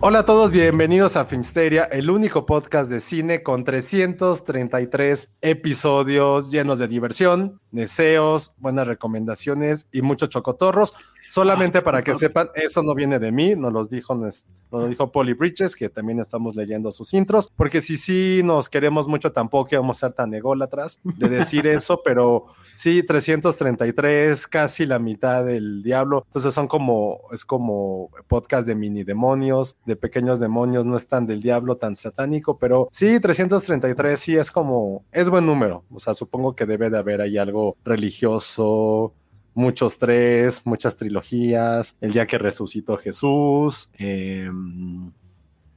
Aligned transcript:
Hola 0.00 0.20
a 0.20 0.24
todos, 0.26 0.50
bienvenidos 0.50 1.16
a 1.16 1.24
Filmsteria, 1.24 1.84
el 1.84 2.10
único 2.10 2.44
podcast 2.44 2.90
de 2.90 3.00
cine 3.00 3.42
con 3.42 3.64
333 3.64 5.32
episodios 5.40 6.50
llenos 6.50 6.78
de 6.78 6.86
diversión, 6.86 7.58
deseos, 7.70 8.54
buenas 8.58 8.86
recomendaciones 8.86 9.88
y 9.92 10.02
muchos 10.02 10.28
chocotorros. 10.28 10.94
Solamente 11.28 11.82
para 11.82 12.02
que 12.02 12.14
sepan, 12.14 12.48
eso 12.54 12.82
no 12.82 12.94
viene 12.94 13.18
de 13.18 13.32
mí, 13.32 13.54
nos 13.56 13.72
los 13.72 13.90
dijo, 13.90 14.14
nos 14.14 14.54
lo 14.70 14.88
dijo 14.88 15.10
Polly 15.10 15.34
Bridges, 15.34 15.76
que 15.76 15.88
también 15.88 16.20
estamos 16.20 16.56
leyendo 16.56 16.92
sus 16.92 17.14
intros, 17.14 17.50
porque 17.56 17.80
si 17.80 17.96
sí 17.96 18.42
nos 18.44 18.68
queremos 18.68 19.08
mucho, 19.08 19.32
tampoco 19.32 19.70
íbamos 19.72 19.98
a 19.98 20.08
ser 20.08 20.12
tan 20.14 20.32
ególatras 20.34 21.00
de 21.04 21.28
decir 21.28 21.66
eso, 21.66 22.00
pero 22.04 22.46
sí, 22.74 23.02
333, 23.02 24.46
casi 24.46 24.86
la 24.86 24.98
mitad 24.98 25.44
del 25.44 25.82
diablo. 25.82 26.22
Entonces 26.26 26.52
son 26.54 26.68
como, 26.68 27.20
es 27.32 27.44
como 27.44 28.10
podcast 28.26 28.66
de 28.66 28.74
mini 28.74 29.04
demonios, 29.04 29.76
de 29.86 29.96
pequeños 29.96 30.40
demonios, 30.40 30.86
no 30.86 30.96
es 30.96 31.06
tan 31.06 31.26
del 31.26 31.42
diablo, 31.42 31.76
tan 31.76 31.96
satánico, 31.96 32.58
pero 32.58 32.88
sí, 32.92 33.20
333 33.20 34.18
sí 34.18 34.36
es 34.36 34.50
como, 34.50 35.04
es 35.12 35.30
buen 35.30 35.46
número. 35.46 35.84
O 35.92 36.00
sea, 36.00 36.14
supongo 36.14 36.54
que 36.54 36.66
debe 36.66 36.90
de 36.90 36.98
haber 36.98 37.20
ahí 37.20 37.38
algo 37.38 37.76
religioso, 37.84 39.14
muchos 39.56 39.98
tres, 39.98 40.60
muchas 40.64 40.96
trilogías, 40.96 41.96
el 42.00 42.12
día 42.12 42.26
que 42.26 42.38
resucitó 42.38 42.96
Jesús. 42.98 43.90
Eh, 43.98 44.48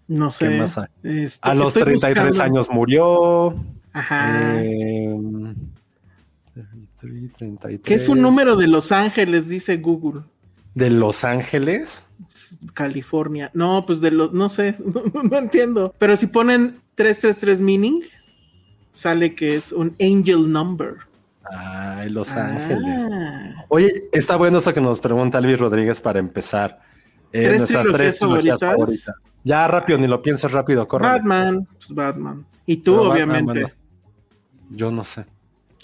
no 0.08 0.30
sé. 0.32 0.50
¿Qué 0.50 0.58
más 0.58 0.78
hay? 0.78 0.88
Este, 1.02 1.50
a 1.50 1.56
los 1.56 1.70
estoy 1.70 1.98
33 1.98 2.28
buscando. 2.28 2.44
años 2.44 2.70
murió. 2.70 3.56
Ajá. 3.94 4.62
Eh, 4.62 5.18
33, 7.00 7.34
33. 7.38 7.82
¿Qué 7.82 7.94
es 7.94 8.10
un 8.10 8.22
número 8.22 8.56
de 8.56 8.68
Los 8.68 8.92
Ángeles? 8.92 9.48
Dice 9.48 9.78
Google. 9.78 10.24
de 10.76 10.90
Los 10.90 11.24
Ángeles? 11.24 12.06
California. 12.74 13.50
No, 13.54 13.86
pues 13.86 14.02
de 14.02 14.12
los, 14.12 14.34
no 14.34 14.50
sé, 14.50 14.76
no, 15.14 15.24
no 15.24 15.38
entiendo. 15.38 15.96
Pero 15.98 16.16
si 16.18 16.28
ponen 16.28 16.82
333 16.96 17.62
meaning, 17.62 18.02
sale 18.92 19.34
que 19.34 19.56
es 19.56 19.72
un 19.72 19.96
angel 20.02 20.52
number. 20.52 20.98
Ay, 21.52 22.10
Los 22.10 22.32
Ángeles. 22.34 23.08
Ah. 23.12 23.66
Oye, 23.70 23.92
está 24.12 24.36
bueno 24.36 24.58
eso 24.60 24.74
que 24.74 24.82
nos 24.82 25.00
pregunta 25.00 25.42
Luis 25.42 25.60
Rodríguez 25.60 26.00
para 26.02 26.20
empezar. 26.20 26.80
Eh, 27.32 27.44
¿Tres 27.46 27.60
nuestras 27.60 27.88
tres 27.88 28.20
trilogías 28.20 28.60
favoritas? 28.60 29.06
favoritas. 29.06 29.16
Ya 29.44 29.68
rápido, 29.68 29.98
ni 30.00 30.08
lo 30.08 30.22
pienses 30.22 30.52
rápido, 30.52 30.88
corre. 30.88 31.08
Batman, 31.08 31.66
pues 31.66 31.94
Batman. 31.94 32.46
Y 32.66 32.78
tú, 32.78 32.98
Pero 32.98 33.12
obviamente. 33.12 33.62
Batman, 33.64 33.72
Yo 34.70 34.92
no 34.92 35.04
sé. 35.04 35.26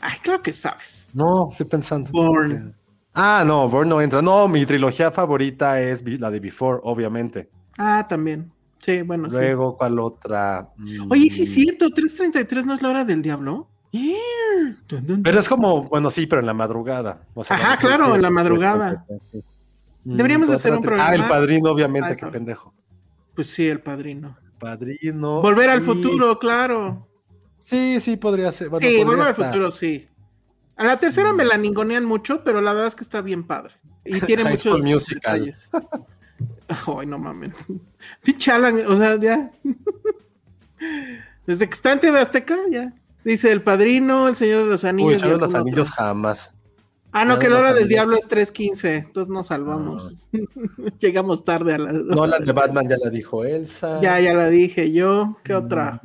Ay, 0.02 0.18
claro 0.22 0.42
que 0.42 0.54
sabes. 0.54 1.10
No, 1.14 1.50
estoy 1.52 1.66
pensando. 1.66 2.12
Bourne. 2.12 2.74
Ah, 3.14 3.44
no, 3.46 3.70
Bourne 3.70 3.90
no 3.90 4.02
entra. 4.02 4.22
No, 4.22 4.48
mi 4.48 4.66
trilogía 4.66 5.10
favorita 5.10 5.80
es 5.80 6.04
la 6.20 6.30
de 6.30 6.40
Before, 6.40 6.80
obviamente. 6.84 7.50
Ah, 7.78 8.06
también. 8.08 8.52
Sí, 8.80 9.02
bueno, 9.02 9.30
sí. 9.30 9.38
Luego, 9.38 9.78
¿cuál 9.78 9.98
otra? 10.00 10.70
Mm, 10.78 11.12
Oye, 11.12 11.30
sí 11.30 11.44
es 11.44 11.54
cierto, 11.54 11.90
333 11.90 12.66
no 12.66 12.74
es 12.74 12.82
la 12.82 12.90
hora 12.90 13.06
del 13.06 13.22
diablo. 13.22 13.70
Pero 15.24 15.40
es 15.40 15.48
como, 15.50 15.84
bueno, 15.84 16.10
sí, 16.10 16.26
pero 16.28 16.40
en 16.42 16.46
la 16.48 16.54
madrugada. 16.54 17.22
O 17.34 17.44
sea, 17.44 17.58
Ajá, 17.58 17.78
claro, 17.78 18.16
en 18.16 18.22
la 18.22 18.30
madrugada. 18.30 19.06
sí. 19.32 19.44
Mm, 20.04 20.16
Deberíamos 20.18 20.48
¿cuál 20.48 20.56
hacer 20.58 20.72
un 20.74 20.80
tri- 20.80 20.84
programa. 20.84 21.10
Ah, 21.10 21.16
el 21.16 21.24
padrino, 21.28 21.72
obviamente, 21.72 22.10
Ah, 22.12 22.16
qué 22.16 22.28
pendejo. 22.28 22.74
Pues 23.34 23.48
sí, 23.48 23.68
el 23.68 23.80
padrino. 23.82 24.38
Padrino. 24.60 25.42
Volver 25.42 25.70
al 25.70 25.82
y- 25.82 25.86
futuro, 25.86 26.38
claro. 26.40 27.08
Sí, 27.60 28.00
sí, 28.00 28.16
podría 28.18 28.52
ser. 28.52 28.70
Bueno, 28.70 28.86
sí, 28.88 28.94
podría 28.98 29.06
volver 29.06 29.28
al 29.28 29.36
futuro, 29.36 29.72
sí. 29.72 30.08
A 30.78 30.84
la 30.84 31.00
tercera 31.00 31.34
Mm. 31.34 31.36
me 31.38 31.46
la 31.46 31.58
ningonean 31.58 32.06
mucho, 32.06 32.44
pero 32.44 32.62
la 32.62 32.72
verdad 32.74 32.88
es 32.88 32.96
que 32.96 33.04
está 33.04 33.22
bien 33.22 33.44
padre. 33.44 33.74
Y 34.06 34.20
tiene 34.22 34.44
muchos 34.66 34.82
Musical. 34.84 35.40
detalles. 35.46 35.70
Ay, 37.00 37.06
no 37.08 37.18
mames. 37.18 37.54
Pinche 38.24 38.52
Alan, 38.52 38.76
o 38.88 38.96
sea, 38.96 39.16
ya. 39.20 39.50
Desde 41.48 41.68
que 41.68 41.74
está 41.74 41.92
en 41.94 42.00
TV 42.00 42.20
Azteca, 42.20 42.58
ya. 42.70 42.94
Dice 43.26 43.52
El 43.52 43.62
Padrino, 43.62 44.30
El 44.30 44.36
Señor 44.38 44.64
de 44.64 44.70
los 44.70 44.86
Anillos. 44.86 45.10
Uy, 45.10 45.16
y 45.16 45.20
Señor 45.20 45.36
de 45.36 45.42
los 45.42 45.56
Anillos 45.56 45.90
otro. 45.92 46.04
jamás. 46.06 46.54
Ah, 47.12 47.26
no, 47.26 47.40
que 47.40 47.50
la 47.50 47.60
hora 47.60 47.74
del 47.74 47.88
diablo 47.88 48.18
es 48.18 48.28
3.15. 48.30 49.06
Entonces 49.08 49.34
nos 49.34 49.48
salvamos. 49.48 50.28
Llegamos 51.00 51.44
tarde 51.44 51.74
a 51.74 51.78
la. 51.80 51.92
No, 51.94 52.28
la 52.28 52.40
de 52.40 52.52
Batman 52.52 52.88
ya 52.90 52.98
la 53.04 53.10
dijo 53.10 53.44
Elsa. 53.44 54.00
Ya, 54.02 54.20
ya 54.20 54.34
la 54.34 54.50
dije 54.50 54.92
yo. 54.92 55.38
¿Qué 55.44 55.54
otra? 55.56 56.02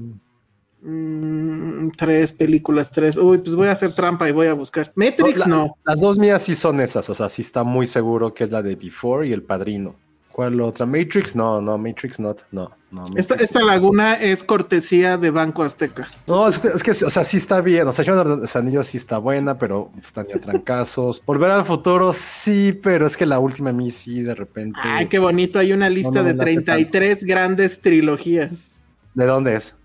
Mm, 0.83 1.91
tres 1.97 2.33
películas, 2.33 2.91
tres. 2.91 3.17
Uy, 3.17 3.39
pues 3.39 3.55
voy 3.55 3.67
a 3.69 3.73
hacer 3.73 3.93
trampa 3.95 4.29
y 4.29 4.33
voy 4.33 4.47
a 4.47 4.55
buscar. 4.55 4.93
Matrix, 4.95 5.41
la- 5.41 5.47
no. 5.47 5.77
Las 5.85 6.01
dos 6.01 6.17
mías 6.19 6.43
sí 6.43 6.55
son 6.55 6.81
esas, 6.81 7.11
o 7.11 7.15
sea, 7.15 7.29
sí 7.29 7.43
está 7.43 7.65
muy 7.65 7.87
seguro 7.87 8.33
que 8.33 8.45
es 8.45 8.51
la 8.51 8.63
de 8.63 8.77
Before 8.77 9.27
y 9.29 9.33
El 9.33 9.43
Padrino. 9.43 9.97
¿Cuál 10.33 10.61
otra? 10.61 10.87
Matrix, 10.87 11.37
no, 11.37 11.61
no, 11.61 11.77
Matrix 11.77 12.19
not, 12.19 12.43
no, 12.51 12.71
no. 12.91 13.07
Esta, 13.17 13.35
esta 13.37 13.63
laguna 13.63 14.15
es 14.15 14.43
cortesía 14.43 15.17
de 15.17 15.31
Banco 15.31 15.63
Azteca. 15.63 16.09
No, 16.27 16.49
es 16.49 16.59
que, 16.59 16.69
es 16.69 16.83
que, 16.83 16.91
o 16.91 17.11
sea, 17.11 17.25
sí 17.25 17.37
está 17.37 17.61
bien, 17.61 17.87
o 17.87 17.93
sea, 17.93 18.05
Señor 18.05 18.29
de 18.29 18.37
los 18.43 18.57
Anillos 18.57 18.89
sí 18.89 18.97
está 18.97 19.19
buena, 19.19 19.59
pero 19.59 19.91
pues, 19.93 20.13
tenía 20.13 20.41
trancazos. 20.41 21.23
Volver 21.27 21.51
al 21.51 21.65
futuro, 21.65 22.13
sí, 22.13 22.73
pero 22.73 23.07
es 23.07 23.17
que 23.17 23.27
la 23.27 23.39
última 23.39 23.71
a 23.71 23.73
mí 23.73 23.91
sí, 23.91 24.23
de 24.23 24.35
repente. 24.35 24.81
Ay, 24.83 25.07
qué 25.07 25.19
bonito. 25.19 25.59
Hay 25.59 25.73
una 25.73 25.89
lista 25.89 26.19
no 26.19 26.25
me 26.25 26.33
de 26.33 26.35
late 26.35 26.63
33 26.63 27.25
grandes 27.25 27.81
trilogías 27.81 28.81
¿De 29.15 29.27
dónde 29.27 29.57
es? 29.57 29.77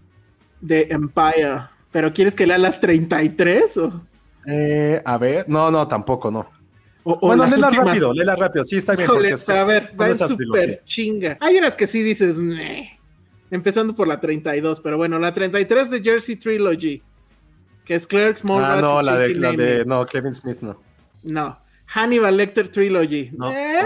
de 0.61 0.87
Empire. 0.89 1.61
¿Pero 1.91 2.11
quieres 2.13 2.35
que 2.35 2.47
lea 2.47 2.57
las 2.57 2.79
33? 2.79 3.77
O, 3.77 4.01
Eh, 4.47 5.01
a 5.03 5.17
ver, 5.17 5.47
no, 5.49 5.71
no, 5.71 5.87
tampoco, 5.87 6.29
no. 6.29 6.47
O- 7.05 7.13
o 7.13 7.27
bueno, 7.27 7.45
léela 7.45 7.67
últimas? 7.67 7.87
rápido, 7.87 8.13
léela 8.13 8.35
rápido, 8.35 8.63
sí 8.65 8.75
está 8.77 8.95
bien. 8.95 9.07
Porque 9.13 9.29
es- 9.29 9.47
a 9.49 9.63
ver, 9.63 9.91
va 9.99 10.09
esas 10.09 10.27
súper 10.29 10.81
chinga. 10.83 11.37
Hay 11.39 11.55
unas 11.57 11.75
que 11.77 11.87
sí 11.87 12.03
dices, 12.03 12.35
"Meh". 12.35 12.99
empezando 13.51 13.95
por 13.95 14.07
la 14.07 14.19
32, 14.19 14.81
pero 14.81 14.97
bueno, 14.97 15.17
la 15.19 15.33
33 15.33 15.89
de 15.91 16.01
Jersey 16.03 16.35
Trilogy, 16.35 17.01
que 17.85 17.95
es 17.95 18.05
Clerks, 18.07 18.41
Ah, 18.43 18.47
Mallrats 18.49 18.81
no, 18.81 19.01
y 19.01 19.05
la 19.05 19.17
de, 19.17 19.35
la 19.35 19.51
de, 19.53 19.85
no, 19.85 20.05
Kevin 20.05 20.33
Smith, 20.33 20.57
no. 20.61 20.81
No. 21.23 21.57
Hannibal 21.87 22.35
Lecter 22.35 22.67
Trilogy. 22.67 23.29
No, 23.37 23.51
Eh, 23.51 23.81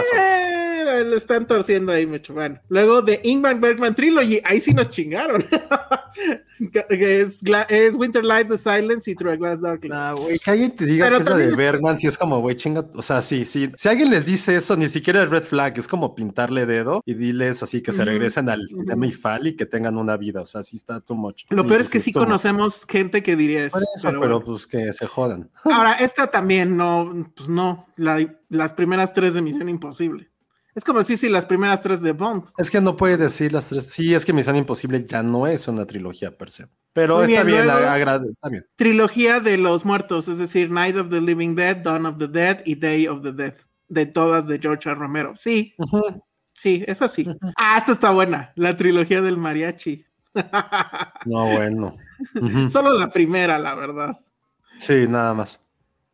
paso. 0.86 1.04
le 1.10 1.16
están 1.16 1.48
torciendo 1.48 1.92
ahí 1.92 2.06
mucho. 2.06 2.34
Bueno, 2.34 2.60
luego 2.70 3.02
de 3.02 3.20
Ingmar 3.24 3.60
Bergman 3.60 3.96
Trilogy. 3.96 4.42
Ahí 4.44 4.60
sí 4.62 4.74
nos 4.74 4.90
chingaron. 4.90 5.46
es, 6.90 7.42
es 7.70 7.96
Winter 7.96 8.24
Light, 8.26 8.48
The 8.50 8.58
Silence 8.58 9.10
y 9.10 9.16
Through 9.16 9.32
a 9.34 9.36
Glass 9.38 9.62
Darkly. 9.62 9.90
Güey, 10.18 10.40
que 10.40 10.52
alguien 10.52 10.72
te 10.72 10.86
diga 10.86 11.06
Pero 11.06 11.18
que 11.18 11.24
es 11.24 11.30
la 11.30 11.38
de 11.38 11.50
es- 11.50 11.58
Bergman, 11.58 11.98
si 12.00 12.08
es 12.08 12.18
como, 12.18 12.40
güey, 12.42 12.56
chinga, 12.56 12.86
o 12.94 13.02
sea, 13.02 13.22
sí, 13.22 13.46
sí. 13.46 13.72
Si 13.78 13.90
alguien 13.90 14.10
les 14.10 14.26
dice 14.26 14.56
eso, 14.56 14.76
ni 14.76 14.88
siquiera 14.88 15.24
es 15.24 15.30
red 15.30 15.44
flag, 15.44 15.78
es 15.78 15.88
como 15.88 16.16
pintarle 16.16 16.66
dedo 16.66 17.02
y 17.06 17.14
diles 17.14 17.64
así 17.64 17.82
que 17.82 17.92
se 17.92 18.06
regresen 18.06 18.50
al 18.50 18.68
cinema 18.68 19.08
y 19.08 19.12
fal 19.12 19.48
y 19.48 19.56
que 19.56 19.66
tengan 19.66 19.98
una 19.98 20.18
vida, 20.18 20.42
o 20.42 20.46
sea, 20.46 20.64
sí 20.64 20.76
está 20.76 21.00
too 21.00 21.16
much. 21.16 21.44
Lo 21.50 21.66
peor 21.66 21.82
es 21.82 21.90
que 21.90 22.00
sí 22.00 22.12
much. 22.14 22.24
conocemos 22.24 22.86
gente 22.88 23.24
que 23.24 23.36
diría 23.36 23.66
eso. 23.66 23.74
Por 23.74 23.84
eso, 23.84 23.90
pero 24.10 24.20
pero, 24.20 24.40
bueno. 24.40 24.46
pues 24.46 24.68
que 24.68 24.92
se 24.94 25.08
jodan. 25.08 25.50
Ahora, 25.64 25.94
esta 25.94 26.28
también 26.28 26.76
no, 26.78 27.32
pues 27.36 27.50
no. 27.50 27.88
la- 27.96 28.36
las 28.50 28.74
primeras 28.74 29.14
tres 29.14 29.34
de 29.34 29.42
Misión 29.42 29.70
Imposible. 29.70 30.30
Es 30.80 30.86
como 30.86 31.00
decir 31.00 31.18
si 31.18 31.28
las 31.28 31.46
primeras 31.46 31.82
tres 31.82 32.00
de 32.00 32.14
Bond. 32.14 32.46
Es 32.58 32.72
que 32.72 32.80
no 32.80 32.96
puede 32.96 33.18
decir 33.18 33.52
las 33.52 33.68
tres. 33.68 33.90
Sí, 33.90 34.16
es 34.16 34.26
que 34.26 34.32
Misión 34.32 34.56
Imposible 34.56 35.04
ya 35.06 35.22
no 35.22 35.46
es 35.46 35.68
una 35.68 35.86
trilogía 35.86 36.38
per 36.38 36.52
se. 36.52 36.70
Pero 36.94 37.18
Muy 37.18 37.26
está 37.26 37.44
bien, 37.44 37.66
bien, 37.66 38.26
está. 38.30 38.50
Trilogía 38.78 39.42
de 39.42 39.58
los 39.58 39.84
muertos, 39.84 40.30
es 40.30 40.38
decir, 40.38 40.72
Night 40.72 40.96
of 40.96 41.10
the 41.10 41.20
Living 41.20 41.54
Dead, 41.54 41.76
Dawn 41.76 42.06
of 42.06 42.18
the 42.18 42.30
Dead 42.30 42.62
y 42.64 42.76
Day 42.76 43.10
of 43.10 43.24
the 43.24 43.34
Dead. 43.34 43.56
De 43.90 44.06
todas 44.06 44.48
de 44.48 44.58
George 44.58 44.88
R. 44.90 44.98
Romero. 44.98 45.34
Sí, 45.36 45.74
Ujú. 45.80 46.24
sí, 46.54 46.82
es 46.88 47.02
así. 47.02 47.28
Ah, 47.58 47.78
esta 47.78 47.92
está 47.92 48.12
buena. 48.12 48.54
La 48.56 48.78
trilogía 48.78 49.20
del 49.20 49.36
mariachi. 49.36 50.06
No, 51.26 51.46
bueno. 51.58 51.98
Solo 52.70 52.98
la 52.98 53.10
primera, 53.10 53.60
la 53.60 53.76
verdad. 53.76 54.18
Sí, 54.78 55.08
nada 55.10 55.34
más. 55.34 55.60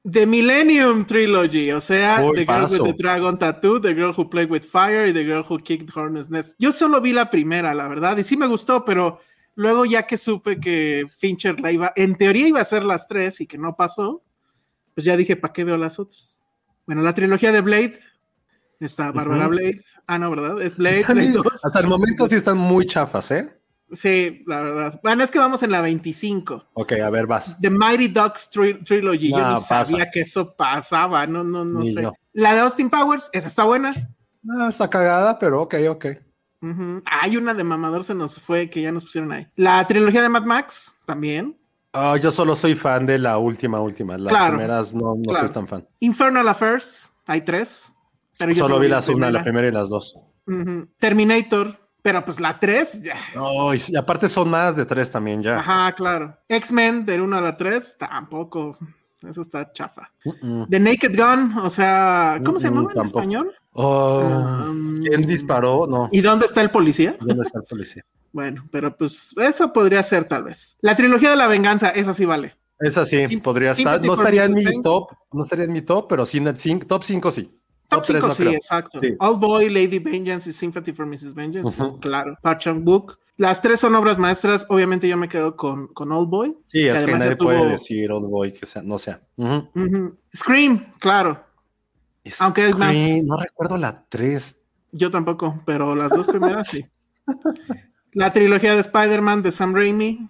The 0.09 0.25
Millennium 0.27 1.05
Trilogy, 1.05 1.71
o 1.71 1.81
sea, 1.81 2.17
The 2.17 2.45
Girl 2.45 2.45
paso. 2.45 2.83
with 2.83 2.91
the 2.95 3.01
Dragon 3.03 3.39
Tattoo, 3.39 3.81
The 3.81 3.93
Girl 3.95 4.13
Who 4.15 4.29
Played 4.29 4.51
with 4.51 4.61
Fire 4.63 5.07
y 5.07 5.13
The 5.13 5.23
Girl 5.23 5.43
Who 5.49 5.57
Kicked 5.57 5.89
Hornet's 5.95 6.29
Nest. 6.29 6.53
Yo 6.59 6.71
solo 6.71 7.01
vi 7.01 7.11
la 7.11 7.29
primera, 7.31 7.73
la 7.73 7.87
verdad, 7.87 8.15
y 8.17 8.23
sí 8.23 8.37
me 8.37 8.45
gustó, 8.45 8.85
pero 8.85 9.19
luego 9.55 9.83
ya 9.85 10.05
que 10.05 10.17
supe 10.17 10.59
que 10.59 11.07
Fincher 11.17 11.59
la 11.59 11.71
iba, 11.71 11.91
en 11.95 12.15
teoría 12.15 12.47
iba 12.47 12.61
a 12.61 12.65
ser 12.65 12.83
las 12.83 13.07
tres 13.07 13.41
y 13.41 13.47
que 13.47 13.57
no 13.57 13.75
pasó, 13.75 14.21
pues 14.93 15.05
ya 15.05 15.17
dije, 15.17 15.35
¿para 15.35 15.53
qué 15.53 15.63
veo 15.63 15.77
las 15.77 15.97
otras? 15.97 16.41
Bueno, 16.85 17.01
la 17.01 17.15
trilogía 17.15 17.51
de 17.51 17.61
Blade, 17.61 17.97
está 18.79 19.11
Bárbara 19.11 19.47
Ujú. 19.47 19.55
Blade. 19.57 19.83
Ah, 20.05 20.19
no, 20.19 20.29
¿verdad? 20.29 20.61
Es 20.61 20.77
Blade, 20.77 21.03
Blade 21.03 21.19
bien- 21.21 21.33
2. 21.33 21.45
hasta 21.65 21.79
el 21.79 21.87
momento 21.87 22.27
sí 22.27 22.35
están 22.35 22.57
muy 22.59 22.85
chafas, 22.85 23.31
¿eh? 23.31 23.51
Sí, 23.91 24.43
la 24.47 24.61
verdad. 24.61 24.99
Bueno, 25.03 25.23
es 25.23 25.31
que 25.31 25.39
vamos 25.39 25.61
en 25.63 25.71
la 25.71 25.81
25. 25.81 26.69
Ok, 26.73 26.93
a 26.93 27.09
ver, 27.09 27.27
vas. 27.27 27.55
The 27.61 27.69
Mighty 27.69 28.07
Ducks 28.07 28.49
Tri- 28.51 28.83
Trilogy. 28.83 29.29
Yo 29.31 29.37
No, 29.39 29.55
ni 29.55 29.61
sabía 29.61 30.09
que 30.11 30.21
eso 30.21 30.55
pasaba. 30.55 31.27
No, 31.27 31.43
no, 31.43 31.63
no 31.63 31.79
Ni 31.81 31.93
sé. 31.93 32.01
yo. 32.01 32.13
La 32.33 32.53
de 32.53 32.61
Austin 32.61 32.89
Powers, 32.89 33.29
esa 33.31 33.47
está 33.47 33.63
buena. 33.63 33.93
No, 34.43 34.69
está 34.69 34.89
cagada, 34.89 35.37
pero 35.39 35.61
ok, 35.61 35.75
ok. 35.89 36.05
Hay 37.05 37.37
una 37.37 37.53
de 37.53 37.63
Mamador, 37.63 38.03
se 38.03 38.15
nos 38.15 38.39
fue, 38.41 38.69
que 38.71 38.81
ya 38.81 38.91
nos 38.91 39.05
pusieron 39.05 39.31
ahí. 39.31 39.47
La 39.55 39.85
trilogía 39.85 40.23
de 40.23 40.29
Mad 40.29 40.43
Max, 40.45 40.95
también. 41.05 41.55
Ah, 41.93 42.17
yo 42.17 42.31
solo 42.31 42.55
soy 42.55 42.73
fan 42.75 43.05
de 43.05 43.19
la 43.19 43.37
última, 43.37 43.79
última. 43.79 44.17
Las 44.17 44.31
Claro, 44.33 44.57
primeras 44.57 44.95
no, 44.95 45.13
no 45.15 45.21
claro. 45.31 45.39
soy 45.45 45.49
tan 45.53 45.67
fan. 45.67 45.87
Infernal 45.99 46.47
Affairs, 46.47 47.09
hay 47.27 47.41
tres. 47.41 47.93
pero 48.39 48.51
yo 48.51 48.65
Solo 48.65 48.79
vi 48.79 48.87
las 48.87 49.07
una, 49.09 49.29
la 49.29 49.43
primera 49.43 49.67
y 49.67 49.71
las 49.71 49.89
dos. 49.89 50.17
Terminator, 50.99 51.79
pero 52.05 52.23
pues 52.23 52.39
la 52.39 52.59
tres, 52.59 53.01
ya. 53.01 53.15
No, 53.35 53.73
y, 53.73 53.81
y 53.87 53.95
aparte 53.97 54.27
son 54.27 54.47
más 54.47 54.75
de 54.75 54.85
tres 54.85 55.11
también 55.11 55.41
ya. 55.41 55.57
Ajá, 55.59 55.91
claro. 55.95 56.37
X-Men, 56.47 57.03
del 57.03 57.21
1 57.21 57.35
a 57.37 57.41
la 57.41 57.57
3, 57.57 57.95
tampoco. 57.97 58.77
Eso 59.27 59.41
está 59.41 59.71
chafa. 59.73 60.11
The 60.69 60.79
Naked 60.79 61.17
Gun, 61.17 61.57
o 61.57 61.69
sea, 61.71 62.39
¿cómo 62.45 62.59
se 62.59 62.67
llamaba 62.67 62.91
en 62.91 62.95
tampoco. 62.95 63.19
español? 63.19 63.55
Oh, 63.71 64.19
Um, 64.21 65.01
¿Quién 65.01 65.25
disparó? 65.25 65.87
No. 65.87 66.09
¿Y 66.11 66.21
dónde 66.21 66.45
está 66.45 66.61
el 66.61 66.69
policía? 66.69 67.15
¿Dónde 67.19 67.41
está 67.43 67.57
el 67.59 67.65
policía? 67.65 68.05
Bueno, 68.31 68.67
pero 68.69 68.95
pues 68.95 69.33
eso 69.37 69.71
podría 69.73 70.03
ser 70.03 70.25
tal 70.25 70.43
vez. 70.43 70.75
La 70.81 70.95
trilogía 70.97 71.29
de 71.31 71.37
la 71.37 71.47
venganza, 71.47 71.89
esa 71.89 72.11
sí 72.13 72.25
vale. 72.25 72.53
Esa 72.77 73.03
sí, 73.05 73.25
Sim- 73.27 73.41
podría 73.41 73.71
estar. 73.71 74.03
No 74.05 74.13
estaría 74.13 74.43
en 74.43 74.53
mi 74.53 74.81
top, 74.81 75.09
no 75.31 75.41
estaría 75.41 75.63
en 75.65 75.71
mi 75.71 75.81
top, 75.81 76.05
pero 76.09 76.25
sí 76.25 76.37
en 76.39 76.47
el 76.47 76.85
top 76.85 77.03
5 77.03 77.31
sí. 77.31 77.57
Top 77.89 78.03
tres 78.03 78.17
5 78.21 78.27
no 78.27 78.33
sí, 78.33 78.43
creo. 78.43 78.53
exacto. 78.55 78.99
Sí. 78.99 79.15
All 79.19 79.37
Boy, 79.37 79.69
Lady 79.69 79.99
Vengeance 79.99 80.49
y 80.49 80.53
Sympathy 80.53 80.91
for 80.93 81.05
Mrs. 81.05 81.33
Vengeance, 81.33 81.75
claro. 82.01 82.37
Park 82.41 82.59
Chan 82.59 82.83
Book. 82.83 83.19
Las 83.37 83.61
tres 83.61 83.79
son 83.81 83.93
obras 83.95 84.17
maestras. 84.17 84.65
Obviamente 84.69 85.07
yo 85.09 85.17
me 85.17 85.27
quedo 85.29 85.55
con, 85.55 85.87
con 85.87 86.11
All 86.11 86.25
Boy. 86.25 86.57
Sí, 86.67 86.87
es 86.87 86.93
que 87.03 87.11
además 87.11 87.11
ya 87.11 87.17
nadie 87.17 87.35
tuvo- 87.35 87.45
puede 87.49 87.69
decir 87.71 88.11
Old 88.11 88.27
Boy 88.29 88.53
que 88.53 88.65
sea, 88.65 88.81
no 88.81 88.97
sea. 88.97 89.21
Scream, 90.35 90.85
claro. 90.99 91.43
Aunque 92.39 92.63
hay 92.63 92.73
más. 92.73 92.95
No 93.23 93.37
recuerdo 93.37 93.77
la 93.77 94.05
3. 94.09 94.61
Yo 94.91 95.11
tampoco, 95.11 95.61
pero 95.65 95.93
las 95.95 96.11
dos 96.11 96.27
primeras 96.27 96.67
sí. 96.69 96.85
La 98.13 98.31
trilogía 98.31 98.73
de 98.75 98.79
Spider-Man 98.79 99.43
de 99.43 99.51
Sam 99.51 99.75
Raimi. 99.75 100.29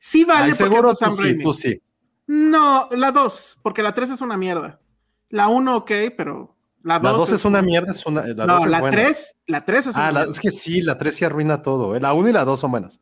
Sí 0.00 0.24
vale 0.24 0.52
porque 0.52 0.56
seguro 0.56 0.92
es 0.92 0.98
tú 0.98 1.04
Sam 1.04 1.12
sí, 1.12 1.22
Raimi. 1.22 1.42
tú 1.42 1.52
sí. 1.52 1.82
No, 2.28 2.88
la 2.92 3.12
dos, 3.12 3.58
porque 3.62 3.82
la 3.82 3.92
tres 3.92 4.08
es 4.10 4.22
una 4.22 4.38
mierda. 4.38 4.80
La 5.28 5.48
uno, 5.48 5.76
ok, 5.76 5.90
pero 6.16 6.55
la 6.82 6.98
La 7.00 7.10
dos. 7.10 7.30
2 7.30 7.32
es 7.32 7.44
una 7.44 7.62
mierda, 7.62 7.92
es 7.92 8.04
una. 8.06 8.22
La 8.26 8.46
no, 8.46 8.58
es 8.58 8.66
la 8.66 8.80
buena. 8.80 8.96
tres, 8.96 9.34
la 9.46 9.64
tres 9.64 9.86
es 9.86 9.94
una 9.96 10.06
Ah, 10.06 10.12
la- 10.12 10.20
mierda. 10.20 10.32
es 10.32 10.40
que 10.40 10.50
sí, 10.50 10.82
la 10.82 10.96
3 10.98 11.14
sí 11.14 11.24
arruina 11.24 11.62
todo. 11.62 11.96
¿eh? 11.96 12.00
La 12.00 12.12
1 12.12 12.28
y 12.28 12.32
la 12.32 12.44
2 12.44 12.60
son 12.60 12.70
buenas. 12.70 13.00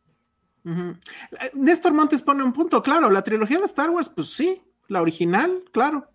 Ujú. 0.65 0.95
Eh, 1.41 1.51
Néstor 1.55 1.93
Montes 1.93 2.23
pone 2.23 2.43
un 2.43 2.53
punto, 2.53 2.83
claro, 2.83 3.11
la 3.11 3.23
trilogía 3.23 3.59
de 3.59 3.67
Star 3.67 3.91
Wars, 3.91 4.09
pues 4.09 4.31
sí, 4.35 4.63
la 4.89 5.03
original, 5.03 5.63
claro. 5.73 6.09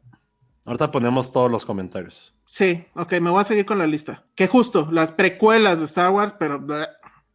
Ahorita 0.66 0.92
ponemos 0.92 1.32
todos 1.32 1.50
los 1.52 1.66
comentarios. 1.66 2.34
Sí, 2.46 2.84
ok, 2.96 3.12
me 3.22 3.30
voy 3.30 3.42
a 3.42 3.44
seguir 3.44 3.66
con 3.66 3.78
la 3.78 3.86
lista. 3.86 4.26
Que 4.34 4.48
justo, 4.48 4.90
las 4.92 5.12
precuelas 5.12 5.78
de 5.80 5.86
Star 5.86 6.10
Wars, 6.10 6.34
pero 6.40 6.60
bleh. 6.60 6.88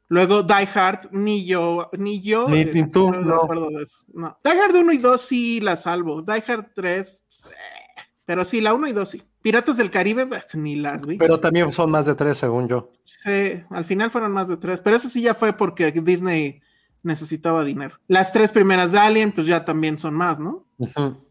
luego 0.08 0.42
Die 0.42 0.68
Hard, 0.74 1.08
ni 1.12 1.44
yo, 1.46 1.88
ni 1.96 2.20
yo. 2.20 2.48
Ni- 2.48 2.64
ni 2.64 2.90
tú, 2.90 3.10
de 3.12 3.18
no. 3.22 3.36
acuerdo 3.42 3.68
de 3.70 3.82
eso. 3.84 3.98
No. 4.12 4.36
Die 4.44 4.52
Hard 4.60 4.74
1 4.74 4.92
y 4.92 4.98
2 4.98 5.20
sí 5.20 5.60
la 5.60 5.76
salvo. 5.76 6.20
Die 6.22 6.42
Hard 6.46 6.72
3, 6.74 7.22
pues, 7.28 7.46
eh. 7.46 8.02
pero 8.24 8.44
sí, 8.44 8.60
la 8.60 8.74
1 8.74 8.88
y 8.88 8.92
2 8.92 9.08
sí. 9.08 9.22
Piratas 9.44 9.76
del 9.76 9.90
Caribe, 9.90 10.26
ni 10.54 10.74
las 10.74 11.04
vi. 11.04 11.18
Pero 11.18 11.38
también 11.38 11.70
son 11.70 11.90
más 11.90 12.06
de 12.06 12.14
3, 12.14 12.34
según 12.34 12.66
yo. 12.66 12.90
Sí, 13.04 13.62
al 13.68 13.84
final 13.84 14.10
fueron 14.10 14.32
más 14.32 14.48
de 14.48 14.56
tres, 14.56 14.80
pero 14.80 14.96
eso 14.96 15.06
sí 15.06 15.20
ya 15.20 15.34
fue 15.34 15.52
porque 15.52 15.92
Disney 15.92 16.62
necesitaba 17.02 17.62
dinero. 17.62 18.00
Las 18.08 18.32
tres 18.32 18.50
primeras 18.50 18.90
de 18.90 19.00
Alien, 19.00 19.32
pues 19.32 19.46
ya 19.46 19.66
también 19.66 19.98
son 19.98 20.14
más, 20.14 20.38
¿no? 20.38 20.64
Ujú. 20.78 21.26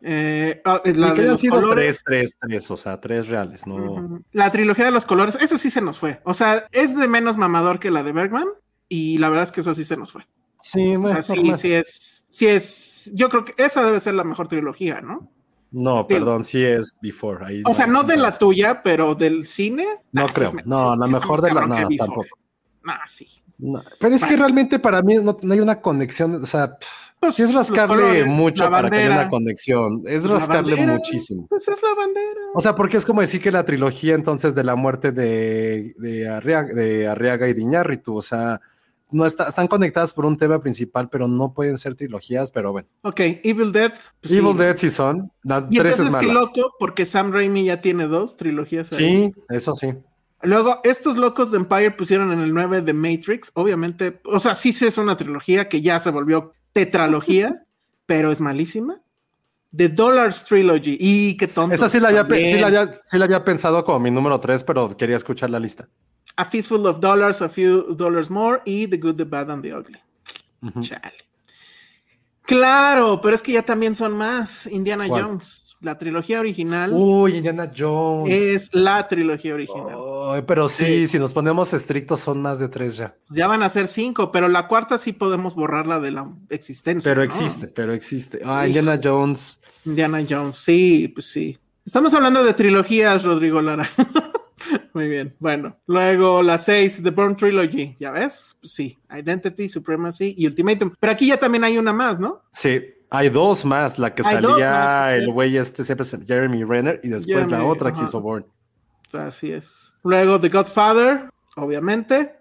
Eh, 0.00 0.60
ah, 0.64 0.82
la 0.84 1.08
y 1.10 1.12
que 1.12 1.22
de 1.22 1.28
los 1.28 1.40
sido 1.40 1.60
colores. 1.60 2.02
3, 2.04 2.36
3, 2.40 2.48
3, 2.48 2.70
o 2.72 2.76
sea, 2.76 3.00
3 3.00 3.28
reales, 3.28 3.64
no. 3.64 4.24
La 4.32 4.50
trilogía 4.50 4.86
de 4.86 4.90
los 4.90 5.04
colores, 5.04 5.38
esa 5.40 5.56
sí 5.56 5.70
se 5.70 5.80
nos 5.80 6.00
fue. 6.00 6.20
O 6.24 6.34
sea, 6.34 6.66
es 6.72 6.96
de 6.96 7.06
menos 7.06 7.36
mamador 7.36 7.78
que 7.78 7.92
la 7.92 8.02
de 8.02 8.10
Bergman 8.10 8.48
y 8.88 9.18
la 9.18 9.28
verdad 9.28 9.44
es 9.44 9.52
que 9.52 9.60
esa 9.60 9.74
sí 9.74 9.84
se 9.84 9.96
nos 9.96 10.10
fue. 10.10 10.26
Sí, 10.60 10.96
O 10.96 11.00
bueno, 11.00 11.22
sea, 11.22 11.36
sí, 11.36 11.52
sí 11.56 11.72
es, 11.74 12.26
sí 12.28 12.48
es, 12.48 13.12
yo 13.14 13.28
creo 13.28 13.44
que 13.44 13.54
esa 13.56 13.84
debe 13.84 14.00
ser 14.00 14.14
la 14.14 14.24
mejor 14.24 14.48
trilogía, 14.48 15.00
¿no? 15.00 15.30
No, 15.72 16.06
Sí. 16.08 16.14
perdón, 16.14 16.44
sí 16.44 16.64
es 16.64 16.98
Before. 17.00 17.44
Ahí 17.46 17.62
O 17.66 17.74
sea, 17.74 17.86
no 17.86 18.02
de 18.02 18.16
la 18.16 18.36
tuya, 18.36 18.82
pero 18.82 19.14
del 19.14 19.46
cine. 19.46 19.86
No 20.12 20.24
ah, 20.24 20.28
sí 20.28 20.34
creo. 20.34 20.52
No, 20.64 20.92
sí- 20.94 20.98
la 21.00 21.06
sí 21.06 21.12
mejor 21.12 21.40
de 21.42 21.52
la. 21.54 21.66
Before. 21.66 21.96
tampoco. 21.96 22.28
Ah, 22.86 23.00
sí. 23.06 23.26
No, 23.58 23.82
Pero 24.00 24.14
es 24.14 24.24
que 24.24 24.36
realmente 24.38 24.78
para 24.78 25.02
mí 25.02 25.16
no, 25.16 25.36
hay 25.50 25.60
una 25.60 25.80
conexión. 25.82 26.36
O 26.36 26.46
sea, 26.46 26.78
pff, 26.78 26.88
Pues, 27.20 27.34
sí 27.34 27.42
es 27.42 27.52
rascarle 27.52 27.94
colores, 27.96 28.26
mucho 28.26 28.70
para 28.70 28.88
que 28.88 28.96
haya 28.96 29.10
una 29.10 29.28
conexión. 29.28 30.02
Es 30.06 30.26
rascarle 30.26 30.76
bandera, 30.76 30.94
muchísimo. 30.96 31.46
Pues 31.46 31.68
es 31.68 31.82
la 31.82 31.94
bandera. 31.94 32.40
O 32.54 32.60
sea, 32.62 32.74
porque 32.74 32.96
es 32.96 33.04
como 33.04 33.20
decir 33.20 33.42
que 33.42 33.52
la 33.52 33.66
trilogía 33.66 34.14
entonces 34.14 34.54
de 34.54 34.64
la 34.64 34.76
muerte 34.76 35.12
de, 35.12 35.94
de, 35.98 36.26
Arriaga, 36.28 36.72
de 36.72 37.06
Arriaga 37.06 37.48
y 37.48 37.52
de 37.52 37.60
Iñárritu, 37.60 38.16
o 38.16 38.22
sea, 38.22 38.62
no 39.12 39.26
está, 39.26 39.48
están 39.48 39.68
conectadas 39.68 40.12
por 40.12 40.26
un 40.26 40.36
tema 40.36 40.60
principal, 40.60 41.08
pero 41.08 41.28
no 41.28 41.52
pueden 41.52 41.78
ser 41.78 41.94
trilogías, 41.94 42.50
pero 42.50 42.72
bueno. 42.72 42.88
Ok, 43.02 43.20
Evil 43.42 43.72
Dead. 43.72 43.92
pues 44.20 44.32
Evil 44.32 44.52
sí. 44.52 44.58
Dead 44.58 44.76
sí 44.76 44.90
son, 44.90 45.32
la 45.42 45.66
Y 45.70 45.78
3 45.78 45.92
es 45.92 45.98
entonces 46.00 46.20
qué 46.20 46.26
mala. 46.28 46.40
loco, 46.40 46.74
porque 46.78 47.06
Sam 47.06 47.32
Raimi 47.32 47.64
ya 47.64 47.80
tiene 47.80 48.06
dos 48.06 48.36
trilogías 48.36 48.92
ahí. 48.92 49.32
Sí, 49.34 49.42
eso 49.48 49.74
sí. 49.74 49.94
Luego, 50.42 50.80
estos 50.84 51.16
locos 51.16 51.50
de 51.50 51.58
Empire 51.58 51.90
pusieron 51.90 52.32
en 52.32 52.40
el 52.40 52.54
9 52.54 52.80
de 52.82 52.94
Matrix. 52.94 53.50
Obviamente, 53.54 54.20
o 54.24 54.40
sea, 54.40 54.54
sí 54.54 54.72
sí 54.72 54.86
es 54.86 54.96
una 54.96 55.16
trilogía 55.16 55.68
que 55.68 55.82
ya 55.82 55.98
se 55.98 56.10
volvió 56.10 56.52
tetralogía, 56.72 57.64
pero 58.06 58.32
es 58.32 58.40
malísima. 58.40 59.00
The 59.76 59.88
Dollars 59.88 60.44
Trilogy. 60.44 60.96
Y 60.98 61.36
qué 61.36 61.48
tonto. 61.48 61.74
Esa 61.74 61.88
sí 61.88 62.00
la, 62.00 62.08
había, 62.08 62.24
sí, 62.24 62.58
la 62.58 62.66
había, 62.66 62.92
sí 62.92 63.18
la 63.18 63.24
había 63.24 63.44
pensado 63.44 63.84
como 63.84 64.00
mi 64.00 64.10
número 64.10 64.40
3, 64.40 64.64
pero 64.64 64.96
quería 64.96 65.16
escuchar 65.16 65.50
la 65.50 65.60
lista. 65.60 65.88
A 66.36 66.44
Fistful 66.44 66.86
of 66.86 67.00
Dollars, 67.00 67.42
A 67.42 67.48
Few 67.48 67.94
Dollars 67.94 68.30
More 68.30 68.62
y 68.64 68.86
The 68.86 68.96
Good, 68.96 69.16
The 69.16 69.24
Bad 69.24 69.50
and 69.50 69.62
The 69.62 69.74
Ugly. 69.74 69.98
Chale. 70.80 71.14
Claro, 72.42 73.20
pero 73.20 73.34
es 73.34 73.42
que 73.42 73.52
ya 73.52 73.62
también 73.62 73.94
son 73.94 74.16
más. 74.16 74.66
Indiana 74.66 75.06
¿Cuál? 75.06 75.22
Jones. 75.22 75.69
La 75.80 75.96
trilogía 75.96 76.40
original 76.40 76.90
Uy, 76.92 77.36
Indiana 77.36 77.70
Jones. 77.76 78.30
es 78.32 78.68
la 78.74 79.08
trilogía 79.08 79.54
original. 79.54 80.44
Pero 80.46 80.68
sí, 80.68 80.84
Sí. 80.84 81.08
si 81.08 81.18
nos 81.18 81.32
ponemos 81.32 81.72
estrictos, 81.72 82.20
son 82.20 82.42
más 82.42 82.58
de 82.58 82.68
tres 82.68 82.98
ya. 82.98 83.16
Ya 83.30 83.46
van 83.46 83.62
a 83.62 83.68
ser 83.70 83.88
cinco, 83.88 84.30
pero 84.30 84.48
la 84.48 84.68
cuarta 84.68 84.98
sí 84.98 85.12
podemos 85.14 85.54
borrarla 85.54 85.98
de 85.98 86.10
la 86.10 86.28
existencia. 86.50 87.10
Pero 87.10 87.20
¿no? 87.22 87.24
existe, 87.24 87.66
pero 87.68 87.94
existe. 87.94 88.40
Ah. 88.44 88.66
Indiana 88.66 89.00
Jones. 89.02 89.62
Indiana 89.86 90.18
Jones, 90.28 90.56
sí, 90.56 91.08
pues 91.08 91.26
sí. 91.30 91.58
Estamos 91.86 92.12
hablando 92.12 92.44
de 92.44 92.52
trilogías, 92.52 93.24
Rodrigo 93.24 93.62
Lara. 93.62 93.88
Muy 94.92 95.08
bien, 95.08 95.34
bueno. 95.38 95.76
Luego 95.86 96.42
la 96.42 96.58
seis, 96.58 97.00
The 97.02 97.10
Bourne 97.10 97.34
Trilogy, 97.36 97.96
¿ya 97.98 98.10
ves? 98.10 98.56
Pues 98.60 98.72
sí, 98.74 98.98
Identity, 99.16 99.68
Supremacy 99.68 100.34
y 100.36 100.46
Ultimatum. 100.46 100.92
Pero 101.00 101.12
aquí 101.12 101.28
ya 101.28 101.38
también 101.38 101.64
hay 101.64 101.78
una 101.78 101.92
más, 101.94 102.20
¿no? 102.20 102.42
Sí, 102.52 102.82
hay 103.10 103.28
dos 103.28 103.64
más. 103.64 103.98
La 103.98 104.14
que 104.14 104.22
Hay 104.24 104.34
salía 104.34 104.70
más, 104.70 105.12
el 105.12 105.30
güey 105.32 105.56
este, 105.56 105.84
siempre 105.84 106.04
es 106.06 106.16
Jeremy 106.26 106.64
Renner, 106.64 107.00
y 107.02 107.08
después 107.08 107.50
la 107.50 107.64
otra 107.64 107.92
que 107.92 108.02
hizo 108.02 108.20
Bourne. 108.20 108.46
Así 109.12 109.50
es. 109.52 109.94
Luego 110.04 110.38
The 110.40 110.48
Godfather, 110.48 111.30
obviamente. 111.56 112.34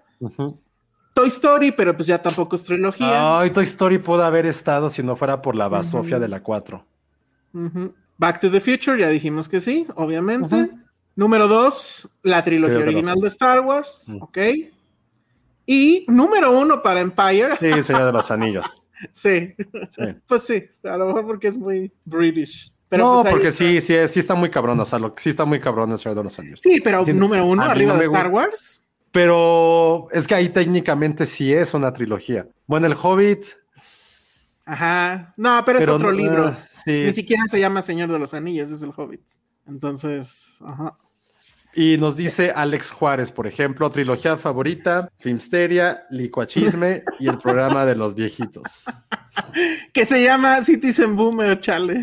Toy 1.14 1.28
Story, 1.28 1.72
pero 1.72 1.96
pues 1.96 2.08
ya 2.08 2.22
tampoco 2.22 2.56
es 2.56 2.64
trilogía. 2.64 3.40
Ay, 3.40 3.50
Toy 3.50 3.64
Story 3.66 3.98
pudo 3.98 4.24
haber 4.24 4.46
estado 4.46 4.88
si 4.90 5.02
no 5.04 5.16
fuera 5.16 5.42
por 5.42 5.56
la 5.56 5.68
basofia 5.68 6.20
de 6.20 6.28
la 6.28 6.42
4. 6.44 6.86
Ujú. 7.54 7.94
Back 8.18 8.40
to 8.42 8.52
the 8.52 8.62
Future, 8.62 9.00
ya 9.00 9.08
dijimos 9.10 9.50
que 9.50 9.60
sí, 9.62 9.88
obviamente. 9.96 10.70
Número 11.16 11.48
dos, 11.48 12.08
la 12.24 12.44
trilogía 12.44 12.78
Sí, 12.78 12.84
original 12.84 13.16
sí. 13.16 13.22
de 13.24 13.28
Star 13.30 13.60
Wars, 13.62 14.06
Mm. 14.08 14.22
ok. 14.24 14.38
Y 15.66 16.06
número 16.08 16.58
uno 16.58 16.82
para 16.82 17.02
Empire, 17.02 17.56
Sí, 17.56 17.84
Señor 17.84 18.06
de 18.06 18.12
los 18.12 18.30
Anillos. 18.32 18.66
Sí, 19.12 19.56
Sí. 19.90 20.04
pues 20.28 20.44
sí, 20.44 20.64
a 20.84 20.98
lo 20.98 21.08
mejor 21.08 21.26
porque 21.26 21.48
es 21.50 21.58
muy 21.58 21.92
British. 22.06 22.72
Pero 22.90 23.04
no, 23.04 23.22
pues 23.22 23.34
porque 23.34 23.48
está. 23.50 23.64
sí, 23.64 23.82
sí, 23.82 23.96
sí 24.08 24.20
está 24.20 24.34
muy 24.34 24.50
cabrón. 24.50 24.80
O 24.80 24.86
sea, 24.86 24.98
lo, 24.98 25.14
sí 25.16 25.30
está 25.30 25.46
muy 25.46 25.60
cabrón 25.60 25.92
el 25.92 25.98
Señor 26.00 26.18
de 26.18 26.24
los 26.24 26.40
Anillos. 26.40 26.60
Sí, 26.62 26.82
pero 26.82 27.06
Sí, 27.06 27.14
número 27.14 27.46
uno 27.46 27.62
arriba 27.64 27.94
no 27.94 28.00
de 28.00 28.06
Star. 28.06 28.32
Wars. 28.32 28.82
Pero 29.12 30.08
es 30.12 30.28
que 30.28 30.36
ahí 30.36 30.50
técnicamente 30.50 31.26
sí 31.26 31.54
es 31.54 31.74
una 31.74 31.94
trilogía. 31.94 32.48
Bueno, 32.68 32.88
el 32.88 32.96
Hobbit. 33.00 33.46
Ajá. 34.66 35.34
No, 35.38 35.64
pero, 35.66 35.80
es 35.80 35.88
otro 35.88 36.12
libro. 36.12 36.56
sí. 36.72 37.06
Ni 37.06 37.14
siquiera 37.14 37.44
se 37.48 37.60
llama 37.60 37.82
Señor 37.82 38.12
de 38.12 38.20
los 38.20 38.34
Anillos, 38.34 38.72
es 38.72 38.82
el 38.82 38.92
Hobbit. 38.96 39.22
Entonces, 39.68 40.58
ajá. 40.66 40.98
Y 41.76 41.98
nos 41.98 42.16
dice 42.16 42.52
Alex 42.56 42.92
Juárez, 42.92 43.32
por 43.32 43.46
ejemplo, 43.46 43.90
trilogía 43.92 44.38
favorita, 44.38 45.12
Filmsteria, 45.20 46.04
Licuachisme 46.10 47.04
y 47.20 47.28
el 47.28 47.38
programa 47.38 47.86
de 47.86 47.96
los 47.96 48.16
viejitos. 48.16 48.86
Que 49.94 50.06
se 50.06 50.24
llama 50.24 50.62
Citizen 50.64 51.16
Boomer, 51.16 51.60
chale. 51.60 52.02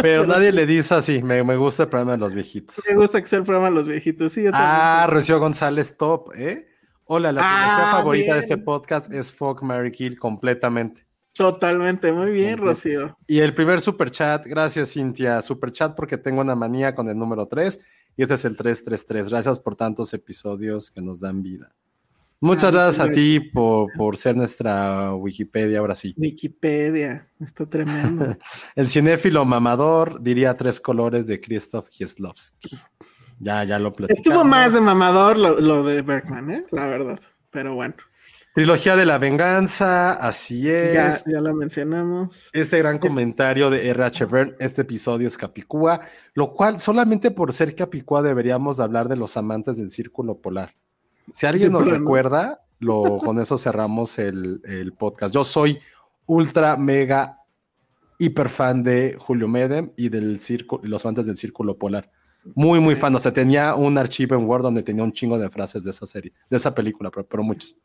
Pero 0.00 0.26
nadie 0.28 0.52
le 0.52 0.64
dice 0.64 0.94
así, 0.94 1.22
me, 1.22 1.42
me 1.42 1.56
gusta 1.56 1.82
el 1.84 1.88
programa 1.88 2.12
de 2.12 2.18
los 2.18 2.34
viejitos. 2.34 2.80
Me 2.88 2.94
gusta 2.94 3.20
que 3.20 3.26
sea 3.26 3.40
el 3.40 3.44
programa 3.44 3.68
de 3.70 3.74
los 3.76 3.86
viejitos. 3.88 4.32
Sí, 4.32 4.44
yo 4.44 4.50
Ah. 4.54 5.06
Rocío 5.10 5.40
González 5.40 5.96
Top, 5.96 6.30
¿eh? 6.36 6.68
Hola, 7.04 7.32
la 7.32 7.40
Ah, 7.42 7.64
trilogía 7.64 7.90
favorita 7.98 8.24
bien. 8.24 8.34
de 8.34 8.40
este 8.40 8.56
podcast 8.58 9.12
es 9.12 9.32
Fuck, 9.32 9.62
Mary 9.62 9.90
Kill 9.90 10.16
completamente. 10.18 11.04
Totalmente, 11.34 12.12
muy 12.12 12.30
bien. 12.30 12.58
Rocío. 12.58 13.16
Y 13.26 13.40
el 13.40 13.54
primer 13.54 13.80
super 13.80 14.10
chat, 14.10 14.44
gracias 14.46 14.92
Cintia, 14.92 15.40
super 15.42 15.72
chat 15.72 15.94
porque 15.96 16.18
tengo 16.18 16.40
una 16.40 16.54
manía 16.54 16.94
con 16.94 17.08
el 17.08 17.16
número 17.18 17.46
3 17.46 17.80
y 18.16 18.22
ese 18.22 18.34
es 18.34 18.44
el 18.44 18.56
333. 18.56 19.28
Gracias 19.28 19.60
por 19.60 19.76
tantos 19.76 20.12
episodios 20.14 20.90
que 20.90 21.00
nos 21.00 21.20
dan 21.20 21.42
vida. 21.42 21.72
Muchas 22.42 22.64
Ah, 22.64 22.70
gracias 22.70 22.98
a 23.00 23.04
muchas 23.04 23.16
ti 23.16 23.40
por, 23.52 23.92
por 23.92 24.16
ser 24.16 24.34
nuestra 24.34 25.14
Wikipedia 25.14 25.78
ahora 25.78 25.94
sí. 25.94 26.14
Wikipedia, 26.16 27.28
está 27.38 27.66
tremendo. 27.66 28.36
El 28.74 28.88
cinéfilo 28.88 29.44
mamador 29.44 30.22
diría 30.22 30.56
tres 30.56 30.80
colores 30.80 31.26
de 31.26 31.38
Krzysztof 31.38 31.90
Kieslowski. 31.90 32.78
Ya, 33.38 33.64
ya 33.64 33.78
lo 33.78 33.92
platicamos. 33.92 34.26
Estuvo 34.26 34.44
más 34.44 34.72
de 34.72 34.80
mamador 34.80 35.36
lo, 35.36 35.60
lo 35.60 35.82
de 35.82 36.00
Bergman, 36.00 36.50
¿eh? 36.50 36.64
La 36.70 36.86
verdad. 36.86 37.20
Pero 37.50 37.74
bueno, 37.74 37.94
Trilogía 38.54 38.96
de 38.96 39.06
la 39.06 39.18
venganza, 39.18 40.12
así 40.12 40.62
ya, 40.62 41.08
es. 41.08 41.24
ya 41.24 41.40
lo 41.40 41.54
mencionamos. 41.54 42.50
Este 42.52 42.78
gran 42.78 42.98
comentario 42.98 43.70
de 43.70 43.88
RH 43.90 44.24
Byrne, 44.24 44.54
este 44.58 44.82
episodio 44.82 45.28
es 45.28 45.38
Capicúa, 45.38 46.00
lo 46.34 46.52
cual 46.52 46.78
solamente 46.78 47.30
por 47.30 47.52
ser 47.52 47.76
Capicúa 47.76 48.22
deberíamos 48.22 48.78
de 48.78 48.82
hablar 48.82 49.08
de 49.08 49.14
los 49.14 49.36
amantes 49.36 49.76
del 49.76 49.90
círculo 49.90 50.38
polar. 50.38 50.74
Si 51.32 51.46
alguien 51.46 51.70
nos 51.70 51.88
recuerda, 51.88 52.64
lo, 52.80 53.18
con 53.18 53.38
eso 53.38 53.56
cerramos 53.56 54.18
el, 54.18 54.60
el 54.64 54.94
podcast. 54.94 55.32
Yo 55.32 55.44
soy 55.44 55.78
ultra, 56.26 56.76
mega, 56.76 57.38
hiper 58.18 58.48
fan 58.48 58.82
de 58.82 59.16
Julio 59.16 59.46
Medem 59.46 59.92
y 59.96 60.08
del 60.08 60.40
círculo, 60.40 60.82
los 60.84 61.04
amantes 61.04 61.26
del 61.26 61.36
círculo 61.36 61.78
polar. 61.78 62.10
Muy, 62.54 62.80
muy 62.80 62.96
fan. 62.96 63.14
O 63.14 63.18
sea, 63.20 63.32
tenía 63.32 63.76
un 63.76 63.96
archivo 63.96 64.34
en 64.34 64.44
Word 64.44 64.62
donde 64.62 64.82
tenía 64.82 65.04
un 65.04 65.12
chingo 65.12 65.38
de 65.38 65.50
frases 65.50 65.84
de 65.84 65.90
esa 65.90 66.04
serie, 66.04 66.32
de 66.48 66.56
esa 66.56 66.74
película, 66.74 67.12
pero, 67.12 67.26
pero 67.28 67.44
muchas. 67.44 67.76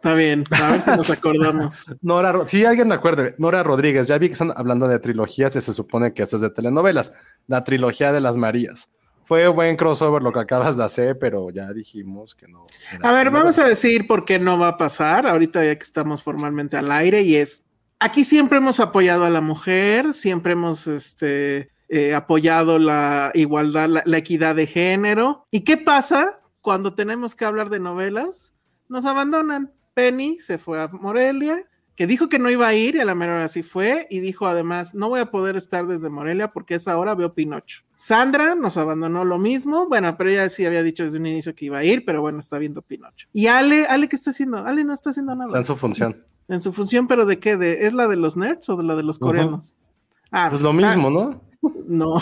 Está 0.00 0.14
bien, 0.14 0.44
a 0.50 0.72
ver 0.72 0.80
si 0.80 0.90
nos 0.92 1.10
acordamos. 1.10 1.84
Nora, 2.00 2.46
si 2.46 2.64
alguien 2.64 2.88
me 2.88 2.94
acuerde, 2.94 3.34
Nora 3.36 3.62
Rodríguez, 3.62 4.06
ya 4.06 4.16
vi 4.16 4.28
que 4.28 4.32
están 4.32 4.50
hablando 4.56 4.88
de 4.88 4.98
trilogías 4.98 5.54
y 5.56 5.60
se 5.60 5.74
supone 5.74 6.14
que 6.14 6.22
eso 6.22 6.36
es 6.36 6.42
de 6.42 6.48
telenovelas, 6.48 7.12
la 7.46 7.64
trilogía 7.64 8.10
de 8.10 8.20
las 8.20 8.38
Marías. 8.38 8.88
Fue 9.24 9.46
buen 9.48 9.76
crossover 9.76 10.22
lo 10.22 10.32
que 10.32 10.38
acabas 10.38 10.78
de 10.78 10.84
hacer, 10.84 11.18
pero 11.18 11.50
ya 11.50 11.70
dijimos 11.74 12.34
que 12.34 12.48
no. 12.48 12.66
A 13.02 13.12
ver, 13.12 13.30
vamos 13.30 13.58
a 13.58 13.68
decir 13.68 14.06
por 14.06 14.24
qué 14.24 14.38
no 14.38 14.58
va 14.58 14.68
a 14.68 14.76
pasar, 14.78 15.26
ahorita 15.26 15.62
ya 15.66 15.76
que 15.76 15.84
estamos 15.84 16.22
formalmente 16.22 16.78
al 16.78 16.90
aire, 16.90 17.20
y 17.20 17.36
es, 17.36 17.62
aquí 17.98 18.24
siempre 18.24 18.56
hemos 18.56 18.80
apoyado 18.80 19.26
a 19.26 19.30
la 19.30 19.42
mujer, 19.42 20.14
siempre 20.14 20.54
hemos 20.54 20.86
este, 20.86 21.72
eh, 21.90 22.14
apoyado 22.14 22.78
la 22.78 23.32
igualdad, 23.34 23.86
la, 23.86 24.02
la 24.06 24.16
equidad 24.16 24.54
de 24.54 24.66
género. 24.66 25.46
¿Y 25.50 25.60
qué 25.60 25.76
pasa 25.76 26.40
cuando 26.62 26.94
tenemos 26.94 27.34
que 27.34 27.44
hablar 27.44 27.68
de 27.68 27.80
novelas? 27.80 28.54
Nos 28.88 29.04
abandonan. 29.04 29.74
Penny 29.94 30.38
se 30.40 30.58
fue 30.58 30.80
a 30.80 30.88
Morelia, 30.88 31.66
que 31.94 32.06
dijo 32.06 32.28
que 32.28 32.38
no 32.38 32.50
iba 32.50 32.66
a 32.66 32.74
ir, 32.74 32.96
y 32.96 33.00
a 33.00 33.04
la 33.04 33.14
mera 33.14 33.34
hora 33.34 33.48
sí 33.48 33.62
fue, 33.62 34.06
y 34.10 34.20
dijo 34.20 34.46
además, 34.46 34.94
no 34.94 35.08
voy 35.10 35.20
a 35.20 35.30
poder 35.30 35.56
estar 35.56 35.86
desde 35.86 36.08
Morelia 36.08 36.52
porque 36.52 36.74
a 36.74 36.76
esa 36.78 36.96
hora 36.96 37.14
veo 37.14 37.34
Pinocho. 37.34 37.82
Sandra 37.96 38.54
nos 38.54 38.78
abandonó 38.78 39.24
lo 39.24 39.36
mismo, 39.38 39.86
bueno, 39.86 40.16
pero 40.16 40.30
ella 40.30 40.48
sí 40.48 40.64
había 40.64 40.82
dicho 40.82 41.04
desde 41.04 41.18
un 41.18 41.26
inicio 41.26 41.54
que 41.54 41.66
iba 41.66 41.78
a 41.78 41.84
ir, 41.84 42.04
pero 42.06 42.22
bueno, 42.22 42.38
está 42.38 42.56
viendo 42.56 42.80
Pinocho. 42.80 43.28
Y 43.34 43.48
Ale, 43.48 43.84
Ale, 43.86 44.08
¿qué 44.08 44.16
está 44.16 44.30
haciendo? 44.30 44.58
Ale 44.58 44.84
no 44.84 44.94
está 44.94 45.10
haciendo 45.10 45.34
nada. 45.34 45.48
Está 45.48 45.58
en 45.58 45.64
su 45.64 45.76
función. 45.76 46.24
En 46.48 46.62
su 46.62 46.72
función, 46.72 47.06
pero 47.06 47.26
¿de 47.26 47.38
qué? 47.38 47.58
¿De, 47.58 47.86
¿Es 47.86 47.92
la 47.92 48.08
de 48.08 48.16
los 48.16 48.36
nerds 48.36 48.68
o 48.70 48.76
de 48.76 48.84
la 48.84 48.96
de 48.96 49.02
los 49.02 49.18
coreanos? 49.18 49.74
Ah, 50.32 50.46
Pues 50.48 50.62
lo 50.62 50.72
mismo, 50.72 51.10
¿no? 51.10 51.42
No. 51.86 52.18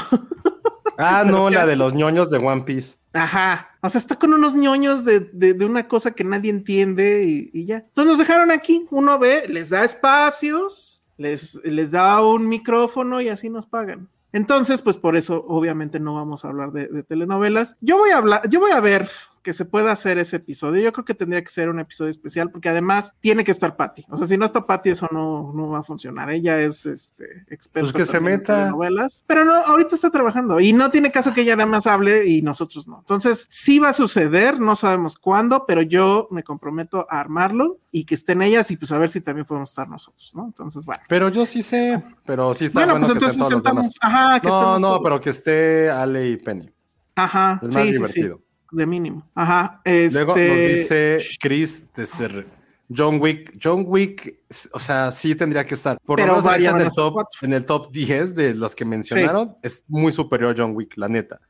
Ah, 0.97 1.25
no, 1.26 1.49
¿qué 1.49 1.54
la 1.57 1.66
de 1.66 1.76
los 1.76 1.95
ñoños 1.95 2.30
de 2.30 2.38
One 2.38 2.62
Piece. 2.62 2.99
Ajá. 3.12 3.68
O 3.83 3.88
sea, 3.90 3.99
está 4.00 4.16
con 4.16 4.33
unos 4.33 4.54
ñoños 4.54 5.04
de, 5.04 5.21
de- 5.21 5.54
de 5.54 5.64
una 5.64 5.87
cosa 5.88 6.12
que 6.12 6.25
nadie 6.25 6.50
entiende 6.50 7.25
y, 7.25 7.50
y 7.52 7.64
ya. 7.66 7.76
Entonces 7.78 8.07
nos 8.09 8.18
dejaron 8.18 8.50
aquí. 8.50 8.87
Uno 8.90 9.18
ve, 9.18 9.45
les 9.49 9.71
da 9.71 9.85
espacios, 9.85 11.02
les, 11.16 11.54
les 11.64 11.90
da 11.90 12.23
un 12.23 12.49
micrófono 12.49 13.21
y 13.21 13.28
así 13.28 13.50
nos 13.50 13.66
pagan. 13.66 14.09
Entonces, 14.33 14.83
pues 14.83 14.97
por 14.99 15.16
eso, 15.16 15.45
obviamente, 15.49 16.00
no 16.00 16.14
vamos 16.14 16.45
a 16.45 16.49
hablar 16.49 16.71
de, 16.73 16.87
de 16.88 17.02
telenovelas. 17.02 17.76
Yo 17.80 17.97
voy 17.97 18.11
a 18.11 18.18
hablar, 18.18 18.49
yo 18.49 18.61
voy 18.61 18.73
a 18.73 18.80
ver 18.80 19.09
que 19.49 19.55
se 19.55 19.64
pueda 19.64 19.90
hacer 19.93 20.19
ese 20.19 20.37
episodio. 20.37 20.83
Yo 20.83 20.93
creo 20.93 21.07
que 21.07 21.14
tendría 21.14 21.43
que 21.43 21.49
ser 21.49 21.71
un 21.71 21.81
episodio 21.81 22.11
especial 22.11 22.50
porque 22.50 22.69
además 22.69 23.14
tiene 23.21 23.45
que 23.45 23.50
estar 23.50 23.76
Patty. 23.76 24.05
O 24.11 24.17
sea, 24.19 24.26
si 24.26 24.37
no 24.37 24.45
está 24.45 24.67
Patty, 24.67 24.90
eso 24.90 25.09
no, 25.11 25.55
no 25.55 25.71
va 25.71 25.78
a 25.78 25.83
funcionar. 25.83 26.28
Ella 26.28 26.61
es 26.61 26.85
este, 26.85 27.47
experta 27.49 27.90
Pues 27.90 27.93
que 27.95 28.05
se 28.05 28.12
también 28.19 28.35
en 28.35 28.40
meta. 28.40 28.57
telenovelas, 28.57 29.25
pero 29.26 29.47
no, 29.47 29.55
ahorita 29.55 29.95
está 29.95 30.11
trabajando 30.11 30.61
y 30.61 30.75
no 30.75 30.90
tiene 30.90 31.11
caso 31.11 31.33
que 31.33 31.40
ella 31.40 31.57
nada 31.57 31.64
más 31.71 31.87
hable 31.87 32.26
y 32.26 32.43
nosotros 32.43 32.87
no. 32.87 32.99
Entonces, 32.99 33.47
sí 33.49 33.78
va 33.78 33.88
a 33.88 33.93
suceder, 33.95 34.61
no 34.61 34.76
sabemos 34.76 35.17
cuándo, 35.17 35.64
pero 35.67 35.81
yo 35.81 36.28
me 36.31 36.43
comprometo 36.43 37.07
a 37.09 37.19
armarlo 37.19 37.78
y 37.90 38.05
que 38.05 38.17
estén 38.17 38.43
ellas 38.43 38.71
y 38.71 38.76
pues 38.76 38.93
a 38.93 38.99
ver 38.99 39.09
si 39.09 39.23
también 39.23 39.47
podemos 39.47 39.71
estar 39.71 39.88
nosotros, 39.88 40.35
¿no? 40.37 40.45
Entonces, 40.45 40.85
bueno. 40.85 41.00
Pero 41.09 41.31
yo 41.31 41.47
sí 41.47 41.62
sé, 41.62 42.02
pero 42.26 42.52
sí 42.52 42.67
está 42.67 42.81
bueno, 42.81 42.93
bueno, 42.99 43.07
pues 43.07 43.12
que 43.19 43.25
entonces 43.25 43.40
estén 43.40 43.49
todos 43.49 43.52
los 43.55 43.62
sentamos. 43.62 43.95
demás. 43.95 44.28
Ajá, 44.28 44.40
que 44.40 44.49
No, 44.49 44.78
no, 44.78 44.88
todos. 44.88 45.00
pero 45.05 45.21
que 45.23 45.31
esté 45.31 45.90
Ale 45.90 46.28
y 46.28 46.37
Penny. 46.37 46.71
Ajá, 47.17 47.59
Es 47.62 47.71
sí, 47.71 47.75
más 47.75 47.83
sí, 47.85 47.88
sí, 47.88 47.93
divertido. 47.95 48.40
De 48.71 48.87
mínimo. 48.87 49.29
Ajá. 49.35 49.81
Este... 49.85 50.15
Luego 50.15 50.37
nos 50.37 50.57
dice 50.69 51.19
Chris 51.41 51.93
de 51.95 52.07
ser 52.07 52.47
John 52.95 53.21
Wick. 53.21 53.59
John 53.63 53.85
Wick, 53.87 54.41
o 54.73 54.81
sea, 54.81 55.13
sí 55.13 55.35
tendría 55.35 55.65
que 55.65 55.75
estar. 55.75 55.99
Por 56.05 56.21
lo 56.21 56.27
menos 56.27 56.47
en 56.47 56.81
el, 56.81 56.89
top, 56.91 57.27
en 57.43 57.53
el 57.53 57.65
top 57.65 57.91
10 57.93 58.35
de 58.35 58.55
los 58.55 58.75
que 58.75 58.85
mencionaron. 58.85 59.57
Es 59.63 59.85
muy 59.89 60.13
superior 60.13 60.55
a 60.55 60.63
John 60.63 60.75
Wick, 60.75 60.97
la 60.97 61.09
neta. 61.09 61.41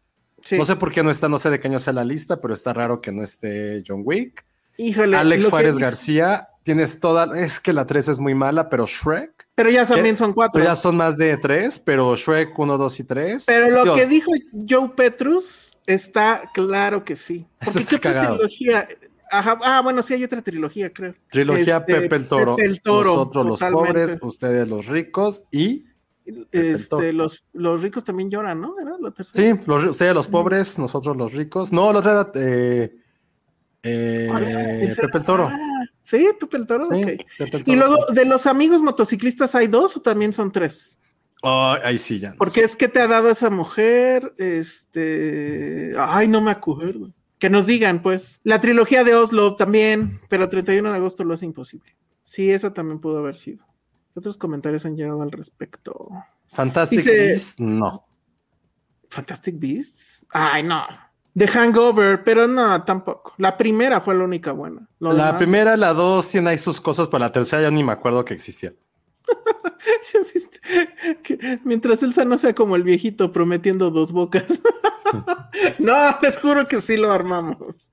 sí. 0.42 0.56
No 0.56 0.64
sé 0.64 0.76
por 0.76 0.92
qué 0.92 1.02
no 1.02 1.10
está, 1.10 1.28
no 1.28 1.38
sé 1.38 1.50
de 1.50 1.60
qué 1.60 1.68
año 1.68 1.78
sea 1.78 1.92
la 1.92 2.04
lista, 2.04 2.40
pero 2.40 2.54
está 2.54 2.72
raro 2.72 3.00
que 3.00 3.12
no 3.12 3.22
esté 3.22 3.82
John 3.86 4.02
Wick. 4.04 4.44
Híjole, 4.76 5.16
Alex 5.16 5.44
que- 5.44 5.50
Juárez 5.50 5.78
García, 5.78 6.48
tienes 6.68 7.00
toda. 7.00 7.34
Es 7.34 7.60
que 7.60 7.72
la 7.72 7.86
3 7.86 8.08
es 8.08 8.18
muy 8.18 8.34
mala, 8.34 8.68
pero 8.68 8.84
Shrek. 8.84 9.48
Pero 9.54 9.70
ya 9.70 9.86
también 9.86 10.18
son 10.18 10.34
cuatro. 10.34 10.52
Pero 10.52 10.66
ya 10.66 10.76
son 10.76 10.98
más 10.98 11.16
de 11.16 11.38
3, 11.38 11.78
pero 11.78 12.14
Shrek 12.14 12.58
1, 12.58 12.76
2 12.76 13.00
y 13.00 13.04
3. 13.04 13.44
Pero 13.46 13.84
lo 13.84 13.94
que 13.94 14.06
dijo 14.06 14.30
Joe 14.68 14.90
Petrus 14.90 15.78
está 15.86 16.42
claro 16.52 17.06
que 17.06 17.16
sí. 17.16 17.46
Este 17.58 17.64
Porque 17.64 17.78
está 17.78 17.88
¿qué 17.88 17.96
otra 17.96 18.12
cagado. 18.12 18.34
trilogía? 18.34 18.88
Ajá, 19.30 19.58
ah, 19.62 19.80
bueno, 19.82 20.02
sí 20.02 20.12
hay 20.12 20.24
otra 20.24 20.42
trilogía, 20.42 20.92
creo. 20.92 21.14
Trilogía 21.30 21.78
Este, 21.78 22.00
Pepe 22.00 22.16
el 22.16 22.28
Toro. 22.28 22.56
Pepe 22.56 22.68
el 22.68 22.82
Toro, 22.82 23.16
Nosotros 23.16 23.46
los 23.46 23.60
pobres, 23.60 24.18
ustedes 24.20 24.68
los 24.68 24.86
ricos 24.86 25.44
y. 25.50 25.86
Este, 26.52 27.14
los, 27.14 27.46
los 27.54 27.80
ricos 27.80 28.04
también 28.04 28.30
lloran, 28.30 28.60
¿no? 28.60 28.74
¿Era 28.78 28.92
la 29.00 29.10
tercera? 29.10 29.56
Sí, 29.56 29.62
los, 29.64 29.84
ustedes 29.84 30.12
los 30.12 30.28
pobres, 30.28 30.78
nosotros 30.78 31.16
los 31.16 31.32
ricos. 31.32 31.72
No, 31.72 31.90
la 31.94 32.00
otra 32.00 32.12
era 32.12 32.30
eh, 32.34 32.94
eh, 33.82 34.94
Pepe 35.00 35.16
el 35.18 35.24
Toro. 35.24 35.48
Ah, 35.50 35.77
Sí, 36.02 36.28
Pepe 36.40 36.56
el 36.56 36.66
Toro, 36.66 36.84
Sí, 36.86 36.94
ok. 37.02 37.22
Pepe 37.38 37.56
el 37.58 37.62
Y 37.66 37.76
luego, 37.76 37.96
sí. 38.08 38.14
¿de 38.14 38.24
los 38.24 38.46
amigos 38.46 38.80
motociclistas 38.82 39.54
hay 39.54 39.66
dos 39.66 39.96
o 39.96 40.00
también 40.00 40.32
son 40.32 40.50
tres? 40.52 40.98
Oh, 41.42 41.76
ahí 41.84 41.98
sí 41.98 42.18
ya. 42.18 42.30
no 42.30 42.36
Porque 42.36 42.60
sé. 42.60 42.66
es 42.66 42.76
que 42.76 42.88
te 42.88 43.00
ha 43.00 43.06
dado 43.06 43.30
esa 43.30 43.50
mujer, 43.50 44.34
este, 44.38 45.92
ay, 45.98 46.28
no 46.28 46.40
me 46.40 46.50
acuerdo. 46.50 47.12
Que 47.38 47.48
nos 47.50 47.66
digan, 47.66 48.02
pues, 48.02 48.40
la 48.42 48.60
trilogía 48.60 49.04
de 49.04 49.14
Oslo 49.14 49.54
también, 49.54 50.18
pero 50.28 50.48
31 50.48 50.90
de 50.90 50.96
agosto 50.96 51.22
lo 51.22 51.34
es 51.34 51.42
imposible. 51.44 51.94
Sí, 52.22 52.50
esa 52.50 52.72
también 52.74 52.98
pudo 53.00 53.18
haber 53.18 53.36
sido. 53.36 53.64
¿Qué 54.12 54.18
otros 54.18 54.36
comentarios 54.36 54.84
han 54.86 54.96
llegado 54.96 55.22
al 55.22 55.30
respecto? 55.30 56.08
Fantastic 56.52 56.98
dice- 56.98 57.12
Beasts, 57.28 57.60
no. 57.60 58.04
Fantastic 59.10 59.54
Beasts. 59.58 60.26
Ay, 60.30 60.62
no. 60.64 60.84
The 61.38 61.46
Hangover, 61.46 62.24
pero 62.24 62.48
no, 62.48 62.82
tampoco. 62.84 63.34
La 63.38 63.56
primera 63.56 64.00
fue 64.00 64.14
la 64.16 64.24
única 64.24 64.52
buena. 64.52 64.88
Lo 64.98 65.12
la 65.12 65.26
demás- 65.26 65.38
primera, 65.38 65.76
la 65.76 65.92
dos 65.94 66.30
tiene 66.30 66.50
ahí 66.50 66.58
sus 66.58 66.80
cosas, 66.80 67.08
pero 67.08 67.20
la 67.20 67.30
tercera 67.32 67.62
ya 67.62 67.70
ni 67.70 67.84
me 67.84 67.92
acuerdo 67.92 68.24
que 68.24 68.34
existía. 68.34 68.72
¿Ya 70.12 70.20
viste? 70.32 70.60
Que 71.22 71.60
mientras 71.64 72.02
Elsa 72.02 72.24
no 72.24 72.38
sea 72.38 72.54
como 72.54 72.76
el 72.76 72.82
viejito 72.82 73.30
prometiendo 73.32 73.90
dos 73.90 74.10
bocas. 74.12 74.60
no, 75.78 75.94
les 76.22 76.38
juro 76.38 76.66
que 76.66 76.80
sí 76.80 76.96
lo 76.96 77.12
armamos. 77.12 77.90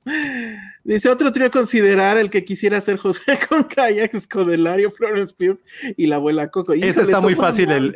Dice 0.84 1.10
otro 1.10 1.32
trío 1.32 1.52
considerar 1.52 2.18
el 2.18 2.30
que 2.30 2.44
quisiera 2.46 2.80
ser 2.82 2.98
José 2.98 3.22
con 3.50 3.64
kayaks, 3.64 4.16
Escodelario, 4.16 4.92
Florence 4.92 5.36
Pugh 5.38 5.60
y 5.98 6.08
la 6.08 6.16
abuela 6.18 6.50
Coco. 6.50 6.74
Ese 6.74 6.88
Híjole, 6.88 7.04
está 7.06 7.22
muy 7.22 7.36
fácil, 7.36 7.68
mal. 7.68 7.94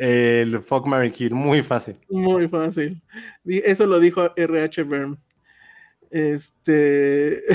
el 0.54 0.62
Fuck 0.62 0.86
Mary 0.86 1.10
Kill, 1.10 1.32
muy 1.34 1.62
fácil. 1.62 1.96
Muy 2.08 2.46
fácil. 2.48 3.00
Eso 3.46 3.86
lo 3.86 3.98
dijo 4.00 4.32
RH 4.36 4.82
Byrne. 4.84 5.16
Este. 6.10 7.44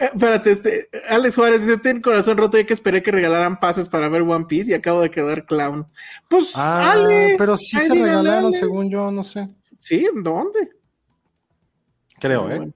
Espérate, 0.00 0.50
este. 0.52 0.88
Alex 1.08 1.34
Juárez 1.36 1.60
dice: 1.66 1.78
Ten 1.78 2.00
corazón 2.00 2.36
roto, 2.38 2.58
ya 2.58 2.64
que 2.66 2.72
esperé 2.74 3.02
que 3.02 3.10
regalaran 3.12 3.60
pases 3.60 3.88
para 3.88 4.08
ver 4.08 4.22
One 4.22 4.46
Piece 4.46 4.70
y 4.70 4.74
acabo 4.74 5.00
de 5.00 5.10
quedar 5.10 5.46
clown. 5.46 5.86
Pues, 6.28 6.54
Ah, 6.56 6.92
Ale. 6.92 7.34
pero 7.38 7.56
sí 7.56 7.78
se 7.78 7.94
regalaron, 7.94 8.46
Ale. 8.46 8.56
según 8.58 8.90
yo, 8.90 9.10
no 9.10 9.22
sé. 9.24 9.48
Sí, 9.78 10.06
¿en 10.12 10.22
dónde? 10.22 10.70
Creo, 12.18 12.46
Ah, 12.46 12.54
¿eh? 12.54 12.56
bueno. 12.58 12.72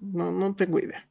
No, 0.00 0.32
no 0.32 0.54
tengo 0.54 0.78
idea. 0.78 1.08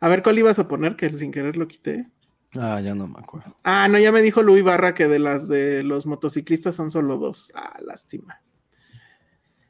A 0.00 0.08
ver, 0.08 0.22
¿cuál 0.22 0.38
ibas 0.38 0.58
a 0.58 0.68
poner? 0.68 0.96
Que 0.96 1.08
sin 1.10 1.30
querer 1.32 1.56
lo 1.56 1.66
quité. 1.66 2.08
Ah, 2.56 2.80
ya 2.80 2.94
no 2.94 3.08
me 3.08 3.18
acuerdo. 3.18 3.56
Ah, 3.64 3.88
no, 3.88 3.98
ya 3.98 4.12
me 4.12 4.22
dijo 4.22 4.42
Luis 4.42 4.62
Barra 4.62 4.94
que 4.94 5.08
de 5.08 5.18
las 5.18 5.48
de 5.48 5.82
los 5.82 6.06
motociclistas 6.06 6.74
son 6.76 6.90
solo 6.90 7.18
dos. 7.18 7.50
Ah, 7.56 7.78
lástima. 7.84 8.40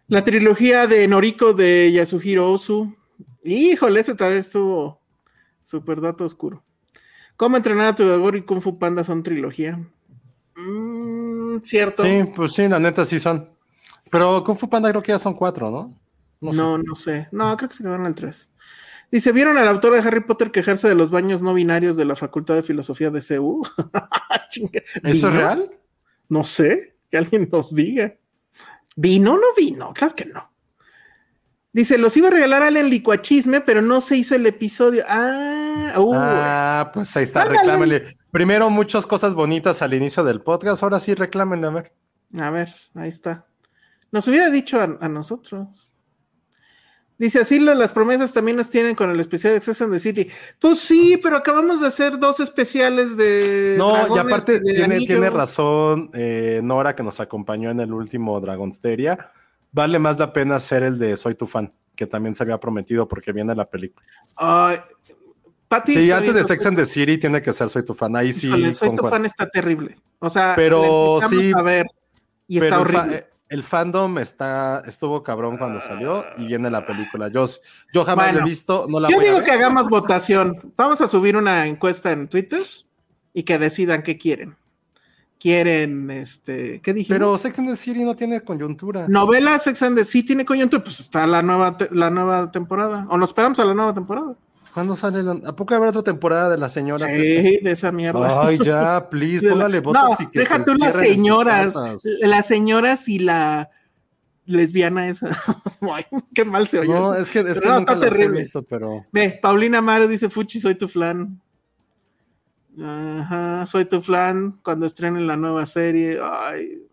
La 0.09 0.23
trilogía 0.23 0.87
de 0.87 1.09
Noriko 1.09 1.53
de 1.53 1.91
Yasuhiro 1.93 2.53
Ozu. 2.53 2.95
Híjole, 3.43 4.01
ese 4.01 4.15
tal 4.15 4.31
vez 4.31 4.47
estuvo 4.47 5.01
súper 5.63 6.01
dato 6.01 6.25
oscuro. 6.25 6.63
¿Cómo 7.37 7.57
entrenar 7.57 7.87
a 7.87 7.95
tu 7.95 8.05
dragón 8.07 8.37
y 8.37 8.43
Kung 8.43 8.61
Fu 8.61 8.79
Panda 8.79 9.03
son 9.03 9.23
trilogía? 9.23 9.79
Mm, 10.57 11.59
Cierto. 11.65 12.03
Sí, 12.03 12.25
pues 12.35 12.53
sí, 12.53 12.69
la 12.69 12.79
neta 12.79 13.05
sí 13.05 13.19
son. 13.19 13.49
Pero 14.11 14.45
Kung 14.45 14.57
Fu 14.57 14.69
Panda 14.69 14.91
creo 14.91 15.03
que 15.03 15.13
ya 15.13 15.19
son 15.19 15.35
cuatro, 15.35 15.71
¿no? 15.71 15.99
No, 16.41 16.53
sé. 16.53 16.83
no, 16.87 16.95
sé. 16.95 17.29
No, 17.33 17.57
creo 17.57 17.69
que 17.69 17.77
se 17.77 17.83
quedaron 17.83 18.07
al 18.07 18.15
3. 18.15 18.51
Dice, 19.11 19.33
¿vieron 19.33 19.57
al 19.59 19.69
autor 19.69 19.95
de 19.95 20.01
Harry 20.01 20.21
Potter 20.21 20.51
quejarse 20.51 20.89
de 20.89 20.95
los 20.95 21.11
baños 21.11 21.41
no 21.41 21.55
binarios 21.55 21.97
de 21.97 22.05
la 22.05 22.17
Facultad 22.17 22.55
de 22.55 22.63
Filosofía 22.63 23.11
de 23.11 23.23
CU? 23.23 23.67
¿Eso 25.03 25.29
es 25.29 25.35
real? 25.35 25.71
No 26.29 26.45
sé, 26.45 26.97
que 27.11 27.17
alguien 27.17 27.49
nos 27.51 27.75
diga. 27.75 28.15
¿Vino 28.97 29.35
o 29.35 29.37
no 29.37 29.47
vino? 29.57 29.93
Claro 29.93 30.15
que 30.15 30.27
no. 30.27 30.51
Dice, 31.73 31.99
los 31.99 32.17
iba 32.17 32.29
a 32.29 32.31
regalar 32.31 32.63
al 32.63 32.77
en 32.77 32.89
licuachisme, 32.89 33.61
pero 33.61 33.83
no 33.83 34.01
se 34.01 34.17
hizo 34.17 34.37
el 34.37 34.47
episodio. 34.47 35.05
Ah, 35.09 35.95
uh, 35.97 36.15
Ah, 36.15 36.91
pues 36.95 37.17
ahí 37.17 37.25
está, 37.25 37.45
reclámenle. 37.45 38.17
Primero 38.31 38.71
muchas 38.71 39.07
cosas 39.07 39.35
bonitas 39.35 39.83
al 39.83 39.95
inicio 39.95 40.23
del 40.23 40.41
podcast, 40.41 40.83
ahora 40.83 41.01
sí 41.01 41.15
reclámenle, 41.15 41.67
a 41.67 41.71
ver. 41.71 41.93
a 42.39 42.51
ver, 42.51 42.73
ahí 42.95 43.09
está. 43.09 43.47
Nos 44.13 44.29
hubiera 44.29 44.51
dicho 44.51 44.81
a, 44.81 44.99
a 45.01 45.09
nosotros. 45.09 45.94
Dice, 47.17 47.41
así 47.41 47.61
las 47.61 47.93
promesas 47.93 48.33
también 48.33 48.57
nos 48.57 48.69
tienen 48.69 48.97
con 48.97 49.09
el 49.11 49.21
especial 49.21 49.53
de 49.53 49.59
Access 49.59 49.83
and 49.83 49.93
the 49.93 50.01
City. 50.01 50.29
Pues 50.59 50.81
sí, 50.81 51.19
pero 51.23 51.37
acabamos 51.37 51.81
de 51.81 51.87
hacer 51.87 52.19
dos 52.19 52.41
especiales 52.41 53.17
de. 53.17 53.77
No, 53.79 54.17
y 54.17 54.19
aparte 54.19 54.59
de 54.59 54.75
tiene, 54.75 54.99
tiene 54.99 55.31
razón 55.31 56.09
eh, 56.13 56.61
Nora 56.63 56.97
que 56.97 57.05
nos 57.05 57.21
acompañó 57.21 57.71
en 57.71 57.79
el 57.79 57.93
último 57.93 58.41
Dragonsteria. 58.41 59.31
Vale 59.71 59.99
más 60.01 60.19
la 60.19 60.33
pena 60.33 60.57
hacer 60.57 60.83
el 60.83 60.99
de 60.99 61.17
Soy 61.17 61.37
tu 61.37 61.47
fan, 61.47 61.73
que 61.95 62.07
también 62.07 62.35
se 62.35 62.43
había 62.43 62.59
prometido 62.59 63.07
porque 63.07 63.33
viene 63.33 63.55
la 63.55 63.65
película. 63.65 64.05
Ay, 64.35 64.79
Pati, 65.69 65.93
Sí, 65.95 66.11
antes 66.11 66.35
de 66.35 66.43
tu- 66.43 66.49
Sex 66.49 66.67
and 66.67 66.77
the 66.77 66.85
City 66.85 67.19
tiene 67.19 67.41
que 67.41 67.53
ser 67.53 67.71
Soy 67.71 67.85
tu 67.85 67.95
fan. 67.95 68.17
Ahí 68.17 68.33
sí. 68.33 68.49
Híjole, 68.49 68.75
soy 68.75 68.93
tu 68.95 69.09
fan 69.09 69.25
está 69.25 69.49
terrible. 69.49 69.97
O 70.19 70.29
sea, 70.29 70.55
Pero 70.57 71.21
sí, 71.29 71.53
a 71.57 71.63
ver 71.63 71.87
y 72.49 72.59
está 72.59 72.71
Pero 72.71 72.81
horrible. 72.81 73.27
El 73.49 73.63
fandom 73.63 74.19
está, 74.19 74.83
estuvo 74.87 75.23
cabrón 75.23 75.59
cuando 75.59 75.81
salió 75.81 76.25
y 76.37 76.47
viene 76.47 76.71
la 76.71 76.85
película. 76.87 77.29
Yo, 77.29 77.45
yo 77.93 78.05
jamás 78.05 78.27
Bueno, 78.27 78.39
la 78.41 78.45
he 78.47 78.49
visto, 78.49 78.87
no 78.89 79.01
la 79.01 79.11
Yo 79.11 79.17
voy 79.17 79.25
a 79.25 79.29
digo 79.29 79.39
ver. 79.39 79.47
que 79.47 79.53
hagamos 79.53 79.89
votación. 79.89 80.73
Vamos 80.77 81.01
a 81.01 81.07
subir 81.09 81.37
una 81.37 81.67
encuesta 81.67 82.11
en 82.13 82.27
Twitter 82.29 82.63
y 83.33 83.43
que 83.43 83.59
decidan 83.59 84.03
qué 84.03 84.17
quieren. 84.19 84.57
Quieren, 85.39 86.11
este, 86.11 86.81
¿qué 86.81 86.95
dijimos? 86.95 87.19
Pero 87.19 87.37
Sex 87.39 87.59
and 87.59 87.69
the 87.69 87.77
City 87.77 88.03
no 88.03 88.17
tiene 88.17 88.41
coyuntura. 88.41 89.07
Novela 89.09 89.59
Sex 89.59 89.83
and 89.83 89.99
the 89.99 90.05
City 90.05 90.29
tiene 90.29 90.45
coyuntura, 90.47 90.83
pues 90.83 91.01
está 91.01 91.27
la 91.27 91.43
nueva, 91.43 91.77
la 91.91 92.09
nueva 92.09 92.51
temporada. 92.51 93.07
O 93.11 93.19
nos 93.19 93.29
esperamos 93.29 93.59
a 93.59 93.65
la 93.67 93.75
nueva 93.75 93.93
temporada. 93.93 94.35
¿Cuándo 94.75 94.97
sale? 94.97 95.23
la- 95.23 95.39
¿A 95.47 95.55
poco 95.55 95.73
habrá 95.75 95.91
otra 95.91 96.03
temporada 96.03 96.51
de 96.51 96.59
las 96.59 96.73
señoras? 96.73 97.09
Sí, 97.11 97.21
este? 97.21 97.61
de 97.63 97.71
esa 97.71 97.93
mierda. 97.93 98.45
Ay, 98.47 98.59
ya, 98.65 99.09
please, 99.11 99.49
póngale 99.49 99.77
no, 99.81 99.83
botox 99.85 100.21
y 100.21 100.27
que 100.27 100.41
deja 100.41 100.59
se 100.59 100.65
tú 100.65 100.75
las 100.75 100.97
señoras, 100.97 101.75
las 102.21 102.47
señoras 102.47 103.09
y 103.09 103.21
la 103.21 103.71
lesbiana 104.47 105.09
esa. 105.09 105.29
Ay, 105.81 106.05
qué 106.35 106.45
mal 106.45 106.67
se 106.69 106.81
oye. 106.81 106.93
No, 106.93 107.15
eso. 107.15 107.23
es 107.23 107.31
que, 107.31 107.41
es 107.49 107.61
que 107.61 107.69
no, 107.69 107.79
nunca 107.79 107.95
está 107.95 108.07
he 108.07 108.11
terrible. 108.11 108.39
visto, 108.41 108.63
pero... 108.65 109.07
Ve, 109.13 109.39
Paulina 109.41 109.79
Amaro 109.79 110.09
dice, 110.09 110.29
Fuchi, 110.29 110.59
soy 110.61 110.75
tu 110.75 110.89
flan. 110.89 111.41
Ajá, 112.83 113.65
soy 113.67 113.85
tu 113.85 114.01
flan 114.03 114.59
cuando 114.65 114.87
estrenen 114.87 115.27
la 115.29 115.37
nueva 115.37 115.65
serie. 115.67 116.19
Ay. 116.21 116.85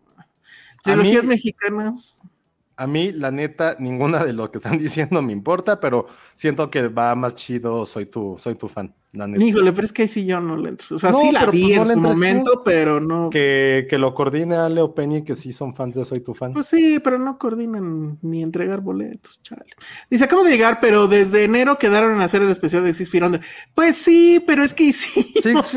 Trilogías 0.84 1.24
mí- 1.24 1.30
mexicanas. 1.30 2.21
A 2.76 2.86
mí, 2.86 3.12
la 3.12 3.30
neta, 3.30 3.76
ninguna 3.80 4.24
de 4.24 4.32
lo 4.32 4.50
que 4.50 4.58
están 4.58 4.78
diciendo 4.78 5.20
me 5.22 5.32
importa, 5.32 5.78
pero 5.80 6.06
siento 6.34 6.70
que 6.70 6.88
va 6.88 7.14
más 7.14 7.34
chido, 7.34 7.84
soy 7.84 8.06
tu, 8.06 8.36
soy 8.38 8.54
tu 8.54 8.66
fan, 8.68 8.94
la 9.12 9.26
neta. 9.26 9.44
Híjole, 9.44 9.72
pero 9.72 9.84
es 9.84 9.92
que 9.92 10.08
sí 10.08 10.24
yo 10.24 10.40
no 10.40 10.56
le 10.56 10.70
entro. 10.70 10.96
O 10.96 10.98
sea, 10.98 11.10
No, 11.10 11.20
sí 11.20 11.30
la 11.30 11.40
pero 11.40 11.52
vi 11.52 11.62
pues 11.62 11.76
no 11.76 11.82
en 11.82 11.88
su 11.88 11.94
tú. 11.94 12.00
momento, 12.00 12.62
pero 12.64 12.98
no. 13.00 13.28
Que, 13.30 13.86
que 13.88 13.98
lo 13.98 14.14
coordine 14.14 14.56
a 14.56 14.68
Leo 14.68 14.94
Penny, 14.94 15.22
que 15.22 15.34
sí 15.34 15.52
son 15.52 15.74
fans 15.74 15.94
de 15.96 16.04
Soy 16.04 16.20
tu 16.20 16.32
fan. 16.34 16.52
Pues 16.54 16.66
sí, 16.66 16.98
pero 17.04 17.18
no 17.18 17.38
coordinan 17.38 18.18
ni 18.22 18.42
entregar 18.42 18.80
boletos, 18.80 19.40
chale. 19.42 19.66
Dice, 20.10 20.24
acabo 20.24 20.42
de 20.42 20.50
llegar, 20.50 20.78
pero 20.80 21.06
desde 21.06 21.44
enero 21.44 21.78
quedaron 21.78 22.14
en 22.14 22.20
hacer 22.22 22.42
el 22.42 22.50
especial 22.50 22.84
de 22.84 22.94
Six 22.94 23.10
Feet 23.10 23.22
Under. 23.24 23.40
Pues 23.74 23.96
sí, 23.96 24.42
pero 24.46 24.64
es 24.64 24.72
que 24.74 24.92
Sí, 24.92 25.24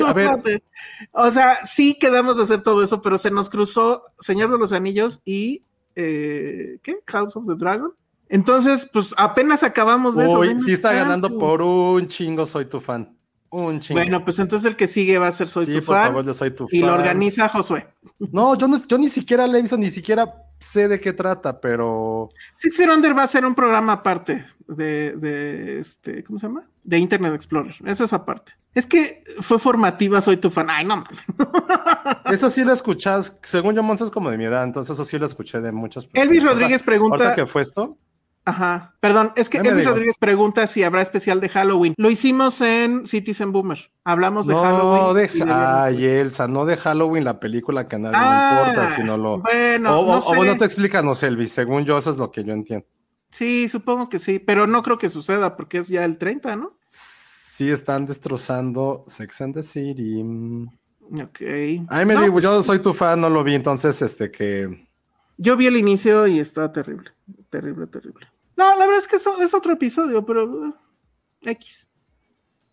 a 0.05 0.13
ver. 0.13 0.41
de- 0.43 0.63
O 1.11 1.29
sea, 1.29 1.65
sí 1.65 1.97
quedamos 1.99 2.37
de 2.37 2.43
hacer 2.43 2.61
todo 2.61 2.83
eso, 2.83 3.01
pero 3.01 3.17
se 3.17 3.31
nos 3.31 3.49
cruzó 3.49 4.03
Señor 4.19 4.49
de 4.51 4.57
los 4.57 4.71
Anillos 4.73 5.21
y... 5.25 5.63
eh, 5.95 6.79
¿Qué? 6.81 6.99
House 7.07 7.35
of 7.35 7.47
the 7.47 7.55
Dragon. 7.55 7.91
Entonces, 8.27 8.89
pues 8.91 9.13
apenas 9.17 9.63
acabamos 9.63 10.15
de. 10.15 10.27
Uy, 10.27 10.59
sí 10.59 10.73
está 10.73 10.93
ganando 10.93 11.37
por 11.37 11.61
un 11.61 12.07
chingo 12.07 12.45
Soy 12.45 12.65
tu 12.65 12.79
fan. 12.79 13.15
Un 13.49 13.79
chingo. 13.79 13.99
Bueno, 13.99 14.23
pues 14.25 14.39
entonces 14.39 14.69
el 14.69 14.75
que 14.75 14.87
sigue 14.87 15.17
va 15.19 15.27
a 15.27 15.31
ser 15.31 15.47
Soy 15.47 15.65
sí, 15.65 15.73
tu 15.75 15.83
por 15.83 15.95
fan 15.95 16.07
favor, 16.07 16.25
yo 16.25 16.33
soy 16.33 16.51
tu 16.51 16.67
y 16.71 16.79
fan. 16.79 16.89
lo 16.89 16.95
organiza 16.95 17.47
Josué. 17.47 17.87
No, 18.31 18.57
yo, 18.57 18.67
no, 18.67 18.77
yo 18.87 18.97
ni 18.97 19.09
siquiera 19.09 19.45
le 19.47 19.59
he 19.59 19.61
visto, 19.61 19.77
ni 19.77 19.89
siquiera 19.91 20.43
sé 20.59 20.87
de 20.87 20.99
qué 20.99 21.13
trata, 21.13 21.59
pero... 21.61 22.29
Six 22.55 22.77
Feet 22.77 22.89
Under 22.89 23.15
va 23.17 23.23
a 23.23 23.27
ser 23.27 23.45
un 23.45 23.53
programa 23.53 23.93
aparte 23.93 24.45
de, 24.67 25.15
de 25.15 25.79
este, 25.79 26.23
¿cómo 26.23 26.39
se 26.39 26.47
llama? 26.47 26.67
De 26.85 26.97
Internet 26.99 27.33
Explorer. 27.33 27.75
Eso 27.85 28.03
es 28.05 28.13
aparte. 28.13 28.53
Es 28.73 28.85
que 28.85 29.23
fue 29.39 29.57
formativa, 29.59 30.21
soy 30.21 30.37
tu 30.37 30.49
fan. 30.51 30.69
Ay, 30.69 30.85
no 30.85 30.97
mames. 30.97 31.19
Eso 32.31 32.49
sí 32.49 32.63
lo 32.63 32.71
escuchas, 32.73 33.39
según 33.43 33.75
yo, 33.75 33.83
Monza 33.83 34.05
es 34.05 34.11
como 34.11 34.29
de 34.31 34.37
mi 34.37 34.45
edad, 34.45 34.63
entonces 34.63 34.93
eso 34.93 35.03
sí 35.05 35.17
lo 35.17 35.25
escuché 35.25 35.61
de 35.61 35.71
muchas 35.71 36.05
Elvis 36.13 36.39
personas. 36.41 36.53
Rodríguez 36.53 36.81
Ahorita 36.81 36.85
pregunta. 36.85 37.35
que 37.35 37.45
fue 37.47 37.61
esto, 37.61 37.97
Ajá, 38.47 38.93
perdón, 38.99 39.31
es 39.35 39.49
que 39.49 39.57
Elvis 39.57 39.77
digo. 39.77 39.89
Rodríguez 39.89 40.15
pregunta 40.19 40.67
si 40.67 40.83
habrá 40.83 41.01
especial 41.01 41.41
de 41.41 41.49
Halloween. 41.49 41.95
Lo 41.97 42.11
hicimos 42.11 42.61
en 42.61 43.07
Citizen 43.07 43.51
Boomer. 43.51 43.89
Hablamos 44.03 44.45
de 44.45 44.53
no, 44.53 44.61
Halloween. 44.61 45.15
de, 45.15 45.51
ay. 45.51 46.05
Elsa, 46.05 46.47
no 46.47 46.65
de 46.65 46.77
Halloween, 46.77 47.23
la 47.23 47.39
película 47.39 47.87
que 47.87 47.95
a 47.95 47.99
nadie 47.99 48.17
Ah, 48.19 48.61
le 48.65 48.69
importa, 48.69 48.89
sino 48.95 49.17
lo... 49.17 49.39
Bueno, 49.39 49.99
o, 49.99 50.05
no 50.05 50.17
o- 50.17 50.21
sé. 50.21 50.31
o 50.31 50.35
bueno, 50.35 50.57
te 50.57 50.65
explícanos, 50.65 51.23
Elvis, 51.23 51.53
según 51.53 51.85
yo, 51.85 51.97
eso 51.97 52.11
es 52.11 52.17
lo 52.17 52.29
que 52.29 52.43
yo 52.43 52.53
entiendo. 52.53 52.85
Sí, 53.31 53.67
supongo 53.67 54.09
que 54.09 54.19
sí, 54.19 54.37
pero 54.37 54.67
no 54.67 54.83
creo 54.83 54.99
que 54.99 55.09
suceda 55.09 55.55
porque 55.57 55.79
es 55.79 55.87
ya 55.87 56.05
el 56.05 56.17
30, 56.19 56.55
¿no? 56.55 56.74
Sí 56.87 57.71
están 57.71 58.05
destrozando 58.05 59.03
Sex 59.07 59.41
and 59.41 59.53
the 59.53 59.63
City. 59.63 60.21
Ok. 61.21 61.41
Ay, 61.87 62.05
me 62.05 62.15
No, 62.15 62.23
digo, 62.23 62.39
yo 62.39 62.61
soy 62.61 62.79
tu 62.79 62.93
fan, 62.93 63.21
no 63.21 63.29
lo 63.29 63.43
vi, 63.43 63.55
entonces, 63.55 64.01
este, 64.01 64.31
que... 64.31 64.87
Yo 65.37 65.55
vi 65.57 65.67
el 65.67 65.77
inicio 65.77 66.27
y 66.27 66.39
está 66.39 66.71
terrible. 66.71 67.11
Terrible, 67.49 67.87
terrible. 67.87 68.27
No, 68.55 68.69
la 68.77 68.85
verdad 68.85 68.97
es 68.97 69.07
que 69.07 69.17
eso 69.17 69.41
es 69.41 69.53
otro 69.53 69.73
episodio, 69.73 70.25
pero. 70.25 70.67
eh, 70.67 70.73
X. 71.41 71.89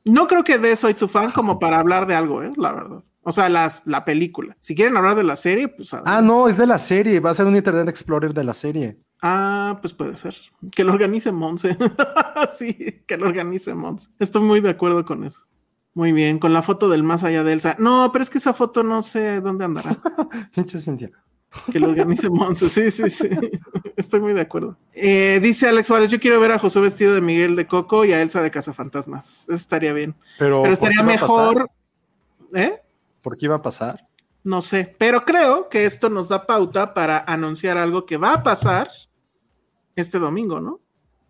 No 0.04 0.26
creo 0.26 0.44
que 0.44 0.58
de 0.58 0.76
Soy 0.76 0.94
tu 0.94 1.08
fan 1.08 1.30
como 1.32 1.58
para 1.58 1.78
hablar 1.78 2.06
de 2.06 2.14
algo, 2.14 2.42
¿eh? 2.42 2.52
La 2.56 2.72
verdad. 2.72 3.02
O 3.22 3.32
sea, 3.32 3.48
las, 3.48 3.82
la 3.84 4.04
película. 4.04 4.56
Si 4.60 4.74
quieren 4.74 4.96
hablar 4.96 5.14
de 5.16 5.22
la 5.24 5.36
serie, 5.36 5.68
pues. 5.68 5.92
Ah, 5.94 6.22
no, 6.22 6.48
es 6.48 6.56
de 6.56 6.66
la 6.66 6.78
serie, 6.78 7.20
va 7.20 7.30
a 7.30 7.34
ser 7.34 7.46
un 7.46 7.56
Internet 7.56 7.88
Explorer 7.88 8.32
de 8.34 8.44
la 8.44 8.54
serie. 8.54 8.98
Ah, 9.24 9.78
pues 9.80 9.94
puede 9.94 10.16
ser. 10.16 10.34
Que 10.72 10.82
lo 10.82 10.92
organice 10.92 11.30
Monse. 11.30 11.78
sí, 12.58 13.02
que 13.06 13.16
lo 13.16 13.26
organice 13.26 13.72
Monse. 13.72 14.10
Estoy 14.18 14.42
muy 14.42 14.60
de 14.60 14.70
acuerdo 14.70 15.04
con 15.04 15.22
eso. 15.22 15.46
Muy 15.94 16.10
bien, 16.10 16.40
con 16.40 16.52
la 16.52 16.62
foto 16.62 16.88
del 16.88 17.04
más 17.04 17.22
allá 17.22 17.44
de 17.44 17.52
Elsa. 17.52 17.76
No, 17.78 18.10
pero 18.12 18.24
es 18.24 18.30
que 18.30 18.38
esa 18.38 18.52
foto 18.52 18.82
no 18.82 19.00
sé 19.02 19.40
dónde 19.40 19.64
andará. 19.64 19.96
Pinche 20.54 20.80
Cintia. 20.80 21.12
Que 21.70 21.78
lo 21.78 21.88
organice 21.88 22.30
Monse, 22.30 22.68
sí, 22.68 22.90
sí, 22.90 23.10
sí. 23.10 23.28
Estoy 23.96 24.20
muy 24.20 24.32
de 24.32 24.40
acuerdo. 24.40 24.76
Eh, 24.92 25.38
dice 25.40 25.68
Alex 25.68 25.86
Suárez, 25.86 26.10
yo 26.10 26.18
quiero 26.18 26.40
ver 26.40 26.50
a 26.50 26.58
José 26.58 26.80
vestido 26.80 27.14
de 27.14 27.20
Miguel 27.20 27.54
de 27.54 27.68
Coco 27.68 28.04
y 28.04 28.12
a 28.12 28.20
Elsa 28.20 28.42
de 28.42 28.50
Cazafantasmas. 28.50 29.42
Eso 29.42 29.52
estaría 29.52 29.92
bien. 29.92 30.16
Pero, 30.38 30.62
Pero 30.62 30.62
¿por 30.62 30.66
qué 30.66 30.72
estaría 30.72 31.02
mejor. 31.04 31.70
¿Eh? 32.54 32.80
¿Por 33.20 33.36
qué 33.36 33.46
iba 33.46 33.56
a 33.56 33.62
pasar? 33.62 34.08
No 34.42 34.62
sé. 34.62 34.96
Pero 34.98 35.24
creo 35.24 35.68
que 35.68 35.84
esto 35.84 36.10
nos 36.10 36.28
da 36.28 36.44
pauta 36.44 36.92
para 36.92 37.18
anunciar 37.18 37.78
algo 37.78 38.04
que 38.04 38.16
va 38.16 38.32
a 38.32 38.42
pasar 38.42 38.88
este 39.96 40.18
domingo, 40.18 40.60
¿no? 40.60 40.78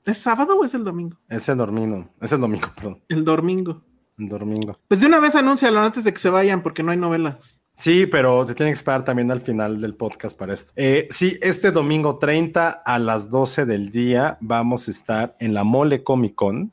¿Es 0.05 0.19
sábado 0.19 0.57
o 0.59 0.65
es 0.65 0.75
el 0.75 0.85
domingo? 0.85 1.17
Es 1.29 1.49
el 1.49 1.57
domingo, 1.59 2.09
es 2.21 2.33
el 2.33 2.41
domingo, 2.41 2.69
perdón, 2.77 3.01
El 3.09 3.25
domingo. 3.25 3.83
el 4.19 4.29
domingo. 4.29 4.79
Pues 4.89 5.01
de 5.01 5.07
una 5.07 5.21
vez 5.21 5.35
anúncialo 5.35 5.81
antes 5.81 6.05
de 6.05 6.13
que 6.13 6.19
se 6.21 6.31
vayan 6.31 6.63
porque 6.63 6.83
no 6.83 6.91
hay 6.91 6.97
novelas. 6.99 7.61
Sí, 7.77 8.07
pero 8.07 8.45
se 8.45 8.55
tiene 8.55 8.71
que 8.71 8.75
esperar 8.77 9.05
también 9.05 9.31
al 9.31 9.41
final 9.41 9.81
del 9.81 9.95
podcast 9.95 10.39
para 10.39 10.53
esto. 10.55 10.73
Eh, 10.77 11.09
sí, 11.11 11.39
este 11.41 11.71
domingo 11.73 12.19
30 12.19 12.69
a 12.71 12.99
las 12.99 13.31
12 13.31 13.65
del 13.67 13.91
día 13.91 14.39
vamos 14.41 14.87
a 14.87 14.91
estar 14.91 15.37
en 15.41 15.55
la 15.55 15.65
Mole 15.65 16.05
Comic 16.05 16.35
Con 16.35 16.73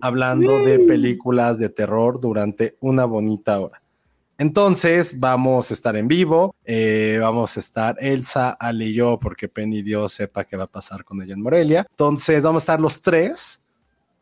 hablando 0.00 0.58
de 0.58 0.80
películas 0.80 1.58
de 1.58 1.68
terror 1.68 2.20
durante 2.20 2.76
una 2.80 3.04
bonita 3.04 3.60
hora. 3.60 3.81
Entonces 4.42 5.20
vamos 5.20 5.70
a 5.70 5.74
estar 5.74 5.94
en 5.94 6.08
vivo, 6.08 6.56
eh, 6.64 7.16
vamos 7.20 7.56
a 7.56 7.60
estar 7.60 7.94
Elsa, 8.00 8.50
Ale 8.50 8.86
y 8.86 8.94
yo, 8.94 9.16
porque 9.20 9.48
Penny 9.48 9.82
Dios 9.82 10.14
sepa 10.14 10.42
qué 10.42 10.56
va 10.56 10.64
a 10.64 10.66
pasar 10.66 11.04
con 11.04 11.22
ella 11.22 11.34
en 11.34 11.42
Morelia. 11.42 11.86
Entonces 11.88 12.42
vamos 12.42 12.62
a 12.62 12.64
estar 12.64 12.80
los 12.80 13.00
tres, 13.00 13.64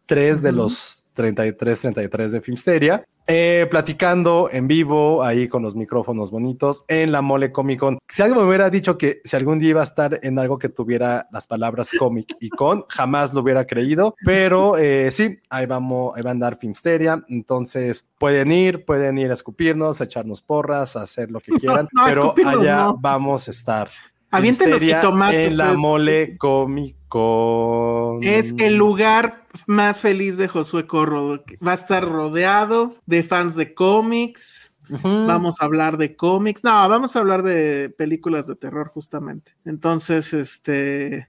tres 0.05 0.43
de 0.43 0.53
los 0.53 1.00
33, 1.15 1.81
33 1.81 2.33
de 2.33 2.41
Filmsteria, 2.41 3.05
eh, 3.27 3.69
platicando 3.71 4.49
en 4.51 4.67
vivo 4.67 5.23
ahí 5.23 5.47
con 5.47 5.63
los 5.63 5.77
micrófonos 5.77 6.31
bonitos 6.33 6.85
en 6.89 7.13
la 7.13 7.23
Mole 7.23 7.53
Comic 7.53 7.79
Con. 7.79 7.99
Si 8.09 8.23
alguien 8.23 8.41
me 8.41 8.49
hubiera 8.49 8.71
dicho 8.71 8.99
que 8.99 9.21
si 9.23 9.37
algún 9.37 9.61
día 9.61 9.71
iba 9.71 9.81
a 9.83 9.85
estar 9.85 10.19
en 10.23 10.39
algo 10.39 10.59
que 10.59 10.69
tuviera 10.69 11.29
las 11.31 11.47
palabras 11.47 11.91
cómic 11.97 12.35
y 12.41 12.49
con, 12.49 12.85
jamás 12.89 13.33
lo 13.33 13.43
hubiera 13.43 13.67
creído, 13.67 14.17
pero 14.25 14.77
eh, 14.77 15.11
sí, 15.13 15.39
ahí 15.49 15.67
vamos, 15.67 16.13
ahí 16.17 16.23
va 16.23 16.31
a 16.31 16.33
andar 16.33 16.57
Filmsteria. 16.57 17.25
Entonces 17.29 18.09
pueden 18.19 18.51
ir, 18.51 18.85
pueden 18.85 19.17
ir 19.19 19.31
a 19.31 19.35
escupirnos, 19.35 20.01
a 20.01 20.05
echarnos 20.05 20.43
porras, 20.43 20.97
a 20.97 21.03
hacer 21.03 21.31
lo 21.31 21.39
que 21.41 21.53
quieran, 21.61 21.89
No, 21.93 22.09
no, 22.13 22.35
pero 22.35 22.49
allá 22.49 22.85
no. 22.87 22.97
vamos 22.99 23.47
a 23.47 23.51
estar. 23.53 23.91
Aviéntenos 24.31 24.79
Filmsteria 24.79 25.01
jitomates, 25.03 25.51
En 25.53 25.57
la. 25.57 25.73
Mole 25.75 26.37
Comic 26.39 26.97
Con. 27.09 28.23
Es 28.23 28.55
el 28.59 28.77
lugar 28.77 29.47
más 29.67 30.01
feliz 30.01 30.37
de 30.37 30.47
Josué 30.49 30.87
Corro. 30.87 31.43
Va 31.67 31.73
a 31.73 31.75
estar 31.75 32.05
rodeado 32.05 32.97
de 33.07 33.23
fans 33.23 33.57
de 33.57 33.75
cómics. 33.75 34.73
Vamos 35.03 35.61
a 35.61 35.65
hablar 35.65 35.97
de 35.99 36.17
cómics. 36.17 36.65
No, 36.65 36.71
vamos 36.89 37.15
a 37.15 37.21
hablar 37.21 37.43
de 37.43 37.91
películas 37.97 38.47
de 38.47 38.57
terror, 38.57 38.89
justamente. 38.93 39.57
Entonces, 39.65 40.33
este. 40.33 41.29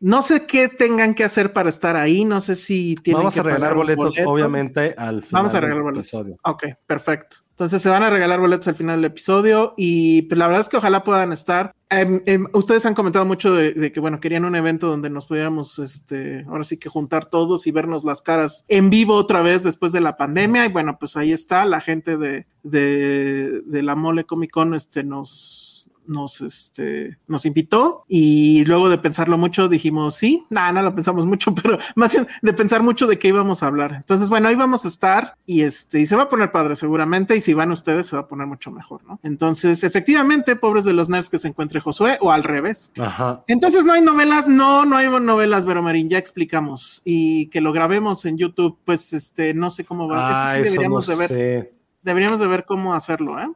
No 0.00 0.22
sé 0.22 0.44
qué 0.46 0.68
tengan 0.68 1.14
que 1.14 1.24
hacer 1.24 1.52
para 1.52 1.68
estar 1.68 1.96
ahí. 1.96 2.24
No 2.24 2.40
sé 2.40 2.56
si 2.56 2.94
tienen 2.96 3.20
Vamos 3.20 3.34
que 3.34 3.40
a 3.40 3.42
regalar 3.44 3.74
boletos, 3.74 4.14
boleto. 4.14 4.30
obviamente, 4.30 4.94
al 4.98 5.22
final. 5.22 5.42
Vamos 5.42 5.54
a 5.54 5.60
regalar 5.60 5.82
boletos. 5.82 6.06
episodio. 6.08 6.36
Ok, 6.44 6.64
perfecto. 6.86 7.36
Entonces 7.54 7.82
se 7.82 7.88
van 7.88 8.02
a 8.02 8.10
regalar 8.10 8.40
boletos 8.40 8.66
al 8.66 8.74
final 8.74 8.96
del 8.96 9.12
episodio 9.12 9.74
y 9.76 10.22
pues, 10.22 10.36
la 10.36 10.48
verdad 10.48 10.62
es 10.62 10.68
que 10.68 10.76
ojalá 10.76 11.04
puedan 11.04 11.32
estar. 11.32 11.72
Em, 11.88 12.20
em, 12.26 12.46
ustedes 12.52 12.84
han 12.84 12.94
comentado 12.94 13.24
mucho 13.24 13.54
de, 13.54 13.72
de 13.74 13.92
que, 13.92 14.00
bueno, 14.00 14.18
querían 14.18 14.44
un 14.44 14.56
evento 14.56 14.88
donde 14.88 15.08
nos 15.08 15.26
pudiéramos, 15.26 15.78
este, 15.78 16.44
ahora 16.48 16.64
sí 16.64 16.78
que 16.78 16.88
juntar 16.88 17.26
todos 17.26 17.68
y 17.68 17.70
vernos 17.70 18.02
las 18.02 18.22
caras 18.22 18.64
en 18.66 18.90
vivo 18.90 19.14
otra 19.14 19.40
vez 19.40 19.62
después 19.62 19.92
de 19.92 20.00
la 20.00 20.16
pandemia. 20.16 20.66
Y 20.66 20.72
bueno, 20.72 20.98
pues 20.98 21.16
ahí 21.16 21.30
está, 21.30 21.64
la 21.64 21.80
gente 21.80 22.16
de, 22.16 22.48
de, 22.64 23.62
de 23.64 23.82
la 23.84 23.94
Mole 23.94 24.24
Comic 24.24 24.50
Con 24.50 24.74
este, 24.74 25.04
nos, 25.04 25.73
nos, 26.06 26.40
este, 26.40 27.18
nos 27.26 27.46
invitó 27.46 28.04
y 28.08 28.64
luego 28.64 28.88
de 28.88 28.98
pensarlo 28.98 29.38
mucho 29.38 29.68
dijimos, 29.68 30.14
sí, 30.16 30.44
nada, 30.50 30.72
no 30.72 30.82
lo 30.82 30.94
pensamos 30.94 31.26
mucho, 31.26 31.54
pero 31.62 31.78
más 31.96 32.12
bien 32.12 32.26
de 32.42 32.52
pensar 32.52 32.82
mucho 32.82 33.06
de 33.06 33.18
qué 33.18 33.28
íbamos 33.28 33.62
a 33.62 33.66
hablar. 33.66 33.94
Entonces, 33.94 34.28
bueno, 34.28 34.48
ahí 34.48 34.54
vamos 34.54 34.84
a 34.84 34.88
estar 34.88 35.36
y 35.46 35.62
este, 35.62 36.00
y 36.00 36.06
se 36.06 36.16
va 36.16 36.24
a 36.24 36.28
poner 36.28 36.52
padre 36.52 36.76
seguramente 36.76 37.36
y 37.36 37.40
si 37.40 37.54
van 37.54 37.70
ustedes 37.70 38.06
se 38.06 38.16
va 38.16 38.22
a 38.22 38.28
poner 38.28 38.46
mucho 38.46 38.70
mejor, 38.70 39.04
¿no? 39.04 39.18
Entonces, 39.22 39.84
efectivamente, 39.84 40.56
pobres 40.56 40.84
de 40.84 40.92
los 40.92 41.08
nerds 41.08 41.28
que 41.30 41.38
se 41.38 41.48
encuentre 41.48 41.80
Josué 41.80 42.18
o 42.20 42.30
al 42.30 42.44
revés. 42.44 42.92
Ajá. 42.98 43.42
Entonces 43.46 43.84
no 43.84 43.92
hay 43.92 44.00
novelas, 44.02 44.48
no, 44.48 44.84
no 44.84 44.96
hay 44.96 45.08
novelas, 45.08 45.64
Vero 45.64 45.82
Marín, 45.82 46.08
ya 46.08 46.18
explicamos. 46.18 47.02
Y 47.04 47.46
que 47.48 47.60
lo 47.60 47.72
grabemos 47.72 48.24
en 48.24 48.36
YouTube, 48.38 48.78
pues 48.84 49.12
este, 49.12 49.54
no 49.54 49.70
sé 49.70 49.84
cómo 49.84 50.08
va. 50.08 50.50
Ah, 50.50 50.58
Eso 50.58 50.72
sí 50.72 50.78
eso 50.78 50.82
deberíamos 50.82 51.08
no 51.08 51.14
de 51.14 51.18
ver 51.20 51.28
sé. 51.28 51.72
deberíamos 52.02 52.40
de 52.40 52.46
ver 52.46 52.64
cómo 52.64 52.94
hacerlo, 52.94 53.38
¿eh? 53.40 53.48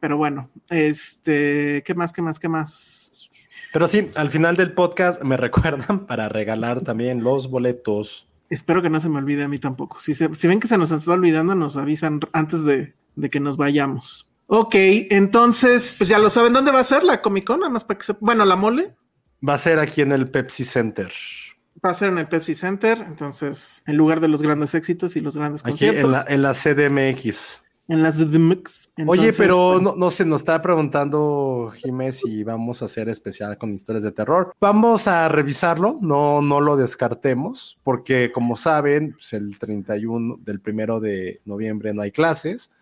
Pero 0.00 0.16
bueno, 0.16 0.48
este, 0.70 1.82
¿qué 1.84 1.94
más, 1.94 2.12
qué 2.12 2.22
más, 2.22 2.38
qué 2.38 2.48
más? 2.48 3.28
Pero 3.72 3.86
sí, 3.88 4.10
al 4.14 4.30
final 4.30 4.56
del 4.56 4.72
podcast 4.72 5.22
me 5.22 5.36
recuerdan 5.38 6.06
para 6.06 6.28
regalar 6.28 6.80
también 6.82 7.22
los 7.22 7.50
boletos. 7.50 8.28
Espero 8.50 8.80
que 8.80 8.88
no 8.90 8.98
se 9.00 9.08
me 9.08 9.18
olvide 9.18 9.42
a 9.42 9.48
mí 9.48 9.58
tampoco. 9.58 10.00
Si, 10.00 10.14
se- 10.14 10.34
si 10.34 10.48
ven 10.48 10.60
que 10.60 10.68
se 10.68 10.78
nos 10.78 10.90
está 10.90 11.12
olvidando, 11.12 11.54
nos 11.54 11.76
avisan 11.76 12.20
antes 12.32 12.64
de, 12.64 12.94
de 13.16 13.28
que 13.30 13.40
nos 13.40 13.56
vayamos. 13.56 14.26
Ok, 14.46 14.74
entonces, 15.10 15.94
pues 15.98 16.08
ya 16.08 16.18
lo 16.18 16.30
saben, 16.30 16.54
¿dónde 16.54 16.70
va 16.72 16.80
a 16.80 16.84
ser 16.84 17.04
la 17.04 17.20
Comic 17.20 17.44
Con? 17.44 17.60
Nada 17.60 17.70
más 17.70 17.84
para 17.84 17.98
que 17.98 18.04
se... 18.06 18.14
Bueno, 18.20 18.46
la 18.46 18.56
mole 18.56 18.94
Va 19.46 19.54
a 19.54 19.58
ser 19.58 19.78
aquí 19.78 20.00
en 20.00 20.12
el 20.12 20.30
Pepsi 20.30 20.64
Center. 20.64 21.12
va 21.84 21.90
a 21.90 21.94
ser 21.94 22.08
en 22.08 22.18
el 22.18 22.26
Pepsi 22.26 22.54
Center, 22.54 23.04
entonces, 23.06 23.82
en 23.86 23.96
lugar 23.96 24.20
de 24.20 24.28
los 24.28 24.40
grandes 24.42 24.74
éxitos 24.74 25.14
y 25.16 25.20
los 25.20 25.36
grandes 25.36 25.60
Aquí 25.62 25.72
conciertos. 25.72 26.04
en 26.04 26.10
la, 26.10 26.24
en 26.26 26.42
la 26.42 26.52
CDMX. 26.54 27.62
En 27.88 28.02
las 28.02 28.18
DMX. 28.18 28.90
Oye, 29.06 29.22
Entonces, 29.22 29.36
pero 29.38 29.72
bueno, 29.72 29.92
no, 29.92 29.96
no 29.96 30.10
se 30.10 30.24
nos 30.24 30.42
está 30.42 30.60
preguntando 30.60 31.72
Jiménez 31.74 32.18
si 32.18 32.44
vamos 32.44 32.82
a 32.82 32.84
hacer 32.84 33.08
especial 33.08 33.56
con 33.56 33.72
historias 33.72 34.04
de 34.04 34.12
terror. 34.12 34.52
Vamos 34.60 35.08
a 35.08 35.28
revisarlo, 35.28 35.98
no, 36.00 36.42
no 36.42 36.60
lo 36.60 36.76
descartemos, 36.76 37.78
porque 37.82 38.30
como 38.30 38.56
saben, 38.56 39.12
pues 39.12 39.32
el 39.32 39.58
31 39.58 40.38
del 40.44 40.60
primero 40.60 41.00
de 41.00 41.40
noviembre 41.46 41.94
no 41.94 42.02
hay 42.02 42.12
clases. 42.12 42.72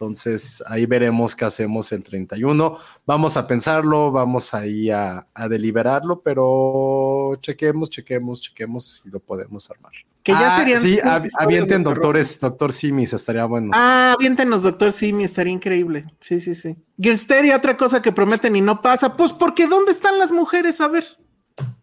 Entonces 0.00 0.62
ahí 0.68 0.86
veremos 0.86 1.34
qué 1.34 1.44
hacemos 1.44 1.90
el 1.90 2.04
31. 2.04 2.78
Vamos 3.04 3.36
a 3.36 3.48
pensarlo, 3.48 4.12
vamos 4.12 4.54
ahí 4.54 4.90
a, 4.90 5.26
a 5.34 5.48
deliberarlo, 5.48 6.20
pero 6.22 7.36
chequemos, 7.40 7.90
chequemos, 7.90 8.40
chequemos 8.40 8.84
si 9.02 9.10
lo 9.10 9.18
podemos 9.18 9.68
armar. 9.70 9.90
Que 10.22 10.32
ya 10.32 10.54
Ah, 10.56 10.58
serían 10.60 10.80
sí, 10.80 10.98
av- 11.00 11.26
avienten 11.40 11.82
doctores, 11.82 12.38
doctor 12.38 12.72
Simis, 12.72 13.12
estaría 13.12 13.44
bueno. 13.44 13.72
Ah, 13.74 14.14
aviéntenos, 14.16 14.62
doctor 14.62 14.92
Simi, 14.92 15.24
estaría 15.24 15.52
increíble. 15.52 16.06
Sí, 16.20 16.38
sí, 16.40 16.54
sí. 16.54 16.76
Gearsteria, 17.00 17.56
otra 17.56 17.76
cosa 17.76 18.00
que 18.00 18.12
prometen 18.12 18.54
y 18.54 18.60
no 18.60 18.80
pasa. 18.80 19.16
Pues 19.16 19.32
porque 19.32 19.66
¿dónde 19.66 19.90
están 19.92 20.18
las 20.18 20.30
mujeres? 20.30 20.80
A 20.80 20.86
ver, 20.88 21.04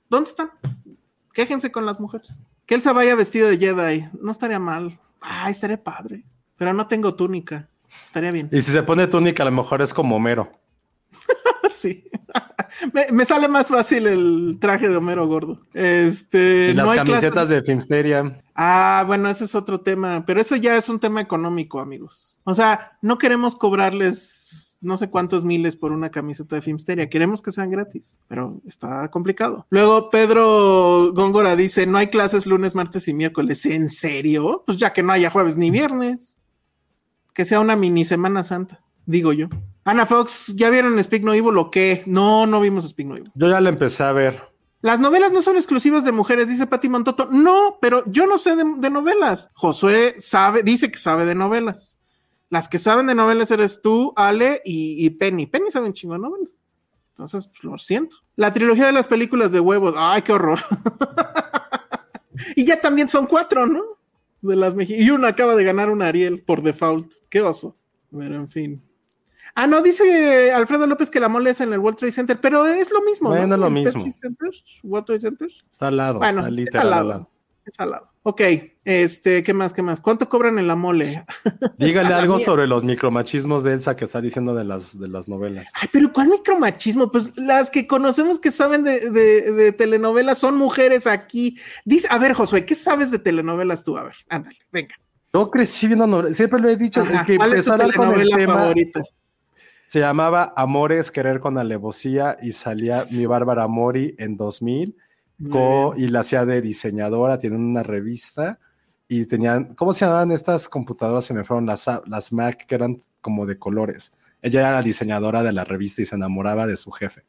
¿dónde 0.10 0.30
están? 0.30 0.52
Quéjense 1.34 1.70
con 1.72 1.86
las 1.86 2.00
mujeres. 2.00 2.42
Que 2.66 2.76
él 2.76 2.82
se 2.82 2.92
vaya 2.94 3.14
vestido 3.16 3.50
de 3.50 3.58
Jedi. 3.58 4.08
No 4.22 4.32
estaría 4.32 4.60
mal. 4.60 5.00
Ay, 5.20 5.52
estaría 5.52 5.84
padre. 5.84 6.24
Pero 6.58 6.74
no 6.74 6.88
tengo 6.88 7.16
túnica. 7.16 7.68
Estaría 8.06 8.32
bien. 8.32 8.50
Y 8.52 8.62
si 8.62 8.72
se 8.72 8.84
pone 8.84 9.08
túnica, 9.08 9.44
a 9.44 9.46
lo 9.48 9.52
mejor 9.52 9.82
es 9.82 9.94
como 9.94 10.16
Homero. 10.16 10.52
Sí. 11.70 12.04
me, 12.94 13.08
me 13.12 13.26
sale 13.26 13.48
más 13.48 13.68
fácil 13.68 14.08
el 14.08 14.58
traje 14.60 14.88
de 14.88 14.96
Homero 14.96 15.28
gordo. 15.28 15.60
Este. 15.74 16.70
Y 16.70 16.74
las 16.74 16.90
no 16.90 16.96
camisetas 16.96 17.34
clases- 17.34 17.50
de 17.50 17.64
Filmsteria. 17.64 18.42
Ah, 18.56 19.04
bueno, 19.06 19.30
ese 19.30 19.46
es 19.46 19.56
otro 19.56 19.82
tema, 19.82 20.24
pero 20.26 20.40
eso 20.40 20.56
ya 20.56 20.78
es 20.78 20.90
un 20.90 21.00
tema 21.00 21.22
económico, 21.22 21.80
amigos. 21.80 22.40
O 22.44 22.56
sea, 22.56 22.98
no 23.02 23.18
queremos 23.18 23.56
cobrarles 23.56 24.78
no 24.82 24.98
sé 24.98 25.10
cuántos 25.10 25.44
miles 25.44 25.76
por 25.76 25.92
una 25.92 26.12
camiseta 26.12 26.56
de 26.56 26.62
Filmsteria, 26.62 27.10
queremos 27.10 27.42
que 27.42 27.52
sean 27.52 27.72
gratis, 27.72 28.20
pero 28.28 28.62
está 28.68 29.10
complicado. 29.10 29.66
Luego 29.72 30.12
Pedro 30.12 31.12
Góngora 31.14 31.56
dice, 31.56 31.88
no 31.88 31.98
hay 31.98 32.08
clases 32.08 32.46
lunes, 32.46 32.76
martes 32.76 33.08
y 33.08 33.14
miércoles. 33.16 33.66
¿En 33.66 33.90
serio? 33.90 34.64
Pues 34.66 34.78
ya 34.78 34.94
que 34.94 35.02
no 35.02 35.12
haya 35.12 35.32
jueves 35.32 35.58
ni 35.58 35.72
viernes. 35.72 36.40
Que 37.36 37.46
sea 37.46 37.60
una 37.60 37.76
mini 37.76 38.04
Semana 38.04 38.44
Santa, 38.44 38.82
digo 39.06 39.32
yo. 39.32 39.50
Ana 39.84 40.08
Fox, 40.08 40.56
¿ya 40.56 40.72
vieron 40.72 41.02
Speak 41.04 41.22
No 41.22 41.36
Evil 41.36 41.58
o 41.60 41.70
qué? 41.70 42.02
No, 42.08 42.48
no 42.48 42.60
vimos 42.60 42.90
Speak 42.90 43.08
No 43.08 43.18
Evil. 43.18 43.32
Yo 43.36 43.48
ya 43.48 43.62
la 43.62 43.70
empecé 43.70 44.04
a 44.04 44.12
ver. 44.12 44.42
Las 44.82 45.00
novelas 45.00 45.32
no 45.32 45.44
son 45.44 45.58
exclusivas 45.58 46.04
de 46.04 46.12
mujeres, 46.12 46.48
dice 46.48 46.66
Pati 46.66 46.90
Montoto. 46.90 47.28
No, 47.32 47.78
pero 47.82 48.04
yo 48.08 48.26
no 48.26 48.40
sé 48.40 48.56
de, 48.56 48.64
de 48.78 48.90
novelas. 48.90 49.52
Josué 49.54 50.16
sabe, 50.20 50.64
dice 50.64 50.90
que 50.90 50.98
sabe 50.98 51.26
de 51.26 51.36
novelas. 51.36 52.00
Las 52.50 52.68
que 52.68 52.78
saben 52.78 53.08
de 53.08 53.16
novelas 53.16 53.52
eres 53.52 53.82
tú, 53.82 54.14
Ale 54.16 54.62
y, 54.64 55.06
y 55.06 55.10
Penny. 55.12 55.46
Penny 55.46 55.70
sabe 55.72 55.88
un 55.88 55.94
chingo 55.94 56.14
de 56.14 56.22
novelas. 56.22 56.52
Entonces, 57.10 57.48
pues, 57.48 57.64
lo 57.64 57.78
siento. 57.78 58.18
La 58.36 58.54
trilogía 58.54 58.86
de 58.86 58.92
las 58.92 59.08
películas 59.08 59.52
de 59.52 59.60
huevos. 59.60 59.96
Ay, 59.98 60.22
qué 60.22 60.34
horror. 60.34 60.60
y 62.56 62.66
ya 62.66 62.80
también 62.82 63.08
son 63.08 63.26
cuatro, 63.26 63.66
¿no? 63.66 63.82
De 64.48 64.56
las 64.56 64.76
meji- 64.76 64.98
y 65.00 65.10
uno 65.10 65.28
acaba 65.28 65.56
de 65.56 65.64
ganar 65.64 65.90
un 65.90 66.02
Ariel 66.02 66.44
por 66.44 66.62
default. 66.62 67.12
Qué 67.30 67.42
oso. 67.42 67.78
Pero 68.12 68.36
en 68.36 68.48
fin. 68.48 68.82
Ah, 69.56 69.68
no, 69.68 69.82
dice 69.82 70.52
Alfredo 70.52 70.86
López 70.86 71.10
que 71.10 71.20
la 71.20 71.30
mole 71.30 71.52
es 71.52 71.62
en 71.62 71.72
el 71.72 71.80
World 71.80 71.98
Trade 71.98 72.12
Center, 72.12 72.40
pero 72.42 72.66
es 72.66 72.92
lo 72.92 73.02
mismo, 73.04 73.30
Bueno, 73.30 73.48
¿no? 73.48 73.56
es 73.56 73.62
lo 73.62 73.70
mismo. 73.70 74.02
Center, 74.02 74.50
World 74.84 75.06
Trade 75.06 75.20
Center. 75.22 75.50
Está 75.72 75.88
al 75.88 75.98
lado, 75.98 76.20
Bueno, 76.20 76.40
está 76.40 76.50
es 76.50 76.56
literal 76.56 76.88
al 76.88 76.94
al 77.00 77.08
lado. 77.08 77.30
Es 77.66 77.80
al 77.80 77.90
lado. 77.92 78.12
Ok, 78.24 78.42
este, 78.84 79.42
¿qué 79.44 79.54
más? 79.54 79.74
¿Qué 79.74 79.82
más? 79.82 80.00
¿Cuánto 80.00 80.30
cobran 80.30 80.60
en 80.60 80.68
la 80.68 80.76
mole? 80.76 81.26
Dígale 81.80 82.14
algo 82.14 82.38
sobre 82.38 82.68
los 82.68 82.84
micromachismos 82.84 83.64
de 83.64 83.74
Elsa 83.74 83.96
que 83.96 84.06
está 84.06 84.22
diciendo 84.22 84.54
de 84.54 84.64
las, 84.64 85.00
de 85.00 85.08
las 85.08 85.28
novelas. 85.28 85.66
Ay, 85.74 85.90
pero 85.92 86.14
¿cuál 86.14 86.28
micromachismo? 86.30 87.12
Pues 87.12 87.32
las 87.36 87.70
que 87.72 87.88
conocemos 87.88 88.40
que 88.40 88.52
saben 88.52 88.84
de, 88.84 89.10
de- 89.10 89.52
de 89.52 89.72
telenovelas 89.72 90.38
son 90.38 90.58
mujeres 90.58 91.08
aquí. 91.08 91.58
Dice, 91.86 92.08
a 92.12 92.20
ver, 92.20 92.34
Josué, 92.34 92.66
¿qué 92.66 92.76
sabes 92.76 93.10
de 93.10 93.18
telenovelas 93.20 93.84
tú? 93.84 93.98
A 93.98 94.04
ver, 94.04 94.16
ándale, 94.30 94.58
venga. 94.72 94.96
Yo 95.34 95.50
crecí 95.50 95.88
viendo 95.88 96.06
novelas, 96.08 96.36
siempre 96.38 96.60
lo 96.62 96.70
he 96.70 96.78
dicho, 96.78 97.02
Ajá, 97.02 97.26
que 97.26 97.38
¿Cuál 97.38 97.54
es 97.54 97.66
tu 97.66 97.76
telenovela 97.76 98.38
tema 98.38 98.54
favorita? 98.54 99.04
se 99.88 100.00
llamaba 100.00 100.54
Amores, 100.56 101.12
Querer 101.12 101.40
con 101.40 101.58
Alevosía 101.58 102.38
y 102.42 102.52
salía 102.54 103.04
mi 103.12 103.26
Bárbara 103.26 103.68
Mori 103.68 104.16
en 104.18 104.38
2000 104.38 104.94
co- 104.94 105.00
y 105.38 106.08
la 106.08 106.20
hacía 106.22 106.46
de 106.46 106.62
diseñadora, 106.62 107.40
tienen 107.40 107.62
una 107.62 107.84
revista 107.84 108.60
y 109.08 109.26
tenían, 109.26 109.76
¿cómo 109.76 109.94
se 109.94 110.06
llamaban 110.06 110.32
estas 110.32 110.68
computadoras? 110.70 111.26
Se 111.26 111.34
me 111.34 111.44
fueron 111.44 111.66
las, 111.66 111.90
las 112.06 112.34
Mac 112.34 112.66
que 112.66 112.76
eran 112.76 113.02
como 113.22 113.46
de 113.46 113.58
colores. 113.58 114.14
Ella 114.42 114.62
era 114.62 114.72
la 114.72 114.82
diseñadora 114.82 115.44
de 115.44 115.52
la 115.52 115.64
revista 115.64 116.02
y 116.02 116.06
se 116.06 116.16
enamoraba 116.16 116.68
de 116.68 116.78
su 116.78 116.92
jefe, 116.92 117.24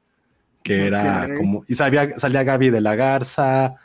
que 0.62 0.86
era 0.86 1.28
como, 1.36 1.64
y 1.66 1.74
sabía, 1.74 2.18
salía 2.18 2.44
Gaby 2.44 2.70
de 2.70 2.80
la 2.80 2.94
Garza, 2.94 3.76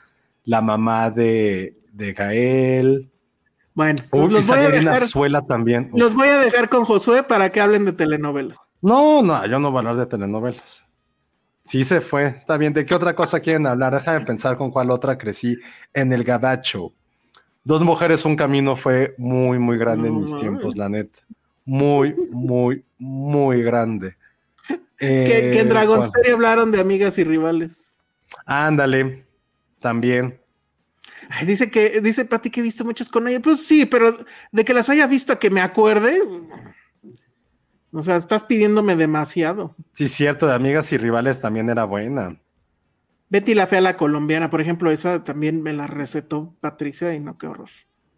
la 0.43 0.61
mamá 0.61 1.09
de, 1.09 1.77
de 1.93 2.13
Gael. 2.13 3.09
Bueno, 3.73 4.01
pues 4.09 4.31
los 4.31 4.47
voy 4.47 4.59
a 4.59 4.69
dejar, 4.69 5.47
también. 5.47 5.91
Los 5.93 6.13
voy 6.13 6.27
a 6.27 6.39
dejar 6.39 6.67
con 6.69 6.83
Josué 6.83 7.23
para 7.23 7.51
que 7.51 7.61
hablen 7.61 7.85
de 7.85 7.93
telenovelas. 7.93 8.57
No, 8.81 9.21
no, 9.21 9.45
yo 9.45 9.59
no 9.59 9.71
voy 9.71 9.77
a 9.77 9.79
hablar 9.79 9.95
de 9.97 10.05
telenovelas. 10.07 10.85
Sí 11.63 11.83
se 11.83 12.01
fue, 12.01 12.25
está 12.25 12.57
bien. 12.57 12.73
¿De 12.73 12.85
qué 12.85 12.95
otra 12.95 13.15
cosa 13.15 13.39
quieren 13.39 13.67
hablar? 13.67 13.93
Déjame 13.93 14.25
pensar 14.25 14.57
con 14.57 14.71
cuál 14.71 14.89
otra 14.91 15.17
crecí. 15.17 15.57
En 15.93 16.11
el 16.11 16.23
Gabacho. 16.23 16.91
Dos 17.63 17.83
mujeres, 17.83 18.25
un 18.25 18.35
camino 18.35 18.75
fue 18.75 19.13
muy, 19.17 19.59
muy 19.59 19.77
grande 19.77 20.07
en 20.07 20.21
mis 20.21 20.35
tiempos, 20.37 20.75
la 20.75 20.89
neta. 20.89 21.19
Muy, 21.63 22.15
muy, 22.31 22.83
muy 22.97 23.61
grande. 23.61 24.17
que, 24.97 25.59
en 25.59 25.69
Dragon 25.69 26.01
eh, 26.25 26.31
hablaron 26.31 26.71
de 26.71 26.81
amigas 26.81 27.17
y 27.19 27.23
rivales. 27.23 27.95
Ándale, 28.45 29.25
también. 29.79 30.39
dice 31.45 31.69
que, 31.69 32.01
dice 32.01 32.25
Pati 32.25 32.49
que 32.49 32.61
he 32.61 32.63
visto 32.63 32.83
muchas 32.83 33.09
con 33.09 33.27
ella. 33.27 33.39
Pues 33.39 33.65
sí, 33.65 33.85
pero 33.85 34.17
de 34.51 34.65
que 34.65 34.73
las 34.73 34.89
haya 34.89 35.05
visto 35.05 35.37
que 35.37 35.51
me 35.51 35.61
acuerde. 35.61 36.19
O 37.91 38.03
sea, 38.03 38.15
estás 38.15 38.43
pidiéndome 38.45 38.95
demasiado. 38.95 39.75
Sí, 39.93 40.07
cierto, 40.07 40.47
de 40.47 40.55
amigas 40.55 40.91
y 40.93 40.97
rivales 40.97 41.41
también 41.41 41.69
era 41.69 41.83
buena. 41.83 42.39
Betty 43.29 43.53
la 43.53 43.67
fea 43.67 43.81
la 43.81 43.97
colombiana, 43.97 44.49
por 44.49 44.61
ejemplo, 44.61 44.91
esa 44.91 45.23
también 45.23 45.61
me 45.61 45.73
la 45.73 45.87
recetó 45.87 46.55
Patricia 46.59 47.13
y 47.13 47.19
no, 47.19 47.37
qué 47.37 47.47
horror. 47.47 47.69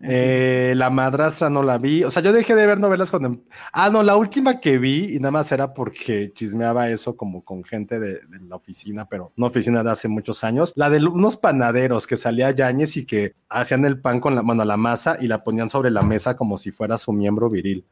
Eh, 0.05 0.73
la 0.75 0.89
madrastra 0.89 1.49
no 1.49 1.63
la 1.63 1.77
vi. 1.77 2.03
O 2.03 2.11
sea, 2.11 2.21
yo 2.21 2.33
dejé 2.33 2.55
de 2.55 2.67
ver 2.67 2.79
novelas 2.79 3.09
cuando. 3.09 3.29
Em, 3.29 3.41
ah, 3.71 3.89
no, 3.89 4.03
la 4.03 4.17
última 4.17 4.59
que 4.59 4.77
vi, 4.77 5.15
y 5.15 5.19
nada 5.19 5.31
más 5.31 5.51
era 5.51 5.73
porque 5.73 6.31
chismeaba 6.33 6.89
eso 6.89 7.15
como 7.15 7.45
con 7.45 7.63
gente 7.63 7.99
de, 7.99 8.19
la 8.47 8.57
oficina, 8.57 9.07
pero 9.07 9.31
no 9.37 9.45
oficina 9.45 9.81
de 9.81 9.91
hace 9.91 10.09
muchos 10.09 10.43
años. 10.43 10.73
La 10.75 10.89
de 10.89 11.05
unos 11.05 11.37
panaderos 11.37 12.05
que 12.05 12.17
salía 12.17 12.51
Yañez 12.51 12.97
y 12.97 13.05
que 13.05 13.35
hacían 13.47 13.85
el 13.85 14.01
pan 14.01 14.19
con 14.19 14.35
la 14.35 14.43
mano, 14.43 14.65
la 14.65 14.77
masa 14.77 15.15
y 15.19 15.27
la 15.27 15.43
ponían 15.43 15.69
sobre 15.69 15.89
la 15.89 16.01
mesa 16.01 16.35
como 16.35 16.57
si 16.57 16.71
fuera 16.71 16.97
su 16.97 17.13
miembro 17.13 17.49
viril. 17.49 17.85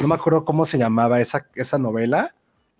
No 0.00 0.08
me 0.08 0.16
acuerdo 0.16 0.44
cómo 0.44 0.64
se 0.64 0.78
llamaba 0.78 1.20
esa, 1.20 1.46
esa 1.54 1.78
novela, 1.78 2.32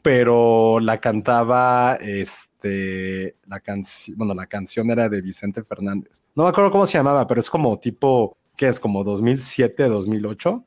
pero 0.02 0.80
la 0.80 1.00
cantaba 1.00 1.94
este 2.00 3.36
la 3.46 3.60
canción, 3.60 4.18
bueno, 4.18 4.34
la 4.34 4.46
canción 4.46 4.90
era 4.90 5.08
de 5.08 5.20
Vicente 5.22 5.62
Fernández. 5.62 6.22
No 6.34 6.42
me 6.42 6.50
acuerdo 6.50 6.72
cómo 6.72 6.86
se 6.86 6.98
llamaba, 6.98 7.26
pero 7.26 7.40
es 7.40 7.48
como 7.48 7.78
tipo 7.78 8.36
que 8.56 8.68
es 8.68 8.80
como 8.80 9.04
2007, 9.04 9.88
2008. 9.88 10.64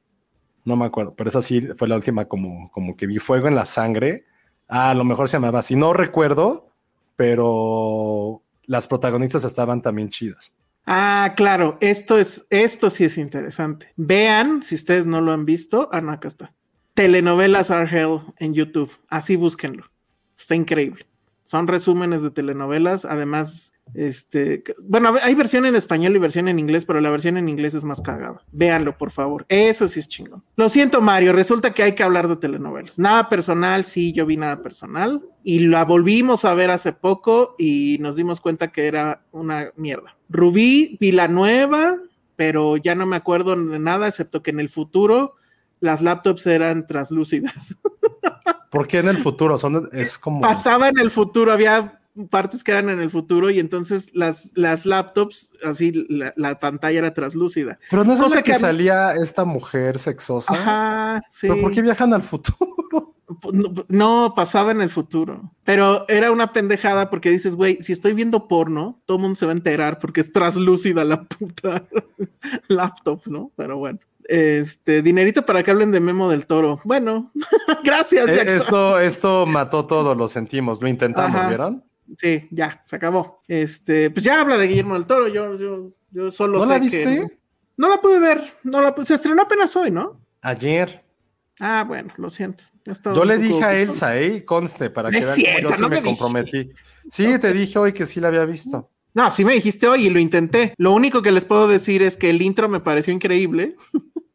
No 0.65 0.76
me 0.76 0.86
acuerdo, 0.86 1.15
pero 1.15 1.30
esa 1.30 1.41
sí 1.41 1.62
fue 1.76 1.88
la 1.88 1.95
última 1.95 2.26
como, 2.26 2.69
como 2.71 2.95
que 2.97 3.08
vi 3.08 3.19
fuego 3.19 3.47
en 3.47 3.56
la 3.56 3.65
sangre. 3.65 4.26
Ah, 4.67 4.89
a 4.89 4.93
lo 4.93 5.06
mejor 5.06 5.30
se 5.30 5.38
llamaba 5.38 5.60
así. 5.60 5.76
No 5.76 5.93
recuerdo, 5.93 6.73
pero 7.15 8.43
las 8.65 8.88
protagonistas 8.88 9.43
estaban 9.45 9.82
también 9.82 10.10
chidas. 10.10 10.54
Ah, 10.86 11.34
claro, 11.36 11.78
esto 11.82 12.17
es, 12.17 12.45
esto 12.50 12.89
sí 12.89 13.04
es 13.04 13.17
interesante. 13.17 13.91
Vean, 13.97 14.63
si 14.63 14.76
ustedes 14.76 15.06
no 15.06 15.19
lo 15.19 15.34
han 15.34 15.45
visto, 15.45 15.89
ah, 15.91 16.02
no, 16.02 16.12
acá 16.12 16.28
está. 16.30 16.54
Telenovelas 16.93 17.71
Are 17.71 17.89
Hell 17.89 18.21
en 18.38 18.54
YouTube. 18.54 18.91
Así 19.10 19.36
búsquenlo. 19.36 19.86
Está 20.38 20.56
increíble. 20.56 21.06
Son 21.43 21.67
resúmenes 21.67 22.23
de 22.23 22.32
telenovelas, 22.32 23.06
además 23.06 23.73
este, 23.93 24.63
bueno, 24.80 25.13
hay 25.21 25.36
versión 25.36 25.65
en 25.65 25.76
español 25.76 26.15
y 26.15 26.19
versión 26.19 26.47
en 26.47 26.60
inglés, 26.60 26.86
pero 26.86 27.02
la 27.02 27.10
versión 27.10 27.38
en 27.38 27.50
inglés 27.50 27.73
es 27.73 27.84
más 27.84 28.02
cagada. 28.02 28.43
Véanlo, 28.52 28.97
por 28.97 29.12
favor. 29.12 29.45
Eso 29.50 29.88
sí 29.88 30.00
es 30.00 30.08
chingón. 30.08 30.43
Lo 30.56 30.69
siento, 30.69 31.02
Mario. 31.02 31.34
Resulta 31.34 31.73
que 31.73 31.84
hay 31.84 31.95
que 31.95 32.04
hablar 32.04 32.28
de 32.28 32.36
telenovelas. 32.36 33.00
Nada 33.00 33.30
personal, 33.30 33.84
sí, 33.84 34.13
yo 34.13 34.26
vi 34.26 34.38
nada 34.38 34.62
personal. 34.62 35.23
Y 35.43 35.60
la 35.60 35.86
volvimos 35.86 36.45
a 36.45 36.54
ver 36.54 36.71
hace 36.71 36.93
poco 36.93 37.56
y 37.58 37.97
nos 38.00 38.15
dimos 38.15 38.41
cuenta 38.41 38.71
que 38.71 38.88
era 38.88 39.23
una 39.32 39.71
mierda. 39.76 40.17
Rubí, 40.30 40.97
vi 41.00 41.12
la 41.12 41.28
nueva, 41.28 41.97
pero 42.36 42.78
ya 42.78 42.95
no 42.95 43.06
me 43.06 43.15
acuerdo 43.15 43.56
de 43.56 43.80
nada, 43.80 44.08
excepto 44.08 44.43
que 44.43 44.52
en 44.52 44.60
el 44.60 44.69
futuro 44.69 45.36
las 45.80 46.02
laptops 46.02 46.45
eran 46.47 46.86
translúcidas. 46.86 47.76
¿Por 48.69 48.88
qué 48.88 49.00
en 49.00 49.08
el 49.08 49.17
futuro? 49.17 49.58
Son, 49.58 49.89
es 49.93 50.17
como... 50.17 50.41
Pasaba 50.41 50.89
en 50.89 51.00
el 51.00 51.10
futuro, 51.10 51.52
había 51.52 51.97
partes 52.30 52.64
que 52.64 52.72
eran 52.72 52.90
en 52.90 53.00
el 53.00 53.10
futuro 53.10 53.50
y 53.50 53.60
entonces 53.60 54.10
las, 54.14 54.52
las 54.56 54.86
laptops, 54.86 55.54
así 55.64 56.08
la, 56.10 56.60
pantalla 56.60 57.00
era 57.00 57.14
translúcida. 57.14 57.80
Pero 57.90 58.04
no 58.04 58.14
es 58.14 58.20
la 58.20 58.42
que, 58.42 58.54
salía 58.56 59.14
esta 59.14 59.46
mujer 59.46 60.00
sexosa. 60.00 60.54
Ajá, 60.54 61.24
sí. 61.30 61.48
¿Pero 61.48 61.62
por 61.62 61.74
qué 61.74 61.82
viajan 61.82 62.14
al 62.14 62.24
futuro? 62.24 63.16
No, 63.90 64.34
pasaba 64.36 64.72
en 64.72 64.80
el 64.80 64.90
futuro, 64.90 65.52
pero 65.66 66.06
era 66.08 66.32
una 66.32 66.54
pendejada 66.54 67.10
porque 67.10 67.30
dices, 67.30 67.56
güey, 67.56 67.82
si 67.82 67.92
estoy 67.92 68.14
viendo 68.14 68.48
porno, 68.48 69.02
todo 69.06 69.18
el 69.18 69.22
mundo 69.22 69.36
se 69.36 69.46
va 69.46 69.52
a 69.52 69.56
enterar 69.56 70.00
porque 70.00 70.22
es 70.22 70.32
translúcida 70.32 71.04
la 71.04 71.26
puta 71.26 71.86
laptop, 72.70 73.28
¿no? 73.28 73.52
Pero 73.58 73.78
bueno. 73.78 74.00
Este, 74.30 75.02
dinerito 75.02 75.46
para 75.46 75.64
que 75.64 75.72
hablen 75.72 75.92
de 75.92 76.02
Memo 76.02 76.30
del 76.30 76.48
Toro. 76.48 76.80
Bueno, 76.84 77.32
gracias. 77.84 78.28
Eh, 78.28 78.56
esto, 78.56 79.00
esto 79.00 79.46
mató 79.46 79.86
todo, 79.86 80.16
lo 80.16 80.28
sentimos, 80.28 80.82
lo 80.82 80.88
intentamos, 80.88 81.48
¿vieron? 81.48 81.84
Sí, 82.17 82.48
ya, 82.52 82.82
se 82.86 82.96
acabó. 82.96 83.41
Este, 83.48 84.10
pues 84.12 84.24
ya 84.24 84.41
habla 84.41 84.58
de 84.58 84.67
Guillermo 84.67 84.93
del 84.93 85.06
Toro. 85.06 85.28
Yo, 85.28 85.58
yo, 85.58 85.91
yo 86.12 86.32
solo 86.32 86.60
¿No 86.60 86.65
la 86.65 86.80
viste? 86.80 87.39
no 87.76 87.89
la 87.89 88.00
pude 88.00 88.20
ver. 88.20 88.41
No 88.63 88.82
la, 88.82 88.96
se 89.04 89.15
estrenó 89.15 89.41
apenas 89.41 89.76
hoy, 89.76 89.91
¿no? 89.91 90.13
Ayer. 90.41 91.04
Ah, 91.60 91.84
bueno, 91.88 92.13
lo 92.17 92.30
siento. 92.30 92.63
Yo 93.13 93.26
le 93.26 93.38
dije 93.38 93.63
a 93.63 93.78
Elsa, 93.78 94.17
¿eh? 94.17 94.46
Conste, 94.46 94.89
para 94.89 95.10
que 95.10 95.20
vean 95.20 95.62
yo 95.62 95.70
sí 95.72 95.84
me, 95.89 96.02
comprometí. 96.02 96.72
Sí, 97.10 97.38
te 97.39 97.52
dije 97.52 97.80
hoy 97.80 97.93
que 97.93 98.06
sí 98.06 98.20
la 98.20 98.30
había 98.30 98.46
visto. 98.46 98.89
No, 99.13 99.32
sí 99.32 99.43
me 99.43 99.54
dijiste 99.54 99.88
hoy 99.88 100.06
y 100.06 100.10
lo 100.10 100.20
intenté. 100.20 100.74
Lo 100.78 100.93
único 100.93 101.22
que 101.22 101.32
les 101.32 101.43
puedo 101.43 101.67
decir 101.67 102.04
es 102.04 102.15
que 102.15 102.30
el 102.30 102.41
intro 102.41 102.70
me 102.70 102.80
pareció 102.80 103.13
increíble 103.13 103.76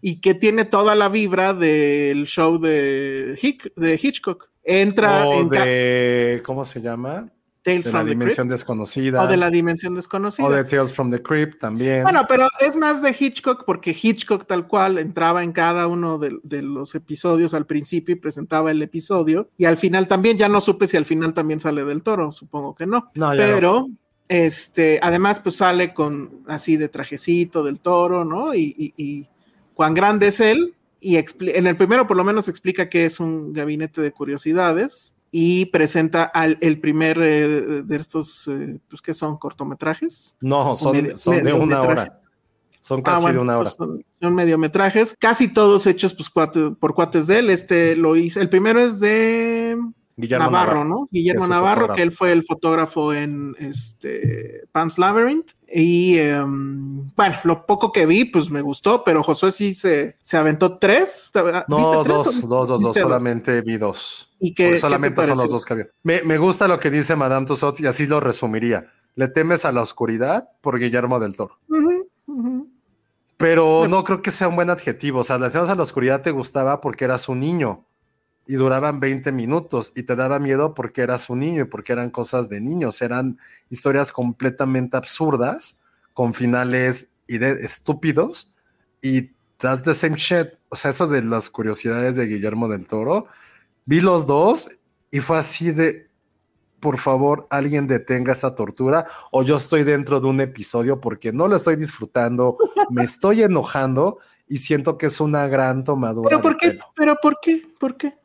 y 0.00 0.20
que 0.20 0.34
tiene 0.34 0.64
toda 0.64 0.94
la 0.94 1.08
vibra 1.08 1.54
del 1.54 2.26
show 2.26 2.58
de, 2.58 3.38
de 3.76 4.00
Hitchcock. 4.02 4.50
Entra 4.62 5.26
o 5.26 5.48
de, 5.48 6.42
¿cómo 6.44 6.64
se 6.64 6.80
llama? 6.80 7.32
Tales 7.62 7.84
de 7.84 7.92
la 7.92 8.04
dimensión 8.04 8.48
desconocida. 8.48 9.22
O 9.22 9.26
de 9.26 9.36
la 9.36 9.50
dimensión 9.50 9.94
desconocida. 9.94 10.46
O 10.46 10.50
de 10.50 10.64
Tales 10.64 10.92
from 10.92 11.10
the 11.10 11.22
Crypt 11.22 11.60
también. 11.60 12.02
Bueno, 12.02 12.24
pero 12.26 12.46
es 12.60 12.74
más 12.74 13.02
de 13.02 13.14
Hitchcock 13.18 13.64
porque 13.66 13.94
Hitchcock 14.00 14.46
tal 14.46 14.66
cual 14.66 14.96
entraba 14.98 15.42
en 15.42 15.52
cada 15.52 15.86
uno 15.86 16.18
de, 16.18 16.62
los 16.62 16.94
episodios 16.94 17.52
al 17.52 17.66
principio 17.66 18.14
y 18.14 18.18
presentaba 18.18 18.70
el 18.70 18.80
episodio. 18.80 19.50
Y 19.58 19.66
al 19.66 19.76
final 19.76 20.08
también, 20.08 20.38
ya 20.38 20.48
no 20.48 20.60
supe 20.60 20.86
si 20.86 20.96
al 20.96 21.04
final 21.04 21.34
también 21.34 21.60
sale 21.60 21.84
del 21.84 22.02
toro, 22.02 22.32
supongo 22.32 22.74
que 22.74 22.86
no. 22.86 23.10
no 23.14 23.30
pero, 23.32 23.88
este, 24.28 24.98
además 25.02 25.40
pues 25.40 25.56
sale 25.56 25.92
con 25.92 26.42
así 26.46 26.78
de 26.78 26.88
trajecito 26.88 27.62
del 27.62 27.80
toro, 27.80 28.24
¿no? 28.24 28.54
Y, 28.54 28.94
y 28.96 29.28
cuán 29.80 29.94
grande 29.94 30.26
es 30.26 30.40
él 30.40 30.74
y 31.00 31.16
en 31.16 31.66
el 31.66 31.74
primero 31.74 32.06
por 32.06 32.14
lo 32.14 32.22
menos 32.22 32.48
explica 32.48 32.90
que 32.90 33.06
es 33.06 33.18
un 33.18 33.54
gabinete 33.54 34.02
de 34.02 34.12
curiosidades 34.12 35.14
y 35.30 35.64
presenta 35.64 36.24
al, 36.24 36.58
el 36.60 36.78
primer 36.78 37.18
eh, 37.18 37.48
de 37.82 37.96
estos, 37.96 38.46
eh, 38.48 38.78
pues 38.90 39.00
que 39.00 39.14
son 39.14 39.38
cortometrajes. 39.38 40.36
No, 40.38 40.76
son, 40.76 40.92
de 40.92 41.52
una 41.54 41.80
hora. 41.80 42.20
Son 42.78 43.00
ah, 43.00 43.02
casi 43.04 43.32
de 43.32 43.38
una 43.38 43.56
hora. 43.56 43.70
Pues, 43.74 44.04
son, 44.20 44.34
mediometrajes, 44.34 45.16
casi 45.18 45.48
todos 45.48 45.86
hechos 45.86 46.14
pues, 46.14 46.28
por 46.78 46.94
cuates 46.94 47.26
de 47.26 47.38
él. 47.38 47.48
Este 47.48 47.96
lo 47.96 48.16
hizo. 48.16 48.38
El 48.38 48.50
primero 48.50 48.80
es 48.80 49.00
de 49.00 49.78
Guillermo 50.20 50.50
Navarro, 50.50 50.84
¿no? 50.84 51.08
Guillermo 51.10 51.46
Navarro, 51.46 51.94
que 51.94 52.02
él 52.02 52.12
fue 52.12 52.32
el 52.32 52.44
fotógrafo 52.44 53.12
en 53.12 53.56
este 53.58 54.64
Pan's 54.72 54.98
Labyrinth. 54.98 55.52
Y 55.72 56.18
em, 56.18 57.06
bueno, 57.14 57.36
lo 57.44 57.64
poco 57.64 57.92
que 57.92 58.04
vi, 58.04 58.24
pues 58.24 58.50
me 58.50 58.60
gustó, 58.60 59.04
pero 59.04 59.22
Josué 59.22 59.52
sí 59.52 59.74
se, 59.74 60.16
se 60.20 60.36
aventó 60.36 60.78
tres. 60.78 61.30
No, 61.68 62.04
dos, 62.04 62.06
dos, 62.06 62.48
dos, 62.48 62.82
dos, 62.82 62.96
solamente 62.96 63.60
vi 63.62 63.78
dos. 63.78 64.30
Y 64.40 64.52
que 64.52 64.78
solamente 64.78 65.24
son 65.24 65.38
los 65.38 65.50
dos 65.50 65.64
que 65.64 65.72
había. 65.74 65.86
Me, 66.02 66.22
me, 66.22 66.38
gusta 66.38 66.66
lo 66.66 66.78
que 66.78 66.90
dice 66.90 67.14
Madame 67.14 67.46
Tussauds 67.46 67.80
y 67.80 67.86
así 67.86 68.06
lo 68.06 68.20
resumiría. 68.20 68.90
Le 69.14 69.28
temes 69.28 69.64
a 69.64 69.72
la 69.72 69.82
oscuridad 69.82 70.48
por 70.60 70.78
Guillermo 70.78 71.20
del 71.20 71.36
Toro. 71.36 71.58
Pero 73.36 73.86
no 73.88 74.02
creo 74.04 74.22
que 74.22 74.30
sea 74.30 74.48
un 74.48 74.56
buen 74.56 74.70
adjetivo. 74.70 75.20
O 75.20 75.24
sea, 75.24 75.38
le 75.38 75.50
temes 75.50 75.70
a 75.70 75.74
la 75.74 75.82
oscuridad 75.82 76.22
te 76.22 76.30
gustaba 76.30 76.80
porque 76.80 77.04
eras 77.04 77.28
un 77.28 77.40
niño 77.40 77.86
y 78.50 78.54
duraban 78.54 78.98
20 78.98 79.30
minutos 79.30 79.92
y 79.94 80.02
te 80.02 80.16
daba 80.16 80.40
miedo 80.40 80.74
porque 80.74 81.02
eras 81.02 81.30
un 81.30 81.38
niño 81.38 81.62
y 81.62 81.66
porque 81.66 81.92
eran 81.92 82.10
cosas 82.10 82.48
de 82.48 82.60
niños, 82.60 83.00
eran 83.00 83.38
historias 83.68 84.12
completamente 84.12 84.96
absurdas 84.96 85.80
con 86.14 86.34
finales 86.34 87.12
estúpidos 87.28 88.52
y 89.00 89.30
das 89.60 89.84
the 89.84 89.94
same 89.94 90.16
shit. 90.16 90.48
O 90.68 90.74
sea, 90.74 90.90
eso 90.90 91.06
de 91.06 91.22
las 91.22 91.48
curiosidades 91.48 92.16
de 92.16 92.26
Guillermo 92.26 92.66
del 92.66 92.88
Toro, 92.88 93.28
vi 93.84 94.00
los 94.00 94.26
dos 94.26 94.68
y 95.12 95.20
fue 95.20 95.38
así 95.38 95.70
de, 95.70 96.08
por 96.80 96.98
favor, 96.98 97.46
alguien 97.50 97.86
detenga 97.86 98.32
esa 98.32 98.56
tortura 98.56 99.06
o 99.30 99.44
yo 99.44 99.58
estoy 99.58 99.84
dentro 99.84 100.18
de 100.18 100.26
un 100.26 100.40
episodio 100.40 101.00
porque 101.00 101.32
no 101.32 101.46
lo 101.46 101.54
estoy 101.54 101.76
disfrutando, 101.76 102.58
me 102.90 103.04
estoy 103.04 103.44
enojando 103.44 104.18
y 104.48 104.58
siento 104.58 104.98
que 104.98 105.06
es 105.06 105.20
una 105.20 105.46
gran 105.46 105.84
tomadura. 105.84 106.30
¿Pero 106.30 106.42
por 106.42 106.56
qué? 106.56 106.80
¿Pero 106.96 107.14
por 107.22 107.38
qué? 107.40 107.62
¿Por 107.78 107.96
qué? 107.96 108.19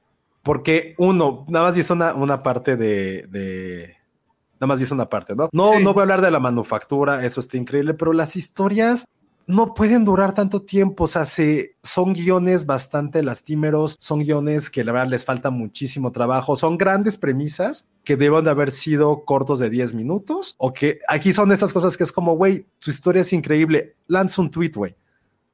Porque 0.46 0.94
uno, 1.00 1.44
nada 1.50 1.66
más 1.66 1.76
hizo 1.76 1.96
una, 1.96 2.14
una 2.14 2.44
parte 2.44 2.78
de, 2.78 3.26
de, 3.30 3.96
Nada 4.60 4.68
más 4.68 4.80
hizo 4.80 4.94
una 4.94 5.10
parte, 5.10 5.36
¿no? 5.36 5.50
No, 5.52 5.74
Sí. 5.74 5.84
no 5.84 5.94
voy 5.94 6.02
a 6.02 6.04
hablar 6.04 6.22
de 6.22 6.30
la 6.32 6.40
manufactura, 6.40 7.26
eso 7.26 7.40
está 7.40 7.58
increíble, 7.58 7.96
pero 7.96 8.14
las 8.14 8.36
historias 8.36 9.06
no 9.48 9.74
pueden 9.74 10.06
durar 10.06 10.34
tanto 10.34 10.62
tiempo. 10.62 11.06
O 11.06 11.08
sea, 11.08 11.26
se, 11.26 11.76
son 11.84 12.14
guiones 12.14 12.66
bastante 12.68 13.22
lastimeros, 13.24 13.98
son 14.00 14.20
guiones 14.20 14.70
que 14.70 14.84
la 14.84 14.92
verdad 14.92 15.08
les 15.10 15.26
falta 15.26 15.50
muchísimo 15.50 16.12
trabajo, 16.12 16.56
son 16.56 16.78
grandes 16.78 17.18
premisas 17.18 17.88
que 18.04 18.16
deben 18.16 18.44
de 18.46 18.52
haber 18.52 18.72
sido 18.72 19.26
cortos 19.26 19.58
de 19.60 19.70
10 19.72 19.94
minutos 19.96 20.56
o 20.60 20.74
que 20.74 21.00
aquí 21.08 21.34
son 21.34 21.52
estas 21.52 21.74
cosas 21.74 21.98
que 21.98 22.04
es 22.04 22.12
como, 22.12 22.36
güey, 22.38 22.68
tu 22.80 22.92
historia 22.92 23.22
es 23.24 23.34
increíble, 23.34 23.96
lanza 24.08 24.42
un 24.44 24.52
tweet, 24.52 24.72
güey. 24.76 24.96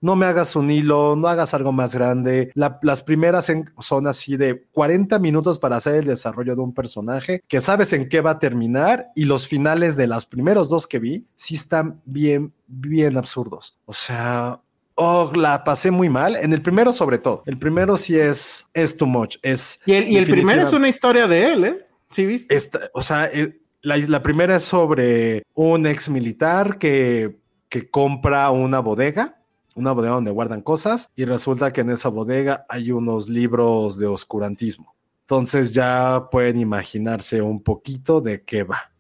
No 0.02 0.16
me 0.16 0.26
hagas 0.26 0.56
un 0.56 0.70
hilo, 0.72 1.16
no 1.16 1.28
hagas 1.28 1.54
algo 1.54 1.72
más 1.72 1.94
grande. 1.96 2.52
La- 2.56 2.80
las 2.82 3.04
primeras 3.04 3.50
en- 3.50 3.70
son 3.80 4.08
así 4.08 4.36
de 4.36 4.64
40 4.72 5.20
minutos 5.20 5.60
para 5.60 5.76
hacer 5.78 5.96
el 5.96 6.06
desarrollo 6.06 6.56
de 6.56 6.62
un 6.62 6.74
personaje 6.74 7.44
que 7.48 7.62
sabes 7.62 7.94
en 7.94 8.10
qué 8.10 8.20
va 8.22 8.32
a 8.32 8.40
terminar 8.40 9.08
y 9.16 9.26
los 9.26 9.48
finales 9.48 9.96
de 9.96 10.08
los 10.08 10.26
primeros 10.26 10.70
dos 10.70 10.88
que 10.88 11.00
vi 11.00 11.26
sí 11.36 11.56
están 11.56 12.02
bien, 12.06 12.52
bien 12.68 13.16
absurdos. 13.16 13.78
O 13.86 13.94
sea, 13.94 14.60
oh, 14.96 15.32
la 15.36 15.64
pasé 15.64 15.92
muy 15.92 16.10
mal. 16.10 16.36
En 16.36 16.52
el 16.54 16.62
primero 16.64 16.92
sobre 16.94 17.20
todo. 17.20 17.44
El 17.46 17.58
primero 17.60 17.96
sí 17.96 18.18
es, 18.18 18.70
es 18.74 18.98
too 18.98 19.06
much. 19.08 19.38
Es 19.44 19.80
Y 19.86 19.94
el, 19.94 20.08
y 20.08 20.18
el 20.18 20.26
primero 20.26 20.64
es 20.64 20.74
una 20.74 20.90
historia 20.90 21.28
de 21.28 21.54
él, 21.54 21.64
¿eh? 21.66 21.86
¿Sí 22.10 22.26
viste? 22.26 22.56
esta- 22.56 22.90
o 22.94 23.02
sea, 23.02 23.28
eh, 23.32 23.60
la, 23.84 23.98
la 23.98 24.22
primera 24.24 24.56
es 24.58 24.64
sobre 24.64 25.44
un 25.54 25.86
ex 25.88 26.10
militar 26.10 26.78
que, 26.78 27.38
que 27.70 27.90
compra 27.90 28.52
una 28.52 28.80
bodega, 28.80 29.38
una 29.76 29.92
bodega 29.92 30.16
donde 30.16 30.32
guardan 30.32 30.62
cosas, 30.62 31.12
y 31.16 31.26
resulta 31.26 31.72
que 31.72 31.82
en 31.82 31.92
esa 31.92 32.10
bodega 32.10 32.66
hay 32.70 32.92
unos 32.92 33.30
libros 33.30 33.98
de 33.98 34.08
oscurantismo. 34.08 34.96
Entonces 35.22 35.74
ya 35.74 36.28
pueden 36.30 36.58
imaginarse 36.58 37.42
un 37.42 37.64
poquito 37.64 38.20
de 38.20 38.44
qué 38.44 38.64
va. 38.64 38.92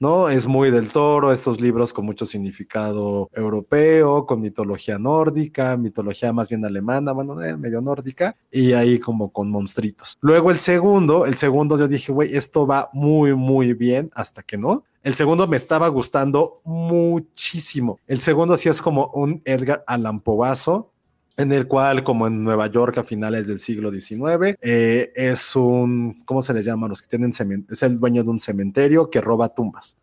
¿No? 0.00 0.28
Es 0.28 0.48
muy 0.48 0.72
del 0.72 0.88
toro, 0.88 1.30
estos 1.30 1.60
libros 1.60 1.92
con 1.92 2.04
mucho 2.04 2.26
significado 2.26 3.30
europeo, 3.32 4.26
con 4.26 4.40
mitología 4.40 4.98
nórdica, 4.98 5.76
mitología 5.76 6.32
más 6.32 6.48
bien 6.48 6.64
alemana, 6.64 7.12
bueno, 7.12 7.40
eh, 7.40 7.56
medio 7.56 7.80
nórdica, 7.80 8.34
y 8.50 8.72
ahí 8.72 8.98
como 8.98 9.30
con 9.30 9.48
monstruitos. 9.48 10.18
Luego 10.20 10.50
el 10.50 10.58
segundo, 10.58 11.24
el 11.24 11.36
segundo 11.36 11.78
yo 11.78 11.86
dije, 11.86 12.10
güey, 12.10 12.34
esto 12.34 12.66
va 12.66 12.90
muy, 12.92 13.36
muy 13.36 13.74
bien, 13.74 14.10
hasta 14.14 14.42
que 14.42 14.58
no. 14.58 14.82
El 15.02 15.14
segundo 15.14 15.46
me 15.48 15.56
estaba 15.56 15.88
gustando 15.88 16.60
muchísimo. 16.64 17.98
El 18.06 18.20
segundo 18.20 18.56
sí 18.56 18.68
es 18.68 18.80
como 18.80 19.08
un 19.14 19.42
Edgar 19.44 19.82
Allan 19.86 20.20
Poazo, 20.20 20.92
en 21.36 21.50
el 21.52 21.66
cual, 21.66 22.04
como 22.04 22.26
en 22.26 22.44
Nueva 22.44 22.66
York 22.68 22.98
a 22.98 23.02
finales 23.02 23.46
del 23.46 23.58
siglo 23.58 23.90
XIX, 23.90 24.54
eh, 24.60 25.12
es 25.14 25.56
un, 25.56 26.16
¿cómo 26.24 26.42
se 26.42 26.52
les 26.54 26.64
llama? 26.64 26.88
Los 26.88 27.00
que 27.02 27.08
tienen 27.08 27.32
es 27.68 27.82
el 27.82 27.98
dueño 27.98 28.22
de 28.22 28.30
un 28.30 28.38
cementerio 28.38 29.10
que 29.10 29.20
roba 29.20 29.48
tumbas. 29.48 29.96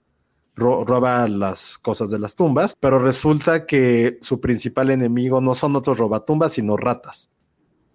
Ro- 0.55 0.83
roba 0.83 1.27
las 1.29 1.77
cosas 1.77 2.09
de 2.09 2.19
las 2.19 2.35
tumbas, 2.35 2.75
pero 2.79 2.99
resulta 2.99 3.65
que 3.65 4.17
su 4.21 4.41
principal 4.41 4.89
enemigo 4.91 5.39
no 5.39 5.53
son 5.53 5.75
otros 5.77 5.97
robatumbas, 5.99 6.53
sino 6.53 6.75
ratas. 6.75 7.29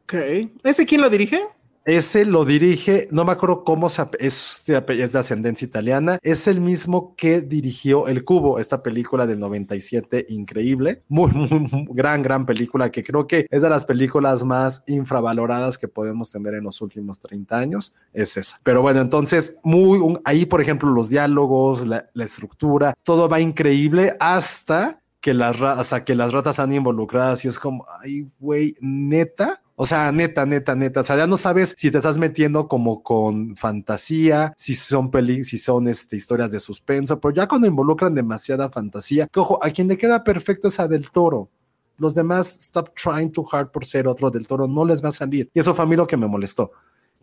Ok. 0.05 0.15
¿Ese 0.63 0.87
quién 0.87 1.01
lo 1.03 1.11
dirige? 1.11 1.41
Ese 1.85 2.25
lo 2.25 2.47
dirige, 2.47 3.09
no 3.11 3.27
me 3.27 3.33
acuerdo 3.33 3.63
cómo 3.63 3.89
es, 3.89 3.99
es 4.19 4.65
de 4.67 5.19
ascendencia 5.19 5.67
italiana, 5.67 6.19
es 6.23 6.47
el 6.47 6.63
mismo 6.63 7.15
que 7.15 7.43
dirigió 7.43 8.07
El 8.07 8.25
Cubo, 8.25 8.59
esta 8.59 8.83
película 8.83 9.27
del 9.27 9.39
97, 9.39 10.27
increíble, 10.31 11.03
muy, 11.09 11.31
muy, 11.33 11.87
gran, 11.91 12.23
gran 12.23 12.47
película 12.47 12.91
que 12.91 13.05
creo 13.05 13.27
que 13.27 13.47
es 13.51 13.63
de 13.63 13.69
las 13.69 13.85
películas 13.85 14.45
más 14.45 14.83
infravaloradas 14.87 15.77
que 15.77 15.87
podemos 15.87 16.33
tener 16.33 16.55
en 16.55 16.65
los 16.65 16.81
últimos 16.81 17.21
30 17.21 17.59
años, 17.59 17.95
es 18.15 18.39
esa. 18.39 18.59
Pero 18.63 18.81
bueno, 18.81 19.03
entonces, 19.03 19.59
muy, 19.63 20.19
ahí 20.25 20.47
por 20.47 20.63
ejemplo 20.63 20.91
los 20.91 21.11
diálogos, 21.11 21.87
la, 21.87 22.07
estructura, 22.15 22.95
todo 23.03 23.29
va 23.29 23.41
increíble 23.41 24.17
hasta 24.19 25.03
que 25.21 25.35
las, 25.35 25.61
hasta 25.61 26.03
que 26.03 26.15
las 26.15 26.33
ratas 26.33 26.55
están 26.55 26.73
involucradas 26.73 27.45
y 27.45 27.49
es 27.49 27.59
como, 27.59 27.87
ay, 28.01 28.27
güey, 28.39 28.75
neta. 28.81 29.61
O 29.77 29.87
sea, 29.87 30.13
neta, 30.13 30.47
neta, 30.47 30.75
neta. 30.77 31.01
O 31.01 31.05
sea, 31.05 31.17
ya 31.17 31.27
no 31.27 31.37
sabes 31.37 31.75
si 31.77 31.91
te 31.91 31.99
estás 31.99 32.17
metiendo 32.17 32.69
como 32.69 33.03
con 33.03 33.57
fantasía, 33.57 34.55
si 34.57 34.75
son 34.75 35.11
peli, 35.11 35.45
si 35.45 35.59
son 35.59 35.89
este, 35.89 36.17
historias 36.17 36.53
de 36.53 36.61
suspenso, 36.61 37.19
pero 37.21 37.35
ya 37.35 37.49
cuando 37.49 37.67
involucran 37.67 38.15
demasiada 38.15 38.71
fantasía, 38.71 39.27
que 39.27 39.41
ojo, 39.41 39.59
a 39.63 39.71
quien 39.71 39.89
le 39.89 39.97
queda 39.99 40.23
perfecto 40.23 40.69
es 40.69 40.79
a 40.79 40.87
Del 40.89 41.11
Toro. 41.11 41.49
Los 41.97 42.15
demás, 42.15 42.57
stop 42.61 42.91
trying 42.95 43.31
too 43.31 43.47
hard 43.51 43.69
por 43.71 43.85
ser 43.85 44.07
otro 44.09 44.31
Del 44.31 44.47
Toro, 44.47 44.67
no 44.69 44.85
les 44.85 45.03
va 45.03 45.09
a 45.09 45.13
salir. 45.13 45.51
Y 45.55 45.61
eso 45.61 45.75
fue 45.75 45.85
a 45.85 45.89
mí 45.89 45.97
lo 45.97 46.07
que 46.07 46.17
me 46.17 46.27
molestó 46.27 46.71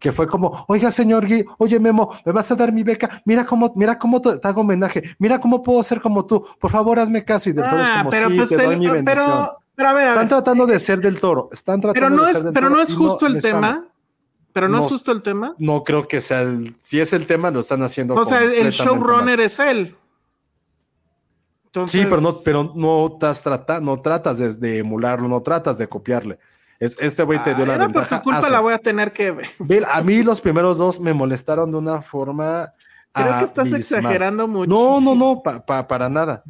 que 0.02 0.12
fue 0.12 0.28
como, 0.28 0.66
oiga, 0.68 0.90
señor 0.90 1.28
Gui, 1.28 1.46
oye, 1.60 1.80
Memo, 1.80 2.12
me 2.26 2.32
vas 2.32 2.52
a 2.52 2.56
dar 2.56 2.74
mi 2.74 2.82
beca, 2.82 3.22
mira 3.24 3.46
cómo, 3.46 3.72
mira 3.76 4.00
cómo 4.00 4.20
te, 4.20 4.40
te 4.40 4.48
hago 4.48 4.62
homenaje, 4.62 5.04
mira 5.20 5.40
cómo 5.40 5.62
puedo 5.62 5.84
ser 5.84 6.02
como 6.02 6.26
tú, 6.26 6.44
por 6.60 6.72
favor, 6.72 6.98
hazme 6.98 7.24
caso. 7.24 7.52
Y 7.52 7.54
del 7.54 7.66
toro 7.66 7.84
es 7.84 7.88
Ah, 7.88 7.98
como, 8.00 8.10
pero 8.10 8.30
sí, 8.32 8.36
pues 8.38 8.50
te 8.50 8.64
doy 8.64 8.80
mi 8.80 8.88
bendición. 8.90 9.26
pero, 9.28 9.60
pero 9.82 9.89
a 9.89 9.94
ver, 9.94 10.06
a 10.06 10.10
están 10.10 10.24
ver. 10.26 10.30
tratando 10.30 10.65
de 10.67 10.80
ser 10.80 11.00
del 11.00 11.20
toro, 11.20 11.50
están 11.52 11.82
tratando 11.82 11.94
Pero 12.08 12.10
no 12.15 12.24
de 12.24 12.32
es, 12.32 12.38
ser 12.38 12.44
del 12.46 12.54
pero 12.54 12.67
toro 12.67 12.76
no 12.78 12.82
es 12.84 12.96
justo 12.96 13.26
el 13.26 13.41
tema. 13.41 13.88
Pero 14.54 14.67
no, 14.67 14.78
No 14.80 14.86
es 14.86 14.91
justo 14.91 15.12
el 15.13 15.22
tema. 15.22 15.56
No 15.60 15.84
creo 15.84 16.08
que 16.08 16.20
sea 16.22 16.41
el, 16.41 16.76
si 16.82 17.00
es 17.00 17.13
el 17.13 17.26
tema, 17.26 17.50
lo 17.52 17.62
están 17.62 17.82
haciendo. 17.84 18.15
O 18.15 18.26
sea, 18.26 18.44
el 18.44 18.70
showrunner 18.72 19.38
mal. 19.38 19.46
es 19.46 19.60
él. 19.60 19.96
Entonces, 21.67 22.02
Sí, 22.02 22.06
pero 22.10 22.22
no, 22.22 22.34
pero 22.44 22.72
no 22.76 23.08
estás 23.13 23.41
trata, 23.44 23.80
no 23.80 24.02
tratas 24.02 24.38
de, 24.39 24.54
de 24.56 24.80
emularlo, 24.80 25.28
no 25.30 25.41
tratas 25.41 25.78
de 25.78 25.88
copiarle. 25.88 26.38
Es, 26.80 26.98
este 27.00 27.24
güey 27.24 27.41
te 27.44 27.56
dio 27.56 27.65
la 27.65 27.76
por 27.78 27.86
ventaja. 27.86 28.17
tu 28.17 28.24
culpa 28.24 28.39
hazlo. 28.39 28.50
la 28.50 28.60
voy 28.60 28.74
a 28.74 28.78
tener 28.80 29.13
que 29.13 29.32
ver. 29.32 29.48
A 29.89 30.02
mí 30.02 30.22
los 30.24 30.41
primeros 30.41 30.78
dos 30.78 31.00
me 31.00 31.13
molestaron 31.13 31.72
de 31.72 31.78
una 31.78 32.02
forma. 32.02 32.74
Creo 33.13 33.38
que 33.39 33.44
estás 33.46 33.72
exagerando 33.72 34.48
mucho. 34.48 34.70
No, 34.70 35.00
no, 35.00 35.15
no, 35.15 35.41
pa- 35.44 35.65
pa- 35.65 35.88
para 35.88 36.10
nada. 36.10 36.44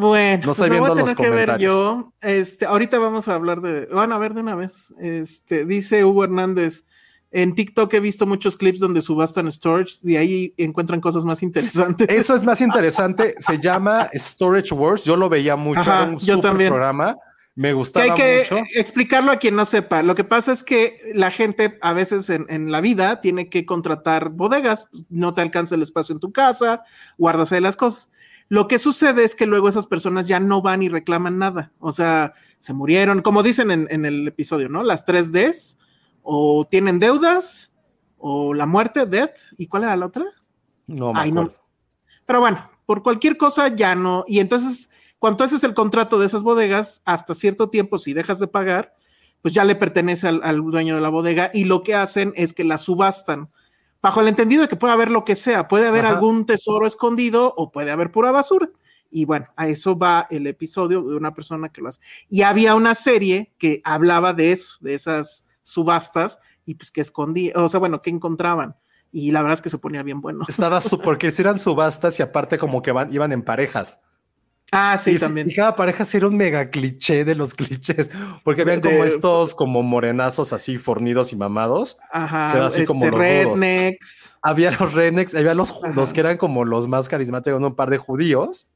Bueno, 0.00 0.46
No 0.46 0.52
estoy 0.52 0.68
pues 0.68 0.80
voy 0.80 0.86
a 0.90 0.94
los 0.94 0.98
tener 0.98 1.16
que 1.16 1.30
ver 1.30 1.58
yo. 1.58 2.12
Este, 2.20 2.64
ahorita 2.64 2.98
vamos 2.98 3.28
a 3.28 3.34
hablar 3.34 3.60
de. 3.60 3.86
Van 3.86 4.12
a 4.12 4.18
ver 4.18 4.34
de 4.34 4.40
una 4.40 4.54
vez. 4.54 4.92
Este, 5.00 5.64
dice 5.64 6.04
Hugo 6.04 6.24
Hernández. 6.24 6.84
En 7.32 7.54
TikTok 7.54 7.94
he 7.94 8.00
visto 8.00 8.26
muchos 8.26 8.56
clips 8.56 8.80
donde 8.80 9.00
subastan 9.02 9.50
storage 9.52 9.98
y 10.02 10.16
ahí 10.16 10.52
encuentran 10.56 11.00
cosas 11.00 11.24
más 11.24 11.44
interesantes. 11.44 12.08
Eso 12.10 12.34
es 12.34 12.42
más 12.42 12.60
interesante. 12.60 13.34
Se 13.38 13.60
llama 13.60 14.08
Storage 14.12 14.74
Wars. 14.74 15.04
Yo 15.04 15.16
lo 15.16 15.28
veía 15.28 15.54
mucho. 15.54 15.80
Ajá, 15.80 16.02
era 16.02 16.10
un 16.10 16.18
yo 16.18 16.34
super 16.36 16.50
también. 16.50 16.70
programa. 16.70 17.16
Me 17.54 17.68
que 17.68 17.74
gustaba 17.74 18.04
hay 18.04 18.14
que 18.14 18.46
mucho. 18.50 18.64
explicarlo 18.74 19.30
a 19.30 19.36
quien 19.36 19.54
no 19.54 19.64
sepa. 19.64 20.02
Lo 20.02 20.14
que 20.14 20.24
pasa 20.24 20.50
es 20.50 20.62
que 20.64 20.98
la 21.14 21.30
gente 21.30 21.78
a 21.82 21.92
veces 21.92 22.30
en, 22.30 22.46
en 22.48 22.72
la 22.72 22.80
vida 22.80 23.20
tiene 23.20 23.48
que 23.48 23.66
contratar 23.66 24.30
bodegas, 24.30 24.88
no 25.08 25.34
te 25.34 25.42
alcanza 25.42 25.74
el 25.74 25.82
espacio 25.82 26.12
en 26.14 26.20
tu 26.20 26.32
casa, 26.32 26.82
guardas 27.18 27.52
ahí 27.52 27.60
las 27.60 27.76
cosas. 27.76 28.10
Lo 28.50 28.66
que 28.66 28.80
sucede 28.80 29.22
es 29.22 29.36
que 29.36 29.46
luego 29.46 29.68
esas 29.68 29.86
personas 29.86 30.26
ya 30.26 30.40
no 30.40 30.60
van 30.60 30.82
y 30.82 30.88
reclaman 30.88 31.38
nada. 31.38 31.72
O 31.78 31.92
sea, 31.92 32.34
se 32.58 32.72
murieron, 32.72 33.22
como 33.22 33.44
dicen 33.44 33.70
en, 33.70 33.86
en 33.90 34.04
el 34.04 34.26
episodio, 34.26 34.68
¿no? 34.68 34.82
Las 34.82 35.04
tres 35.04 35.30
Ds, 35.30 35.78
o 36.22 36.66
tienen 36.68 36.98
deudas, 36.98 37.72
o 38.18 38.52
la 38.52 38.66
muerte, 38.66 39.06
death, 39.06 39.36
¿y 39.56 39.68
cuál 39.68 39.84
era 39.84 39.96
la 39.96 40.06
otra? 40.06 40.24
No 40.88 41.12
me 41.12 41.20
Ay, 41.20 41.32
no. 41.32 41.52
Pero 42.26 42.40
bueno, 42.40 42.68
por 42.86 43.04
cualquier 43.04 43.36
cosa 43.36 43.68
ya 43.68 43.94
no. 43.94 44.24
Y 44.26 44.40
entonces, 44.40 44.90
cuando 45.20 45.44
haces 45.44 45.62
el 45.64 45.72
contrato 45.72 46.18
de 46.18 46.26
esas 46.26 46.42
bodegas, 46.42 47.02
hasta 47.04 47.34
cierto 47.34 47.70
tiempo, 47.70 47.98
si 47.98 48.12
dejas 48.12 48.40
de 48.40 48.48
pagar, 48.48 48.94
pues 49.42 49.54
ya 49.54 49.64
le 49.64 49.74
pertenece 49.76 50.26
al, 50.26 50.40
al 50.42 50.60
dueño 50.60 50.96
de 50.96 51.00
la 51.00 51.08
bodega 51.08 51.52
y 51.54 51.64
lo 51.64 51.84
que 51.84 51.94
hacen 51.94 52.32
es 52.34 52.52
que 52.52 52.64
la 52.64 52.78
subastan. 52.78 53.48
Bajo 54.02 54.20
el 54.20 54.28
entendido 54.28 54.62
de 54.62 54.68
que 54.68 54.76
puede 54.76 54.94
haber 54.94 55.10
lo 55.10 55.24
que 55.24 55.34
sea, 55.34 55.68
puede 55.68 55.86
haber 55.86 56.06
Ajá. 56.06 56.14
algún 56.14 56.46
tesoro 56.46 56.86
escondido 56.86 57.52
o 57.56 57.70
puede 57.70 57.90
haber 57.90 58.10
pura 58.10 58.32
basura. 58.32 58.68
Y 59.10 59.24
bueno, 59.24 59.46
a 59.56 59.66
eso 59.68 59.98
va 59.98 60.26
el 60.30 60.46
episodio 60.46 61.02
de 61.02 61.16
una 61.16 61.34
persona 61.34 61.68
que 61.68 61.80
lo 61.82 61.88
hace. 61.88 62.00
Y 62.28 62.42
había 62.42 62.74
una 62.76 62.94
serie 62.94 63.52
que 63.58 63.82
hablaba 63.84 64.32
de 64.32 64.52
eso, 64.52 64.74
de 64.80 64.94
esas 64.94 65.44
subastas 65.64 66.38
y 66.64 66.74
pues 66.76 66.90
que 66.92 67.00
escondía, 67.00 67.52
o 67.56 67.68
sea, 67.68 67.80
bueno, 67.80 68.02
que 68.02 68.10
encontraban. 68.10 68.76
Y 69.12 69.32
la 69.32 69.42
verdad 69.42 69.54
es 69.58 69.62
que 69.62 69.70
se 69.70 69.78
ponía 69.78 70.02
bien 70.04 70.20
bueno. 70.20 70.44
Estaba 70.48 70.80
su- 70.80 71.00
porque 71.00 71.32
eran 71.38 71.58
subastas 71.58 72.18
y 72.20 72.22
aparte 72.22 72.56
como 72.58 72.80
que 72.82 72.92
van, 72.92 73.12
iban 73.12 73.32
en 73.32 73.42
parejas. 73.42 74.00
Ah, 74.72 74.96
sí, 74.98 75.12
y, 75.12 75.18
también. 75.18 75.50
y 75.50 75.54
cada 75.54 75.74
pareja 75.74 76.04
sí 76.04 76.16
era 76.18 76.28
un 76.28 76.36
mega 76.36 76.70
cliché 76.70 77.24
de 77.24 77.34
los 77.34 77.54
clichés, 77.54 78.10
porque 78.44 78.62
habían 78.62 78.80
De- 78.80 78.90
como 78.90 79.04
estos 79.04 79.54
como 79.54 79.82
morenazos 79.82 80.52
así 80.52 80.78
fornidos 80.78 81.32
y 81.32 81.36
mamados. 81.36 81.98
Ajá, 82.12 82.52
Queda 82.52 82.66
así 82.66 82.82
este, 82.82 82.86
como 82.86 83.04
los 83.06 83.14
rudos. 83.14 83.24
rednecks. 83.58 84.34
Había 84.42 84.70
los 84.70 84.92
rednecks, 84.94 85.34
había 85.34 85.54
los, 85.54 85.70
Ajá. 85.72 85.88
los 85.94 86.12
que 86.12 86.20
eran 86.20 86.36
como 86.36 86.64
los 86.64 86.86
más 86.88 87.08
carismáticos, 87.08 87.60
un 87.60 87.74
par 87.74 87.90
de 87.90 87.98
judíos, 87.98 88.68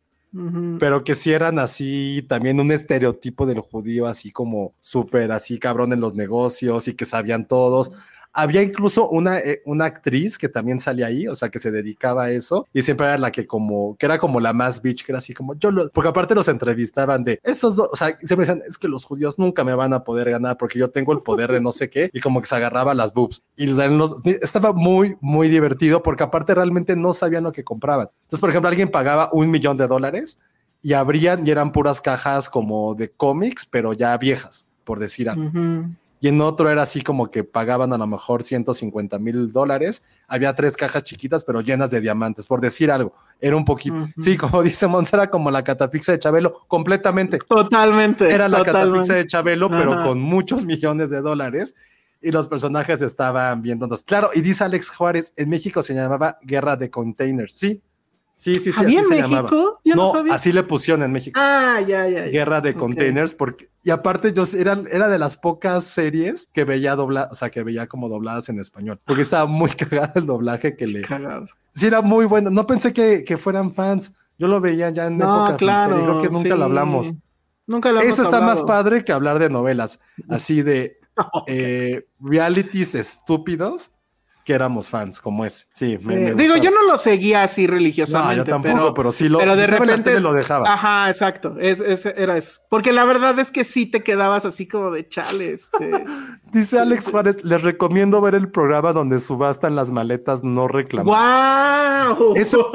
pero 0.80 1.04
que 1.04 1.14
sí 1.14 1.32
eran 1.32 1.60
así 1.60 2.26
también 2.28 2.58
un 2.58 2.72
estereotipo 2.72 3.46
del 3.46 3.60
judío 3.60 4.08
así 4.08 4.32
como 4.32 4.74
súper 4.80 5.30
así 5.30 5.60
cabrón 5.60 5.92
en 5.92 6.00
los 6.00 6.14
negocios 6.14 6.88
y 6.88 6.94
que 6.94 7.04
sabían 7.04 7.46
todos. 7.46 7.92
Había 8.36 8.62
incluso 8.62 9.08
una, 9.08 9.38
eh, 9.38 9.62
una 9.64 9.84
actriz 9.84 10.36
que 10.36 10.48
también 10.48 10.80
salía 10.80 11.06
ahí, 11.06 11.28
o 11.28 11.36
sea, 11.36 11.50
que 11.50 11.60
se 11.60 11.70
dedicaba 11.70 12.24
a 12.24 12.30
eso 12.30 12.66
y 12.72 12.82
siempre 12.82 13.06
era 13.06 13.16
la 13.16 13.30
que 13.30 13.46
como, 13.46 13.96
que 13.96 14.06
era 14.06 14.18
como 14.18 14.40
la 14.40 14.52
más 14.52 14.82
bitch, 14.82 15.04
que 15.04 15.12
era 15.12 15.18
así 15.18 15.32
como 15.32 15.54
yo, 15.54 15.70
lo, 15.70 15.88
porque 15.90 16.08
aparte 16.08 16.34
los 16.34 16.48
entrevistaban 16.48 17.22
de 17.22 17.38
esos 17.44 17.76
dos, 17.76 17.88
o 17.92 17.96
sea, 17.96 18.18
siempre 18.20 18.46
decían, 18.46 18.62
es 18.66 18.76
que 18.76 18.88
los 18.88 19.04
judíos 19.04 19.38
nunca 19.38 19.62
me 19.62 19.74
van 19.74 19.92
a 19.92 20.02
poder 20.02 20.30
ganar 20.30 20.56
porque 20.56 20.80
yo 20.80 20.90
tengo 20.90 21.12
el 21.12 21.20
poder 21.20 21.52
de 21.52 21.60
no 21.60 21.70
sé 21.70 21.88
qué 21.88 22.10
y 22.12 22.20
como 22.20 22.40
que 22.40 22.48
se 22.48 22.56
agarraba 22.56 22.92
las 22.92 23.14
boobs. 23.14 23.42
Y 23.56 23.68
los, 23.68 24.14
estaba 24.24 24.72
muy, 24.72 25.16
muy 25.20 25.48
divertido 25.48 26.02
porque 26.02 26.24
aparte 26.24 26.54
realmente 26.54 26.96
no 26.96 27.12
sabían 27.12 27.44
lo 27.44 27.52
que 27.52 27.62
compraban. 27.62 28.08
Entonces, 28.24 28.40
por 28.40 28.50
ejemplo, 28.50 28.68
alguien 28.68 28.90
pagaba 28.90 29.30
un 29.32 29.50
millón 29.50 29.76
de 29.76 29.86
dólares 29.86 30.40
y 30.82 30.92
abrían 30.94 31.46
y 31.46 31.50
eran 31.50 31.70
puras 31.70 32.00
cajas 32.00 32.50
como 32.50 32.94
de 32.94 33.10
cómics, 33.10 33.64
pero 33.64 33.92
ya 33.92 34.16
viejas, 34.18 34.66
por 34.84 34.98
decir 34.98 35.30
algo 35.30 35.50
y 36.24 36.28
en 36.28 36.40
otro 36.40 36.70
era 36.70 36.80
así 36.80 37.02
como 37.02 37.30
que 37.30 37.44
pagaban 37.44 37.92
a 37.92 37.98
lo 37.98 38.06
mejor 38.06 38.42
150 38.42 39.18
mil 39.18 39.52
dólares. 39.52 40.02
Había 40.26 40.54
tres 40.54 40.74
cajas 40.74 41.02
chiquitas, 41.02 41.44
pero 41.44 41.60
llenas 41.60 41.90
de 41.90 42.00
diamantes, 42.00 42.46
por 42.46 42.62
decir 42.62 42.90
algo. 42.90 43.12
Era 43.42 43.56
un 43.56 43.66
poquito, 43.66 44.08
sí, 44.18 44.38
como 44.38 44.62
dice 44.62 44.86
Mons, 44.86 45.12
era 45.12 45.28
como 45.28 45.50
la 45.50 45.62
catafixa 45.62 46.12
de 46.12 46.18
Chabelo, 46.18 46.64
completamente. 46.66 47.36
Totalmente. 47.46 48.32
Era 48.32 48.48
la 48.48 48.56
totalmente. 48.64 48.90
catafixa 48.90 49.14
de 49.16 49.26
Chabelo, 49.26 49.68
pero 49.68 50.02
con 50.02 50.18
muchos 50.18 50.64
millones 50.64 51.10
de 51.10 51.20
dólares. 51.20 51.74
Y 52.22 52.30
los 52.30 52.48
personajes 52.48 53.02
estaban 53.02 53.60
viendo. 53.60 53.86
Claro, 54.06 54.30
y 54.32 54.40
dice 54.40 54.64
Alex 54.64 54.88
Juárez, 54.92 55.34
en 55.36 55.50
México 55.50 55.82
se 55.82 55.92
llamaba 55.92 56.38
Guerra 56.40 56.76
de 56.76 56.88
Containers. 56.88 57.52
Sí, 57.52 57.82
Sí, 58.36 58.56
sí, 58.56 58.72
sí. 58.72 58.80
¿Había 58.80 59.00
así 59.00 59.12
en 59.12 59.16
se 59.16 59.22
México? 59.22 59.36
llamaba. 59.36 59.80
Yo 59.84 59.94
no 59.94 60.02
no, 60.06 60.12
sabía. 60.12 60.34
así 60.34 60.52
le 60.52 60.62
pusieron 60.64 61.02
en 61.02 61.12
México. 61.12 61.38
Ah, 61.42 61.80
ya, 61.80 62.08
ya. 62.08 62.26
ya. 62.26 62.30
Guerra 62.30 62.60
de. 62.60 62.74
Containers, 62.74 63.34
porque, 63.34 63.70
y 63.82 63.90
aparte 63.90 64.32
yo 64.32 64.42
era, 64.58 64.80
era 64.90 65.08
de 65.08 65.18
las 65.18 65.36
pocas 65.36 65.84
series 65.84 66.48
que 66.52 66.64
veía 66.64 66.96
dobladas, 66.96 67.32
o 67.32 67.34
sea, 67.34 67.50
que 67.50 67.62
veía 67.62 67.86
como 67.86 68.08
dobladas 68.08 68.48
en 68.48 68.58
español, 68.58 69.00
porque 69.04 69.22
estaba 69.22 69.46
muy 69.46 69.70
cagado 69.70 70.12
el 70.16 70.26
doblaje 70.26 70.76
que 70.76 70.86
le... 70.86 71.02
Cagado. 71.02 71.46
Sí, 71.70 71.86
era 71.86 72.02
muy 72.02 72.24
bueno, 72.26 72.50
no 72.50 72.66
pensé 72.66 72.92
que, 72.92 73.24
que 73.24 73.36
fueran 73.36 73.72
fans, 73.72 74.12
yo 74.38 74.48
lo 74.48 74.60
veía 74.60 74.90
ya 74.90 75.06
en 75.06 75.18
No, 75.18 75.44
época 75.44 75.56
claro. 75.56 75.96
Creo 75.96 76.22
que 76.22 76.28
nunca 76.28 76.50
sí. 76.50 76.58
lo 76.58 76.64
hablamos. 76.64 77.14
Nunca 77.66 77.92
lo 77.92 78.00
Eso 78.00 78.22
está 78.22 78.40
más 78.40 78.62
padre 78.62 79.04
que 79.04 79.12
hablar 79.12 79.38
de 79.38 79.48
novelas, 79.48 80.00
así 80.28 80.62
de 80.62 80.98
eh, 81.46 82.06
realities 82.20 82.94
estúpidos 82.94 83.92
que 84.44 84.52
éramos 84.52 84.90
fans, 84.90 85.20
como 85.20 85.44
ese. 85.44 85.64
Sí, 85.72 85.96
Sí. 85.98 86.06
me, 86.06 86.34
me 86.34 86.42
Digo, 86.42 86.56
yo 86.56 86.70
no 86.70 86.82
lo 86.86 86.98
seguía 86.98 87.42
así 87.42 87.66
No, 87.66 87.72
religiosamente. 87.74 88.36
yo 88.36 88.44
tampoco, 88.44 88.74
pero, 88.76 88.94
pero, 88.94 89.12
sí 89.12 89.28
lo 89.28 89.38
pero 89.38 89.56
de 89.56 89.66
repente 89.66 90.20
lo 90.20 90.34
dejaba. 90.34 90.72
Ajá, 90.72 91.08
exacto. 91.08 91.56
Es, 91.58 91.80
es- 91.80 92.04
era 92.06 92.36
eso. 92.36 92.60
Porque 92.68 92.92
la 92.92 93.04
verdad 93.04 93.38
es 93.38 93.50
que 93.50 93.64
sí 93.64 93.86
te 93.86 94.02
quedabas 94.02 94.44
así 94.44 94.68
como 94.68 94.90
de 94.90 95.08
chale. 95.08 95.52
Este. 95.52 96.04
Dice 96.52 96.78
Alex 96.78 97.08
Juárez, 97.10 97.42
les 97.42 97.62
recomiendo 97.62 98.20
ver 98.20 98.34
el 98.34 98.50
programa 98.50 98.92
donde 98.92 99.18
subastan 99.18 99.74
las 99.74 99.90
maletas 99.90 100.44
no 100.44 100.68
reclamadas. 100.68 102.18
¡Wow! 102.18 102.34
Eso 102.36 102.70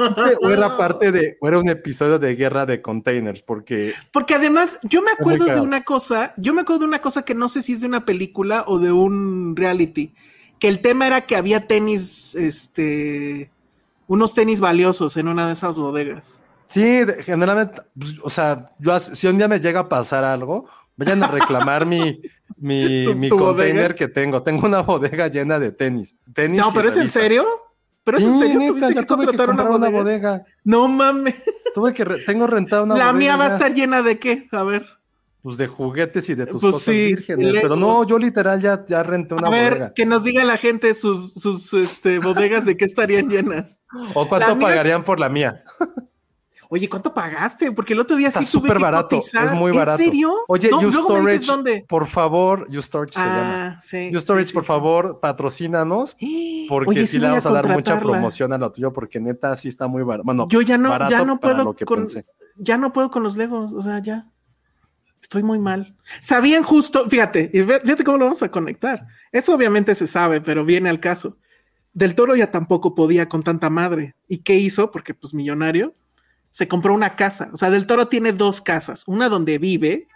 era 0.50 0.76
parte 0.76 1.12
de, 1.12 1.36
o 1.40 1.48
era 1.48 1.58
un 1.58 1.68
episodio 1.68 2.18
de 2.18 2.34
guerra 2.34 2.66
de 2.66 2.82
containers, 2.82 3.42
porque 3.42 3.94
Porque 4.12 4.34
además, 4.34 4.78
yo 4.82 5.02
me 5.02 5.12
acuerdo 5.12 5.44
de 5.46 5.60
una 5.60 5.84
cosa, 5.84 6.34
yo 6.36 6.52
me 6.52 6.62
acuerdo 6.62 6.80
de 6.80 6.86
una 6.88 7.00
cosa 7.00 7.22
que 7.22 7.34
no 7.34 7.48
sé 7.48 7.62
si 7.62 7.74
es 7.74 7.80
de 7.80 7.86
una 7.86 8.04
película 8.04 8.64
o 8.66 8.78
de 8.78 8.90
un 8.92 9.54
reality, 9.56 10.14
que 10.60 10.68
el 10.68 10.80
tema 10.80 11.06
era 11.08 11.22
que 11.22 11.34
había 11.36 11.60
tenis, 11.66 12.34
este, 12.36 13.50
unos 14.06 14.34
tenis 14.34 14.60
valiosos 14.60 15.16
en 15.16 15.26
una 15.28 15.46
de 15.48 15.54
esas 15.54 15.74
bodegas. 15.74 16.22
sí, 16.66 17.00
generalmente, 17.20 17.82
pues, 17.98 18.16
o 18.22 18.30
sea, 18.30 18.66
yo 18.78 18.98
si 19.00 19.26
un 19.26 19.38
día 19.38 19.48
me 19.48 19.58
llega 19.58 19.80
a 19.80 19.88
pasar 19.88 20.22
algo, 20.22 20.66
vayan 20.96 21.22
a 21.24 21.28
reclamar 21.28 21.86
mi, 21.86 22.20
mi, 22.56 23.04
¿Su- 23.04 23.14
mi 23.16 23.28
container 23.28 23.72
bodega? 23.72 23.94
que 23.94 24.08
tengo. 24.08 24.42
Tengo 24.42 24.66
una 24.66 24.82
bodega 24.82 25.28
llena 25.28 25.58
de 25.58 25.72
tenis. 25.72 26.14
tenis 26.34 26.60
No, 26.60 26.70
pero 26.72 26.90
es 26.90 26.96
en 26.96 27.08
serio. 27.08 27.46
Pero 28.04 28.18
es 28.18 28.24
Sí, 28.24 28.30
en 28.30 28.38
serio. 28.38 28.58
neta, 28.58 28.68
¿Tuviste 28.72 28.94
ya 28.94 29.00
que 29.00 29.06
tuve 29.06 29.26
que 29.26 29.36
comprar 29.36 29.70
una 29.70 29.88
bodega. 29.90 30.44
No 30.64 30.88
mames. 30.88 31.34
Tuve 31.74 31.92
que, 31.94 32.04
re- 32.04 32.22
tengo 32.24 32.46
rentada 32.46 32.82
una 32.82 32.96
La 32.96 33.06
bodega. 33.12 33.18
mía 33.18 33.36
va 33.36 33.46
a 33.46 33.52
estar 33.54 33.72
llena 33.74 34.02
de 34.02 34.18
qué? 34.18 34.48
A 34.52 34.62
ver. 34.64 34.86
Pues 35.42 35.56
de 35.56 35.66
juguetes 35.66 36.28
y 36.28 36.34
de 36.34 36.44
tus 36.46 36.60
Pues 36.60 36.74
cosas 36.74 36.94
sí, 36.94 37.06
vírgenes. 37.14 37.58
Pero 37.62 37.74
no, 37.76 38.04
yo 38.06 38.18
literal 38.18 38.60
ya, 38.60 38.84
ya 38.86 39.02
renté 39.02 39.34
una 39.34 39.48
a 39.48 39.50
ver, 39.50 39.72
bodega. 39.72 39.94
que 39.94 40.04
nos 40.04 40.22
diga 40.22 40.44
la 40.44 40.58
gente 40.58 40.92
sus, 40.94 41.32
sus 41.32 41.72
este, 41.72 42.18
bodegas 42.18 42.66
de 42.66 42.76
qué 42.76 42.84
estarían 42.84 43.28
llenas. 43.30 43.80
¿O 44.14 44.28
cuánto 44.28 44.48
las 44.48 44.56
mías- 44.56 44.70
pagarían 44.70 45.02
por 45.04 45.18
la 45.18 45.28
mía? 45.30 45.64
Oye, 46.72 46.88
¿cuánto 46.88 47.12
pagaste? 47.12 47.72
Porque 47.72 47.94
el 47.94 47.98
otro 48.00 48.16
día 48.16 48.28
Está 48.28 48.40
sí 48.40 48.46
súper 48.46 48.78
barato, 48.78 49.16
es 49.18 49.52
muy 49.52 49.72
¿En 49.72 49.78
barato. 49.78 49.98
serio? 49.98 50.32
Oye, 50.46 50.70
No, 50.70 50.80
You 50.80 50.90
luego 50.92 51.08
me 51.20 51.32
dices 51.32 51.42
Storage, 51.42 51.46
dónde. 51.46 51.84
por 51.88 52.06
favor, 52.06 52.64
You 52.70 52.80
Storage 52.80 53.14
se 53.14 53.18
llama. 53.18 53.66
Ah, 53.76 53.80
sí. 53.80 54.08
You 54.12 54.20
Storage, 54.20 54.46
sí, 54.48 54.54
por 54.54 54.62
sí, 54.62 54.68
favor, 54.68 55.18
patrocínanos, 55.20 56.16
porque 56.68 56.90
Oye, 56.90 57.06
sí, 57.08 57.18
le 57.18 57.26
vamos 57.26 57.44
a, 57.44 57.50
dar 57.50 57.66
mucha 57.66 57.98
promoción 57.98 58.52
a 58.52 58.58
lo 58.58 58.70
tuyo, 58.70 58.92
porque 58.92 59.18
neta 59.18 59.56
sí 59.56 59.66
está 59.68 59.88
muy 59.88 60.04
barato. 60.04 60.24
Bueno, 60.24 60.46
Yo 60.48 60.60
ya 60.60 60.78
no, 60.78 60.96
ya 61.08 61.24
no 61.24 61.40
puedo 61.40 61.74
con, 61.74 61.98
pensé. 62.00 62.24
ya 62.56 62.76
no 62.76 62.92
puedo 62.92 63.10
con 63.10 63.24
los 63.24 63.36
Legos, 63.36 63.72
o 63.72 63.82
sea, 63.82 64.00
ya. 64.00 64.28
Estoy 65.30 65.44
muy 65.44 65.60
mal. 65.60 65.94
Sabían 66.20 66.64
justo, 66.64 67.08
fíjate, 67.08 67.52
y 67.54 67.62
fíjate 67.62 68.02
cómo 68.02 68.18
lo 68.18 68.24
vamos 68.24 68.42
a 68.42 68.50
conectar. 68.50 69.06
Eso 69.30 69.54
obviamente 69.54 69.94
se 69.94 70.08
sabe, 70.08 70.40
pero 70.40 70.64
viene 70.64 70.88
al 70.88 70.98
caso. 70.98 71.36
Del 71.92 72.16
Toro 72.16 72.34
ya 72.34 72.50
tampoco 72.50 72.96
podía 72.96 73.28
con 73.28 73.44
tanta 73.44 73.70
madre. 73.70 74.16
¿Y 74.26 74.38
qué 74.38 74.56
hizo? 74.56 74.90
Porque 74.90 75.14
pues 75.14 75.32
millonario, 75.32 75.94
se 76.50 76.66
compró 76.66 76.92
una 76.92 77.14
casa. 77.14 77.48
O 77.52 77.56
sea, 77.56 77.70
Del 77.70 77.86
Toro 77.86 78.08
tiene 78.08 78.32
dos 78.32 78.60
casas, 78.60 79.04
una 79.06 79.28
donde 79.28 79.58
vive 79.58 80.08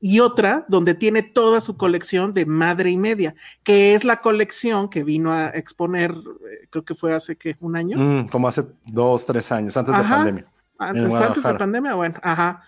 y 0.00 0.20
otra 0.20 0.64
donde 0.66 0.94
tiene 0.94 1.20
toda 1.20 1.60
su 1.60 1.76
colección 1.76 2.32
de 2.32 2.46
madre 2.46 2.90
y 2.90 2.96
media, 2.96 3.34
que 3.64 3.94
es 3.94 4.02
la 4.02 4.22
colección 4.22 4.88
que 4.88 5.04
vino 5.04 5.30
a 5.30 5.48
exponer, 5.48 6.10
eh, 6.10 6.68
creo 6.70 6.86
que 6.86 6.94
fue 6.94 7.12
hace 7.12 7.36
que 7.36 7.58
un 7.60 7.76
año. 7.76 7.98
Mm, 7.98 8.28
como 8.28 8.48
hace 8.48 8.64
dos, 8.86 9.26
tres 9.26 9.52
años, 9.52 9.76
antes 9.76 9.94
de 9.94 10.00
Ajá. 10.00 10.16
pandemia. 10.16 10.46
Antes, 10.78 11.20
antes 11.20 11.42
de 11.42 11.54
pandemia, 11.54 11.94
bueno, 11.96 12.18
ajá. 12.22 12.64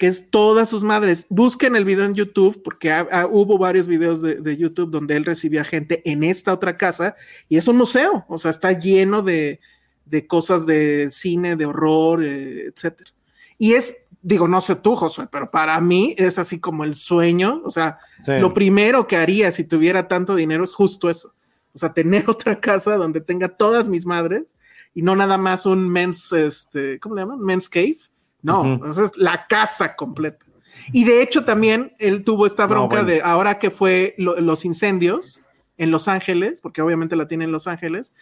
Que 0.00 0.06
es 0.06 0.30
todas 0.30 0.70
sus 0.70 0.82
madres. 0.82 1.26
Busquen 1.28 1.76
el 1.76 1.84
video 1.84 2.06
en 2.06 2.14
YouTube, 2.14 2.62
porque 2.64 2.90
ha- 2.90 3.06
ha- 3.12 3.26
hubo 3.26 3.58
varios 3.58 3.86
videos 3.86 4.22
de, 4.22 4.36
de 4.36 4.56
YouTube 4.56 4.90
donde 4.90 5.14
él 5.14 5.26
recibía 5.26 5.62
gente 5.62 6.00
en 6.10 6.24
esta 6.24 6.54
otra 6.54 6.78
casa 6.78 7.14
y 7.50 7.58
es 7.58 7.68
un 7.68 7.76
museo, 7.76 8.24
o 8.26 8.38
sea, 8.38 8.50
está 8.50 8.72
lleno 8.72 9.20
de, 9.20 9.60
de 10.06 10.26
cosas 10.26 10.64
de 10.64 11.08
cine, 11.10 11.54
de 11.54 11.66
horror, 11.66 12.24
eh, 12.24 12.68
etcétera. 12.74 13.10
Y 13.58 13.74
es, 13.74 13.94
digo, 14.22 14.48
no 14.48 14.62
sé 14.62 14.74
tú, 14.76 14.96
Josué, 14.96 15.28
pero 15.30 15.50
para 15.50 15.78
mí 15.82 16.14
es 16.16 16.38
así 16.38 16.58
como 16.58 16.84
el 16.84 16.94
sueño, 16.94 17.60
o 17.62 17.70
sea, 17.70 17.98
Sí. 18.16 18.32
lo 18.40 18.54
primero 18.54 19.06
que 19.06 19.18
haría 19.18 19.50
si 19.50 19.64
tuviera 19.64 20.08
tanto 20.08 20.34
dinero 20.34 20.64
es 20.64 20.72
justo 20.72 21.10
eso. 21.10 21.34
O 21.74 21.78
sea, 21.78 21.92
tener 21.92 22.24
otra 22.30 22.58
casa 22.58 22.96
donde 22.96 23.20
tenga 23.20 23.48
todas 23.48 23.86
mis 23.86 24.06
madres 24.06 24.56
y 24.94 25.02
no 25.02 25.14
nada 25.14 25.36
más 25.36 25.66
un 25.66 25.86
men's, 25.90 26.32
este, 26.32 26.98
¿cómo 27.00 27.14
le 27.16 27.20
llaman? 27.22 27.40
Men's 27.40 27.68
cave. 27.68 27.98
No, 28.42 28.62
Ujú. 28.76 28.86
esa 28.86 29.04
es 29.04 29.16
la 29.16 29.46
casa 29.48 29.94
completa. 29.96 30.46
Y 30.92 31.04
de 31.04 31.22
hecho 31.22 31.44
también 31.44 31.92
él 31.98 32.24
tuvo 32.24 32.46
esta 32.46 32.62
No, 32.64 32.68
bronca 32.70 32.96
bueno. 33.02 33.08
de 33.08 33.22
ahora 33.22 33.58
que 33.58 33.70
fue 33.70 34.14
lo- 34.18 34.40
los 34.40 34.64
incendios 34.64 35.42
en 35.76 35.90
Los 35.90 36.08
Ángeles, 36.08 36.60
porque 36.60 36.80
obviamente 36.82 37.16
la 37.16 37.26
tiene 37.28 37.44
en 37.44 37.52
Los 37.52 37.66
Ángeles, 37.66 38.12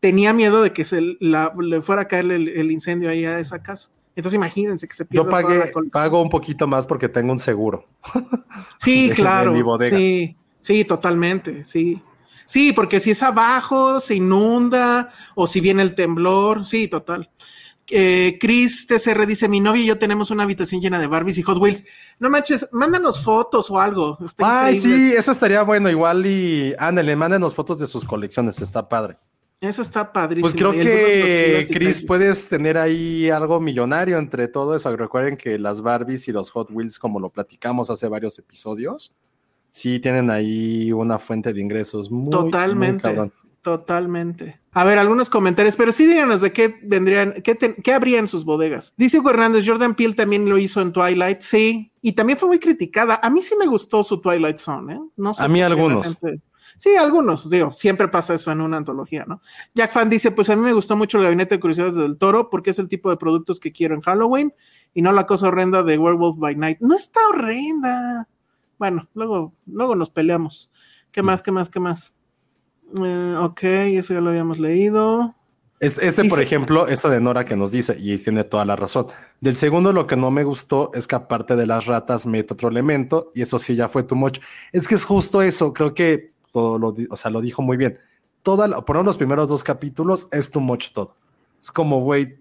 tenía 0.00 0.32
miedo 0.32 0.62
de 0.62 0.72
que 0.72 0.84
se 0.84 1.16
la- 1.20 1.52
le 1.58 1.80
fuera 1.82 2.02
a 2.02 2.08
caer 2.08 2.30
el, 2.30 2.48
el 2.48 2.70
incendio 2.70 3.10
ahí 3.10 3.24
a 3.24 3.38
esa 3.38 3.62
casa. 3.62 3.90
Entonces 4.14 4.36
imagínense 4.36 4.86
que 4.88 4.94
se 4.94 5.04
pierda 5.04 5.24
Yo 5.24 5.28
toda 5.30 5.42
pagué, 5.42 5.58
la 5.58 5.90
pago 5.90 6.22
un 6.22 6.30
poquito 6.30 6.66
más 6.66 6.86
porque 6.86 7.08
tengo 7.08 7.32
un 7.32 7.38
seguro. 7.38 7.86
Sí, 8.78 9.02
de- 9.04 9.08
de 9.10 9.14
claro. 9.14 9.52
mi 9.52 9.62
bodega. 9.62 9.96
Sí, 9.96 10.36
sí, 10.60 10.84
totalmente, 10.84 11.64
sí. 11.64 12.00
Sí, 12.48 12.72
porque 12.72 13.00
si 13.00 13.10
es 13.10 13.22
abajo, 13.24 13.98
se 13.98 14.14
inunda, 14.14 15.10
o 15.34 15.48
si 15.48 15.60
viene 15.60 15.82
el 15.82 15.94
temblor, 15.96 16.64
sí, 16.64 16.86
total. 16.86 17.28
Eh, 17.90 18.38
Chris 18.40 18.86
TCR 18.86 19.26
dice: 19.26 19.48
Mi 19.48 19.60
novia 19.60 19.82
y 19.82 19.86
yo 19.86 19.98
tenemos 19.98 20.30
una 20.30 20.42
habitación 20.42 20.80
llena 20.80 20.98
de 20.98 21.06
Barbies 21.06 21.38
y 21.38 21.42
Hot 21.42 21.58
Wheels. 21.58 21.84
No 22.18 22.30
manches, 22.30 22.68
mándanos 22.72 23.22
fotos 23.22 23.70
o 23.70 23.78
algo. 23.80 24.18
Está 24.24 24.66
Ay, 24.66 24.76
increíble. 24.76 25.10
sí, 25.10 25.16
eso 25.16 25.32
estaría 25.32 25.62
bueno. 25.62 25.88
Igual 25.90 26.26
y 26.26 26.74
ándale, 26.78 27.14
mándenos 27.16 27.54
fotos 27.54 27.78
de 27.78 27.86
sus 27.86 28.04
colecciones, 28.04 28.60
está 28.60 28.88
padre. 28.88 29.16
Eso 29.60 29.80
está 29.80 30.12
padrísimo. 30.12 30.42
Pues 30.50 30.54
creo 30.54 30.72
que, 30.72 31.66
Chris, 31.72 32.02
puedes 32.02 32.46
tener 32.48 32.76
ahí 32.76 33.30
algo 33.30 33.58
millonario 33.58 34.18
entre 34.18 34.48
todo 34.48 34.76
eso. 34.76 34.94
Recuerden 34.94 35.36
que 35.36 35.58
las 35.58 35.80
Barbies 35.80 36.28
y 36.28 36.32
los 36.32 36.50
Hot 36.50 36.70
Wheels, 36.70 36.98
como 36.98 37.20
lo 37.20 37.30
platicamos 37.30 37.88
hace 37.88 38.06
varios 38.06 38.38
episodios, 38.38 39.16
sí 39.70 39.98
tienen 39.98 40.30
ahí 40.30 40.92
una 40.92 41.18
fuente 41.18 41.54
de 41.54 41.60
ingresos 41.62 42.10
muy, 42.10 42.24
muy 42.24 42.30
Totalmente. 42.50 43.02
cabrón. 43.02 43.32
Totalmente. 43.66 44.60
A 44.70 44.84
ver, 44.84 44.96
algunos 44.96 45.28
comentarios, 45.28 45.74
pero 45.74 45.90
sí 45.90 46.06
díganos 46.06 46.40
de 46.40 46.52
qué 46.52 46.78
vendrían, 46.84 47.42
qué, 47.42 47.56
qué 47.56 47.92
habría 47.92 48.20
en 48.20 48.28
sus 48.28 48.44
bodegas. 48.44 48.94
Dice 48.96 49.18
Hugo 49.18 49.30
Hernández, 49.30 49.64
Jordan 49.66 49.96
Peele 49.96 50.14
también 50.14 50.48
lo 50.48 50.56
hizo 50.56 50.80
en 50.80 50.92
Twilight, 50.92 51.40
sí, 51.40 51.90
y 52.00 52.12
también 52.12 52.38
fue 52.38 52.46
muy 52.46 52.60
criticada. 52.60 53.18
A 53.20 53.28
mí 53.28 53.42
sí 53.42 53.56
me 53.58 53.66
gustó 53.66 54.04
su 54.04 54.20
Twilight 54.20 54.58
Zone, 54.58 54.94
¿eh? 54.94 55.00
No 55.16 55.34
sé 55.34 55.42
A 55.42 55.48
mí 55.48 55.62
algunos. 55.62 56.16
Sí, 56.78 56.94
algunos, 56.94 57.50
digo, 57.50 57.72
siempre 57.72 58.06
pasa 58.06 58.34
eso 58.34 58.52
en 58.52 58.60
una 58.60 58.76
antología, 58.76 59.24
¿no? 59.26 59.40
Jack 59.74 59.90
Fan 59.90 60.08
dice, 60.08 60.30
pues 60.30 60.48
a 60.48 60.54
mí 60.54 60.62
me 60.62 60.72
gustó 60.72 60.96
mucho 60.96 61.18
el 61.18 61.24
Gabinete 61.24 61.56
de 61.56 61.60
Curiosidades 61.60 61.96
del 61.96 62.18
Toro 62.18 62.50
porque 62.50 62.70
es 62.70 62.78
el 62.78 62.88
tipo 62.88 63.10
de 63.10 63.16
productos 63.16 63.58
que 63.58 63.72
quiero 63.72 63.96
en 63.96 64.00
Halloween 64.02 64.54
y 64.94 65.02
no 65.02 65.10
la 65.10 65.26
cosa 65.26 65.48
horrenda 65.48 65.82
de 65.82 65.98
Werewolf 65.98 66.38
by 66.38 66.54
Night. 66.54 66.78
No 66.78 66.94
está 66.94 67.18
horrenda. 67.30 68.28
Bueno, 68.78 69.08
luego, 69.14 69.54
luego 69.66 69.96
nos 69.96 70.10
peleamos. 70.10 70.70
¿Qué 71.10 71.20
más, 71.22 71.42
qué 71.42 71.50
más, 71.50 71.68
qué 71.68 71.80
más? 71.80 72.12
Eh, 73.04 73.36
ok, 73.38 73.62
eso 73.62 74.14
ya 74.14 74.20
lo 74.20 74.30
habíamos 74.30 74.58
leído. 74.58 75.34
Es, 75.78 75.98
ese, 75.98 76.24
por 76.24 76.40
ejemplo, 76.40 76.88
eso 76.88 77.10
de 77.10 77.20
Nora 77.20 77.44
que 77.44 77.54
nos 77.54 77.70
dice, 77.70 77.96
y 77.98 78.16
tiene 78.16 78.44
toda 78.44 78.64
la 78.64 78.76
razón. 78.76 79.08
Del 79.40 79.56
segundo, 79.56 79.92
lo 79.92 80.06
que 80.06 80.16
no 80.16 80.30
me 80.30 80.42
gustó 80.42 80.90
es 80.94 81.06
que 81.06 81.16
aparte 81.16 81.54
de 81.54 81.66
las 81.66 81.84
ratas 81.84 82.24
mete 82.24 82.54
otro 82.54 82.70
elemento, 82.70 83.30
y 83.34 83.42
eso 83.42 83.58
sí 83.58 83.76
ya 83.76 83.88
fue 83.88 84.02
too 84.02 84.16
much. 84.16 84.38
Es 84.72 84.88
que 84.88 84.94
es 84.94 85.04
justo 85.04 85.42
eso, 85.42 85.74
creo 85.74 85.92
que 85.92 86.32
todo 86.50 86.78
lo, 86.78 86.94
o 87.10 87.16
sea, 87.16 87.30
lo 87.30 87.42
dijo 87.42 87.60
muy 87.60 87.76
bien. 87.76 87.98
Toda, 88.42 88.80
por 88.86 89.04
los 89.04 89.18
primeros 89.18 89.50
dos 89.50 89.62
capítulos 89.62 90.28
es 90.32 90.50
too 90.50 90.60
much 90.60 90.92
todo. 90.92 91.14
Es 91.60 91.70
como, 91.70 92.00
güey, 92.00 92.38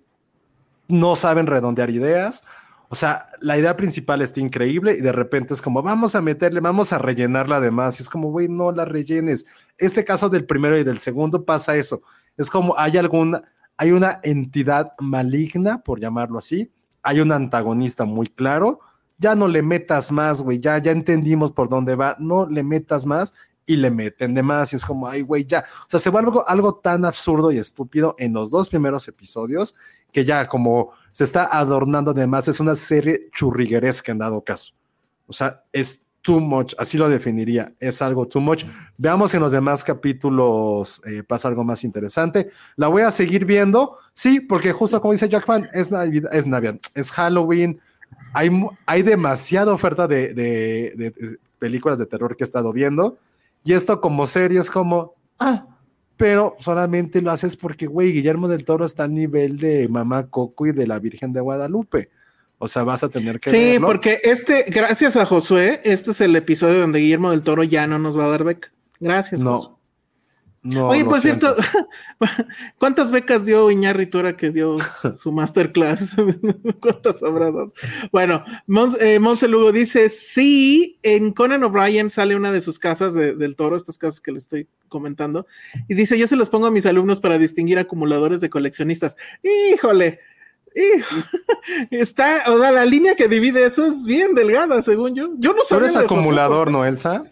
no 0.87 1.15
saben 1.15 1.47
redondear 1.47 1.89
ideas. 1.89 2.43
O 2.95 2.97
sea, 2.97 3.27
la 3.41 3.57
idea 3.57 3.75
principal 3.75 4.21
está 4.21 4.39
increíble 4.39 4.95
y 4.97 5.01
de 5.01 5.11
repente 5.11 5.53
es 5.53 5.61
como, 5.61 5.83
vamos 5.83 6.15
a 6.15 6.21
meterle, 6.21 6.61
vamos 6.61 6.93
a 6.93 6.97
rellenarla 6.97 7.57
además. 7.57 7.99
Y 7.99 8.03
es 8.03 8.09
como, 8.09 8.31
güey, 8.31 8.47
no 8.47 8.71
la 8.71 8.85
rellenes. 8.85 9.45
Este 9.77 10.05
caso 10.05 10.29
del 10.29 10.45
primero 10.45 10.77
y 10.77 10.83
del 10.83 10.99
segundo 10.99 11.43
pasa 11.43 11.75
eso 11.75 12.01
es 12.37 12.49
como 12.49 12.77
hay 12.77 12.97
alguna, 12.97 13.43
hay 13.77 13.91
una 13.91 14.19
entidad 14.23 14.93
maligna, 14.99 15.81
por 15.83 15.99
llamarlo 15.99 16.37
así, 16.37 16.71
hay 17.03 17.19
un 17.19 17.31
antagonista 17.31 18.05
muy 18.05 18.27
claro, 18.27 18.79
ya 19.17 19.35
no 19.35 19.47
le 19.47 19.61
metas 19.61 20.11
más, 20.11 20.41
güey, 20.41 20.59
ya, 20.59 20.77
ya 20.79 20.91
entendimos 20.91 21.51
por 21.51 21.69
dónde 21.69 21.95
va, 21.95 22.15
no 22.19 22.47
le 22.47 22.63
metas 22.63 23.05
más 23.05 23.33
y 23.65 23.77
le 23.77 23.89
meten 23.89 24.33
de 24.33 24.43
más 24.43 24.73
y 24.73 24.75
es 24.75 24.85
como, 24.85 25.07
ay, 25.07 25.21
güey, 25.21 25.45
ya. 25.45 25.65
O 25.81 25.85
sea, 25.87 25.99
se 25.99 26.09
vuelve 26.09 26.29
algo, 26.29 26.47
algo 26.47 26.75
tan 26.75 27.05
absurdo 27.05 27.51
y 27.51 27.57
estúpido 27.57 28.15
en 28.19 28.33
los 28.33 28.51
dos 28.51 28.69
primeros 28.69 29.07
episodios 29.07 29.75
que 30.11 30.25
ya 30.25 30.47
como 30.47 30.91
se 31.15 31.23
está 31.23 31.45
adornando 31.45 32.13
de 32.13 32.27
más, 32.27 32.49
es 32.49 32.59
una 32.59 32.75
serie 32.75 33.29
churrigueresca 33.31 34.11
en 34.11 34.17
dado 34.17 34.43
caso. 34.43 34.73
O 35.27 35.31
sea, 35.31 35.63
es 35.71 36.01
too 36.21 36.41
much, 36.41 36.73
así 36.77 36.97
lo 36.97 37.07
definiría, 37.07 37.71
es 37.79 38.01
algo 38.01 38.27
too 38.27 38.41
much. 38.41 38.65
Veamos 38.97 39.31
si 39.31 39.37
en 39.37 39.43
los 39.43 39.53
demás 39.53 39.85
capítulos 39.85 41.01
eh, 41.05 41.23
pasa 41.23 41.47
algo 41.47 41.63
más 41.63 41.85
interesante. 41.85 42.49
La 42.75 42.89
voy 42.89 43.03
a 43.03 43.11
seguir 43.11 43.45
viendo, 43.45 43.97
sí, 44.11 44.41
porque 44.41 44.73
justo 44.73 44.99
como 44.99 45.13
dice 45.13 45.29
Jack 45.29 45.45
Fan, 45.45 45.65
es 45.73 45.89
Navidad, 45.89 46.33
es, 46.33 46.47
Navidad, 46.47 46.79
es 46.93 47.09
Halloween, 47.13 47.79
hay, 48.33 48.49
hay 48.85 49.01
demasiada 49.01 49.71
oferta 49.71 50.09
de, 50.09 50.33
de, 50.33 51.39
películas 51.59 51.97
de 51.97 52.07
terror 52.07 52.35
que 52.35 52.43
he 52.43 52.47
estado 52.47 52.73
viendo, 52.73 53.17
y 53.63 53.71
esto 53.71 54.01
como 54.01 54.27
serie 54.27 54.59
es 54.59 54.69
como, 54.69 55.13
ah, 55.39 55.65
pero 56.17 56.55
solamente 56.59 57.21
lo 57.21 57.31
haces 57.31 57.55
porque, 57.55 57.87
güey, 57.87 58.11
Guillermo 58.11 58.47
del 58.47 58.63
Toro 58.63 58.85
está 58.85 59.03
al 59.03 59.13
nivel 59.13 59.57
de 59.57 59.87
Mamá 59.89 60.27
Coco 60.27 60.67
y 60.67 60.71
de 60.71 60.87
la 60.87 60.99
Virgen 60.99 61.33
de 61.33 61.41
Guadalupe. 61.41 62.09
O 62.57 62.67
sea, 62.67 62.83
vas 62.83 63.03
a 63.03 63.09
tener 63.09 63.39
que. 63.39 63.49
Sí, 63.49 63.77
porque 63.79 64.21
este, 64.23 64.63
gracias 64.67 65.17
a 65.17 65.25
Josué, 65.25 65.81
este 65.83 66.11
es 66.11 66.21
el 66.21 66.35
episodio 66.35 66.79
donde 66.79 66.99
Guillermo 66.99 67.31
del 67.31 67.43
Toro 67.43 67.63
ya 67.63 67.85
no 67.85 67.99
nos 67.99 68.17
va 68.17 68.25
a 68.25 68.29
dar 68.29 68.43
beca. 68.43 68.71
Gracias, 68.99 69.41
no. 69.41 69.74
No, 70.65 70.87
Oye, 70.87 71.05
por 71.05 71.19
cierto, 71.19 71.55
¿cuántas 72.79 73.11
becas 73.11 73.45
dio 73.45 73.69
Iñárritu 73.69 74.17
ahora 74.17 74.35
que 74.35 74.49
dio 74.49 74.77
su 75.15 75.31
masterclass? 75.31 76.15
¿Cuántas 76.81 77.21
habrá 77.21 77.51
dado? 77.51 77.71
Bueno, 78.11 78.43
eh, 78.99 79.19
Monse 79.19 79.47
Lugo 79.47 79.71
dice, 79.71 80.09
sí, 80.09 80.97
en 81.03 81.33
Conan 81.33 81.63
O'Brien 81.63 82.09
sale 82.09 82.35
una 82.35 82.51
de 82.51 82.61
sus 82.61 82.79
casas 82.79 83.13
del 83.13 83.55
toro, 83.55 83.75
estas 83.75 83.99
casas 83.99 84.19
que 84.19 84.31
le 84.31 84.39
estoy 84.39 84.67
comentando, 84.89 85.45
y 85.87 85.93
dice, 85.93 86.17
yo 86.17 86.25
se 86.25 86.35
los 86.35 86.49
pongo 86.49 86.65
a 86.65 86.71
mis 86.71 86.87
alumnos 86.87 87.19
para 87.19 87.37
distinguir 87.37 87.77
acumuladores 87.77 88.41
de 88.41 88.49
coleccionistas. 88.49 89.17
Híjole, 89.43 90.19
está, 91.91 92.45
o 92.47 92.57
sea, 92.57 92.71
la 92.71 92.85
línea 92.85 93.13
que 93.13 93.27
divide 93.27 93.67
eso 93.67 93.85
es 93.85 94.03
bien 94.03 94.33
delgada, 94.33 94.81
según 94.81 95.13
yo. 95.13 95.29
Yo 95.37 95.53
no 95.53 95.61
sé. 95.61 95.75
¿Tú 95.75 95.81
eres 95.81 95.95
acumulador, 95.95 96.71
no, 96.71 96.83
Elsa? 96.83 97.23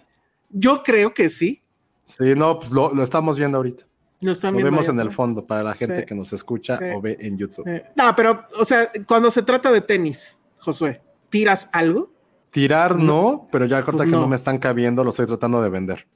Yo 0.52 0.84
creo 0.84 1.16
que 1.16 1.30
sí. 1.30 1.63
Sí, 2.06 2.36
no, 2.36 2.60
pues 2.60 2.72
lo, 2.72 3.02
estamos 3.02 3.38
viendo 3.38 3.58
ahorita. 3.58 3.86
Lo, 4.22 4.34
vemos 4.54 4.88
en 4.88 5.00
el 5.00 5.12
fondo 5.12 5.46
para 5.46 5.64
la 5.64 5.74
gente 5.74 6.06
que 6.06 6.16
nos 6.16 6.32
escucha 6.32 6.80
o 6.96 7.02
ve 7.02 7.18
en 7.20 7.38
YouTube. 7.38 7.66
No, 7.96 8.16
pero, 8.16 8.46
o 8.58 8.64
sea, 8.64 8.90
cuando 9.06 9.30
se 9.30 9.44
trata 9.44 9.72
de 9.72 9.82
tenis, 9.82 10.40
Josué, 10.60 11.02
¿tiras 11.30 11.70
algo? 11.74 12.12
Tirar 12.50 12.98
no, 12.98 13.48
pero 13.52 13.66
ya 13.66 13.84
corta 13.84 14.04
pues 14.04 14.10
que 14.10 14.16
no. 14.16 14.28
me 14.28 14.36
están 14.36 14.60
cabiendo, 14.60 15.04
lo 15.04 15.10
estoy 15.10 15.26
tratando 15.26 15.62
de 15.62 15.70
vender. 15.70 16.08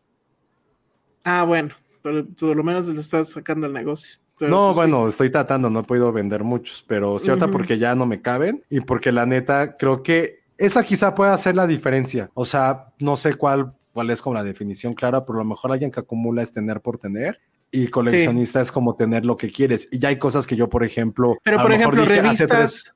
Ah, 1.24 1.44
bueno, 1.44 1.76
pero 2.02 2.26
por 2.26 2.56
lo 2.56 2.64
menos 2.64 2.88
le 2.88 3.02
estás 3.02 3.30
sacando 3.30 3.68
el 3.68 3.74
negocio 3.74 4.20
no, 4.40 4.68
pues 4.68 4.76
bueno, 4.76 5.08
estoy 5.08 5.30
tratando, 5.30 5.70
no 5.70 5.80
he 5.80 5.84
podido 5.84 6.12
vender 6.12 6.44
muchos, 6.44 6.84
pero 6.88 7.18
cierta 7.18 7.48
porque 7.48 7.80
ya 7.80 7.96
no 7.96 8.06
me 8.06 8.22
caben 8.22 8.64
y 8.70 8.82
porque 8.82 9.12
la 9.12 9.26
neta 9.26 9.78
creo 9.78 10.04
que 10.04 10.44
esa 10.58 10.84
quizá 10.84 11.16
pueda 11.16 11.34
hacer 11.34 11.56
la 11.56 11.66
diferencia. 11.66 12.30
O 12.34 12.46
sea, 12.46 12.94
no 13.00 13.16
sé 13.16 13.34
cuál, 13.34 13.74
cuál 13.98 14.12
es 14.12 14.22
como 14.22 14.36
la 14.36 14.44
definición 14.44 14.94
clara, 14.94 15.26
pero 15.26 15.40
a 15.40 15.42
lo 15.42 15.50
mejor 15.50 15.72
alguien 15.72 15.90
que 15.90 16.00
acumula 16.00 16.44
es 16.44 16.54
tener 16.54 16.82
por 16.82 17.00
tener 17.00 17.40
y 17.72 17.88
coleccionista 17.88 18.62
es 18.62 18.72
como 18.72 18.96
tener 18.96 19.26
lo 19.26 19.36
que 19.36 19.52
quieres. 19.52 19.90
Y 19.92 19.98
ya 19.98 20.10
hay 20.10 20.20
cosas 20.20 20.46
que 20.46 20.56
yo, 20.56 20.70
por 20.70 20.84
ejemplo, 20.84 21.36
pero 21.44 21.60
por 21.60 21.74
ejemplo, 21.74 22.06
revistas. 22.06 22.94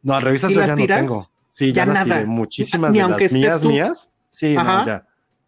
No, 0.00 0.20
revistas 0.20 0.52
yo 0.52 0.64
ya 0.64 0.76
no 0.76 0.86
tengo. 0.86 1.26
Sí, 1.48 1.72
ya, 1.72 1.86
las 1.86 2.04
tiré 2.04 2.24
muchísimas 2.24 2.92
de 2.92 3.00
las 3.00 3.32
mías, 3.32 3.64
mías. 3.64 4.12
Sí, 4.30 4.54
no, 4.54 4.86
ya 4.86 5.04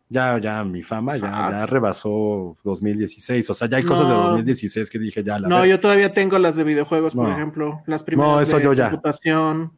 ya, 0.08 0.38
ya 0.38 0.64
mi 0.64 0.82
fama 0.82 1.16
ya, 1.16 1.48
ya, 1.52 1.66
rebasó 1.66 2.56
2016. 2.64 3.48
O 3.48 3.54
sea, 3.54 3.68
ya 3.68 3.76
hay 3.76 3.84
cosas 3.84 4.08
de 4.08 4.14
2016 4.14 4.90
que 4.90 4.98
dije 4.98 5.22
ya. 5.22 5.38
La 5.38 5.46
no, 5.46 5.64
yo 5.64 5.78
todavía 5.78 6.12
tengo 6.12 6.36
las 6.40 6.56
de 6.56 6.64
videojuegos, 6.64 7.14
por 7.14 7.30
ejemplo. 7.30 7.80
Las 7.86 8.02
primeras 8.02 8.32
no, 8.34 8.40
eso 8.40 8.56
de 8.56 8.64
yo 8.64 8.74
computación. 8.74 9.72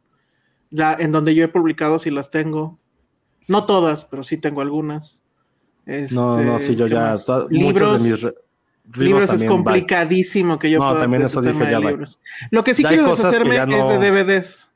Ya. 0.71 0.95
en 0.99 1.11
donde 1.11 1.35
yo 1.35 1.43
he 1.43 1.49
publicado, 1.49 1.99
sí 1.99 2.09
las 2.09 2.31
tengo. 2.31 2.79
No 3.47 3.65
todas, 3.65 4.05
pero 4.05 4.23
sí 4.23 4.37
tengo 4.37 4.61
algunas. 4.61 5.21
no, 6.11 6.41
no, 6.41 6.59
sí, 6.59 6.75
yo 6.75 6.87
ya. 6.87 7.17
Libros. 7.49 8.03
De 8.03 8.09
mis 8.09 8.25
libros, 8.93 9.33
es 9.33 9.43
complicadísimo 9.43 10.59
que 10.59 10.69
yo 10.69 10.79
no, 10.79 10.93
también 10.95 11.23
eso 11.23 11.41
dije 11.41 11.71
ya 11.71 11.79
libros. 11.79 12.19
Lo 12.51 12.63
que 12.63 12.73
sí 12.73 12.83
quiero 12.83 13.09
deshacerme 13.09 13.55
es 13.57 13.67
de 13.67 14.11
DVDs. 14.11 14.69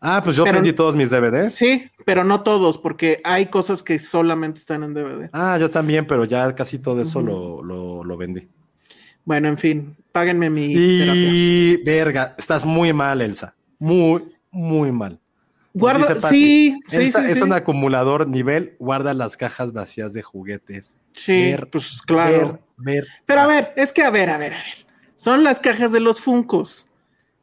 Ah, 0.00 0.20
pues 0.22 0.36
yo 0.36 0.44
vendí 0.44 0.72
todos 0.72 0.94
mis 0.94 1.10
DVDs. 1.10 1.54
Sí, 1.54 1.90
pero 2.04 2.22
no 2.22 2.42
todos, 2.42 2.78
porque 2.78 3.20
hay 3.24 3.46
cosas 3.46 3.82
que 3.82 3.98
solamente 3.98 4.60
están 4.60 4.82
en 4.82 4.94
DVD. 4.94 5.30
Ah, 5.32 5.56
yo 5.58 5.70
también, 5.70 6.06
pero 6.06 6.24
ya 6.24 6.54
casi 6.54 6.78
todo 6.78 7.00
eso 7.00 7.20
lo, 7.20 7.62
lo, 8.04 8.16
vendí. 8.16 8.46
Bueno, 9.24 9.48
en 9.48 9.58
fin, 9.58 9.96
páguenme 10.12 10.50
mi. 10.50 10.72
Y 10.72 11.82
verga, 11.82 12.34
estás 12.38 12.64
muy 12.64 12.92
mal, 12.92 13.22
Elsa. 13.22 13.54
Muy, 13.78 14.24
muy 14.50 14.92
mal. 14.92 15.18
Guarda, 15.78 16.14
sí, 16.30 16.80
sí, 16.88 16.96
es 16.96 17.42
un 17.42 17.52
acumulador 17.52 18.26
nivel, 18.26 18.76
guarda 18.78 19.12
las 19.12 19.36
cajas 19.36 19.74
vacías 19.74 20.14
de 20.14 20.22
juguetes. 20.22 20.94
Sí, 21.12 21.54
pues 21.70 22.00
claro. 22.00 22.60
Ver, 22.78 23.06
Pero 23.26 23.42
a 23.42 23.46
ver, 23.46 23.74
es 23.76 23.92
que 23.92 24.02
a 24.02 24.08
ver, 24.08 24.30
a 24.30 24.38
ver, 24.38 24.54
a 24.54 24.56
ver. 24.56 24.86
Son 25.16 25.44
las 25.44 25.60
cajas 25.60 25.92
de 25.92 26.00
los 26.00 26.22
Funcos. 26.22 26.88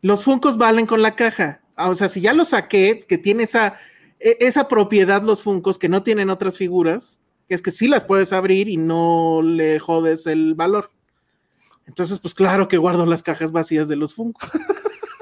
Los 0.01 0.23
Funcos 0.23 0.57
valen 0.57 0.87
con 0.87 1.03
la 1.03 1.15
caja. 1.15 1.61
Ah, 1.75 1.91
o 1.91 1.95
sea, 1.95 2.07
si 2.07 2.21
ya 2.21 2.33
lo 2.33 2.43
saqué, 2.43 3.05
que 3.07 3.19
tiene 3.19 3.43
esa, 3.43 3.77
e, 4.19 4.37
esa 4.39 4.67
propiedad 4.67 5.21
los 5.21 5.43
Funcos 5.43 5.77
que 5.77 5.89
no 5.89 6.01
tienen 6.01 6.31
otras 6.31 6.57
figuras, 6.57 7.21
que 7.47 7.53
es 7.53 7.61
que 7.61 7.69
sí 7.69 7.87
las 7.87 8.03
puedes 8.03 8.33
abrir 8.33 8.67
y 8.67 8.77
no 8.77 9.41
le 9.43 9.77
jodes 9.77 10.25
el 10.25 10.55
valor. 10.55 10.89
Entonces, 11.85 12.17
pues 12.17 12.33
claro 12.33 12.67
que 12.67 12.77
guardo 12.77 13.05
las 13.05 13.21
cajas 13.21 13.51
vacías 13.51 13.87
de 13.87 13.95
los 13.95 14.15
Funcos. 14.15 14.49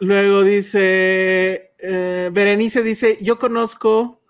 Luego 0.00 0.42
dice, 0.42 1.72
eh, 1.78 2.30
Berenice 2.32 2.82
dice, 2.82 3.18
yo 3.20 3.38
conozco 3.38 4.20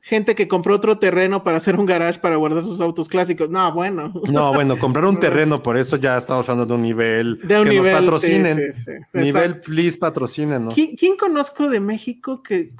gente 0.00 0.34
que 0.34 0.48
compró 0.48 0.74
otro 0.74 0.98
terreno 0.98 1.44
para 1.44 1.58
hacer 1.58 1.78
un 1.78 1.84
garage 1.84 2.18
para 2.18 2.36
guardar 2.36 2.64
sus 2.64 2.80
autos 2.80 3.08
clásicos. 3.08 3.50
No, 3.50 3.72
bueno. 3.72 4.12
No, 4.30 4.54
bueno, 4.54 4.78
comprar 4.78 5.04
un 5.04 5.20
terreno, 5.20 5.62
por 5.62 5.76
eso 5.76 5.96
ya 5.96 6.16
estamos 6.16 6.48
hablando 6.48 6.66
de 6.66 6.74
un 6.74 6.82
nivel 6.82 7.40
de 7.42 7.58
un 7.58 7.64
que 7.64 7.70
nivel, 7.70 7.92
nos 7.92 8.00
patrocinen. 8.00 8.74
nivel, 9.12 9.60
please, 9.60 9.98
patrocinen. 9.98 10.68
¿Quién, 10.68 11.16
conozco 11.16 11.68
de 11.68 11.80
México 11.80 12.42
que, 12.42 12.70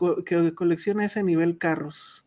colecciona 0.55 1.05
ese 1.05 1.23
nivel 1.23 1.59
carros? 1.59 2.25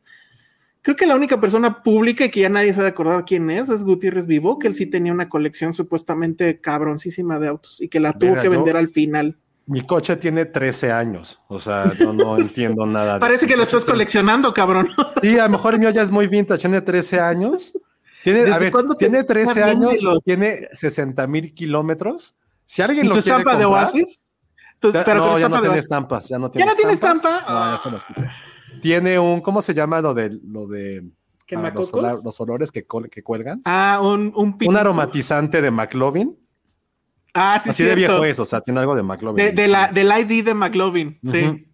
Creo 0.83 0.95
que 0.95 1.05
la 1.05 1.15
única 1.15 1.39
persona 1.39 1.83
pública 1.83 2.25
y 2.25 2.29
que 2.29 2.39
ya 2.39 2.49
nadie 2.49 2.73
se 2.73 2.79
ha 2.79 2.83
de 2.83 2.89
acordar 2.89 3.23
quién 3.25 3.51
es 3.51 3.69
es 3.69 3.83
Gutiérrez 3.83 4.25
Vivo, 4.25 4.57
que 4.57 4.67
él 4.67 4.73
sí 4.73 4.87
tenía 4.87 5.13
una 5.13 5.29
colección 5.29 5.73
supuestamente 5.73 6.59
cabroncísima 6.59 7.39
de 7.39 7.49
autos 7.49 7.81
y 7.81 7.87
que 7.87 7.99
la 7.99 8.13
tuvo 8.13 8.39
que 8.41 8.49
vender 8.49 8.77
al 8.77 8.87
final. 8.87 9.37
Mi 9.67 9.81
coche 9.85 10.15
tiene 10.17 10.45
13 10.45 10.91
años, 10.91 11.39
o 11.47 11.59
sea, 11.59 11.93
yo 11.93 12.13
no 12.13 12.37
entiendo 12.39 12.85
nada. 12.85 13.19
Parece 13.19 13.47
que 13.47 13.55
lo 13.55 13.63
estás 13.63 13.85
coleccionando, 13.85 14.53
cabrón. 14.53 14.89
Sí, 15.21 15.37
a 15.37 15.43
lo 15.43 15.49
mejor 15.49 15.75
el 15.75 15.79
mío 15.79 15.89
ya 15.91 16.01
es 16.01 16.11
muy 16.11 16.27
vintage, 16.27 16.61
tiene 16.61 16.81
13 16.81 17.19
años. 17.19 17.77
Tiene, 18.23 18.51
a 18.51 18.57
ver, 18.57 18.71
tiene 18.99 19.23
13 19.23 19.63
años, 19.63 19.99
tiene 20.23 20.67
60 20.71 21.25
mil 21.27 21.53
kilómetros. 21.53 22.35
Si 22.65 22.81
alguien 22.81 23.09
lo 23.09 23.15
tu 23.15 23.21
quiere 23.21 23.39
estampa 23.39 23.57
de 23.57 23.65
Oasis? 23.65 24.19
pero 24.79 25.15
no, 25.15 25.39
ya 25.39 25.49
no 25.49 25.61
tiene 25.61 25.77
estampas, 25.77 26.27
ya 26.27 26.39
no 26.39 26.49
tiene 26.49 26.65
¿Ya 26.65 26.71
no 26.71 26.75
tiene 26.75 26.93
estampa? 26.93 27.41
No, 27.47 27.71
ya 27.71 27.77
se 27.77 27.91
las 27.91 28.05
quité. 28.05 28.29
Tiene 28.81 29.19
un, 29.19 29.41
¿cómo 29.41 29.61
se 29.61 29.73
llama 29.73 30.01
lo 30.01 30.13
de, 30.13 30.39
lo 30.43 30.67
de 30.67 31.03
ah, 31.55 31.71
los, 31.73 31.91
los, 32.23 32.41
olores 32.41 32.71
que, 32.71 32.85
que 33.11 33.23
cuelgan? 33.23 33.61
Ah, 33.65 33.99
un, 34.01 34.33
un, 34.35 34.57
un 34.65 34.77
aromatizante 34.77 35.61
de 35.61 35.69
McLovin. 35.69 36.37
Ah, 37.33 37.59
sí, 37.63 37.69
Así 37.69 37.83
de 37.83 37.95
viejo 37.95 38.23
es, 38.25 38.39
o 38.39 38.45
sea, 38.45 38.61
tiene 38.61 38.79
algo 38.79 38.95
de 38.95 39.03
McLovin. 39.03 39.55
De, 39.55 39.67
la, 39.67 39.87
del 39.87 40.11
ID 40.11 40.43
de 40.45 40.53
McLovin, 40.53 41.19
sí. 41.23 41.65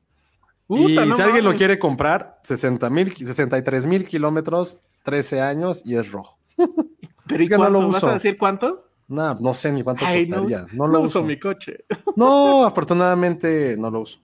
y 0.69 0.95
no 0.95 1.15
si 1.15 1.21
alguien 1.21 1.43
lo 1.43 1.55
quiere 1.55 1.79
comprar, 1.79 2.39
60 2.43 2.89
mil, 2.89 3.11
63 3.11 3.87
mil 3.87 4.05
kilómetros, 4.05 4.81
13 5.03 5.41
años 5.41 5.81
y 5.83 5.95
es 5.95 6.11
rojo. 6.11 6.37
Pero 7.27 7.41
¿y 7.41 7.43
es 7.43 7.49
que 7.49 7.57
no 7.57 7.69
lo 7.69 7.87
¿Vas 7.87 7.97
uso. 7.97 8.09
a 8.09 8.13
decir 8.13 8.37
cuánto? 8.37 8.87
No, 9.07 9.35
no 9.35 9.53
sé 9.53 9.71
ni 9.71 9.83
cuánto 9.83 10.05
Ay, 10.05 10.29
costaría. 10.29 10.65
No, 10.73 10.87
lo 10.87 11.01
uso 11.01 11.23
mi 11.23 11.39
coche. 11.39 11.85
No, 12.15 12.65
afortunadamente 12.65 13.75
no 13.77 13.89
lo 13.91 14.01
uso. 14.01 14.19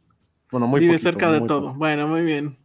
Bueno, 0.52 0.68
muy 0.68 0.82
Vive 0.82 0.94
poquito, 0.94 1.10
cerca 1.10 1.32
de 1.32 1.42
todo. 1.42 1.68
poco. 1.68 1.74
Bueno, 1.76 2.08
muy 2.08 2.24
bien. 2.24 2.58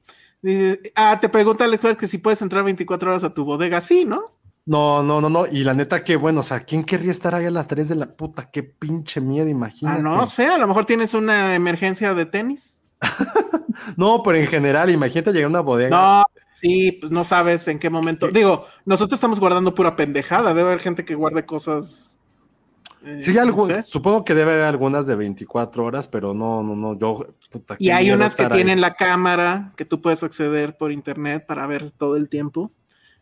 Dice, 0.43 0.81
ah, 0.95 1.19
te 1.21 1.29
pregunta 1.29 1.65
Alex 1.65 1.97
que 1.97 2.07
si 2.09 2.19
puedes 2.19 2.41
entrar 2.43 2.65
24 2.65 3.11
horas 3.11 3.25
a 3.25 3.35
tu 3.35 3.45
bodega. 3.45 3.81
Sí, 3.81 4.05
¿no? 4.05 4.38
No, 4.69 5.03
no, 5.03 5.21
no, 5.23 5.31
no. 5.31 5.47
Y 5.47 5.65
la 5.65 5.73
neta, 5.73 6.05
que 6.05 6.17
bueno, 6.17 6.41
o 6.41 6.43
sea, 6.43 6.61
¿quién 6.61 6.85
querría 6.85 7.11
estar 7.11 7.35
ahí 7.35 7.47
a 7.47 7.51
las 7.51 7.69
3 7.69 7.89
de 7.89 7.95
la 7.95 8.15
puta? 8.17 8.51
Qué 8.51 8.63
pinche 8.63 9.21
miedo, 9.21 9.49
imagínate. 9.49 10.01
Ah, 10.01 10.03
no 10.03 10.27
sé, 10.27 10.47
a 10.47 10.59
lo 10.59 10.67
mejor 10.67 10.85
tienes 10.85 11.15
una 11.15 11.55
emergencia 11.55 12.13
de 12.15 12.27
tenis. 12.27 12.83
No, 13.97 14.23
pero 14.25 14.37
en 14.39 14.47
general, 14.47 14.91
imagínate 14.91 15.31
llegar 15.33 15.47
a 15.47 15.51
una 15.51 15.61
bodega. 15.61 15.91
No, 15.91 16.25
sí, 16.61 16.93
pues 17.01 17.13
no 17.13 17.23
sabes 17.25 17.67
en 17.69 17.79
qué 17.79 17.91
momento. 17.91 18.29
Digo, 18.29 18.67
nosotros 18.85 19.17
estamos 19.17 19.39
guardando 19.41 19.75
pura 19.75 19.97
pendejada. 19.97 20.53
Debe 20.53 20.69
haber 20.71 20.81
gente 20.81 21.05
que 21.05 21.15
guarde 21.15 21.47
cosas. 21.47 22.21
eh, 23.05 23.19
Sí, 23.21 23.33
no 23.35 23.41
algo, 23.43 23.67
sé. 23.67 23.83
supongo 23.85 24.25
que 24.25 24.35
debe 24.35 24.53
haber 24.53 24.65
algunas 24.65 25.07
de 25.07 25.15
24 25.17 25.85
horas, 25.85 26.09
pero 26.09 26.35
no, 26.35 26.63
no, 26.63 26.75
no, 26.75 26.99
yo, 26.99 27.25
puta, 27.51 27.77
Y 27.79 27.91
hay 27.91 28.11
unas 28.11 28.35
que 28.35 28.43
ahí. 28.45 28.51
tienen 28.51 28.81
la 28.81 28.95
cámara 28.95 29.73
que 29.77 29.85
tú 29.85 30.03
puedes 30.03 30.23
acceder 30.23 30.77
por 30.77 30.93
internet 30.93 31.47
para 31.47 31.67
ver 31.67 31.91
todo 31.93 32.17
el 32.17 32.29
tiempo. 32.29 32.73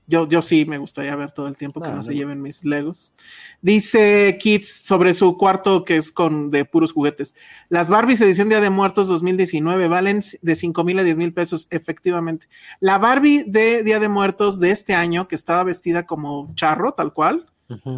Yo, 0.08 0.28
yo 0.28 0.40
sí 0.42 0.64
me 0.66 0.78
gustaría 0.78 1.16
ver 1.16 1.32
todo 1.32 1.48
el 1.48 1.56
tiempo 1.56 1.80
que 1.80 1.86
No, 1.88 1.92
no, 1.94 1.96
no. 1.98 2.02
se 2.04 2.14
lleven 2.14 2.40
mis 2.40 2.64
Legos. 2.64 3.12
Dice 3.60 4.36
Kids 4.40 4.68
sobre 4.84 5.14
su 5.14 5.36
cuarto 5.36 5.84
que 5.84 5.96
es 5.96 6.12
con 6.12 6.50
de 6.50 6.64
puros 6.64 6.92
juguetes. 6.92 7.34
Las 7.68 7.88
Barbies 7.88 8.20
edición 8.20 8.48
Día 8.48 8.60
de 8.60 8.70
Muertos 8.70 9.08
2019 9.08 9.88
valen 9.88 10.20
de 10.42 10.54
5 10.54 10.84
mil 10.84 10.98
a 10.98 11.02
10 11.02 11.16
mil 11.16 11.32
pesos, 11.32 11.66
efectivamente. 11.70 12.46
La 12.80 12.98
Barbie 12.98 13.44
de 13.46 13.82
Día 13.82 13.98
de 13.98 14.08
Muertos 14.08 14.60
de 14.60 14.70
este 14.70 14.94
año, 14.94 15.26
que 15.26 15.34
estaba 15.34 15.64
vestida 15.64 16.06
como 16.06 16.52
charro, 16.54 16.92
tal 16.92 17.12
cual, 17.12 17.46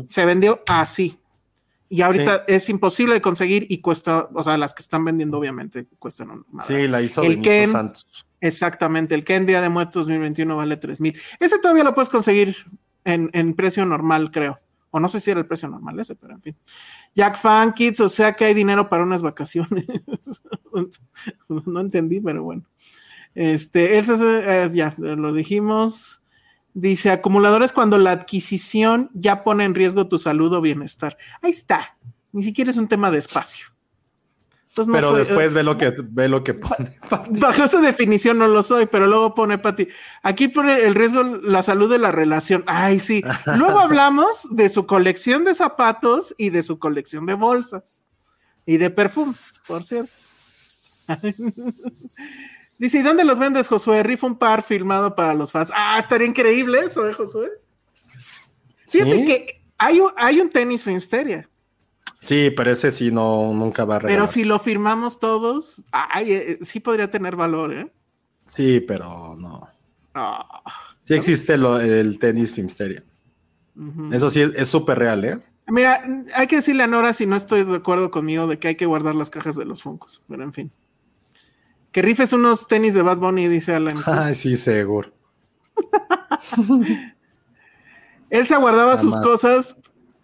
se 0.07 0.25
vendió 0.25 0.63
así. 0.67 1.19
Y 1.91 2.03
ahorita 2.03 2.45
es 2.49 2.69
imposible 2.69 3.15
de 3.15 3.21
conseguir 3.23 3.67
y 3.69 3.81
cuesta, 3.81 4.29
o 4.35 4.43
sea, 4.43 4.57
las 4.59 4.75
que 4.75 4.83
están 4.83 5.05
vendiendo 5.05 5.39
obviamente 5.39 5.87
cuestan 5.99 6.31
un. 6.31 6.45
Sí, 6.67 6.87
la 6.87 7.01
hizo 7.03 7.23
El 7.23 7.29
Benito 7.37 7.49
Ken- 7.51 7.71
Santos. 7.71 8.27
Exactamente, 8.41 9.15
el 9.15 9.25
Ken 9.25 9.47
Día 9.47 9.61
de 9.61 9.69
Muertos 9.69 10.07
2021 10.07 10.57
vale 10.57 10.77
3 10.77 11.01
mil. 11.01 11.19
Ese 11.41 11.59
todavía 11.59 11.85
lo 11.85 11.95
puedes 11.95 12.09
conseguir 12.09 12.57
en, 13.05 13.31
en 13.33 13.55
precio 13.55 13.85
normal, 13.85 14.31
creo. 14.31 14.61
O 14.91 15.01
no 15.01 15.09
sé 15.09 15.21
si 15.21 15.31
era 15.31 15.41
el 15.41 15.47
precio 15.47 15.69
normal 15.69 15.99
ese, 16.01 16.15
pero 16.15 16.35
en 16.35 16.43
fin. 16.43 16.57
Jack 17.15 17.37
Fan 17.37 17.73
Kids, 17.73 18.01
o 18.01 18.09
sea 18.09 18.35
que 18.35 18.47
hay 18.47 18.55
dinero 18.55 18.89
para 18.89 19.03
unas 19.03 19.23
vacaciones. 19.23 19.85
no 21.49 21.81
entendí, 21.81 22.21
pero 22.21 22.43
bueno. 22.43 22.65
Este, 23.35 23.99
ese 23.99 24.15
es, 24.15 24.21
eh, 24.23 24.71
ya 24.73 24.95
lo 24.99 25.33
dijimos. 25.33 26.23
Dice, 26.75 27.11
acumuladores 27.11 27.73
cuando 27.73 27.99
la 27.99 28.13
adquisición 28.13 29.11
ya 29.13 29.45
pone 29.45 29.65
en 29.65 29.75
riesgo 29.75 30.09
tu 30.09 30.19
salud 30.19 30.53
o 30.55 30.61
bienestar. 30.61 31.19
Ahí 31.43 31.51
está. 31.51 31.97
Ni 32.33 32.43
siquiera 32.43 32.71
es 32.71 32.77
un 32.77 32.89
tema 32.89 33.11
de 33.11 33.19
espacio. 33.19 33.67
Entonces, 34.83 34.87
no 34.89 34.93
Pero 34.93 35.09
soy- 35.11 35.19
después 35.19 35.55
ve 35.55 35.63
lo 35.63 35.77
que 35.79 35.93
ve 36.03 36.29
lo 36.29 36.45
que 36.45 36.55
pone. 36.55 36.91
Bajo 37.41 37.65
esa 37.65 37.81
definición 37.81 38.39
no 38.39 38.49
lo 38.49 38.63
soy, 38.63 38.87
pero 38.87 39.07
luego 39.07 39.35
pone 39.35 39.59
Pati. 39.59 39.89
Aquí 40.23 40.49
pone 40.49 40.83
el 40.85 40.95
riesgo, 40.95 41.23
la 41.23 41.63
salud 41.63 41.91
de 41.91 41.99
la 41.99 42.13
relación. 42.13 42.65
Ay, 42.67 42.99
sí. 43.01 43.23
Luego 43.57 43.79
hablamos 43.81 44.47
de 44.51 44.69
su 44.69 44.87
colección 44.87 45.45
de 45.45 45.55
zapatos 45.55 46.35
y 46.39 46.51
de 46.51 46.63
su 46.63 46.79
colección 46.79 47.27
de 47.27 47.35
bolsas 47.35 48.05
y 48.67 48.77
de 48.77 48.91
perfumes, 48.91 49.61
por 49.67 49.85
cierto. 49.85 50.09
Dice, 52.79 52.99
¿y 52.99 53.03
dónde 53.03 53.25
los 53.25 53.39
vendes, 53.39 53.67
Josué? 53.67 54.03
Rifa 54.03 54.27
un 54.27 54.39
par 54.39 54.63
filmado 54.63 55.15
para 55.17 55.35
los 55.35 55.51
fans. 55.51 55.71
Ah, 55.75 55.99
estaría 55.99 56.27
increíble 56.29 56.81
eso, 56.81 57.09
¿eh, 57.09 57.13
Josué? 57.13 57.49
Fíjate 58.87 59.15
¿Sí? 59.17 59.25
que 59.25 59.63
hay 59.79 60.01
un, 60.01 60.13
hay 60.17 60.41
un 60.41 60.49
tenis 60.51 60.85
Filmsteria, 60.85 61.49
Sí, 62.21 62.51
pero 62.57 62.71
ese 62.73 62.91
sí 62.91 63.11
no 63.13 63.53
nunca 63.55 63.85
va 63.85 63.97
a 63.97 63.99
pero 64.01 64.09
regalarse. 64.09 64.35
si 64.41 64.45
lo 64.45 64.59
firmamos 64.59 65.21
todos, 65.21 65.83
ay, 65.93 66.33
eh, 66.33 66.59
sí 66.65 66.81
podría 66.81 67.11
tener 67.11 67.37
valor, 67.37 67.73
¿eh? 67.73 67.93
Sí, 68.45 68.81
pero 68.81 69.37
no. 69.39 69.69
Ah. 70.15 70.63
Sí 71.03 71.15
existe 71.15 71.57
lo- 71.57 71.81
el 71.81 72.19
tenis 72.19 72.53
Filmsteria. 72.53 73.05
Eso 74.11 74.29
sí 74.31 74.41
es- 74.55 74.69
súper 74.69 74.99
real, 74.99 75.25
¿eh? 75.25 75.39
Mira, 75.69 76.03
hay 76.35 76.47
que 76.49 76.57
decirle 76.57 76.83
a 76.83 76.87
Nora 76.89 77.13
si 77.13 77.27
no 77.27 77.37
estoy 77.37 77.63
de 77.63 77.77
acuerdo 77.77 78.11
conmigo 78.11 78.47
de 78.47 78.59
que 78.59 78.69
hay 78.69 78.75
que 78.77 78.87
guardar 78.87 79.15
las 79.15 79.31
cajas 79.31 79.55
de 79.55 79.65
los 79.67 79.83
Funkos, 79.83 80.23
pero 80.29 80.43
en 80.43 80.53
fin. 80.53 80.73
Que 81.93 82.03
rifes 82.03 82.33
unos 82.33 82.67
tenis 82.67 82.95
de 82.95 83.03
Bad 83.03 83.19
Bunny, 83.19 83.49
dice 83.49 83.75
Alan. 83.75 83.97
Ay, 84.07 84.35
sí, 84.35 84.57
seguro. 84.57 85.13
Elsa 88.31 88.59
guardaba 88.59 88.95
Nada 88.95 89.01
sus 89.03 89.17
cosas 89.17 89.77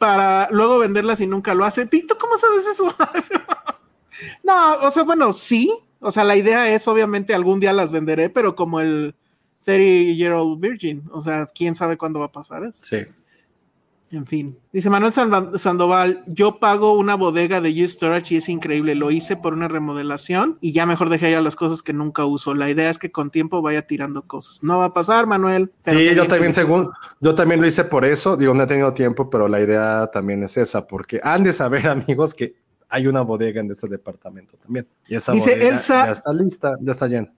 para 0.04 0.48
luego 0.50 0.78
venderlas 0.80 1.20
y 1.22 1.26
nunca 1.26 1.54
lo 1.54 1.64
hace. 1.64 1.86
Pito, 1.86 2.18
¿cómo 2.18 2.36
sabes 2.36 2.66
eso? 2.66 2.94
no, 4.44 4.74
o 4.82 4.90
sea, 4.90 5.02
bueno, 5.02 5.32
sí. 5.32 5.74
O 6.00 6.12
sea, 6.12 6.24
la 6.24 6.36
idea 6.36 6.70
es 6.74 6.86
obviamente 6.86 7.32
algún 7.32 7.58
día 7.58 7.72
las 7.72 7.90
venderé, 7.90 8.28
pero 8.28 8.54
como 8.54 8.80
el 8.80 9.14
30 9.64 10.12
Year 10.12 10.32
Old 10.32 10.60
Virgin. 10.60 11.02
O 11.10 11.22
sea, 11.22 11.46
quién 11.46 11.74
sabe 11.74 11.96
cuándo 11.96 12.20
va 12.20 12.26
a 12.26 12.32
pasar 12.32 12.64
eso. 12.64 12.84
Sí. 12.84 12.98
En 14.10 14.26
fin, 14.26 14.56
dice 14.72 14.90
Manuel 14.90 15.12
Sand- 15.12 15.58
Sandoval, 15.58 16.22
yo 16.28 16.60
pago 16.60 16.92
una 16.92 17.16
bodega 17.16 17.60
de 17.60 17.70
U-Storage 17.84 18.34
y 18.34 18.36
es 18.36 18.48
increíble, 18.48 18.94
lo 18.94 19.10
hice 19.10 19.36
por 19.36 19.54
una 19.54 19.66
remodelación 19.66 20.56
y 20.60 20.72
ya 20.72 20.86
mejor 20.86 21.08
dejé 21.10 21.32
ya 21.32 21.40
las 21.40 21.56
cosas 21.56 21.82
que 21.82 21.92
nunca 21.92 22.24
uso. 22.24 22.54
La 22.54 22.70
idea 22.70 22.90
es 22.90 22.98
que 23.00 23.10
con 23.10 23.30
tiempo 23.30 23.60
vaya 23.60 23.86
tirando 23.88 24.22
cosas. 24.22 24.62
No 24.62 24.78
va 24.78 24.84
a 24.86 24.94
pasar, 24.94 25.26
Manuel. 25.26 25.72
Sí, 25.80 26.14
yo 26.14 26.28
también, 26.28 26.52
según, 26.52 26.90
yo 27.20 27.34
también 27.34 27.60
lo 27.60 27.66
hice 27.66 27.82
por 27.84 28.04
eso. 28.04 28.36
Digo, 28.36 28.54
no 28.54 28.62
he 28.62 28.66
tenido 28.68 28.92
tiempo, 28.92 29.28
pero 29.28 29.48
la 29.48 29.60
idea 29.60 30.08
también 30.12 30.44
es 30.44 30.56
esa, 30.58 30.86
porque 30.86 31.20
han 31.24 31.42
de 31.42 31.52
saber, 31.52 31.88
amigos, 31.88 32.34
que 32.34 32.54
hay 32.88 33.08
una 33.08 33.22
bodega 33.22 33.60
en 33.62 33.70
este 33.72 33.88
departamento 33.88 34.56
también. 34.58 34.86
Y 35.08 35.16
esa 35.16 35.32
Dice 35.32 35.50
bodega 35.56 35.68
Elsa- 35.70 36.04
ya 36.06 36.12
está 36.12 36.32
lista, 36.32 36.76
ya 36.80 36.92
está 36.92 37.08
llena. 37.08 37.32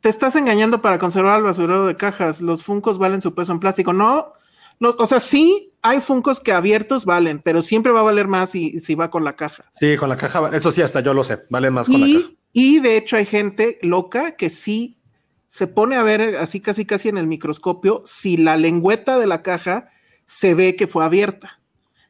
Te 0.00 0.08
estás 0.08 0.34
engañando 0.36 0.82
para 0.82 0.98
conservar 0.98 1.38
el 1.38 1.44
basurero 1.44 1.86
de 1.86 1.96
cajas. 1.96 2.40
Los 2.42 2.64
funcos 2.64 2.98
valen 2.98 3.22
su 3.22 3.32
peso 3.34 3.52
en 3.52 3.60
plástico. 3.60 3.92
No, 3.94 4.32
los- 4.78 4.96
o 4.98 5.06
sea, 5.06 5.20
sí 5.20 5.72
hay 5.82 6.00
funcos 6.00 6.40
que 6.40 6.52
abiertos 6.52 7.04
valen, 7.04 7.40
pero 7.40 7.62
siempre 7.62 7.92
va 7.92 8.00
a 8.00 8.04
valer 8.04 8.26
más 8.28 8.50
si, 8.50 8.80
si 8.80 8.94
va 8.94 9.10
con 9.10 9.24
la 9.24 9.36
caja. 9.36 9.64
Sí, 9.72 9.96
con 9.96 10.08
la 10.08 10.16
caja, 10.16 10.50
eso 10.52 10.70
sí, 10.70 10.82
hasta 10.82 11.00
yo 11.00 11.14
lo 11.14 11.22
sé, 11.24 11.44
vale 11.50 11.70
más 11.70 11.88
con 11.88 12.00
la 12.00 12.06
caja. 12.06 12.18
Y, 12.52 12.76
y 12.76 12.80
de 12.80 12.96
hecho 12.96 13.16
hay 13.16 13.26
gente 13.26 13.78
loca 13.82 14.36
que 14.36 14.50
sí 14.50 14.98
se 15.46 15.66
pone 15.68 15.96
a 15.96 16.02
ver 16.02 16.36
así 16.38 16.60
casi 16.60 16.84
casi 16.84 17.08
en 17.08 17.18
el 17.18 17.26
microscopio 17.28 18.02
si 18.04 18.36
la 18.36 18.56
lengüeta 18.56 19.18
de 19.18 19.26
la 19.28 19.42
caja 19.42 19.88
se 20.24 20.54
ve 20.54 20.74
que 20.74 20.86
fue 20.88 21.04
abierta. 21.04 21.60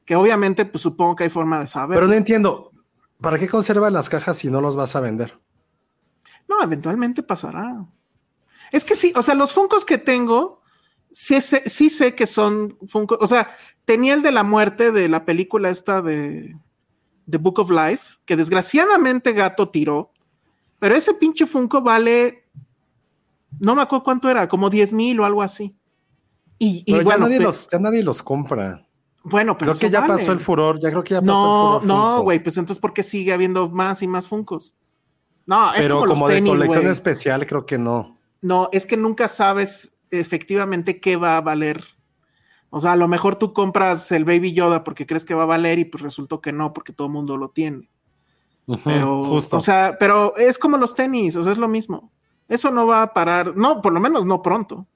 Que 0.07 0.17
obviamente, 0.17 0.65
pues 0.65 0.83
supongo 0.83 1.17
que 1.17 1.25
hay 1.25 1.31
forma 1.31 1.59
de 1.61 1.67
saber. 1.67 1.97
Pero 1.97 2.07
no 2.07 2.15
entiendo, 2.15 2.69
¿para 3.21 3.39
qué 3.39 3.49
conservas 3.49 3.93
las 3.93 4.09
cajas 4.09 4.39
si 4.39 4.49
no 4.51 4.61
los 4.61 4.75
vas 4.77 4.95
a 4.97 5.01
vender? 5.01 5.39
No, 6.49 6.63
eventualmente 6.63 7.23
pasará. 7.23 7.85
Es 8.73 8.85
que 8.85 8.95
sí, 8.95 9.13
o 9.17 9.23
sea, 9.23 9.35
los 9.35 9.53
funcos 9.53 9.85
que 9.85 9.99
tengo, 9.99 10.63
sí, 11.19 11.41
sé- 11.41 11.63
sí 11.67 11.89
sé 11.89 12.15
que 12.15 12.27
son 12.27 12.77
funcos. 12.87 13.17
O 13.23 13.27
sea, 13.27 13.57
tenía 13.87 14.13
el 14.13 14.21
de 14.23 14.33
la 14.33 14.43
muerte 14.43 14.93
de 14.93 15.09
la 15.09 15.25
película 15.25 15.71
esta 15.71 16.03
de 16.03 16.55
The 17.31 17.39
Book 17.39 17.59
of 17.61 17.71
Life, 17.71 18.19
que 18.27 18.37
desgraciadamente 18.37 19.33
Gato 19.33 19.71
tiró, 19.71 20.13
pero 20.79 20.95
ese 20.95 21.15
pinche 21.15 21.47
funco 21.47 21.81
vale, 21.81 22.45
no 23.59 23.75
me 23.75 23.81
acuerdo 23.83 24.05
cuánto 24.05 24.29
era, 24.29 24.47
como 24.47 24.69
10 24.69 24.93
mil 24.93 25.19
o 25.21 25.25
algo 25.25 25.43
así. 25.43 25.75
Y, 26.59 26.83
y 26.87 26.93
Pero 26.93 27.05
bueno, 27.05 27.19
ya, 27.21 27.25
nadie 27.31 27.41
los, 27.41 27.69
ya 27.71 27.79
nadie 27.79 28.03
los 28.03 28.23
compra. 28.23 28.87
bueno, 29.25 29.57
pero 29.57 29.73
Creo 29.73 29.81
que 29.81 29.91
ya 29.91 30.01
vale. 30.01 30.13
pasó 30.15 30.33
el 30.33 30.41
furor, 30.41 30.79
ya 30.81 30.91
creo 30.91 31.03
que 31.03 31.15
ya 31.15 31.21
pasó 31.23 31.33
No, 31.33 31.77
el 31.77 31.81
furor. 31.83 31.87
no, 31.97 32.07
Funko. 32.11 32.23
güey, 32.25 32.43
pues 32.43 32.57
entonces, 32.59 32.79
¿por 32.81 32.93
qué 32.93 33.03
sigue 33.03 33.33
habiendo 33.33 33.69
más 33.71 34.03
y 34.03 34.07
más 34.07 34.29
funcos? 34.29 34.77
No, 35.47 35.73
es 35.73 35.81
Pero 35.81 36.01
como, 36.01 36.13
como, 36.15 36.29
los 36.29 36.35
de 36.35 36.43
colección 36.45 36.87
especial, 36.89 37.47
creo 37.47 37.65
que 37.65 37.79
no. 37.79 38.19
No, 38.43 38.69
es 38.73 38.85
que 38.85 38.97
nunca 38.99 39.29
sabes 39.29 39.93
efectivamente 40.11 41.01
qué 41.01 41.17
va 41.17 41.37
a 41.37 41.41
valer. 41.41 41.85
O 42.71 42.81
sea, 42.81 42.93
a 42.93 42.97
lo 42.97 43.09
mejor 43.09 43.37
tú 43.37 43.53
compras 43.53 44.11
el 44.13 44.25
Baby 44.25 44.53
Yoda 44.53 44.85
porque 44.85 45.07
crees 45.07 45.25
que 45.25 45.35
va 45.35 45.45
a 45.45 45.47
valer 45.47 45.79
y 45.79 45.85
pues 45.85 46.03
resultó 46.03 46.41
que 46.41 46.53
no, 46.53 46.73
porque 46.73 46.93
todo 46.93 47.07
el 47.07 47.13
mundo 47.13 47.37
lo 47.37 47.51
tiene. 47.51 47.89
Pero, 48.85 49.25
justo. 49.25 49.59
o 49.59 49.61
sea, 49.61 49.97
pero 49.99 50.37
es 50.37 50.59
como 50.59 50.77
los 50.77 50.95
tenis, 50.95 51.37
o 51.37 51.43
sea, 51.43 51.53
es 51.53 51.59
lo 51.59 51.69
mismo. 51.69 52.13
Eso 52.49 52.71
no 52.71 52.87
va 52.87 53.03
a 53.03 53.13
parar, 53.13 53.57
no, 53.57 53.81
por 53.81 53.93
lo 53.93 54.01
menos 54.01 54.27
no 54.27 54.43
pronto. 54.43 54.87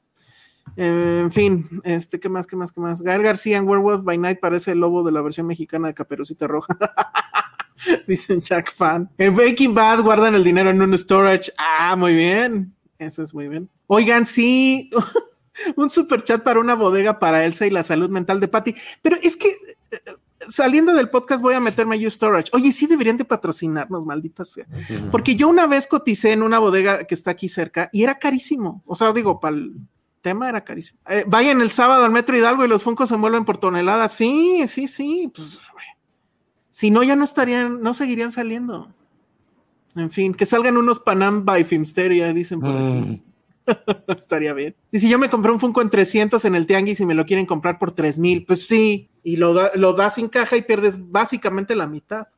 Eh, 0.76 1.20
en 1.22 1.32
fin, 1.32 1.68
este, 1.84 2.20
¿qué 2.20 2.28
más, 2.28 2.46
qué 2.46 2.56
más, 2.56 2.72
qué 2.72 2.80
más? 2.80 3.02
Gael 3.02 3.22
García 3.22 3.58
en 3.58 3.68
Werewolf 3.68 4.04
by 4.04 4.18
Night 4.18 4.40
parece 4.40 4.72
el 4.72 4.78
lobo 4.78 5.02
de 5.02 5.12
la 5.12 5.22
versión 5.22 5.46
mexicana 5.46 5.88
de 5.88 5.94
Caperucita 5.94 6.46
Roja. 6.46 6.76
Dicen 8.06 8.40
Jack 8.40 8.72
Fan. 8.72 9.10
En 9.18 9.34
Breaking 9.34 9.74
Bad 9.74 10.02
guardan 10.02 10.34
el 10.34 10.44
dinero 10.44 10.70
en 10.70 10.82
un 10.82 10.96
storage. 10.96 11.52
Ah, 11.56 11.96
muy 11.96 12.14
bien. 12.14 12.74
Eso 13.00 13.22
es 13.22 13.34
muy 13.34 13.48
bien. 13.48 13.68
Oigan, 13.86 14.26
sí, 14.26 14.90
un 15.76 15.88
super 15.88 16.22
chat 16.22 16.42
para 16.42 16.60
una 16.60 16.74
bodega 16.74 17.18
para 17.18 17.44
Elsa 17.46 17.66
y 17.66 17.70
la 17.70 17.82
salud 17.82 18.10
mental 18.10 18.40
de 18.40 18.48
Patty. 18.48 18.74
Pero 19.00 19.16
es 19.22 19.36
que, 19.36 19.48
eh, 19.90 20.00
saliendo 20.48 20.92
del 20.92 21.08
podcast 21.08 21.42
voy 21.42 21.54
a 21.54 21.60
meterme 21.60 21.96
a 21.96 22.06
U-Storage. 22.06 22.50
Oye, 22.52 22.70
sí 22.72 22.86
deberían 22.86 23.16
de 23.16 23.24
patrocinarnos, 23.24 24.04
maldita 24.04 24.44
sea. 24.44 24.66
Porque 25.10 25.34
yo 25.34 25.48
una 25.48 25.66
vez 25.66 25.86
coticé 25.86 26.32
en 26.32 26.42
una 26.42 26.58
bodega 26.58 27.04
que 27.04 27.14
está 27.14 27.30
aquí 27.30 27.48
cerca 27.48 27.88
y 27.90 28.02
era 28.02 28.18
carísimo. 28.18 28.82
O 28.84 28.94
sea, 28.94 29.14
digo, 29.14 29.40
para 29.40 29.56
el 29.56 29.72
tema 30.20 30.50
era 30.50 30.62
carísimo. 30.62 31.00
Eh, 31.08 31.24
vayan 31.26 31.62
el 31.62 31.70
sábado 31.70 32.04
al 32.04 32.12
Metro 32.12 32.36
Hidalgo 32.36 32.66
y 32.66 32.68
los 32.68 32.82
Funcos 32.82 33.08
se 33.08 33.16
mueven 33.16 33.46
por 33.46 33.56
toneladas. 33.56 34.12
Sí, 34.12 34.66
sí, 34.68 34.88
sí. 34.88 35.32
Pues, 35.34 35.58
si 36.68 36.90
no, 36.90 37.02
ya 37.02 37.16
no 37.16 37.24
estarían, 37.24 37.80
no 37.80 37.94
seguirían 37.94 38.30
saliendo. 38.30 38.94
En 39.96 40.10
fin, 40.10 40.34
que 40.34 40.46
salgan 40.46 40.76
unos 40.76 41.00
Panam 41.00 41.44
by 41.44 41.64
Filmsteria, 41.64 42.32
dicen 42.32 42.60
por 42.60 42.70
aquí. 42.70 42.82
Mm. 42.82 43.22
Estaría 44.08 44.52
bien. 44.52 44.74
Y 44.92 45.00
si 45.00 45.08
yo 45.08 45.18
me 45.18 45.28
compré 45.28 45.52
un 45.52 45.60
Funko 45.60 45.82
en 45.82 45.90
300 45.90 46.44
en 46.44 46.54
el 46.54 46.66
Tianguis 46.66 47.00
y 47.00 47.06
me 47.06 47.14
lo 47.14 47.26
quieren 47.26 47.46
comprar 47.46 47.78
por 47.78 47.92
3000, 47.92 48.44
pues 48.46 48.66
sí, 48.66 49.08
y 49.22 49.36
lo, 49.36 49.52
da, 49.54 49.70
lo 49.74 49.92
das 49.92 50.14
sin 50.14 50.28
caja 50.28 50.56
y 50.56 50.62
pierdes 50.62 50.96
básicamente 51.10 51.74
la 51.74 51.86
mitad. 51.86 52.28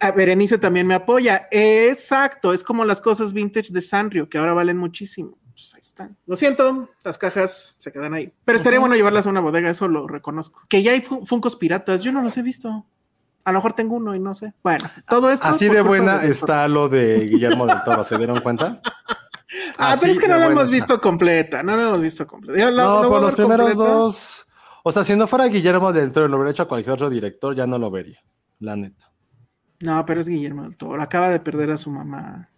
A 0.00 0.10
Berenice 0.10 0.58
también 0.58 0.86
me 0.86 0.94
apoya. 0.94 1.46
Exacto, 1.50 2.52
es 2.52 2.64
como 2.64 2.84
las 2.84 3.00
cosas 3.00 3.32
vintage 3.32 3.72
de 3.72 3.80
Sanrio, 3.82 4.28
que 4.28 4.38
ahora 4.38 4.52
valen 4.54 4.76
muchísimo. 4.78 5.38
Pues 5.52 5.72
ahí 5.74 5.80
están. 5.80 6.16
Lo 6.26 6.34
siento, 6.36 6.90
las 7.04 7.16
cajas 7.16 7.76
se 7.78 7.92
quedan 7.92 8.12
ahí. 8.14 8.32
Pero 8.44 8.56
estaría 8.56 8.80
bueno 8.80 8.96
llevarlas 8.96 9.26
a 9.26 9.30
una 9.30 9.40
bodega, 9.40 9.70
eso 9.70 9.86
lo 9.86 10.08
reconozco. 10.08 10.62
Que 10.68 10.82
ya 10.82 10.92
hay 10.92 11.00
fu- 11.00 11.24
Funkos 11.24 11.54
piratas, 11.54 12.02
yo 12.02 12.10
no 12.12 12.22
los 12.22 12.36
he 12.36 12.42
visto. 12.42 12.84
A 13.44 13.52
lo 13.52 13.58
mejor 13.58 13.74
tengo 13.74 13.96
uno 13.96 14.14
y 14.14 14.18
no 14.18 14.32
sé. 14.34 14.54
Bueno, 14.62 14.84
todo 15.08 15.30
esto. 15.30 15.46
Así 15.46 15.68
de 15.68 15.82
buena 15.82 16.24
está 16.24 16.66
lo 16.68 16.88
de 16.88 17.26
Guillermo 17.26 17.66
del 17.66 17.82
Toro, 17.84 18.02
¿se 18.04 18.16
dieron 18.18 18.40
cuenta? 18.40 18.80
Ah, 19.78 19.90
Así 19.90 20.00
pero 20.02 20.12
es 20.14 20.18
que 20.18 20.26
no 20.26 20.34
buena 20.36 20.50
hemos 20.50 20.64
está. 20.64 20.74
visto 20.74 21.00
completa, 21.00 21.62
no 21.62 21.76
la 21.76 21.82
hemos 21.88 22.00
visto 22.00 22.26
completa. 22.26 22.58
Yo 22.58 22.70
no, 22.72 23.08
por 23.08 23.20
los 23.20 23.34
primeros 23.34 23.68
completa. 23.74 23.92
dos. 23.92 24.46
O 24.82 24.90
sea, 24.90 25.04
si 25.04 25.14
no 25.14 25.28
fuera 25.28 25.44
Guillermo 25.46 25.92
del 25.92 26.10
Toro, 26.10 26.26
lo 26.26 26.36
hubiera 26.38 26.50
hecho 26.50 26.62
a 26.64 26.68
cualquier 26.68 26.94
otro 26.94 27.08
director, 27.08 27.54
ya 27.54 27.64
no 27.66 27.78
lo 27.78 27.88
vería. 27.90 28.18
La 28.58 28.74
neta. 28.74 29.12
No, 29.80 30.04
pero 30.06 30.20
es 30.22 30.28
Guillermo 30.28 30.62
del 30.64 30.76
Toro. 30.76 31.00
Acaba 31.00 31.28
de 31.28 31.38
perder 31.38 31.70
a 31.70 31.76
su 31.76 31.90
mamá. 31.90 32.48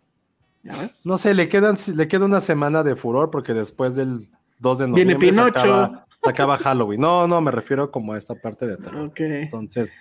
¿Ya 0.62 0.74
ves? 0.76 1.04
No 1.04 1.18
sé, 1.18 1.34
le 1.34 1.48
quedan, 1.50 1.76
le 1.96 2.08
queda 2.08 2.24
una 2.24 2.40
semana 2.40 2.82
de 2.82 2.96
furor 2.96 3.30
porque 3.30 3.52
después 3.52 3.94
del 3.94 4.30
2 4.60 4.78
de 4.78 4.86
Viene 4.86 5.14
noviembre 5.14 5.32
se 5.32 5.32
Pinocho. 5.42 5.58
acaba, 5.58 6.06
se 6.16 6.30
acaba 6.30 6.56
Halloween. 6.56 7.00
No, 7.00 7.26
no, 7.28 7.40
me 7.42 7.50
refiero 7.50 7.90
como 7.90 8.14
a 8.14 8.16
esta 8.18 8.34
parte 8.36 8.66
de 8.66 8.76
terror. 8.78 9.08
Ok. 9.08 9.20
Entonces, 9.20 9.92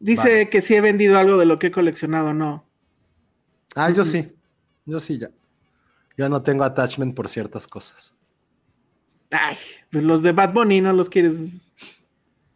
Dice 0.00 0.48
que 0.48 0.60
sí 0.62 0.74
he 0.74 0.80
vendido 0.80 1.18
algo 1.18 1.36
de 1.36 1.44
lo 1.44 1.58
que 1.58 1.68
he 1.68 1.70
coleccionado, 1.70 2.32
no. 2.32 2.66
ah, 3.76 3.90
yo 3.90 4.04
sí. 4.04 4.34
Yo 4.86 4.98
sí 4.98 5.18
ya. 5.18 5.30
Yo 6.16 6.28
no 6.28 6.42
tengo 6.42 6.64
attachment 6.64 7.14
por 7.14 7.28
ciertas 7.28 7.68
cosas. 7.68 8.14
Ay, 9.30 9.56
pues 9.92 10.02
los 10.02 10.22
de 10.22 10.32
Bad 10.32 10.52
Bunny 10.52 10.80
no 10.80 10.92
los 10.92 11.08
quieres. 11.08 11.72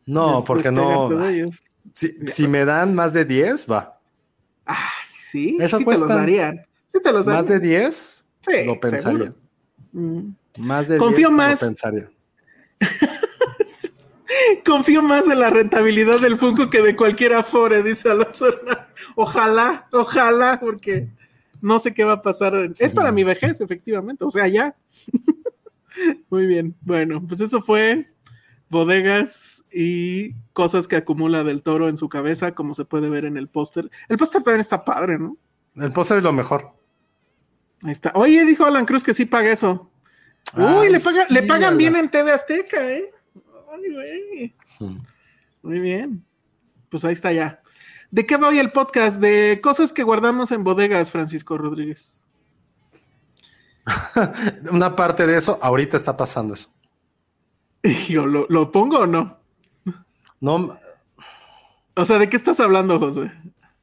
No, 0.06 0.42
porque 0.44 0.70
no. 0.72 1.10
Si, 1.92 2.08
si 2.26 2.48
me 2.48 2.64
dan 2.64 2.94
más 2.94 3.12
de 3.12 3.24
10, 3.24 3.70
va. 3.70 4.00
Ay, 4.64 4.76
sí, 5.16 5.56
Eso 5.60 5.78
sí 5.78 5.84
te 5.84 5.90
los 5.92 6.08
darían. 6.08 6.66
Sí 6.86 6.98
te 7.02 7.12
los 7.12 7.26
darían. 7.26 7.44
Más 7.44 7.48
de 7.48 7.60
10, 7.60 8.24
Sí, 8.40 8.64
lo 8.66 8.80
pensaría. 8.80 9.34
Mm. 9.92 10.32
Más 10.58 10.88
de 10.88 10.96
Confío 10.98 11.28
10, 11.28 11.30
más- 11.30 11.62
lo 11.62 11.68
pensaría. 11.68 12.10
Confío 14.64 15.02
más 15.02 15.28
en 15.28 15.40
la 15.40 15.50
rentabilidad 15.50 16.20
del 16.20 16.38
Funko 16.38 16.70
que 16.70 16.80
de 16.82 16.96
cualquier 16.96 17.34
Afore, 17.34 17.82
dice 17.82 18.10
Alonso. 18.10 18.46
Ojalá, 19.14 19.86
ojalá, 19.92 20.58
porque 20.60 21.08
no 21.60 21.78
sé 21.78 21.92
qué 21.94 22.04
va 22.04 22.12
a 22.14 22.22
pasar. 22.22 22.72
Es 22.78 22.92
para 22.92 23.12
mi 23.12 23.24
vejez, 23.24 23.60
efectivamente. 23.60 24.24
O 24.24 24.30
sea, 24.30 24.46
ya. 24.48 24.74
Muy 26.30 26.46
bien. 26.46 26.74
Bueno, 26.80 27.24
pues 27.26 27.40
eso 27.40 27.62
fue 27.62 28.10
bodegas 28.68 29.64
y 29.72 30.32
cosas 30.52 30.88
que 30.88 30.96
acumula 30.96 31.44
del 31.44 31.62
toro 31.62 31.88
en 31.88 31.96
su 31.96 32.08
cabeza, 32.08 32.54
como 32.54 32.74
se 32.74 32.84
puede 32.84 33.08
ver 33.08 33.24
en 33.24 33.36
el 33.36 33.48
póster. 33.48 33.90
El 34.08 34.16
póster 34.16 34.42
también 34.42 34.60
está 34.60 34.84
padre, 34.84 35.18
¿no? 35.18 35.36
El 35.76 35.92
póster 35.92 36.18
es 36.18 36.24
lo 36.24 36.32
mejor. 36.32 36.72
Ahí 37.84 37.92
está. 37.92 38.12
Oye, 38.14 38.44
dijo 38.44 38.64
Alan 38.64 38.86
Cruz 38.86 39.02
que 39.04 39.14
sí 39.14 39.26
paga 39.26 39.52
eso. 39.52 39.90
Uy, 40.56 40.64
Ay, 40.64 40.92
le, 40.92 41.00
paga- 41.00 41.26
le 41.28 41.40
sí, 41.42 41.46
pagan 41.46 41.76
bien 41.76 41.96
en 41.96 42.10
TV 42.10 42.32
Azteca, 42.32 42.90
¿eh? 42.92 43.10
Ay, 43.74 43.92
güey. 43.92 44.54
Mm. 44.80 44.98
Muy 45.62 45.78
bien. 45.80 46.24
Pues 46.88 47.04
ahí 47.04 47.12
está 47.12 47.32
ya. 47.32 47.60
¿De 48.10 48.24
qué 48.26 48.36
va 48.36 48.48
hoy 48.48 48.58
el 48.58 48.70
podcast? 48.72 49.20
De 49.20 49.60
cosas 49.62 49.92
que 49.92 50.02
guardamos 50.04 50.52
en 50.52 50.62
bodegas, 50.62 51.10
Francisco 51.10 51.58
Rodríguez. 51.58 52.24
Una 54.70 54.94
parte 54.96 55.26
de 55.26 55.36
eso, 55.36 55.58
ahorita 55.60 55.96
está 55.96 56.16
pasando 56.16 56.54
eso. 56.54 56.70
Yo, 58.08 58.24
¿lo, 58.26 58.46
lo 58.48 58.70
pongo 58.70 59.00
o 59.00 59.06
no? 59.06 59.38
No, 60.40 60.78
O 61.94 62.04
sea, 62.04 62.18
¿de 62.18 62.28
qué 62.28 62.36
estás 62.36 62.60
hablando, 62.60 62.98
José? 62.98 63.30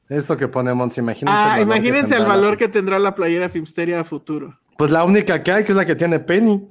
esto 0.09 0.35
que 0.35 0.47
ponemos, 0.49 0.97
imagínense. 0.97 1.39
Ah, 1.41 1.59
el 1.59 1.65
valor 1.65 1.77
imagínense 1.77 2.13
el 2.15 2.19
tendrá 2.19 2.27
valor 2.27 2.51
la- 2.51 2.57
que 2.57 2.67
tendrá 2.67 2.99
la 2.99 3.15
playera 3.15 3.47
Filmsteria 3.47 3.99
a 4.01 4.03
futuro. 4.03 4.57
Pues 4.77 4.91
la 4.91 5.03
única 5.05 5.41
que 5.41 5.51
hay, 5.53 5.63
que 5.63 5.71
es 5.71 5.75
la 5.75 5.85
que 5.85 5.95
tiene 5.95 6.19
Penny. 6.19 6.67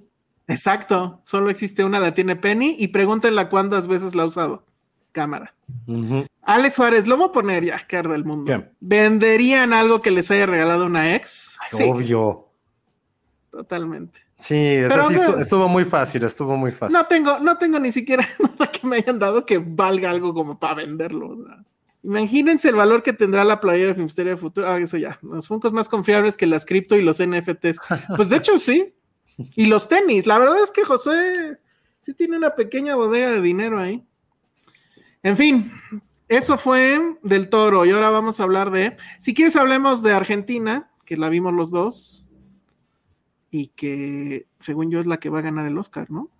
Exacto. 0.51 1.21
Solo 1.25 1.51
existe 1.51 1.85
una, 1.85 1.99
la 2.01 2.15
tiene 2.15 2.37
Penny, 2.37 2.77
y 2.79 2.89
pregúntenla 2.89 3.49
cuántas 3.49 3.89
veces 3.89 4.15
la 4.15 4.25
ha 4.25 4.27
usado. 4.27 4.65
Cámara. 5.13 5.55
Alex 6.43 6.75
Suárez, 6.75 7.07
lo 7.07 7.17
voy 7.17 7.29
a 7.29 7.33
poner 7.33 7.65
ya, 7.65 7.79
que 7.87 7.97
arda 7.97 8.15
el 8.15 8.25
mundo. 8.25 8.45
¿Qué? 8.47 8.69
¿Venderían 8.81 9.73
algo 9.73 10.01
que 10.03 10.11
les 10.11 10.31
haya 10.31 10.47
regalado 10.47 10.87
una 10.87 11.15
ex? 11.17 11.57
Sí, 11.71 11.83
Obvio. 11.85 12.47
totalmente. 13.51 14.21
Sí, 14.37 14.55
esa 14.57 14.89
Pero 14.95 15.09
sí 15.09 15.15
no- 15.15 15.21
estu- 15.21 15.41
estuvo 15.41 15.69
muy 15.69 15.85
fácil, 15.85 16.25
estuvo 16.25 16.57
muy 16.57 16.71
fácil. 16.71 16.97
No 16.97 17.05
tengo, 17.07 17.39
no 17.41 17.59
tengo 17.59 17.79
ni 17.79 17.93
siquiera 17.93 18.27
nada 18.39 18.71
que 18.71 18.87
me 18.87 18.97
hayan 18.97 19.19
dado 19.19 19.45
que 19.45 19.59
valga 19.59 20.11
algo 20.11 20.33
como 20.33 20.59
para 20.59 20.75
venderlo. 20.75 21.29
o 21.31 21.45
sea. 21.45 21.63
Imagínense 22.03 22.69
el 22.71 22.77
valor 22.77 23.03
que 23.03 23.13
tendrá 23.13 23.45
la 23.45 23.61
playera 23.61 23.95
Filmsteria 23.95 24.33
de 24.33 24.39
futuro. 24.39 24.67
Ah, 24.69 24.79
eso 24.79 24.97
ya. 24.97 25.19
Los 25.23 25.47
Funkos 25.49 25.73
más 25.73 25.89
confiables 25.89 26.37
que 26.37 26.47
las 26.47 26.65
cripto 26.65 26.97
y 26.97 27.03
los 27.03 27.19
NFTs. 27.21 27.79
Pues 28.17 28.31
de 28.31 28.37
hecho 28.37 28.57
sí. 28.59 28.95
Y 29.55 29.67
los 29.67 29.89
tenis. 29.89 30.27
La 30.27 30.39
verdad 30.39 30.63
es 30.63 30.71
que 30.71 30.85
Josué 30.85 31.59
sí 31.99 32.15
tiene 32.15 32.37
una 32.37 32.55
pequeña 32.55 32.95
bodega 32.95 33.31
de 33.31 33.41
dinero 33.41 33.79
ahí. 33.79 34.05
En 35.23 35.37
fin, 35.37 35.73
eso 36.29 36.59
fue 36.59 37.17
del 37.23 37.49
toro. 37.49 37.85
Y 37.85 37.91
ahora 37.91 38.11
vamos 38.11 38.41
a 38.41 38.45
hablar 38.45 38.71
de. 38.71 38.97
Si 39.19 39.35
quieres, 39.35 39.57
hablemos 39.57 40.03
de 40.03 40.13
Argentina, 40.13 40.91
que 41.05 41.17
la 41.17 41.29
vimos 41.29 41.53
los 41.53 41.71
dos. 41.71 42.29
Y 43.51 43.69
que, 43.69 44.47
según 44.59 44.91
yo, 44.91 45.01
es 45.01 45.07
la 45.07 45.19
que 45.19 45.29
va 45.29 45.41
a 45.41 45.43
ganar 45.43 45.67
el 45.67 45.77
Oscar, 45.77 46.11
¿no? 46.11 46.31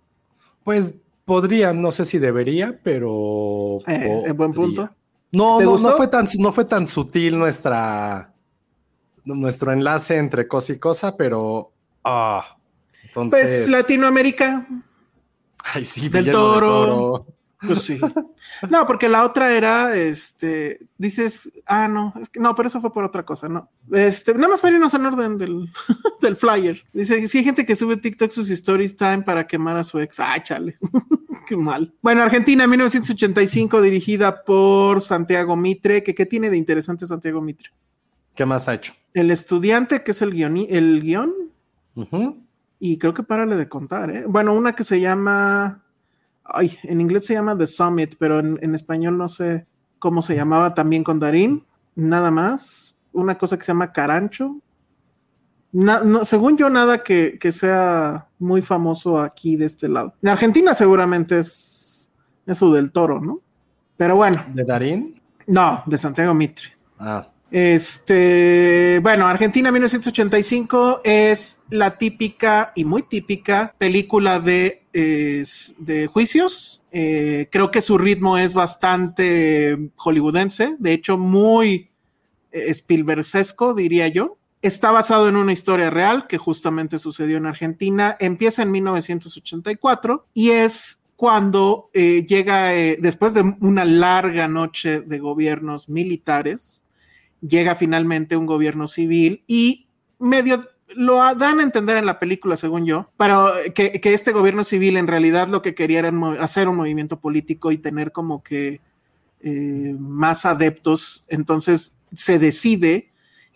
Pues 0.63 0.95
podría, 1.25 1.73
no 1.73 1.91
sé 1.91 2.05
si 2.05 2.19
debería, 2.19 2.79
pero. 2.83 3.79
Eh, 3.87 4.23
en 4.25 4.37
buen 4.37 4.53
punto. 4.53 4.89
No, 5.31 5.57
¿Te 5.57 5.65
no, 5.65 5.77
no 5.77 5.91
fue 5.91 6.07
tan, 6.07 6.25
no 6.39 6.51
fue 6.51 6.65
tan 6.65 6.85
sutil 6.85 7.37
nuestra 7.37 8.31
nuestro 9.23 9.71
enlace 9.71 10.17
entre 10.17 10.47
cosa 10.47 10.73
y 10.73 10.79
cosa, 10.79 11.15
pero 11.15 11.71
ah, 12.03 12.57
entonces, 13.15 13.63
Pues 13.63 13.69
Latinoamérica, 13.69 14.67
ay 15.73 15.85
sí, 15.85 16.09
del 16.09 16.25
Guillermo 16.25 16.51
del 16.51 16.59
Toro. 16.59 17.27
pues 17.67 17.81
sí. 17.83 17.99
No, 18.69 18.87
porque 18.87 19.07
la 19.07 19.23
otra 19.23 19.53
era, 19.53 19.95
este, 19.95 20.79
dices, 20.97 21.51
ah, 21.67 21.87
no, 21.87 22.13
es 22.19 22.27
que 22.29 22.39
no, 22.39 22.55
pero 22.55 22.67
eso 22.67 22.81
fue 22.81 22.91
por 22.91 23.03
otra 23.03 23.23
cosa, 23.23 23.47
¿no? 23.49 23.69
Este, 23.91 24.33
nada 24.33 24.47
más 24.47 24.61
para 24.61 24.73
irnos 24.75 24.93
en 24.95 25.05
orden 25.05 25.37
del, 25.37 25.69
del 26.21 26.35
flyer. 26.35 26.83
Dice, 26.93 27.27
sí 27.27 27.37
hay 27.39 27.43
gente 27.43 27.65
que 27.65 27.75
sube 27.75 27.97
TikTok 27.97 28.31
sus 28.31 28.49
stories 28.49 28.95
time 28.95 29.21
para 29.21 29.45
quemar 29.45 29.77
a 29.77 29.83
su 29.83 29.99
ex. 29.99 30.19
Ah, 30.19 30.41
chale. 30.41 30.77
Qué 31.47 31.55
mal. 31.57 31.93
Bueno, 32.01 32.23
Argentina, 32.23 32.65
1985, 32.67 33.81
dirigida 33.81 34.43
por 34.43 35.01
Santiago 35.01 35.55
Mitre. 35.55 36.01
que 36.03 36.15
¿Qué 36.15 36.25
tiene 36.25 36.49
de 36.49 36.57
interesante 36.57 37.05
Santiago 37.05 37.41
Mitre? 37.41 37.69
¿Qué 38.35 38.45
más 38.45 38.67
ha 38.67 38.73
hecho? 38.75 38.93
El 39.13 39.29
estudiante, 39.31 40.01
que 40.03 40.11
es 40.11 40.21
el, 40.21 40.33
guioni- 40.33 40.67
el 40.69 41.01
guion, 41.01 41.33
Ujú. 41.95 42.37
Y 42.83 42.97
creo 42.97 43.13
que 43.13 43.21
párale 43.21 43.55
de 43.57 43.69
contar, 43.69 44.09
¿eh? 44.09 44.25
Bueno, 44.27 44.55
una 44.55 44.73
que 44.73 44.83
se 44.83 44.99
llama. 44.99 45.83
Ay, 46.43 46.79
en 46.81 46.99
inglés 46.99 47.25
se 47.27 47.33
llama 47.35 47.55
The 47.55 47.67
Summit, 47.67 48.15
pero 48.17 48.39
en, 48.39 48.57
en 48.63 48.73
español 48.73 49.19
no 49.19 49.27
sé 49.27 49.67
cómo 49.99 50.23
se 50.23 50.35
llamaba 50.35 50.73
también 50.73 51.03
con 51.03 51.19
Darín. 51.19 51.63
Nada 51.95 52.31
más. 52.31 52.95
Una 53.13 53.37
cosa 53.37 53.55
que 53.55 53.63
se 53.65 53.71
llama 53.71 53.91
Carancho. 53.91 54.57
Na- 55.73 56.01
no, 56.03 56.25
según 56.25 56.57
yo, 56.57 56.69
nada 56.71 57.03
que, 57.03 57.37
que 57.39 57.51
sea 57.51 58.27
muy 58.39 58.63
famoso 58.63 59.19
aquí 59.19 59.57
de 59.57 59.65
este 59.65 59.87
lado. 59.87 60.15
En 60.23 60.29
Argentina 60.29 60.73
seguramente 60.73 61.37
es 61.39 62.09
eso 62.47 62.73
del 62.73 62.91
toro, 62.91 63.21
¿no? 63.21 63.41
Pero 63.95 64.15
bueno, 64.15 64.43
¿De 64.55 64.63
Darín? 64.63 65.21
no, 65.45 65.83
de 65.85 65.97
Santiago 65.99 66.33
Mitre. 66.33 66.69
Ah, 66.97 67.27
Este, 67.51 68.99
bueno, 69.03 69.27
Argentina 69.27 69.71
1985 69.71 71.01
es 71.03 71.59
la 71.69 71.97
típica 71.97 72.71
y 72.75 72.85
muy 72.85 73.03
típica 73.03 73.75
película 73.77 74.39
de, 74.39 74.81
juicios. 76.11 76.81
Eh, 76.91 77.49
creo 77.51 77.71
que 77.71 77.81
su 77.81 77.97
ritmo 77.97 78.37
es 78.37 78.53
bastante 78.53 79.91
hollywoodense, 79.97 80.75
de 80.79 80.93
hecho 80.93 81.17
muy 81.17 81.91
eh, 82.51 82.73
diría 83.75 84.07
yo. 84.07 84.37
Está 84.61 84.91
basado 84.91 85.27
en 85.27 85.35
una 85.35 85.53
historia 85.53 85.89
real 85.89 86.27
que 86.27 86.37
justamente 86.37 86.99
sucedió 86.99 87.37
en 87.37 87.47
Argentina. 87.47 88.15
Empieza 88.19 88.61
en 88.61 88.71
1984 88.71 90.27
y 90.33 90.51
es 90.51 90.99
cuando 91.15 91.89
eh, 91.93 92.25
llega, 92.27 92.75
eh, 92.75 92.97
después 92.99 93.33
de 93.33 93.41
una 93.59 93.85
larga 93.85 94.47
noche 94.47 95.01
de 95.01 95.19
gobiernos 95.19 95.89
militares, 95.89 96.83
llega 97.41 97.75
finalmente 97.75 98.37
un 98.37 98.45
gobierno 98.45 98.87
civil 98.87 99.43
y 99.47 99.87
medio 100.19 100.67
lo 100.95 101.15
dan 101.35 101.59
a 101.59 101.63
entender 101.63 101.97
en 101.97 102.05
la 102.05 102.19
película, 102.19 102.57
según 102.57 102.85
yo, 102.85 103.09
pero 103.17 103.51
que, 103.73 104.01
que 104.01 104.13
este 104.13 104.31
gobierno 104.31 104.63
civil 104.63 104.97
en 104.97 105.07
realidad 105.07 105.47
lo 105.47 105.61
que 105.61 105.73
quería 105.73 105.99
era 105.99 106.11
hacer 106.39 106.67
un 106.67 106.75
movimiento 106.75 107.17
político 107.17 107.71
y 107.71 107.77
tener 107.77 108.11
como 108.11 108.43
que 108.43 108.81
eh, 109.41 109.95
más 109.97 110.45
adeptos. 110.45 111.25
Entonces 111.27 111.95
se 112.13 112.39
decide 112.39 113.11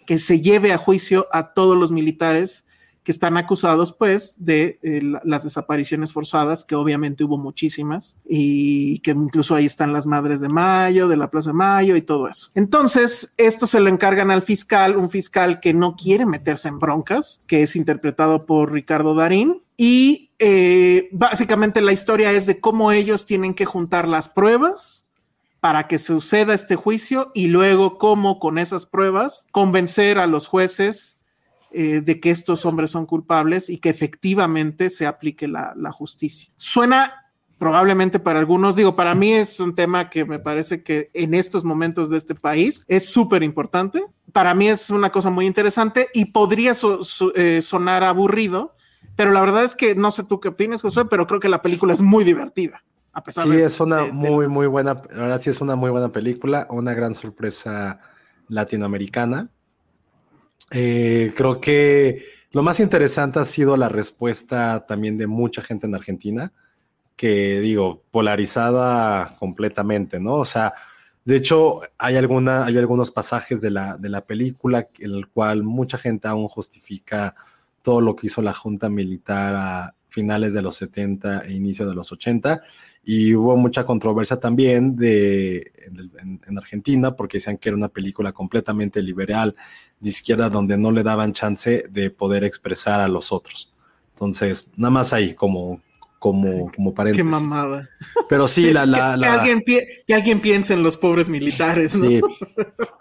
que 0.05 0.17
se 0.17 0.41
lleve 0.41 0.71
a 0.71 0.77
juicio 0.77 1.27
a 1.31 1.53
todos 1.53 1.77
los 1.77 1.91
militares 1.91 2.65
que 3.05 3.11
están 3.11 3.37
acusados 3.37 3.93
pues 3.93 4.43
de 4.43 4.79
eh, 4.81 4.99
las 5.23 5.43
desapariciones 5.43 6.11
forzadas, 6.11 6.65
que 6.65 6.73
obviamente 6.73 7.23
hubo 7.23 7.37
muchísimas, 7.37 8.17
y 8.27 8.97
que 8.99 9.11
incluso 9.11 9.53
ahí 9.53 9.65
están 9.65 9.93
las 9.93 10.07
Madres 10.07 10.41
de 10.41 10.49
Mayo, 10.49 11.07
de 11.07 11.15
la 11.15 11.29
Plaza 11.29 11.51
de 11.51 11.53
Mayo 11.53 11.95
y 11.95 12.01
todo 12.01 12.27
eso. 12.27 12.49
Entonces, 12.55 13.31
esto 13.37 13.67
se 13.67 13.79
lo 13.79 13.89
encargan 13.89 14.31
al 14.31 14.41
fiscal, 14.41 14.97
un 14.97 15.11
fiscal 15.11 15.59
que 15.59 15.71
no 15.71 15.95
quiere 15.95 16.25
meterse 16.25 16.67
en 16.67 16.79
broncas, 16.79 17.43
que 17.45 17.61
es 17.61 17.75
interpretado 17.75 18.47
por 18.47 18.73
Ricardo 18.73 19.13
Darín, 19.13 19.61
y 19.77 20.31
eh, 20.39 21.07
básicamente 21.11 21.81
la 21.81 21.93
historia 21.93 22.31
es 22.31 22.47
de 22.47 22.59
cómo 22.59 22.91
ellos 22.91 23.27
tienen 23.27 23.53
que 23.53 23.65
juntar 23.65 24.07
las 24.07 24.29
pruebas 24.29 25.05
para 25.59 25.87
que 25.87 25.99
suceda 25.99 26.55
este 26.55 26.75
juicio 26.75 27.31
y 27.35 27.47
luego 27.47 27.99
cómo 27.99 28.39
con 28.39 28.57
esas 28.57 28.85
pruebas 28.85 29.45
convencer 29.51 30.17
a 30.17 30.27
los 30.27 30.47
jueces 30.47 31.14
eh, 31.77 31.99
de 31.99 32.21
que 32.21 32.31
estos 32.31 32.65
hombres 32.65 32.91
son 32.91 33.05
culpables 33.05 33.69
y 33.69 33.79
que 33.79 33.89
efectivamente 33.89 34.89
se 34.89 35.05
aplique 35.05 35.45
la, 35.45 35.91
justicia. 35.91 36.53
Suena 36.55 37.25
probablemente 37.57 38.17
para 38.17 38.39
algunos, 38.39 38.77
digo, 38.77 38.95
para 38.95 39.13
mí 39.13 39.33
es 39.33 39.59
un 39.59 39.75
tema 39.75 40.09
que 40.09 40.23
me 40.23 40.39
parece 40.39 40.83
que 40.83 41.11
en 41.13 41.33
estos 41.33 41.65
momentos 41.65 42.09
de 42.09 42.15
este 42.15 42.33
país 42.33 42.81
es 42.87 43.09
súper 43.09 43.43
importante. 43.43 44.05
Para 44.31 44.55
mí 44.55 44.69
es 44.69 44.89
una 44.89 45.11
cosa 45.11 45.29
muy 45.29 45.47
interesante 45.47 46.07
y 46.13 46.31
podría 46.31 46.71
eh, 47.35 47.61
sonar 47.61 48.05
aburrido, 48.05 48.77
pero 49.17 49.31
la 49.31 49.41
verdad 49.41 49.65
es 49.65 49.75
que 49.75 49.95
no 49.95 50.11
sé 50.11 50.23
tú 50.23 50.39
qué 50.39 50.47
opinas, 50.47 50.81
José, 50.81 51.03
pero 51.03 51.27
creo 51.27 51.41
que 51.41 51.49
la 51.49 51.61
película 51.61 51.93
es 51.93 51.99
muy 51.99 52.23
divertida. 52.23 52.85
A 53.11 53.21
pesar 53.21 53.47
sí, 53.47 53.57
es 53.57 53.81
una 53.81 54.05
muy, 54.05 54.47
muy 54.47 54.67
buena, 54.67 55.01
ahora 55.13 55.39
sí 55.39 55.49
es 55.49 55.59
una 55.59 55.75
muy 55.75 55.89
buena 55.89 56.07
película, 56.07 56.67
una 56.69 56.93
gran 56.93 57.13
sorpresa 57.13 57.99
latinoamericana. 58.47 59.49
Eh, 60.71 61.33
creo 61.35 61.59
que 61.59 62.25
lo 62.51 62.63
más 62.63 62.79
interesante 62.79 63.39
ha 63.39 63.45
sido 63.45 63.77
la 63.77 63.89
respuesta 63.89 64.85
también 64.87 65.17
de 65.17 65.27
mucha 65.27 65.61
gente 65.61 65.87
en 65.87 65.95
Argentina, 65.95 66.53
que 67.15 67.59
digo, 67.59 68.03
polarizada 68.11 69.35
completamente, 69.37 70.19
¿no? 70.19 70.35
O 70.35 70.45
sea, 70.45 70.73
de 71.23 71.37
hecho, 71.37 71.81
hay, 71.97 72.17
alguna, 72.17 72.65
hay 72.65 72.77
algunos 72.77 73.11
pasajes 73.11 73.61
de 73.61 73.71
la, 73.71 73.97
de 73.97 74.09
la 74.09 74.21
película 74.21 74.89
en 74.99 75.11
el 75.11 75.27
cual 75.27 75.63
mucha 75.63 75.97
gente 75.97 76.27
aún 76.27 76.47
justifica 76.47 77.35
todo 77.81 78.01
lo 78.01 78.15
que 78.15 78.27
hizo 78.27 78.41
la 78.41 78.53
Junta 78.53 78.89
Militar 78.89 79.53
a 79.55 79.95
finales 80.09 80.53
de 80.53 80.61
los 80.61 80.75
70 80.77 81.41
e 81.45 81.53
inicio 81.53 81.87
de 81.87 81.95
los 81.95 82.11
80 82.11 82.61
y 83.05 83.35
hubo 83.35 83.55
mucha 83.55 83.85
controversia 83.85 84.37
también 84.37 84.95
de, 84.95 85.71
en, 86.47 86.57
Argentina 86.57 87.15
porque 87.15 87.37
decían 87.37 87.57
que 87.57 87.69
era 87.69 87.77
una 87.77 87.89
película 87.89 88.31
completamente 88.31 89.01
liberal 89.03 89.55
de 89.99 90.09
izquierda 90.09 90.49
donde 90.49 90.77
no 90.77 90.91
le 90.91 91.03
daban 91.03 91.31
chance 91.31 91.85
de 91.89 92.09
poder 92.09 92.43
expresar 92.43 92.99
a 92.99 93.07
los 93.07 93.31
otros. 93.31 93.71
Entonces, 94.13 94.67
nada 94.75 94.89
más 94.89 95.13
ahí 95.13 95.35
como, 95.35 95.81
como, 96.25 96.71
como 96.71 96.91
paréntesis. 96.91 97.23
Qué 97.23 97.39
mamada. 97.39 97.87
Pero 98.27 98.47
sí, 98.47 98.73
la... 98.73 98.87
la, 98.87 99.15
que, 99.15 99.25
alguien 99.27 99.61
que, 99.61 100.13
alguien 100.13 100.39
piense 100.39 100.73
en 100.73 100.81
los 100.81 100.97
pobres 100.97 101.29
militares, 101.29 101.99
¿no? 101.99 102.07
Sí. 102.07 102.21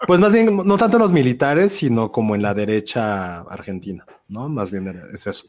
Pues 0.07 0.19
más 0.19 0.31
bien, 0.31 0.55
no 0.55 0.77
tanto 0.77 0.97
en 0.97 1.01
los 1.01 1.11
militares, 1.11 1.71
sino 1.71 2.11
como 2.11 2.35
en 2.35 2.43
la 2.43 2.53
derecha 2.53 3.39
argentina, 3.39 4.05
¿no? 4.27 4.47
Más 4.49 4.71
bien 4.71 4.87
es 5.11 5.25
eso. 5.25 5.47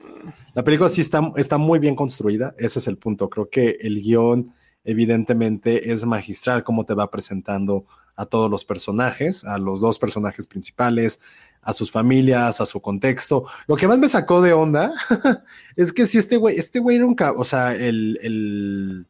La 0.55 0.65
película 0.65 0.89
sí 0.89 1.03
está, 1.03 1.31
está 1.37 1.59
muy 1.59 1.79
bien 1.79 1.95
construida, 1.95 2.55
ese 2.57 2.79
es 2.79 2.87
el 2.87 2.97
punto. 2.97 3.29
Creo 3.29 3.51
que 3.51 3.77
el 3.83 4.01
guion 4.01 4.55
evidentemente 4.83 5.93
es 5.93 6.07
magistral, 6.07 6.65
cómo 6.65 6.87
te 6.87 6.95
va 6.95 7.11
presentando 7.11 7.85
a 8.15 8.25
todos 8.25 8.51
los 8.51 8.65
personajes, 8.65 9.45
a 9.45 9.59
los 9.59 9.83
dos 9.83 9.99
personajes 9.99 10.47
principales, 10.47 11.21
a 11.67 11.73
sus 11.73 11.91
familias, 11.91 12.61
a 12.61 12.67
su 12.67 12.81
contexto. 12.81 13.45
Lo 13.67 13.75
que 13.75 13.89
más 13.89 13.99
me 13.99 14.07
sacó 14.07 14.41
de 14.41 14.53
onda 14.53 14.93
es 15.77 15.93
que 15.93 16.07
si 16.07 16.17
este 16.17 16.37
güey, 16.37 16.57
este 16.57 16.79
güey 16.79 16.97
era 16.97 17.07
un, 17.07 17.17
o 17.37 17.43
sea, 17.45 17.75
el, 17.75 18.21
el, 18.23 19.07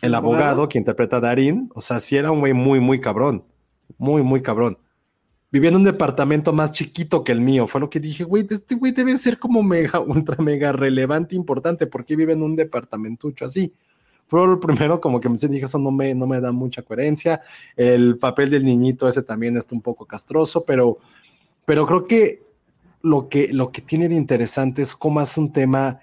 el 0.00 0.14
abogado 0.14 0.68
que 0.68 0.78
interpreta 0.78 1.18
a 1.18 1.20
Darín, 1.20 1.70
o 1.74 1.82
sea, 1.82 2.00
sí 2.00 2.16
era 2.16 2.30
un 2.30 2.40
güey 2.40 2.54
muy, 2.54 2.80
muy 2.80 2.98
cabrón, 2.98 3.44
muy, 3.98 4.22
muy 4.22 4.40
cabrón. 4.40 4.78
Vivía 5.52 5.68
en 5.68 5.76
un 5.76 5.84
departamento 5.84 6.54
más 6.54 6.72
chiquito 6.72 7.22
que 7.22 7.32
el 7.32 7.42
mío. 7.42 7.66
Fue 7.66 7.80
lo 7.80 7.90
que 7.90 8.00
dije, 8.00 8.24
güey, 8.24 8.46
este 8.48 8.74
güey 8.74 8.92
debe 8.92 9.16
ser 9.18 9.38
como 9.38 9.62
mega, 9.62 10.00
ultra, 10.00 10.42
mega 10.42 10.72
relevante, 10.72 11.36
importante, 11.36 11.86
porque 11.86 12.16
vive 12.16 12.32
en 12.32 12.42
un 12.42 12.56
departamentucho 12.56 13.44
así. 13.44 13.74
Fue 14.28 14.44
lo 14.46 14.58
primero 14.58 14.98
como 14.98 15.20
que 15.20 15.28
me 15.28 15.36
dije, 15.36 15.66
eso 15.66 15.78
no 15.78 15.90
me, 15.90 16.14
no 16.14 16.26
me 16.26 16.40
da 16.40 16.52
mucha 16.52 16.80
coherencia. 16.80 17.42
El 17.76 18.16
papel 18.18 18.48
del 18.48 18.64
niñito 18.64 19.06
ese 19.06 19.22
también 19.22 19.58
está 19.58 19.74
un 19.74 19.82
poco 19.82 20.06
castroso, 20.06 20.64
pero 20.64 20.98
pero 21.66 21.84
creo 21.84 22.06
que 22.06 22.46
lo 23.02 23.28
que, 23.28 23.52
lo 23.52 23.70
que 23.70 23.82
tiene 23.82 24.08
de 24.08 24.14
interesante 24.14 24.80
es 24.80 24.94
cómo 24.94 25.20
es 25.20 25.36
un 25.36 25.52
tema, 25.52 26.00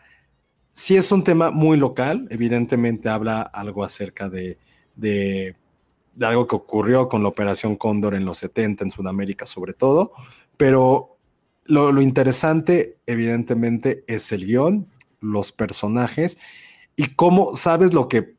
si 0.72 0.96
es 0.96 1.12
un 1.12 1.24
tema 1.24 1.50
muy 1.50 1.78
local, 1.78 2.28
evidentemente 2.30 3.10
habla 3.10 3.42
algo 3.42 3.84
acerca 3.84 4.30
de, 4.30 4.60
de, 4.96 5.56
algo 6.22 6.46
que 6.46 6.56
ocurrió 6.56 7.10
con 7.10 7.24
la 7.24 7.30
Operación 7.30 7.76
Cóndor 7.76 8.14
en 8.14 8.26
los 8.26 8.38
70 8.38 8.84
en 8.84 8.92
Sudamérica 8.92 9.46
sobre 9.48 9.74
todo, 9.74 10.12
pero 10.58 11.18
lo, 11.66 11.92
lo 11.92 12.02
interesante 12.02 12.98
evidentemente 13.08 14.04
es 14.08 14.32
el 14.32 14.46
guion, 14.46 14.88
los 15.22 15.52
personajes 15.52 16.38
y 16.96 17.16
cómo 17.16 17.56
sabes 17.56 17.94
lo 17.94 18.08
que 18.08 18.36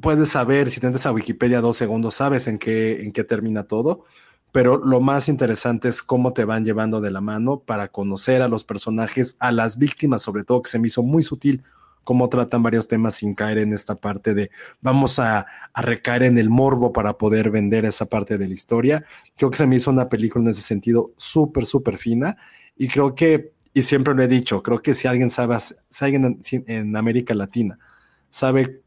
puedes 0.00 0.30
saber, 0.30 0.70
si 0.70 0.80
te 0.80 0.88
a 0.88 1.12
Wikipedia 1.12 1.60
dos 1.60 1.76
segundos, 1.76 2.14
sabes 2.14 2.48
en 2.48 2.58
qué, 2.58 3.02
en 3.02 3.12
qué 3.12 3.24
termina 3.24 3.64
todo, 3.64 4.04
pero 4.52 4.76
lo 4.76 5.00
más 5.00 5.28
interesante 5.28 5.88
es 5.88 6.02
cómo 6.02 6.34
te 6.34 6.44
van 6.44 6.64
llevando 6.64 7.00
de 7.00 7.10
la 7.10 7.22
mano 7.22 7.60
para 7.60 7.88
conocer 7.88 8.42
a 8.42 8.48
los 8.48 8.64
personajes, 8.64 9.36
a 9.40 9.50
las 9.50 9.78
víctimas, 9.78 10.20
sobre 10.22 10.44
todo, 10.44 10.62
que 10.62 10.70
se 10.70 10.78
me 10.78 10.88
hizo 10.88 11.02
muy 11.02 11.22
sutil 11.22 11.64
cómo 12.04 12.28
tratan 12.28 12.62
varios 12.62 12.88
temas 12.88 13.14
sin 13.14 13.34
caer 13.34 13.58
en 13.58 13.72
esta 13.72 13.94
parte 13.94 14.34
de 14.34 14.50
vamos 14.80 15.18
a, 15.18 15.46
recaer 15.74 16.24
en 16.24 16.36
el 16.36 16.50
morbo 16.50 16.92
para 16.92 17.16
poder 17.16 17.50
vender 17.50 17.86
esa 17.86 18.06
parte 18.06 18.36
de 18.36 18.46
la 18.46 18.52
historia. 18.52 19.04
Creo 19.36 19.50
que 19.50 19.56
se 19.56 19.66
me 19.66 19.76
hizo 19.76 19.90
una 19.90 20.08
película 20.08 20.44
en 20.44 20.50
ese 20.50 20.62
sentido 20.62 21.12
súper, 21.16 21.64
súper 21.64 21.96
fina 21.96 22.36
y 22.76 22.88
creo 22.88 23.14
que, 23.14 23.52
y 23.72 23.82
siempre 23.82 24.14
lo 24.14 24.22
he 24.22 24.28
dicho, 24.28 24.62
creo 24.62 24.82
que 24.82 24.92
si 24.92 25.08
alguien 25.08 25.30
sabe, 25.30 25.56
si 25.60 26.04
alguien 26.04 26.38
en 26.66 26.96
América 26.96 27.34
Latina 27.34 27.78
sabe 28.28 28.82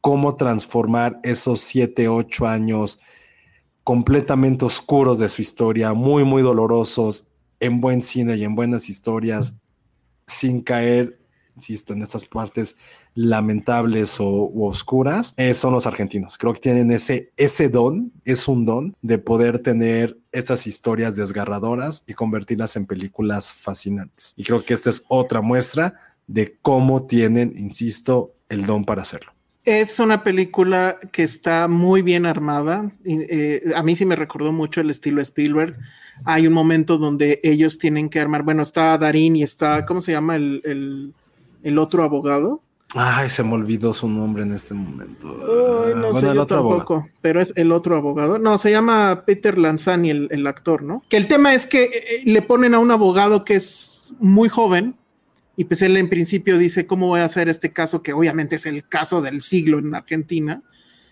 cómo 0.00 0.36
transformar 0.36 1.20
esos 1.22 1.60
siete, 1.60 2.08
ocho 2.08 2.46
años 2.46 3.00
completamente 3.90 4.64
oscuros 4.64 5.18
de 5.18 5.28
su 5.28 5.42
historia, 5.42 5.94
muy, 5.94 6.22
muy 6.22 6.42
dolorosos, 6.42 7.26
en 7.58 7.80
buen 7.80 8.02
cine 8.02 8.36
y 8.36 8.44
en 8.44 8.54
buenas 8.54 8.88
historias, 8.88 9.56
sin 10.28 10.60
caer, 10.60 11.18
insisto, 11.56 11.92
en 11.92 12.02
estas 12.02 12.24
partes 12.24 12.76
lamentables 13.16 14.20
o 14.20 14.48
oscuras, 14.64 15.34
eh, 15.36 15.54
son 15.54 15.72
los 15.72 15.88
argentinos. 15.88 16.38
Creo 16.38 16.52
que 16.52 16.60
tienen 16.60 16.92
ese, 16.92 17.32
ese 17.36 17.68
don, 17.68 18.12
es 18.24 18.46
un 18.46 18.64
don 18.64 18.94
de 19.02 19.18
poder 19.18 19.58
tener 19.58 20.16
estas 20.30 20.68
historias 20.68 21.16
desgarradoras 21.16 22.04
y 22.06 22.14
convertirlas 22.14 22.76
en 22.76 22.86
películas 22.86 23.50
fascinantes. 23.50 24.34
Y 24.36 24.44
creo 24.44 24.64
que 24.64 24.74
esta 24.74 24.90
es 24.90 25.02
otra 25.08 25.40
muestra 25.40 25.94
de 26.28 26.56
cómo 26.62 27.08
tienen, 27.08 27.54
insisto, 27.56 28.36
el 28.48 28.66
don 28.66 28.84
para 28.84 29.02
hacerlo. 29.02 29.32
Es 29.64 30.00
una 30.00 30.24
película 30.24 30.98
que 31.12 31.22
está 31.22 31.68
muy 31.68 32.00
bien 32.02 32.24
armada. 32.24 32.90
Eh, 33.04 33.72
a 33.74 33.82
mí 33.82 33.94
sí 33.94 34.06
me 34.06 34.16
recordó 34.16 34.52
mucho 34.52 34.80
el 34.80 34.90
estilo 34.90 35.20
Spielberg. 35.20 35.76
Hay 36.24 36.46
un 36.46 36.52
momento 36.52 36.98
donde 36.98 37.40
ellos 37.42 37.78
tienen 37.78 38.08
que 38.08 38.20
armar, 38.20 38.42
bueno, 38.42 38.62
está 38.62 38.96
Darín 38.96 39.36
y 39.36 39.42
está, 39.42 39.86
¿cómo 39.86 40.00
se 40.00 40.12
llama 40.12 40.36
el, 40.36 41.14
otro 41.78 42.04
abogado? 42.04 42.62
Ay, 42.94 43.28
se 43.30 43.44
me 43.44 43.52
olvidó 43.54 43.92
su 43.92 44.08
nombre 44.08 44.42
en 44.42 44.52
este 44.52 44.74
momento. 44.74 45.28
no 45.94 46.14
sé, 46.14 46.34
yo 46.34 46.46
tampoco, 46.46 47.06
pero 47.20 47.40
es 47.40 47.52
el 47.56 47.70
otro 47.70 47.96
abogado. 47.96 48.38
No, 48.38 48.58
se 48.58 48.70
llama 48.70 49.24
Peter 49.24 49.56
Lanzani, 49.56 50.10
el, 50.10 50.28
el 50.30 50.46
actor, 50.46 50.82
¿no? 50.82 51.02
Que 51.08 51.16
el 51.16 51.28
tema 51.28 51.54
es 51.54 51.66
que 51.66 51.84
eh, 51.84 52.22
le 52.24 52.42
ponen 52.42 52.74
a 52.74 52.78
un 52.78 52.90
abogado 52.90 53.44
que 53.44 53.54
es 53.54 54.12
muy 54.18 54.48
joven, 54.48 54.96
y 55.60 55.64
pues 55.64 55.82
él 55.82 55.98
en 55.98 56.08
principio 56.08 56.56
dice, 56.56 56.86
¿cómo 56.86 57.08
voy 57.08 57.20
a 57.20 57.24
hacer 57.24 57.50
este 57.50 57.70
caso? 57.70 58.02
Que 58.02 58.14
obviamente 58.14 58.56
es 58.56 58.64
el 58.64 58.88
caso 58.88 59.20
del 59.20 59.42
siglo 59.42 59.78
en 59.78 59.94
Argentina 59.94 60.62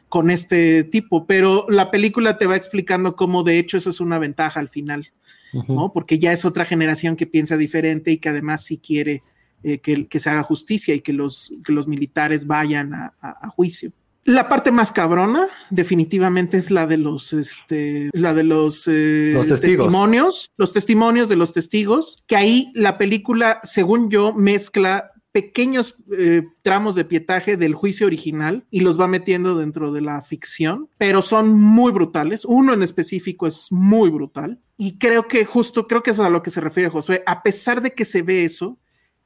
con 0.08 0.30
este 0.30 0.84
tipo, 0.84 1.26
pero 1.26 1.66
la 1.68 1.90
película 1.90 2.38
te 2.38 2.46
va 2.46 2.56
explicando 2.56 3.14
cómo 3.14 3.42
de 3.42 3.58
hecho 3.58 3.76
eso 3.76 3.90
es 3.90 4.00
una 4.00 4.18
ventaja 4.18 4.58
al 4.58 4.70
final, 4.70 5.12
¿no? 5.52 5.92
Porque 5.92 6.18
ya 6.18 6.32
es 6.32 6.46
otra 6.46 6.64
generación 6.64 7.14
que 7.14 7.26
piensa 7.26 7.58
diferente 7.58 8.10
y 8.10 8.16
que 8.16 8.30
además 8.30 8.64
sí 8.64 8.78
quiere 8.78 9.22
eh, 9.62 9.80
que, 9.80 10.18
se 10.18 10.30
haga 10.30 10.42
justicia 10.44 10.94
y 10.94 11.02
que 11.02 11.12
los, 11.12 11.52
los 11.66 11.86
militares 11.86 12.46
vayan 12.46 12.94
a, 12.94 13.48
juicio. 13.50 13.92
La 14.24 14.48
parte 14.48 14.72
más 14.72 14.92
cabrona, 14.92 15.48
definitivamente, 15.70 16.58
es 16.58 16.70
la 16.70 16.86
de 16.86 16.98
los, 16.98 17.32
este, 17.32 18.10
la 18.12 18.34
de 18.34 18.44
los, 18.44 18.86
eh, 18.86 19.34
testimonios, 19.48 20.50
los 20.56 20.72
testimonios 20.72 21.28
de 21.28 21.36
los 21.36 21.52
testigos, 21.54 22.22
que 22.26 22.36
ahí 22.36 22.70
la 22.74 22.98
película, 22.98 23.60
según 23.62 24.10
yo, 24.10 24.34
mezcla 24.34 25.12
pequeños 25.32 25.96
eh, 26.16 26.42
tramos 26.62 26.94
de 26.94 27.04
pietaje 27.04 27.56
del 27.56 27.74
juicio 27.74 28.06
original 28.06 28.66
y 28.70 28.80
los 28.80 28.98
va 28.98 29.06
metiendo 29.06 29.56
dentro 29.56 29.92
de 29.92 30.00
la 30.00 30.20
ficción, 30.22 30.88
pero 30.98 31.22
son 31.22 31.52
muy 31.52 31.92
brutales. 31.92 32.44
Uno 32.44 32.72
en 32.72 32.82
específico 32.82 33.46
es 33.46 33.68
muy 33.70 34.10
brutal. 34.10 34.60
Y 34.76 34.98
creo 34.98 35.28
que 35.28 35.44
justo, 35.44 35.86
creo 35.86 36.02
que 36.02 36.10
es 36.10 36.20
a 36.20 36.28
lo 36.28 36.42
que 36.42 36.50
se 36.50 36.60
refiere 36.60 36.88
Josué, 36.88 37.22
a 37.26 37.42
pesar 37.42 37.82
de 37.82 37.94
que 37.94 38.04
se 38.04 38.22
ve 38.22 38.44
eso, 38.44 38.78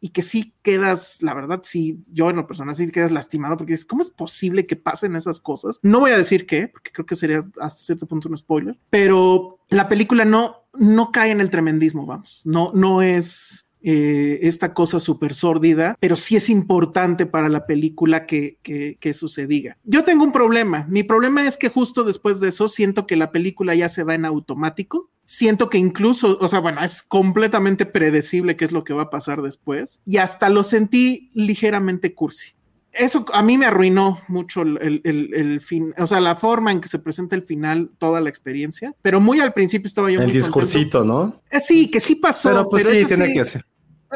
y 0.04 0.08
que 0.08 0.22
sí 0.22 0.52
quedas, 0.62 1.22
la 1.22 1.32
verdad, 1.32 1.60
sí, 1.62 2.02
yo 2.12 2.28
en 2.28 2.34
lo 2.34 2.48
personal 2.48 2.74
sí 2.74 2.90
quedas 2.90 3.12
lastimado 3.12 3.56
porque 3.56 3.74
dices, 3.74 3.86
¿cómo 3.86 4.02
es 4.02 4.10
posible 4.10 4.66
que 4.66 4.74
pasen 4.74 5.14
esas 5.14 5.40
cosas? 5.40 5.78
No 5.80 6.00
voy 6.00 6.10
a 6.10 6.18
decir 6.18 6.44
qué, 6.44 6.66
porque 6.66 6.90
creo 6.90 7.06
que 7.06 7.14
sería 7.14 7.46
hasta 7.60 7.84
cierto 7.84 8.06
punto 8.06 8.28
un 8.28 8.36
spoiler, 8.36 8.76
pero 8.90 9.60
la 9.68 9.88
película 9.88 10.24
no, 10.24 10.66
no 10.74 11.12
cae 11.12 11.30
en 11.30 11.40
el 11.40 11.50
tremendismo, 11.50 12.04
vamos, 12.04 12.42
no, 12.44 12.72
no 12.74 13.00
es 13.00 13.64
eh, 13.82 14.40
esta 14.42 14.74
cosa 14.74 15.00
súper 15.00 15.34
sórdida, 15.34 15.96
pero 16.00 16.16
sí 16.16 16.36
es 16.36 16.48
importante 16.48 17.26
para 17.26 17.48
la 17.48 17.66
película 17.66 18.26
que, 18.26 18.58
que, 18.62 18.96
que 19.00 19.10
eso 19.10 19.28
se 19.28 19.46
diga. 19.46 19.76
Yo 19.84 20.04
tengo 20.04 20.24
un 20.24 20.32
problema, 20.32 20.86
mi 20.88 21.02
problema 21.02 21.46
es 21.46 21.56
que 21.56 21.68
justo 21.68 22.04
después 22.04 22.40
de 22.40 22.48
eso 22.48 22.68
siento 22.68 23.06
que 23.06 23.16
la 23.16 23.32
película 23.32 23.74
ya 23.74 23.88
se 23.88 24.04
va 24.04 24.14
en 24.14 24.24
automático 24.24 25.10
siento 25.24 25.70
que 25.70 25.78
incluso, 25.78 26.36
o 26.40 26.48
sea, 26.48 26.60
bueno, 26.60 26.82
es 26.82 27.02
completamente 27.02 27.86
predecible 27.86 28.56
qué 28.56 28.66
es 28.66 28.72
lo 28.72 28.84
que 28.84 28.92
va 28.92 29.04
a 29.04 29.10
pasar 29.10 29.40
después 29.40 30.02
y 30.04 30.18
hasta 30.18 30.50
lo 30.50 30.62
sentí 30.62 31.30
ligeramente 31.32 32.14
cursi. 32.14 32.52
Eso 32.92 33.24
a 33.32 33.42
mí 33.42 33.56
me 33.56 33.64
arruinó 33.64 34.20
mucho 34.28 34.60
el, 34.60 35.00
el, 35.04 35.60
fin, 35.62 35.94
o 35.96 36.06
sea, 36.06 36.20
la 36.20 36.36
forma 36.36 36.70
en 36.72 36.82
que 36.82 36.88
se 36.88 36.98
presenta 36.98 37.34
el 37.34 37.42
final, 37.42 37.90
toda 37.96 38.20
la 38.20 38.28
experiencia, 38.28 38.94
pero 39.00 39.18
muy 39.18 39.40
al 39.40 39.54
principio 39.54 39.86
estaba 39.86 40.10
yo. 40.10 40.20
El 40.20 40.30
discursito, 40.30 41.02
¿no? 41.02 41.40
Eh, 41.50 41.60
sí, 41.60 41.90
que 41.90 42.00
sí 42.00 42.16
pasó. 42.16 42.50
Pero 42.50 42.68
pues 42.68 42.86
sí, 42.86 43.06
tiene 43.06 43.32
que 43.32 43.40
hacer. 43.40 43.64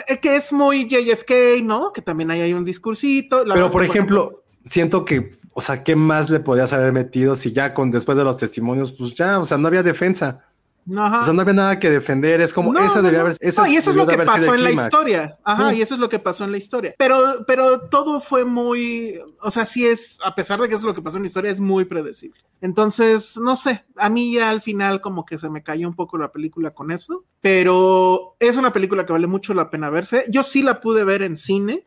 Eh, 0.07 0.19
que 0.19 0.37
es 0.37 0.53
muy 0.53 0.87
JFK, 0.87 1.63
¿no? 1.63 1.93
Que 1.93 2.03
también 2.03 2.31
ahí 2.31 2.41
hay 2.41 2.53
un 2.53 2.65
discursito. 2.65 3.45
pero 3.45 3.71
por 3.71 3.85
ejemplo, 3.85 4.43
siento 4.67 5.05
que, 5.05 5.31
o 5.53 5.61
sea, 5.61 5.83
¿qué 5.83 5.97
más 5.97 6.31
le 6.31 6.41
podías 6.41 6.73
haber 6.73 6.93
metido 6.93 7.35
si 7.35 7.53
ya 7.53 7.73
con 7.73 7.91
después 7.91 8.19
de 8.19 8.25
los 8.25 8.39
testimonios, 8.39 8.93
pues 8.93 9.15
ya, 9.15 9.39
o 9.39 9.45
sea, 9.45 9.59
no 9.59 9.69
había 9.69 9.83
defensa. 9.83 10.45
O 10.89 11.25
sea, 11.25 11.33
no 11.33 11.41
había 11.41 11.55
nada 11.55 11.79
que 11.79 11.91
defender, 11.91 12.41
es 12.41 12.55
como, 12.55 12.77
eso 12.79 13.03
debía 13.03 13.21
haber... 13.21 13.37
Eso 13.41 13.67
y 13.67 13.77
eso 13.77 13.91
es 13.91 13.97
lo 13.97 14.07
que 14.07 14.19
pasó 14.19 14.55
en 14.55 14.63
la 14.63 14.71
historia. 14.71 15.39
Ajá, 15.43 15.75
y 15.75 15.83
eso 15.83 15.95
es 15.95 16.01
lo 16.01 16.09
que 16.09 16.19
pasó 16.19 16.45
en 16.45 16.53
la 16.53 16.59
historia. 16.59 16.95
Pero, 16.97 17.45
pero 17.47 17.89
todo 17.89 18.21
fue 18.21 18.45
muy, 18.45 19.19
o 19.41 19.51
sea, 19.51 19.65
sí 19.65 19.85
es, 19.87 20.19
a 20.23 20.35
pesar 20.35 20.61
de 20.61 20.69
que 20.69 20.75
eso 20.75 20.83
es 20.83 20.87
lo 20.87 20.95
que 20.95 21.03
pasó 21.03 21.17
en 21.17 21.25
la 21.25 21.29
historia, 21.29 21.51
es 21.51 21.61
muy 21.61 21.85
predecible. 21.87 22.41
Entonces, 22.61 23.37
no 23.37 23.57
sé, 23.57 23.85
a 23.97 24.09
mí 24.09 24.33
ya 24.33 24.51
al 24.51 24.63
final 24.63 25.01
como 25.01 25.27
que 25.27 25.39
se 25.39 25.51
me 25.51 25.63
cayó 25.63 25.89
un 25.89 25.97
poco 25.97 26.19
la 26.19 26.31
película 26.31 26.71
con 26.71 26.93
eso, 26.93 27.25
pero 27.41 28.37
es 28.39 28.57
una 28.57 28.73
película 28.73 29.05
que 29.05 29.13
vale 29.13 29.27
mucho 29.27 29.55
la 29.55 29.71
pena 29.71 29.91
verse. 29.91 30.25
Yo 30.29 30.43
sí 30.43 30.63
la 30.63 30.81
pude 30.81 31.05
ver 31.05 31.23
en 31.23 31.37
cine, 31.37 31.87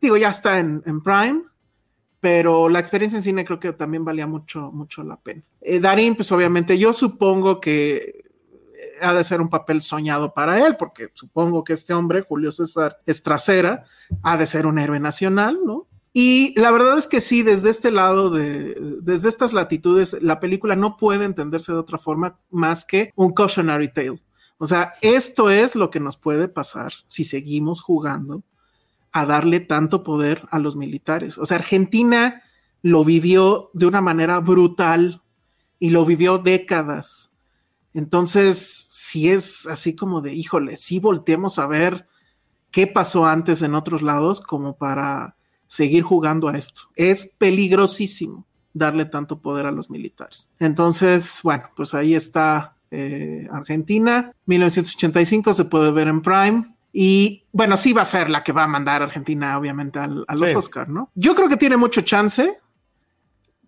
digo, 0.00 0.16
ya 0.16 0.30
está 0.30 0.58
en, 0.58 0.82
en 0.86 1.02
Prime, 1.02 1.42
pero 2.20 2.68
la 2.68 2.80
experiencia 2.80 3.16
en 3.16 3.22
cine 3.22 3.44
creo 3.44 3.60
que 3.60 3.72
también 3.72 4.04
valía 4.04 4.26
mucho, 4.26 4.70
mucho 4.72 5.02
la 5.02 5.20
pena. 5.20 5.42
Eh, 5.60 5.80
Darín, 5.80 6.14
pues 6.14 6.30
obviamente 6.32 6.78
yo 6.78 6.92
supongo 6.92 7.60
que 7.60 8.24
ha 9.00 9.14
de 9.14 9.24
ser 9.24 9.40
un 9.40 9.48
papel 9.48 9.82
soñado 9.82 10.34
para 10.34 10.64
él, 10.66 10.76
porque 10.76 11.10
supongo 11.14 11.64
que 11.64 11.72
este 11.72 11.94
hombre, 11.94 12.22
Julio 12.22 12.50
César 12.50 12.98
Estracera, 13.06 13.84
ha 14.22 14.36
de 14.36 14.46
ser 14.46 14.66
un 14.66 14.78
héroe 14.78 15.00
nacional, 15.00 15.58
¿no? 15.64 15.86
Y 16.12 16.58
la 16.58 16.70
verdad 16.70 16.98
es 16.98 17.06
que 17.06 17.20
sí, 17.20 17.42
desde 17.42 17.70
este 17.70 17.90
lado, 17.90 18.30
de, 18.30 18.76
desde 19.02 19.28
estas 19.28 19.52
latitudes, 19.52 20.16
la 20.20 20.40
película 20.40 20.74
no 20.74 20.96
puede 20.96 21.24
entenderse 21.24 21.72
de 21.72 21.78
otra 21.78 21.98
forma 21.98 22.40
más 22.50 22.84
que 22.84 23.12
un 23.14 23.32
cautionary 23.32 23.92
tale. 23.92 24.20
O 24.56 24.66
sea, 24.66 24.94
esto 25.00 25.50
es 25.50 25.76
lo 25.76 25.90
que 25.90 26.00
nos 26.00 26.16
puede 26.16 26.48
pasar 26.48 26.92
si 27.06 27.22
seguimos 27.24 27.80
jugando 27.80 28.42
a 29.20 29.26
darle 29.26 29.60
tanto 29.60 30.02
poder 30.02 30.46
a 30.50 30.58
los 30.58 30.76
militares. 30.76 31.38
O 31.38 31.46
sea, 31.46 31.58
Argentina 31.58 32.42
lo 32.82 33.04
vivió 33.04 33.70
de 33.74 33.86
una 33.86 34.00
manera 34.00 34.40
brutal 34.40 35.22
y 35.78 35.90
lo 35.90 36.04
vivió 36.04 36.38
décadas. 36.38 37.32
Entonces, 37.94 38.58
si 38.58 39.30
es 39.30 39.66
así 39.66 39.94
como 39.94 40.20
de, 40.20 40.34
híjole, 40.34 40.76
si 40.76 41.00
volteemos 41.00 41.58
a 41.58 41.66
ver 41.66 42.06
qué 42.70 42.86
pasó 42.86 43.26
antes 43.26 43.62
en 43.62 43.74
otros 43.74 44.02
lados 44.02 44.40
como 44.40 44.76
para 44.76 45.36
seguir 45.66 46.02
jugando 46.02 46.48
a 46.48 46.56
esto. 46.56 46.82
Es 46.96 47.26
peligrosísimo 47.38 48.46
darle 48.72 49.04
tanto 49.04 49.40
poder 49.40 49.66
a 49.66 49.72
los 49.72 49.90
militares. 49.90 50.50
Entonces, 50.58 51.40
bueno, 51.42 51.64
pues 51.76 51.94
ahí 51.94 52.14
está 52.14 52.76
eh, 52.90 53.48
Argentina. 53.50 54.32
1985 54.46 55.52
se 55.52 55.64
puede 55.64 55.90
ver 55.90 56.08
en 56.08 56.22
Prime. 56.22 56.74
Y 57.00 57.44
bueno, 57.52 57.76
sí 57.76 57.92
va 57.92 58.02
a 58.02 58.04
ser 58.04 58.28
la 58.28 58.42
que 58.42 58.50
va 58.50 58.64
a 58.64 58.66
mandar 58.66 59.04
Argentina, 59.04 59.56
obviamente, 59.56 60.00
a 60.00 60.08
los 60.08 60.56
Oscars, 60.56 60.90
¿no? 60.90 61.12
Yo 61.14 61.36
creo 61.36 61.48
que 61.48 61.56
tiene 61.56 61.76
mucho 61.76 62.00
chance 62.00 62.56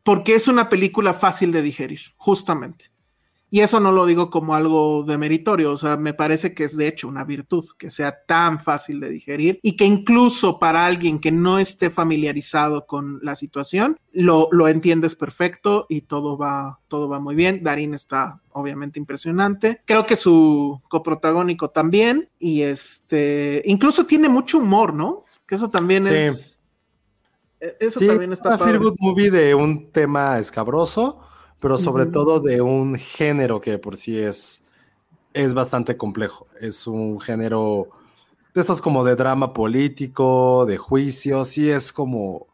porque 0.03 0.35
es 0.35 0.49
una 0.49 0.69
película 0.69 1.15
fácil 1.15 1.53
de 1.53 1.63
digerir, 1.63 2.01
justamente. 2.17 2.87
Y 3.51 3.61
eso 3.61 3.81
no 3.81 3.91
lo 3.91 4.07
digo 4.07 4.31
como 4.31 4.55
algo 4.55 5.03
de 5.03 5.19
meritorio, 5.19 5.73
o 5.73 5.77
sea, 5.77 5.97
me 5.97 6.15
parece 6.15 6.55
que 6.55 6.63
es 6.63 6.77
de 6.77 6.87
hecho 6.87 7.09
una 7.09 7.25
virtud, 7.25 7.65
que 7.77 7.91
sea 7.91 8.25
tan 8.25 8.61
fácil 8.61 9.01
de 9.01 9.11
digerir 9.11 9.59
y 9.63 9.77
que 9.77 9.85
incluso 9.85 10.61
para 10.61 10.87
alguien 10.87 11.19
que 11.19 11.33
no 11.33 11.59
esté 11.59 11.91
familiarizado 11.91 12.87
con 12.87 13.19
la 13.23 13.35
situación, 13.35 13.99
lo, 14.13 14.49
lo 14.53 14.69
entiendes 14.69 15.17
perfecto 15.17 15.87
y 15.89 16.03
todo 16.03 16.39
va, 16.39 16.79
todo 16.87 17.09
va 17.09 17.19
muy 17.19 17.35
bien. 17.35 17.65
Darín 17.65 17.93
está 17.93 18.41
obviamente 18.53 19.01
impresionante. 19.01 19.83
Creo 19.85 20.07
que 20.07 20.15
su 20.15 20.81
coprotagónico 20.89 21.71
también 21.71 22.29
y 22.39 22.63
este, 22.63 23.63
incluso 23.65 24.07
tiene 24.07 24.29
mucho 24.29 24.59
humor, 24.59 24.95
¿no? 24.95 25.25
Que 25.47 25.57
eso 25.57 25.71
también 25.71 26.07
es... 26.07 26.61
E, 27.59 27.77
eso 27.81 28.01
también 28.07 28.33
está... 28.33 28.51
Una 28.51 28.59
feel 28.59 28.79
good 28.79 28.97
movie 29.01 29.31
de 29.31 29.57
un 29.57 29.91
tema 29.91 30.39
escabroso 30.39 31.21
pero 31.61 31.79
sobre 31.79 32.07
todo 32.07 32.41
de 32.41 32.61
un 32.61 32.97
género 32.97 33.61
que 33.61 33.79
por 33.79 33.97
sí 33.97 34.19
es, 34.19 34.65
es 35.35 35.55
bastante 35.55 35.97
complejo. 35.97 36.47
Es 36.61 36.87
un 36.87 37.21
género 37.21 37.89
de 38.55 38.61
estos 38.63 38.81
como 38.81 39.05
de 39.05 39.15
drama 39.15 39.53
político, 39.53 40.65
de 40.67 40.79
juicio, 40.79 41.45
sí 41.45 41.71
es 41.71 41.93
como... 41.93 42.47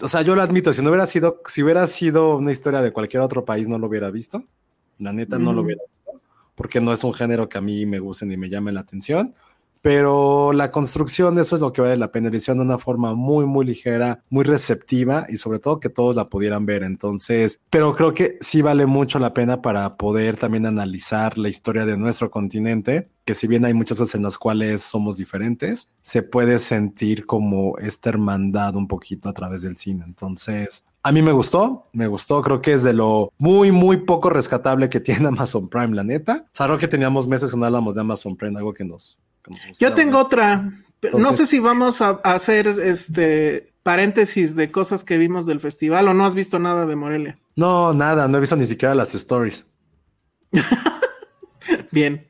O 0.00 0.08
sea, 0.08 0.22
yo 0.22 0.34
lo 0.34 0.42
admito, 0.42 0.72
si 0.72 0.82
no 0.82 0.90
hubiera 0.90 1.06
sido, 1.06 1.40
si 1.46 1.62
hubiera 1.62 1.86
sido 1.86 2.36
una 2.36 2.52
historia 2.52 2.82
de 2.82 2.92
cualquier 2.92 3.22
otro 3.22 3.44
país, 3.44 3.68
no 3.68 3.78
lo 3.78 3.86
hubiera 3.86 4.10
visto. 4.10 4.44
La 4.98 5.12
neta, 5.12 5.38
no 5.38 5.52
lo 5.52 5.62
hubiera 5.62 5.82
visto. 5.88 6.10
Porque 6.54 6.80
no 6.80 6.92
es 6.92 7.02
un 7.04 7.14
género 7.14 7.48
que 7.48 7.58
a 7.58 7.60
mí 7.60 7.86
me 7.86 7.98
guste 7.98 8.26
ni 8.26 8.36
me 8.36 8.50
llame 8.50 8.72
la 8.72 8.80
atención 8.80 9.34
pero 9.82 10.52
la 10.52 10.70
construcción 10.70 11.34
de 11.34 11.42
eso 11.42 11.56
es 11.56 11.60
lo 11.60 11.72
que 11.72 11.82
vale 11.82 11.96
la 11.96 12.12
pena. 12.12 12.30
Hicieron 12.32 12.58
de 12.58 12.64
una 12.64 12.78
forma 12.78 13.14
muy, 13.14 13.46
muy 13.46 13.66
ligera, 13.66 14.22
muy 14.30 14.44
receptiva 14.44 15.26
y 15.28 15.36
sobre 15.36 15.58
todo 15.58 15.80
que 15.80 15.88
todos 15.88 16.14
la 16.14 16.28
pudieran 16.28 16.64
ver. 16.64 16.84
Entonces, 16.84 17.60
pero 17.68 17.92
creo 17.94 18.14
que 18.14 18.38
sí 18.40 18.62
vale 18.62 18.86
mucho 18.86 19.18
la 19.18 19.34
pena 19.34 19.60
para 19.60 19.96
poder 19.96 20.36
también 20.36 20.66
analizar 20.66 21.36
la 21.36 21.48
historia 21.48 21.84
de 21.84 21.98
nuestro 21.98 22.30
continente, 22.30 23.08
que 23.24 23.34
si 23.34 23.48
bien 23.48 23.64
hay 23.64 23.74
muchas 23.74 23.98
cosas 23.98 24.14
en 24.14 24.22
las 24.22 24.38
cuales 24.38 24.82
somos 24.82 25.16
diferentes, 25.16 25.90
se 26.00 26.22
puede 26.22 26.60
sentir 26.60 27.26
como 27.26 27.76
esta 27.78 28.08
hermandad 28.08 28.76
un 28.76 28.86
poquito 28.86 29.28
a 29.28 29.32
través 29.32 29.62
del 29.62 29.76
cine. 29.76 30.04
Entonces, 30.06 30.84
a 31.02 31.10
mí 31.10 31.22
me 31.22 31.32
gustó, 31.32 31.88
me 31.92 32.06
gustó, 32.06 32.40
creo 32.42 32.60
que 32.60 32.74
es 32.74 32.84
de 32.84 32.92
lo 32.92 33.32
muy, 33.36 33.72
muy 33.72 33.96
poco 33.96 34.30
rescatable 34.30 34.88
que 34.88 35.00
tiene 35.00 35.26
Amazon 35.28 35.68
Prime, 35.68 35.96
la 35.96 36.04
neta. 36.04 36.46
O 36.56 36.78
que 36.78 36.86
teníamos 36.86 37.26
meses 37.26 37.50
que 37.50 37.56
no 37.56 37.66
hablamos 37.66 37.96
de 37.96 38.02
Amazon 38.02 38.36
Prime, 38.36 38.56
algo 38.56 38.72
que 38.72 38.84
nos 38.84 39.18
yo 39.78 39.94
tengo 39.94 40.18
otra. 40.18 40.70
no 41.12 41.32
sé 41.32 41.46
si 41.46 41.58
vamos 41.58 42.00
a, 42.00 42.20
hacer 42.24 42.68
este 42.82 43.72
paréntesis 43.82 44.54
de 44.54 44.70
cosas 44.70 45.02
que 45.04 45.18
vimos 45.18 45.46
del 45.46 45.60
festival 45.60 46.08
o 46.08 46.14
no 46.14 46.24
has 46.24 46.34
visto 46.34 46.58
nada 46.58 46.86
de 46.86 46.96
Morelia. 46.96 47.38
No, 47.56 47.92
nada, 47.92 48.28
no 48.28 48.38
he 48.38 48.40
visto 48.40 48.56
ni 48.56 48.64
siquiera 48.64 48.94
las 48.94 49.14
stories. 49.14 49.66
Bien, 51.90 52.28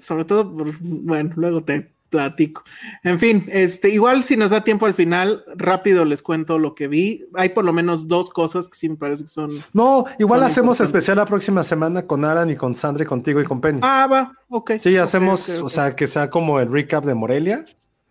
sobre 0.00 0.24
todo, 0.24 0.44
bueno, 0.44 1.32
luego 1.36 1.62
te 1.64 1.94
platico. 2.10 2.62
En 3.02 3.18
fin, 3.18 3.46
este, 3.48 3.88
igual 3.88 4.22
si 4.22 4.36
nos 4.36 4.50
da 4.50 4.62
tiempo 4.62 4.86
al 4.86 4.94
final, 4.94 5.44
rápido 5.56 6.04
les 6.04 6.22
cuento 6.22 6.58
lo 6.58 6.74
que 6.74 6.88
vi. 6.88 7.26
Hay 7.34 7.48
por 7.50 7.64
lo 7.64 7.72
menos 7.72 8.06
dos 8.06 8.30
cosas 8.30 8.68
que 8.68 8.76
sí 8.76 8.88
me 8.88 8.96
parece 8.96 9.24
que 9.24 9.28
son. 9.28 9.64
No, 9.72 10.04
igual 10.18 10.42
hacemos 10.42 10.80
especial 10.80 11.16
la 11.16 11.26
próxima 11.26 11.62
semana 11.62 12.06
con 12.06 12.24
Aran 12.24 12.50
y 12.50 12.56
con 12.56 12.74
Sandra 12.74 13.04
y 13.04 13.06
contigo 13.06 13.40
y 13.40 13.44
con 13.44 13.60
Penny. 13.60 13.80
Ah, 13.82 14.06
va, 14.10 14.32
ok. 14.48 14.72
Sí, 14.78 14.96
hacemos, 14.96 15.48
o 15.48 15.68
sea, 15.68 15.96
que 15.96 16.06
sea 16.06 16.30
como 16.30 16.60
el 16.60 16.70
recap 16.70 17.04
de 17.04 17.14
Morelia. 17.14 17.64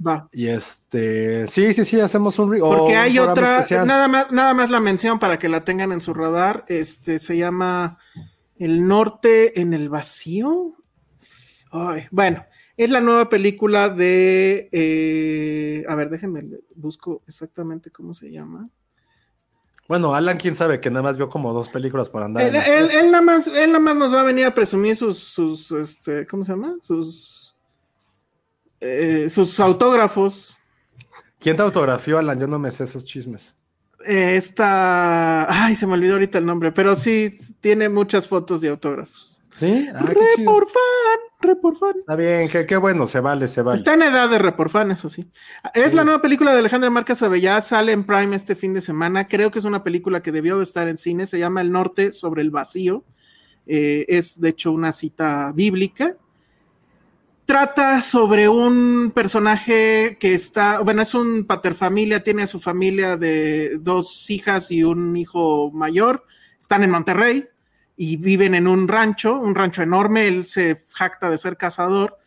Va. 0.05 0.27
Y 0.33 0.47
este, 0.47 1.47
sí, 1.47 1.73
sí, 1.73 1.85
sí, 1.85 1.99
hacemos 1.99 2.37
un 2.39 2.59
Porque 2.59 2.97
hay 2.97 3.19
otra, 3.19 3.63
nada 3.85 4.07
más, 4.07 4.31
nada 4.31 4.53
más 4.53 4.69
la 4.69 4.79
mención 4.79 5.19
para 5.19 5.39
que 5.39 5.47
la 5.47 5.63
tengan 5.63 5.91
en 5.91 6.01
su 6.01 6.13
radar. 6.13 6.65
Este 6.67 7.19
se 7.19 7.37
llama 7.37 7.97
El 8.57 8.85
Norte 8.85 9.61
en 9.61 9.73
el 9.73 9.89
Vacío. 9.89 10.73
Ay, 11.71 12.07
bueno, 12.11 12.43
Es 12.83 12.89
la 12.89 12.99
nueva 13.01 13.29
película 13.29 13.89
de. 13.89 14.69
eh, 14.71 15.85
a 15.87 15.95
ver, 15.95 16.09
déjenme, 16.09 16.43
busco 16.75 17.21
exactamente 17.27 17.91
cómo 17.91 18.13
se 18.13 18.31
llama. 18.31 18.69
Bueno, 19.87 20.15
Alan, 20.15 20.37
quién 20.37 20.55
sabe, 20.55 20.79
que 20.79 20.89
nada 20.89 21.03
más 21.03 21.17
vio 21.17 21.29
como 21.29 21.53
dos 21.53 21.69
películas 21.69 22.09
por 22.09 22.23
andar. 22.23 22.43
Él, 22.43 22.55
él- 22.55 22.63
tres. 22.63 22.93
él 22.93 23.11
nada 23.11 23.21
más, 23.21 23.47
él 23.47 23.67
nada 23.71 23.79
más 23.79 23.95
nos 23.95 24.13
va 24.13 24.21
a 24.21 24.23
venir 24.23 24.45
a 24.45 24.53
presumir 24.53 24.95
sus, 24.95 25.17
sus 25.19 25.71
este, 25.71 26.25
¿cómo 26.27 26.43
se 26.43 26.51
llama? 26.53 26.75
Sus, 26.79 27.55
eh, 28.79 29.27
sus 29.29 29.59
autógrafos. 29.59 30.57
¿Quién 31.39 31.57
te 31.57 31.63
autografió, 31.63 32.17
Alan? 32.17 32.39
Yo 32.39 32.47
no 32.47 32.59
me 32.59 32.71
sé 32.71 32.85
esos 32.85 33.03
chismes. 33.03 33.57
Eh, 34.05 34.35
esta, 34.35 35.65
ay, 35.65 35.75
se 35.75 35.85
me 35.87 35.93
olvidó 35.93 36.13
ahorita 36.13 36.37
el 36.37 36.45
nombre, 36.45 36.71
pero 36.71 36.95
sí 36.95 37.37
tiene 37.61 37.87
muchas 37.89 38.27
fotos 38.27 38.61
de 38.61 38.69
autógrafos. 38.69 39.32
¿Sí? 39.55 39.87
Ah, 39.93 40.03
qué 40.07 40.13
re 40.13 40.19
chido. 40.35 40.51
por 40.51 40.67
fan, 40.67 41.19
re 41.41 41.55
por 41.55 41.77
fan. 41.77 41.93
Está 41.99 42.15
bien, 42.15 42.49
qué, 42.49 42.65
qué 42.65 42.75
bueno, 42.77 43.05
se 43.05 43.19
vale, 43.19 43.47
se 43.47 43.61
vale. 43.61 43.77
Está 43.77 43.93
en 43.93 44.01
edad 44.01 44.29
de 44.29 44.39
re 44.39 44.51
por 44.53 44.69
fan, 44.69 44.91
eso 44.91 45.09
sí. 45.09 45.29
Es 45.73 45.93
la 45.93 46.03
nueva 46.03 46.21
película 46.21 46.53
de 46.53 46.59
Alejandra 46.59 46.89
Marcas 46.89 47.21
Avellá, 47.21 47.61
sale 47.61 47.91
en 47.91 48.03
Prime 48.03 48.35
este 48.35 48.55
fin 48.55 48.73
de 48.73 48.81
semana. 48.81 49.27
Creo 49.27 49.51
que 49.51 49.59
es 49.59 49.65
una 49.65 49.83
película 49.83 50.23
que 50.23 50.31
debió 50.31 50.57
de 50.57 50.63
estar 50.63 50.87
en 50.87 50.97
cine. 50.97 51.27
Se 51.27 51.37
llama 51.37 51.61
El 51.61 51.71
Norte 51.71 52.11
sobre 52.11 52.41
el 52.41 52.49
Vacío. 52.49 53.05
Eh, 53.65 54.05
es 54.09 54.41
de 54.41 54.49
hecho 54.49 54.71
una 54.71 54.91
cita 54.91 55.51
bíblica. 55.53 56.17
Trata 57.45 58.01
sobre 58.01 58.47
un 58.47 59.11
personaje 59.13 60.17
que 60.19 60.33
está, 60.33 60.79
bueno, 60.79 61.01
es 61.01 61.13
un 61.13 61.45
paterfamilia, 61.45 62.23
tiene 62.23 62.43
a 62.43 62.47
su 62.47 62.59
familia 62.59 63.17
de 63.17 63.77
dos 63.81 64.29
hijas 64.29 64.71
y 64.71 64.83
un 64.83 65.15
hijo 65.17 65.69
mayor. 65.71 66.25
Están 66.57 66.83
en 66.83 66.91
Monterrey 66.91 67.45
y 67.95 68.17
viven 68.17 68.55
en 68.55 68.67
un 68.67 68.87
rancho, 68.87 69.39
un 69.39 69.55
rancho 69.55 69.83
enorme. 69.83 70.27
Él 70.27 70.45
se 70.45 70.77
jacta 70.93 71.29
de 71.29 71.37
ser 71.37 71.57
cazador. 71.57 72.17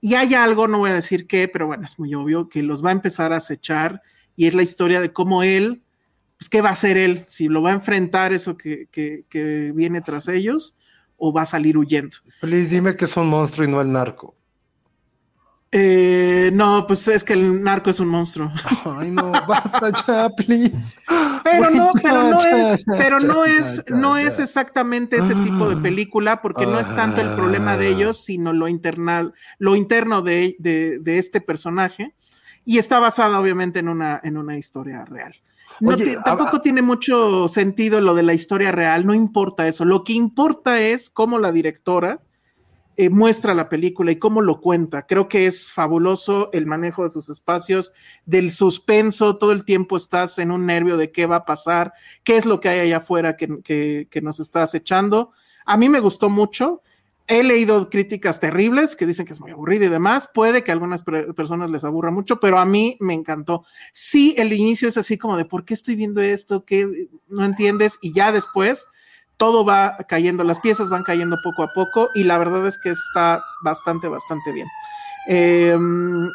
Y 0.00 0.14
hay 0.14 0.34
algo, 0.34 0.68
no 0.68 0.78
voy 0.78 0.90
a 0.90 0.94
decir 0.94 1.26
qué, 1.26 1.48
pero 1.48 1.66
bueno, 1.66 1.84
es 1.84 1.98
muy 1.98 2.14
obvio, 2.14 2.48
que 2.48 2.62
los 2.62 2.84
va 2.84 2.90
a 2.90 2.92
empezar 2.92 3.32
a 3.32 3.36
acechar 3.36 4.00
y 4.36 4.46
es 4.46 4.54
la 4.54 4.62
historia 4.62 5.00
de 5.00 5.12
cómo 5.12 5.42
él, 5.42 5.82
pues 6.38 6.48
qué 6.48 6.60
va 6.60 6.68
a 6.68 6.72
hacer 6.72 6.96
él, 6.96 7.24
si 7.26 7.48
lo 7.48 7.62
va 7.62 7.70
a 7.70 7.74
enfrentar 7.74 8.32
eso 8.32 8.56
que, 8.56 8.86
que- 8.92 9.72
viene 9.74 10.00
tras 10.00 10.28
ellos 10.28 10.76
o 11.16 11.32
va 11.32 11.42
a 11.42 11.46
salir 11.46 11.76
huyendo. 11.76 12.16
Please, 12.40 12.70
dime 12.70 12.94
que 12.94 13.06
es 13.06 13.16
un 13.16 13.26
monstruo 13.26 13.66
y 13.66 13.70
no 13.72 13.80
el 13.80 13.90
narco. 13.90 14.36
Eh, 15.70 16.50
no, 16.54 16.86
pues 16.86 17.06
es 17.08 17.22
que 17.22 17.34
el 17.34 17.62
narco 17.62 17.90
es 17.90 18.00
un 18.00 18.08
monstruo. 18.08 18.50
Ay, 18.86 19.10
no, 19.10 19.30
basta 19.46 19.90
ya, 20.06 20.30
please. 20.30 20.96
Pero 21.44 21.70
no, 21.70 21.90
pero 22.02 22.22
no 22.30 22.40
es, 22.40 22.84
pero 22.86 23.20
no 23.20 23.44
es, 23.44 23.84
no 23.88 24.16
es 24.16 24.38
exactamente 24.38 25.18
ese 25.18 25.34
tipo 25.34 25.68
de 25.68 25.76
película, 25.76 26.40
porque 26.40 26.64
no 26.64 26.78
es 26.78 26.88
tanto 26.94 27.20
el 27.20 27.34
problema 27.34 27.76
de 27.76 27.88
ellos, 27.88 28.24
sino 28.24 28.52
lo 28.54 28.66
internal, 28.68 29.34
lo 29.58 29.76
interno 29.76 30.22
de, 30.22 30.56
de- 30.58 30.98
de 31.00 31.18
este 31.18 31.40
personaje. 31.40 32.14
Y 32.64 32.78
está 32.78 32.98
basada, 32.98 33.38
obviamente, 33.40 33.78
en 33.78 33.88
una, 33.88 34.20
en 34.22 34.36
una 34.36 34.56
historia 34.56 35.04
real. 35.04 35.34
No 35.80 35.90
Oye, 35.90 36.16
tampoco 36.24 36.56
ah. 36.56 36.62
tiene 36.62 36.82
mucho 36.82 37.46
sentido 37.46 38.00
lo 38.00 38.14
de 38.14 38.22
la 38.22 38.34
historia 38.34 38.72
real, 38.72 39.06
no 39.06 39.14
importa 39.14 39.68
eso. 39.68 39.84
Lo 39.84 40.02
que 40.02 40.12
importa 40.14 40.80
es 40.80 41.08
cómo 41.08 41.38
la 41.38 41.52
directora 41.52 42.20
eh, 42.98 43.10
muestra 43.10 43.54
la 43.54 43.68
película 43.68 44.10
y 44.10 44.18
cómo 44.18 44.40
lo 44.42 44.60
cuenta. 44.60 45.06
Creo 45.06 45.28
que 45.28 45.46
es 45.46 45.72
fabuloso 45.72 46.50
el 46.52 46.66
manejo 46.66 47.04
de 47.04 47.10
sus 47.10 47.28
espacios, 47.30 47.92
del 48.26 48.50
suspenso, 48.50 49.38
todo 49.38 49.52
el 49.52 49.64
tiempo 49.64 49.96
estás 49.96 50.38
en 50.40 50.50
un 50.50 50.66
nervio 50.66 50.96
de 50.96 51.12
qué 51.12 51.24
va 51.26 51.36
a 51.36 51.44
pasar, 51.46 51.92
qué 52.24 52.36
es 52.36 52.44
lo 52.44 52.58
que 52.58 52.68
hay 52.68 52.80
allá 52.80 52.96
afuera 52.96 53.36
que, 53.36 53.60
que- 53.62 54.20
nos 54.20 54.40
está 54.40 54.64
acechando. 54.64 55.30
A 55.64 55.76
mí 55.76 55.88
me 55.88 56.00
gustó 56.00 56.28
mucho. 56.28 56.82
He 57.28 57.44
leído 57.44 57.88
críticas 57.88 58.40
terribles 58.40 58.96
que 58.96 59.06
dicen 59.06 59.26
que 59.26 59.32
es 59.32 59.40
muy 59.40 59.52
aburrido 59.52 59.84
y 59.84 59.88
demás. 59.90 60.28
Puede 60.34 60.64
que 60.64 60.72
a 60.72 60.74
algunas 60.74 61.02
per- 61.04 61.34
personas 61.34 61.70
les 61.70 61.84
aburra 61.84 62.10
mucho, 62.10 62.40
pero 62.40 62.58
a 62.58 62.64
mí 62.64 62.96
me 62.98 63.14
encantó. 63.14 63.64
Sí, 63.92 64.34
el 64.38 64.52
inicio 64.52 64.88
es 64.88 64.96
así 64.98 65.18
como 65.18 65.36
de 65.36 65.44
¿por 65.44 65.64
qué 65.64 65.74
estoy 65.74 65.94
viendo 65.94 66.20
esto? 66.20 66.64
¿Qué 66.64 67.08
no 67.28 67.44
entiendes? 67.44 67.96
Y 68.00 68.12
ya 68.12 68.32
después 68.32 68.88
todo 69.38 69.64
va 69.64 69.96
cayendo, 70.08 70.44
las 70.44 70.60
piezas 70.60 70.90
van 70.90 71.02
cayendo 71.04 71.38
poco 71.42 71.62
a 71.62 71.72
poco 71.72 72.10
y 72.14 72.24
la 72.24 72.36
verdad 72.36 72.66
es 72.66 72.76
que 72.78 72.90
está 72.90 73.42
bastante, 73.62 74.06
bastante 74.08 74.52
bien. 74.52 74.68
Eh, 75.30 75.72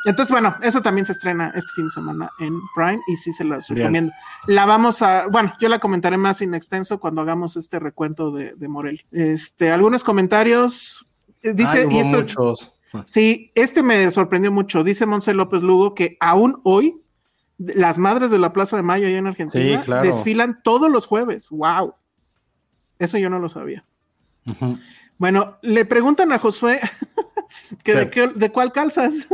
entonces, 0.06 0.30
bueno, 0.32 0.56
eso 0.62 0.82
también 0.82 1.06
se 1.06 1.14
estrena 1.14 1.52
este 1.56 1.72
fin 1.76 1.86
de 1.86 1.92
semana 1.92 2.30
en 2.40 2.60
Prime 2.76 3.02
y 3.08 3.16
sí 3.18 3.32
se 3.32 3.44
las 3.44 3.68
Bien. 3.70 3.80
recomiendo. 3.80 4.14
La 4.48 4.66
vamos 4.66 5.02
a, 5.02 5.28
bueno, 5.28 5.54
yo 5.60 5.68
la 5.70 5.80
comentaré 5.80 6.18
más 6.18 6.42
in 6.42 6.54
extenso 6.54 7.00
cuando 7.00 7.22
hagamos 7.22 7.56
este 7.58 7.80
recuento 7.80 8.32
de, 8.32 8.54
de 8.54 8.68
Morel. 8.68 9.04
Este, 9.12 9.72
algunos 9.72 10.04
comentarios. 10.04 11.08
Eh, 11.42 11.54
Dice, 11.54 11.88
Ay, 11.90 11.96
y 11.96 12.00
esto- 12.00 12.18
muchos. 12.18 12.74
Sí, 13.06 13.52
este 13.56 13.82
me 13.82 14.12
sorprendió 14.12 14.52
mucho. 14.52 14.84
Dice 14.84 15.08
Monse 15.08 15.34
López 15.34 15.64
Lugo 15.64 15.96
que 15.96 16.16
aún 16.20 16.62
hoy 16.64 17.02
las 17.58 17.98
madres 17.98 18.30
de 18.30 18.38
la 18.38 18.54
Plaza 18.54 18.76
de 18.78 18.84
Mayo 18.84 19.08
allá 19.08 19.18
en 19.18 19.26
Argentina 19.26 19.80
Sí, 19.80 19.86
claro. 19.86 20.06
desfilan 20.06 20.62
todos 20.64 20.92
los 20.92 21.08
jueves. 21.08 21.50
¡Wow! 21.50 21.96
Eso 23.00 23.18
yo 23.18 23.30
no 23.30 23.40
lo 23.40 23.50
sabía. 23.50 23.86
Bueno, 25.18 25.58
le 25.62 25.86
preguntan 25.86 26.32
a 26.32 26.40
Josué 26.40 26.82
que 27.84 27.96
de, 27.96 28.10
¿Qué? 28.10 28.28
de 28.28 28.50
cuál 28.50 28.72
calzas 28.72 29.28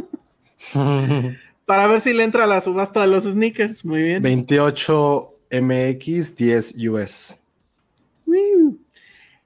para 1.65 1.87
ver 1.87 2.01
si 2.01 2.13
le 2.13 2.23
entra 2.23 2.43
a 2.43 2.47
la 2.47 2.61
subasta 2.61 3.01
de 3.01 3.07
los 3.07 3.23
sneakers. 3.23 3.85
Muy 3.85 4.01
bien. 4.01 4.23
28 4.23 5.35
MX, 5.51 6.35
10 6.35 6.75
US. 6.89 7.39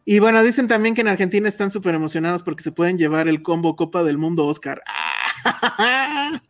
Y 0.06 0.20
bueno, 0.20 0.44
dicen 0.44 0.68
también 0.68 0.96
que 0.96 1.02
en 1.02 1.08
Argentina 1.08 1.48
están 1.48 1.72
súper 1.72 1.96
emocionados 1.96 2.44
porque 2.44 2.64
se 2.64 2.74
pueden 2.74 2.98
llevar 2.98 3.30
el 3.30 3.42
combo 3.42 3.76
Copa 3.78 4.04
del 4.04 4.18
Mundo 4.18 4.46
Oscar. 4.46 4.82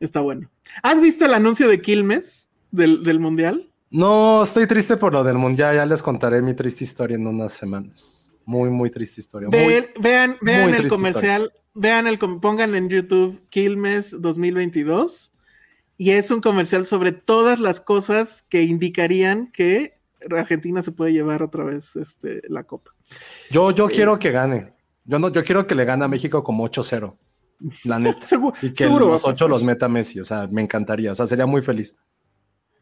Está 0.00 0.20
bueno. 0.20 0.50
¿Has 0.82 1.00
visto 1.00 1.24
el 1.24 1.32
anuncio 1.32 1.68
de 1.68 1.80
Quilmes 1.80 2.50
del, 2.70 3.02
del 3.02 3.18
Mundial? 3.18 3.71
No, 3.92 4.42
estoy 4.42 4.66
triste 4.66 4.96
por 4.96 5.12
lo 5.12 5.22
del 5.22 5.36
mundial. 5.36 5.76
Ya 5.76 5.86
les 5.86 6.02
contaré 6.02 6.40
mi 6.40 6.54
triste 6.54 6.82
historia 6.84 7.16
en 7.16 7.26
unas 7.26 7.52
semanas. 7.52 8.34
Muy, 8.44 8.70
muy 8.70 8.90
triste 8.90 9.20
historia. 9.20 9.48
Muy- 9.48 9.86
vean 10.00 10.36
vean 10.40 10.70
muy 10.70 10.72
el 10.72 10.88
comercial, 10.88 11.52
vean 11.74 12.06
el, 12.06 12.18
pongan 12.18 12.74
en 12.74 12.88
YouTube 12.88 13.40
Quilmes 13.50 14.16
2022 14.20 15.32
y 15.98 16.10
es 16.10 16.30
un 16.30 16.40
comercial 16.40 16.86
sobre 16.86 17.12
todas 17.12 17.60
las 17.60 17.80
cosas 17.80 18.42
que 18.48 18.62
indicarían 18.62 19.52
que 19.52 20.00
Argentina 20.30 20.82
se 20.82 20.92
puede 20.92 21.12
llevar 21.12 21.42
otra 21.42 21.64
vez 21.64 21.94
este, 21.96 22.40
la 22.48 22.64
copa. 22.64 22.92
Yo, 23.50 23.70
yo 23.72 23.88
quiero 23.88 24.18
que 24.18 24.30
gane. 24.30 24.72
Yo 25.04 25.18
no, 25.18 25.28
yo 25.30 25.44
quiero 25.44 25.66
que 25.66 25.74
le 25.74 25.84
gane 25.84 26.04
a 26.04 26.08
México 26.08 26.42
como 26.42 26.66
8-0. 26.66 27.16
La 27.84 27.98
neta. 28.00 28.26
Seguro, 28.26 28.56
Y 28.62 28.72
que 28.72 28.86
los 28.88 29.24
a 29.24 29.28
8 29.28 29.34
pasar. 29.34 29.48
los 29.50 29.62
meta 29.64 29.88
Messi. 29.88 30.18
O 30.20 30.24
sea, 30.24 30.46
me 30.50 30.62
encantaría. 30.62 31.12
O 31.12 31.14
sea, 31.14 31.26
sería 31.26 31.46
muy 31.46 31.60
feliz. 31.62 31.94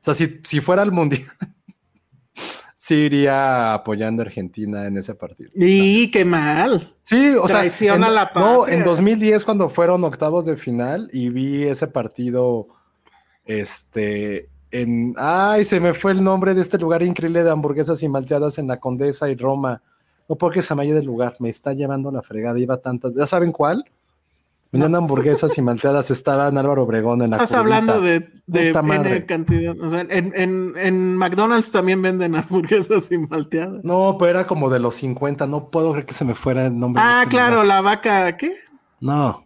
O 0.00 0.02
sea, 0.02 0.14
si, 0.14 0.40
si 0.42 0.60
fuera 0.60 0.82
el 0.82 0.92
mundial, 0.92 1.22
sí 2.74 2.94
iría 2.94 3.74
apoyando 3.74 4.22
a 4.22 4.24
Argentina 4.24 4.86
en 4.86 4.96
ese 4.96 5.14
partido. 5.14 5.50
Y 5.54 6.10
qué 6.10 6.24
mal. 6.24 6.94
Sí, 7.02 7.34
o 7.40 7.46
sea, 7.46 7.64
en, 7.64 8.00
la 8.00 8.32
no, 8.34 8.66
en 8.66 8.82
2010 8.82 9.44
cuando 9.44 9.68
fueron 9.68 10.02
octavos 10.04 10.46
de 10.46 10.56
final 10.56 11.10
y 11.12 11.28
vi 11.28 11.64
ese 11.64 11.86
partido, 11.88 12.68
este, 13.44 14.48
en, 14.70 15.14
ay, 15.18 15.64
se 15.64 15.78
me 15.78 15.92
fue 15.92 16.12
el 16.12 16.24
nombre 16.24 16.54
de 16.54 16.62
este 16.62 16.78
lugar 16.78 17.02
increíble 17.02 17.44
de 17.44 17.50
hamburguesas 17.50 18.02
y 18.02 18.08
malteadas 18.08 18.56
en 18.56 18.68
la 18.68 18.80
Condesa 18.80 19.28
y 19.28 19.36
Roma. 19.36 19.82
No 20.26 20.36
porque 20.36 20.62
se 20.62 20.74
me 20.74 20.82
haya 20.82 20.94
del 20.94 21.04
lugar, 21.04 21.36
me 21.38 21.50
está 21.50 21.74
llevando 21.74 22.10
la 22.10 22.22
fregada, 22.22 22.58
iba 22.58 22.78
tantas, 22.78 23.14
¿ya 23.14 23.26
saben 23.26 23.52
cuál? 23.52 23.84
Vendían 24.72 24.94
hamburguesas 24.94 25.58
y 25.58 25.62
malteadas, 25.62 26.10
estaba 26.12 26.46
en 26.48 26.56
Álvaro 26.56 26.84
Obregón 26.84 27.22
en 27.22 27.30
la 27.30 27.36
Estás 27.36 27.50
curvita. 27.50 27.60
hablando 27.78 28.00
de, 28.00 28.28
de 28.46 28.68
N 28.70 29.26
cantidad. 29.26 29.74
O 29.80 29.90
sea, 29.90 30.02
en, 30.02 30.32
en, 30.36 30.74
en 30.76 31.16
McDonald's 31.16 31.72
también 31.72 32.00
venden 32.00 32.34
hamburguesas 32.36 33.10
y 33.10 33.18
malteadas. 33.18 33.82
No, 33.82 34.16
pero 34.18 34.30
era 34.30 34.46
como 34.46 34.70
de 34.70 34.78
los 34.78 34.94
50, 34.96 35.46
no 35.48 35.70
puedo 35.70 35.90
creer 35.92 36.06
que 36.06 36.14
se 36.14 36.24
me 36.24 36.34
fuera 36.36 36.66
el 36.66 36.78
nombre. 36.78 37.02
Ah, 37.04 37.20
este 37.24 37.30
claro, 37.30 37.64
la 37.64 37.80
vaca, 37.80 38.36
¿qué? 38.36 38.54
No. 39.00 39.44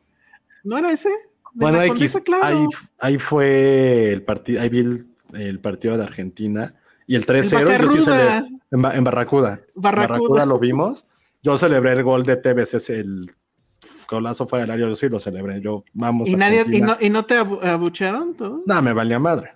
¿No 0.62 0.76
era 0.76 0.92
ese? 0.92 1.08
¿De 1.08 1.14
Bueno, 1.54 1.80
X, 1.82 2.20
claro. 2.24 2.44
ahí, 2.44 2.66
ahí 3.00 3.18
fue 3.18 4.12
el 4.12 4.22
partido, 4.22 4.60
ahí 4.60 4.68
vi 4.68 4.80
el, 4.80 5.06
el 5.34 5.60
partido 5.60 5.96
de 5.96 6.02
Argentina 6.04 6.74
y 7.06 7.14
el 7.14 7.24
3-0 7.24 7.80
yo 7.80 7.88
sí 7.88 7.98
celebré- 7.98 8.48
en, 8.72 8.82
Ba- 8.82 8.94
en 8.94 9.04
Barracuda. 9.04 9.60
Barracuda. 9.74 10.44
lo 10.46 10.58
vimos. 10.58 11.06
Yo 11.42 11.56
celebré 11.56 11.92
el 11.92 12.02
gol 12.02 12.24
de 12.24 12.36
TBC, 12.36 12.90
el 12.90 13.30
golazo 14.14 14.46
fuera 14.46 14.62
del 14.64 14.70
área, 14.72 14.88
yo 14.88 14.94
sí 14.96 15.08
lo 15.08 15.18
celebré. 15.20 15.60
Yo, 15.60 15.84
vamos. 15.92 16.28
¿Y, 16.28 16.36
nadie, 16.36 16.64
y, 16.68 16.80
no, 16.80 16.96
¿Y 17.00 17.10
no 17.10 17.24
te 17.24 17.36
abu- 17.38 17.60
abuchearon 17.62 18.34
todo? 18.34 18.62
No, 18.66 18.82
me 18.82 18.92
valía 18.92 19.18
madre. 19.18 19.52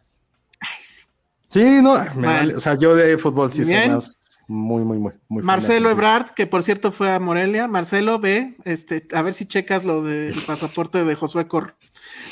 sí. 1.48 1.80
no, 1.82 1.96
me 2.14 2.26
vale- 2.26 2.54
O 2.54 2.60
sea, 2.60 2.74
yo 2.74 2.94
de 2.94 3.16
fútbol 3.18 3.50
sí 3.50 3.64
soy 3.64 3.88
más 3.88 4.18
muy, 4.50 4.82
muy, 4.82 4.98
muy, 4.98 5.12
muy 5.28 5.42
Marcelo. 5.42 5.90
Ebrard, 5.90 6.30
que 6.30 6.46
por 6.46 6.62
cierto 6.62 6.90
fue 6.90 7.10
a 7.12 7.20
Morelia. 7.20 7.68
Marcelo, 7.68 8.18
ve, 8.18 8.56
este, 8.64 9.06
a 9.12 9.20
ver 9.22 9.34
si 9.34 9.44
checas 9.46 9.84
lo 9.84 10.02
del 10.02 10.34
pasaporte 10.46 11.04
de 11.04 11.14
Josué 11.14 11.46
Cor. 11.46 11.74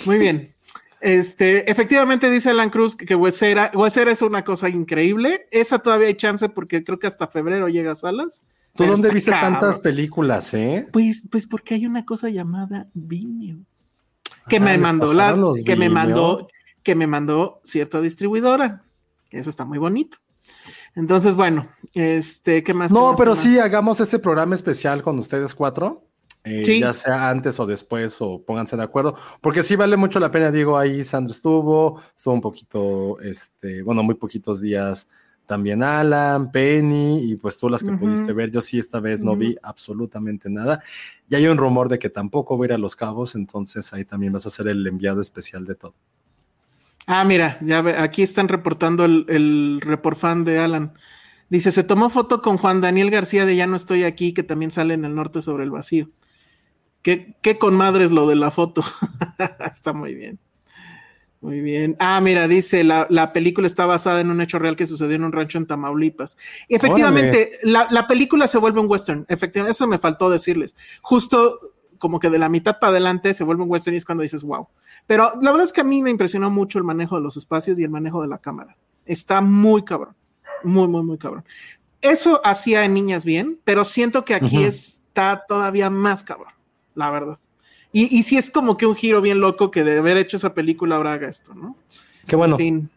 Muy 0.06 0.18
bien. 0.18 0.54
Este, 1.02 1.70
efectivamente 1.70 2.30
dice 2.30 2.48
Alan 2.50 2.70
Cruz 2.70 2.96
que, 2.96 3.04
que 3.04 3.14
Huesera, 3.14 3.70
Huesera 3.74 4.10
es 4.10 4.22
una 4.22 4.44
cosa 4.44 4.70
increíble. 4.70 5.46
Esa 5.50 5.78
todavía 5.78 6.06
hay 6.08 6.14
chance 6.14 6.48
porque 6.48 6.82
creo 6.84 6.98
que 6.98 7.06
hasta 7.06 7.26
febrero 7.28 7.68
llega 7.68 7.92
a 7.92 7.94
salas. 7.94 8.42
¿Tú 8.76 8.84
Pero 8.84 8.92
dónde 8.92 9.10
viste 9.10 9.30
cabrón. 9.30 9.52
tantas 9.54 9.78
películas, 9.78 10.52
eh? 10.54 10.86
Pues, 10.92 11.22
pues 11.30 11.46
porque 11.46 11.74
hay 11.74 11.86
una 11.86 12.04
cosa 12.04 12.28
llamada 12.28 12.88
Vimeo. 12.94 13.58
Que 14.48 14.56
Ah, 14.56 14.60
me 14.60 14.78
mandó 14.78 15.12
la, 15.12 15.34
que 15.64 15.74
me 15.76 15.88
mandó, 15.88 16.48
que 16.82 16.94
me 16.94 17.06
mandó 17.06 17.60
cierta 17.64 18.00
distribuidora. 18.00 18.82
Que 19.28 19.38
eso 19.38 19.50
está 19.50 19.64
muy 19.64 19.78
bonito. 19.78 20.18
Entonces, 20.94 21.34
bueno, 21.34 21.68
este, 21.94 22.62
¿qué 22.62 22.72
más? 22.72 22.92
qué 22.92 22.94
No, 22.98 23.08
más, 23.08 23.18
pero 23.18 23.34
sí, 23.34 23.58
hagamos 23.58 24.00
ese 24.00 24.18
programa 24.18 24.54
especial 24.54 25.02
con 25.02 25.18
ustedes 25.18 25.54
cuatro. 25.54 26.04
eh, 26.44 26.62
Sí. 26.64 26.80
Ya 26.80 26.92
sea 26.92 27.28
antes 27.28 27.58
o 27.58 27.66
después, 27.66 28.18
o 28.20 28.40
pónganse 28.44 28.76
de 28.76 28.82
acuerdo. 28.84 29.16
Porque 29.40 29.64
sí 29.64 29.74
vale 29.74 29.96
mucho 29.96 30.20
la 30.20 30.30
pena. 30.30 30.52
Digo, 30.52 30.78
ahí 30.78 31.02
Sandra 31.02 31.32
estuvo, 31.34 32.00
estuvo 32.16 32.34
un 32.34 32.40
poquito, 32.40 33.18
este, 33.20 33.82
bueno, 33.82 34.02
muy 34.04 34.14
poquitos 34.14 34.60
días 34.60 35.08
también 35.46 35.82
Alan, 35.82 36.50
Penny, 36.50 37.22
y 37.22 37.36
pues 37.36 37.58
tú 37.58 37.68
las 37.68 37.82
que 37.82 37.92
pudiste 37.92 38.32
ver. 38.32 38.50
Yo 38.50 38.60
sí 38.60 38.78
esta 38.78 39.00
vez 39.00 39.22
no 39.22 39.36
vi 39.36 39.56
absolutamente 39.62 40.50
nada. 40.50 40.82
Y 41.28 41.34
hay 41.36 41.46
un 41.46 41.56
rumor 41.56 41.88
de 41.88 41.98
que 41.98 42.10
tampoco 42.10 42.56
voy 42.56 42.66
a 42.66 42.68
ir 42.68 42.72
a 42.74 42.78
Los 42.78 42.96
Cabos, 42.96 43.34
entonces 43.34 43.92
ahí 43.92 44.04
también 44.04 44.32
vas 44.32 44.46
a 44.46 44.50
ser 44.50 44.68
el 44.68 44.86
enviado 44.86 45.20
especial 45.20 45.64
de 45.64 45.74
todo. 45.74 45.94
Ah, 47.06 47.24
mira, 47.24 47.58
ya 47.62 47.82
ve, 47.82 47.96
aquí 47.96 48.22
están 48.22 48.48
reportando 48.48 49.04
el, 49.04 49.24
el 49.28 49.80
report 49.80 50.18
fan 50.18 50.44
de 50.44 50.58
Alan. 50.58 50.92
Dice, 51.48 51.70
se 51.70 51.84
tomó 51.84 52.10
foto 52.10 52.42
con 52.42 52.58
Juan 52.58 52.80
Daniel 52.80 53.10
García 53.10 53.46
de 53.46 53.54
Ya 53.54 53.68
no 53.68 53.76
estoy 53.76 54.02
aquí, 54.02 54.34
que 54.34 54.42
también 54.42 54.72
sale 54.72 54.94
en 54.94 55.04
el 55.04 55.14
norte 55.14 55.42
sobre 55.42 55.62
el 55.62 55.70
vacío. 55.70 56.10
¿Qué, 57.02 57.36
qué 57.40 57.56
con 57.56 57.76
madres 57.76 58.10
lo 58.10 58.26
de 58.26 58.34
la 58.34 58.50
foto? 58.50 58.82
está 59.70 59.92
muy 59.92 60.16
bien. 60.16 60.40
Muy 61.46 61.60
bien. 61.60 61.94
Ah, 62.00 62.20
mira, 62.20 62.48
dice, 62.48 62.82
la, 62.82 63.06
la 63.08 63.32
película 63.32 63.68
está 63.68 63.86
basada 63.86 64.20
en 64.20 64.32
un 64.32 64.40
hecho 64.40 64.58
real 64.58 64.74
que 64.74 64.84
sucedió 64.84 65.14
en 65.14 65.22
un 65.22 65.30
rancho 65.30 65.58
en 65.58 65.66
Tamaulipas. 65.66 66.36
Y 66.66 66.74
efectivamente, 66.74 67.60
la, 67.62 67.86
la 67.88 68.08
película 68.08 68.48
se 68.48 68.58
vuelve 68.58 68.80
un 68.80 68.90
western. 68.90 69.24
Efectivamente, 69.28 69.70
eso 69.70 69.86
me 69.86 69.98
faltó 69.98 70.28
decirles. 70.28 70.74
Justo 71.02 71.60
como 71.98 72.18
que 72.18 72.30
de 72.30 72.40
la 72.40 72.48
mitad 72.48 72.80
para 72.80 72.90
adelante 72.90 73.32
se 73.32 73.44
vuelve 73.44 73.62
un 73.62 73.70
western 73.70 73.94
y 73.94 73.98
es 73.98 74.04
cuando 74.04 74.22
dices, 74.22 74.42
wow. 74.42 74.66
Pero 75.06 75.34
la 75.40 75.52
verdad 75.52 75.66
es 75.66 75.72
que 75.72 75.82
a 75.82 75.84
mí 75.84 76.02
me 76.02 76.10
impresionó 76.10 76.50
mucho 76.50 76.78
el 76.78 76.84
manejo 76.84 77.14
de 77.14 77.22
los 77.22 77.36
espacios 77.36 77.78
y 77.78 77.84
el 77.84 77.90
manejo 77.90 78.20
de 78.20 78.26
la 78.26 78.38
cámara. 78.38 78.76
Está 79.04 79.40
muy 79.40 79.84
cabrón. 79.84 80.16
Muy, 80.64 80.88
muy, 80.88 81.04
muy 81.04 81.16
cabrón. 81.16 81.44
Eso 82.00 82.40
hacía 82.44 82.84
en 82.84 82.94
Niñas 82.94 83.24
bien, 83.24 83.60
pero 83.62 83.84
siento 83.84 84.24
que 84.24 84.34
aquí 84.34 84.64
está 84.64 85.44
todavía 85.46 85.90
más 85.90 86.24
cabrón, 86.24 86.52
la 86.96 87.10
verdad. 87.10 87.38
Y, 87.98 88.14
y 88.14 88.24
sí 88.24 88.36
es 88.36 88.50
como 88.50 88.76
que 88.76 88.84
un 88.84 88.94
giro 88.94 89.22
bien 89.22 89.40
loco 89.40 89.70
que 89.70 89.82
de 89.82 89.96
haber 89.96 90.18
hecho 90.18 90.36
esa 90.36 90.52
película 90.52 90.96
ahora 90.96 91.14
haga 91.14 91.30
esto, 91.30 91.54
¿no? 91.54 91.78
Qué 92.26 92.36
bueno. 92.36 92.56
En 92.56 92.58
fin. 92.58 92.90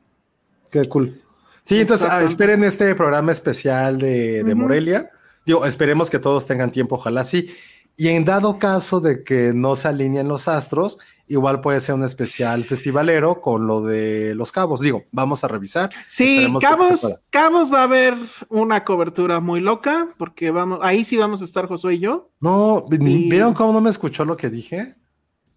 Qué 0.69 0.83
cool. 0.89 1.21
Sí, 1.63 1.79
entonces 1.79 2.05
ah, 2.11 2.21
esperen 2.21 2.65
este 2.65 2.93
programa 2.95 3.31
especial 3.31 3.97
de, 3.97 4.43
de. 4.43 4.55
Morelia. 4.55 5.09
Digo, 5.45 5.65
esperemos 5.65 6.09
que 6.09 6.19
todos 6.19 6.45
tengan 6.45 6.73
tiempo, 6.73 6.95
ojalá 6.95 7.23
sí. 7.23 7.49
Y 7.95 8.09
en 8.09 8.25
dado 8.25 8.59
caso 8.59 8.99
de 8.99 9.23
que 9.23 9.53
no 9.53 9.77
se 9.77 9.87
alineen 9.87 10.27
los 10.27 10.49
astros, 10.49 10.99
igual 11.29 11.61
puede 11.61 11.79
ser 11.79 11.95
un 11.95 12.03
especial 12.03 12.63
festivalero 12.65 13.39
con 13.39 13.65
lo 13.67 13.81
de 13.81 14.35
los 14.35 14.51
cabos. 14.51 14.81
Digo, 14.81 15.03
vamos 15.11 15.43
a 15.43 15.47
revisar. 15.47 15.89
Sí, 16.07 16.51
Cabos. 16.59 17.19
Cabos 17.29 17.71
va 17.71 17.79
a 17.81 17.83
haber 17.83 18.15
una 18.49 18.83
cobertura 18.83 19.39
muy 19.39 19.61
loca, 19.61 20.09
porque 20.17 20.51
vamos, 20.51 20.79
ahí 20.81 21.03
sí 21.05 21.15
vamos 21.15 21.41
a 21.41 21.45
estar 21.45 21.67
Josué 21.67 21.93
y 21.95 21.99
yo. 21.99 22.29
No, 22.41 22.85
Sí. 22.91 22.97
¿vieron 23.29 23.53
cómo 23.53 23.71
no 23.71 23.79
me 23.79 23.89
escuchó 23.89 24.25
lo 24.25 24.35
que 24.35 24.49
dije? 24.49 24.95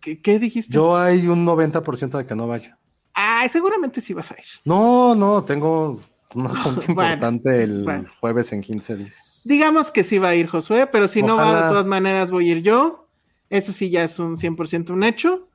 ¿Qué, 0.01 0.20
qué 0.20 0.39
dijiste? 0.39 0.73
Yo 0.73 0.97
hay 0.97 1.27
un 1.27 1.44
90% 1.47 2.19
de 2.19 2.27
que 2.27 2.35
no 2.35 2.47
vaya. 2.47 2.78
Ay, 3.15 3.49
seguramente 3.49 4.01
sí 4.01 4.15
vas 4.15 4.31
a 4.32 4.35
ir. 4.39 4.44
No, 4.65 5.15
no, 5.15 5.44
tengo 5.44 6.01
una 6.35 6.49
junta 6.62 6.85
Bueno, 6.93 7.12
importante 7.15 7.62
el 7.62 7.85
bueno. 7.85 8.09
jueves 8.20 8.53
en 8.53 8.61
15 8.62 8.97
días. 8.97 9.43
Digamos 9.44 9.90
que 9.90 10.03
sí 10.05 10.19
va 10.19 10.28
a 10.28 10.35
ir 10.35 10.49
Josué, 10.49 10.86
pero 10.86 11.09
si 11.09 11.23
no 11.23 11.36
va, 11.36 11.62
de 11.62 11.69
todas 11.69 11.86
maneras 11.86 12.31
voy 12.31 12.49
a 12.49 12.53
ir 12.53 12.62
yo. 12.62 13.09
Eso 13.51 13.73
sí 13.73 13.90
ya 13.90 14.03
es 14.03 14.19
un 14.19 14.36
100% 14.36 14.90
un 14.90 15.05
hecho. 15.05 15.49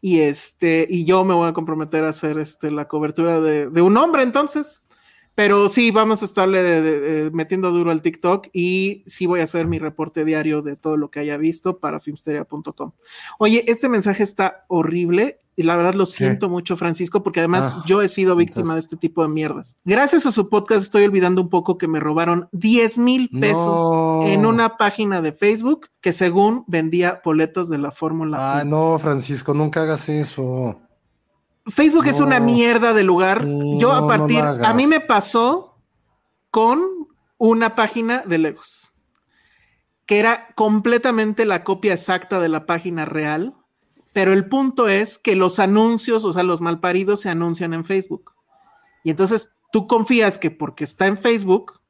Y 0.00 0.20
este, 0.20 0.86
y 0.88 1.04
yo 1.04 1.24
me 1.24 1.34
voy 1.34 1.48
a 1.48 1.52
comprometer 1.52 2.04
a 2.04 2.08
hacer 2.10 2.38
este, 2.38 2.70
la 2.70 2.88
cobertura 2.88 3.40
de, 3.40 3.66
un 3.82 3.96
hombre 3.96 4.22
entonces. 4.22 4.82
Pero 5.34 5.68
sí, 5.68 5.90
vamos 5.90 6.22
a 6.22 6.24
estarle 6.24 6.62
de- 6.62 6.80
de- 7.00 7.30
metiendo 7.30 7.70
duro 7.70 7.90
al 7.92 8.02
TikTok 8.02 8.48
y 8.52 9.04
sí 9.06 9.26
voy 9.26 9.40
a 9.40 9.44
hacer 9.44 9.66
mi 9.66 9.78
reporte 9.78 10.24
diario 10.24 10.60
de 10.60 10.76
todo 10.76 10.96
lo 10.96 11.10
que 11.10 11.20
haya 11.20 11.36
visto 11.36 11.78
para 11.78 12.00
filmsteria.com. 12.00 12.92
Oye, 13.38 13.64
este 13.68 13.88
mensaje 13.88 14.22
está 14.22 14.64
horrible 14.68 15.40
y 15.60 15.62
la 15.62 15.76
verdad 15.76 15.92
lo 15.92 16.06
siento 16.06 16.48
mucho, 16.48 16.76
Francisco, 16.76 17.22
porque 17.22 17.40
además 17.40 17.74
Ah, 17.76 17.82
yo 17.86 18.00
he 18.00 18.08
sido 18.08 18.34
víctima 18.34 18.72
de 18.72 18.80
este 18.80 18.96
tipo 18.96 19.22
de 19.22 19.28
mierdas. 19.28 19.76
Gracias 19.84 20.24
a 20.24 20.32
su 20.32 20.48
podcast 20.48 20.82
estoy 20.82 21.04
olvidando 21.04 21.42
un 21.42 21.50
poco 21.50 21.76
que 21.76 21.86
me 21.86 22.00
robaron 22.00 22.48
10 22.52 22.96
mil 22.98 23.28
pesos 23.28 23.90
No. 23.90 24.22
en 24.26 24.46
una 24.46 24.78
página 24.78 25.20
de 25.20 25.32
Facebook 25.32 25.88
que 26.00 26.12
según 26.12 26.64
vendía 26.66 27.20
boletos 27.24 27.68
de 27.68 27.76
la 27.78 27.90
Fórmula 27.90 28.56
Ay, 28.56 28.62
1. 28.66 28.70
no, 28.92 28.98
Francisco, 28.98 29.52
nunca 29.52 29.82
hagas 29.82 30.08
eso. 30.08 30.80
Facebook 31.66 32.06
es 32.06 32.20
una 32.20 32.40
mierda 32.40 32.94
de 32.94 33.04
lugar. 33.04 33.44
Yo 33.78 33.92
a 33.92 34.06
partir, 34.06 34.40
a 34.40 34.72
mí 34.72 34.86
me 34.86 35.00
pasó 35.00 35.76
con 36.50 36.80
una 37.36 37.74
página 37.74 38.22
de 38.26 38.38
Legos, 38.38 38.94
que 40.06 40.18
era 40.18 40.48
completamente 40.56 41.44
la 41.44 41.62
copia 41.64 41.92
exacta 41.92 42.40
de 42.40 42.48
la 42.48 42.64
página 42.66 43.04
real, 43.04 43.54
pero 44.12 44.32
el 44.32 44.46
punto 44.46 44.88
es 44.88 45.18
que 45.18 45.36
los 45.36 45.58
anuncios, 45.58 46.24
o 46.24 46.32
sea, 46.32 46.42
los 46.42 46.60
malparidos 46.60 47.20
se 47.20 47.30
anuncian 47.30 47.74
en 47.74 47.84
Facebook. 47.84 48.32
Y 49.04 49.10
entonces 49.10 49.50
tú 49.72 49.86
confías 49.86 50.38
que 50.38 50.50
porque 50.50 50.84
está 50.84 51.06
en 51.06 51.16
Facebook, 51.16 51.80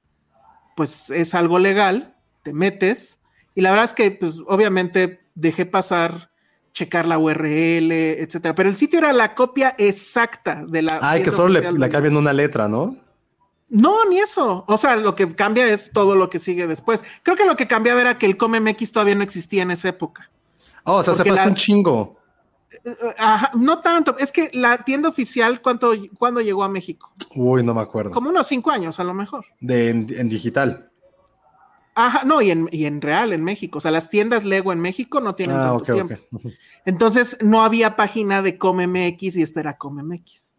pues 0.76 1.10
es 1.10 1.34
algo 1.34 1.58
legal, 1.58 2.16
te 2.42 2.52
metes, 2.52 3.20
y 3.54 3.62
la 3.62 3.70
verdad 3.70 3.86
es 3.86 3.94
que, 3.94 4.10
pues 4.10 4.40
obviamente 4.46 5.20
dejé 5.34 5.66
pasar 5.66 6.30
checar 6.72 7.06
la 7.06 7.18
URL, 7.18 7.92
etcétera. 7.92 8.54
Pero 8.54 8.68
el 8.68 8.76
sitio 8.76 8.98
era 8.98 9.12
la 9.12 9.34
copia 9.34 9.74
exacta 9.76 10.64
de 10.66 10.82
la. 10.82 11.00
Ay, 11.02 11.22
que 11.22 11.30
solo 11.30 11.48
le, 11.48 11.72
le 11.72 11.88
cambian 11.88 12.16
una 12.16 12.32
letra, 12.32 12.68
¿no? 12.68 12.96
No, 13.68 14.04
ni 14.06 14.18
eso. 14.18 14.64
O 14.66 14.78
sea, 14.78 14.96
lo 14.96 15.14
que 15.14 15.34
cambia 15.34 15.68
es 15.68 15.92
todo 15.92 16.16
lo 16.16 16.28
que 16.28 16.38
sigue 16.38 16.66
después. 16.66 17.04
Creo 17.22 17.36
que 17.36 17.44
lo 17.44 17.56
que 17.56 17.68
cambiaba 17.68 18.00
era 18.00 18.18
que 18.18 18.26
el 18.26 18.36
ComMX 18.36 18.92
todavía 18.92 19.14
no 19.14 19.22
existía 19.22 19.62
en 19.62 19.70
esa 19.70 19.88
época. 19.88 20.30
Oh, 20.84 20.96
o 20.96 21.02
sea, 21.02 21.14
se 21.14 21.24
pasa 21.24 21.44
la- 21.44 21.48
un 21.50 21.54
chingo. 21.54 22.16
Eh, 22.84 22.94
Ajá, 23.18 23.50
no 23.54 23.80
tanto. 23.80 24.16
Es 24.18 24.30
que 24.32 24.50
la 24.52 24.84
tienda 24.84 25.08
oficial, 25.08 25.60
¿cuánto, 25.60 25.92
¿cuándo 26.18 26.40
llegó 26.40 26.62
a 26.62 26.68
México? 26.68 27.10
Uy, 27.34 27.62
no 27.64 27.74
me 27.74 27.80
acuerdo. 27.80 28.10
Como 28.12 28.28
unos 28.30 28.46
cinco 28.46 28.70
años, 28.70 28.98
a 29.00 29.04
lo 29.04 29.12
mejor. 29.14 29.44
De, 29.60 29.90
en, 29.90 30.06
en 30.16 30.28
digital. 30.28 30.90
Ajá, 31.94 32.22
no, 32.24 32.40
y 32.40 32.50
en, 32.52 32.68
y 32.70 32.84
en 32.86 33.00
real, 33.00 33.32
en 33.32 33.42
México. 33.42 33.78
O 33.78 33.80
sea, 33.80 33.90
las 33.90 34.08
tiendas 34.08 34.44
Lego 34.44 34.72
en 34.72 34.80
México 34.80 35.20
no 35.20 35.34
tienen 35.34 35.56
Ah, 35.56 35.62
tanto 35.76 35.82
ok, 35.84 35.92
tiempo. 35.92 36.14
Entonces, 36.84 37.36
no 37.42 37.62
había 37.62 37.96
página 37.96 38.40
de 38.40 38.56
ComMX 38.56 39.36
y 39.36 39.42
esta 39.42 39.60
era 39.60 39.76
ComMX. 39.76 40.54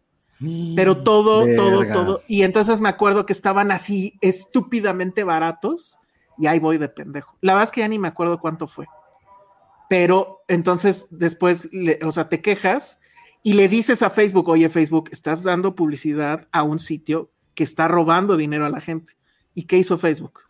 pero 0.76 1.02
todo, 1.02 1.44
todo, 1.56 1.86
todo. 1.86 2.22
Y 2.28 2.42
entonces 2.42 2.80
me 2.80 2.88
acuerdo 2.90 3.24
que 3.26 3.32
estaban 3.32 3.70
así 3.72 4.18
estúpidamente 4.20 5.24
baratos 5.24 5.98
y 6.38 6.46
ahí 6.46 6.58
voy 6.58 6.78
de 6.78 6.88
pendejo. 6.88 7.36
La 7.40 7.54
verdad 7.54 7.64
es 7.68 7.72
que 7.72 7.80
ya 7.80 7.88
ni 7.88 7.98
me 7.98 8.08
acuerdo 8.08 8.38
cuánto 8.38 8.66
fue. 8.66 8.86
Pero 9.92 10.42
entonces 10.48 11.04
después, 11.10 11.68
le- 11.70 11.98
o 12.02 12.12
sea, 12.12 12.30
te 12.30 12.40
quejas 12.40 12.98
y 13.42 13.52
le 13.52 13.68
dices 13.68 14.00
a 14.00 14.08
Facebook, 14.08 14.48
oye 14.48 14.70
Facebook, 14.70 15.10
estás 15.12 15.42
dando 15.42 15.74
publicidad 15.74 16.48
a 16.50 16.62
un 16.62 16.78
sitio 16.78 17.30
que 17.54 17.62
está 17.62 17.88
robando 17.88 18.38
dinero 18.38 18.64
a 18.64 18.70
la 18.70 18.80
gente. 18.80 19.12
¿Y 19.54 19.64
qué 19.64 19.76
hizo 19.76 19.98
Facebook? 19.98 20.40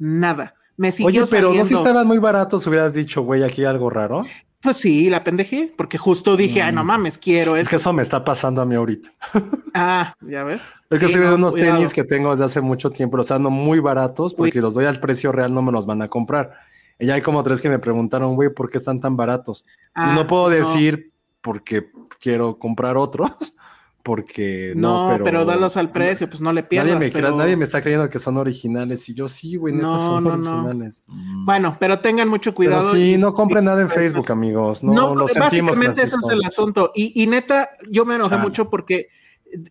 Nada. 0.00 0.54
Me 0.76 0.90
siguió 0.90 1.22
Oye, 1.22 1.30
pero 1.30 1.54
no 1.54 1.64
si 1.64 1.74
estaban 1.74 2.08
muy 2.08 2.18
baratos, 2.18 2.66
hubieras 2.66 2.92
dicho, 2.92 3.22
güey, 3.22 3.44
aquí 3.44 3.64
algo 3.64 3.88
raro. 3.88 4.24
Pues 4.60 4.78
sí, 4.78 5.08
la 5.08 5.22
pendejé, 5.22 5.72
porque 5.76 5.96
justo 5.96 6.36
dije, 6.36 6.60
ay, 6.62 6.72
no 6.72 6.82
mames, 6.82 7.18
quiero 7.18 7.54
Es 7.54 7.62
eso. 7.62 7.70
que 7.70 7.76
eso 7.76 7.92
me 7.92 8.02
está 8.02 8.24
pasando 8.24 8.60
a 8.62 8.66
mí 8.66 8.74
ahorita. 8.74 9.12
Ah, 9.74 10.12
ya 10.22 10.42
ves. 10.42 10.60
Es 10.90 10.98
que 10.98 10.98
Sí, 10.98 11.04
estoy 11.04 11.20
viendo 11.20 11.38
no, 11.38 11.44
unos 11.44 11.52
cuidado. 11.54 11.76
tenis 11.76 11.94
que 11.94 12.02
tengo 12.02 12.32
desde 12.32 12.46
hace 12.46 12.60
mucho 12.60 12.90
tiempo, 12.90 13.16
los 13.16 13.26
están 13.26 13.42
muy 13.44 13.78
baratos, 13.78 14.34
porque 14.34 14.48
Uy. 14.48 14.52
si 14.54 14.58
los 14.60 14.74
doy 14.74 14.86
al 14.86 14.98
precio 14.98 15.30
real 15.30 15.54
no 15.54 15.62
me 15.62 15.70
los 15.70 15.86
van 15.86 16.02
a 16.02 16.08
comprar. 16.08 16.50
Y 16.98 17.06
ya 17.06 17.14
hay 17.14 17.22
como 17.22 17.42
tres 17.44 17.60
que 17.62 17.68
me 17.68 17.78
preguntaron, 17.78 18.34
güey, 18.34 18.48
¿por 18.52 18.70
qué 18.70 18.78
están 18.78 18.98
tan 19.00 19.16
baratos? 19.16 19.64
Ah, 19.94 20.10
y 20.12 20.16
no 20.16 20.26
puedo 20.26 20.44
no. 20.50 20.56
decir 20.56 21.12
porque 21.40 21.90
quiero 22.20 22.58
comprar 22.58 22.96
otros, 22.96 23.30
porque 24.02 24.72
no, 24.74 25.16
No, 25.18 25.24
pero, 25.24 25.44
dalos 25.44 25.76
al 25.76 25.90
precio, 25.92 26.28
pues 26.28 26.40
no 26.40 26.52
le 26.52 26.62
pierdas. 26.62 26.94
Nadie 26.94 27.06
me, 27.08 27.12
pero- 27.12 27.36
nadie 27.36 27.56
me 27.56 27.64
está 27.64 27.80
creyendo 27.82 28.08
que 28.08 28.18
son 28.18 28.36
originales 28.36 29.08
y 29.08 29.14
yo 29.14 29.28
sí, 29.28 29.56
güey, 29.56 29.74
neta 29.74 29.86
No, 29.86 29.98
son 29.98 30.24
no, 30.24 30.36
no. 30.36 30.50
originales. 30.62 31.04
Bueno, 31.06 31.76
pero 31.78 32.00
tengan 32.00 32.28
mucho 32.28 32.54
cuidado. 32.54 32.80
Pero 32.80 32.92
sí, 32.92 33.14
y- 33.14 33.18
no 33.18 33.32
compren 33.34 33.64
y- 33.64 33.66
nada 33.66 33.80
en 33.82 33.88
Facebook, 33.90 34.30
amigos. 34.32 34.82
No, 34.82 34.92
No, 34.94 35.14
lo 35.14 35.28
sentimos. 35.28 35.76
básicamente 35.76 36.02
eso 36.02 36.16
Francisco. 36.18 36.28
es 36.30 36.34
el 36.34 36.44
asunto. 36.44 36.92
Y, 36.94 37.22
y 37.22 37.26
neta, 37.26 37.70
yo 37.90 38.04
me 38.04 38.14
enojé 38.16 38.30
Chale. 38.30 38.42
mucho 38.42 38.70
porque 38.70 39.08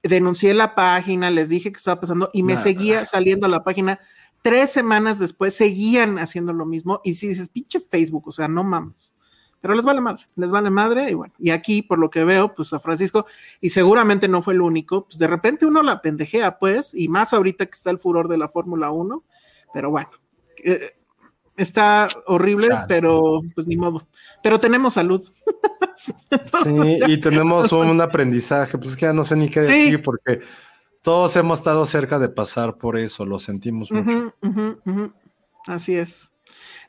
denuncié 0.03 0.53
la 0.53 0.75
página, 0.75 1.29
les 1.31 1.49
dije 1.49 1.71
que 1.71 1.77
estaba 1.77 1.99
pasando 1.99 2.29
y 2.33 2.43
me 2.43 2.53
Nah. 2.53 2.59
seguía 2.61 3.05
saliendo 3.05 3.45
a 3.45 3.49
la 3.49 3.63
página. 3.63 3.99
Tres 4.41 4.71
semanas 4.71 5.19
después 5.19 5.55
seguían 5.55 6.19
haciendo 6.19 6.53
lo 6.53 6.65
mismo. 6.65 7.01
Y 7.03 7.15
si 7.15 7.27
dices, 7.27 7.49
pinche 7.49 7.79
Facebook, 7.79 8.27
o 8.27 8.31
sea, 8.31 8.47
no 8.47 8.63
mames. 8.63 9.13
Pero 9.59 9.73
les 9.73 9.85
vale 9.85 10.01
madre, 10.01 10.23
les 10.35 10.51
vale 10.51 10.69
madre. 10.69 11.09
Y 11.11 11.13
bueno, 11.15 11.33
y 11.39 11.49
aquí, 11.49 11.81
por 11.81 11.99
lo 11.99 12.09
que 12.09 12.23
veo, 12.23 12.53
pues 12.53 12.71
a 12.73 12.79
Francisco, 12.79 13.25
y 13.59 13.69
seguramente 13.69 14.27
no 14.27 14.41
fue 14.41 14.53
el 14.53 14.61
único, 14.61 15.05
pues 15.05 15.17
de 15.17 15.27
repente 15.27 15.65
uno 15.65 15.81
la 15.81 16.01
pendejea, 16.01 16.59
pues, 16.59 16.93
y 16.93 17.07
más 17.07 17.33
ahorita 17.33 17.65
que 17.65 17.71
está 17.71 17.89
el 17.89 17.97
furor 17.97 18.27
de 18.27 18.37
la 18.37 18.47
Fórmula 18.47 18.91
1. 18.91 19.23
Pero 19.73 19.89
bueno, 19.89 20.09
Eh, 20.63 20.95
está 21.57 22.07
horrible, 22.27 22.69
pero 22.87 23.41
pues 23.55 23.67
ni 23.67 23.75
modo. 23.75 24.07
Pero 24.43 24.59
tenemos 24.59 24.93
salud. 24.93 25.27
sí, 26.63 26.99
y 27.07 27.19
tenemos 27.19 27.71
un 27.71 27.99
aprendizaje, 27.99 28.77
pues 28.77 28.95
que 28.95 29.07
ya 29.07 29.13
no 29.13 29.23
sé 29.23 29.35
ni 29.35 29.49
qué 29.49 29.61
decir 29.61 30.01
porque 30.03 30.39
todos 31.07 31.37
hemos 31.37 31.59
estado 31.59 31.85
cerca 31.85 32.19
de 32.19 32.27
pasar 32.27 32.75
por 32.75 32.97
eso, 32.97 33.25
lo 33.25 33.39
sentimos 33.39 33.89
mucho. 33.93 34.35
Así 35.65 35.95
es. 35.95 36.33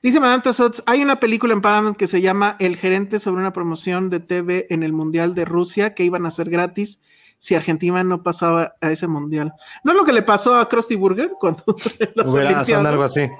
Dice 0.03 0.19
Madame 0.19 0.43
Sots, 0.53 0.83
hay 0.87 1.05
una 1.05 1.21
película 1.21 1.55
en 1.55 1.61
Paramount 1.61 1.97
que 1.97 2.09
se 2.09 2.21
llama 2.21 2.57
El 2.59 2.77
gerente 2.77 3.21
sobre 3.21 3.41
una 3.41 3.53
promoción 3.53 4.11
de 4.11 4.19
TV 4.19 4.67
en 4.71 4.83
el 4.83 4.93
Mundial 4.93 5.37
de 5.37 5.45
Rusia 5.45 5.95
que 5.95 6.03
iban 6.03 6.27
a 6.27 6.33
ser 6.33 6.51
gratis 6.51 7.01
si 7.39 7.55
Argentina 7.55 8.03
no 8.03 8.25
pasaba 8.25 8.75
a 8.81 8.91
ese 8.91 9.07
mundial. 9.07 9.53
¿No 9.85 9.93
es 9.93 9.97
lo 9.97 10.05
que 10.05 10.13
le 10.13 10.23
pasó 10.23 10.57
a 10.57 10.69
Krusty 10.69 10.97
Burger 10.97 11.31
cuando 11.39 11.63
Hubiera, 12.27 12.61
algo 12.91 13.05
así. 13.05 13.31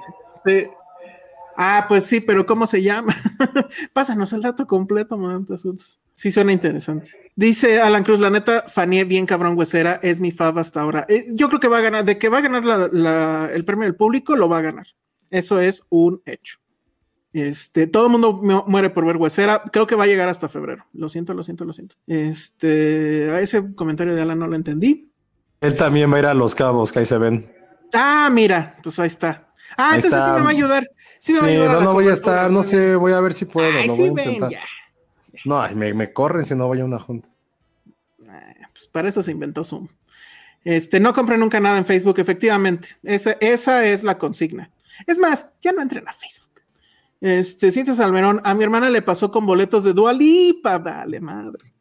Sí. 0.45 0.65
Ah, 1.57 1.87
pues 1.89 2.05
sí, 2.05 2.21
pero 2.21 2.45
¿cómo 2.45 2.65
se 2.65 2.81
llama? 2.81 3.13
Pásanos 3.91 4.31
el 4.31 4.43
dato 4.43 4.65
completo, 4.65 5.17
Madame 5.17 5.45
Sí 6.19 6.33
suena 6.33 6.51
interesante. 6.51 7.11
Dice 7.33 7.79
Alan 7.79 8.03
Cruz, 8.03 8.19
la 8.19 8.29
neta, 8.29 8.65
Fanie 8.67 9.05
bien 9.05 9.25
cabrón 9.25 9.57
huesera, 9.57 10.01
es 10.03 10.19
mi 10.19 10.31
fav 10.31 10.59
hasta 10.59 10.81
ahora. 10.81 11.05
Eh, 11.07 11.27
yo 11.29 11.47
creo 11.47 11.61
que 11.61 11.69
va 11.69 11.77
a 11.77 11.81
ganar, 11.81 12.03
de 12.03 12.17
que 12.17 12.27
va 12.27 12.39
a 12.39 12.41
ganar 12.41 12.91
el 13.53 13.63
premio 13.63 13.85
del 13.85 13.95
público, 13.95 14.35
lo 14.35 14.49
va 14.49 14.57
a 14.57 14.61
ganar. 14.61 14.85
Eso 15.29 15.61
es 15.61 15.81
un 15.87 16.21
hecho. 16.25 16.59
Este, 17.31 17.87
todo 17.87 18.07
el 18.07 18.11
mundo 18.11 18.33
muere 18.67 18.89
por 18.89 19.05
ver 19.05 19.15
huesera. 19.15 19.63
Creo 19.71 19.87
que 19.87 19.95
va 19.95 20.03
a 20.03 20.07
llegar 20.07 20.27
hasta 20.27 20.49
febrero. 20.49 20.87
Lo 20.91 21.07
siento, 21.07 21.33
lo 21.33 21.41
siento, 21.41 21.63
lo 21.63 21.71
siento. 21.71 21.95
Este, 22.05 23.29
a 23.31 23.39
ese 23.39 23.73
comentario 23.73 24.13
de 24.13 24.21
Alan 24.21 24.39
no 24.39 24.47
lo 24.47 24.57
entendí. 24.57 25.09
Él 25.61 25.75
también 25.75 26.11
va 26.11 26.17
a 26.17 26.19
ir 26.19 26.25
a 26.25 26.33
los 26.33 26.53
cabos, 26.53 26.91
que 26.91 26.99
ahí 26.99 27.05
se 27.05 27.17
ven. 27.17 27.49
Ah, 27.93 28.29
mira, 28.29 28.75
pues 28.83 28.99
ahí 28.99 29.07
está. 29.07 29.53
Ah, 29.77 29.95
entonces 29.95 30.19
sí 30.19 30.31
me 30.31 30.41
va 30.41 30.47
a 30.47 30.49
ayudar. 30.49 30.89
Sí, 31.21 31.31
me 31.31 31.39
va 31.39 31.45
a 31.45 31.49
ayudar 31.49 31.71
no, 31.75 31.81
no 31.81 31.93
voy 31.93 32.09
a 32.09 32.13
estar, 32.13 32.51
no 32.51 32.61
sé, 32.61 32.97
voy 32.97 33.13
a 33.13 33.21
ver 33.21 33.33
si 33.33 33.45
puedo. 33.45 33.69
Ay, 33.69 33.89
sí, 33.89 34.09
ven, 34.13 34.49
ya. 34.49 34.59
No, 35.45 35.63
me, 35.75 36.13
corren 36.13 36.45
si 36.45 36.55
no 36.55 36.67
voy 36.67 36.79
a 36.79 36.85
una 36.85 36.99
junta. 36.99 37.29
pues 38.17 38.87
para 38.91 39.09
eso 39.09 39.21
se 39.21 39.31
inventó 39.31 39.63
Zoom. 39.63 39.87
Este, 40.63 40.99
no 40.99 41.13
compren 41.13 41.39
nunca 41.39 41.59
nada 41.59 41.77
en 41.77 41.85
Facebook, 41.85 42.19
efectivamente. 42.19 42.89
Esa, 43.03 43.31
esa 43.39 43.85
es 43.85 44.03
la 44.03 44.17
consigna. 44.17 44.71
Es 45.07 45.17
más, 45.17 45.47
ya 45.61 45.71
no 45.71 45.81
entren 45.81 46.07
a 46.07 46.13
Facebook. 46.13 46.49
Este, 47.21 47.71
Cintia 47.71 47.95
Salmerón, 47.95 48.41
a 48.43 48.53
mi 48.53 48.63
hermana 48.63 48.89
le 48.89 49.01
pasó 49.01 49.31
con 49.31 49.45
boletos 49.45 49.83
de 49.83 49.93
Dualipa, 49.93 50.77
vale 50.77 51.19
madre. 51.19 51.73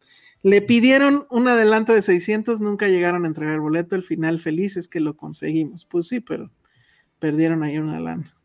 Le 0.42 0.62
pidieron 0.62 1.26
un 1.30 1.48
adelanto 1.48 1.92
de 1.92 2.02
600, 2.02 2.60
nunca 2.60 2.88
llegaron 2.88 3.24
a 3.24 3.28
entregar 3.28 3.54
el 3.54 3.60
boleto. 3.60 3.96
El 3.96 4.04
final 4.04 4.40
feliz 4.40 4.76
es 4.76 4.86
que 4.86 5.00
lo 5.00 5.16
conseguimos. 5.16 5.84
Pues 5.84 6.06
sí, 6.08 6.20
pero 6.20 6.50
perdieron 7.18 7.62
ahí 7.64 7.78
una 7.78 7.98
lana. 7.98 8.37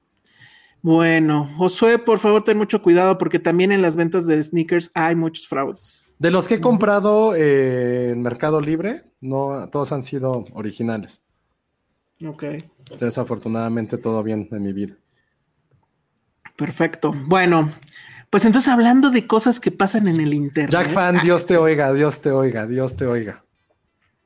Bueno, 0.83 1.49
Josué, 1.55 1.97
por 1.97 2.19
favor, 2.19 2.43
ten 2.43 2.57
mucho 2.57 2.81
cuidado 2.81 3.17
porque 3.17 3.39
también 3.39 3.71
en 3.71 3.81
las 3.81 3.95
ventas 3.95 4.27
de 4.27 4.43
sneakers 4.43 4.91
hay 4.93 5.15
muchos 5.15 5.47
fraudes. 5.47 6.09
De 6.19 6.29
los 6.29 6.45
que 6.45 6.55
he 6.55 6.59
comprado 6.59 7.33
eh, 7.35 8.11
en 8.11 8.21
Mercado 8.21 8.59
Libre, 8.59 9.05
no 9.21 9.69
todos 9.71 9.93
han 9.93 10.03
sido 10.03 10.43
originales. 10.51 11.23
Ok. 12.25 12.43
Desafortunadamente 12.99 13.97
todo 13.97 14.21
bien 14.23 14.49
en 14.51 14.61
mi 14.61 14.73
vida. 14.73 14.95
Perfecto. 16.57 17.13
Bueno, 17.27 17.71
pues 18.29 18.43
entonces 18.43 18.67
hablando 18.69 19.09
de 19.09 19.25
cosas 19.25 19.61
que 19.61 19.71
pasan 19.71 20.09
en 20.09 20.19
el 20.19 20.33
internet. 20.33 20.71
Jack 20.71 20.89
Fan, 20.89 21.21
Dios 21.23 21.45
te 21.45 21.55
oiga, 21.55 21.93
Dios 21.93 22.19
te 22.19 22.29
oiga, 22.29 22.67
Dios 22.67 22.97
te 22.97 23.07
oiga. 23.07 23.45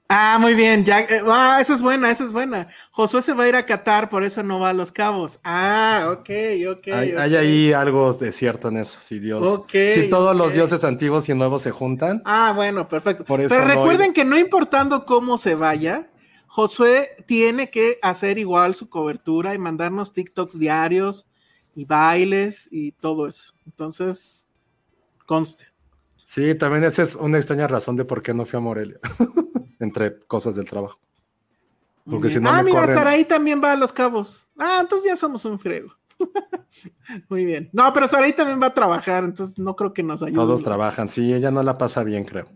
Ah, 0.09 0.37
muy 0.39 0.55
bien, 0.55 0.85
Jack. 0.85 1.11
Eh, 1.11 1.21
ah, 1.25 1.57
esa 1.59 1.73
es 1.73 1.81
buena, 1.81 2.09
esa 2.09 2.23
es 2.23 2.31
buena. 2.31 2.69
Josué 2.91 3.21
se 3.21 3.33
va 3.33 3.43
a 3.43 3.49
ir 3.49 3.55
a 3.55 3.65
Qatar, 3.65 4.09
por 4.09 4.23
eso 4.23 4.41
no 4.41 4.59
va 4.59 4.69
a 4.69 4.73
Los 4.73 4.91
Cabos. 4.91 5.39
Ah, 5.43 6.07
ok, 6.11 6.29
ok. 6.69 6.87
Hay, 6.93 7.35
ahí 7.35 7.73
algo 7.73 8.13
de 8.13 8.31
cierto 8.31 8.69
en 8.69 8.77
eso, 8.77 8.99
si 9.01 9.19
Dios. 9.19 9.63
si 9.69 10.07
todos 10.09 10.35
los 10.35 10.53
dioses 10.53 10.85
antiguos 10.85 11.27
y 11.27 11.33
nuevos 11.33 11.61
se 11.61 11.71
juntan. 11.71 12.21
Ah, 12.23 12.53
bueno, 12.55 12.87
perfecto. 12.87 13.25
Pero 13.25 13.65
recuerden 13.65 14.13
que 14.13 14.23
no 14.23 14.37
importando 14.37 15.05
cómo 15.05 15.37
se 15.37 15.55
vaya, 15.55 16.09
Josué 16.47 17.09
tiene 17.25 17.69
que 17.69 17.99
hacer 18.01 18.37
igual 18.37 18.75
su 18.75 18.89
cobertura 18.89 19.53
y 19.53 19.57
mandarnos 19.57 20.13
TikToks 20.13 20.57
diarios 20.57 21.27
y 21.75 21.83
bailes 21.83 22.69
y 22.71 22.93
todo 22.93 23.27
eso. 23.27 23.53
Entonces, 23.65 24.47
conste. 25.25 25.65
Sí, 26.25 26.55
también 26.55 26.83
esa 26.83 27.03
es 27.03 27.15
una 27.15 27.37
extraña 27.37 27.67
razón 27.67 27.95
de 27.95 28.05
por 28.05 28.21
qué 28.21 28.33
no 28.33 28.45
fui 28.45 28.57
a 28.57 28.61
Morelia. 28.61 28.99
entre 29.79 30.19
cosas 30.19 30.55
del 30.55 30.69
trabajo. 30.69 30.99
Porque 32.09 32.29
si 32.29 32.39
no 32.39 32.49
ah, 32.49 32.63
mira, 32.63 32.87
Saraí 32.87 33.25
también 33.25 33.61
va 33.61 33.73
a 33.73 33.75
los 33.75 33.91
cabos. 33.91 34.47
Ah, 34.57 34.79
entonces 34.81 35.09
ya 35.09 35.15
somos 35.17 35.43
un 35.43 35.59
frego. 35.59 35.89
Muy 37.29 37.45
bien. 37.45 37.69
No, 37.73 37.91
pero 37.93 38.07
Saraí 38.07 38.33
también 38.33 38.61
va 38.61 38.67
a 38.67 38.73
trabajar, 38.73 39.23
entonces 39.23 39.59
no 39.59 39.75
creo 39.75 39.93
que 39.93 40.03
nos 40.03 40.21
ayude. 40.21 40.35
Todos 40.35 40.63
trabajan, 40.63 41.09
sí, 41.09 41.33
ella 41.33 41.51
no 41.51 41.61
la 41.63 41.77
pasa 41.77 42.03
bien, 42.03 42.23
creo. 42.23 42.47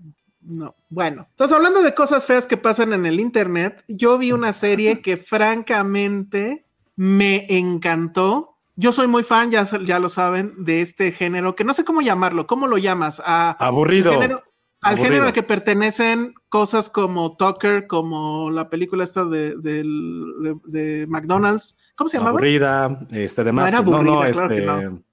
No, 0.41 0.75
bueno. 0.89 1.27
Entonces, 1.29 1.55
hablando 1.55 1.83
de 1.83 1.93
cosas 1.93 2.25
feas 2.25 2.47
que 2.47 2.57
pasan 2.57 2.93
en 2.93 3.05
el 3.05 3.19
internet, 3.19 3.83
yo 3.87 4.17
vi 4.17 4.31
una 4.31 4.53
serie 4.53 5.01
que 5.01 5.17
francamente 5.17 6.63
me 6.95 7.45
encantó. 7.49 8.57
Yo 8.75 8.91
soy 8.91 9.07
muy 9.07 9.23
fan, 9.23 9.51
ya, 9.51 9.67
ya 9.85 9.99
lo 9.99 10.09
saben, 10.09 10.53
de 10.57 10.81
este 10.81 11.11
género, 11.11 11.55
que 11.55 11.63
no 11.63 11.73
sé 11.73 11.83
cómo 11.83 12.01
llamarlo. 12.01 12.47
¿Cómo 12.47 12.67
lo 12.67 12.77
llamas? 12.77 13.21
Aburrido. 13.25 14.43
Al 14.81 14.97
género 14.97 15.27
al 15.27 15.33
que 15.33 15.43
pertenecen 15.43 16.33
cosas 16.49 16.89
como 16.89 17.35
Tucker, 17.37 17.85
como 17.85 18.49
la 18.49 18.69
película 18.69 19.03
esta 19.03 19.25
de, 19.25 19.55
de, 19.57 21.05
McDonald's. 21.07 21.77
¿Cómo 21.95 22.09
se 22.09 22.17
llamaba? 22.17 22.31
Aburrida, 22.31 22.99
este, 23.11 23.43
de 23.43 23.51
Master. 23.51 23.85
No, 23.85 24.01
no, 24.01 24.23
este, 24.23 24.65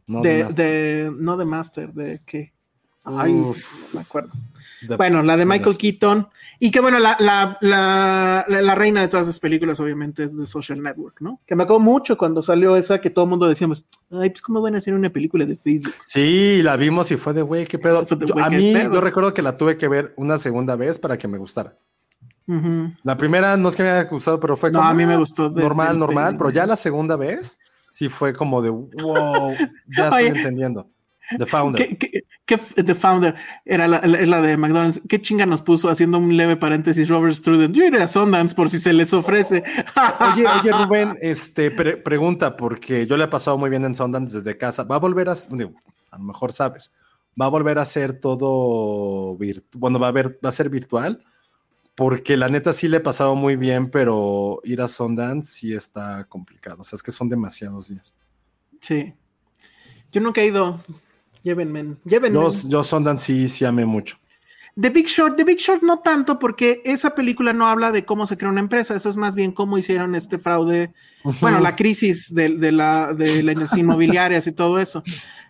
no. 0.06 0.22
de, 0.22 0.44
de, 0.44 1.12
no 1.14 1.36
de 1.36 1.44
Master, 1.44 1.92
de 1.92 2.20
qué. 2.24 2.54
Ay, 3.04 3.32
no 3.32 3.52
me 3.92 4.00
acuerdo 4.00 4.30
bueno, 4.96 5.22
la 5.22 5.36
de 5.36 5.46
Michael 5.46 5.76
Keaton. 5.76 6.28
Y 6.58 6.70
que 6.70 6.80
bueno, 6.80 6.98
la, 6.98 7.16
la, 7.20 7.58
la, 7.60 8.44
la, 8.48 8.74
reina 8.74 9.00
de 9.00 9.08
todas 9.08 9.26
las 9.26 9.38
películas, 9.38 9.78
obviamente, 9.80 10.24
es 10.24 10.36
de 10.36 10.46
Social 10.46 10.82
Network, 10.82 11.20
¿no? 11.20 11.40
Que 11.46 11.54
me 11.54 11.62
acuerdo 11.62 11.80
mucho 11.80 12.18
cuando 12.18 12.42
salió 12.42 12.76
esa 12.76 13.00
que 13.00 13.10
todo 13.10 13.24
el 13.24 13.30
mundo 13.30 13.48
decíamos, 13.48 13.86
ay, 14.10 14.30
pues 14.30 14.42
cómo 14.42 14.60
van 14.60 14.74
a 14.74 14.78
hacer 14.78 14.94
una 14.94 15.10
película 15.10 15.46
de 15.46 15.56
Facebook. 15.56 15.94
Sí, 16.04 16.62
la 16.62 16.76
vimos 16.76 17.10
y 17.10 17.16
fue 17.16 17.32
de 17.32 17.42
güey, 17.42 17.66
qué 17.66 17.78
pedo. 17.78 18.06
a 18.42 18.50
mí, 18.50 18.72
yo 18.72 19.00
recuerdo 19.00 19.34
que 19.34 19.42
la 19.42 19.56
tuve 19.56 19.76
que 19.76 19.88
ver 19.88 20.14
una 20.16 20.38
segunda 20.38 20.76
vez 20.76 20.98
para 20.98 21.16
que 21.16 21.28
me 21.28 21.38
gustara. 21.38 21.76
La 23.02 23.16
primera 23.18 23.58
no 23.58 23.68
es 23.68 23.76
que 23.76 23.82
me 23.82 23.90
haya 23.90 24.08
gustado, 24.08 24.40
pero 24.40 24.56
fue 24.56 24.72
como. 24.72 24.82
No, 24.82 24.90
a 24.90 24.94
mí 24.94 25.04
me 25.04 25.18
gustó. 25.18 25.50
Normal, 25.50 25.98
normal, 25.98 26.36
pero 26.38 26.48
ya 26.48 26.66
la 26.66 26.76
segunda 26.76 27.14
vez 27.16 27.58
sí 27.90 28.08
fue 28.08 28.32
como 28.32 28.62
de 28.62 28.70
wow, 28.70 29.52
ya 29.86 30.08
estoy 30.08 30.26
entendiendo. 30.26 30.88
The 31.36 31.46
Founder. 31.46 31.98
¿Qué, 31.98 32.24
The 32.56 32.94
Founder 32.94 33.34
era 33.64 33.86
la, 33.86 34.00
la, 34.00 34.40
de 34.40 34.56
McDonald's. 34.56 35.02
¿Qué 35.08 35.20
chinga 35.20 35.44
nos 35.44 35.60
puso 35.60 35.88
haciendo 35.88 36.18
un 36.18 36.36
leve 36.36 36.56
paréntesis 36.56 37.08
Robert 37.08 37.34
Struden? 37.34 37.72
Yo 37.72 37.84
iré 37.84 38.00
a 38.00 38.08
Sundance 38.08 38.54
por 38.54 38.70
si 38.70 38.80
se 38.80 38.92
les 38.92 39.12
ofrece. 39.12 39.62
oye, 40.32 40.46
oye, 40.46 40.72
Rubén, 40.72 41.14
este, 41.20 41.70
pregunta, 41.70 42.56
porque 42.56 43.06
yo 43.06 43.16
le 43.16 43.24
he 43.24 43.28
pasado 43.28 43.58
muy 43.58 43.68
bien 43.68 43.84
en 43.84 43.94
Sundance 43.94 44.38
desde 44.38 44.56
casa. 44.56 44.84
¿Va 44.84 44.96
a 44.96 45.00
volver 45.00 45.28
a, 45.28 45.32
a 45.32 46.18
lo 46.18 46.24
mejor 46.24 46.52
sabes, 46.52 46.92
va 47.40 47.46
a 47.46 47.50
volver 47.50 47.78
a 47.78 47.84
ser 47.84 48.18
todo? 48.18 49.36
Bueno, 49.74 49.98
va 49.98 50.08
a, 50.08 50.12
ver, 50.12 50.38
va 50.42 50.48
a 50.48 50.52
ser 50.52 50.70
virtual, 50.70 51.22
porque 51.94 52.38
la 52.38 52.48
neta 52.48 52.72
sí 52.72 52.88
le 52.88 52.98
he 52.98 53.00
pasado 53.00 53.34
muy 53.34 53.56
bien, 53.56 53.90
pero 53.90 54.60
ir 54.64 54.80
a 54.80 54.88
Sundance 54.88 55.52
sí 55.52 55.74
está 55.74 56.24
complicado. 56.24 56.80
O 56.80 56.84
sea, 56.84 56.96
es 56.96 57.02
que 57.02 57.10
son 57.10 57.28
demasiados 57.28 57.88
días. 57.88 58.14
Sí. 58.80 59.12
Yo 60.10 60.20
nunca 60.22 60.40
he 60.40 60.46
ido. 60.46 60.82
Llévenme, 61.42 61.96
llévenme. 62.04 62.34
Yo, 62.34 62.48
yo 62.68 62.82
sí, 63.18 63.48
sí 63.48 63.64
amé 63.64 63.84
mucho. 63.84 64.16
The 64.80 64.90
Big 64.90 65.06
Short, 65.06 65.36
The 65.36 65.42
Big 65.42 65.58
Short 65.58 65.82
no 65.82 65.98
tanto 65.98 66.38
porque 66.38 66.82
esa 66.84 67.14
película 67.14 67.52
no 67.52 67.66
habla 67.66 67.90
de 67.90 68.04
cómo 68.04 68.26
se 68.26 68.36
crea 68.36 68.50
una 68.50 68.60
empresa, 68.60 68.94
eso 68.94 69.08
es 69.08 69.16
más 69.16 69.34
bien 69.34 69.50
cómo 69.50 69.76
hicieron 69.76 70.14
este 70.14 70.38
fraude, 70.38 70.92
bueno, 71.40 71.58
la 71.58 71.74
crisis 71.74 72.32
de, 72.32 72.48
la, 72.70 73.12
de 73.12 73.42
las 73.42 73.76
inmobiliarias 73.76 74.46
y 74.46 74.52
todo 74.52 74.78
eso. 74.78 75.02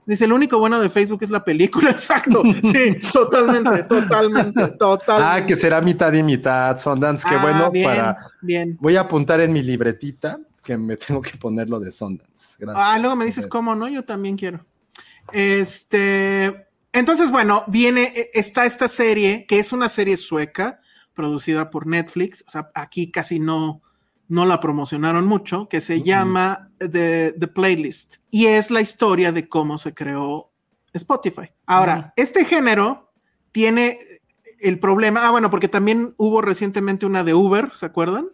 Dice, 0.07 0.25
el 0.25 0.33
único 0.33 0.59
bueno 0.59 0.81
de 0.81 0.89
Facebook 0.89 1.23
es 1.23 1.29
la 1.29 1.45
película, 1.45 1.91
exacto. 1.91 2.43
Sí, 2.43 2.97
totalmente, 3.13 3.83
totalmente, 3.83 4.69
totalmente. 4.69 5.43
Ah, 5.43 5.45
que 5.45 5.55
será 5.55 5.83
mitad 5.83 6.11
y 6.15 6.23
mitad, 6.23 6.79
Sundance, 6.79 7.29
qué 7.29 7.35
ah, 7.35 7.43
bueno 7.43 7.71
para... 7.85 8.17
Bien. 8.41 8.79
Voy 8.81 8.97
a 8.97 9.03
apuntar 9.03 9.43
en 9.43 9.53
mi 9.53 9.63
libretita 9.63 10.41
que 10.65 10.79
me 10.79 10.97
tengo 10.97 11.21
que 11.21 11.37
poner 11.37 11.69
lo 11.69 11.79
de 11.79 11.91
Sundance. 11.91 12.57
Gracias. 12.59 12.87
Ah, 12.89 12.99
luego 12.99 13.17
me 13.17 13.27
dices 13.27 13.47
cómo, 13.47 13.75
¿no? 13.75 13.87
Yo 13.89 14.03
también 14.03 14.39
quiero. 14.39 14.65
Este, 15.33 16.69
entonces, 16.93 17.31
bueno, 17.31 17.65
viene, 17.67 18.13
e, 18.15 18.31
está 18.35 18.67
esta 18.67 18.89
serie, 18.89 19.47
que 19.47 19.59
es 19.59 19.73
una 19.73 19.89
serie 19.89 20.17
sueca, 20.17 20.81
producida 21.15 21.71
por 21.71 21.87
Netflix, 21.87 22.45
o 22.47 22.51
sea, 22.51 22.71
aquí 22.75 23.11
casi 23.11 23.41
no, 23.41 23.83
no 24.29 24.47
la 24.47 24.61
promocionaron 24.61 25.27
mucho, 25.27 25.69
que 25.69 25.81
se 25.81 26.03
llama 26.03 26.71
The, 26.79 27.33
Playlist, 27.53 28.17
y 28.31 28.47
es 28.47 28.71
la 28.71 28.81
historia 28.81 29.33
de 29.33 29.49
cómo 29.49 29.79
se 29.79 29.95
creó 29.95 30.53
Spotify. 30.93 31.51
Ahora, 31.67 32.13
este 32.17 32.45
género 32.45 33.13
tiene 33.53 33.99
el 34.61 34.79
problema, 34.79 35.27
ah, 35.27 35.31
bueno, 35.31 35.51
porque 35.51 35.69
también 35.69 36.15
hubo 36.17 36.41
recientemente 36.41 37.07
una 37.07 37.25
de 37.25 37.35
Uber, 37.35 37.73
¿se 37.75 37.87
acuerdan? 37.87 38.29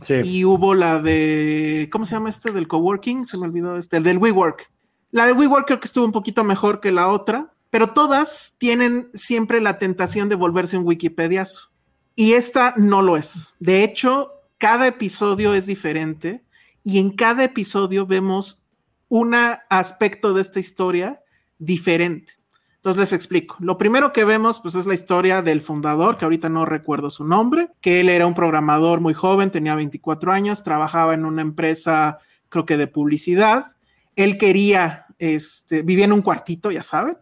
Sí. 0.00 0.14
Y 0.24 0.44
hubo 0.44 0.74
la 0.74 1.00
de, 1.00 1.88
¿cómo 1.90 2.04
se 2.04 2.16
llama 2.16 2.28
este 2.28 2.50
del 2.50 2.68
coworking? 2.68 3.26
Se 3.26 3.36
me 3.36 3.46
olvidó 3.46 3.76
este, 3.76 3.98
el 3.98 4.02
del 4.02 4.18
WeWork. 4.18 4.70
La 5.14 5.26
de 5.26 5.32
WeWork 5.32 5.68
creo 5.68 5.78
que 5.78 5.86
estuvo 5.86 6.04
un 6.04 6.10
poquito 6.10 6.42
mejor 6.42 6.80
que 6.80 6.90
la 6.90 7.06
otra, 7.06 7.52
pero 7.70 7.92
todas 7.92 8.56
tienen 8.58 9.10
siempre 9.14 9.60
la 9.60 9.78
tentación 9.78 10.28
de 10.28 10.34
volverse 10.34 10.76
un 10.76 10.84
Wikipediazo. 10.84 11.70
Y 12.16 12.32
esta 12.32 12.74
no 12.76 13.00
lo 13.00 13.16
es. 13.16 13.54
De 13.60 13.84
hecho, 13.84 14.32
cada 14.58 14.88
episodio 14.88 15.54
es 15.54 15.66
diferente 15.66 16.42
y 16.82 16.98
en 16.98 17.10
cada 17.10 17.44
episodio 17.44 18.06
vemos 18.06 18.64
un 19.08 19.36
aspecto 19.36 20.34
de 20.34 20.40
esta 20.40 20.58
historia 20.58 21.20
diferente. 21.58 22.32
Entonces 22.74 22.98
les 22.98 23.12
explico. 23.12 23.54
Lo 23.60 23.78
primero 23.78 24.12
que 24.12 24.24
vemos 24.24 24.58
pues 24.58 24.74
es 24.74 24.84
la 24.84 24.94
historia 24.94 25.42
del 25.42 25.60
fundador, 25.60 26.18
que 26.18 26.24
ahorita 26.24 26.48
no 26.48 26.64
recuerdo 26.64 27.08
su 27.08 27.22
nombre, 27.22 27.68
que 27.80 28.00
él 28.00 28.08
era 28.08 28.26
un 28.26 28.34
programador 28.34 28.98
muy 28.98 29.14
joven, 29.14 29.52
tenía 29.52 29.76
24 29.76 30.32
años, 30.32 30.64
trabajaba 30.64 31.14
en 31.14 31.24
una 31.24 31.42
empresa 31.42 32.18
creo 32.48 32.66
que 32.66 32.76
de 32.76 32.88
publicidad. 32.88 33.74
Él 34.16 34.38
quería, 34.38 35.03
este, 35.18 35.82
vivía 35.82 36.04
en 36.04 36.12
un 36.12 36.22
cuartito, 36.22 36.70
ya 36.70 36.82
saben, 36.82 37.16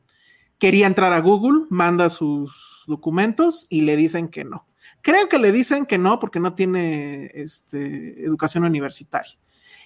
quería 0.59 0.86
entrar 0.86 1.12
a 1.12 1.20
Google, 1.20 1.66
manda 1.70 2.09
sus 2.09 2.85
documentos 2.86 3.66
y 3.69 3.82
le 3.82 3.97
dicen 3.97 4.28
que 4.28 4.44
no. 4.44 4.66
Creo 5.01 5.28
que 5.28 5.39
le 5.39 5.51
dicen 5.51 5.86
que 5.86 5.98
no 5.98 6.19
porque 6.20 6.39
no 6.39 6.55
tiene 6.55 7.31
este, 7.35 8.24
educación 8.24 8.64
universitaria. 8.64 9.36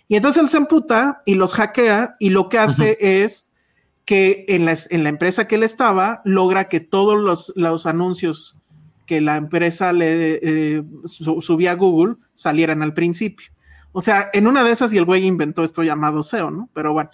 Y 0.08 0.16
entonces 0.16 0.42
él 0.42 0.48
se 0.48 0.58
emputa 0.58 1.22
y 1.24 1.34
los 1.34 1.54
hackea 1.54 2.16
y 2.20 2.30
lo 2.30 2.48
que 2.48 2.58
hace 2.58 2.98
es 3.00 3.50
que 4.04 4.44
en 4.48 4.64
la, 4.66 4.76
en 4.90 5.02
la, 5.02 5.08
empresa 5.08 5.48
que 5.48 5.56
él 5.56 5.62
estaba 5.62 6.22
logra 6.24 6.68
que 6.68 6.80
todos 6.80 7.18
los, 7.18 7.52
los 7.56 7.86
anuncios 7.86 8.56
que 9.06 9.20
la 9.20 9.36
empresa 9.36 9.92
le 9.92 10.40
eh, 10.42 10.84
subía 11.06 11.72
a 11.72 11.74
Google 11.74 12.16
salieran 12.34 12.82
al 12.82 12.92
principio. 12.92 13.48
O 13.92 14.02
sea, 14.02 14.28
en 14.34 14.46
una 14.46 14.62
de 14.62 14.72
esas 14.72 14.92
y 14.92 14.98
el 14.98 15.06
güey 15.06 15.24
inventó 15.24 15.64
esto 15.64 15.82
llamado 15.82 16.22
SEO, 16.22 16.50
¿no? 16.50 16.68
Pero 16.74 16.92
bueno. 16.92 17.10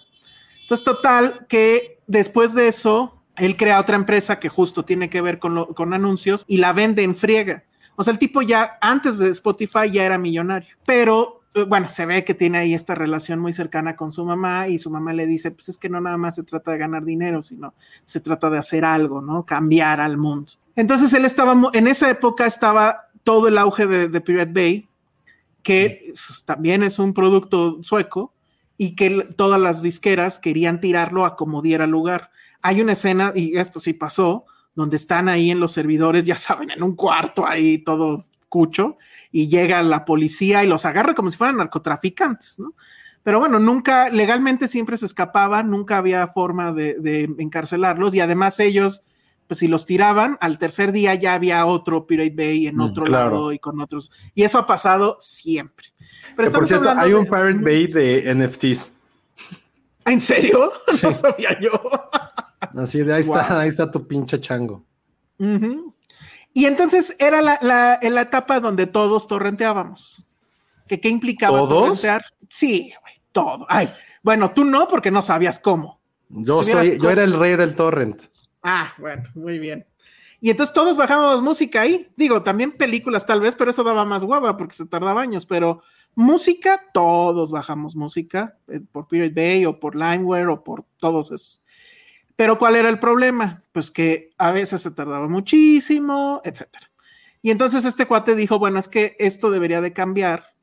Entonces, 0.63 0.83
total, 0.83 1.45
que 1.47 1.99
después 2.07 2.53
de 2.53 2.67
eso, 2.67 3.21
él 3.35 3.57
crea 3.57 3.79
otra 3.79 3.95
empresa 3.95 4.39
que 4.39 4.49
justo 4.49 4.83
tiene 4.85 5.09
que 5.09 5.21
ver 5.21 5.39
con, 5.39 5.55
lo, 5.55 5.67
con 5.67 5.93
anuncios 5.93 6.45
y 6.47 6.57
la 6.57 6.73
vende 6.73 7.03
en 7.03 7.15
friega. 7.15 7.63
O 7.95 8.03
sea, 8.03 8.11
el 8.11 8.19
tipo 8.19 8.41
ya 8.41 8.77
antes 8.81 9.17
de 9.17 9.29
Spotify 9.29 9.91
ya 9.91 10.03
era 10.03 10.17
millonario, 10.17 10.75
pero 10.85 11.41
eh, 11.53 11.63
bueno, 11.63 11.89
se 11.89 12.05
ve 12.05 12.23
que 12.23 12.33
tiene 12.33 12.57
ahí 12.57 12.73
esta 12.73 12.95
relación 12.95 13.39
muy 13.39 13.53
cercana 13.53 13.95
con 13.95 14.11
su 14.11 14.25
mamá 14.25 14.67
y 14.67 14.79
su 14.79 14.89
mamá 14.89 15.13
le 15.13 15.27
dice, 15.27 15.51
pues 15.51 15.69
es 15.69 15.77
que 15.77 15.89
no 15.89 16.01
nada 16.01 16.17
más 16.17 16.35
se 16.35 16.43
trata 16.43 16.71
de 16.71 16.77
ganar 16.77 17.05
dinero, 17.05 17.41
sino 17.41 17.73
se 18.05 18.19
trata 18.19 18.49
de 18.49 18.57
hacer 18.57 18.85
algo, 18.85 19.21
¿no? 19.21 19.45
Cambiar 19.45 20.01
al 20.01 20.17
mundo. 20.17 20.53
Entonces 20.75 21.13
él 21.13 21.25
estaba, 21.25 21.55
en 21.73 21.87
esa 21.87 22.09
época 22.09 22.45
estaba 22.45 23.09
todo 23.23 23.47
el 23.47 23.57
auge 23.57 23.85
de, 23.85 24.07
de 24.07 24.21
Pirate 24.21 24.51
Bay, 24.51 24.87
que 25.61 26.13
también 26.45 26.83
es 26.83 26.99
un 26.99 27.13
producto 27.13 27.81
sueco 27.83 28.32
y 28.83 28.95
que 28.95 29.29
todas 29.37 29.61
las 29.61 29.81
disqueras 29.81 30.39
querían 30.39 30.81
tirarlo 30.81 31.23
a 31.23 31.37
como 31.37 31.61
diera 31.61 31.87
lugar. 31.87 32.31
Hay 32.61 32.81
una 32.81 32.91
escena, 32.91 33.31
y 33.33 33.57
esto 33.57 33.79
sí 33.79 33.93
pasó, 33.93 34.45
donde 34.75 34.97
están 34.97 35.29
ahí 35.29 35.51
en 35.51 35.61
los 35.61 35.71
servidores, 35.71 36.25
ya 36.25 36.35
saben, 36.37 36.69
en 36.69 36.83
un 36.83 36.93
cuarto 36.97 37.47
ahí 37.47 37.77
todo 37.77 38.25
cucho, 38.49 38.97
y 39.31 39.47
llega 39.47 39.81
la 39.83 40.03
policía 40.03 40.65
y 40.65 40.67
los 40.67 40.83
agarra 40.85 41.15
como 41.15 41.31
si 41.31 41.37
fueran 41.37 41.57
narcotraficantes, 41.57 42.59
¿no? 42.59 42.73
Pero 43.23 43.39
bueno, 43.39 43.57
nunca, 43.57 44.09
legalmente 44.09 44.67
siempre 44.67 44.97
se 44.97 45.05
escapaban, 45.05 45.69
nunca 45.69 45.97
había 45.97 46.27
forma 46.27 46.73
de, 46.73 47.33
encarcelarlos 47.37 48.13
y 48.13 48.19
además 48.19 48.59
ellos, 48.59 49.01
pues 49.47 49.61
si 49.61 49.69
los 49.69 49.85
tiraban, 49.85 50.37
al 50.41 50.57
tercer 50.57 50.91
día 50.91 51.15
ya 51.15 51.35
había 51.35 51.65
otro 51.65 52.05
Pirate 52.05 52.33
Bay 52.35 52.67
en 52.67 52.75
mm, 52.75 52.81
otro 52.81 53.05
lado 53.05 53.53
y 53.53 53.59
con 53.59 53.79
otros. 53.79 54.11
Y 54.35 54.43
eso 54.43 54.57
ha 54.57 54.65
pasado 54.65 55.15
siempre. 55.21 55.92
Pero 56.35 56.51
por 56.51 56.67
cierto, 56.67 56.89
hay 56.89 57.13
un 57.13 57.25
Pirate 57.25 57.59
Bay 57.59 57.87
de 57.87 58.33
NFTs. 58.33 58.93
¿En 60.05 60.19
serio? 60.19 60.71
No 61.03 61.11
sabía 61.11 61.59
yo. 61.59 61.71
Así 62.75 63.03
de 63.03 63.13
ahí 63.13 63.21
está, 63.21 63.59
ahí 63.59 63.69
está 63.69 63.89
tu 63.89 64.07
pinche 64.07 64.39
chango. 64.39 64.83
Y 66.53 66.65
entonces 66.65 67.15
era 67.19 67.41
la, 67.41 67.57
la, 67.61 67.99
la, 68.01 68.21
etapa 68.21 68.59
donde 68.59 68.87
todos 68.87 69.27
torrenteábamos. 69.27 70.25
¿Qué, 70.87 70.99
qué 70.99 71.09
implicaba 71.09 71.57
torrentear? 71.67 72.23
Sí, 72.49 72.93
güey, 73.01 73.13
todo. 73.31 73.65
Ay, 73.67 73.89
bueno, 74.21 74.51
tú 74.51 74.63
no, 74.63 74.87
porque 74.87 75.11
no 75.11 75.21
sabías 75.21 75.59
cómo. 75.59 75.99
Yo 76.29 76.63
soy, 76.63 76.99
yo 76.99 77.09
era 77.09 77.23
el 77.23 77.33
rey 77.33 77.55
del 77.55 77.75
torrent. 77.75 78.23
Ah, 78.61 78.93
bueno, 78.97 79.23
muy 79.35 79.59
bien. 79.59 79.85
Y 80.39 80.49
entonces 80.49 80.73
todos 80.73 80.97
bajábamos 80.97 81.41
música 81.41 81.81
ahí. 81.81 82.09
Digo, 82.15 82.43
también 82.43 82.71
películas 82.71 83.25
tal 83.25 83.39
vez, 83.39 83.55
pero 83.55 83.71
eso 83.71 83.83
daba 83.83 84.05
más 84.05 84.23
guava 84.23 84.57
porque 84.57 84.75
se 84.75 84.85
tardaba 84.85 85.21
años. 85.21 85.45
Pero 85.45 85.81
música, 86.15 86.81
todos 86.93 87.51
bajamos 87.51 87.95
música 87.95 88.57
eh, 88.67 88.79
por 88.91 89.07
Pirate 89.07 89.33
Bay 89.33 89.65
o 89.65 89.79
por 89.79 89.95
Limeware 89.95 90.47
o 90.47 90.63
por 90.63 90.85
todos 90.97 91.31
esos. 91.31 91.61
Pero 92.35 92.57
¿cuál 92.57 92.75
era 92.75 92.89
el 92.89 92.99
problema? 92.99 93.63
Pues 93.71 93.91
que 93.91 94.31
a 94.37 94.51
veces 94.51 94.81
se 94.81 94.91
tardaba 94.91 95.27
muchísimo, 95.27 96.41
etcétera. 96.43 96.91
Y 97.41 97.51
entonces 97.51 97.85
este 97.85 98.05
cuate 98.07 98.35
dijo, 98.35 98.57
bueno, 98.57 98.79
es 98.79 98.87
que 98.87 99.15
esto 99.19 99.51
debería 99.51 99.81
de 99.81 99.93
cambiar 99.93 100.55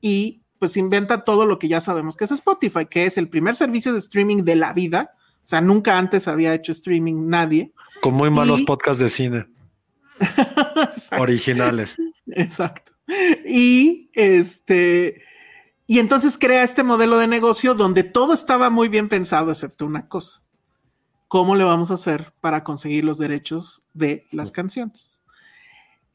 y 0.00 0.42
pues 0.58 0.76
inventa 0.76 1.24
todo 1.24 1.46
lo 1.46 1.58
que 1.58 1.68
ya 1.68 1.80
sabemos 1.80 2.16
que 2.16 2.24
es 2.24 2.30
Spotify, 2.30 2.86
que 2.86 3.06
es 3.06 3.18
el 3.18 3.28
primer 3.28 3.56
servicio 3.56 3.92
de 3.92 3.98
streaming 3.98 4.44
de 4.44 4.56
la 4.56 4.72
vida. 4.72 5.14
O 5.44 5.48
sea, 5.50 5.60
nunca 5.60 5.98
antes 5.98 6.28
había 6.28 6.54
hecho 6.54 6.72
streaming 6.72 7.28
nadie. 7.28 7.72
Con 8.00 8.14
muy 8.14 8.30
malos 8.30 8.62
podcasts 8.62 9.02
de 9.02 9.08
cine. 9.08 9.46
Originales. 11.18 11.96
Exacto. 12.26 12.92
Y 13.44 14.10
este, 14.14 15.22
y 15.86 15.98
entonces 15.98 16.38
crea 16.38 16.62
este 16.62 16.82
modelo 16.82 17.18
de 17.18 17.26
negocio 17.26 17.74
donde 17.74 18.04
todo 18.04 18.34
estaba 18.34 18.70
muy 18.70 18.88
bien 18.88 19.08
pensado, 19.08 19.50
excepto 19.50 19.86
una 19.86 20.08
cosa. 20.08 20.42
¿cómo 21.30 21.54
le 21.54 21.62
vamos 21.62 21.92
a 21.92 21.94
hacer 21.94 22.34
para 22.40 22.64
conseguir 22.64 23.04
los 23.04 23.16
derechos 23.16 23.84
de 23.94 24.26
las 24.32 24.50
canciones? 24.50 25.22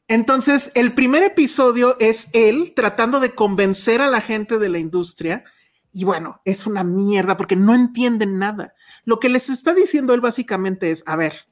Entonces, 0.08 0.70
el 0.74 0.92
primer 0.92 1.22
episodio 1.22 1.96
es 2.00 2.28
él 2.34 2.74
tratando 2.76 3.18
de 3.18 3.34
convencer 3.34 4.02
a 4.02 4.10
la 4.10 4.20
gente 4.20 4.58
de 4.58 4.68
la 4.68 4.78
industria 4.78 5.42
y 5.90 6.04
bueno, 6.04 6.42
es 6.44 6.66
una 6.66 6.84
mierda 6.84 7.38
porque 7.38 7.56
no 7.56 7.74
entienden 7.74 8.38
nada. 8.38 8.74
Lo 9.06 9.18
que 9.18 9.30
les 9.30 9.48
está 9.48 9.72
diciendo 9.72 10.12
él 10.12 10.20
básicamente 10.20 10.90
es, 10.90 11.02
a 11.06 11.16
ver, 11.16 11.48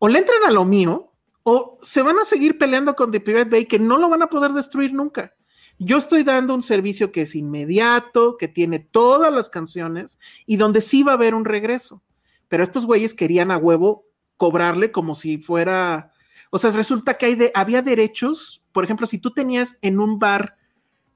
o 0.00 0.08
le 0.08 0.18
entran 0.18 0.42
a 0.44 0.50
lo 0.50 0.64
mío 0.64 1.07
o 1.42 1.78
se 1.82 2.02
van 2.02 2.18
a 2.18 2.24
seguir 2.24 2.58
peleando 2.58 2.94
con 2.94 3.10
The 3.10 3.20
Pirate 3.20 3.50
Bay 3.50 3.66
que 3.66 3.78
no 3.78 3.98
lo 3.98 4.08
van 4.08 4.22
a 4.22 4.28
poder 4.28 4.52
destruir 4.52 4.92
nunca. 4.92 5.34
Yo 5.78 5.98
estoy 5.98 6.24
dando 6.24 6.54
un 6.54 6.62
servicio 6.62 7.12
que 7.12 7.22
es 7.22 7.36
inmediato, 7.36 8.36
que 8.36 8.48
tiene 8.48 8.80
todas 8.80 9.32
las 9.32 9.48
canciones 9.48 10.18
y 10.44 10.56
donde 10.56 10.80
sí 10.80 11.02
va 11.02 11.12
a 11.12 11.14
haber 11.14 11.34
un 11.34 11.44
regreso. 11.44 12.02
Pero 12.48 12.64
estos 12.64 12.84
güeyes 12.84 13.14
querían 13.14 13.50
a 13.50 13.58
huevo 13.58 14.06
cobrarle 14.36 14.90
como 14.90 15.14
si 15.14 15.38
fuera, 15.38 16.12
o 16.50 16.58
sea, 16.58 16.70
resulta 16.70 17.16
que 17.16 17.26
hay 17.26 17.34
de, 17.34 17.52
había 17.54 17.82
derechos, 17.82 18.62
por 18.72 18.84
ejemplo, 18.84 19.06
si 19.06 19.18
tú 19.18 19.32
tenías 19.32 19.76
en 19.82 20.00
un 20.00 20.18
bar 20.18 20.56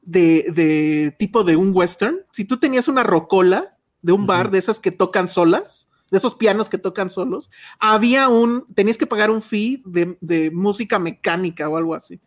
de, 0.02 0.46
de 0.54 1.14
tipo 1.18 1.42
de 1.42 1.56
un 1.56 1.70
western, 1.74 2.20
si 2.32 2.44
tú 2.44 2.58
tenías 2.58 2.88
una 2.88 3.02
rocola 3.02 3.78
de 4.02 4.12
un 4.12 4.26
bar 4.26 4.50
de 4.50 4.58
esas 4.58 4.80
que 4.80 4.90
tocan 4.90 5.28
solas, 5.28 5.88
de 6.12 6.18
esos 6.18 6.34
pianos 6.34 6.68
que 6.68 6.76
tocan 6.76 7.08
solos, 7.08 7.50
había 7.80 8.28
un, 8.28 8.66
tenías 8.74 8.98
que 8.98 9.06
pagar 9.06 9.30
un 9.30 9.40
fee 9.40 9.82
de, 9.86 10.50
música 10.52 10.98
mecánica 10.98 11.70
o 11.70 11.78
algo 11.78 11.94
así. 11.94 12.20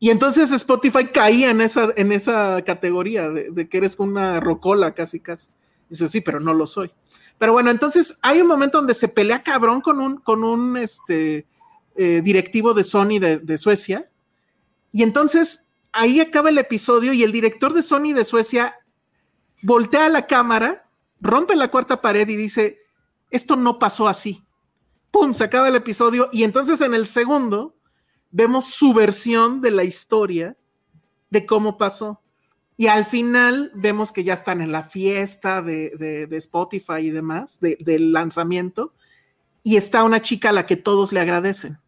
Y 0.00 0.10
entonces 0.10 0.50
Spotify 0.50 1.06
caía 1.12 1.50
en 1.50 1.60
esa, 1.60 1.90
en 1.94 2.10
esa 2.10 2.60
categoría 2.66 3.28
de, 3.28 3.68
que 3.68 3.78
eres 3.78 3.96
una 4.00 4.40
rocola 4.40 4.94
casi 4.94 5.20
casi. 5.20 5.52
Dice, 5.88 6.08
sí, 6.08 6.20
pero 6.20 6.40
no 6.40 6.52
lo 6.52 6.66
soy. 6.66 6.90
Pero 7.38 7.52
bueno, 7.52 7.70
entonces 7.70 8.16
hay 8.20 8.40
un 8.40 8.48
momento 8.48 8.78
donde 8.78 8.94
se 8.94 9.06
pelea 9.06 9.44
cabrón 9.44 9.80
con 9.80 10.00
un, 10.00 10.16
con 10.16 10.42
un 10.42 10.76
este, 10.76 11.46
eh, 11.94 12.22
directivo 12.24 12.74
de 12.74 12.82
Sony 12.82 13.20
de, 13.20 13.58
Suecia. 13.58 14.10
Y 14.90 15.04
entonces 15.04 15.68
ahí 15.92 16.18
acaba 16.18 16.48
el 16.48 16.58
episodio 16.58 17.12
y 17.12 17.22
el 17.22 17.30
director 17.30 17.74
de 17.74 17.82
Sony 17.82 18.12
de 18.12 18.24
Suecia 18.24 18.74
voltea 19.62 20.08
la 20.08 20.26
cámara, 20.26 20.88
rompe 21.20 21.54
la 21.54 21.68
cuarta 21.68 22.00
pared 22.00 22.28
y 22.28 22.34
dice, 22.34 22.79
esto 23.30 23.56
no 23.56 23.78
pasó 23.78 24.08
así. 24.08 24.44
¡Pum! 25.10 25.34
Se 25.34 25.44
acaba 25.44 25.68
el 25.68 25.76
episodio 25.76 26.28
y 26.32 26.44
entonces 26.44 26.80
en 26.80 26.94
el 26.94 27.06
segundo 27.06 27.76
vemos 28.30 28.66
su 28.66 28.92
versión 28.92 29.60
de 29.60 29.70
la 29.70 29.84
historia 29.84 30.56
de 31.30 31.46
cómo 31.46 31.78
pasó. 31.78 32.20
Y 32.76 32.86
al 32.86 33.04
final 33.04 33.70
vemos 33.74 34.10
que 34.10 34.24
ya 34.24 34.32
están 34.32 34.60
en 34.60 34.72
la 34.72 34.84
fiesta 34.84 35.60
de, 35.60 36.26
Spotify 36.32 37.00
y 37.02 37.10
demás, 37.10 37.60
del 37.60 38.12
lanzamiento, 38.12 38.94
y 39.62 39.76
está 39.76 40.02
una 40.02 40.22
chica 40.22 40.48
a 40.48 40.52
la 40.52 40.64
que 40.64 40.76
todos 40.76 41.12
le 41.12 41.20
agradecen. 41.20 41.78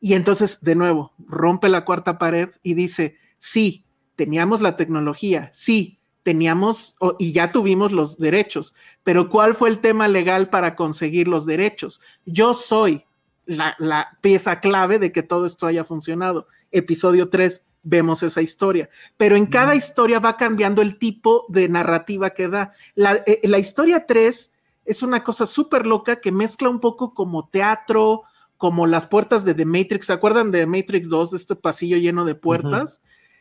Y 0.00 0.14
entonces, 0.14 0.62
de 0.62 0.74
nuevo, 0.74 1.12
rompe 1.18 1.68
la 1.68 1.84
cuarta 1.84 2.18
pared 2.18 2.48
y 2.62 2.72
dice, 2.72 3.18
sí, 3.36 3.84
teníamos 4.16 4.62
la 4.62 4.76
tecnología, 4.76 5.50
sí, 5.52 5.99
teníamos 6.22 6.96
y 7.18 7.32
ya 7.32 7.52
tuvimos 7.52 7.92
los 7.92 8.18
derechos, 8.18 8.74
pero 9.02 9.28
¿cuál 9.28 9.54
fue 9.54 9.68
el 9.68 9.80
tema 9.80 10.08
legal 10.08 10.50
para 10.50 10.76
conseguir 10.76 11.28
los 11.28 11.46
derechos? 11.46 12.00
Yo 12.26 12.54
soy 12.54 13.04
la, 13.46 13.74
la 13.78 14.18
pieza 14.20 14.60
clave 14.60 14.98
de 14.98 15.12
que 15.12 15.22
todo 15.22 15.46
esto 15.46 15.66
haya 15.66 15.84
funcionado. 15.84 16.46
Episodio 16.70 17.28
3, 17.30 17.64
vemos 17.82 18.22
esa 18.22 18.42
historia. 18.42 18.88
Pero 19.16 19.36
en 19.36 19.46
cada 19.46 19.74
historia 19.74 20.20
va 20.20 20.36
cambiando 20.36 20.82
el 20.82 20.98
tipo 20.98 21.46
de 21.48 21.68
narrativa 21.68 22.30
que 22.30 22.48
da. 22.48 22.72
La, 22.94 23.22
eh, 23.26 23.40
la 23.44 23.58
historia 23.58 24.06
3 24.06 24.52
es 24.84 25.02
una 25.02 25.22
cosa 25.22 25.46
súper 25.46 25.86
loca 25.86 26.20
que 26.20 26.32
mezcla 26.32 26.68
un 26.68 26.80
poco 26.80 27.14
como 27.14 27.48
teatro, 27.48 28.22
como 28.56 28.86
las 28.86 29.06
puertas 29.06 29.44
de 29.44 29.54
The 29.54 29.64
Matrix. 29.64 30.06
¿Se 30.06 30.12
acuerdan 30.12 30.50
de 30.50 30.66
Matrix 30.66 31.08
2, 31.08 31.30
de 31.30 31.36
este 31.36 31.56
pasillo 31.56 31.96
lleno 31.96 32.24
de 32.24 32.34
puertas? 32.34 33.00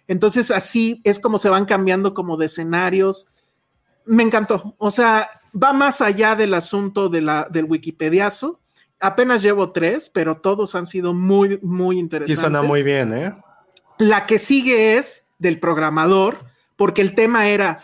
Entonces 0.09 0.49
así 0.49 1.01
es 1.03 1.19
como 1.19 1.37
se 1.37 1.49
van 1.49 1.65
cambiando 1.65 2.15
como 2.15 2.35
de 2.35 2.47
escenarios. 2.47 3.27
Me 4.05 4.23
encantó. 4.23 4.73
O 4.79 4.89
sea, 4.89 5.29
va 5.55 5.71
más 5.71 6.01
allá 6.01 6.35
del 6.35 6.55
asunto 6.55 7.09
de 7.09 7.21
la, 7.21 7.47
del 7.49 7.65
Wikipediazo. 7.65 8.59
Apenas 8.99 9.43
llevo 9.43 9.71
tres, 9.71 10.09
pero 10.09 10.41
todos 10.41 10.73
han 10.73 10.87
sido 10.87 11.13
muy, 11.13 11.59
muy 11.61 11.99
interesantes. 11.99 12.37
Sí, 12.37 12.41
suena 12.41 12.63
muy 12.63 12.81
bien, 12.81 13.13
¿eh? 13.13 13.35
La 13.99 14.25
que 14.25 14.39
sigue 14.39 14.97
es 14.97 15.25
del 15.37 15.59
programador, 15.59 16.39
porque 16.75 17.01
el 17.01 17.13
tema 17.13 17.47
era, 17.47 17.77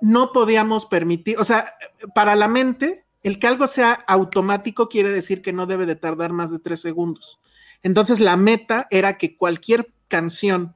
no 0.00 0.32
podíamos 0.32 0.86
permitir, 0.86 1.38
o 1.38 1.44
sea, 1.44 1.74
para 2.16 2.34
la 2.34 2.48
mente, 2.48 3.04
el 3.22 3.38
que 3.38 3.46
algo 3.46 3.68
sea 3.68 3.92
automático 3.92 4.88
quiere 4.88 5.10
decir 5.10 5.40
que 5.40 5.52
no 5.52 5.66
debe 5.66 5.86
de 5.86 5.94
tardar 5.94 6.32
más 6.32 6.50
de 6.50 6.58
tres 6.58 6.80
segundos. 6.80 7.38
Entonces 7.84 8.18
la 8.18 8.36
meta 8.36 8.88
era 8.90 9.18
que 9.18 9.36
cualquier 9.36 9.92
canción 10.08 10.74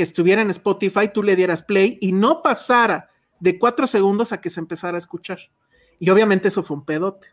que 0.00 0.04
estuviera 0.04 0.40
en 0.40 0.48
Spotify, 0.48 1.10
tú 1.12 1.22
le 1.22 1.36
dieras 1.36 1.60
play 1.60 1.98
y 2.00 2.12
no 2.12 2.40
pasara 2.40 3.10
de 3.38 3.58
cuatro 3.58 3.86
segundos 3.86 4.32
a 4.32 4.40
que 4.40 4.48
se 4.48 4.58
empezara 4.58 4.96
a 4.96 4.98
escuchar. 4.98 5.38
Y 5.98 6.08
obviamente 6.08 6.48
eso 6.48 6.62
fue 6.62 6.78
un 6.78 6.86
pedote 6.86 7.28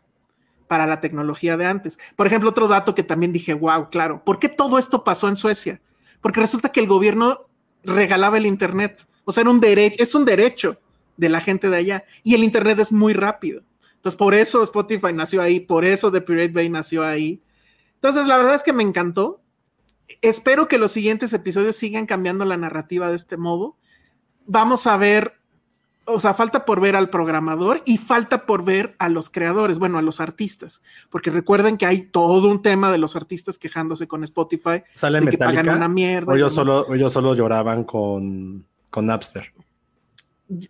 para 0.66 0.86
la 0.86 1.00
tecnología 1.00 1.56
de 1.56 1.64
antes. 1.64 1.98
Por 2.14 2.26
ejemplo, 2.26 2.50
otro 2.50 2.68
dato 2.68 2.94
que 2.94 3.02
también 3.02 3.32
dije, 3.32 3.54
wow, 3.54 3.88
claro, 3.88 4.22
¿por 4.22 4.38
qué 4.38 4.50
todo 4.50 4.76
esto 4.76 5.02
pasó 5.02 5.30
en 5.30 5.36
Suecia? 5.36 5.80
Porque 6.20 6.40
resulta 6.40 6.68
que 6.68 6.80
el 6.80 6.86
gobierno 6.86 7.48
regalaba 7.84 8.36
el 8.36 8.44
Internet. 8.44 9.08
O 9.24 9.32
sea, 9.32 9.40
era 9.40 9.50
un 9.50 9.60
derecho, 9.60 10.02
es 10.02 10.14
un 10.14 10.26
derecho 10.26 10.78
de 11.16 11.30
la 11.30 11.40
gente 11.40 11.70
de 11.70 11.76
allá. 11.78 12.04
Y 12.22 12.34
el 12.34 12.44
Internet 12.44 12.80
es 12.80 12.92
muy 12.92 13.14
rápido. 13.14 13.62
Entonces, 13.94 14.18
por 14.18 14.34
eso 14.34 14.62
Spotify 14.62 15.14
nació 15.14 15.40
ahí, 15.40 15.60
por 15.60 15.86
eso 15.86 16.12
The 16.12 16.20
Pirate 16.20 16.52
Bay 16.52 16.68
nació 16.68 17.02
ahí. 17.02 17.40
Entonces, 17.94 18.26
la 18.26 18.36
verdad 18.36 18.56
es 18.56 18.62
que 18.62 18.74
me 18.74 18.82
encantó. 18.82 19.40
Espero 20.22 20.68
que 20.68 20.78
los 20.78 20.92
siguientes 20.92 21.32
episodios 21.32 21.76
sigan 21.76 22.06
cambiando 22.06 22.44
la 22.44 22.56
narrativa 22.56 23.08
de 23.08 23.16
este 23.16 23.36
modo. 23.36 23.76
Vamos 24.46 24.86
a 24.86 24.96
ver 24.96 25.38
o 26.08 26.20
sea, 26.20 26.34
falta 26.34 26.64
por 26.64 26.80
ver 26.80 26.96
al 26.96 27.10
programador 27.10 27.82
y 27.84 27.98
falta 27.98 28.46
por 28.46 28.64
ver 28.64 28.96
a 28.98 29.08
los 29.08 29.30
creadores, 29.30 29.78
bueno, 29.78 29.98
a 29.98 30.02
los 30.02 30.20
artistas, 30.20 30.82
porque 31.10 31.30
recuerden 31.30 31.76
que 31.76 31.86
hay 31.86 32.02
todo 32.02 32.48
un 32.48 32.62
tema 32.62 32.90
de 32.90 32.98
los 32.98 33.14
artistas 33.14 33.58
quejándose 33.58 34.08
con 34.08 34.24
Spotify. 34.24 34.82
¿Sale 34.94 35.20
de 35.20 35.30
que 35.30 35.38
pagan 35.38 35.68
una 35.68 35.88
mierda. 35.88 36.32
O 36.32 36.36
ellos 36.36 36.54
solo, 36.54 36.92
ellos 36.94 37.12
solo 37.12 37.34
lloraban 37.34 37.84
con, 37.84 38.66
con 38.90 39.06
Napster. 39.06 39.52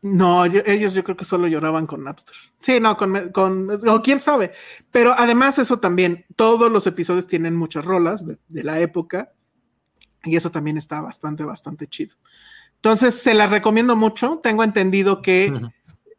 No, 0.03 0.45
ellos 0.45 0.93
yo 0.93 1.05
creo 1.05 1.17
que 1.17 1.25
solo 1.25 1.47
lloraban 1.47 1.87
con 1.87 2.03
Napster. 2.03 2.35
Sí, 2.61 2.81
no, 2.81 2.97
con, 2.97 3.31
con 3.31 3.89
o 3.89 4.03
quién 4.03 4.21
sabe. 4.21 4.53
Pero 4.91 5.15
además 5.17 5.59
eso 5.61 5.79
también, 5.79 6.27
todos 6.35 6.71
los 6.71 6.87
episodios 6.89 7.29
tienen 7.29 7.55
muchas 7.55 7.85
rolas 7.85 8.27
de, 8.27 8.39
de 8.49 8.65
la 8.65 8.81
época 8.81 9.33
y 10.25 10.37
eso 10.37 10.51
también 10.51 10.77
está 10.77 11.01
bastante, 11.01 11.45
bastante 11.45 11.87
chido. 11.87 12.15
Entonces, 12.77 13.17
se 13.17 13.35
las 13.35 13.51
recomiendo 13.51 13.97
mucho. 13.97 14.41
Tengo 14.43 14.63
entendido 14.63 15.21
que 15.21 15.53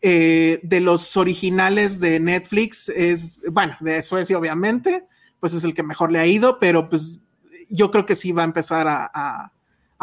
eh, 0.02 0.60
de 0.64 0.80
los 0.80 1.18
originales 1.18 2.00
de 2.00 2.20
Netflix 2.20 2.90
es, 2.90 3.42
bueno, 3.52 3.76
de 3.80 4.02
Suecia 4.02 4.38
obviamente, 4.38 5.06
pues 5.40 5.54
es 5.54 5.64
el 5.64 5.74
que 5.74 5.84
mejor 5.84 6.12
le 6.12 6.20
ha 6.20 6.26
ido, 6.26 6.60
pero 6.60 6.90
pues 6.90 7.20
yo 7.70 7.92
creo 7.92 8.06
que 8.06 8.16
sí 8.16 8.32
va 8.32 8.44
a 8.44 8.46
empezar 8.46 8.88
a, 8.90 9.52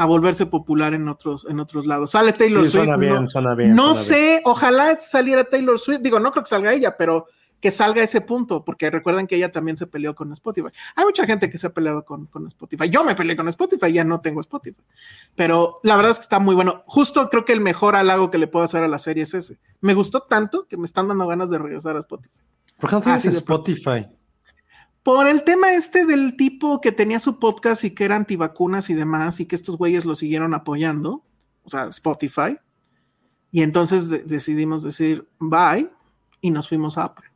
volverse 0.06 0.44
popular 0.44 0.92
en 0.92 1.08
otros, 1.08 1.46
en 1.48 1.60
otros 1.60 1.86
lados. 1.86 2.10
Sale 2.10 2.32
Taylor 2.34 2.62
Swift. 2.68 2.84
Suena 2.84 2.96
bien, 2.96 3.14
no, 3.14 3.26
suena 3.26 3.54
bien. 3.54 3.74
No 3.74 3.94
sé, 3.94 4.42
ojalá 4.44 5.00
saliera 5.00 5.44
Taylor 5.44 5.78
Swift. 5.78 6.00
Digo, 6.00 6.20
no 6.20 6.30
creo 6.30 6.44
que 6.44 6.50
salga 6.50 6.74
ella, 6.74 6.96
pero 6.96 7.26
que 7.60 7.70
salga 7.70 8.02
ese 8.02 8.20
punto, 8.20 8.64
porque 8.64 8.90
recuerden 8.90 9.26
que 9.26 9.36
ella 9.36 9.50
también 9.50 9.76
se 9.76 9.86
peleó 9.86 10.14
con 10.14 10.32
Spotify. 10.32 10.68
Hay 10.94 11.04
mucha 11.04 11.26
gente 11.26 11.48
que 11.48 11.58
se 11.58 11.66
ha 11.66 11.72
peleado 11.72 12.04
con, 12.04 12.26
con, 12.26 12.46
Spotify. 12.46 12.88
Yo 12.88 13.02
me 13.02 13.14
peleé 13.14 13.36
con 13.36 13.48
Spotify, 13.48 13.92
ya 13.92 14.04
no 14.04 14.20
tengo 14.20 14.40
Spotify. 14.40 14.82
Pero 15.34 15.80
la 15.82 15.96
verdad 15.96 16.12
es 16.12 16.18
que 16.18 16.22
está 16.22 16.38
muy 16.38 16.54
bueno. 16.54 16.82
Justo 16.86 17.28
creo 17.30 17.44
que 17.44 17.52
el 17.52 17.60
mejor 17.60 17.96
halago 17.96 18.30
que 18.30 18.38
le 18.38 18.46
puedo 18.46 18.64
hacer 18.64 18.82
a 18.82 18.88
la 18.88 18.98
serie 18.98 19.22
es 19.22 19.34
ese. 19.34 19.58
Me 19.80 19.94
gustó 19.94 20.22
tanto 20.22 20.66
que 20.66 20.76
me 20.76 20.84
están 20.84 21.08
dando 21.08 21.26
ganas 21.26 21.50
de 21.50 21.58
regresar 21.58 21.96
a 21.96 22.00
Spotify. 22.00 22.38
¿Por 22.78 22.90
qué 22.90 22.96
no 22.96 23.02
tienes 23.02 23.24
Spotify? 23.26 24.06
Por 25.02 25.28
el 25.28 25.44
tema 25.44 25.72
este 25.72 26.04
del 26.04 26.36
tipo 26.36 26.80
que 26.80 26.92
tenía 26.92 27.20
su 27.20 27.38
podcast 27.38 27.84
y 27.84 27.92
que 27.92 28.04
era 28.04 28.16
antivacunas 28.16 28.90
y 28.90 28.94
demás, 28.94 29.40
y 29.40 29.46
que 29.46 29.54
estos 29.54 29.78
güeyes 29.78 30.04
lo 30.04 30.14
siguieron 30.14 30.52
apoyando, 30.52 31.24
o 31.62 31.68
sea, 31.68 31.86
Spotify. 31.86 32.58
Y 33.52 33.62
entonces 33.62 34.26
decidimos 34.28 34.82
decir 34.82 35.28
bye 35.38 35.88
y 36.40 36.50
nos 36.50 36.68
fuimos 36.68 36.98
a 36.98 37.04
Apple. 37.04 37.35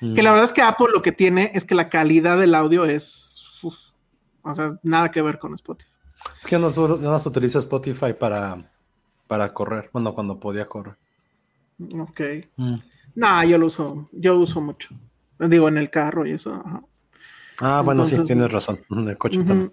Que 0.00 0.22
la 0.22 0.32
verdad 0.32 0.44
es 0.44 0.52
que 0.52 0.60
Apple 0.60 0.88
lo 0.92 1.00
que 1.00 1.12
tiene 1.12 1.50
es 1.54 1.64
que 1.64 1.74
la 1.74 1.88
calidad 1.88 2.38
del 2.38 2.54
audio 2.54 2.84
es, 2.84 3.50
o 4.42 4.52
sea, 4.52 4.78
nada 4.82 5.10
que 5.10 5.22
ver 5.22 5.38
con 5.38 5.54
Spotify. 5.54 5.90
Es 6.42 6.48
que 6.48 6.58
no, 6.58 6.68
no 6.68 7.16
utiliza 7.16 7.58
Spotify 7.58 8.12
para, 8.12 8.70
para 9.26 9.52
correr, 9.52 9.88
bueno, 9.92 10.14
cuando 10.14 10.38
podía 10.38 10.66
correr. 10.66 10.96
Ok. 11.98 12.20
Mm. 12.56 12.76
No, 13.14 13.44
yo 13.44 13.58
lo 13.58 13.66
uso, 13.66 14.08
yo 14.12 14.36
uso 14.36 14.60
mucho. 14.60 14.94
Digo, 15.38 15.68
en 15.68 15.78
el 15.78 15.90
carro 15.90 16.26
y 16.26 16.32
eso. 16.32 16.62
Ah, 17.60 17.82
bueno, 17.82 18.04
sí, 18.04 18.22
tienes 18.24 18.52
razón. 18.52 18.80
En 18.90 19.08
el 19.08 19.18
coche 19.18 19.42
también. 19.42 19.72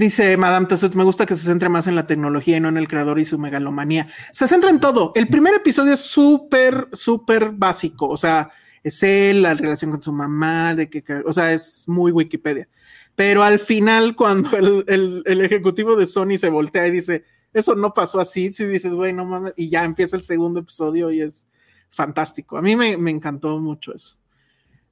Dice 0.00 0.38
Madame 0.38 0.64
Tussauds, 0.64 0.96
me 0.96 1.04
gusta 1.04 1.26
que 1.26 1.34
se 1.34 1.44
centre 1.44 1.68
más 1.68 1.86
en 1.86 1.94
la 1.94 2.06
tecnología 2.06 2.56
y 2.56 2.60
no 2.60 2.70
en 2.70 2.78
el 2.78 2.88
creador 2.88 3.18
y 3.18 3.26
su 3.26 3.38
megalomanía. 3.38 4.08
Se 4.32 4.48
centra 4.48 4.70
en 4.70 4.80
todo. 4.80 5.12
El 5.14 5.28
primer 5.28 5.52
episodio 5.52 5.92
es 5.92 6.00
súper, 6.00 6.88
súper 6.94 7.50
básico. 7.50 8.08
O 8.08 8.16
sea, 8.16 8.48
es 8.82 9.02
él, 9.02 9.42
la 9.42 9.52
relación 9.52 9.90
con 9.90 10.00
su 10.00 10.10
mamá, 10.10 10.74
de 10.74 10.88
que, 10.88 11.04
o 11.26 11.34
sea, 11.34 11.52
es 11.52 11.86
muy 11.86 12.12
Wikipedia. 12.12 12.66
Pero 13.14 13.42
al 13.42 13.58
final, 13.58 14.16
cuando 14.16 14.56
el, 14.56 15.22
ejecutivo 15.26 15.94
de 15.96 16.06
Sony 16.06 16.38
se 16.38 16.48
voltea 16.48 16.86
y 16.86 16.92
dice, 16.92 17.26
eso 17.52 17.74
no 17.74 17.92
pasó 17.92 18.20
así, 18.20 18.54
si 18.54 18.64
dices, 18.64 18.94
güey, 18.94 19.12
no 19.12 19.26
mames, 19.26 19.52
y 19.54 19.68
ya 19.68 19.84
empieza 19.84 20.16
el 20.16 20.22
segundo 20.22 20.60
episodio 20.60 21.10
y 21.10 21.20
es 21.20 21.46
fantástico. 21.90 22.56
A 22.56 22.62
mí 22.62 22.74
me, 22.74 22.96
me 22.96 23.10
encantó 23.10 23.58
mucho 23.58 23.94
eso. 23.94 24.16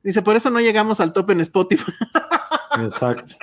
Dice, 0.03 0.21
por 0.21 0.37
eso 0.37 0.51
no 0.51 0.61
llegamos 0.61 1.01
al 1.01 1.15
top 1.15 1.31
en 1.31 1.41
Spotify. 1.41 1.93
Exacto. 2.79 3.37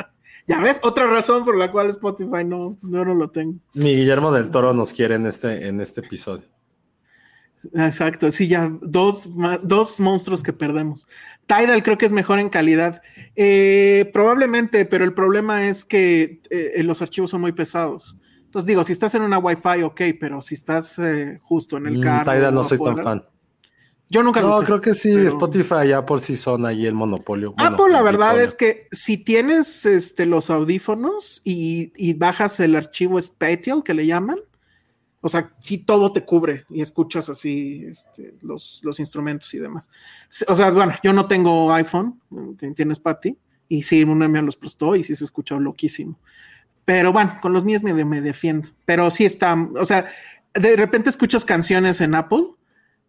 Ya 0.47 0.59
ves, 0.59 0.79
otra 0.83 1.07
razón 1.07 1.43
por 1.43 1.57
la 1.57 1.71
cual 1.71 1.89
Spotify 1.89 2.43
no, 2.45 2.77
no, 2.81 3.03
no 3.03 3.15
lo 3.15 3.29
tengo. 3.31 3.59
Mi 3.73 3.95
Guillermo 3.95 4.31
del 4.31 4.51
Toro 4.51 4.73
nos 4.73 4.93
quiere 4.93 5.15
en 5.15 5.25
este, 5.25 5.67
en 5.67 5.81
este 5.81 6.01
episodio. 6.01 6.45
Exacto, 7.73 8.31
sí, 8.31 8.47
ya 8.47 8.71
dos, 8.81 9.31
dos 9.63 9.99
monstruos 9.99 10.43
que 10.43 10.53
perdemos. 10.53 11.07
Tidal 11.47 11.81
creo 11.83 11.97
que 11.97 12.05
es 12.05 12.11
mejor 12.11 12.39
en 12.39 12.49
calidad. 12.49 13.01
Eh, 13.35 14.09
probablemente, 14.13 14.85
pero 14.85 15.03
el 15.03 15.13
problema 15.13 15.67
es 15.67 15.83
que 15.83 16.41
eh, 16.49 16.83
los 16.83 17.01
archivos 17.01 17.31
son 17.31 17.41
muy 17.41 17.51
pesados. 17.51 18.17
Entonces 18.43 18.67
digo, 18.67 18.83
si 18.83 18.93
estás 18.93 19.15
en 19.15 19.23
una 19.23 19.39
Wi-Fi, 19.39 19.83
ok, 19.83 20.01
pero 20.19 20.41
si 20.41 20.55
estás 20.55 20.99
eh, 20.99 21.39
justo 21.41 21.77
en 21.77 21.87
el 21.87 21.97
mm, 21.97 22.01
carro. 22.01 22.31
Tidal 22.31 22.53
no 22.53 22.63
soy 22.63 22.77
tan 22.77 22.97
fan. 22.97 23.25
Yo 24.09 24.21
nunca 24.21 24.41
No, 24.41 24.61
creo 24.61 24.81
que 24.81 24.93
sí, 24.93 25.11
Spotify 25.27 25.87
ya 25.89 26.05
por 26.05 26.21
sí 26.21 26.35
son 26.35 26.65
ahí 26.65 26.85
el 26.85 26.93
monopolio. 26.93 27.55
Apple, 27.57 27.89
la 27.89 28.03
verdad 28.03 28.39
es 28.39 28.53
que 28.53 28.87
si 28.91 29.17
tienes 29.17 29.85
este, 29.85 30.25
los 30.25 30.49
audífonos 30.49 31.41
y, 31.43 31.91
y 31.95 32.13
bajas 32.13 32.59
el 32.59 32.75
archivo 32.75 33.19
Spatial, 33.19 33.83
que 33.83 33.95
le 33.95 34.05
llaman, 34.05 34.37
o 35.21 35.29
sea, 35.29 35.51
si 35.59 35.79
todo 35.79 36.13
te 36.13 36.23
cubre 36.23 36.65
y 36.69 36.81
escuchas 36.81 37.29
así 37.29 37.83
este, 37.87 38.35
los, 38.41 38.79
los, 38.83 38.99
instrumentos 38.99 39.51
y 39.55 39.57
demás. 39.57 39.89
O 40.47 40.55
sea, 40.55 40.69
bueno, 40.69 40.93
yo 41.01 41.13
no 41.13 41.25
tengo 41.25 41.73
iPhone, 41.73 42.21
que 42.59 42.69
tienes 42.71 42.99
Patty, 42.99 43.35
y 43.67 43.81
sí, 43.81 44.03
una 44.03 44.27
me 44.27 44.43
los 44.43 44.55
prestó 44.55 44.95
y 44.95 45.03
sí 45.03 45.15
se 45.15 45.23
escuchó 45.23 45.59
loquísimo. 45.59 46.19
Pero 46.85 47.11
bueno, 47.11 47.37
con 47.41 47.53
los 47.53 47.65
míos 47.65 47.81
me, 47.81 47.91
me 48.05 48.21
defiendo. 48.21 48.69
Pero 48.85 49.09
sí 49.09 49.25
está, 49.25 49.57
o 49.75 49.85
sea, 49.85 50.05
de 50.53 50.75
repente 50.75 51.09
escuchas 51.09 51.43
canciones 51.43 52.01
en 52.01 52.13
Apple 52.13 52.51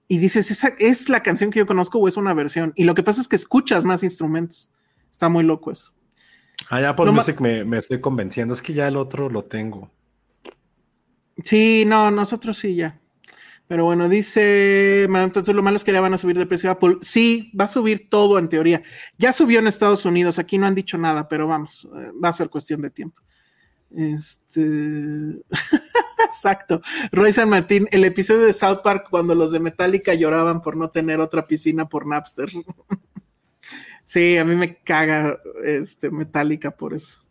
y 0.08 0.18
dices, 0.18 0.50
¿esa 0.50 0.74
es 0.78 1.08
la 1.08 1.22
canción 1.22 1.50
que 1.50 1.58
yo 1.58 1.66
conozco 1.66 1.98
o 1.98 2.08
es 2.08 2.16
una 2.16 2.34
versión? 2.34 2.72
Y 2.76 2.84
lo 2.84 2.94
que 2.94 3.02
pasa 3.02 3.20
es 3.20 3.28
que 3.28 3.36
escuchas 3.36 3.84
más 3.84 4.02
instrumentos. 4.02 4.70
Está 5.10 5.28
muy 5.28 5.44
loco 5.44 5.70
eso. 5.70 5.92
Ah, 6.68 6.80
ya 6.80 6.90
Apple 6.90 7.10
Music 7.10 7.40
me, 7.40 7.64
me 7.64 7.78
estoy 7.78 8.00
convenciendo. 8.00 8.54
Es 8.54 8.62
que 8.62 8.72
ya 8.72 8.88
el 8.88 8.96
otro 8.96 9.28
lo 9.28 9.42
tengo. 9.42 9.90
Sí, 11.44 11.84
no, 11.86 12.10
nosotros 12.10 12.56
sí 12.58 12.76
ya. 12.76 13.00
Pero 13.68 13.84
bueno, 13.84 14.08
dice, 14.08 15.04
entonces 15.04 15.54
lo 15.54 15.62
malo 15.62 15.76
es 15.76 15.82
que 15.82 15.92
ya 15.92 16.00
van 16.00 16.14
a 16.14 16.18
subir 16.18 16.38
de 16.38 16.46
precio 16.46 16.70
Apple. 16.70 16.98
Sí, 17.00 17.50
va 17.58 17.64
a 17.64 17.68
subir 17.68 18.08
todo 18.08 18.38
en 18.38 18.48
teoría. 18.48 18.82
Ya 19.18 19.32
subió 19.32 19.58
en 19.58 19.66
Estados 19.66 20.04
Unidos, 20.04 20.38
aquí 20.38 20.56
no 20.56 20.66
han 20.66 20.76
dicho 20.76 20.96
nada, 20.98 21.28
pero 21.28 21.48
vamos, 21.48 21.88
eh, 21.98 22.12
va 22.22 22.28
a 22.28 22.32
ser 22.32 22.48
cuestión 22.48 22.80
de 22.80 22.90
tiempo. 22.90 23.20
Este. 23.90 24.60
Exacto. 26.26 26.82
Roy 27.12 27.32
San 27.32 27.48
Martín, 27.48 27.88
el 27.90 28.04
episodio 28.04 28.42
de 28.42 28.52
South 28.52 28.80
Park 28.82 29.06
cuando 29.10 29.34
los 29.34 29.52
de 29.52 29.60
Metallica 29.60 30.14
lloraban 30.14 30.60
por 30.60 30.76
no 30.76 30.90
tener 30.90 31.20
otra 31.20 31.44
piscina 31.44 31.88
por 31.88 32.06
Napster. 32.06 32.50
sí, 34.04 34.36
a 34.36 34.44
mí 34.44 34.54
me 34.54 34.76
caga 34.76 35.38
este 35.64 36.10
Metallica 36.10 36.70
por 36.70 36.94
eso. 36.94 37.24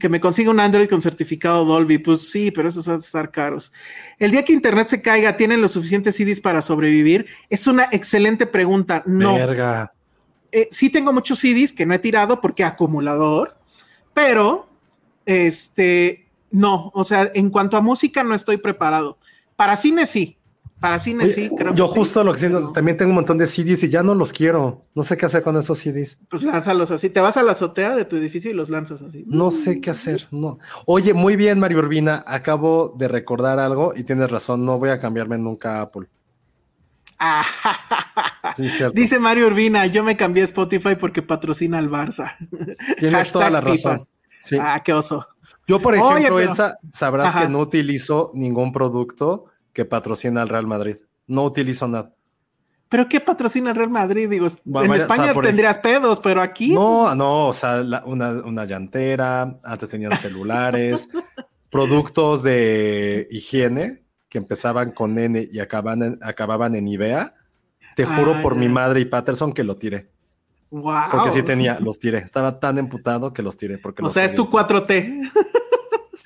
que 0.00 0.08
me 0.08 0.20
consiga 0.20 0.50
un 0.50 0.60
Android 0.60 0.88
con 0.88 1.00
certificado 1.00 1.64
Dolby. 1.64 1.98
Pues 1.98 2.28
sí, 2.30 2.50
pero 2.50 2.68
esos 2.68 2.86
van 2.86 2.96
a 2.96 2.98
estar 2.98 3.30
caros. 3.30 3.72
El 4.18 4.32
día 4.32 4.44
que 4.44 4.52
Internet 4.52 4.88
se 4.88 5.00
caiga, 5.00 5.36
¿tienen 5.36 5.62
los 5.62 5.72
suficientes 5.72 6.16
CDs 6.16 6.40
para 6.40 6.60
sobrevivir? 6.62 7.26
Es 7.48 7.66
una 7.66 7.88
excelente 7.92 8.46
pregunta. 8.46 9.02
No. 9.06 9.34
Verga. 9.34 9.92
Eh, 10.52 10.68
sí 10.70 10.90
tengo 10.90 11.12
muchos 11.12 11.40
CDs 11.40 11.72
que 11.72 11.86
no 11.86 11.94
he 11.94 11.98
tirado 11.98 12.40
porque 12.40 12.64
acumulador, 12.64 13.58
pero 14.14 14.68
este, 15.26 16.25
no, 16.56 16.90
o 16.94 17.04
sea, 17.04 17.30
en 17.34 17.50
cuanto 17.50 17.76
a 17.76 17.82
música 17.82 18.24
no 18.24 18.34
estoy 18.34 18.56
preparado. 18.56 19.18
Para 19.56 19.76
cine 19.76 20.06
sí, 20.06 20.38
para 20.80 20.98
cine 20.98 21.28
sí, 21.28 21.50
creo 21.54 21.74
Yo 21.74 21.84
que 21.84 21.92
sí. 21.92 21.98
justo 21.98 22.24
lo 22.24 22.32
que 22.32 22.38
siento, 22.38 22.72
también 22.72 22.96
tengo 22.96 23.10
un 23.10 23.16
montón 23.16 23.36
de 23.36 23.46
CDs 23.46 23.84
y 23.84 23.90
ya 23.90 24.02
no 24.02 24.14
los 24.14 24.32
quiero. 24.32 24.86
No 24.94 25.02
sé 25.02 25.18
qué 25.18 25.26
hacer 25.26 25.42
con 25.42 25.54
esos 25.58 25.78
CDs. 25.78 26.18
Pues 26.30 26.42
lánzalos 26.44 26.90
así, 26.90 27.10
te 27.10 27.20
vas 27.20 27.36
a 27.36 27.42
la 27.42 27.52
azotea 27.52 27.94
de 27.94 28.06
tu 28.06 28.16
edificio 28.16 28.50
y 28.50 28.54
los 28.54 28.70
lanzas 28.70 29.02
así. 29.02 29.22
No 29.26 29.50
sé 29.50 29.82
qué 29.82 29.90
hacer. 29.90 30.28
No. 30.30 30.58
Oye, 30.86 31.12
muy 31.12 31.36
bien, 31.36 31.58
Mario 31.58 31.78
Urbina. 31.80 32.24
Acabo 32.26 32.94
de 32.96 33.08
recordar 33.08 33.58
algo 33.58 33.92
y 33.94 34.04
tienes 34.04 34.30
razón. 34.30 34.64
No 34.64 34.78
voy 34.78 34.88
a 34.88 34.98
cambiarme 34.98 35.36
nunca 35.36 35.76
a 35.76 35.82
Apple. 35.82 36.06
Ah, 37.18 37.44
Sí, 38.56 38.70
cierto. 38.70 38.94
Dice 38.98 39.18
Mario 39.18 39.48
Urbina, 39.48 39.84
yo 39.86 40.02
me 40.04 40.16
cambié 40.16 40.42
a 40.42 40.46
Spotify 40.46 40.96
porque 40.98 41.20
patrocina 41.20 41.78
al 41.78 41.90
Barça. 41.90 42.34
Tienes 42.98 43.30
toda 43.30 43.50
la 43.50 43.60
razón. 43.60 43.98
Sí. 44.40 44.56
Ah, 44.60 44.80
qué 44.84 44.92
oso. 44.92 45.26
Yo, 45.66 45.80
por 45.80 45.94
Oye, 45.94 46.02
ejemplo, 46.02 46.36
pero- 46.36 46.40
Elsa, 46.50 46.78
sabrás 46.92 47.28
Ajá. 47.34 47.42
que 47.42 47.48
no 47.48 47.58
utilizo 47.60 48.30
ningún 48.34 48.72
producto 48.72 49.46
que 49.72 49.84
patrocina 49.84 50.42
al 50.42 50.48
Real 50.48 50.66
Madrid. 50.66 50.96
No 51.26 51.42
utilizo 51.44 51.88
nada. 51.88 52.12
¿Pero 52.88 53.08
qué 53.08 53.20
patrocina 53.20 53.70
el 53.70 53.76
Real 53.76 53.90
Madrid? 53.90 54.28
Digo, 54.28 54.46
Bueno, 54.64 54.84
en 54.84 54.90
vaya, 54.90 55.02
España 55.02 55.22
o 55.22 55.24
sea, 55.24 55.34
por 55.34 55.44
tendrías 55.44 55.78
pedos, 55.78 56.20
pero 56.20 56.40
aquí. 56.40 56.72
No, 56.72 57.12
no, 57.16 57.48
o 57.48 57.52
sea, 57.52 57.78
la- 57.82 58.04
una, 58.04 58.30
una 58.30 58.64
llantera, 58.64 59.58
antes 59.64 59.88
tenían 59.90 60.16
celulares, 60.16 61.08
productos 61.70 62.42
de 62.44 63.26
higiene 63.30 64.04
que 64.28 64.38
empezaban 64.38 64.92
con 64.92 65.18
N 65.18 65.48
y 65.50 65.58
acababan 65.58 66.02
en, 66.02 66.18
acababan 66.22 66.74
en 66.76 66.86
Ivea. 66.86 67.34
Te 67.96 68.06
juro 68.06 68.34
Ah, 68.36 68.42
por 68.42 68.54
mi 68.56 68.68
madre 68.68 69.00
y 69.00 69.04
Patterson 69.06 69.52
que 69.52 69.64
lo 69.64 69.76
tiré. 69.76 70.10
Wow. 70.70 71.10
Porque 71.10 71.30
sí 71.30 71.42
tenía, 71.42 71.78
los 71.80 71.98
tiré. 71.98 72.18
Estaba 72.18 72.58
tan 72.58 72.78
emputado 72.78 73.32
que 73.32 73.42
los 73.42 73.56
tiré. 73.56 73.78
Porque 73.78 74.02
O 74.02 74.04
los 74.04 74.12
sea, 74.12 74.24
es 74.24 74.34
tu 74.34 74.48
4T. 74.48 75.30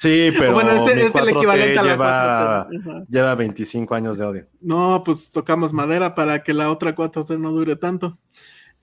Sí, 0.01 0.33
pero 0.39 0.55
Bueno, 0.55 0.71
ese 0.71 0.97
mi 0.97 1.03
es 1.03 1.15
el 1.15 1.25
4T 1.25 1.37
equivalente 1.37 1.79
a 1.79 1.83
la 1.83 1.93
lleva, 1.93 2.69
4T. 2.71 2.81
Ajá. 2.81 3.05
lleva 3.07 3.35
25 3.35 3.95
años 3.95 4.17
de 4.17 4.25
odio. 4.25 4.47
No, 4.63 5.03
pues 5.05 5.31
tocamos 5.31 5.75
madera 5.75 6.15
para 6.15 6.43
que 6.43 6.55
la 6.55 6.71
otra 6.71 6.95
4T 6.95 7.39
no 7.39 7.51
dure 7.51 7.77
tanto. 7.77 8.19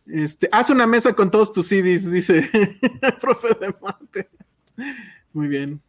Este, 0.05 0.47
haz 0.51 0.69
una 0.69 0.85
mesa 0.85 1.13
con 1.13 1.31
todos 1.31 1.51
tus 1.51 1.67
CDs, 1.67 2.11
dice 2.11 2.47
el 2.53 3.13
profe 3.19 3.47
de 3.59 3.73
mate. 3.81 4.29
Muy 5.33 5.47
bien. 5.47 5.81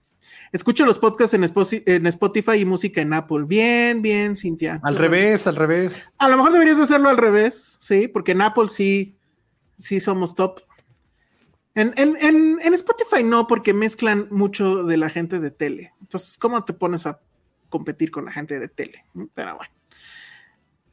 Escucho 0.50 0.86
los 0.86 0.98
podcasts 0.98 1.34
en 1.34 1.44
en 1.44 2.06
Spotify 2.06 2.52
y 2.56 2.64
música 2.64 3.02
en 3.02 3.12
Apple. 3.12 3.44
Bien, 3.46 4.00
bien, 4.00 4.34
Cintia. 4.34 4.80
Al 4.82 4.96
revés, 4.96 5.46
al 5.46 5.56
revés. 5.56 6.10
A 6.16 6.28
lo 6.30 6.38
mejor 6.38 6.52
deberías 6.52 6.78
de 6.78 6.84
hacerlo 6.84 7.10
al 7.10 7.18
revés, 7.18 7.76
sí, 7.80 8.08
porque 8.08 8.32
en 8.32 8.40
Apple 8.40 8.68
sí, 8.70 9.17
sí 9.78 10.00
somos 10.00 10.34
top. 10.34 10.60
En, 11.74 11.94
en, 11.96 12.16
en, 12.20 12.58
en 12.60 12.74
Spotify 12.74 13.22
no, 13.22 13.46
porque 13.46 13.72
mezclan 13.72 14.26
mucho 14.30 14.82
de 14.82 14.96
la 14.96 15.08
gente 15.10 15.38
de 15.38 15.50
tele. 15.50 15.92
Entonces, 16.00 16.36
¿cómo 16.36 16.64
te 16.64 16.72
pones 16.72 17.06
a 17.06 17.20
competir 17.68 18.10
con 18.10 18.24
la 18.24 18.32
gente 18.32 18.58
de 18.58 18.68
tele? 18.68 19.04
Pero 19.34 19.56
bueno. 19.56 19.72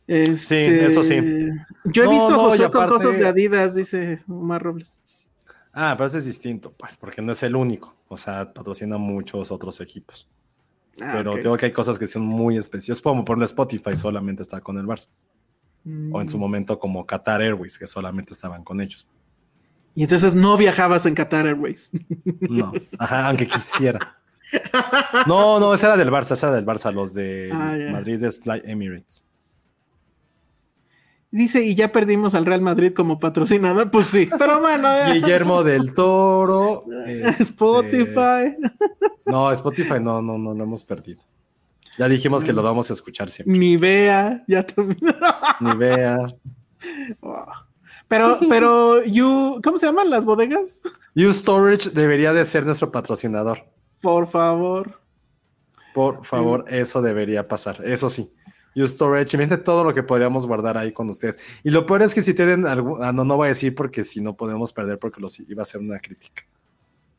Este, 0.07 0.85
eso 0.85 1.01
sí. 1.01 1.15
Yo 1.85 2.03
he 2.03 2.05
No, 2.05 2.11
visto 2.11 2.27
a 2.27 2.37
no, 2.37 2.43
Josué 2.43 2.67
y 2.67 2.71
con 2.71 2.87
cosas 2.87 3.17
de 3.17 3.27
Adidas, 3.27 3.73
dice 3.73 4.21
Omar 4.27 4.61
Robles. 4.61 4.99
Ah, 5.73 5.95
pero 5.97 6.07
ese 6.07 6.19
es 6.19 6.25
distinto, 6.25 6.71
pues, 6.71 6.95
porque 6.95 7.21
no 7.21 7.31
es 7.31 7.41
el 7.43 7.55
único. 7.55 7.95
O 8.07 8.15
sea, 8.15 8.53
patrocina 8.53 8.97
muchos 8.97 9.51
otros 9.51 9.81
equipos. 9.81 10.29
Ah, 11.01 11.13
pero 11.17 11.33
ok. 11.33 11.41
tengo 11.41 11.57
que 11.57 11.65
hay 11.65 11.71
cosas 11.71 11.97
que 11.97 12.07
son 12.07 12.21
muy 12.23 12.57
especiales. 12.57 13.01
Como 13.01 13.25
por 13.25 13.41
Spotify 13.43 13.95
solamente 13.95 14.43
está 14.43 14.61
con 14.61 14.77
el 14.77 14.85
Barça. 14.85 15.09
O 16.11 16.19
en 16.21 16.27
su 16.29 16.37
Mm. 16.37 16.39
momento 16.39 16.79
como 16.79 17.05
Qatar 17.05 17.41
Airways, 17.41 17.77
que 17.77 17.85
solamente 17.87 18.33
estaban 18.33 18.63
con 18.63 18.81
ellos. 18.81 19.07
Y 19.93 20.03
entonces 20.03 20.33
no 20.35 20.57
viajabas 20.57 21.05
en 21.05 21.13
Qatar 21.15 21.45
Airways. 21.47 21.91
No, 22.41 22.73
ajá, 22.99 23.27
aunque 23.29 23.47
quisiera. 23.47 24.17
No, 25.27 25.59
no, 25.59 25.73
esa 25.73 25.87
era 25.87 25.97
del 25.97 26.11
Barça, 26.11 26.33
esa 26.33 26.47
era 26.47 26.55
del 26.55 26.65
Barça. 26.65 26.91
Los 26.93 27.13
de 27.13 27.49
Ah. 27.51 27.75
Madrid 27.91 28.23
es 28.23 28.39
Fly 28.39 28.61
Emirates. 28.65 29.25
Dice, 31.31 31.63
y 31.63 31.75
ya 31.75 31.91
perdimos 31.91 32.33
al 32.35 32.45
Real 32.45 32.61
Madrid 32.61 32.93
como 32.93 33.19
patrocinador. 33.19 33.91
Pues 33.91 34.07
sí, 34.07 34.29
pero 34.37 34.61
bueno. 34.61 34.83
ya. 34.83 35.11
Guillermo 35.13 35.63
del 35.63 35.93
Toro. 35.93 36.85
este, 37.05 37.43
Spotify. 37.43 38.55
No, 39.25 39.51
Spotify 39.51 39.99
no, 39.99 40.21
no, 40.21 40.37
no 40.37 40.53
lo 40.53 40.63
hemos 40.63 40.83
perdido. 40.83 41.23
Ya 41.97 42.09
dijimos 42.09 42.43
que 42.43 42.53
lo 42.53 42.61
vamos 42.61 42.89
a 42.89 42.93
escuchar 42.93 43.29
siempre. 43.29 43.57
Ni 43.57 43.77
vea, 43.77 44.43
ya 44.47 44.65
terminó. 44.65 45.13
Ni 45.61 45.75
vea. 45.75 46.17
Pero, 48.07 48.39
pero, 48.49 49.03
you, 49.03 49.59
¿cómo 49.63 49.77
se 49.77 49.87
llaman 49.87 50.09
las 50.09 50.25
bodegas? 50.25 50.81
U 51.15 51.33
Storage 51.33 51.89
debería 51.89 52.33
de 52.33 52.45
ser 52.45 52.65
nuestro 52.65 52.91
patrocinador. 52.91 53.65
Por 54.01 54.27
favor. 54.27 54.99
Por 55.93 56.25
favor, 56.25 56.65
eso 56.67 57.01
debería 57.01 57.47
pasar. 57.47 57.81
Eso 57.83 58.09
sí. 58.09 58.33
U 58.75 58.85
Storage, 58.85 59.37
imagínate 59.37 59.63
todo 59.63 59.83
lo 59.85 59.93
que 59.93 60.03
podríamos 60.03 60.45
guardar 60.45 60.77
ahí 60.77 60.91
con 60.91 61.09
ustedes. 61.09 61.39
Y 61.63 61.69
lo 61.69 61.85
peor 61.85 62.01
es 62.01 62.13
que 62.13 62.21
si 62.21 62.33
tienen 62.33 62.67
algún. 62.67 63.01
Ah, 63.01 63.13
no, 63.13 63.23
no 63.23 63.37
voy 63.37 63.45
a 63.45 63.49
decir 63.49 63.73
porque 63.73 64.03
si 64.03 64.19
no 64.19 64.35
podemos 64.35 64.73
perder, 64.73 64.99
porque 64.99 65.21
los 65.21 65.39
iba 65.39 65.63
a 65.63 65.65
ser 65.65 65.79
una 65.79 65.99
crítica. 65.99 66.43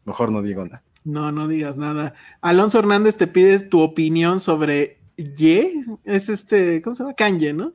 Mejor 0.05 0.31
no 0.31 0.43
digo 0.43 0.65
nada. 0.65 0.85
No, 1.07 1.31
no 1.33 1.47
digas 1.49 1.77
nada. 1.77 2.15
Alonso 2.41 2.79
Hernández 2.81 3.17
te 3.17 3.27
pide 3.27 3.59
tu 3.61 3.81
opinión 3.81 4.41
sobre 4.41 4.99
Ye, 5.17 5.73
es 6.05 6.29
este, 6.29 6.83
¿cómo 6.83 6.95
se 6.95 7.03
llama? 7.05 7.15
Kanye, 7.15 7.53
¿no? 7.55 7.73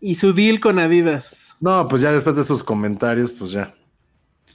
Y 0.00 0.16
su 0.16 0.32
deal 0.34 0.60
con 0.60 0.78
Adidas. 0.78 1.56
No, 1.60 1.88
pues 1.88 2.02
ya 2.02 2.12
después 2.12 2.36
de 2.36 2.44
sus 2.44 2.62
comentarios, 2.62 3.32
pues 3.32 3.50
ya. 3.52 3.74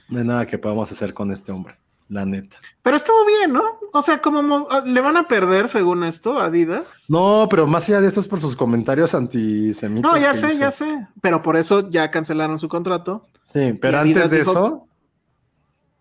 No 0.08 0.20
hay 0.20 0.24
nada 0.24 0.46
que 0.46 0.58
podamos 0.58 0.90
hacer 0.92 1.12
con 1.12 1.30
este 1.32 1.50
hombre. 1.52 1.76
La 2.08 2.24
neta. 2.24 2.56
Pero 2.82 2.96
estuvo 2.96 3.24
bien, 3.24 3.52
¿no? 3.52 3.62
O 3.92 4.02
sea, 4.02 4.20
como 4.20 4.42
mo- 4.42 4.68
le 4.84 5.00
van 5.00 5.16
a 5.16 5.28
perder 5.28 5.68
según 5.68 6.02
esto 6.02 6.40
Adidas. 6.40 6.86
No, 7.08 7.46
pero 7.48 7.66
más 7.68 7.88
allá 7.88 8.00
de 8.00 8.08
eso 8.08 8.18
es 8.20 8.26
por 8.26 8.40
sus 8.40 8.56
comentarios 8.56 9.14
antisemitas. 9.14 10.10
No, 10.10 10.18
ya 10.18 10.34
sé, 10.34 10.48
hizo. 10.48 10.58
ya 10.58 10.70
sé. 10.72 11.06
Pero 11.20 11.40
por 11.42 11.56
eso 11.56 11.88
ya 11.90 12.10
cancelaron 12.10 12.58
su 12.58 12.68
contrato. 12.68 13.26
Sí, 13.46 13.74
pero 13.80 13.98
antes 14.00 14.28
de 14.30 14.38
dijo- 14.38 14.50
eso, 14.50 14.88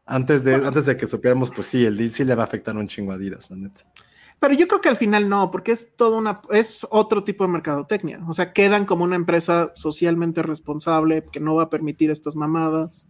antes 0.09 0.43
de, 0.43 0.55
antes 0.55 0.85
de 0.85 0.97
que 0.97 1.07
supiéramos, 1.07 1.49
pues 1.51 1.67
sí, 1.67 1.85
el 1.85 1.95
deal 1.97 2.11
sí 2.11 2.23
le 2.23 2.35
va 2.35 2.43
a 2.43 2.45
afectar 2.45 2.75
un 2.75 2.87
chingo 2.87 3.11
a 3.11 3.15
Adidas, 3.15 3.49
la 3.51 3.57
neta. 3.57 3.81
Pero 4.39 4.53
yo 4.53 4.67
creo 4.67 4.79
que 4.79 4.87
al 4.89 4.95
final 4.97 5.27
no, 5.27 5.51
porque 5.51 5.71
es 5.73 5.95
todo 5.97 6.17
una, 6.17 6.41
es 6.51 6.87
otro 6.89 7.23
tipo 7.25 7.43
de 7.45 7.51
mercadotecnia. 7.51 8.21
O 8.27 8.33
sea, 8.33 8.53
quedan 8.53 8.85
como 8.85 9.03
una 9.03 9.15
empresa 9.17 9.71
socialmente 9.75 10.41
responsable 10.41 11.25
que 11.31 11.39
no 11.41 11.55
va 11.55 11.63
a 11.63 11.69
permitir 11.69 12.09
estas 12.09 12.35
mamadas. 12.37 13.05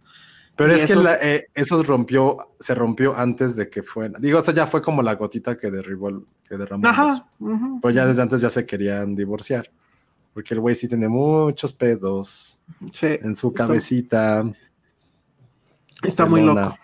Pero 0.56 0.72
es 0.74 0.84
que 0.86 0.92
eso- 0.94 1.02
la- 1.02 1.14
eh, 1.22 1.46
eso 1.54 1.80
rompió, 1.84 2.36
se 2.58 2.74
rompió 2.74 3.14
antes 3.16 3.54
de 3.56 3.70
que 3.70 3.82
fuera. 3.84 4.18
Digo, 4.18 4.40
o 4.40 4.42
sea, 4.42 4.52
ya 4.52 4.66
fue 4.66 4.82
como 4.82 5.02
la 5.02 5.14
gotita 5.14 5.56
que 5.56 5.70
derribó 5.70 6.08
el, 6.08 6.22
que 6.48 6.56
derramó. 6.56 6.86
Ajá. 6.88 7.06
ujú. 7.38 7.78
Pero 7.80 7.94
ya 7.94 8.06
desde 8.06 8.22
antes 8.22 8.40
ya 8.40 8.50
se 8.50 8.66
querían 8.66 9.14
divorciar. 9.14 9.70
Porque 10.34 10.54
el 10.54 10.60
güey 10.60 10.74
sí 10.74 10.88
tiene 10.88 11.08
muchos 11.08 11.72
pedos 11.72 12.58
Sí, 12.92 13.06
en 13.22 13.34
su 13.36 13.52
cabecita. 13.54 14.44
Está 16.02 16.26
muy 16.26 16.40
loco. 16.40 16.76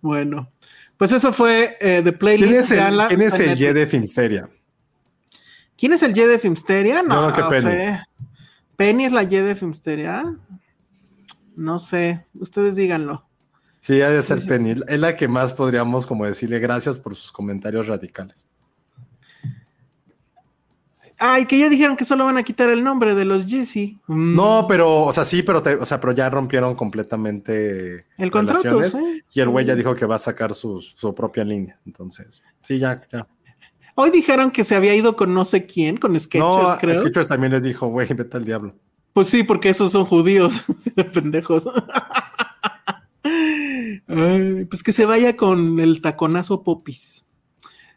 Bueno, 0.00 0.52
pues 0.96 1.12
eso 1.12 1.32
fue 1.32 1.76
eh, 1.80 2.02
The 2.04 2.12
Playlist. 2.12 2.48
¿Quién 2.48 2.60
es 2.60 2.70
el, 2.70 2.76
Veanla 2.78 3.08
¿quién 3.08 3.22
es 3.22 3.40
el. 3.40 3.56
Ye 3.56 3.72
de 3.72 3.86
Filmsteria? 3.86 4.48
¿Quién 5.76 5.92
es 5.92 6.02
el 6.02 6.16
Y 6.16 6.20
de 6.20 6.38
Filmsteria? 6.38 7.02
No, 7.02 7.32
que 7.32 7.40
no 7.40 7.48
Penny. 7.48 7.62
sé. 7.62 8.00
¿Penny 8.76 9.04
es 9.06 9.12
la 9.12 9.22
Y 9.22 9.26
de 9.26 9.54
Filmsteria? 9.54 10.36
No 11.56 11.78
sé, 11.78 12.26
ustedes 12.34 12.76
díganlo. 12.76 13.28
Sí, 13.80 14.00
ha 14.00 14.08
de 14.08 14.22
ser 14.22 14.40
Penny. 14.46 14.76
Es 14.88 15.00
la 15.00 15.14
que 15.14 15.28
más 15.28 15.52
podríamos 15.52 16.06
como 16.06 16.24
decirle 16.24 16.58
gracias 16.58 16.98
por 16.98 17.14
sus 17.14 17.30
comentarios 17.32 17.86
radicales. 17.86 18.46
Ay, 21.26 21.46
que 21.46 21.58
ya 21.58 21.70
dijeron 21.70 21.96
que 21.96 22.04
solo 22.04 22.26
van 22.26 22.36
a 22.36 22.42
quitar 22.42 22.68
el 22.68 22.84
nombre 22.84 23.14
de 23.14 23.24
los 23.24 23.46
Yeezy. 23.46 23.98
Mm, 24.08 24.36
No, 24.36 24.66
pero, 24.68 25.04
o 25.04 25.12
sea, 25.12 25.24
sí, 25.24 25.42
pero, 25.42 25.62
te- 25.62 25.76
o 25.76 25.86
sea, 25.86 25.98
pero 25.98 26.12
ya 26.12 26.28
rompieron 26.28 26.74
completamente 26.74 28.04
El 28.18 28.30
contrato, 28.30 28.82
sí. 28.82 29.22
Y 29.32 29.40
el 29.40 29.48
güey 29.48 29.64
ya 29.64 29.74
dijo 29.74 29.94
que 29.94 30.04
va 30.04 30.16
a 30.16 30.18
sacar 30.18 30.52
su, 30.52 30.82
su 30.82 31.14
propia 31.14 31.42
línea. 31.44 31.78
Entonces, 31.86 32.42
sí, 32.60 32.78
ya, 32.78 33.00
ya. 33.10 33.26
Hoy 33.94 34.10
dijeron 34.10 34.50
que 34.50 34.64
se 34.64 34.74
había 34.76 34.94
ido 34.94 35.16
con 35.16 35.32
no 35.32 35.44
sé 35.46 35.64
quién, 35.64 35.96
con 35.96 36.18
Sketchers, 36.18 36.42
no, 36.62 36.76
creo. 36.78 36.94
Skechers 37.00 37.28
también 37.28 37.52
les 37.52 37.62
dijo, 37.62 37.86
güey, 37.86 38.06
vete 38.12 38.36
al 38.36 38.44
diablo. 38.44 38.74
Pues 39.14 39.28
sí, 39.28 39.44
porque 39.44 39.70
esos 39.70 39.92
son 39.92 40.04
judíos, 40.04 40.62
de 40.94 41.04
pendejos. 41.04 41.66
Ay, 44.06 44.64
pues 44.66 44.82
que 44.82 44.92
se 44.92 45.06
vaya 45.06 45.36
con 45.36 45.80
el 45.80 46.00
taconazo 46.02 46.62
popis. 46.62 47.24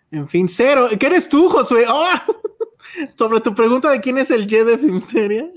En 0.09 0.27
fin, 0.29 0.47
cero. 0.47 0.87
¿Qué 0.97 1.05
eres 1.07 1.27
tú, 1.27 1.49
Josué? 1.49 1.85
¡Ah! 1.87 2.25
Sobre 3.17 3.41
tu 3.41 3.53
pregunta 3.53 3.89
de 3.89 3.99
quién 3.99 4.17
es 4.17 4.31
el 4.31 4.51
Y 4.51 4.55
de 4.63 4.77
Filmsteria. 4.77 5.49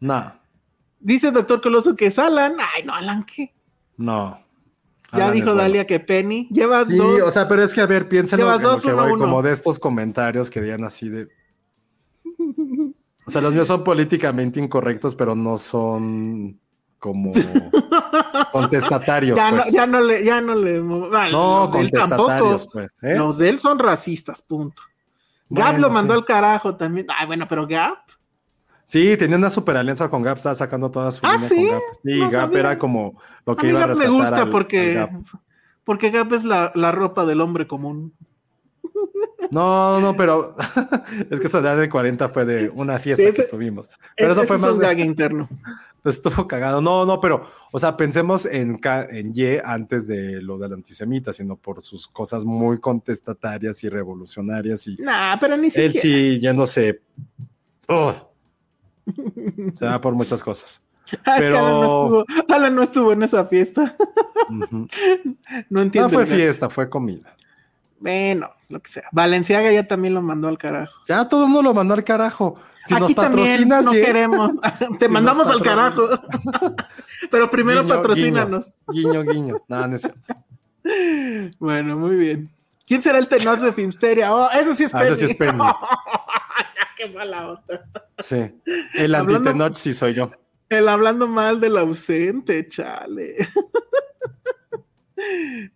No, 0.00 0.32
Dice 1.00 1.28
el 1.28 1.34
doctor 1.34 1.60
Coloso 1.60 1.94
que 1.94 2.06
es 2.06 2.18
Alan. 2.18 2.56
Ay, 2.58 2.82
no, 2.84 2.94
Alan, 2.94 3.24
¿qué? 3.24 3.54
no. 3.96 4.44
Ya 5.12 5.30
dijo 5.30 5.54
Dalia 5.54 5.86
que 5.86 6.00
Penny. 6.00 6.48
Llevas 6.50 6.88
dos. 6.88 7.16
Sí, 7.16 7.20
o 7.20 7.30
sea, 7.30 7.46
pero 7.48 7.62
es 7.62 7.72
que 7.72 7.80
a 7.80 7.86
ver, 7.86 8.08
piensen 8.08 8.40
en 8.40 8.46
lo 8.46 8.80
que 8.80 8.92
voy, 8.92 9.16
como 9.16 9.40
de 9.40 9.52
estos 9.52 9.78
comentarios 9.78 10.50
que 10.50 10.60
digan 10.60 10.84
así 10.84 11.08
de. 11.08 11.28
O 13.26 13.30
sea, 13.30 13.40
los 13.40 13.54
míos 13.54 13.66
son 13.66 13.82
políticamente 13.82 14.60
incorrectos, 14.60 15.14
pero 15.14 15.34
no 15.34 15.58
son 15.58 16.60
como 16.98 17.30
contestatarios. 18.52 19.36
Ya, 19.36 19.50
pues. 19.50 19.66
no, 19.66 19.72
ya 19.72 19.86
no 19.86 20.00
le, 20.00 20.24
ya 20.24 20.40
no 20.40 20.54
le. 20.54 20.80
no, 20.80 21.70
contestatarios, 21.70 22.68
pues. 22.72 22.92
¿eh? 23.02 23.16
Los 23.16 23.38
de 23.38 23.48
él 23.48 23.58
son 23.58 23.78
racistas, 23.78 24.42
punto. 24.42 24.82
Gap 25.48 25.78
lo 25.78 25.90
mandó 25.90 26.14
al 26.14 26.24
carajo 26.24 26.74
también. 26.76 27.06
Ay, 27.16 27.26
bueno, 27.26 27.46
pero 27.48 27.66
Gap. 27.66 27.98
Sí, 28.84 29.16
tenía 29.16 29.36
una 29.36 29.50
super 29.50 29.76
alianza 29.76 30.08
con 30.08 30.22
Gap, 30.22 30.36
estaba 30.36 30.54
sacando 30.54 30.90
toda 30.90 31.10
su 31.10 31.20
¿Ah, 31.24 31.38
¿sí? 31.38 31.54
con 31.56 31.66
Gap. 31.70 31.82
Sí, 32.04 32.20
Gap 32.30 32.54
era 32.56 32.78
como 32.78 33.20
lo 33.44 33.56
que 33.56 33.60
a 33.60 33.64
mí 33.64 33.70
iba 33.70 33.78
a 33.84 33.86
Gap 33.88 33.96
me 33.96 34.04
rescatar 34.04 34.20
gusta 34.22 34.42
al- 34.42 34.50
porque, 34.50 34.88
al 34.90 34.94
Gap. 34.94 35.10
porque 35.84 36.10
Gap 36.10 36.32
es 36.32 36.44
la, 36.44 36.72
la 36.74 36.92
ropa 36.92 37.24
del 37.24 37.40
hombre 37.40 37.66
común. 37.66 38.12
No, 39.50 40.00
no, 40.00 40.16
pero 40.16 40.56
es 41.30 41.38
que 41.40 41.46
esa 41.46 41.58
edad 41.58 41.76
de 41.76 41.88
40 41.88 42.28
fue 42.28 42.44
de 42.44 42.70
una 42.74 42.98
fiesta 42.98 43.22
Ese- 43.24 43.44
que 43.44 43.48
tuvimos. 43.50 43.88
Pero 44.16 44.32
Ese- 44.32 44.40
eso 44.40 44.46
fue 44.48 44.56
ese 44.56 44.64
es 44.66 44.70
más 44.70 44.72
un 44.72 44.78
de- 44.80 44.86
gag 44.86 44.98
interno. 45.00 45.48
Estuvo 46.10 46.46
cagado. 46.46 46.80
No, 46.80 47.04
no, 47.04 47.20
pero, 47.20 47.46
o 47.72 47.78
sea, 47.78 47.96
pensemos 47.96 48.46
en, 48.46 48.78
K- 48.78 49.06
en 49.10 49.32
Y 49.34 49.58
antes 49.64 50.06
de 50.06 50.40
lo 50.42 50.56
del 50.58 50.72
antisemita, 50.74 51.32
sino 51.32 51.56
por 51.56 51.82
sus 51.82 52.06
cosas 52.08 52.44
muy 52.44 52.78
contestatarias 52.80 53.82
y 53.84 53.88
revolucionarias. 53.88 54.86
Y 54.86 54.96
Nah, 54.96 55.36
pero 55.40 55.56
ni 55.56 55.70
siquiera. 55.70 55.86
él 55.88 55.94
sí 55.94 56.40
yéndose. 56.40 57.00
Oh, 57.88 58.14
se 59.74 59.86
va 59.86 60.00
por 60.00 60.14
muchas 60.14 60.42
cosas. 60.42 60.82
Ah, 61.24 61.36
es 61.36 61.42
que 61.42 61.48
pero- 61.50 61.58
Alan 61.58 61.72
no, 61.80 61.84
estuvo, 61.84 62.24
Alan 62.54 62.74
no 62.74 62.82
estuvo 62.82 63.12
en 63.12 63.22
esa 63.22 63.44
fiesta. 63.46 63.96
No 65.70 65.82
entiendo. 65.82 66.08
No 66.08 66.14
fue 66.14 66.26
fiesta, 66.26 66.68
fue 66.68 66.88
comida. 66.88 67.34
Bueno, 67.98 68.50
lo 68.68 68.80
que 68.80 68.90
sea. 68.90 69.04
Valenciaga 69.12 69.72
ya 69.72 69.86
también 69.88 70.14
lo 70.14 70.22
mandó 70.22 70.48
al 70.48 70.58
carajo. 70.58 70.92
Ya 71.08 71.28
todo 71.28 71.44
el 71.44 71.48
mundo 71.48 71.70
lo 71.70 71.74
mandó 71.74 71.94
al 71.94 72.04
carajo. 72.04 72.56
Si 72.86 72.94
nos 72.94 73.02
Aquí 73.04 73.14
también 73.14 73.68
no 73.68 73.90
queremos. 73.90 74.54
Te 74.98 75.06
Si 75.06 75.12
mandamos 75.12 75.46
al 75.48 75.62
carajo. 75.62 76.08
Pero 77.30 77.50
primero 77.50 77.82
Guiño, 77.82 77.94
patrocínanos. 77.94 78.78
Guiño, 78.88 79.22
guiño. 79.22 79.56
No, 79.68 79.86
no 79.86 79.96
es 79.96 80.02
cierto. 80.02 80.34
Bueno, 81.58 81.96
muy 81.96 82.14
bien. 82.14 82.48
¿Quién 82.86 83.02
será 83.02 83.18
el 83.18 83.26
tenor 83.26 83.58
de 83.58 83.72
Filmsteria? 83.72 84.32
Oh, 84.32 84.48
eso 84.52 84.72
sí 84.76 84.84
es 84.84 84.94
Ah, 84.94 85.00
Penny. 85.00 85.12
ese 85.14 85.26
sí 85.26 85.32
es 85.32 85.36
Penny. 85.36 85.58
Ya, 85.58 85.74
qué 86.96 87.08
mala 87.08 87.50
onda. 87.50 87.84
Sí. 88.20 88.36
El 88.94 89.14
Hablando- 89.16 89.36
antitenoch 89.50 89.74
sí 89.74 89.92
soy 89.92 90.14
yo. 90.14 90.30
El 90.68 90.88
hablando 90.88 91.26
mal 91.26 91.58
del 91.60 91.76
ausente, 91.78 92.68
chale. 92.68 93.48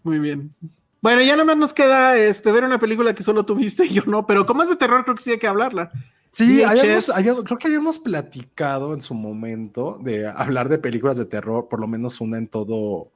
Muy 0.03 0.19
bien. 0.19 0.55
Bueno, 1.01 1.23
ya 1.23 1.33
nada 1.33 1.45
más 1.47 1.57
nos 1.57 1.73
queda 1.73 2.17
este, 2.17 2.53
ver 2.53 2.65
una 2.65 2.79
película 2.79 3.15
que 3.15 3.23
solo 3.23 3.45
tuviste 3.45 3.87
y 3.87 3.95
yo 3.95 4.03
no, 4.07 4.27
pero 4.27 4.45
como 4.47 4.63
es 4.63 4.69
de 4.69 4.77
terror, 4.77 5.03
creo 5.05 5.17
que 5.17 5.23
sí 5.23 5.31
hay 5.33 5.39
que 5.39 5.47
hablarla. 5.49 5.91
Sí, 6.33 6.63
habíamos- 6.63 7.09
habíamos- 7.11 7.45
creo 7.45 7.59
que 7.59 7.67
habíamos 7.67 7.99
platicado 7.99 8.95
en 8.95 9.01
su 9.01 9.15
momento 9.15 9.99
de 10.03 10.27
hablar 10.27 10.69
de 10.69 10.79
películas 10.79 11.17
de 11.17 11.27
terror, 11.27 11.69
por 11.69 11.81
lo 11.81 11.87
menos 11.89 12.21
una 12.21 12.39
en 12.39 12.47
todo, 12.47 13.09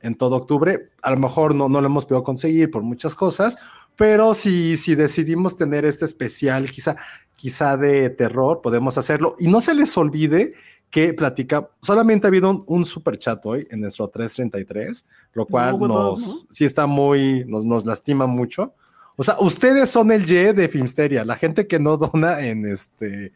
en 0.00 0.14
todo 0.14 0.36
octubre. 0.36 0.90
A 1.02 1.10
lo 1.10 1.18
mejor 1.18 1.54
no, 1.54 1.68
no 1.68 1.80
lo 1.80 1.86
hemos 1.86 2.06
podido 2.06 2.24
conseguir 2.24 2.70
por 2.70 2.82
muchas 2.82 3.14
cosas, 3.14 3.58
pero 3.96 4.34
si, 4.34 4.76
si 4.76 4.94
decidimos 4.94 5.56
tener 5.56 5.84
este 5.84 6.04
especial, 6.06 6.70
quizá, 6.70 6.96
quizá 7.34 7.76
de 7.76 8.08
terror, 8.10 8.60
podemos 8.62 8.96
hacerlo. 8.98 9.34
Y 9.38 9.48
no 9.48 9.60
se 9.60 9.74
les 9.74 9.96
olvide 9.98 10.54
que 10.88 11.12
platica, 11.12 11.68
solamente 11.82 12.26
ha 12.26 12.28
habido 12.28 12.48
un, 12.48 12.64
un 12.66 12.84
super 12.84 13.18
chat 13.18 13.44
hoy 13.44 13.66
en 13.70 13.80
nuestro 13.80 14.08
333, 14.08 15.04
lo 15.32 15.44
cual 15.46 15.74
hubo 15.74 15.88
nos, 15.88 15.96
dos, 16.24 16.46
sí 16.50 16.64
está 16.64 16.86
muy, 16.86 17.44
nos, 17.46 17.64
nos 17.66 17.84
lastima 17.84 18.26
mucho. 18.26 18.72
O 19.16 19.22
sea, 19.22 19.36
ustedes 19.40 19.88
son 19.88 20.12
el 20.12 20.30
Y 20.30 20.52
de 20.52 20.68
Filmsteria. 20.68 21.24
La 21.24 21.36
gente 21.36 21.66
que 21.66 21.78
no 21.78 21.96
dona 21.96 22.40
en 22.40 22.66
este 22.66 23.32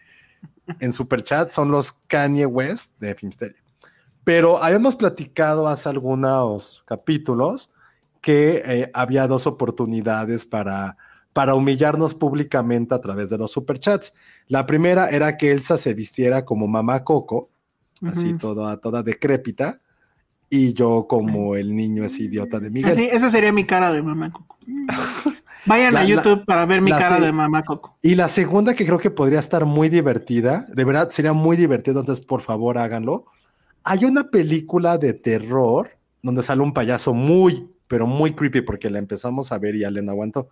en 0.79 0.93
Superchat 0.93 1.51
son 1.51 1.71
los 1.71 1.93
Kanye 1.93 2.47
West 2.47 2.99
de 3.01 3.15
Filmsteria. 3.15 3.61
Pero 4.23 4.63
habíamos 4.63 4.95
platicado 4.95 5.67
hace 5.67 5.89
algunos 5.89 6.85
capítulos 6.87 7.73
que 8.21 8.63
eh, 8.65 8.91
había 8.93 9.27
dos 9.27 9.47
oportunidades 9.47 10.45
para, 10.45 10.97
para 11.33 11.55
humillarnos 11.55 12.15
públicamente 12.15 12.95
a 12.95 13.01
través 13.01 13.31
de 13.31 13.39
los 13.39 13.51
superchats. 13.51 14.15
La 14.47 14.67
primera 14.67 15.09
era 15.09 15.37
que 15.37 15.51
Elsa 15.53 15.77
se 15.79 15.95
vistiera 15.95 16.45
como 16.45 16.69
mamá 16.69 17.03
Coco, 17.03 17.51
así 18.07 18.35
toda, 18.35 18.77
toda 18.79 19.03
decrépita, 19.03 19.81
y 20.51 20.75
yo 20.75 21.07
como 21.09 21.55
el 21.57 21.75
niño 21.75 22.05
ese 22.05 22.25
idiota 22.25 22.59
de 22.61 22.71
Miguel. 22.71 22.93
Así, 22.93 23.09
esa 23.11 23.31
sería 23.31 23.53
mi 23.53 23.65
cara 23.65 23.93
de 23.93 24.03
mamá 24.03 24.31
Coco. 24.33 24.59
Vayan 25.67 25.95
La- 25.95 26.01
a 26.01 26.03
la- 26.05 26.09
YouTube 26.09 26.45
para 26.47 26.67
ver 26.67 26.81
mi 26.81 26.91
cara 26.91 27.21
de 27.21 27.33
mamá 27.33 27.63
Coco. 27.63 27.97
Y 28.03 28.15
la 28.17 28.29
segunda 28.29 28.75
que 28.75 28.85
creo 28.85 28.99
que 28.99 29.11
podría 29.11 29.39
estar 29.39 29.65
muy 29.65 29.89
divertida, 29.89 30.67
de 30.73 30.85
verdad 30.85 31.11
sería 31.11 31.33
muy 31.33 31.57
divertido, 31.57 32.01
entonces 32.01 32.25
por 32.25 32.41
favor 32.41 32.79
háganlo. 32.79 33.27
Hay 33.85 34.05
una 34.05 34.31
película 34.31 34.99
de 34.99 35.13
terror 35.15 35.91
donde 36.23 36.43
sale 36.43 36.63
un 36.63 36.73
payaso 36.75 37.15
muy, 37.15 37.69
pero 37.89 38.07
muy 38.07 38.33
creepy 38.35 38.61
porque 38.63 38.91
la 38.91 38.99
empezamos 38.99 39.53
a 39.53 39.59
ver 39.59 39.75
y 39.77 39.85
Allen 39.85 40.09
aguantó. 40.09 40.49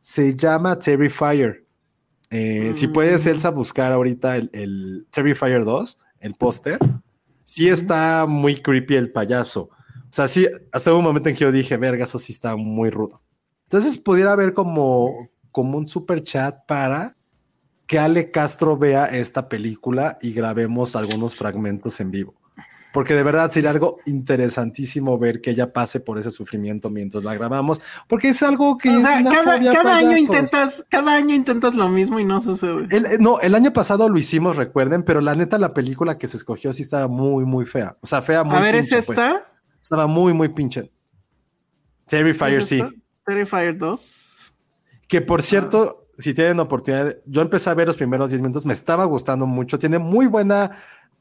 Se 0.00 0.34
llama 0.34 0.78
Terrifier. 0.78 1.64
Eh, 2.30 2.72
Si 2.74 2.88
puedes, 2.88 3.26
Mm. 3.26 3.28
Elsa, 3.30 3.50
buscar 3.50 3.92
ahorita 3.92 4.36
el, 4.36 4.48
el 4.52 5.06
Terrifier 5.10 5.64
2, 5.64 5.98
el 6.20 6.34
póster. 6.34 6.78
Sí 7.44 7.68
está 7.68 8.26
muy 8.26 8.60
creepy 8.60 8.96
el 8.96 9.12
payaso. 9.12 9.62
O 9.62 10.14
sea, 10.14 10.28
sí, 10.28 10.46
hasta 10.70 10.92
un 10.94 11.02
momento 11.02 11.28
en 11.28 11.34
que 11.34 11.44
yo 11.44 11.52
dije, 11.52 11.76
verga, 11.76 12.04
eso 12.04 12.18
sí 12.18 12.32
está 12.32 12.54
muy 12.56 12.90
rudo. 12.90 13.22
Entonces 13.64 13.96
pudiera 13.96 14.32
haber 14.32 14.52
como, 14.52 15.30
como 15.50 15.78
un 15.78 15.86
super 15.86 16.22
chat 16.22 16.66
para 16.66 17.16
que 17.86 17.98
Ale 17.98 18.30
Castro 18.30 18.76
vea 18.76 19.06
esta 19.06 19.48
película 19.48 20.18
y 20.20 20.32
grabemos 20.32 20.96
algunos 20.96 21.34
fragmentos 21.34 21.98
en 22.00 22.10
vivo. 22.10 22.41
Porque 22.92 23.14
de 23.14 23.22
verdad 23.22 23.50
sería 23.50 23.70
algo 23.70 23.98
interesantísimo 24.04 25.18
ver 25.18 25.40
que 25.40 25.50
ella 25.50 25.72
pase 25.72 26.00
por 26.00 26.18
ese 26.18 26.30
sufrimiento 26.30 26.90
mientras 26.90 27.24
la 27.24 27.34
grabamos, 27.34 27.80
porque 28.06 28.28
es 28.28 28.42
algo 28.42 28.76
que 28.76 28.90
O 28.90 28.92
es 28.98 29.02
sea, 29.02 29.18
una 29.20 29.30
cada, 29.32 29.56
fobia 29.56 29.72
cada 29.72 29.96
año 29.96 30.16
intentas, 30.16 30.84
cada 30.90 31.14
año 31.14 31.34
intentas 31.34 31.74
lo 31.74 31.88
mismo 31.88 32.20
y 32.20 32.24
no 32.24 32.40
sucede. 32.40 32.86
El- 32.90 33.06
eh, 33.06 33.16
no, 33.18 33.40
el 33.40 33.54
año 33.54 33.72
pasado 33.72 34.08
lo 34.08 34.18
hicimos, 34.18 34.56
recuerden, 34.56 35.04
pero 35.04 35.20
la 35.20 35.34
neta 35.34 35.56
la 35.58 35.72
película 35.72 36.18
que 36.18 36.26
se 36.26 36.36
escogió 36.36 36.72
sí 36.72 36.82
estaba 36.82 37.08
muy, 37.08 37.44
muy 37.44 37.64
fea. 37.64 37.96
O 38.02 38.06
sea, 38.06 38.20
fea 38.20 38.44
muy 38.44 38.56
a 38.56 38.60
ver, 38.60 38.74
¿es 38.74 38.88
pues. 38.90 39.08
esta? 39.08 39.42
Estaba 39.80 40.06
muy, 40.06 40.32
muy 40.34 40.50
pinche. 40.50 40.92
Terrifier, 42.06 42.60
¿Es 42.60 42.66
sí. 42.68 42.82
Terrifier 43.24 43.78
2. 43.78 44.52
Que 45.08 45.20
por 45.20 45.42
cierto, 45.42 46.08
si 46.18 46.34
tienen 46.34 46.60
oportunidad, 46.60 47.16
yo 47.26 47.42
empecé 47.42 47.70
a 47.70 47.74
ver 47.74 47.86
los 47.86 47.96
primeros 47.96 48.30
10 48.30 48.42
minutos, 48.42 48.66
me 48.66 48.72
estaba 48.72 49.04
gustando 49.04 49.46
mucho, 49.46 49.78
tiene 49.78 49.98
muy 49.98 50.26
buena, 50.26 50.72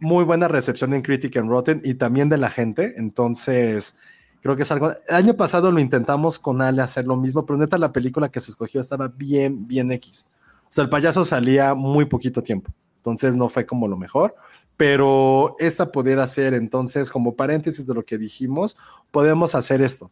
muy 0.02 0.26
buena 0.26 0.48
recepción 0.48 0.94
en 0.94 1.04
Critic 1.04 1.38
and 1.38 1.50
Rotten 1.50 1.82
y 1.86 1.94
también 1.94 2.28
de 2.28 2.38
la 2.38 2.50
gente, 2.50 2.96
entonces 2.98 3.96
creo 4.42 4.56
que 4.56 4.64
es 4.64 4.72
algo, 4.72 4.92
el 4.92 5.16
año 5.16 5.36
pasado 5.36 5.72
lo 5.72 5.80
intentamos 5.80 6.40
con 6.40 6.62
Ale 6.62 6.82
hacer 6.82 7.06
lo 7.06 7.16
mismo, 7.16 7.46
pero 7.46 7.58
neta 7.60 7.78
la 7.78 7.94
película 7.94 8.30
que 8.30 8.40
se 8.40 8.52
escogió 8.52 8.82
estaba 8.82 9.08
bien, 9.08 9.68
bien 9.68 9.92
X. 9.92 10.26
O 10.64 10.68
sea, 10.70 10.84
el 10.84 10.90
payaso 10.90 11.24
salía 11.24 11.76
muy 11.76 12.06
poquito 12.06 12.42
tiempo, 12.42 12.74
entonces 12.98 13.36
no 13.36 13.48
fue 13.48 13.66
como 13.66 13.88
lo 13.88 13.96
mejor, 13.96 14.36
pero 14.76 15.56
esta 15.60 15.92
pudiera 15.92 16.26
ser, 16.26 16.56
entonces, 16.56 17.12
como 17.12 17.36
paréntesis 17.36 17.86
de 17.86 17.94
lo 17.94 18.04
que 18.04 18.18
dijimos, 18.18 18.76
podemos 19.12 19.54
hacer 19.54 19.82
esto. 19.84 20.10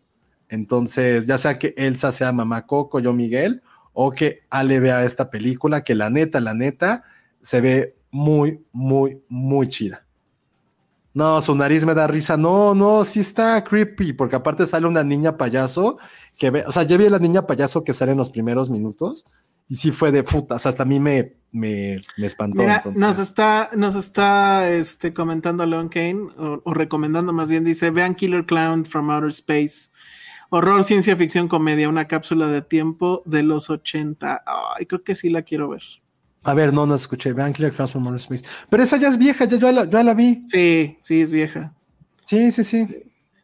Entonces, 0.49 1.25
ya 1.25 1.39
sea 1.39 1.57
que 1.57 1.73
Elsa 1.75 2.11
sea 2.11 2.31
mamá 2.31 2.67
Coco, 2.67 2.99
yo 2.99 3.11
Miguel, 3.11 3.63
o 3.93 4.11
que 4.11 4.43
Ale 4.51 4.79
vea 4.79 5.03
esta 5.03 5.31
película, 5.31 5.83
que 5.83 5.95
la 5.95 6.11
neta, 6.11 6.39
la 6.39 6.53
neta, 6.53 7.03
se 7.41 7.61
ve 7.61 7.95
muy, 8.11 8.65
muy, 8.71 9.21
muy 9.27 9.67
chida. 9.67 10.05
No, 11.13 11.41
su 11.41 11.55
nariz 11.55 11.85
me 11.85 11.93
da 11.93 12.07
risa. 12.07 12.37
No, 12.37 12.75
no, 12.75 13.03
sí 13.03 13.19
está 13.19 13.63
creepy, 13.63 14.13
porque 14.13 14.35
aparte 14.35 14.65
sale 14.65 14.87
una 14.87 15.03
niña 15.03 15.37
payaso 15.37 15.97
que 16.37 16.49
ve, 16.49 16.63
o 16.67 16.71
sea, 16.71 16.83
ya 16.83 16.97
vi 16.97 17.07
a 17.07 17.09
la 17.09 17.19
niña 17.19 17.47
payaso 17.47 17.83
que 17.83 17.93
sale 17.93 18.11
en 18.11 18.17
los 18.17 18.29
primeros 18.29 18.69
minutos 18.69 19.25
y 19.67 19.75
sí 19.75 19.91
fue 19.91 20.11
de 20.11 20.23
puta, 20.23 20.55
o 20.55 20.59
sea, 20.59 20.69
hasta 20.69 20.83
a 20.83 20.85
mí 20.85 20.99
me, 20.99 21.35
me, 21.51 22.01
me 22.17 22.25
espantó. 22.25 22.61
Mira, 22.61 22.77
entonces. 22.77 23.01
nos 23.01 23.19
está, 23.19 23.69
nos 23.75 23.95
está 23.95 24.71
este, 24.71 25.13
comentando 25.13 25.65
Leon 25.65 25.89
Kane, 25.89 26.27
o, 26.37 26.61
o 26.63 26.73
recomendando 26.73 27.33
más 27.33 27.49
bien, 27.49 27.63
dice, 27.63 27.91
vean 27.91 28.15
Killer 28.15 28.45
Clown 28.45 28.85
from 28.85 29.09
Outer 29.11 29.29
Space. 29.29 29.89
Horror, 30.51 30.83
ciencia 30.83 31.15
ficción, 31.15 31.47
comedia, 31.47 31.87
una 31.87 32.07
cápsula 32.07 32.47
de 32.47 32.63
tiempo 32.63 33.21
de 33.25 33.43
los 33.43 33.69
80. 33.69 34.43
Ay, 34.75 34.87
creo 34.87 35.03
que 35.03 35.13
sí 35.13 35.29
la 35.29 35.43
quiero 35.43 35.69
ver. 35.69 35.83
A 36.43 36.53
ver, 36.53 36.73
no, 36.73 36.85
no 36.85 36.95
escuché. 36.95 37.33
Vean 37.33 37.53
Killer 37.53 37.73
Outer 37.77 38.15
Space. 38.15 38.43
Pero 38.69 38.83
esa 38.83 38.97
ya 38.97 39.09
es 39.09 39.17
vieja, 39.17 39.45
ya 39.45 39.57
yo 39.57 39.71
la, 39.71 39.85
yo 39.85 40.01
la 40.03 40.13
vi. 40.13 40.41
Sí, 40.47 40.97
sí, 41.03 41.21
es 41.21 41.31
vieja. 41.31 41.73
Sí, 42.25 42.51
sí, 42.51 42.63
sí. 42.63 42.87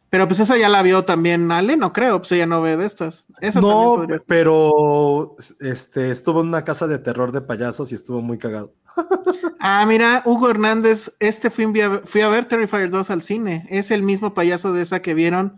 Pero 0.08 0.28
pues 0.28 0.40
esa 0.40 0.56
ya 0.56 0.68
la 0.68 0.82
vio 0.82 1.04
también 1.04 1.50
Ale, 1.50 1.76
no 1.76 1.92
creo, 1.92 2.18
pues 2.20 2.32
ella 2.32 2.46
no 2.46 2.62
ve 2.62 2.76
de 2.76 2.86
estas. 2.86 3.26
Esa 3.40 3.60
No, 3.60 3.96
podría- 3.96 4.22
pero 4.26 5.34
este 5.60 6.10
estuvo 6.10 6.40
en 6.40 6.46
una 6.48 6.64
casa 6.64 6.86
de 6.86 6.98
terror 6.98 7.32
de 7.32 7.40
payasos 7.42 7.90
y 7.92 7.96
estuvo 7.96 8.22
muy 8.22 8.38
cagado. 8.38 8.72
Ah, 9.58 9.84
mira, 9.84 10.22
Hugo 10.24 10.48
Hernández, 10.48 11.12
este 11.18 11.50
fui, 11.50 11.80
a- 11.80 12.00
fui 12.04 12.20
a 12.20 12.28
ver 12.28 12.44
Terrifier 12.46 12.88
2 12.88 13.10
al 13.10 13.20
cine. 13.20 13.66
Es 13.68 13.90
el 13.90 14.02
mismo 14.04 14.32
payaso 14.32 14.72
de 14.72 14.82
esa 14.82 15.02
que 15.02 15.12
vieron 15.12 15.56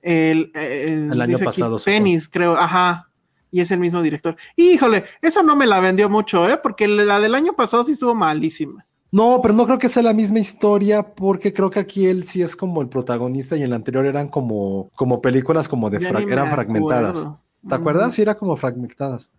El, 0.00 0.52
eh, 0.54 1.08
El 1.12 1.20
año 1.20 1.38
pasado. 1.38 1.78
Penis, 1.84 2.28
creo, 2.30 2.56
ajá. 2.56 3.10
Y 3.52 3.60
es 3.60 3.70
el 3.70 3.78
mismo 3.78 4.02
director. 4.02 4.34
Híjole, 4.56 5.04
esa 5.20 5.42
no 5.44 5.54
me 5.54 5.66
la 5.68 5.78
vendió 5.78 6.08
mucho, 6.08 6.48
¿eh? 6.48 6.58
Porque 6.60 6.88
la 6.88 7.20
del 7.20 7.34
año 7.36 7.52
pasado 7.52 7.84
sí 7.84 7.92
estuvo 7.92 8.14
malísima. 8.14 8.84
No, 9.12 9.40
pero 9.42 9.52
no 9.52 9.66
creo 9.66 9.78
que 9.78 9.90
sea 9.90 10.02
la 10.02 10.14
misma 10.14 10.38
historia 10.38 11.02
porque 11.14 11.52
creo 11.52 11.68
que 11.68 11.78
aquí 11.80 12.06
él 12.06 12.24
sí 12.24 12.40
es 12.40 12.56
como 12.56 12.80
el 12.80 12.88
protagonista 12.88 13.54
y 13.54 13.60
en 13.60 13.66
el 13.66 13.72
anterior 13.74 14.06
eran 14.06 14.28
como, 14.28 14.90
como 14.94 15.20
películas 15.20 15.68
como 15.68 15.90
de 15.90 16.00
fra- 16.00 16.22
eran 16.22 16.50
fragmentadas. 16.50 17.18
acuerdo. 17.18 17.40
¿Te 17.68 17.74
acuerdas? 17.74 18.14
Sí, 18.14 18.22
era 18.22 18.34
como 18.36 18.56
fragmentadas. 18.56 19.30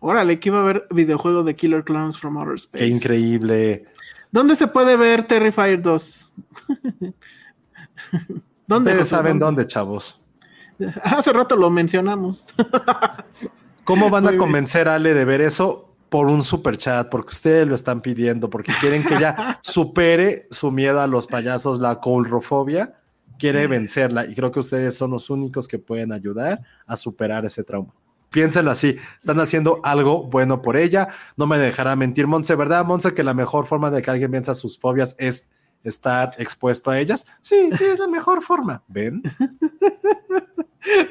Órale, 0.00 0.38
que 0.38 0.50
iba 0.50 0.58
a 0.58 0.62
haber 0.62 0.86
videojuego 0.90 1.42
de 1.44 1.56
Killer 1.56 1.82
Clowns 1.82 2.18
from 2.20 2.36
Outer 2.36 2.54
Space. 2.56 2.84
Qué 2.84 2.90
increíble. 2.90 3.86
¿Dónde 4.30 4.54
se 4.54 4.66
puede 4.66 4.96
ver 4.98 5.26
Terrifier 5.26 5.80
2? 5.80 6.32
¿Dónde? 8.66 8.90
Ustedes 8.92 9.08
saben 9.08 9.38
dónde, 9.38 9.66
chavos. 9.66 10.17
Hace 11.02 11.32
rato 11.32 11.56
lo 11.56 11.70
mencionamos. 11.70 12.46
¿Cómo 13.84 14.10
van 14.10 14.28
a 14.28 14.36
convencer 14.36 14.88
a 14.88 14.96
Ale 14.96 15.14
de 15.14 15.24
ver 15.24 15.40
eso? 15.40 15.86
Por 16.08 16.28
un 16.28 16.42
super 16.42 16.76
chat, 16.76 17.08
porque 17.08 17.32
ustedes 17.32 17.66
lo 17.66 17.74
están 17.74 18.00
pidiendo, 18.00 18.48
porque 18.48 18.72
quieren 18.80 19.02
que 19.02 19.16
ella 19.16 19.58
supere 19.62 20.46
su 20.50 20.70
miedo 20.70 21.00
a 21.00 21.06
los 21.06 21.26
payasos, 21.26 21.80
la 21.80 22.00
coulrofobia, 22.00 22.94
quiere 23.38 23.66
vencerla 23.66 24.26
y 24.26 24.34
creo 24.34 24.50
que 24.50 24.60
ustedes 24.60 24.96
son 24.96 25.10
los 25.10 25.30
únicos 25.30 25.68
que 25.68 25.78
pueden 25.78 26.12
ayudar 26.12 26.60
a 26.86 26.96
superar 26.96 27.44
ese 27.44 27.62
trauma. 27.62 27.92
Piénsenlo 28.30 28.70
así, 28.70 28.96
están 29.18 29.40
haciendo 29.40 29.80
algo 29.82 30.24
bueno 30.24 30.60
por 30.60 30.76
ella, 30.76 31.08
no 31.36 31.46
me 31.46 31.58
dejará 31.58 31.96
mentir 31.96 32.26
Monse, 32.26 32.54
¿verdad 32.56 32.84
Monse 32.84 33.14
que 33.14 33.22
la 33.22 33.32
mejor 33.32 33.66
forma 33.66 33.90
de 33.90 34.02
que 34.02 34.10
alguien 34.10 34.30
venza 34.30 34.54
sus 34.54 34.78
fobias 34.78 35.14
es 35.18 35.48
estar 35.88 36.30
expuesto 36.38 36.90
a 36.90 36.98
ellas? 36.98 37.26
Sí, 37.40 37.70
sí, 37.76 37.84
es 37.84 37.98
la 37.98 38.08
mejor 38.08 38.42
forma. 38.42 38.82
¿Ven? 38.88 39.22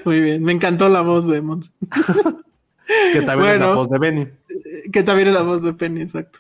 Muy 0.06 0.22
bien, 0.22 0.44
me 0.44 0.52
encantó 0.52 0.90
la 0.90 1.02
voz 1.02 1.28
de 1.28 1.42
Mons. 1.42 1.72
Que 3.12 3.22
también 3.22 3.56
es 3.56 3.60
la 3.60 3.74
voz 3.74 3.90
de 3.90 4.00
Benny. 4.00 4.28
Que 4.94 5.04
también 5.04 5.28
es 5.28 5.34
la 5.34 5.42
voz 5.42 5.62
de 5.62 5.74
Penny, 5.74 6.04
exacto. 6.04 6.40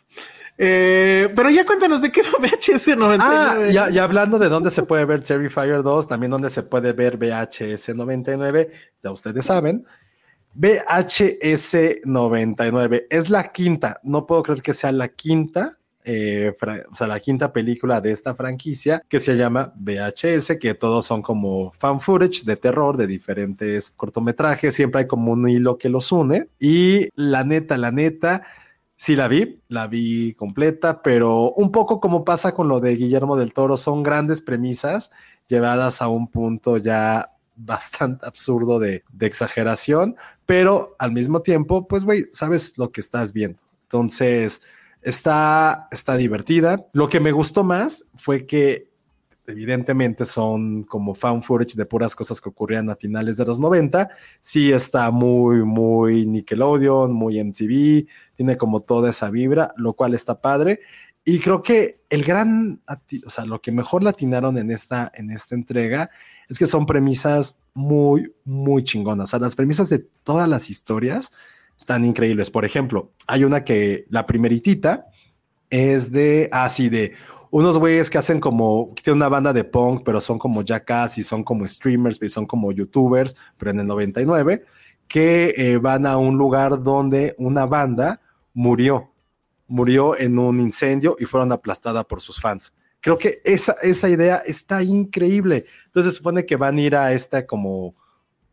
Eh, 0.57 1.31
pero 1.35 1.49
ya 1.51 1.65
cuéntanos 1.65 2.01
de 2.01 2.11
qué 2.11 2.21
va 2.23 2.39
VHS 2.39 2.97
99. 2.97 3.19
Ah, 3.19 3.69
ya, 3.69 3.89
ya 3.89 4.03
hablando 4.03 4.39
de 4.39 4.49
dónde 4.49 4.71
se 4.71 4.83
puede 4.83 5.05
ver 5.05 5.21
Terrifier 5.21 5.83
2, 5.83 6.07
también 6.07 6.31
dónde 6.31 6.49
se 6.49 6.63
puede 6.63 6.93
ver 6.93 7.17
VHS 7.17 7.95
99, 7.95 8.71
ya 9.03 9.11
ustedes 9.11 9.45
saben. 9.45 9.85
VHS 10.55 12.05
99 12.05 13.07
es 13.11 13.29
la 13.29 13.51
quinta, 13.51 13.99
no 14.01 14.25
puedo 14.25 14.41
creer 14.41 14.63
que 14.63 14.73
sea 14.73 14.91
la 14.91 15.09
quinta, 15.09 15.77
eh, 16.09 16.55
o 16.89 16.95
sea, 16.95 17.05
la 17.05 17.19
quinta 17.19 17.51
película 17.51 17.99
de 17.99 18.13
esta 18.13 18.33
franquicia 18.33 19.03
que 19.09 19.19
se 19.19 19.35
llama 19.35 19.73
VHS, 19.75 20.57
que 20.57 20.73
todos 20.73 21.05
son 21.05 21.21
como 21.21 21.73
fan 21.73 21.99
footage 21.99 22.45
de 22.45 22.55
terror 22.55 22.95
de 22.95 23.07
diferentes 23.07 23.91
cortometrajes, 23.91 24.73
siempre 24.73 25.01
hay 25.01 25.07
como 25.07 25.33
un 25.33 25.49
hilo 25.49 25.77
que 25.77 25.89
los 25.89 26.13
une. 26.13 26.47
Y 26.59 27.09
la 27.15 27.43
neta, 27.43 27.77
la 27.77 27.91
neta, 27.91 28.43
Sí 28.95 29.15
la 29.15 29.27
vi, 29.27 29.61
la 29.67 29.85
vi 29.85 30.33
completa, 30.33 31.03
pero 31.03 31.51
un 31.51 31.71
poco 31.71 31.99
como 31.99 32.25
pasa 32.25 32.53
con 32.53 32.67
lo 32.67 32.79
de 32.79 32.95
Guillermo 32.95 33.37
del 33.37 33.53
Toro, 33.53 33.77
son 33.77 34.01
grandes 34.01 34.41
premisas 34.41 35.11
llevadas 35.47 36.01
a 36.01 36.07
un 36.07 36.29
punto 36.31 36.77
ya 36.77 37.31
bastante 37.55 38.25
absurdo 38.25 38.79
de, 38.79 39.03
de 39.11 39.27
exageración, 39.27 40.15
pero 40.47 40.95
al 40.97 41.11
mismo 41.11 41.41
tiempo, 41.41 41.87
pues 41.87 42.05
güey, 42.05 42.25
sabes 42.31 42.77
lo 42.77 42.91
que 42.91 43.01
estás 43.01 43.33
viendo. 43.33 43.61
Entonces, 43.83 44.63
está, 45.07 45.87
está 45.91 46.15
divertida. 46.17 46.85
Lo 46.93 47.07
que 47.07 47.19
me 47.19 47.31
gustó 47.31 47.63
más 47.63 48.07
fue 48.15 48.45
que 48.45 48.89
evidentemente 49.45 50.25
son 50.25 50.83
como 50.83 51.15
fan 51.15 51.41
footage 51.41 51.75
de 51.75 51.85
puras 51.85 52.13
cosas 52.13 52.41
que 52.41 52.49
ocurrían 52.49 52.89
a 52.89 52.95
finales 52.97 53.37
de 53.37 53.45
los 53.45 53.59
90. 53.59 54.09
Sí 54.41 54.73
está 54.73 55.09
muy, 55.11 55.63
muy 55.63 56.25
Nickelodeon, 56.25 57.13
muy 57.13 57.41
MTV, 57.41 58.05
tiene 58.35 58.57
como 58.57 58.81
toda 58.81 59.09
esa 59.09 59.29
vibra, 59.29 59.73
lo 59.77 59.93
cual 59.93 60.13
está 60.13 60.41
padre. 60.41 60.81
Y 61.23 61.39
creo 61.39 61.61
que 61.61 62.01
el 62.09 62.23
gran, 62.23 62.81
o 63.25 63.29
sea, 63.29 63.45
lo 63.45 63.61
que 63.61 63.71
mejor 63.71 64.03
latinaron 64.03 64.57
en 64.57 64.71
esta, 64.71 65.09
en 65.15 65.31
esta 65.31 65.55
entrega 65.55 66.09
es 66.49 66.59
que 66.59 66.65
son 66.65 66.85
premisas 66.85 67.61
muy, 67.73 68.33
muy 68.43 68.83
chingonas. 68.83 69.29
O 69.29 69.31
sea, 69.31 69.39
las 69.39 69.55
premisas 69.55 69.89
de 69.89 69.99
todas 69.99 70.49
las 70.49 70.69
historias 70.69 71.31
están 71.77 72.05
increíbles. 72.05 72.49
Por 72.49 72.65
ejemplo, 72.65 73.11
hay 73.27 73.43
una 73.43 73.63
que 73.63 74.05
la 74.09 74.25
primeritita 74.25 75.07
es 75.69 76.11
de, 76.11 76.49
así 76.51 76.89
de 76.89 77.13
unos 77.49 77.77
güeyes 77.77 78.09
que 78.09 78.17
hacen 78.17 78.39
como, 78.39 78.93
que 78.93 79.03
tienen 79.03 79.17
una 79.17 79.29
banda 79.29 79.53
de 79.53 79.63
punk, 79.63 80.01
pero 80.03 80.19
son 80.19 80.37
como 80.37 80.63
jackass 80.63 81.17
y 81.17 81.23
son 81.23 81.43
como 81.43 81.67
streamers 81.67 82.21
y 82.21 82.29
son 82.29 82.45
como 82.45 82.71
youtubers, 82.71 83.35
pero 83.57 83.71
en 83.71 83.79
el 83.79 83.87
99, 83.87 84.65
que 85.07 85.53
eh, 85.55 85.77
van 85.77 86.05
a 86.05 86.17
un 86.17 86.37
lugar 86.37 86.81
donde 86.83 87.35
una 87.37 87.65
banda 87.65 88.21
murió, 88.53 89.11
murió 89.67 90.17
en 90.17 90.37
un 90.37 90.59
incendio 90.59 91.15
y 91.19 91.25
fueron 91.25 91.51
aplastada 91.51 92.03
por 92.03 92.21
sus 92.21 92.41
fans. 92.41 92.73
Creo 92.99 93.17
que 93.17 93.41
esa, 93.45 93.75
esa 93.81 94.09
idea 94.09 94.37
está 94.45 94.83
increíble. 94.83 95.65
Entonces 95.85 96.13
se 96.13 96.17
supone 96.17 96.45
que 96.45 96.55
van 96.55 96.77
a 96.77 96.81
ir 96.81 96.95
a 96.95 97.13
esta 97.13 97.45
como, 97.45 97.95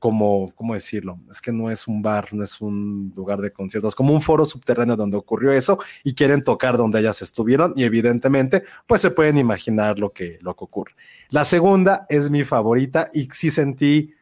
como, 0.05 0.53
¿cómo 0.55 0.75
decirlo? 0.75 1.19
Es 1.31 1.41
que 1.41 1.51
no 1.51 1.71
es 1.71 1.89
un 1.89 2.03
bar, 2.03 2.29
no 2.35 2.45
es 2.45 2.61
un 2.61 3.11
lugar 3.17 3.41
de 3.41 3.51
conciertos, 3.51 3.95
como 3.95 4.13
un 4.13 4.21
foro 4.21 4.45
subterráneo 4.45 4.97
donde 4.97 5.17
ocurrió 5.17 5.51
eso 5.51 5.79
y 6.03 6.13
quieren 6.15 6.45
tocar 6.45 6.77
donde 6.77 7.01
ellas 7.01 7.23
estuvieron 7.23 7.73
y 7.75 7.85
evidentemente 7.85 8.65
pues 8.87 9.01
se 9.01 9.13
pueden 9.13 9.39
imaginar 9.39 9.99
lo 9.99 10.13
que, 10.13 10.39
lo 10.43 10.55
que 10.55 10.65
ocurre. 10.65 10.93
La 11.31 11.43
segunda 11.43 12.05
es 12.11 12.29
mi 12.29 12.45
favorita 12.45 13.09
y 13.15 13.31
sí 13.31 13.51
sentí 13.51 14.13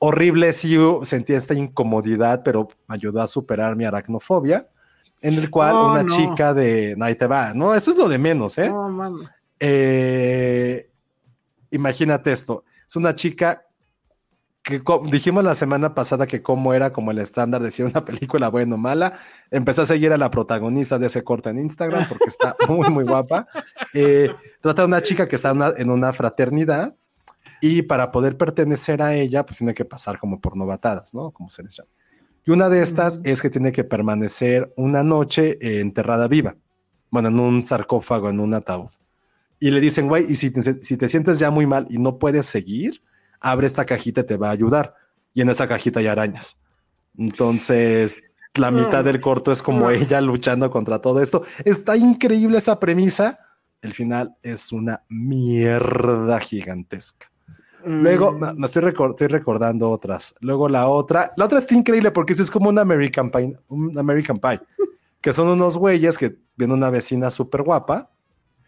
horrible, 0.00 0.52
sí 0.52 0.76
sentí 1.00 1.32
esta 1.32 1.54
incomodidad, 1.54 2.42
pero 2.44 2.68
me 2.86 2.96
ayudó 2.96 3.22
a 3.22 3.26
superar 3.26 3.74
mi 3.74 3.86
aracnofobia, 3.86 4.68
en 5.22 5.32
el 5.38 5.48
cual 5.48 5.76
Oh, 5.76 5.92
una 5.92 6.02
no. 6.02 6.14
chica 6.14 6.52
de... 6.52 6.94
Ahí 7.00 7.14
te 7.14 7.26
va, 7.26 7.54
no, 7.54 7.74
eso 7.74 7.90
es 7.90 7.96
lo 7.96 8.06
de 8.06 8.18
menos, 8.18 8.58
¿eh? 8.58 8.68
No, 8.68 8.86
mames. 8.90 9.26
Eh, 9.60 10.90
imagínate 11.70 12.32
esto, 12.32 12.64
es 12.86 12.96
una 12.96 13.14
chica 13.14 13.65
que 14.66 14.82
dijimos 15.10 15.44
la 15.44 15.54
semana 15.54 15.94
pasada 15.94 16.26
que 16.26 16.42
cómo 16.42 16.74
era 16.74 16.92
como 16.92 17.12
el 17.12 17.20
estándar 17.20 17.62
de 17.62 17.70
si 17.70 17.82
una 17.82 18.04
película 18.04 18.48
buena 18.48 18.74
o 18.74 18.78
mala. 18.78 19.14
Empecé 19.50 19.82
a 19.82 19.86
seguir 19.86 20.12
a 20.12 20.18
la 20.18 20.30
protagonista 20.30 20.98
de 20.98 21.06
ese 21.06 21.22
corte 21.22 21.50
en 21.50 21.60
Instagram 21.60 22.08
porque 22.08 22.24
está 22.24 22.56
muy, 22.68 22.90
muy 22.90 23.04
guapa. 23.04 23.46
Eh, 23.94 24.34
trata 24.60 24.82
de 24.82 24.88
una 24.88 25.02
chica 25.02 25.28
que 25.28 25.36
está 25.36 25.50
en 25.50 25.56
una, 25.58 25.72
en 25.76 25.90
una 25.90 26.12
fraternidad 26.12 26.96
y 27.60 27.82
para 27.82 28.10
poder 28.10 28.36
pertenecer 28.36 29.02
a 29.02 29.14
ella, 29.14 29.46
pues 29.46 29.58
tiene 29.58 29.72
que 29.72 29.84
pasar 29.84 30.18
como 30.18 30.40
por 30.40 30.56
novatadas, 30.56 31.14
¿no? 31.14 31.30
Como 31.30 31.48
se 31.48 31.62
les 31.62 31.76
llama. 31.76 31.90
Y 32.44 32.50
una 32.50 32.68
de 32.68 32.82
estas 32.82 33.20
es 33.24 33.42
que 33.42 33.50
tiene 33.50 33.72
que 33.72 33.84
permanecer 33.84 34.72
una 34.76 35.02
noche 35.04 35.58
eh, 35.60 35.80
enterrada 35.80 36.28
viva, 36.28 36.56
bueno, 37.10 37.28
en 37.28 37.38
un 37.38 37.62
sarcófago, 37.62 38.30
en 38.30 38.40
un 38.40 38.54
ataúd. 38.54 38.90
Y 39.58 39.70
le 39.70 39.80
dicen, 39.80 40.08
güey, 40.08 40.26
y 40.28 40.34
si 40.34 40.50
te, 40.50 40.82
si 40.82 40.96
te 40.96 41.08
sientes 41.08 41.38
ya 41.38 41.50
muy 41.50 41.66
mal 41.66 41.86
y 41.88 41.98
no 41.98 42.18
puedes 42.18 42.46
seguir, 42.46 43.00
abre 43.40 43.66
esta 43.66 43.84
cajita 43.84 44.22
y 44.22 44.24
te 44.24 44.36
va 44.36 44.48
a 44.48 44.52
ayudar. 44.52 44.94
Y 45.34 45.40
en 45.42 45.50
esa 45.50 45.68
cajita 45.68 46.00
hay 46.00 46.06
arañas. 46.06 46.58
Entonces, 47.18 48.22
la 48.54 48.70
mitad 48.70 49.04
del 49.04 49.20
corto 49.20 49.52
es 49.52 49.62
como 49.62 49.80
No. 49.80 49.90
ella 49.90 50.20
luchando 50.20 50.70
contra 50.70 51.00
todo 51.00 51.20
esto. 51.20 51.42
Está 51.64 51.96
increíble 51.96 52.58
esa 52.58 52.78
premisa. 52.78 53.36
El 53.82 53.92
final 53.92 54.36
es 54.42 54.72
una 54.72 55.02
mierda 55.08 56.40
gigantesca. 56.40 57.30
Luego, 57.84 58.32
Mm, 58.32 58.40
me 58.40 58.54
me 58.54 58.66
estoy, 58.66 58.82
recor- 58.82 59.10
estoy 59.10 59.28
recordando 59.28 59.90
otras. 59.90 60.34
Luego 60.40 60.68
la 60.68 60.88
otra, 60.88 61.32
la 61.36 61.44
otra 61.44 61.58
está 61.58 61.74
increíble 61.74 62.10
porque 62.10 62.32
es 62.32 62.50
como 62.50 62.68
un 62.68 62.78
American 62.78 63.30
Pie, 63.30 63.56
un 63.68 63.96
American 63.96 64.38
Pie, 64.40 64.60
que 65.20 65.32
son 65.32 65.48
unos 65.48 65.76
güeyes 65.78 66.18
que 66.18 66.36
viene 66.56 66.74
una 66.74 66.90
vecina 66.90 67.30
súper 67.30 67.62
guapa 67.62 68.10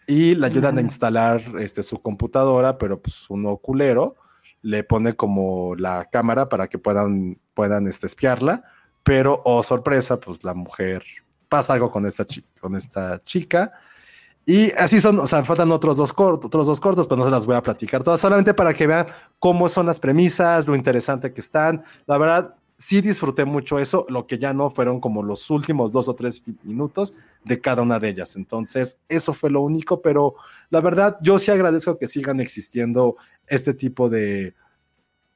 y 0.07 0.35
le 0.37 0.47
ayudan 0.47 0.79
a 0.79 0.83
instalar 0.83 1.43
este, 1.59 1.83
su 1.83 2.01
computadora, 2.01 2.79
pero 2.79 3.01
pues 3.03 3.29
uno 3.29 3.57
culero 3.57 4.15
le 4.69 4.85
pone 4.85 5.15
como 5.15 5.75
la 5.77 6.05
cámara 6.05 6.51
para 6.51 6.69
que 6.69 6.77
puedan, 6.77 7.41
puedan 7.55 7.87
este, 7.87 8.07
espiarla, 8.07 8.63
pero, 9.03 9.41
oh 9.47 9.63
sorpresa, 9.63 10.21
pues 10.21 10.45
la 10.45 10.53
mujer 10.53 11.03
pasa 11.49 11.73
algo 11.73 11.91
con 11.91 12.05
esta, 12.05 12.27
con 12.61 12.77
esta 12.77 13.25
chica. 13.25 13.73
Y 14.45 14.71
así 14.73 15.01
son, 15.01 15.21
o 15.21 15.27
sea, 15.27 15.43
faltan 15.43 15.73
otros 15.73 15.97
dos, 15.97 16.13
otros 16.15 16.67
dos 16.67 16.81
cortos, 16.81 17.07
pero 17.07 17.17
no 17.17 17.25
se 17.25 17.31
las 17.31 17.47
voy 17.47 17.57
a 17.57 17.63
platicar 17.63 18.03
todas, 18.03 18.21
solamente 18.21 18.53
para 18.53 18.75
que 18.75 18.87
vean 18.87 19.07
cómo 19.39 19.71
son 19.71 19.87
las 19.87 19.99
premisas, 19.99 20.69
lo 20.69 20.77
interesante 20.77 21.33
que 21.33 21.41
están. 21.41 21.83
La 22.05 22.19
verdad, 22.19 22.55
sí 22.79 23.01
disfruté 23.01 23.45
mucho 23.45 23.81
eso, 23.81 24.07
lo 24.09 24.27
que 24.27 24.39
ya 24.39 24.55
no 24.55 24.71
fueron 24.71 25.01
como 25.01 25.23
los 25.23 25.51
últimos 25.51 25.93
dos 25.93 26.09
o 26.09 26.15
tres 26.15 26.43
minutos 26.63 27.13
de 27.45 27.61
cada 27.61 27.83
una 27.83 27.99
de 27.99 28.11
ellas. 28.11 28.37
Entonces, 28.37 29.01
eso 29.09 29.35
fue 29.35 29.51
lo 29.51 29.61
único, 29.63 30.01
pero 30.01 30.37
la 30.71 30.81
verdad, 30.81 31.19
yo 31.21 31.39
sí 31.39 31.51
agradezco 31.51 31.99
que 31.99 32.07
sigan 32.07 32.39
existiendo 32.39 33.17
este 33.49 33.75
tipo 33.75 34.09
de, 34.09 34.55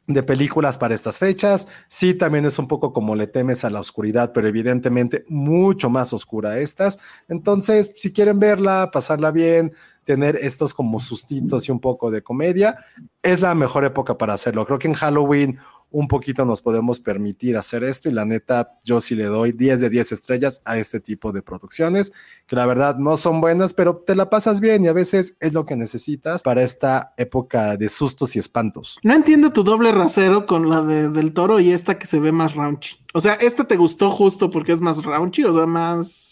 de 0.07 0.23
películas 0.23 0.79
para 0.79 0.95
estas 0.95 1.19
fechas. 1.19 1.67
Sí, 1.89 2.15
también 2.15 2.45
es 2.45 2.61
un 2.61 2.69
poco 2.69 2.93
como 2.93 3.17
le 3.17 3.27
temes 3.27 3.65
a 3.65 3.71
la 3.71 3.81
oscuridad, 3.81 4.33
pero 4.33 4.47
evidentemente 4.47 5.25
mucho 5.29 5.91
más 5.91 6.13
oscura 6.13 6.59
estas. 6.59 7.01
Entonces, 7.29 7.91
si 7.97 8.13
quieren 8.13 8.39
verla, 8.39 8.91
pasarla 8.93 9.33
bien, 9.33 9.73
tener 10.05 10.37
estos 10.37 10.75
como 10.75 10.99
sustitos 11.01 11.69
y 11.69 11.73
un 11.73 11.81
poco 11.81 12.11
de 12.11 12.23
comedia, 12.23 12.85
es 13.23 13.41
la 13.41 13.55
mejor 13.55 13.85
época 13.85 14.19
para 14.19 14.35
hacerlo. 14.35 14.67
Creo 14.67 14.79
que 14.79 14.89
en 14.89 14.95
Halloween 14.95 15.59
un 15.93 16.09
poquito 16.09 16.45
nos 16.45 16.61
podemos 16.61 17.01
permitir 17.01 17.57
hacer 17.57 17.85
esto 17.85 18.09
y 18.09 18.13
la 18.13 18.25
neta 18.25 18.79
yo 18.83 19.01
sí 19.01 19.15
le 19.15 19.25
doy 19.25 19.53
10 19.53 19.81
de 19.81 19.91
10 19.91 20.13
estrellas 20.13 20.63
a 20.65 20.79
este 20.79 21.01
tipo 21.01 21.33
de 21.33 21.43
producciones 21.43 22.13
que 22.47 22.57
la 22.57 22.67
verdad 22.67 22.97
no 22.97 23.17
son 23.17 23.41
buenas 23.41 23.73
pero 23.73 23.97
te 23.97 24.15
la 24.15 24.31
pasas 24.31 24.61
bien 24.61 24.85
y 24.85 24.89
a 24.89 24.93
veces 24.93 25.37
es 25.41 25.53
lo 25.53 25.67
que 25.67 25.77
necesitas 25.77 26.43
para 26.43 26.63
esta 26.63 27.15
época 27.17 27.77
de 27.77 27.89
sustos 27.89 28.37
y 28.37 28.39
espantos. 28.39 28.99
No 29.03 29.15
entiendo 29.15 29.53
tu 29.53 29.63
doble 29.63 29.93
rasero 29.93 30.47
con 30.47 30.69
la 30.69 30.83
de, 30.83 31.09
del 31.09 31.33
toro 31.33 31.61
y 31.61 31.71
esta 31.71 31.99
que 31.99 32.07
se 32.07 32.21
ve 32.21 32.33
más 32.33 32.55
raunchy. 32.55 32.97
O 33.15 33.21
sea, 33.21 33.35
esta 33.35 33.65
te 33.65 33.77
gustó 33.77 34.11
justo 34.11 34.51
porque 34.51 34.73
es 34.73 34.81
más 34.81 35.03
raunchy, 35.03 35.45
o 35.45 35.53
sea, 35.53 35.67
más... 35.67 36.32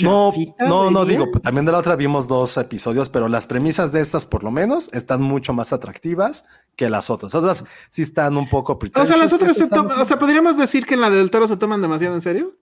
No, 0.00 0.32
no, 0.58 0.90
no 0.90 1.04
diría. 1.04 1.26
digo, 1.26 1.40
también 1.40 1.66
de 1.66 1.72
la 1.72 1.78
otra 1.78 1.96
vimos 1.96 2.28
dos 2.28 2.56
episodios, 2.56 3.10
pero 3.10 3.28
las 3.28 3.46
premisas 3.46 3.92
de 3.92 4.00
estas 4.00 4.24
por 4.24 4.42
lo 4.42 4.50
menos 4.50 4.88
están 4.92 5.20
mucho 5.20 5.52
más 5.52 5.72
atractivas 5.72 6.46
que 6.76 6.88
las 6.88 7.10
otras. 7.10 7.34
Otras 7.34 7.64
sí 7.90 8.02
están 8.02 8.36
un 8.36 8.48
poco 8.48 8.78
O 8.94 9.06
sea, 9.06 9.16
las 9.16 9.32
otras 9.32 9.56
se 9.56 9.68
toman, 9.68 10.00
o 10.00 10.04
sea, 10.04 10.18
podríamos 10.18 10.56
decir 10.56 10.86
que 10.86 10.94
en 10.94 11.00
la 11.02 11.10
del 11.10 11.30
toro 11.30 11.46
se 11.46 11.56
toman 11.56 11.82
demasiado 11.82 12.14
en 12.14 12.22
serio. 12.22 12.56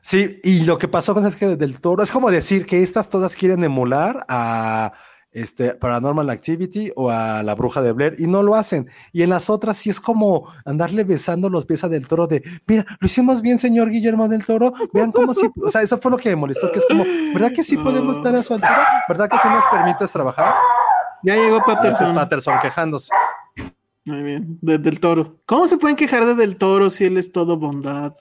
Sí, 0.00 0.40
y 0.44 0.60
lo 0.60 0.78
que 0.78 0.86
pasó 0.86 1.14
con 1.14 1.26
es 1.26 1.34
que 1.34 1.56
del 1.56 1.80
toro 1.80 2.02
es 2.02 2.12
como 2.12 2.30
decir 2.30 2.66
que 2.66 2.82
estas 2.82 3.10
todas 3.10 3.34
quieren 3.34 3.64
emular 3.64 4.24
a 4.28 4.92
este 5.30 5.74
Paranormal 5.74 6.30
Activity 6.30 6.90
o 6.96 7.10
a 7.10 7.42
la 7.42 7.54
bruja 7.54 7.82
de 7.82 7.92
Blair 7.92 8.14
y 8.18 8.26
no 8.26 8.42
lo 8.42 8.54
hacen. 8.54 8.88
Y 9.12 9.22
en 9.22 9.30
las 9.30 9.50
otras 9.50 9.76
sí 9.76 9.90
es 9.90 10.00
como 10.00 10.50
andarle 10.64 11.04
besando 11.04 11.50
los 11.50 11.66
pies 11.66 11.84
a 11.84 11.88
del 11.88 12.08
toro 12.08 12.26
de, 12.26 12.42
mira, 12.66 12.84
lo 13.00 13.06
hicimos 13.06 13.42
bien, 13.42 13.58
señor 13.58 13.90
Guillermo 13.90 14.28
del 14.28 14.44
Toro. 14.44 14.72
Vean 14.92 15.12
cómo 15.12 15.34
sí, 15.34 15.48
o 15.62 15.68
sea, 15.68 15.82
eso 15.82 15.98
fue 15.98 16.10
lo 16.10 16.16
que 16.16 16.30
me 16.30 16.36
molestó, 16.36 16.72
que 16.72 16.78
es 16.78 16.86
como, 16.86 17.04
¿verdad 17.34 17.52
que 17.52 17.62
sí 17.62 17.76
podemos 17.76 18.16
estar 18.16 18.34
a 18.34 18.42
su 18.42 18.54
altura? 18.54 18.86
¿Verdad 19.08 19.28
que 19.28 19.36
sí 19.38 19.48
nos 19.48 19.64
permites 19.66 20.10
trabajar? 20.10 20.54
Ya 21.22 21.34
llegó 21.34 21.56
Ese 21.58 21.70
es 21.70 21.76
Patterson. 21.76 22.14
Patterson 22.14 22.54
quejándose. 22.62 23.12
Muy 24.04 24.22
bien, 24.22 24.58
de- 24.62 24.78
del 24.78 25.00
toro. 25.00 25.40
¿Cómo 25.44 25.66
se 25.66 25.76
pueden 25.76 25.96
quejar 25.96 26.24
de 26.24 26.34
del 26.34 26.56
toro 26.56 26.88
si 26.88 27.04
él 27.04 27.18
es 27.18 27.30
todo 27.32 27.58
bondad? 27.58 28.14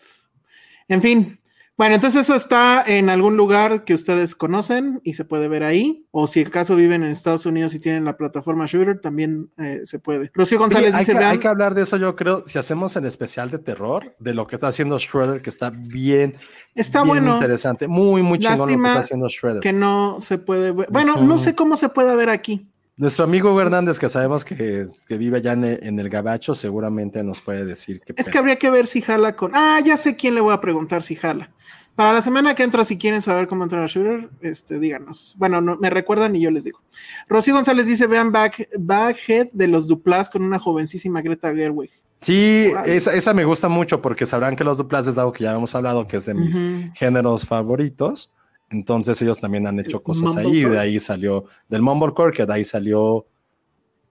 En 0.89 1.01
fin. 1.01 1.37
Bueno, 1.77 1.93
entonces 1.93 2.21
eso 2.21 2.33
está 2.33 2.83
en 2.87 3.07
algún 3.09 3.37
lugar 3.37 3.83
que 3.83 3.93
ustedes 3.93 4.35
conocen 4.35 4.99
y 5.03 5.13
se 5.13 5.25
puede 5.25 5.47
ver 5.47 5.63
ahí. 5.63 6.07
O 6.09 6.25
si 6.25 6.41
acaso 6.41 6.75
viven 6.75 7.03
en 7.03 7.11
Estados 7.11 7.45
Unidos 7.45 7.75
y 7.75 7.79
tienen 7.79 8.03
la 8.03 8.17
plataforma 8.17 8.65
Shooter, 8.65 8.99
también 8.99 9.51
eh, 9.59 9.81
se 9.83 9.99
puede. 9.99 10.31
Rocío 10.33 10.57
González 10.57 10.91
hay, 10.95 11.01
dice: 11.01 11.11
que, 11.11 11.19
"Vean- 11.19 11.31
hay 11.33 11.37
que 11.37 11.47
hablar 11.47 11.75
de 11.75 11.83
eso, 11.83 11.97
yo 11.97 12.15
creo, 12.15 12.43
si 12.47 12.57
hacemos 12.57 12.95
el 12.95 13.05
especial 13.05 13.51
de 13.51 13.59
terror, 13.59 14.15
de 14.17 14.33
lo 14.33 14.47
que 14.47 14.55
está 14.55 14.69
haciendo 14.69 14.97
Shredder, 14.97 15.43
que 15.43 15.51
está 15.51 15.69
bien, 15.69 16.35
Está 16.73 17.03
bien 17.03 17.09
bueno 17.23 17.35
interesante, 17.35 17.87
muy, 17.87 18.23
muy 18.23 18.39
chingón 18.39 18.59
lo 18.59 18.65
que 18.65 18.73
está 18.73 18.99
haciendo 18.99 19.27
Shredder. 19.29 19.59
que 19.61 19.73
no 19.73 20.17
se 20.19 20.39
puede 20.39 20.71
ver. 20.71 20.87
Bueno, 20.89 21.17
no 21.17 21.37
sé 21.37 21.53
cómo 21.53 21.77
se 21.77 21.89
puede 21.89 22.15
ver 22.15 22.31
aquí. 22.31 22.67
Nuestro 22.97 23.25
amigo 23.25 23.51
Hugo 23.51 23.61
Hernández, 23.61 23.99
que 23.99 24.09
sabemos 24.09 24.43
que, 24.43 24.87
que 25.05 25.17
vive 25.17 25.37
allá 25.37 25.53
en 25.53 25.63
el, 25.63 25.79
en 25.83 25.99
el 25.99 26.09
Gabacho, 26.09 26.55
seguramente 26.55 27.23
nos 27.23 27.41
puede 27.41 27.63
decir 27.63 28.01
que. 28.01 28.13
Es 28.17 28.27
que 28.27 28.37
habría 28.39 28.57
que 28.57 28.71
ver 28.71 28.87
si 28.87 29.01
jala 29.01 29.35
con. 29.35 29.51
Ah, 29.53 29.79
ya 29.85 29.97
sé 29.97 30.15
quién 30.15 30.33
le 30.33 30.41
voy 30.41 30.51
a 30.51 30.59
preguntar 30.59 31.03
si 31.03 31.15
jala. 31.15 31.51
Para 31.95 32.11
la 32.11 32.23
semana 32.23 32.55
que 32.55 32.63
entra, 32.63 32.83
si 32.83 32.97
quieren 32.97 33.21
saber 33.21 33.47
cómo 33.47 33.63
entrar 33.63 33.83
a 33.83 33.87
Shooter, 33.87 34.29
este, 34.41 34.79
díganos. 34.79 35.35
Bueno, 35.37 35.61
no, 35.61 35.77
me 35.77 35.91
recuerdan 35.91 36.35
y 36.35 36.41
yo 36.41 36.49
les 36.49 36.63
digo. 36.63 36.81
Rocío 37.29 37.53
González 37.53 37.85
dice: 37.85 38.07
Vean 38.07 38.31
back, 38.31 38.67
Backhead 38.79 39.49
de 39.51 39.67
los 39.67 39.87
Duplas 39.87 40.27
con 40.29 40.41
una 40.41 40.57
jovencísima 40.57 41.21
Greta 41.21 41.53
Gerwig. 41.53 41.91
Sí, 42.19 42.71
esa, 42.87 43.13
esa 43.13 43.33
me 43.33 43.45
gusta 43.45 43.67
mucho 43.67 44.01
porque 44.01 44.25
sabrán 44.25 44.55
que 44.55 44.63
los 44.63 44.79
duplas 44.79 45.05
es 45.07 45.19
algo 45.19 45.31
que 45.31 45.43
ya 45.43 45.53
hemos 45.53 45.75
hablado, 45.75 46.07
que 46.07 46.17
es 46.17 46.25
de 46.25 46.33
mis 46.33 46.57
géneros 46.95 47.45
favoritos. 47.45 48.31
Entonces 48.69 49.21
ellos 49.21 49.39
también 49.39 49.65
han 49.67 49.79
hecho 49.79 50.03
cosas 50.03 50.35
ahí. 50.35 50.63
De 50.63 50.79
ahí 50.79 50.99
salió 50.99 51.45
del 51.69 51.81
Mumblecore, 51.81 52.35
que 52.35 52.45
de 52.45 52.53
ahí 52.53 52.65
salió 52.65 53.25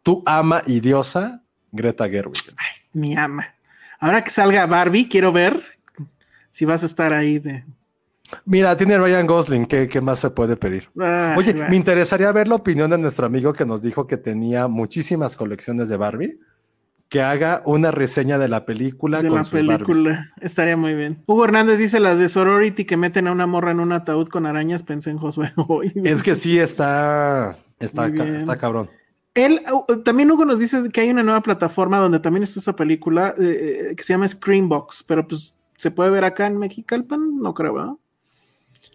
tu 0.03 0.23
ama 0.25 0.63
y 0.67 0.81
diosa, 0.81 1.43
Greta 1.73 2.09
Gerwig. 2.09 2.55
Mi 2.93 3.17
ama. 3.17 3.55
Ahora 3.99 4.23
que 4.23 4.31
salga 4.31 4.67
Barbie, 4.67 5.09
quiero 5.09 5.33
ver 5.33 5.63
si 6.51 6.65
vas 6.65 6.83
a 6.83 6.87
estar 6.87 7.13
ahí 7.13 7.39
de. 7.39 7.65
Mira, 8.45 8.77
tiene 8.77 8.99
Ryan 8.99 9.27
Gosling, 9.27 9.67
¿qué, 9.67 9.89
qué 9.89 10.01
más 10.01 10.19
se 10.19 10.31
puede 10.31 10.57
pedir? 10.57 10.89
Ah, 10.99 11.35
Oye, 11.39 11.55
me 11.55 11.77
interesaría 11.77 12.33
ver 12.33 12.49
la 12.49 12.57
opinión 12.57 12.91
de 12.91 12.99
nuestro 12.99 13.27
amigo 13.27 13.53
que 13.53 13.65
nos 13.65 13.83
dijo 13.83 14.07
que 14.07 14.17
tenía 14.17 14.67
muchísimas 14.67 15.37
colecciones 15.37 15.89
de 15.89 15.97
Barbie, 15.97 16.41
que 17.09 17.23
haga 17.23 17.63
una 17.65 17.91
reseña 17.93 18.39
de 18.39 18.49
la 18.49 18.67
película 18.67 19.23
de 19.23 19.29
con 19.29 19.37
la 19.39 19.45
sus 19.45 19.53
Barbies. 19.53 19.77
película. 19.87 20.33
Estaría 20.41 20.77
muy 20.77 20.95
bien. 20.95 21.23
Hugo 21.27 21.45
Hernández 21.45 21.79
dice 21.79 22.01
las 22.01 22.19
de 22.19 22.29
Sorority 22.29 22.85
que 22.85 22.97
meten 22.97 23.29
a 23.29 23.33
una 23.33 23.47
morra 23.47 23.71
en 23.71 23.81
un 23.81 23.93
ataúd 23.93 24.27
con 24.29 24.45
arañas. 24.47 24.83
Pensé 24.83 25.11
en 25.11 25.19
Josué 25.19 25.53
hoy. 25.69 25.93
Es 26.05 26.23
que 26.23 26.35
sí 26.35 26.59
está, 26.59 27.59
está, 27.79 28.13
ca- 28.13 28.27
está 28.27 28.57
cabrón. 28.59 28.91
Él, 29.35 29.61
también 30.05 30.31
Hugo 30.31 30.45
nos 30.47 30.59
dice 30.59 30.83
que 30.93 31.03
hay 31.03 31.11
una 31.11 31.23
nueva 31.23 31.43
plataforma 31.43 31.99
donde 31.99 32.21
también 32.21 32.43
está 32.43 32.59
esa 32.59 32.75
película 32.75 33.35
eh, 33.39 33.89
eh, 33.91 33.95
que 33.95 34.03
se 34.03 34.15
llama 34.15 34.27
Screenbox, 34.27 35.03
pero 35.05 35.29
pues 35.29 35.55
se 35.77 35.91
puede 35.91 36.09
ver 36.11 36.25
acá 36.25 36.47
en 36.47 36.57
Mexicalpan, 36.59 37.39
no 37.39 37.53
creo, 37.53 37.75
¿verdad? 37.75 37.93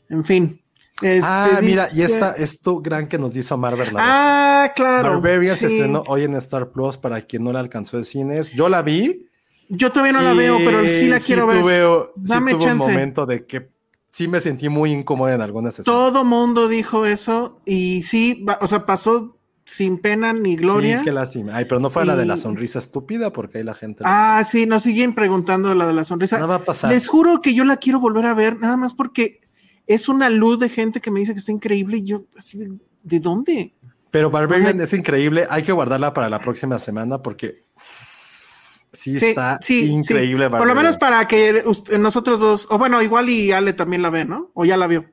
En 0.10 0.26
fin. 0.26 0.60
Este, 1.02 1.28
ah, 1.30 1.60
mira, 1.62 1.88
y 1.94 2.02
esta 2.02 2.32
es 2.34 2.62
tu 2.62 2.82
gran 2.82 3.08
que 3.08 3.18
nos 3.18 3.34
dice 3.34 3.54
Omar 3.54 3.76
Bernabé. 3.76 4.06
Ah, 4.08 4.72
claro. 4.76 5.14
Barbarian 5.14 5.56
se 5.56 5.68
sí. 5.68 5.76
estrenó 5.76 6.04
hoy 6.08 6.24
en 6.24 6.36
Star 6.36 6.72
Plus 6.72 6.98
para 6.98 7.22
quien 7.22 7.44
no 7.44 7.52
la 7.52 7.60
alcanzó 7.60 7.98
en 7.98 8.06
cines. 8.06 8.52
Yo 8.54 8.70
la 8.70 8.82
vi. 8.82 9.28
Yo 9.70 9.92
todavía 9.92 10.14
no 10.14 10.22
la 10.22 10.34
veo, 10.34 10.58
pero 10.58 10.88
sí 10.90 11.08
la 11.08 11.20
quiero 11.20 11.48
ver. 11.48 11.62
tuve- 11.64 12.08
sí 12.26 12.34
tuve 12.52 12.72
un 12.72 12.78
momento 12.78 13.26
de 13.26 13.46
que 13.46 13.70
sí 14.08 14.28
me 14.28 14.40
sentí 14.40 14.68
muy 14.70 14.92
incómodo 14.92 15.30
en 15.30 15.42
algunas 15.42 15.80
escenas. 15.80 15.86
Todo 15.86 16.26
mundo 16.26 16.68
dijo 16.68 17.06
eso 17.06 17.58
y 17.66 18.04
sí, 18.04 18.46
o 18.60 18.68
sea, 18.68 18.86
pasó 18.86 19.38
sin 19.64 20.00
pena 20.00 20.34
ni 20.34 20.58
gloria. 20.58 21.00
Sí, 21.00 21.06
qué 21.06 21.12
lástima. 21.14 21.56
Ay, 21.56 21.66
pero 21.66 21.80
no 21.80 21.90
fue 21.90 22.06
la 22.06 22.18
de 22.18 22.26
la 22.26 22.36
sonrisa 22.36 22.80
estúpida 22.80 23.32
porque 23.32 23.60
ahí 23.60 23.64
la 23.64 23.74
gente... 23.74 24.04
Ah, 24.06 24.44
sí, 24.46 24.66
nos 24.66 24.84
siguen 24.84 25.16
preguntando 25.16 25.74
la 25.74 25.86
de 25.88 25.94
la 25.94 26.04
sonrisa. 26.04 26.38
no 26.40 26.48
va 26.48 26.56
a 26.56 26.60
pasar. 26.66 26.92
Les 26.92 27.08
juro 27.08 27.42
que 27.42 27.54
yo 27.54 27.64
la 27.64 27.78
quiero 27.78 28.00
volver 28.02 28.26
a 28.26 28.34
ver, 28.34 28.60
nada 28.60 28.76
más 28.76 28.94
porque 28.94 29.41
es 29.88 30.10
una 30.10 30.30
luz 30.30 30.60
de 30.60 30.70
gente 30.70 31.02
que 31.02 31.12
me 31.12 31.20
dice 31.20 31.34
que 31.34 31.40
está 31.40 31.52
increíble 31.52 31.98
y 31.98 32.04
yo 32.04 32.24
así 32.38 32.58
de, 32.58 32.72
¿de 33.04 33.20
dónde? 33.20 33.74
Pero 34.12 34.30
Barbarian 34.30 34.76
Ajá. 34.76 34.84
es 34.84 34.94
increíble. 34.94 35.48
Hay 35.50 35.64
que 35.64 35.72
guardarla 35.72 36.14
para 36.14 36.30
la 36.30 36.40
próxima 36.40 36.78
semana 36.80 37.22
porque 37.22 37.64
sí, 37.78 39.16
está 39.18 39.60
increíble. 39.70 40.50
Por 40.50 40.68
lo 40.68 40.76
menos 40.76 40.98
para 40.98 41.28
que 41.28 41.64
usted- 41.66 41.98
nosotros 41.98 42.40
dos, 42.40 42.68
o 42.70 42.78
bueno, 42.78 43.02
igual 43.02 43.30
y 43.30 43.52
Ale 43.52 43.74
también 43.74 44.02
la 44.02 44.10
ve, 44.10 44.26
¿no? 44.26 44.52
O 44.54 44.66
ya 44.66 44.78
la 44.78 44.88
vio. 44.88 45.06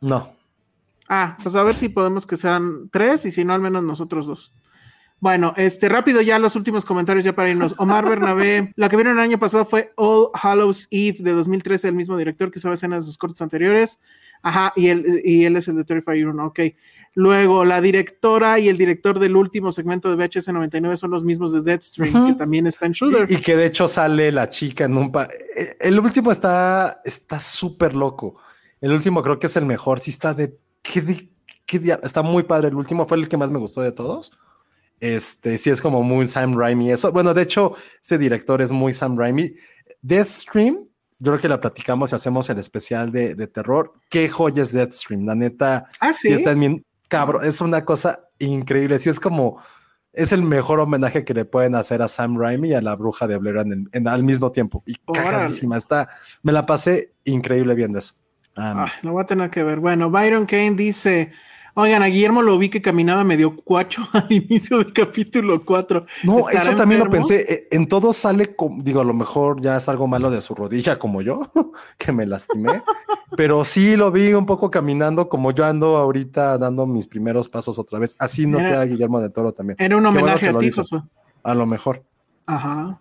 No. 0.00 0.32
Ah, 1.08 1.36
pues 1.42 1.54
a 1.54 1.62
ver 1.62 1.74
si 1.74 1.88
podemos 1.88 2.26
que 2.26 2.36
sean 2.36 2.88
tres 2.90 3.26
y 3.26 3.30
si 3.30 3.44
no, 3.44 3.52
al 3.52 3.60
menos 3.60 3.84
nosotros 3.84 4.26
dos. 4.26 4.52
Bueno, 5.18 5.54
este 5.56 5.88
rápido 5.88 6.20
ya 6.20 6.38
los 6.38 6.56
últimos 6.56 6.84
comentarios 6.84 7.24
ya 7.24 7.34
para 7.34 7.50
irnos. 7.50 7.74
Omar 7.78 8.08
Bernabé, 8.08 8.72
la 8.76 8.88
que 8.88 8.96
vieron 8.96 9.14
el 9.14 9.20
año 9.24 9.38
pasado 9.38 9.64
fue 9.64 9.92
All 9.96 10.28
Hallows 10.34 10.88
Eve 10.90 11.18
de 11.20 11.32
2013, 11.32 11.88
el 11.88 11.94
mismo 11.94 12.16
director 12.18 12.50
que 12.50 12.58
usaba 12.58 12.74
escenas 12.74 13.00
de 13.04 13.06
sus 13.06 13.18
cortos 13.18 13.40
anteriores. 13.42 13.98
Ajá, 14.42 14.72
y 14.76 14.88
él, 14.88 15.22
y 15.24 15.44
él 15.44 15.56
es 15.56 15.66
el 15.68 15.76
de 15.76 15.84
Terrifier 15.84 16.28
1, 16.28 16.46
ok. 16.46 16.60
Luego, 17.14 17.64
la 17.64 17.80
directora 17.80 18.58
y 18.58 18.68
el 18.68 18.76
director 18.76 19.18
del 19.18 19.36
último 19.36 19.72
segmento 19.72 20.14
de 20.14 20.16
VHS 20.22 20.48
99 20.48 20.98
son 20.98 21.10
los 21.10 21.24
mismos 21.24 21.50
de 21.54 21.62
Deadstream, 21.62 22.14
Ujú. 22.14 22.26
que 22.26 22.32
también 22.34 22.66
está 22.66 22.84
en 22.84 22.92
Shooter. 22.92 23.26
Y, 23.30 23.36
y 23.36 23.36
que 23.38 23.56
de 23.56 23.64
hecho 23.64 23.88
sale 23.88 24.30
la 24.30 24.50
chica 24.50 24.84
en 24.84 24.98
un... 24.98 25.10
pa- 25.10 25.24
eh, 25.56 25.76
El 25.80 25.98
último 25.98 26.30
está 26.30 27.00
está 27.06 27.40
súper 27.40 27.96
loco. 27.96 28.36
El 28.82 28.92
último 28.92 29.22
creo 29.22 29.38
que 29.38 29.46
es 29.46 29.56
el 29.56 29.64
mejor. 29.64 30.00
Sí 30.00 30.10
está 30.10 30.34
de... 30.34 30.58
¿qué 30.82 31.00
di- 31.00 31.30
qué 31.64 31.98
Está 32.02 32.20
muy 32.22 32.42
padre. 32.42 32.68
El 32.68 32.74
último 32.74 33.06
fue 33.08 33.16
el 33.16 33.28
que 33.30 33.38
más 33.38 33.50
me 33.50 33.58
gustó 33.58 33.80
de 33.80 33.92
todos. 33.92 34.30
Este, 35.00 35.58
sí 35.58 35.70
es 35.70 35.82
como 35.82 36.02
muy 36.02 36.26
Sam 36.26 36.54
Raimi. 36.58 36.90
Eso, 36.90 37.12
bueno, 37.12 37.34
de 37.34 37.42
hecho, 37.42 37.74
ese 38.02 38.18
director 38.18 38.62
es 38.62 38.72
muy 38.72 38.92
Sam 38.92 39.16
Raimi. 39.18 39.54
Deathstream, 40.02 40.76
yo 41.18 41.32
creo 41.32 41.38
que 41.40 41.48
la 41.48 41.60
platicamos 41.60 42.12
y 42.12 42.16
hacemos 42.16 42.48
el 42.50 42.58
especial 42.58 43.10
de, 43.12 43.34
de 43.34 43.46
terror. 43.46 43.92
Qué 44.10 44.28
joya 44.28 44.62
es 44.62 44.72
Deathstream. 44.72 45.26
La 45.26 45.34
neta, 45.34 45.88
ah, 46.00 46.12
sí 46.12 46.28
sí. 46.28 46.34
está 46.34 46.54
cabrón. 47.08 47.44
Es 47.44 47.60
una 47.60 47.84
cosa 47.84 48.28
increíble. 48.38 48.98
Sí 48.98 49.10
es 49.10 49.20
como 49.20 49.60
es 50.12 50.32
el 50.32 50.42
mejor 50.42 50.80
homenaje 50.80 51.24
que 51.24 51.34
le 51.34 51.44
pueden 51.44 51.74
hacer 51.74 52.00
a 52.00 52.08
Sam 52.08 52.38
Raimi 52.38 52.70
y 52.70 52.74
a 52.74 52.80
la 52.80 52.96
bruja 52.96 53.26
de 53.26 53.36
Blair 53.36 53.58
en 53.58 53.88
en- 53.92 54.08
al 54.08 54.22
mismo 54.24 54.50
tiempo. 54.50 54.82
Y 54.86 54.94
cagadísima. 55.12 55.76
Está, 55.76 56.08
me 56.42 56.52
la 56.52 56.64
pasé 56.64 57.12
increíble 57.24 57.74
viendo 57.74 57.98
eso. 57.98 58.14
Ah, 58.56 58.86
Ay, 58.86 58.90
lo 59.02 59.12
voy 59.12 59.22
a 59.22 59.26
tener 59.26 59.50
que 59.50 59.62
ver. 59.62 59.78
Bueno, 59.78 60.10
Byron 60.10 60.46
Kane 60.46 60.70
dice: 60.74 61.32
Oigan, 61.78 62.02
a 62.02 62.06
Guillermo 62.06 62.40
lo 62.40 62.56
vi 62.56 62.70
que 62.70 62.80
caminaba 62.80 63.22
medio 63.22 63.54
cuacho 63.54 64.00
al 64.14 64.32
inicio 64.32 64.78
del 64.78 64.94
capítulo 64.94 65.62
4. 65.62 66.06
no, 66.24 66.38
¿Estará 66.38 66.60
eso 66.62 66.74
también 66.74 67.00
lo 67.00 67.10
pensé. 67.10 67.44
Eh, 67.52 67.68
En 67.70 67.86
todo 67.86 68.14
sale, 68.14 68.56
digo, 68.78 69.02
a 69.02 69.04
lo 69.04 69.12
mejor 69.12 69.60
ya 69.60 69.76
es 69.76 69.86
algo 69.90 70.06
malo 70.06 70.30
de 70.30 70.40
su 70.40 70.54
rodilla, 70.54 70.98
como 70.98 71.20
yo, 71.20 71.40
que 71.98 72.12
me 72.12 72.24
lastimé. 72.24 72.82
pero 73.36 73.62
sí 73.62 73.94
lo 73.94 74.10
vi 74.10 74.32
un 74.32 74.46
poco 74.46 74.70
caminando, 74.70 75.28
como 75.28 75.50
yo 75.52 75.66
ando 75.66 75.98
ahorita 75.98 76.56
dando 76.56 76.86
mis 76.86 77.06
primeros 77.06 77.46
pasos 77.50 77.78
otra 77.78 77.98
vez. 77.98 78.16
Así 78.18 78.46
no 78.46 78.56
queda 78.56 78.82
Guillermo 78.86 79.20
del 79.20 79.30
Toro 79.30 79.52
también. 79.52 79.76
Era 79.78 79.98
un 79.98 80.02
bueno 80.04 80.18
homenaje 80.20 80.48
a 80.48 80.58
ti. 80.58 80.70
Josué. 80.70 81.02
A 81.42 81.54
lo 81.54 81.66
mejor. 81.66 82.02
Ajá. 82.46 82.98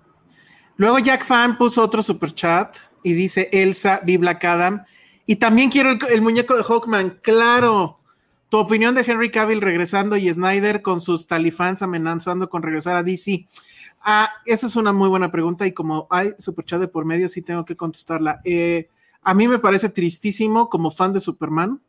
Luego 0.75 0.99
Jack 0.99 1.23
Fan 1.23 1.57
puso 1.57 1.81
otro 1.81 2.03
super 2.03 2.33
chat 2.33 2.75
y 3.03 3.13
dice 3.13 3.47
Elsa, 3.53 4.01
vi 4.03 4.17
Black 4.17 4.43
Adam. 4.43 4.83
Y 5.25 5.37
también 5.37 5.69
quiero 5.69 5.91
el, 5.91 5.99
el 6.09 6.21
muñeco 6.21 6.57
de 6.57 6.63
Hawkman, 6.63 7.19
claro. 7.21 7.99
Tu 8.49 8.57
opinión 8.57 8.95
de 8.95 9.01
Henry 9.01 9.31
Cavill 9.31 9.61
regresando 9.61 10.17
y 10.17 10.31
Snyder 10.31 10.81
con 10.81 11.01
sus 11.01 11.27
talifans 11.27 11.81
amenazando 11.81 12.49
con 12.49 12.63
regresar 12.63 12.95
a 12.95 13.03
DC. 13.03 13.47
Ah, 14.01 14.29
esa 14.45 14.67
es 14.67 14.75
una 14.75 14.93
muy 14.93 15.09
buena 15.09 15.31
pregunta 15.31 15.65
y 15.65 15.71
como 15.71 16.07
hay 16.11 16.33
superchat 16.37 16.79
de 16.79 16.87
por 16.87 17.05
medio, 17.05 17.27
sí 17.27 17.41
tengo 17.41 17.65
que 17.65 17.75
contestarla. 17.75 18.39
Eh, 18.43 18.89
a 19.23 19.33
mí 19.33 19.47
me 19.47 19.57
parece 19.57 19.89
tristísimo 19.89 20.69
como 20.69 20.91
fan 20.91 21.11
de 21.11 21.19
Superman, 21.19 21.81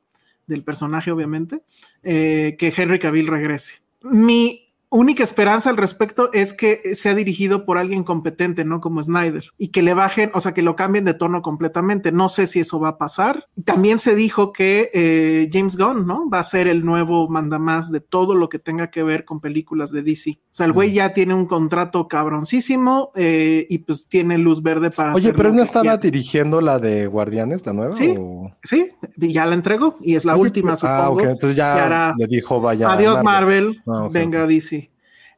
del 0.46 0.64
personaje 0.64 1.10
obviamente, 1.10 1.62
eh, 2.02 2.56
que 2.58 2.72
Henry 2.74 2.98
Cavill 2.98 3.26
regrese. 3.26 3.82
Mi 4.00 4.65
única 4.90 5.24
esperanza 5.24 5.70
al 5.70 5.76
respecto 5.76 6.30
es 6.32 6.52
que 6.52 6.94
sea 6.94 7.14
dirigido 7.14 7.64
por 7.64 7.78
alguien 7.78 8.04
competente, 8.04 8.64
no 8.64 8.80
como 8.80 9.02
Snyder, 9.02 9.44
y 9.58 9.68
que 9.68 9.82
le 9.82 9.94
bajen, 9.94 10.30
o 10.34 10.40
sea, 10.40 10.54
que 10.54 10.62
lo 10.62 10.76
cambien 10.76 11.04
de 11.04 11.14
tono 11.14 11.42
completamente. 11.42 12.12
No 12.12 12.28
sé 12.28 12.46
si 12.46 12.60
eso 12.60 12.80
va 12.80 12.88
a 12.88 12.98
pasar. 12.98 13.48
También 13.64 13.98
se 13.98 14.14
dijo 14.14 14.52
que 14.52 14.90
eh, 14.94 15.50
James 15.52 15.76
Gunn, 15.76 16.06
¿no? 16.06 16.28
Va 16.30 16.40
a 16.40 16.44
ser 16.44 16.68
el 16.68 16.84
nuevo 16.84 17.28
mandamás 17.28 17.90
de 17.90 18.00
todo 18.00 18.34
lo 18.34 18.48
que 18.48 18.58
tenga 18.58 18.90
que 18.90 19.02
ver 19.02 19.24
con 19.24 19.40
películas 19.40 19.90
de 19.90 20.02
DC. 20.02 20.40
O 20.56 20.58
sea, 20.58 20.64
el 20.64 20.72
güey 20.72 20.90
ya 20.90 21.12
tiene 21.12 21.34
un 21.34 21.44
contrato 21.44 22.08
cabroncísimo 22.08 23.10
eh, 23.14 23.66
y 23.68 23.76
pues 23.76 24.06
tiene 24.06 24.38
luz 24.38 24.62
verde 24.62 24.90
para... 24.90 25.12
Oye, 25.14 25.34
pero 25.34 25.52
no 25.52 25.62
estaba 25.62 25.98
dirigiendo 25.98 26.62
la 26.62 26.78
de 26.78 27.06
Guardianes, 27.06 27.66
la 27.66 27.74
nueva. 27.74 27.92
Sí, 27.92 28.14
o- 28.18 28.50
sí, 28.62 28.88
y 29.18 29.34
ya 29.34 29.44
la 29.44 29.54
entregó 29.54 29.98
y 30.00 30.14
es 30.16 30.24
la 30.24 30.34
última, 30.34 30.74
supongo. 30.74 30.94
Ah, 30.94 31.10
ok, 31.10 31.22
entonces 31.24 31.56
ya 31.56 31.74
hará- 31.86 32.14
le 32.16 32.26
dijo 32.26 32.58
vaya. 32.58 32.90
Adiós 32.90 33.22
Marvel, 33.22 33.82
Ah, 33.86 34.08
venga 34.10 34.44
ok. 34.44 34.48
DC. 34.48 34.90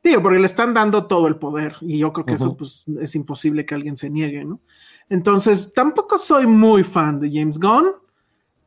Digo, 0.05 0.23
porque 0.23 0.39
le 0.39 0.47
están 0.47 0.73
dando 0.73 1.07
todo 1.07 1.27
el 1.27 1.35
poder 1.35 1.75
y 1.81 1.99
yo 1.99 2.13
creo 2.13 2.25
que 2.25 2.35
eso 2.35 2.57
pues, 2.57 2.85
es 3.01 3.13
imposible 3.17 3.67
que 3.67 3.75
alguien 3.75 3.97
se 3.97 4.11
niegue, 4.11 4.45
¿no? 4.45 4.61
Entonces, 5.09 5.73
tampoco 5.75 6.17
soy 6.17 6.47
muy 6.47 6.85
fan 6.85 7.19
de 7.19 7.29
James 7.33 7.59
Gunn, 7.59 7.89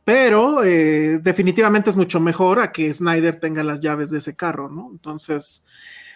pero 0.04 0.66
eh, 0.66 1.20
definitivamente 1.24 1.90
es 1.90 1.96
mucho 1.96 2.20
mejor 2.20 2.60
a 2.60 2.74
que 2.74 2.94
Snyder 2.94 3.40
tenga 3.40 3.64
las 3.64 3.80
llaves 3.80 4.10
de 4.10 4.18
ese 4.18 4.36
carro, 4.36 4.68
¿no? 4.70 4.90
Entonces, 4.92 5.64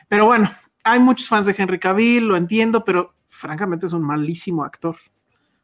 pero 0.08 0.26
bueno, 0.26 0.52
hay 0.84 1.00
muchos 1.00 1.28
fans 1.28 1.48
de 1.48 1.56
Henry 1.58 1.80
Cavill, 1.80 2.28
lo 2.28 2.36
entiendo, 2.36 2.84
pero 2.86 3.14
francamente 3.26 3.86
es 3.86 3.94
un 3.94 4.04
malísimo 4.04 4.64
actor. 4.64 4.96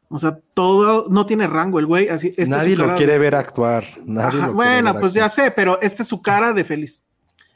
O 0.08 0.18
sea, 0.18 0.38
todo 0.52 1.06
no 1.08 1.24
tiene 1.24 1.46
rango 1.46 1.78
el 1.78 1.86
güey, 1.86 2.08
así 2.08 2.28
esta 2.28 2.42
es 2.42 2.48
su 2.48 2.54
Nadie 2.54 2.76
lo 2.76 2.94
quiere 2.96 3.14
de- 3.14 3.18
ver 3.18 3.34
actuar. 3.34 3.84
Nadie 4.04 4.40
lo 4.42 4.52
bueno, 4.52 4.92
ver 4.92 5.00
pues 5.00 5.14
ya 5.14 5.28
sé, 5.28 5.50
pero 5.50 5.80
esta 5.80 6.02
es 6.02 6.08
su 6.08 6.20
cara 6.20 6.52
de 6.52 6.64
feliz. 6.64 7.02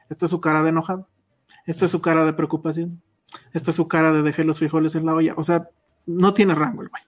Esta 0.08 0.24
es 0.24 0.30
su 0.30 0.40
cara 0.40 0.62
de 0.62 0.70
enojado. 0.70 1.08
Esta 1.66 1.84
es 1.84 1.90
su 1.90 2.00
cara 2.00 2.24
de 2.24 2.32
preocupación. 2.32 3.02
Esta 3.52 3.70
es 3.72 3.76
su 3.76 3.88
cara 3.88 4.12
de 4.12 4.22
dejé 4.22 4.44
los 4.44 4.58
frijoles 4.58 4.94
en 4.94 5.04
la 5.04 5.14
olla. 5.14 5.34
O 5.36 5.44
sea, 5.44 5.68
no 6.06 6.32
tiene 6.32 6.54
rango 6.54 6.80
el 6.82 6.88
güey. 6.88 7.02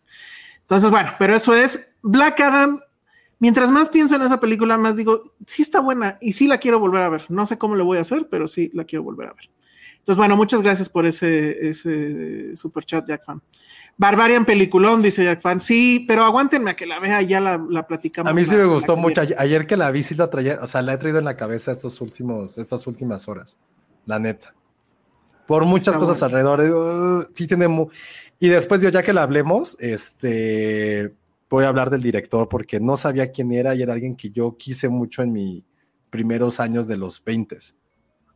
Entonces, 0.62 0.90
bueno, 0.90 1.12
pero 1.18 1.34
eso 1.34 1.55
es 1.55 1.94
Black 2.02 2.40
Adam. 2.40 2.80
Mientras 3.38 3.70
más 3.70 3.88
pienso 3.88 4.16
en 4.16 4.22
esa 4.22 4.40
película, 4.40 4.76
más 4.76 4.96
digo, 4.96 5.32
sí 5.46 5.62
está 5.62 5.80
buena 5.80 6.18
y 6.20 6.32
sí 6.32 6.48
la 6.48 6.59
quiero 6.59 6.80
volver 6.80 7.02
a 7.02 7.09
ver. 7.09 7.22
No 7.30 7.46
sé 7.46 7.56
cómo 7.56 7.76
le 7.76 7.84
voy 7.84 7.98
a 7.98 8.02
hacer, 8.02 8.28
pero 8.28 8.48
sí 8.48 8.68
la 8.74 8.84
quiero 8.84 9.05
volver 9.05 9.28
a 9.28 9.32
ver. 9.32 9.48
Entonces, 10.09 10.20
bueno, 10.20 10.36
muchas 10.39 10.62
gracias 10.62 10.89
por 10.89 11.05
ese, 11.05 11.68
ese 11.68 12.56
super 12.56 12.82
chat, 12.82 13.06
Jack 13.06 13.26
Fan. 13.26 13.43
Barbarian 13.98 14.47
peliculón, 14.47 15.02
dice 15.02 15.22
Jack 15.22 15.43
Fan. 15.43 15.60
Sí, 15.60 16.06
pero 16.09 16.24
aguántenme 16.24 16.70
a 16.70 16.76
que 16.76 16.86
la 16.86 16.98
vea, 16.98 17.20
ya 17.20 17.40
la, 17.40 17.62
la 17.68 17.86
platicamos. 17.86 18.30
A 18.30 18.35
mí 18.35 18.43
sí 18.43 18.55
me 18.56 18.64
gustó 18.64 18.97
mucho. 18.97 19.20
Ayer, 19.20 19.36
ayer 19.39 19.66
que 19.66 19.76
la 19.76 19.90
vi, 19.90 20.02
sí 20.02 20.14
la 20.14 20.30
traía, 20.30 20.60
o 20.62 20.66
sea, 20.66 20.80
la 20.80 20.94
he 20.94 20.97
traído 20.97 21.18
en 21.18 21.26
la 21.26 21.36
cabeza 21.36 21.72
estos 21.72 22.01
últimos, 22.01 22.56
estas 22.56 22.86
últimas 22.86 23.28
horas. 23.28 23.59
La 24.06 24.18
neta. 24.18 24.55
Por 25.47 25.66
muchas 25.66 25.89
Está 25.89 25.98
cosas 25.98 26.18
bueno. 26.32 26.52
alrededor. 26.52 27.26
"Uh, 27.26 27.26
sí 27.35 27.47
tiene 27.47 27.68
mu-". 27.68 27.89
Y 28.40 28.48
después, 28.48 28.80
ya 28.80 29.02
que 29.02 29.12
la 29.12 29.24
hablemos, 29.24 29.76
este 29.78 31.14
voy 31.51 31.64
a 31.64 31.68
hablar 31.68 31.90
del 31.90 32.01
director 32.01 32.48
porque 32.48 32.80
no 32.80 32.97
sabía 32.97 33.30
quién 33.30 33.52
era 33.52 33.74
y 33.74 33.82
era 33.82 33.93
alguien 33.93 34.16
que 34.16 34.30
yo 34.30 34.56
quise 34.56 34.89
mucho 34.89 35.20
en 35.20 35.32
mis 35.32 35.64
primeros 36.09 36.60
años 36.60 36.89
de 36.89 36.97
los 36.97 37.22
20 37.22 37.59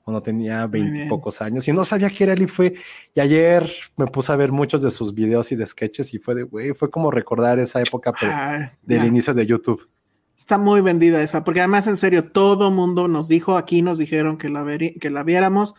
cuando 0.02 0.22
tenía 0.22 0.66
Muy 0.66 0.80
20 0.80 0.88
y 0.88 0.92
bien. 0.92 1.08
pocos 1.08 1.40
años 1.42 1.66
y 1.68 1.72
no 1.72 1.84
sabía 1.84 2.10
quién 2.10 2.30
era 2.30 2.32
él 2.34 2.42
y 2.42 2.46
fue 2.46 2.74
y 3.14 3.20
ayer 3.20 3.70
me 3.96 4.06
puse 4.06 4.32
a 4.32 4.36
ver 4.36 4.52
muchos 4.52 4.82
de 4.82 4.90
sus 4.90 5.14
videos 5.14 5.52
y 5.52 5.56
de 5.56 5.66
sketches 5.66 6.12
y 6.14 6.18
fue 6.18 6.34
de 6.34 6.42
güey 6.42 6.72
fue 6.72 6.90
como 6.90 7.10
recordar 7.10 7.58
esa 7.58 7.80
época 7.80 8.12
Ah, 8.22 8.72
del 8.82 9.04
inicio 9.04 9.34
de 9.34 9.46
YouTube 9.46 9.88
Está 10.36 10.58
muy 10.58 10.80
vendida 10.80 11.22
esa, 11.22 11.44
porque 11.44 11.60
además 11.60 11.86
en 11.86 11.96
serio, 11.96 12.32
todo 12.32 12.70
mundo 12.70 13.06
nos 13.06 13.28
dijo, 13.28 13.56
aquí 13.56 13.80
nos 13.80 13.98
dijeron 13.98 14.38
que 14.38 14.48
la, 14.48 14.66
que 15.00 15.10
la 15.10 15.22
viéramos, 15.22 15.76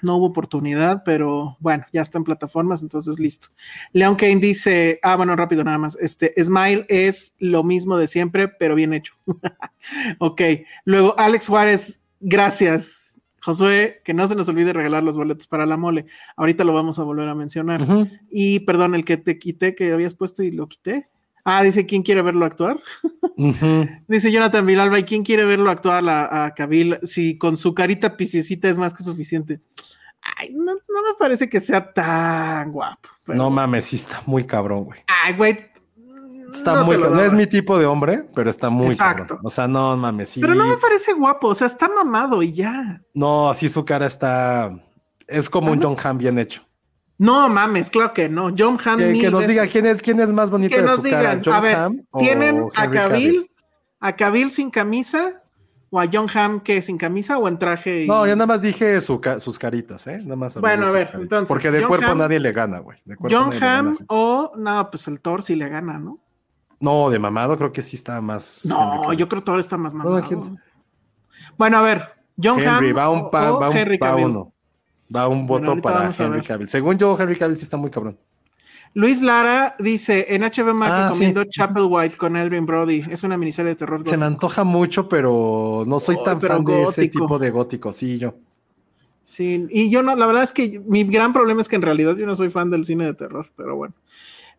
no 0.00 0.16
hubo 0.16 0.26
oportunidad, 0.26 1.02
pero 1.04 1.56
bueno, 1.60 1.84
ya 1.92 2.00
está 2.00 2.16
en 2.16 2.24
plataformas, 2.24 2.82
entonces 2.82 3.18
listo. 3.18 3.48
Leon 3.92 4.14
Kane 4.16 4.36
dice, 4.36 5.00
ah, 5.02 5.16
bueno, 5.16 5.36
rápido 5.36 5.64
nada 5.64 5.76
más, 5.76 5.98
este, 6.00 6.32
Smile 6.42 6.86
es 6.88 7.34
lo 7.38 7.62
mismo 7.62 7.98
de 7.98 8.06
siempre, 8.06 8.48
pero 8.48 8.74
bien 8.74 8.94
hecho. 8.94 9.12
ok, 10.18 10.40
luego 10.84 11.14
Alex 11.18 11.48
Juárez, 11.48 12.00
gracias. 12.20 13.03
Josué, 13.44 14.00
que 14.04 14.14
no 14.14 14.26
se 14.26 14.34
nos 14.34 14.48
olvide 14.48 14.72
regalar 14.72 15.02
los 15.02 15.16
boletos 15.16 15.46
para 15.46 15.66
la 15.66 15.76
mole. 15.76 16.06
Ahorita 16.36 16.64
lo 16.64 16.72
vamos 16.72 16.98
a 16.98 17.02
volver 17.02 17.28
a 17.28 17.34
mencionar. 17.34 17.84
Y 18.30 18.60
perdón, 18.60 18.94
el 18.94 19.04
que 19.04 19.16
te 19.18 19.38
quité, 19.38 19.74
que 19.74 19.92
habías 19.92 20.14
puesto 20.14 20.42
y 20.42 20.50
lo 20.50 20.66
quité. 20.68 21.08
Ah, 21.44 21.62
dice, 21.62 21.84
¿quién 21.84 22.02
quiere 22.02 22.22
verlo 22.22 22.46
actuar? 22.46 22.78
Dice 24.08 24.32
Jonathan 24.32 24.64
Vilalba, 24.64 24.98
¿y 24.98 25.04
quién 25.04 25.24
quiere 25.24 25.44
verlo 25.44 25.70
actuar 25.70 26.08
a, 26.08 26.44
a 26.46 26.54
Cavill 26.54 26.98
si 27.02 27.36
con 27.36 27.56
su 27.56 27.74
carita 27.74 28.16
piciosita 28.16 28.68
es 28.70 28.78
más 28.78 28.94
que 28.94 29.02
suficiente? 29.02 29.60
Ay, 30.38 30.54
no, 30.54 30.72
no 30.72 31.02
me 31.02 31.14
parece 31.18 31.48
que 31.50 31.60
sea 31.60 31.92
tan 31.92 32.72
guapo. 32.72 33.10
pero- 33.24 33.36
No 33.36 33.50
mames, 33.50 33.84
sí 33.84 33.96
está 33.96 34.22
muy 34.24 34.44
cabrón, 34.44 34.84
güey. 34.84 35.00
Ay, 35.06 35.34
güey. 35.34 35.58
Está 36.54 36.74
no 36.74 36.84
muy. 36.84 36.96
No 36.96 37.20
es 37.20 37.34
mi 37.34 37.46
tipo 37.46 37.78
de 37.78 37.86
hombre, 37.86 38.26
pero 38.34 38.48
está 38.48 38.70
muy 38.70 38.88
Exacto. 38.88 39.24
cabrón. 39.26 39.40
O 39.44 39.50
sea, 39.50 39.66
no 39.68 39.96
mames, 39.96 40.30
sí. 40.30 40.40
Pero 40.40 40.54
no 40.54 40.66
me 40.66 40.76
parece 40.76 41.12
guapo, 41.12 41.48
o 41.48 41.54
sea, 41.54 41.66
está 41.66 41.88
mamado 41.88 42.42
y 42.42 42.52
ya. 42.52 43.00
No, 43.12 43.52
sí 43.54 43.68
su 43.68 43.84
cara 43.84 44.06
está. 44.06 44.70
Es 45.26 45.48
como 45.50 45.72
un 45.72 45.82
John 45.82 45.96
Hamm 46.02 46.18
bien 46.18 46.38
hecho. 46.38 46.62
No 47.18 47.48
mames, 47.48 47.90
claro 47.90 48.12
que 48.12 48.28
no. 48.28 48.52
John 48.56 48.78
Hamm. 48.84 48.98
Que, 48.98 49.18
que 49.18 49.30
nos 49.30 49.40
veces. 49.42 49.48
diga 49.54 49.66
quién 49.66 49.86
es, 49.86 50.02
quién 50.02 50.20
es 50.20 50.32
más 50.32 50.50
bonito 50.50 50.74
Que 50.74 50.80
de 50.82 50.86
nos 50.86 50.96
su 50.96 51.02
digan, 51.02 51.22
cara, 51.22 51.40
John 51.44 51.54
a 51.54 51.60
ver, 51.60 51.76
Hamm 51.76 52.00
o 52.10 52.18
¿tienen 52.18 52.64
a 52.74 52.90
Cavill? 52.90 53.50
A 54.00 54.12
Cavill 54.16 54.50
sin 54.50 54.70
camisa 54.70 55.40
o 55.90 56.00
a 56.00 56.06
John 56.12 56.26
Hamm 56.34 56.60
que 56.60 56.82
sin 56.82 56.98
camisa 56.98 57.38
o 57.38 57.46
en 57.48 57.58
traje? 57.58 58.02
y- 58.04 58.08
No, 58.08 58.26
yo 58.26 58.34
nada 58.34 58.46
más 58.48 58.60
dije 58.62 59.00
su 59.00 59.20
sus 59.38 59.58
caritas, 59.58 60.06
¿eh? 60.08 60.18
Nada 60.24 60.36
más. 60.36 60.60
Bueno, 60.60 60.86
a 60.88 60.90
ver, 60.90 61.06
caritas. 61.06 61.22
entonces, 61.22 61.48
Porque 61.48 61.70
de 61.70 61.80
John 61.80 61.88
cuerpo 61.88 62.08
Hamm- 62.08 62.18
nadie 62.18 62.40
le 62.40 62.52
gana, 62.52 62.80
güey. 62.80 62.98
John. 63.30 63.50
Hamm 63.62 63.96
o 64.08 64.52
no, 64.56 64.90
pues 64.90 65.06
el 65.08 65.20
Thor 65.20 65.42
sí 65.42 65.54
le 65.54 65.68
gana, 65.68 65.98
¿no? 65.98 66.18
No, 66.80 67.10
de 67.10 67.18
mamado 67.18 67.56
creo 67.56 67.72
que 67.72 67.82
sí 67.82 67.96
está 67.96 68.20
más. 68.20 68.64
Henry 68.64 68.76
No, 68.76 69.12
yo 69.14 69.28
creo 69.28 69.42
que 69.42 69.46
Thor 69.46 69.58
está 69.60 69.76
más 69.76 69.94
mamado. 69.94 70.20
¿quién- 70.26 70.58
Bueno, 71.56 71.78
a 71.78 71.82
ver, 71.82 72.08
John 72.42 72.58
Henry, 72.60 72.90
Hamm 72.90 72.98
va 72.98 73.10
un, 73.10 73.30
pa- 73.30 73.52
o 73.52 73.60
va 73.60 73.70
un, 73.70 73.76
Henry 73.76 73.96
va 73.98 74.08
Cavill. 74.08 74.26
uno. 74.26 74.52
Va 75.14 75.28
un 75.28 75.46
voto 75.46 75.76
para 75.80 76.10
Henry. 76.16 76.42
Cavill. 76.42 76.68
Según 76.68 76.98
yo, 76.98 77.16
Henry 77.18 77.36
Cavill 77.36 77.56
sí 77.56 77.64
está 77.64 77.76
muy 77.76 77.90
cabrón. 77.90 78.18
Luis 78.94 79.22
Lara 79.22 79.74
dice, 79.78 80.26
en 80.34 80.42
HBO 80.42 80.72
Max 80.72 80.92
Ah, 80.92 81.06
recomiendo 81.08 81.42
sí. 81.42 81.48
Chapel 81.50 81.84
White 81.88 82.16
con 82.16 82.36
Adrian 82.36 82.64
Brody. 82.64 83.02
Es 83.10 83.22
una 83.24 83.36
miniserie 83.36 83.70
de 83.70 83.74
terror. 83.76 84.04
Se 84.04 84.16
me 84.16 84.24
gótico. 84.24 84.26
antoja 84.34 84.64
mucho, 84.64 85.08
pero 85.08 85.82
no 85.86 85.98
soy 85.98 86.16
Oh, 86.18 86.22
tan 86.22 86.40
fan 86.40 86.64
de 86.64 86.82
ese 86.84 87.02
gótico. 87.02 87.24
tipo 87.24 87.38
de 87.38 87.50
gótico. 87.50 87.92
Sí, 87.92 88.18
yo. 88.18 88.34
Sí, 89.22 89.66
y 89.70 89.90
yo 89.90 90.02
no, 90.02 90.14
la 90.16 90.26
verdad 90.26 90.42
es 90.44 90.52
que 90.52 90.80
mi 90.86 91.02
gran 91.04 91.32
problema 91.32 91.60
es 91.60 91.68
que 91.68 91.76
en 91.76 91.82
realidad 91.82 92.14
yo 92.16 92.26
no 92.26 92.36
soy 92.36 92.50
fan 92.50 92.70
del 92.70 92.84
cine 92.84 93.06
de 93.06 93.14
terror, 93.14 93.50
pero 93.56 93.74
bueno. 93.74 93.94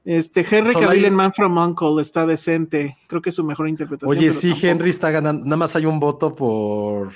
Este, 0.06 0.45
Henry 0.49 0.73
Cavill 0.73 0.90
hay- 0.90 1.06
en 1.06 1.15
Man 1.15 1.34
from 1.34 1.57
Uncle 1.57 1.99
está 2.02 2.26
decente. 2.27 2.95
Creo 3.07 3.22
que 3.22 3.30
es 3.30 3.36
su 3.36 3.44
mejor 3.44 3.68
interpretación. 3.68 4.15
Oye, 4.18 4.32
sí, 4.32 4.49
tampoco- 4.52 4.68
Henry 4.68 4.90
está 4.91 5.10
ganando. 5.11 5.44
Nada 5.45 5.57
más 5.57 5.76
hay 5.76 5.86
un 5.88 5.99
voto 5.99 6.34
por. 6.36 7.11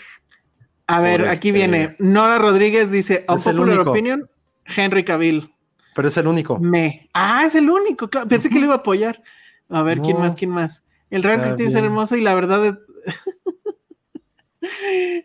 A 0.88 0.99
ver, 0.99 1.22
aquí 1.28 1.49
este- 1.49 1.52
viene. 1.52 1.95
Nora 1.99 2.40
Rodríguez 2.40 2.90
dice, 2.90 3.24
Unpopular 3.30 3.76
único. 3.78 3.91
Opinion, 3.91 4.28
Henry 4.66 5.06
Cavill. 5.06 5.53
Pero 5.95 6.07
es 6.07 6.18
el 6.18 6.28
único. 6.28 6.57
Me. 6.60 7.10
Ah, 7.14 7.44
es 7.45 7.53
el 7.56 7.70
único, 7.70 8.10
claro. 8.10 8.28
Pensé 8.28 8.49
que 8.49 8.57
lo 8.57 8.66
iba 8.66 8.74
a 8.74 8.78
apoyar. 8.78 9.22
A 9.70 9.84
ver, 9.84 10.02
¿quién 10.02 10.18
más? 10.18 10.36
¿Quién 10.36 10.49
más? 10.49 10.84
El 11.11 11.22
Real 11.24 11.56
es 11.60 11.76
hermoso 11.76 12.16
y 12.16 12.22
la 12.22 12.34
verdad 12.34 12.61
de... 12.61 12.78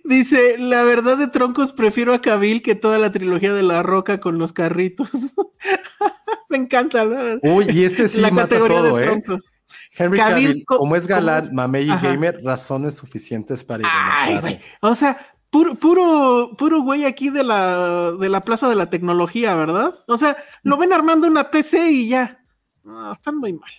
Dice, 0.05 0.57
la 0.59 0.83
verdad 0.85 1.17
de 1.19 1.27
troncos 1.29 1.73
prefiero 1.73 2.15
a 2.15 2.21
Cavill 2.21 2.63
que 2.63 2.75
toda 2.75 2.99
la 2.99 3.11
trilogía 3.11 3.53
de 3.53 3.63
La 3.63 3.83
Roca 3.83 4.21
con 4.21 4.39
los 4.39 4.53
carritos. 4.53 5.11
Me 6.57 6.65
encanta 6.65 7.05
¿no? 7.05 7.39
Uy, 7.43 7.67
y 7.71 7.85
este 7.85 8.07
sí 8.07 8.21
la 8.21 8.31
mata 8.31 8.59
todo, 8.59 8.99
¿eh? 9.01 9.03
troncos. 9.03 9.51
Henry 9.97 10.19
Cavill, 10.19 10.47
Cavill, 10.47 10.65
co- 10.65 10.79
como 10.79 10.95
es 10.97 11.05
¿cómo 11.09 11.17
galán, 11.17 11.55
mamey 11.55 11.85
y 11.91 11.97
gamer, 11.97 12.41
razones 12.45 12.95
suficientes 12.97 13.65
para 13.65 13.83
Ay, 13.85 14.35
idolatrarlo. 14.35 14.41
güey. 14.41 14.61
O 14.83 14.95
sea, 14.95 15.17
puro, 15.51 15.75
puro, 15.75 16.51
puro 16.57 16.81
güey 16.83 17.05
aquí 17.05 17.31
de 17.31 17.43
la, 17.43 18.13
de 18.13 18.29
la 18.29 18.43
Plaza 18.43 18.69
de 18.69 18.75
la 18.77 18.89
Tecnología, 18.91 19.57
¿verdad? 19.57 19.95
O 20.07 20.17
sea, 20.17 20.37
lo 20.63 20.77
ven 20.77 20.93
armando 20.93 21.27
una 21.27 21.51
PC 21.51 21.91
y 21.91 22.09
ya. 22.09 22.41
No, 22.85 23.11
están 23.11 23.37
muy 23.39 23.53
mal. 23.53 23.71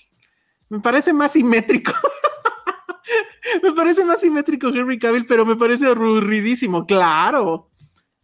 Me 0.70 0.80
parece 0.82 1.14
más 1.14 1.32
simétrico. 1.34 1.94
me 3.64 3.72
parece 3.72 4.04
más 4.04 4.20
simétrico 4.20 4.68
Henry 4.70 5.00
Cavill, 5.00 5.26
pero 5.26 5.46
me 5.46 5.56
parece 5.56 5.88
aburridísimo, 5.88 6.86
claro. 6.86 7.70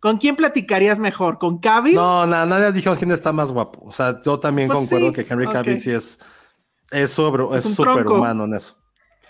¿Con 0.02 0.18
quién 0.18 0.36
platicarías 0.36 0.98
mejor? 0.99 1.38
¿Con 1.38 1.60
Cavill? 1.60 1.95
No, 1.95 2.26
nada, 2.26 2.45
nadie 2.45 2.72
dijimos 2.72 2.98
quién 2.98 3.11
está 3.11 3.32
más 3.32 3.52
guapo. 3.52 3.86
O 3.86 3.91
sea, 3.91 4.19
yo 4.22 4.40
también 4.40 4.68
Pues 4.68 4.80
concuerdo 4.80 5.07
sí, 5.07 5.14
que 5.14 5.34
Henry 5.34 5.48
Cavill 5.48 5.80
sí 5.80 5.91
es, 5.91 6.19
es, 6.90 7.11
sobre, 7.11 7.44
Es 7.56 7.76
súper 7.76 8.07
humano 8.07 8.45
en 8.45 8.56
eso. 8.56 8.76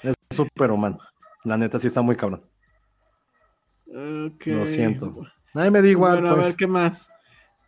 Es 0.02 0.15
súper 0.30 0.72
humano. 0.72 0.98
La 1.43 1.57
neta 1.57 1.77
sí 1.77 1.88
está 1.88 2.02
muy 2.02 2.15
cabrón. 2.15 2.41
Lo 3.85 4.65
siento. 4.65 5.14
Nadie 5.53 5.72
me 5.72 5.81
da 5.81 5.88
igual, 5.89 6.22
Bueno, 6.22 6.30
a 6.30 6.35
pues. 6.35 6.48
ver, 6.48 6.56
¿qué 6.56 6.68
más? 6.68 7.10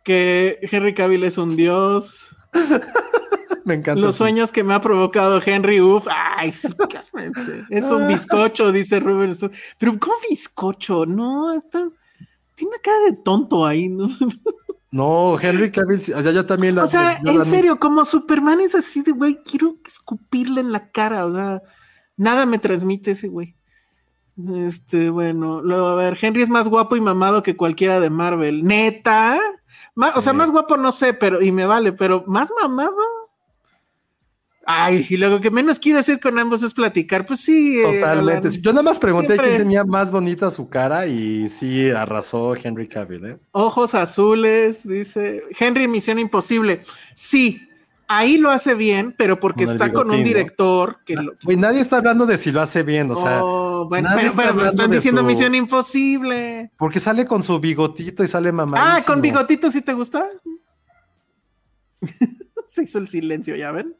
Que 0.02 0.58
Henry 0.62 0.94
Cavill 0.94 1.24
es 1.24 1.36
un 1.38 1.56
dios. 1.56 2.34
Me 3.66 3.74
encanta. 3.74 4.00
Los 4.00 4.14
su- 4.16 4.24
sueños 4.24 4.52
que 4.52 4.62
me 4.62 4.74
ha 4.74 4.80
provocado 4.80 5.40
Henry 5.44 5.80
Uff. 5.80 6.06
Ay, 6.10 6.52
sí, 6.52 6.68
cálmense. 7.12 7.64
Es 7.70 7.84
un 7.90 8.06
bizcocho, 8.06 8.70
dice 8.72 9.00
Rubén. 9.00 9.34
Pero, 9.78 9.98
¿cómo 9.98 10.14
bizcocho? 10.28 11.06
No, 11.06 11.52
está... 11.52 11.88
tiene 12.54 12.70
una 12.70 12.78
cara 12.82 12.98
de 13.06 13.12
tonto 13.24 13.64
ahí, 13.66 13.88
¿no? 13.88 14.08
No, 14.90 15.36
Henry 15.40 15.72
Cavill, 15.72 15.98
o 15.98 16.22
sea, 16.22 16.30
yo 16.32 16.46
también 16.46 16.76
la 16.76 16.84
O 16.84 16.86
sea, 16.86 17.18
en 17.24 17.38
la- 17.38 17.44
serio, 17.44 17.80
como 17.80 18.04
Superman 18.04 18.60
es 18.60 18.76
así 18.76 19.02
de, 19.02 19.10
güey, 19.10 19.42
quiero 19.42 19.74
escupirle 19.86 20.60
en 20.60 20.70
la 20.70 20.90
cara, 20.92 21.26
o 21.26 21.32
sea, 21.34 21.62
nada 22.16 22.46
me 22.46 22.58
transmite 22.60 23.10
ese 23.10 23.26
güey. 23.26 23.56
Este, 24.66 25.10
bueno, 25.10 25.62
luego, 25.62 25.86
a 25.88 25.94
ver, 25.96 26.16
Henry 26.20 26.42
es 26.42 26.48
más 26.48 26.68
guapo 26.68 26.94
y 26.96 27.00
mamado 27.00 27.42
que 27.42 27.56
cualquiera 27.56 27.98
de 28.00 28.10
Marvel. 28.10 28.62
¿Neta? 28.64 29.38
Más, 29.96 30.16
O 30.16 30.20
sea, 30.20 30.32
más 30.32 30.50
guapo 30.50 30.76
no 30.76 30.90
sé, 30.92 31.14
pero, 31.14 31.40
y 31.42 31.50
me 31.52 31.66
vale, 31.66 31.92
pero 31.92 32.24
más 32.26 32.52
mamado. 32.60 32.96
Ay, 34.66 35.06
y 35.10 35.16
lo 35.18 35.40
que 35.40 35.50
menos 35.50 35.78
quiero 35.78 35.98
hacer 35.98 36.18
con 36.20 36.38
ambos 36.38 36.62
es 36.62 36.72
platicar, 36.72 37.26
pues 37.26 37.40
sí. 37.40 37.78
eh, 37.80 38.00
Totalmente. 38.00 38.48
Yo 38.60 38.72
nada 38.72 38.82
más 38.82 38.98
pregunté 38.98 39.34
Siempre- 39.34 39.48
quién 39.50 39.62
tenía 39.62 39.84
más 39.84 40.10
bonita 40.10 40.50
su 40.50 40.68
cara 40.70 41.06
y 41.06 41.48
sí 41.48 41.90
arrasó 41.90 42.54
Henry 42.56 42.88
Cavill, 42.88 43.24
¿eh? 43.26 43.38
Ojos 43.52 43.94
azules, 43.94 44.86
dice. 44.88 45.42
Henry, 45.58 45.86
Misión 45.86 46.18
Imposible. 46.18 46.80
Sí, 47.14 47.60
ahí 48.08 48.38
lo 48.38 48.50
hace 48.50 48.74
bien, 48.74 49.14
pero 49.18 49.38
porque 49.38 49.64
está 49.64 49.92
con 49.92 50.10
un 50.10 50.24
director 50.24 50.98
que 51.04 51.14
lo, 51.16 51.32
Güey, 51.42 51.56
nadie 51.58 51.80
está 51.80 51.96
hablando 51.98 52.24
de 52.24 52.38
si 52.38 52.50
lo 52.50 52.60
hace 52.62 52.82
bien, 52.82 53.10
o 53.10 53.14
sea, 53.14 53.44
Oh, 53.44 53.86
bueno, 53.88 54.08
pero, 54.14 54.28
está 54.28 54.52
pero 54.54 54.66
están 54.66 54.90
diciendo 54.90 55.20
su- 55.20 55.26
Misión 55.26 55.54
Imposible. 55.54 56.70
porque 56.78 57.00
sale 57.00 57.26
con 57.26 57.42
su 57.42 57.58
bigotito 57.60 58.24
y 58.24 58.28
sale 58.28 58.50
mamadísimo. 58.50 58.96
Ah, 58.96 59.02
con 59.06 59.20
bigotito 59.20 59.70
sí 59.70 59.82
te 59.82 59.92
gusta. 59.92 60.26
Se 62.68 62.82
hizo 62.84 62.98
el 62.98 63.08
silencio, 63.08 63.54
¿ya 63.56 63.70
ven? 63.72 63.94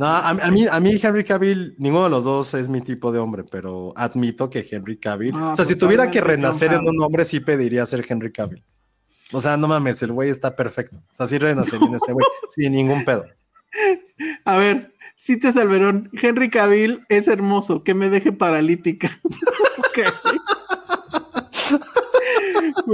No, 0.00 0.06
a, 0.06 0.30
a 0.30 0.50
mí, 0.50 0.66
a 0.66 0.80
mí 0.80 0.98
Henry 1.02 1.24
Cavill, 1.24 1.74
ninguno 1.76 2.04
de 2.04 2.10
los 2.10 2.24
dos 2.24 2.54
es 2.54 2.70
mi 2.70 2.80
tipo 2.80 3.12
de 3.12 3.18
hombre, 3.18 3.44
pero 3.44 3.92
admito 3.94 4.48
que 4.48 4.66
Henry 4.70 4.96
Cavill, 4.98 5.34
No, 5.34 5.52
o 5.52 5.56
sea, 5.56 5.66
si 5.66 5.76
tuviera 5.76 6.10
que 6.10 6.22
renacer 6.22 6.72
en 6.72 6.88
un 6.88 7.02
hombre, 7.02 7.22
sí 7.22 7.40
pediría 7.40 7.84
ser 7.84 8.06
Henry 8.08 8.32
Cavill. 8.32 8.64
O 9.30 9.40
sea, 9.40 9.58
no 9.58 9.68
mames, 9.68 10.02
el 10.02 10.12
güey 10.12 10.30
está 10.30 10.56
perfecto. 10.56 10.96
O 10.96 11.16
sea, 11.18 11.26
sí 11.26 11.36
renacería 11.36 11.86
en 11.86 11.94
ese 11.96 12.14
güey, 12.14 12.24
sin 12.48 12.72
ningún 12.72 13.04
pedo. 13.04 13.26
A 14.46 14.56
ver, 14.56 14.94
Cite 15.16 15.52
Salverón, 15.52 16.08
Henry 16.14 16.48
Cavill 16.48 17.04
es 17.10 17.28
hermoso, 17.28 17.84
que 17.84 17.92
me 17.92 18.08
deje 18.08 18.32
paralítica. 18.32 19.10
Ok. 19.80 20.39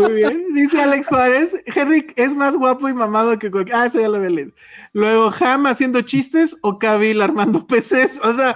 Muy 0.03 0.13
bien. 0.15 0.55
Dice 0.55 0.81
Alex 0.83 1.07
Juárez, 1.09 1.57
Henry 1.67 2.07
es 2.17 2.35
más 2.35 2.57
guapo 2.57 2.89
y 2.89 2.95
mamado 2.95 3.39
que 3.39 3.51
cualquier. 3.51 3.77
Ah, 3.77 3.87
eso 3.87 4.01
ya 4.01 4.09
lo 4.09 4.17
había 4.17 4.31
leído. 4.31 4.53
Luego, 4.93 5.31
Ham 5.41 5.67
haciendo 5.67 6.01
chistes 6.03 6.57
o 6.63 6.79
Cavill 6.79 7.23
armando 7.23 7.67
PCs. 7.67 8.21
O 8.23 8.35
sea, 8.35 8.51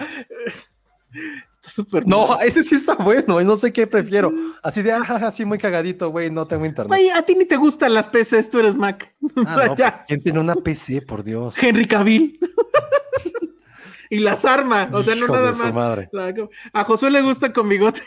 está 1.50 1.68
súper. 1.70 2.06
No, 2.06 2.38
ese 2.40 2.62
sí 2.62 2.74
está 2.74 2.94
bueno, 2.94 3.40
no 3.42 3.56
sé 3.56 3.72
qué 3.72 3.86
prefiero. 3.86 4.32
Así 4.62 4.82
de, 4.82 4.92
ah, 4.92 5.02
así 5.26 5.44
muy 5.44 5.58
cagadito, 5.58 6.10
güey, 6.10 6.30
no 6.30 6.46
tengo 6.46 6.66
internet. 6.66 6.98
A 7.14 7.22
ti 7.22 7.34
ni 7.34 7.44
te 7.46 7.56
gustan 7.56 7.94
las 7.94 8.06
PCs, 8.08 8.50
tú 8.50 8.58
eres 8.58 8.76
Mac. 8.76 9.14
O 9.36 9.42
Ah, 9.46 9.54
sea, 9.56 9.66
no, 9.66 9.76
ya. 9.76 10.04
¿Quién 10.06 10.22
tiene 10.22 10.40
una 10.40 10.54
PC, 10.56 11.02
por 11.02 11.22
Dios? 11.24 11.56
Henry 11.62 11.86
Cavill. 11.86 12.38
y 14.10 14.18
las 14.18 14.44
armas. 14.44 14.92
O 14.92 15.02
sea, 15.02 15.14
no 15.14 15.24
Hijos 15.26 15.36
nada 15.40 15.52
más. 15.52 15.72
madre. 15.74 16.08
La- 16.12 16.34
a 16.72 16.84
Josué 16.84 17.10
le 17.10 17.22
gusta 17.22 17.52
con 17.52 17.68
bigote. 17.68 18.02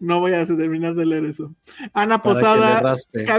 No 0.00 0.20
voy 0.20 0.34
a 0.34 0.44
terminar 0.44 0.94
de 0.94 1.06
leer 1.06 1.24
eso. 1.24 1.54
Ana 1.92 2.22
Posada. 2.22 2.94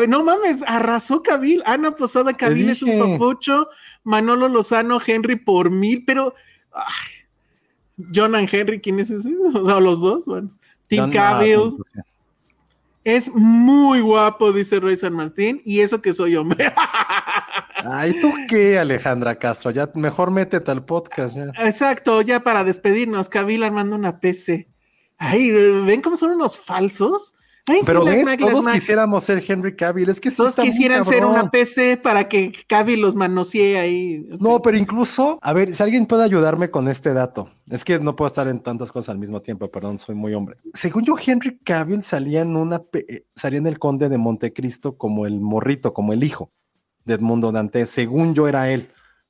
no 0.07 0.23
mames, 0.23 0.64
arrasó 0.65 1.22
Cabil. 1.22 1.61
Ana 1.65 1.95
Posada, 1.95 2.34
Cabil 2.34 2.69
es 2.69 2.81
un 2.81 2.99
papucho. 2.99 3.69
Manolo 4.03 4.48
Lozano, 4.48 4.99
Henry 5.06 5.36
por 5.36 5.69
mil, 5.69 6.03
pero. 6.06 6.34
ay, 6.73 7.19
John 8.14 8.36
and 8.36 8.49
Henry, 8.52 8.80
¿quién 8.80 8.99
es 8.99 9.10
ese? 9.10 9.30
O 9.53 9.65
sea, 9.65 9.80
los 9.80 9.99
dos, 9.99 10.26
bueno. 10.26 10.52
Tim 10.88 11.11
Cavill 11.11 11.76
pues, 11.77 11.91
sí. 11.94 11.99
es 13.03 13.31
muy 13.34 14.02
guapo, 14.02 14.52
dice 14.52 14.80
Roy 14.80 14.95
San 14.95 15.14
Martín, 15.14 15.61
y 15.64 15.81
eso 15.81 16.02
que 16.02 16.14
soy 16.14 16.36
hombre. 16.36 16.73
Ay, 17.86 18.19
¿tú 18.19 18.34
qué, 18.48 18.80
Alejandra 18.80 19.36
Castro? 19.36 19.72
Ya 19.72 19.90
mejor 19.94 20.31
métete 20.31 20.72
al 20.72 20.84
podcast. 20.84 21.36
Ya. 21.36 21.45
Exacto, 21.60 22.22
ya 22.22 22.41
para 22.41 22.64
despedirnos, 22.64 23.30
Cabil 23.30 23.64
armando 23.64 23.95
una 23.95 24.19
PC. 24.19 24.68
Ay, 25.20 25.52
¿ven 25.52 26.02
cómo 26.02 26.16
son 26.16 26.32
unos 26.32 26.58
falsos? 26.58 27.36
Ay, 27.68 27.80
sí, 27.80 27.84
Pero 27.86 28.04
las 28.04 28.16
ves, 28.16 28.26
Mac, 28.26 28.40
todos 28.40 28.64
Mac. 28.64 28.74
quisiéramos 28.74 29.24
ser 29.24 29.44
Henry 29.46 29.76
Cavill. 29.76 30.10
Es 30.10 30.20
que 30.20 30.32
sí 30.32 30.38
Todos 30.38 30.52
está 30.52 30.64
muy 30.64 30.72
quisieran 30.72 31.06
ser 31.06 31.24
una 31.26 31.52
PC 31.52 31.98
para 31.98 32.28
que 32.28 32.52
Cabil 32.68 33.00
los 33.00 33.16
manosee 33.16 33.78
ahí. 33.78 34.26
No, 34.40 34.62
pero 34.62 34.78
incluso, 34.78 35.38
a 35.41 35.54
ver, 35.54 35.76
si 35.76 35.84
alguien 35.84 36.06
puede 36.08 36.24
ayudarme 36.24 36.72
con 36.72 36.88
este 36.88 37.14
dato, 37.14 37.52
es 37.70 37.84
que 37.84 38.00
no 38.00 38.16
puedo 38.16 38.28
estar 38.28 38.48
en 38.48 38.60
tantas 38.62 38.91
cosas 38.91 39.10
al 39.10 39.20
mismo 39.20 39.41
tiempo, 39.41 39.70
perdón, 39.70 40.00
soy 40.00 40.16
muy 40.16 40.34
hombre. 40.34 40.58
Según 40.74 41.04
yo, 41.04 41.16
Henry 41.24 41.60
Cavill 41.60 42.02
salía 42.02 42.41
en 42.41 42.56
una, 42.56 42.82
eh, 42.94 43.26
salía 43.36 43.60
en 43.60 43.68
el 43.68 43.78
Conde 43.78 44.10
de 44.10 44.18
Montecristo 44.18 44.98
como 44.98 45.28
el 45.28 45.40
morrito, 45.40 45.94
como 45.94 46.14
el 46.14 46.24
hijo 46.24 46.52
de 47.06 47.16
Edmundo 47.16 47.52
Dantes. 47.52 47.90
Según 47.90 48.34
yo 48.34 48.48
era 48.48 48.72
él, 48.72 48.90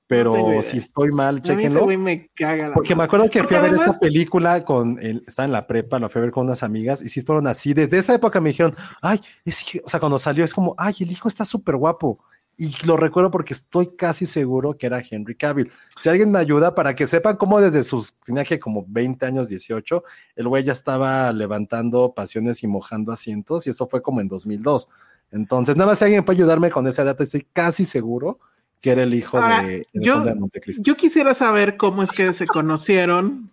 pero 0.09 0.63
si 0.63 0.77
estoy 0.77 1.11
mal, 1.11 1.39
chéquenlo. 1.39 1.83
güey 1.83 1.95
me 1.95 2.31
caga 2.33 2.69
la 2.69 2.73
Porque 2.73 2.95
me 2.95 3.03
acuerdo 3.03 3.29
que 3.29 3.41
Porque 3.41 3.47
fui 3.47 3.57
a 3.57 3.61
ver 3.61 3.69
además- 3.75 3.89
esa 3.95 3.99
película 3.99 4.65
con 4.65 4.97
él, 4.99 5.23
estaba 5.27 5.45
en 5.45 5.51
la 5.51 5.67
prepa, 5.67 5.99
la 5.99 6.09
fui 6.09 6.17
a 6.19 6.23
ver 6.23 6.31
con 6.31 6.47
unas 6.47 6.63
amigas 6.63 6.99
y 7.03 7.09
sí 7.09 7.21
fueron 7.21 7.45
así. 7.45 7.75
Desde 7.75 7.99
esa 7.99 8.15
época 8.15 8.41
me 8.41 8.49
dijeron, 8.49 8.75
ay, 9.03 9.21
es 9.45 9.61
hijo", 9.75 9.85
o 9.85 9.89
sea, 9.89 9.99
cuando 9.99 10.17
salió 10.17 10.43
es 10.43 10.51
como, 10.51 10.73
ay, 10.79 10.95
el 11.01 11.11
hijo 11.11 11.27
está 11.27 11.45
súper 11.45 11.75
guapo. 11.75 12.17
Y 12.57 12.73
lo 12.87 12.97
recuerdo 12.97 13.29
porque 13.29 13.53
estoy 13.53 13.95
casi 13.95 14.25
seguro 14.25 14.75
que 14.75 14.87
era 14.87 14.99
Henry 15.07 15.35
Cavill. 15.35 15.71
Si 15.97 16.09
alguien 16.09 16.31
me 16.31 16.39
ayuda 16.39 16.73
para 16.73 16.95
que 16.95 17.05
sepan 17.05 17.37
cómo 17.37 17.61
desde 17.61 17.83
sus, 17.83 18.15
tenía 18.25 18.43
que 18.43 18.57
como 18.59 18.83
20 18.87 19.27
años, 19.27 19.47
18, 19.47 20.03
el 20.35 20.47
güey 20.47 20.63
ya 20.63 20.73
estaba 20.73 21.31
levantando 21.31 22.15
pasiones 22.15 22.63
y 22.63 22.67
mojando 22.67 23.11
asientos 23.11 23.67
y 23.67 23.69
eso 23.69 23.85
fue 23.85 24.01
como 24.01 24.21
en 24.21 24.27
2002. 24.27 24.89
Entonces, 25.31 25.75
nada 25.77 25.91
más 25.91 25.99
si 25.99 26.05
alguien 26.05 26.25
puede 26.25 26.37
ayudarme 26.39 26.71
con 26.71 26.87
esa 26.87 27.03
data, 27.03 27.21
estoy 27.23 27.45
casi 27.53 27.85
seguro 27.85 28.39
que 28.81 28.91
era 28.91 29.03
el 29.03 29.13
hijo 29.13 29.37
Ahora, 29.37 29.61
de, 29.63 29.85
de 29.93 30.05
yo- 30.05 30.23
de 30.23 30.35
Montecristo. 30.35 30.83
Yo 30.85 30.95
quisiera 30.95 31.33
saber 31.33 31.75
cómo 31.77 32.01
es 32.03 32.11
que 32.11 32.31
se 32.33 32.47
conocieron 32.47 33.51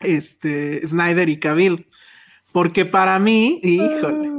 este 0.00 0.86
Snyder 0.86 1.28
y 1.28 1.38
Cabil. 1.38 1.88
Porque 2.52 2.84
para 2.84 3.18
mí, 3.18 3.60
híjole. 3.62 4.30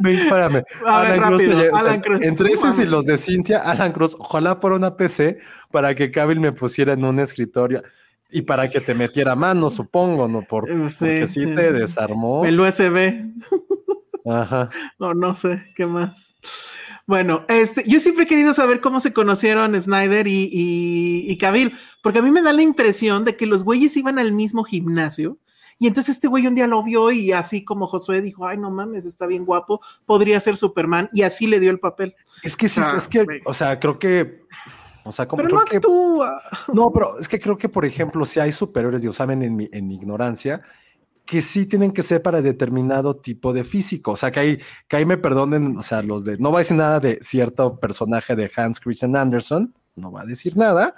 Ven, 0.00 0.18
espérame. 0.20 0.62
A 0.86 1.00
ver, 1.00 1.20
Cruz, 1.20 1.30
rápido, 1.46 1.58
oye, 1.58 1.70
o 1.70 1.78
sea, 1.78 1.80
Alan 1.80 2.00
Cruz. 2.00 2.22
entre 2.22 2.48
No 2.48 2.54
esos 2.54 2.78
y 2.78 2.84
los 2.86 3.04
de 3.04 3.18
Cintia, 3.18 3.58
Alan 3.58 3.90
Cruz, 3.92 4.14
ojalá 4.16 4.54
fuera 4.56 4.76
una 4.76 4.96
PC 4.96 5.38
para 5.72 5.94
que 5.96 6.12
Cavill 6.12 6.38
me 6.38 6.52
pusiera 6.52 6.92
en 6.92 7.04
un 7.04 7.18
escritorio 7.18 7.82
y 8.30 8.42
para 8.42 8.68
que 8.70 8.80
te 8.80 8.94
metiera 8.94 9.34
mano, 9.34 9.68
supongo, 9.70 10.28
¿no? 10.28 10.42
Por, 10.42 10.66
sí, 10.88 10.96
porque 11.00 11.26
sí 11.26 11.44
te 11.46 11.72
desarmó. 11.72 12.44
El 12.44 12.60
USB. 12.60 13.32
Ajá. 14.24 14.70
O 14.98 15.12
no 15.12 15.34
sé, 15.34 15.64
¿qué 15.74 15.84
más? 15.86 16.36
Bueno, 17.06 17.44
este, 17.48 17.84
yo 17.86 18.00
siempre 18.00 18.24
he 18.24 18.28
querido 18.28 18.54
saber 18.54 18.80
cómo 18.80 19.00
se 19.00 19.12
conocieron 19.12 19.80
Snyder 19.80 20.26
y, 20.26 20.48
y, 20.52 21.30
y 21.30 21.38
Cavill, 21.38 21.76
porque 22.02 22.20
a 22.20 22.22
mí 22.22 22.30
me 22.30 22.42
da 22.42 22.52
la 22.52 22.62
impresión 22.62 23.24
de 23.24 23.36
que 23.36 23.46
los 23.46 23.64
güeyes 23.64 23.96
iban 23.96 24.18
al 24.18 24.32
mismo 24.32 24.64
gimnasio. 24.64 25.38
Y 25.78 25.88
entonces 25.88 26.14
este 26.14 26.28
güey 26.28 26.46
un 26.46 26.54
día 26.54 26.68
lo 26.68 26.82
vio 26.84 27.10
y 27.10 27.32
así 27.32 27.64
como 27.64 27.88
Josué 27.88 28.22
dijo, 28.22 28.46
ay, 28.46 28.56
no 28.56 28.70
mames, 28.70 29.04
está 29.04 29.26
bien 29.26 29.44
guapo, 29.44 29.80
podría 30.06 30.38
ser 30.38 30.56
Superman, 30.56 31.08
y 31.12 31.22
así 31.22 31.48
le 31.48 31.58
dio 31.58 31.72
el 31.72 31.80
papel. 31.80 32.14
Es 32.44 32.56
que 32.56 32.68
sí, 32.68 32.80
Ah, 32.82 32.94
es 32.96 33.08
que, 33.08 33.26
o 33.44 33.52
sea, 33.52 33.80
creo 33.80 33.98
que, 33.98 34.44
o 35.02 35.10
sea, 35.10 35.26
como 35.26 35.42
Pero 35.42 35.48
creo 35.48 35.60
no 35.60 35.66
que 35.66 35.76
actúa. 35.78 36.42
No, 36.72 36.92
pero 36.92 37.18
es 37.18 37.28
que 37.28 37.40
creo 37.40 37.56
que, 37.56 37.68
por 37.68 37.84
ejemplo, 37.84 38.24
si 38.24 38.38
hay 38.38 38.52
superiores, 38.52 39.02
digo, 39.02 39.12
saben 39.12 39.42
en 39.42 39.56
mi, 39.56 39.68
en 39.72 39.88
mi 39.88 39.96
ignorancia, 39.96 40.62
que 41.24 41.40
sí 41.40 41.66
tienen 41.66 41.92
que 41.92 42.02
ser 42.02 42.20
para 42.22 42.42
determinado 42.42 43.16
tipo 43.16 43.52
de 43.52 43.64
físico. 43.64 44.12
O 44.12 44.16
sea, 44.16 44.30
que 44.30 44.40
ahí, 44.40 44.58
que 44.88 44.96
ahí 44.96 45.06
me 45.06 45.16
perdonen, 45.16 45.76
o 45.78 45.82
sea, 45.82 46.02
los 46.02 46.24
de, 46.24 46.36
no 46.38 46.50
voy 46.50 46.56
a 46.56 46.58
decir 46.60 46.76
nada 46.76 47.00
de 47.00 47.18
cierto 47.22 47.78
personaje 47.78 48.34
de 48.36 48.50
Hans 48.56 48.80
Christian 48.80 49.14
Andersen, 49.16 49.72
no 49.96 50.10
va 50.12 50.22
a 50.22 50.26
decir 50.26 50.56
nada, 50.56 50.94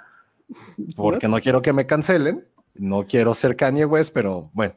porque 0.95 1.27
no 1.27 1.39
quiero 1.39 1.61
que 1.61 1.73
me 1.73 1.85
cancelen, 1.85 2.45
no 2.73 3.05
quiero 3.05 3.33
ser 3.33 3.55
Kanye 3.55 3.85
West, 3.85 4.13
pero 4.13 4.49
bueno. 4.53 4.73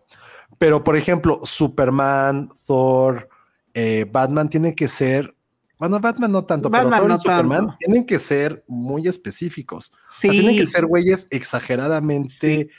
Pero, 0.58 0.82
por 0.84 0.96
ejemplo, 0.96 1.40
Superman, 1.44 2.50
Thor, 2.66 3.28
eh, 3.74 4.06
Batman 4.10 4.48
tienen 4.48 4.74
que 4.74 4.88
ser, 4.88 5.34
bueno, 5.78 6.00
Batman 6.00 6.32
no 6.32 6.44
tanto, 6.44 6.68
Batman 6.70 6.90
pero 6.90 7.00
Thor 7.02 7.08
no 7.10 7.14
y 7.14 7.18
Superman 7.18 7.58
tanto. 7.66 7.76
tienen 7.78 8.06
que 8.06 8.18
ser 8.18 8.64
muy 8.66 9.06
específicos. 9.06 9.92
O 9.92 9.96
Sí. 10.08 10.20
sea, 10.28 10.30
tienen 10.32 10.56
que 10.56 10.66
ser 10.66 10.86
güeyes 10.86 11.26
exageradamente 11.30 12.70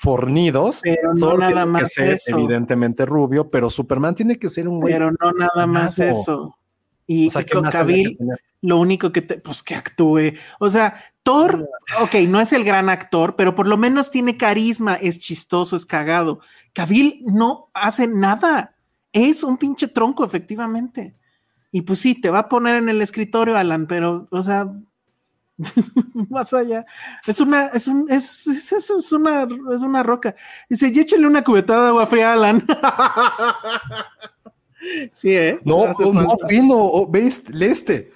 fornidos. 0.00 0.80
Pero 0.82 1.12
no 1.12 1.20
Thor 1.20 1.40
nada 1.40 1.52
tiene 1.52 1.66
más 1.66 1.82
que 1.82 1.88
ser 1.88 2.08
eso. 2.14 2.38
evidentemente 2.38 3.04
rubio, 3.04 3.50
pero 3.50 3.68
Superman 3.68 4.14
tiene 4.14 4.38
que 4.38 4.48
ser 4.48 4.66
un 4.66 4.80
güey. 4.80 4.94
Pero 4.94 5.10
no 5.10 5.32
nada 5.32 5.66
más 5.66 5.98
eso. 5.98 6.56
Y, 7.06 7.26
o 7.26 7.30
sea, 7.30 7.42
y 7.42 7.44
¿qué 7.44 7.52
con 7.52 7.64
Cavill, 7.64 8.16
tener? 8.16 8.40
lo 8.62 8.78
único 8.78 9.12
que 9.12 9.20
te, 9.20 9.38
pues 9.38 9.62
que 9.62 9.74
actúe. 9.74 10.38
O 10.58 10.70
sea, 10.70 10.94
Thor, 11.22 11.68
ok, 12.00 12.14
no 12.28 12.40
es 12.40 12.54
el 12.54 12.64
gran 12.64 12.88
actor, 12.88 13.36
pero 13.36 13.54
por 13.54 13.66
lo 13.66 13.76
menos 13.76 14.10
tiene 14.10 14.38
carisma, 14.38 14.94
es 14.94 15.18
chistoso, 15.18 15.76
es 15.76 15.84
cagado. 15.84 16.40
Cavill 16.72 17.22
no 17.26 17.68
hace 17.74 18.06
nada. 18.06 18.76
Es 19.12 19.42
un 19.42 19.58
pinche 19.58 19.86
tronco, 19.86 20.24
efectivamente. 20.24 21.14
Y 21.72 21.82
pues 21.82 21.98
sí, 21.98 22.18
te 22.18 22.30
va 22.30 22.38
a 22.38 22.48
poner 22.48 22.76
en 22.76 22.88
el 22.88 23.02
escritorio, 23.02 23.58
Alan, 23.58 23.86
pero, 23.86 24.28
o 24.30 24.42
sea, 24.42 24.72
más 26.30 26.52
allá. 26.54 26.84
Es 27.26 27.40
una, 27.40 27.66
es 27.68 27.88
un, 27.88 28.06
es, 28.10 28.46
es, 28.46 28.72
es- 28.72 29.12
una, 29.12 29.42
es 29.74 29.82
una 29.82 30.02
roca. 30.02 30.34
Dice, 30.68 30.90
y 30.92 31.00
échale 31.00 31.26
una 31.26 31.44
cubetada 31.44 31.82
de 31.84 31.88
agua 31.88 32.06
fría, 32.06 32.30
a 32.30 32.32
Alan. 32.34 32.64
sí, 35.12 35.34
¿eh? 35.34 35.58
No, 35.64 35.76
oh, 35.76 36.12
no, 36.12 36.28
falta. 36.28 36.46
vino, 36.46 36.74
oh, 36.76 37.10
¿ves? 37.10 37.44
Este. 37.60 38.12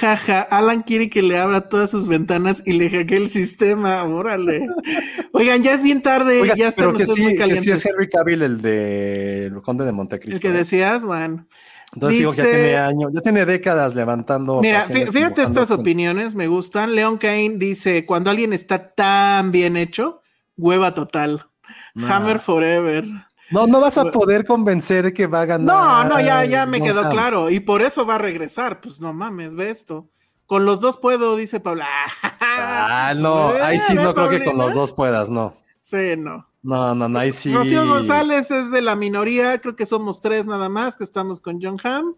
Jaja, 0.00 0.42
Alan 0.42 0.82
quiere 0.82 1.10
que 1.10 1.20
le 1.20 1.36
abra 1.38 1.68
todas 1.68 1.90
sus 1.90 2.06
ventanas 2.06 2.62
y 2.64 2.74
le 2.74 2.88
hackee 2.88 3.16
el 3.16 3.28
sistema, 3.28 4.04
órale. 4.04 4.68
Oigan, 5.32 5.62
ya 5.62 5.74
es 5.74 5.82
bien 5.82 6.00
tarde, 6.00 6.40
ya 6.56 6.68
están 6.68 6.86
pero 6.86 6.96
que 6.96 7.02
ustedes 7.02 7.16
sí, 7.16 7.22
muy 7.22 7.30
que 7.32 7.36
sí 7.36 7.38
calientes. 7.38 7.66
es 7.80 7.86
Henry 7.86 8.08
Cavill, 8.08 8.42
el 8.42 8.62
de 8.62 9.46
El 9.46 9.62
Conde 9.62 9.84
de 9.84 9.92
Montecristo. 9.92 10.36
el 10.36 10.40
que 10.40 10.56
¿eh? 10.56 10.58
decías, 10.58 11.02
bueno. 11.02 11.44
Entonces 11.92 12.18
digo 12.18 12.30
que 12.30 12.36
ya 12.38 12.44
dice- 12.44 12.56
tiene 12.58 12.76
años, 12.78 13.12
ya 13.12 13.20
tiene 13.20 13.44
décadas 13.46 13.94
levantando. 13.94 14.60
Mira, 14.60 14.82
fíjate 14.82 15.42
estas 15.42 15.68
con- 15.68 15.80
opiniones, 15.80 16.34
me 16.34 16.46
gustan. 16.46 16.94
Leon 16.94 17.18
Kane 17.18 17.54
dice, 17.56 18.06
cuando 18.06 18.30
alguien 18.30 18.52
está 18.52 18.92
tan 18.94 19.50
bien 19.50 19.76
hecho, 19.76 20.22
hueva 20.56 20.94
total. 20.94 21.46
Nah. 21.94 22.16
Hammer 22.16 22.38
Forever. 22.38 23.04
No, 23.50 23.66
no 23.66 23.80
vas 23.80 23.98
a 23.98 24.04
poder 24.04 24.44
convencer 24.46 25.12
que 25.12 25.26
va 25.26 25.40
a 25.40 25.44
ganar. 25.46 25.66
No, 25.66 26.04
no, 26.08 26.20
ya, 26.20 26.44
ya 26.44 26.66
me 26.66 26.80
quedó 26.80 27.08
claro. 27.10 27.50
Y 27.50 27.58
por 27.60 27.82
eso 27.82 28.06
va 28.06 28.14
a 28.14 28.18
regresar. 28.18 28.80
Pues 28.80 29.00
no 29.00 29.12
mames, 29.12 29.54
ve 29.56 29.70
esto. 29.70 30.08
Con 30.46 30.64
los 30.64 30.80
dos 30.80 30.96
puedo, 30.98 31.34
dice 31.36 31.58
Paula. 31.60 31.86
Ah, 32.40 33.14
no, 33.16 33.48
ahí 33.62 33.78
sí 33.80 33.94
no 33.94 34.14
creo 34.14 34.28
que 34.28 34.44
con 34.44 34.56
los 34.58 34.74
dos 34.74 34.92
puedas, 34.92 35.30
no. 35.30 35.54
Sí, 35.80 36.14
no. 36.16 36.46
No, 36.62 36.94
no, 36.94 37.08
no, 37.08 37.18
ahí 37.18 37.32
sí. 37.32 37.52
Rocío 37.52 37.86
González 37.86 38.50
es 38.50 38.70
de 38.70 38.82
la 38.82 38.96
minoría, 38.96 39.60
creo 39.60 39.76
que 39.76 39.86
somos 39.86 40.20
tres 40.20 40.46
nada 40.46 40.68
más, 40.68 40.96
que 40.96 41.04
estamos 41.04 41.40
con 41.40 41.60
John 41.60 41.78
Hamm. 41.82 42.14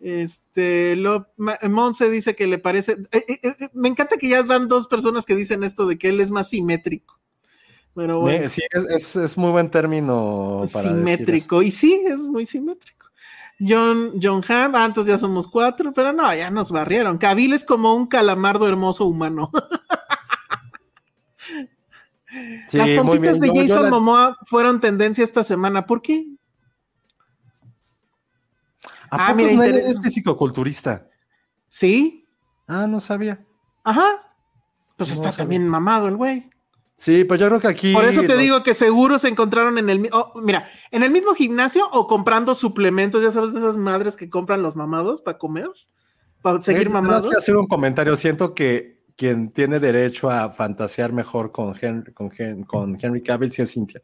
Este, 0.00 0.96
Monse 1.68 2.08
dice 2.08 2.36
que 2.36 2.46
le 2.46 2.58
parece. 2.58 2.92
eh, 3.10 3.24
eh, 3.26 3.40
eh, 3.42 3.68
me 3.72 3.88
encanta 3.88 4.16
que 4.16 4.28
ya 4.28 4.42
van 4.42 4.68
dos 4.68 4.86
personas 4.86 5.26
que 5.26 5.34
dicen 5.34 5.64
esto 5.64 5.86
de 5.86 5.98
que 5.98 6.10
él 6.10 6.20
es 6.20 6.30
más 6.30 6.50
simétrico. 6.50 7.18
Pero 7.94 8.20
bueno, 8.20 8.48
sí, 8.48 8.62
es, 8.70 8.84
es, 8.84 9.16
es 9.16 9.36
muy 9.36 9.50
buen 9.50 9.70
término 9.70 10.64
para 10.72 10.90
simétrico. 10.90 11.62
Y 11.62 11.72
sí, 11.72 12.00
es 12.06 12.20
muy 12.20 12.46
simétrico. 12.46 13.06
John, 13.58 14.20
John 14.22 14.44
Hamm, 14.48 14.76
ah, 14.76 14.84
entonces 14.84 15.12
ya 15.12 15.18
somos 15.18 15.48
cuatro, 15.48 15.92
pero 15.92 16.12
no, 16.12 16.32
ya 16.32 16.48
nos 16.48 16.70
barrieron. 16.70 17.18
Cavill 17.18 17.54
es 17.54 17.64
como 17.64 17.94
un 17.94 18.06
calamardo 18.06 18.68
hermoso 18.68 19.04
humano. 19.04 19.50
Sí, 22.66 22.78
Las 22.78 22.90
pompitas 22.90 23.40
de 23.40 23.48
Jason 23.48 23.84
la- 23.84 23.90
Momoa 23.90 24.38
fueron 24.46 24.80
tendencia 24.80 25.24
esta 25.24 25.42
semana. 25.44 25.86
¿Por 25.86 26.02
qué? 26.02 26.26
¿A 29.10 29.28
Ah, 29.28 29.34
mira, 29.34 29.52
interesa- 29.52 29.90
es 29.90 30.00
fisicoculturista? 30.02 31.08
¿Sí? 31.68 32.26
Ah, 32.66 32.86
no 32.86 33.00
sabía. 33.00 33.44
Ajá. 33.84 34.06
Pues 34.96 35.10
No 35.10 35.14
está 35.14 35.30
sabía. 35.30 35.38
también 35.44 35.68
mamado 35.68 36.08
el 36.08 36.16
güey. 36.16 36.50
Sí, 36.96 37.24
pero 37.24 37.36
yo 37.40 37.46
creo 37.48 37.60
que 37.60 37.68
aquí. 37.68 37.92
Por 37.92 38.04
eso 38.04 38.22
te 38.22 38.36
digo 38.36 38.62
que 38.64 38.74
seguro 38.74 39.18
se 39.20 39.28
encontraron 39.28 39.78
en 39.78 39.88
el 39.88 40.08
oh, 40.12 40.32
mira, 40.42 40.68
en 40.90 41.04
el 41.04 41.12
mismo 41.12 41.32
gimnasio 41.34 41.88
o 41.92 42.06
comprando 42.08 42.54
suplementos, 42.56 43.22
ya 43.22 43.30
sabes, 43.30 43.52
de 43.52 43.60
esas 43.60 43.76
madres 43.76 44.16
que 44.16 44.28
compran 44.28 44.62
los 44.62 44.74
mamados 44.74 45.22
para 45.22 45.38
comer, 45.38 45.70
para 46.42 46.58
Eh, 46.58 46.62
seguir 46.62 46.82
tendrás 46.84 47.02
mamados. 47.04 47.28
que 47.28 47.36
hacer 47.36 47.56
un 47.56 47.68
comentario. 47.68 48.16
Siento 48.16 48.52
que 48.52 48.97
quien 49.18 49.50
tiene 49.50 49.80
derecho 49.80 50.30
a 50.30 50.48
fantasear 50.50 51.12
mejor 51.12 51.50
con 51.52 51.74
Henry, 51.78 52.12
con, 52.14 52.30
Hen- 52.30 52.64
con 52.64 52.96
Henry 53.00 53.20
Cavill 53.22 53.50
sí 53.52 53.60
es 53.62 53.72
Cintia. 53.72 54.00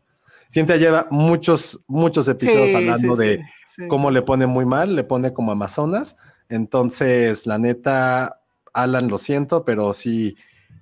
Cintia 0.53 0.77
lleva 0.77 1.07
muchos, 1.11 1.85
muchos 1.89 2.29
episodios 2.29 2.71
Sí, 2.71 2.77
hablando 2.77 3.15
sí, 3.17 3.23
de 3.23 3.45
sí, 3.69 3.87
cómo 3.89 4.11
le 4.11 4.23
pone 4.23 4.47
muy 4.47 4.67
mal, 4.67 4.95
le 4.97 5.05
pone 5.05 5.33
como 5.33 5.53
Amazonas. 5.53 6.17
Entonces, 6.49 7.47
la 7.47 7.59
neta, 7.59 8.41
Alan, 8.73 9.09
lo 9.09 9.17
siento, 9.19 9.65
pero 9.65 9.93
sí, 9.93 10.37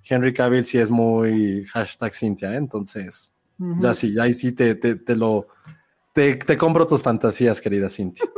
Henry 0.09 0.33
Cavill 0.33 0.65
sí 0.65 0.79
es 0.79 0.91
muy 0.91 1.65
hashtag 1.67 2.15
Cintia. 2.15 2.53
¿eh? 2.55 2.57
Entonces, 2.57 3.31
ya 3.81 3.93
sí, 3.95 4.19
ahí 4.19 4.33
sí 4.33 4.53
te, 4.53 4.75
te, 4.75 4.97
te 4.97 5.15
lo. 5.15 5.47
Te, 6.15 6.37
te 6.37 6.57
compro 6.57 6.87
tus 6.87 7.03
fantasías, 7.03 7.61
querida 7.61 7.89
Cintia. 7.89 8.25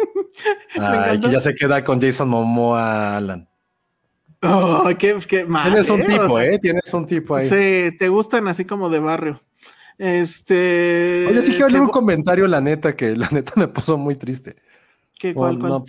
Y 0.75 0.79
encantó. 0.79 1.29
que 1.29 1.33
ya 1.35 1.41
se 1.41 1.55
queda 1.55 1.85
con 1.85 2.01
Jason 2.01 2.29
Momoa, 2.29 3.16
Alan. 3.16 3.49
Oh, 4.45 4.89
qué, 4.99 5.16
qué 5.27 5.45
mal, 5.45 5.65
Tienes 5.71 5.89
un 5.91 6.03
¿eh? 6.03 6.07
tipo, 6.07 6.23
O 6.23 6.39
sea, 6.39 6.47
¿eh? 6.47 6.59
Tienes 6.59 6.95
un 6.95 7.07
tipo 7.07 7.35
ahí. 7.35 7.49
Sí, 7.49 7.97
te 7.97 8.09
gustan 8.09 8.47
así 8.49 8.65
como 8.65 8.91
de 8.91 8.99
barrio. 9.01 9.41
Este. 9.97 11.27
Oye, 11.29 11.43
sí 11.43 11.53
quiero 11.53 11.69
leer 11.69 11.83
un 11.83 11.89
comentario, 11.89 12.47
la 12.47 12.61
neta, 12.61 12.95
que 12.95 13.16
la 13.16 13.29
neta 13.31 13.53
me 13.57 13.69
puso 13.69 13.97
muy 13.97 14.16
triste. 14.16 14.57
¿Qué, 15.19 15.31
O 15.31 15.35
cuál, 15.35 15.59
cuál? 15.59 15.71
no. 15.71 15.85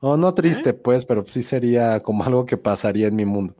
O 0.00 0.16
no 0.18 0.34
triste, 0.34 0.74
pues, 0.74 1.06
pero 1.06 1.24
sí 1.26 1.42
sería 1.42 2.00
como 2.00 2.24
algo 2.24 2.44
que 2.44 2.56
pasaría 2.58 3.06
en 3.06 3.16
mi 3.16 3.24
mundo. 3.24 3.54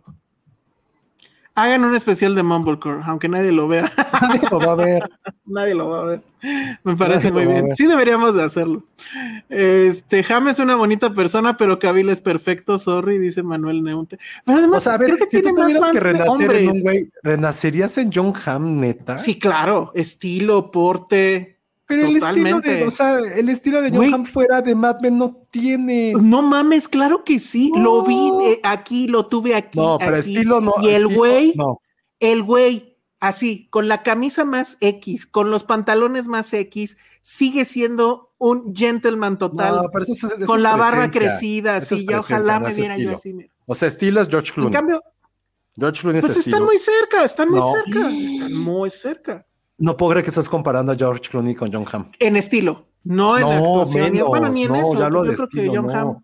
Hagan 1.56 1.84
un 1.84 1.94
especial 1.94 2.34
de 2.34 2.42
Mumblecore, 2.42 3.02
aunque 3.04 3.28
nadie 3.28 3.52
lo 3.52 3.68
vea. 3.68 3.92
Nadie 4.22 4.48
lo 4.50 4.58
va 4.58 4.72
a 4.72 4.74
ver. 4.74 5.10
Nadie 5.46 5.74
lo 5.74 5.88
va 5.88 6.00
a 6.00 6.04
ver. 6.04 6.22
Me 6.82 6.96
parece 6.96 7.30
Nadie 7.30 7.46
muy 7.46 7.54
bien. 7.54 7.76
Sí 7.76 7.86
deberíamos 7.86 8.34
de 8.34 8.42
hacerlo. 8.42 8.84
Este, 9.48 10.24
Ham 10.30 10.48
es 10.48 10.58
una 10.58 10.74
bonita 10.74 11.14
persona, 11.14 11.56
pero 11.56 11.78
Cavill 11.78 12.08
es 12.10 12.20
perfecto, 12.20 12.78
sorry, 12.78 13.18
dice 13.18 13.42
Manuel 13.44 13.84
Neunte. 13.84 14.18
Pero 14.44 14.58
además, 14.58 14.78
O 14.78 14.80
sea, 14.80 14.94
a 14.94 14.98
ver, 14.98 15.14
creo 15.14 15.18
que 15.18 15.36
si 15.36 15.42
tiene 15.42 15.50
tú 15.50 15.62
más 15.62 15.78
fans 15.78 15.92
que 15.92 15.98
de 15.98 16.00
renacer 16.00 16.26
en 16.26 16.28
hombres. 16.30 16.68
un 16.68 16.82
güey, 16.82 17.08
¿renacerías 17.22 17.98
en 17.98 18.10
John 18.12 18.32
Hamm, 18.44 18.80
neta? 18.80 19.18
Sí, 19.18 19.38
claro, 19.38 19.92
estilo, 19.94 20.72
porte. 20.72 21.53
Pero 21.86 22.06
el 22.06 22.16
estilo 22.16 22.60
de, 22.60 22.84
o 22.86 22.90
sea, 22.90 23.18
el 23.18 23.48
estilo 23.50 23.82
de 23.82 23.90
Güey. 23.90 24.12
Hamm 24.12 24.24
fuera 24.24 24.62
de 24.62 24.74
Mad 24.74 25.00
Men 25.00 25.18
no 25.18 25.46
tiene. 25.50 26.12
No 26.20 26.40
mames, 26.40 26.88
claro 26.88 27.24
que 27.24 27.38
sí. 27.38 27.70
Lo 27.76 28.02
vi 28.04 28.30
eh, 28.42 28.60
aquí, 28.62 29.06
lo 29.06 29.26
tuve 29.26 29.54
aquí. 29.54 29.78
No, 29.78 29.98
pero 29.98 30.16
aquí. 30.16 30.34
estilo 30.34 30.60
no. 30.62 30.74
Y 30.80 30.88
el 30.88 31.06
güey, 31.08 31.52
No, 31.56 31.80
el 32.20 32.42
güey, 32.42 32.96
así, 33.20 33.68
con 33.70 33.86
la 33.88 34.02
camisa 34.02 34.44
más 34.46 34.78
X, 34.80 35.26
con 35.26 35.50
los 35.50 35.64
pantalones 35.64 36.26
más 36.26 36.52
X, 36.54 36.96
sigue 37.20 37.64
siendo 37.66 38.32
un 38.38 38.74
gentleman 38.74 39.36
total. 39.38 39.76
no, 39.76 39.88
pero 39.92 40.04
eso, 40.04 40.12
es- 40.12 40.24
eso 40.38 40.46
con 40.46 40.56
es 40.58 40.62
la 40.62 40.76
barba 40.76 41.08
crecida, 41.08 41.76
es 41.78 41.92
así, 41.92 42.06
ya 42.06 42.18
ojalá 42.18 42.60
no 42.60 42.68
me 42.68 42.74
viera 42.74 42.96
yo 42.98 43.12
así. 43.14 43.32
mira. 43.34 43.50
O 43.66 43.74
sea, 43.74 43.88
estilo 43.88 44.20
es 44.22 44.28
George 44.28 44.48
En 44.50 44.54
Clooney. 44.54 44.72
cambio, 44.72 45.02
George 45.76 46.00
Clooney 46.00 46.18
es 46.20 46.24
pues 46.26 46.38
estilo. 46.38 46.56
están 46.56 46.66
muy 46.66 46.78
cerca, 46.78 47.24
están 47.24 47.50
muy 47.50 47.60
No. 47.60 47.72
cerca, 47.72 48.10
están 48.10 48.54
muy 48.56 48.90
cerca. 48.90 49.46
No 49.78 49.96
puedo 49.96 50.10
creer 50.12 50.24
que 50.24 50.30
estás 50.30 50.48
comparando 50.48 50.92
a 50.92 50.96
George 50.96 51.22
Clooney 51.30 51.54
con 51.54 51.72
John 51.72 51.84
Hamm. 51.90 52.10
En 52.18 52.36
estilo, 52.36 52.86
no 53.02 53.36
en 53.36 53.42
No, 53.42 53.50
actuación. 53.80 54.12
ni- 54.12 54.20
bueno, 54.20 54.48
ni 54.50 54.62
en 54.64 54.68
no, 54.72 54.76
eso. 54.76 54.94
ya 54.98 55.08
lo 55.10 55.24
yo 55.24 55.34
creo 55.34 55.48
que 55.48 55.66
John 55.74 55.86
no. 55.86 55.92
Hamm. 55.92 56.16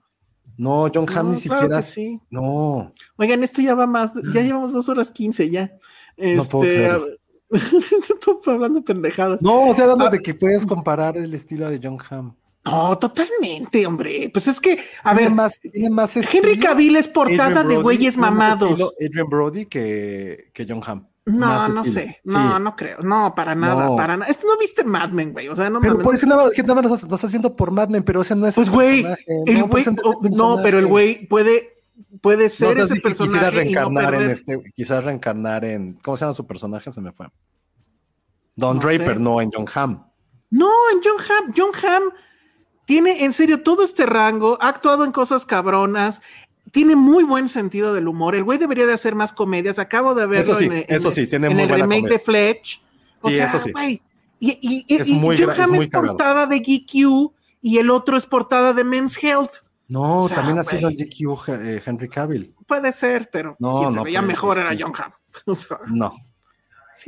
No, 0.56 0.88
John 0.94 1.06
Hamm 1.08 1.28
No, 1.30 1.34
ni 1.34 1.40
claro 1.40 1.62
siquiera. 1.62 1.82
sí. 1.82 2.20
No, 2.30 2.92
Oigan, 3.16 3.42
esto 3.42 3.60
ya 3.62 3.74
va 3.74 3.86
más, 3.86 4.12
ya 4.34 4.42
llevamos 4.42 4.72
dos 4.72 4.88
horas 4.88 5.10
quince 5.10 5.50
ya. 5.50 5.72
No 6.16 6.44
puedo 6.44 6.64
Este, 6.70 6.76
creer. 6.76 7.18
hablando 8.46 8.82
pendejadas. 8.84 9.42
no, 9.42 9.70
o 9.70 9.74
sea, 9.74 9.86
dando 9.86 10.06
Ah. 10.06 10.10
de 10.10 10.20
que 10.20 10.34
puedes 10.34 10.64
comparar 10.66 11.16
el 11.16 11.32
estilo 11.34 11.68
de 11.70 11.80
John 11.82 11.98
Hamm. 12.08 12.34
No, 12.64 12.98
totalmente, 12.98 13.86
hombre. 13.86 14.28
Pues 14.32 14.46
es 14.46 14.60
que, 14.60 14.78
a 15.02 15.14
ver, 15.14 15.30
más, 15.30 15.58
más 15.90 16.14
Henry 16.16 16.58
Cavill 16.58 16.94
es 16.96 17.08
portada 17.08 17.64
de 17.64 17.78
güeyes 17.78 18.18
mamados. 18.18 18.92
Adrian 19.04 19.28
Brody 19.30 19.64
que, 19.64 20.50
que 20.52 20.66
John 20.68 20.82
Hamm. 20.86 21.06
No, 21.30 21.46
Más 21.46 21.74
no 21.74 21.82
estilo. 21.82 22.02
sé. 22.06 22.20
Sí. 22.24 22.34
No, 22.36 22.58
no 22.58 22.76
creo. 22.76 22.98
No, 23.02 23.34
para 23.34 23.54
nada, 23.54 23.84
No. 23.86 23.96
para 23.96 24.16
nada. 24.16 24.30
Esto 24.30 24.46
no 24.46 24.56
viste 24.58 24.84
Mad 24.84 25.10
Men, 25.10 25.32
güey. 25.32 25.48
O 25.48 25.56
sea, 25.56 25.68
no 25.70 25.80
Pero 25.80 25.92
mames. 25.94 26.04
por 26.04 26.14
eso 26.14 26.26
nada 26.26 26.44
más, 26.44 26.52
que 26.52 26.62
nada 26.62 26.74
más 26.82 26.84
lo 26.90 26.94
estás, 26.94 27.30
viendo 27.30 27.54
por 27.54 27.70
Mad 27.70 27.88
Men, 27.88 28.02
pero 28.02 28.20
ese 28.22 28.34
no 28.36 28.46
es 28.46 28.54
Pues, 28.54 28.70
güey, 28.70 29.04
el 29.46 29.58
no, 29.60 29.68
güey, 29.68 29.84
no, 30.36 30.60
pero 30.62 30.78
el 30.78 30.86
güey 30.86 31.26
puede, 31.28 31.82
puede 32.20 32.44
No, 32.44 32.50
ser 32.50 32.70
entonces 32.78 32.96
ese 32.98 33.02
quisiera 33.02 33.26
personaje 33.26 33.44
no 33.44 33.50
reencarnar 33.50 34.14
en 34.14 34.30
este, 34.30 34.60
quizás 34.74 35.04
reencarnar 35.04 35.64
en, 35.64 35.94
¿cómo 36.02 36.16
se 36.16 36.24
llama 36.24 36.32
su 36.32 36.46
personaje? 36.46 36.90
Se 36.90 37.00
me 37.00 37.12
fue. 37.12 37.26
Don 38.56 38.76
No 38.78 38.82
Draper, 38.82 39.14
sé. 39.14 39.20
no 39.20 39.40
en 39.40 39.50
John 39.52 39.66
Hamm. 39.74 40.04
No, 40.50 40.68
en 40.92 41.00
John 41.02 41.16
Hamm, 41.20 41.52
John 41.56 41.70
Hamm 41.84 42.10
tiene 42.84 43.24
en 43.24 43.32
serio 43.32 43.62
todo 43.62 43.84
este 43.84 44.04
rango, 44.04 44.58
ha 44.60 44.68
actuado 44.68 45.04
en 45.04 45.12
cosas 45.12 45.46
cabronas, 45.46 46.20
tiene 46.70 46.96
muy 46.96 47.24
buen 47.24 47.48
sentido 47.48 47.92
del 47.94 48.08
humor. 48.08 48.34
El 48.34 48.44
güey 48.44 48.58
debería 48.58 48.86
de 48.86 48.92
hacer 48.92 49.14
más 49.14 49.32
comedias. 49.32 49.78
Acabo 49.78 50.14
de 50.14 50.26
verlo 50.26 50.42
Eso 50.52 50.54
sí, 50.54 50.66
en, 50.66 50.72
el- 50.72 50.84
eso 50.88 51.08
en- 51.08 51.14
sí, 51.14 51.26
tiene 51.26 51.46
en 51.48 51.52
muy 51.54 51.62
el 51.62 51.68
buena 51.68 51.84
remake 51.84 52.00
comedia. 52.02 52.18
de 52.18 52.24
Fletch. 52.24 52.82
O 53.22 53.28
Sí, 53.28 53.36
sea, 53.36 53.46
eso 53.46 53.58
sí. 53.58 53.72
güey, 53.72 54.02
Y, 54.38 54.50
y, 54.62 54.84
y- 54.88 54.96
Es 55.00 55.08
y 55.08 55.14
muy 55.14 55.36
John 55.38 55.50
es 55.50 55.58
Hamm 55.58 55.70
muy 55.74 55.84
es 55.84 55.90
cagado. 55.90 56.16
portada 56.16 56.46
de 56.46 56.60
GQ 56.60 57.32
y 57.60 57.76
el 57.78 57.90
otro 57.90 58.16
es 58.16 58.24
portada 58.24 58.72
de 58.72 58.84
Men's 58.84 59.22
Health. 59.22 59.52
No, 59.88 60.20
O 60.20 60.28
sea, 60.28 60.36
también 60.38 60.58
ha 60.58 60.62
sido 60.64 60.82
güey. 60.90 60.96
GQ 60.96 61.48
eh, 61.48 61.82
Henry 61.84 62.08
Cavill. 62.08 62.54
Puede 62.66 62.92
ser, 62.92 63.28
pero 63.30 63.56
No, 63.58 63.80
quien 63.80 63.92
se 63.92 64.00
veía 64.02 64.22
mejor 64.22 64.58
era. 64.58 64.70
John 64.78 64.92
Hamm. 64.96 65.12
O 65.46 65.54
sea, 65.54 65.78
No. 65.88 66.12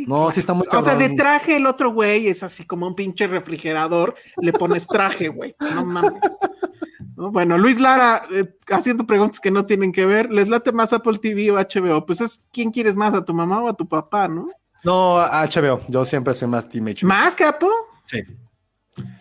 no, 0.06 0.30
sí 0.30 0.40
está 0.40 0.52
muy 0.52 0.66
O 0.70 0.82
sea, 0.82 0.94
de 0.96 1.10
traje 1.10 1.56
el 1.56 1.66
otro 1.66 1.92
güey 1.92 2.28
es 2.28 2.42
así 2.42 2.64
como 2.66 2.86
un 2.86 2.94
pinche 2.94 3.26
refrigerador, 3.26 4.14
le 4.38 4.52
pones 4.52 4.86
traje, 4.86 5.28
güey. 5.28 5.54
No 5.74 5.84
mames. 5.86 6.12
Bueno, 7.14 7.58
Luis 7.58 7.78
Lara, 7.78 8.26
eh, 8.32 8.56
haciendo 8.68 9.06
preguntas 9.06 9.40
que 9.40 9.50
no 9.50 9.66
tienen 9.66 9.92
que 9.92 10.06
ver, 10.06 10.30
¿les 10.30 10.48
late 10.48 10.72
más 10.72 10.92
Apple 10.92 11.18
TV 11.18 11.50
o 11.50 11.56
HBO? 11.56 12.06
Pues 12.06 12.20
es, 12.20 12.44
¿quién 12.52 12.70
quieres 12.70 12.96
más, 12.96 13.14
a 13.14 13.24
tu 13.24 13.34
mamá 13.34 13.60
o 13.60 13.68
a 13.68 13.76
tu 13.76 13.86
papá, 13.86 14.28
no? 14.28 14.48
No, 14.84 15.18
HBO, 15.18 15.80
yo 15.88 16.04
siempre 16.04 16.34
soy 16.34 16.48
más 16.48 16.68
Team 16.68 16.86
HBO. 16.86 17.08
¿Más 17.08 17.34
que 17.34 17.44
Apple? 17.44 17.68
Sí. 18.04 18.22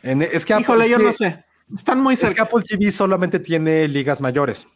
es 0.04 0.46
que 0.46 0.60
Híjole, 0.60 0.90
yo 0.90 0.98
no 0.98 1.12
sé. 1.12 1.44
Están 1.76 2.02
muy 2.02 2.16
cerca. 2.16 2.30
Es 2.30 2.36
que 2.36 2.42
Apple 2.42 2.64
TV 2.64 2.92
solamente 2.92 3.40
tiene 3.40 3.88
ligas 3.88 4.20
mayores. 4.20 4.68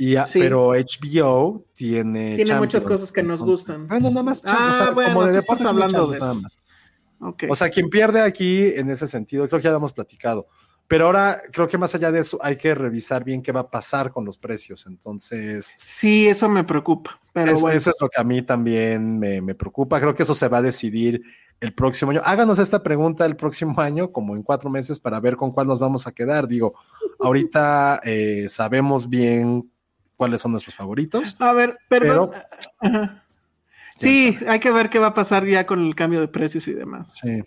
Y, 0.00 0.14
Pero 0.32 0.74
HBO 0.74 1.64
tiene. 1.74 2.36
Tiene 2.36 2.54
muchas 2.54 2.84
cosas 2.84 3.10
que 3.10 3.22
nos 3.22 3.42
gustan. 3.42 3.88
Bueno, 3.88 4.10
nada 4.10 4.22
más. 4.22 4.42
Ah, 4.46 4.92
bueno, 4.94 5.14
como 5.14 5.26
de 5.26 5.32
deportes 5.32 5.66
hablando 5.66 6.06
de 6.06 6.18
eso. 6.18 6.40
O 7.48 7.54
sea, 7.56 7.68
quien 7.68 7.90
pierde 7.90 8.20
aquí 8.20 8.72
en 8.76 8.90
ese 8.90 9.08
sentido, 9.08 9.48
creo 9.48 9.58
que 9.58 9.64
ya 9.64 9.70
lo 9.70 9.78
hemos 9.78 9.92
platicado. 9.92 10.46
Pero 10.88 11.04
ahora 11.04 11.42
creo 11.52 11.68
que 11.68 11.76
más 11.76 11.94
allá 11.94 12.10
de 12.10 12.20
eso 12.20 12.38
hay 12.42 12.56
que 12.56 12.74
revisar 12.74 13.22
bien 13.22 13.42
qué 13.42 13.52
va 13.52 13.60
a 13.60 13.70
pasar 13.70 14.10
con 14.10 14.24
los 14.24 14.38
precios. 14.38 14.86
Entonces. 14.86 15.74
Sí, 15.76 16.26
eso 16.26 16.48
me 16.48 16.64
preocupa. 16.64 17.20
Pero 17.34 17.52
eso, 17.52 17.68
eso 17.68 17.90
es 17.90 17.96
lo 18.00 18.08
que 18.08 18.18
a 18.18 18.24
mí 18.24 18.40
también 18.40 19.18
me, 19.18 19.42
me, 19.42 19.54
preocupa. 19.54 20.00
Creo 20.00 20.14
que 20.14 20.22
eso 20.22 20.34
se 20.34 20.48
va 20.48 20.58
a 20.58 20.62
decidir 20.62 21.22
el 21.60 21.74
próximo 21.74 22.10
año. 22.10 22.22
Háganos 22.24 22.58
esta 22.58 22.82
pregunta 22.82 23.26
el 23.26 23.36
próximo 23.36 23.78
año, 23.82 24.12
como 24.12 24.34
en 24.34 24.42
cuatro 24.42 24.70
meses, 24.70 24.98
para 24.98 25.20
ver 25.20 25.36
con 25.36 25.52
cuál 25.52 25.66
nos 25.66 25.78
vamos 25.78 26.06
a 26.06 26.12
quedar. 26.12 26.48
Digo, 26.48 26.74
ahorita 27.20 28.00
eh, 28.02 28.46
sabemos 28.48 29.10
bien 29.10 29.70
cuáles 30.16 30.40
son 30.40 30.52
nuestros 30.52 30.74
favoritos. 30.74 31.36
A 31.38 31.52
ver, 31.52 31.76
perdón. 31.88 32.30
Sí, 33.98 34.38
hay 34.48 34.60
que 34.60 34.70
ver 34.70 34.90
qué 34.90 35.00
va 35.00 35.08
a 35.08 35.14
pasar 35.14 35.44
ya 35.44 35.66
con 35.66 35.84
el 35.84 35.94
cambio 35.94 36.20
de 36.20 36.28
precios 36.28 36.68
y 36.68 36.72
demás. 36.72 37.14
Sí. 37.20 37.42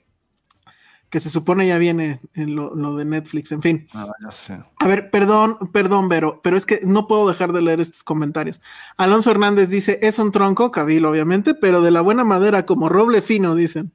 Que 1.12 1.20
se 1.20 1.30
supone 1.30 1.68
ya 1.68 1.78
viene 1.78 2.22
en 2.34 2.56
lo, 2.56 2.96
de 2.96 3.06
Netflix, 3.06 3.52
en 3.52 3.62
fin. 3.62 3.88
Ah, 3.94 4.08
ya 4.24 4.32
sé. 4.32 4.60
A 4.80 4.88
ver, 4.88 5.12
perdón, 5.12 5.58
perdón, 5.72 6.10
Vero, 6.10 6.40
pero 6.42 6.58
es 6.58 6.66
que 6.66 6.80
no 6.84 7.06
puedo 7.06 7.28
dejar 7.28 7.52
de 7.52 7.62
leer 7.62 7.82
estos 7.82 8.04
comentarios. 8.04 8.62
Alonso 8.98 9.30
Hernández 9.30 9.70
dice, 9.70 10.00
es 10.02 10.18
un 10.18 10.32
tronco, 10.32 10.72
Cabil, 10.72 11.06
obviamente, 11.06 11.54
pero 11.54 11.82
de 11.82 11.92
la 11.92 12.02
buena 12.02 12.24
madera, 12.24 12.66
como 12.66 12.90
roble 12.90 13.22
fino, 13.22 13.54
dicen. 13.56 13.92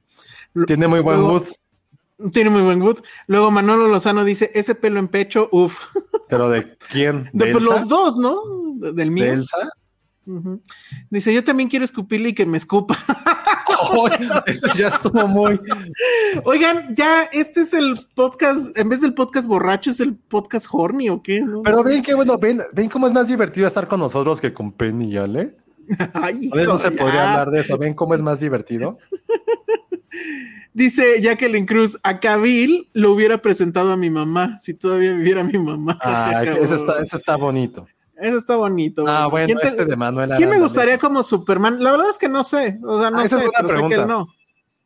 Tiene 0.67 0.87
muy 0.87 1.01
buen 1.01 1.21
wood. 1.21 1.43
Tiene 2.31 2.49
muy 2.49 2.61
buen 2.61 2.81
wood. 2.81 2.99
Luego 3.27 3.51
Manolo 3.51 3.87
Lozano 3.87 4.23
dice, 4.23 4.51
ese 4.53 4.75
pelo 4.75 4.99
en 4.99 5.07
pecho, 5.07 5.49
uff. 5.51 5.79
¿Pero 6.29 6.49
de 6.49 6.77
quién? 6.89 7.29
¿De, 7.33 7.53
los 7.53 7.87
dos, 7.87 8.15
¿no? 8.15 8.41
Del 8.93 9.11
mío. 9.11 9.25
¿De 9.25 9.31
Elsa? 9.31 9.57
Dice, 11.09 11.33
yo 11.33 11.43
también 11.43 11.69
quiero 11.69 11.85
escupirle 11.85 12.29
y 12.29 12.33
que 12.33 12.45
me 12.45 12.57
escupa. 12.57 12.97
eso 14.45 14.67
ya 14.73 14.87
estuvo 14.87 15.27
muy. 15.27 15.59
Oigan, 16.43 16.95
ya 16.95 17.23
este 17.31 17.61
es 17.61 17.73
el 17.73 18.07
podcast, 18.15 18.77
en 18.77 18.89
vez 18.89 19.01
del 19.01 19.13
podcast 19.13 19.47
borracho, 19.47 19.91
es 19.91 19.99
el 19.99 20.15
podcast 20.15 20.67
horny 20.71 21.09
o 21.09 21.21
qué. 21.21 21.43
Pero 21.63 21.83
ven 21.83 22.01
que 22.01 22.13
bueno, 22.15 22.37
ven, 22.37 22.61
ven 22.73 22.89
cómo 22.89 23.07
es 23.07 23.13
más 23.13 23.27
divertido 23.27 23.67
estar 23.67 23.87
con 23.87 23.99
nosotros 23.99 24.41
que 24.41 24.53
con 24.53 24.71
Penny, 24.71 25.17
¿vale? 25.17 25.55
Ay, 26.13 26.49
no 26.53 26.77
se 26.77 26.91
podría 26.91 27.31
hablar 27.31 27.51
de 27.51 27.61
eso. 27.61 27.77
¿Ven 27.77 27.93
cómo 27.93 28.13
es 28.13 28.21
más 28.21 28.39
divertido? 28.39 28.97
Dice 30.73 31.19
Jacqueline 31.21 31.65
Cruz, 31.65 31.97
a 32.03 32.19
Cabil 32.19 32.89
lo 32.93 33.11
hubiera 33.11 33.39
presentado 33.41 33.91
a 33.91 33.97
mi 33.97 34.11
mamá, 34.11 34.59
si 34.61 34.75
todavía 34.75 35.13
viviera 35.13 35.43
mi 35.43 35.57
mamá. 35.57 35.97
Ah, 36.03 36.43
eso 36.43 36.75
está, 36.75 37.01
eso 37.01 37.15
está 37.15 37.35
bonito. 37.35 37.87
Eso 38.19 38.37
está 38.37 38.55
bonito. 38.55 39.05
Ah, 39.07 39.27
bueno, 39.27 39.59
este 39.61 39.85
de 39.85 39.95
Manuel 39.95 40.33
¿Quién 40.37 40.49
me 40.49 40.59
gustaría 40.59 40.97
como 40.97 41.23
Superman? 41.23 41.83
La 41.83 41.91
verdad 41.91 42.09
es 42.09 42.17
que 42.17 42.27
no 42.27 42.43
sé. 42.43 42.77
O 42.83 42.99
sea, 42.99 43.11
no 43.11 43.19
ah, 43.19 43.27
sé, 43.27 43.49
pero 43.55 43.69
sé 43.69 43.87
que 43.87 44.05
no. 44.05 44.27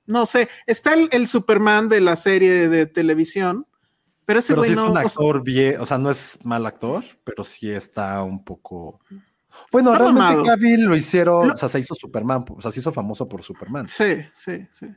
No 0.06 0.26
sé. 0.26 0.49
Está 0.68 0.94
el, 0.94 1.28
Superman 1.28 1.88
de 1.88 2.02
la 2.02 2.16
serie 2.16 2.68
de, 2.68 2.86
televisión, 2.86 3.66
pero 4.26 4.40
ese 4.40 4.53
pero 4.53 4.64
sí 4.64 4.74
es 4.74 4.80
un 4.80 4.98
actor 4.98 5.44
bien, 5.44 5.80
o 5.80 5.86
sea, 5.86 5.98
no 5.98 6.10
es 6.10 6.38
mal 6.44 6.66
actor, 6.66 7.03
pero 7.24 7.44
sí 7.44 7.72
está 7.72 8.22
un 8.24 8.44
poco. 8.44 8.99
Bueno, 9.72 9.95
realmente 9.95 10.44
Cavill 10.44 10.84
lo 10.84 10.95
hicieron, 10.95 11.52
o 11.52 11.56
sea, 11.56 11.70
se 11.70 11.80
hizo 11.80 11.95
Superman, 11.95 12.44
o 12.49 12.62
sea, 12.62 12.72
se 12.72 12.80
hizo 12.80 12.91
famoso 12.91 13.28
por 13.28 13.44
Superman. 13.44 13.88
Sí, 13.88 14.22
sí, 14.36 14.68
sí. 14.72 14.88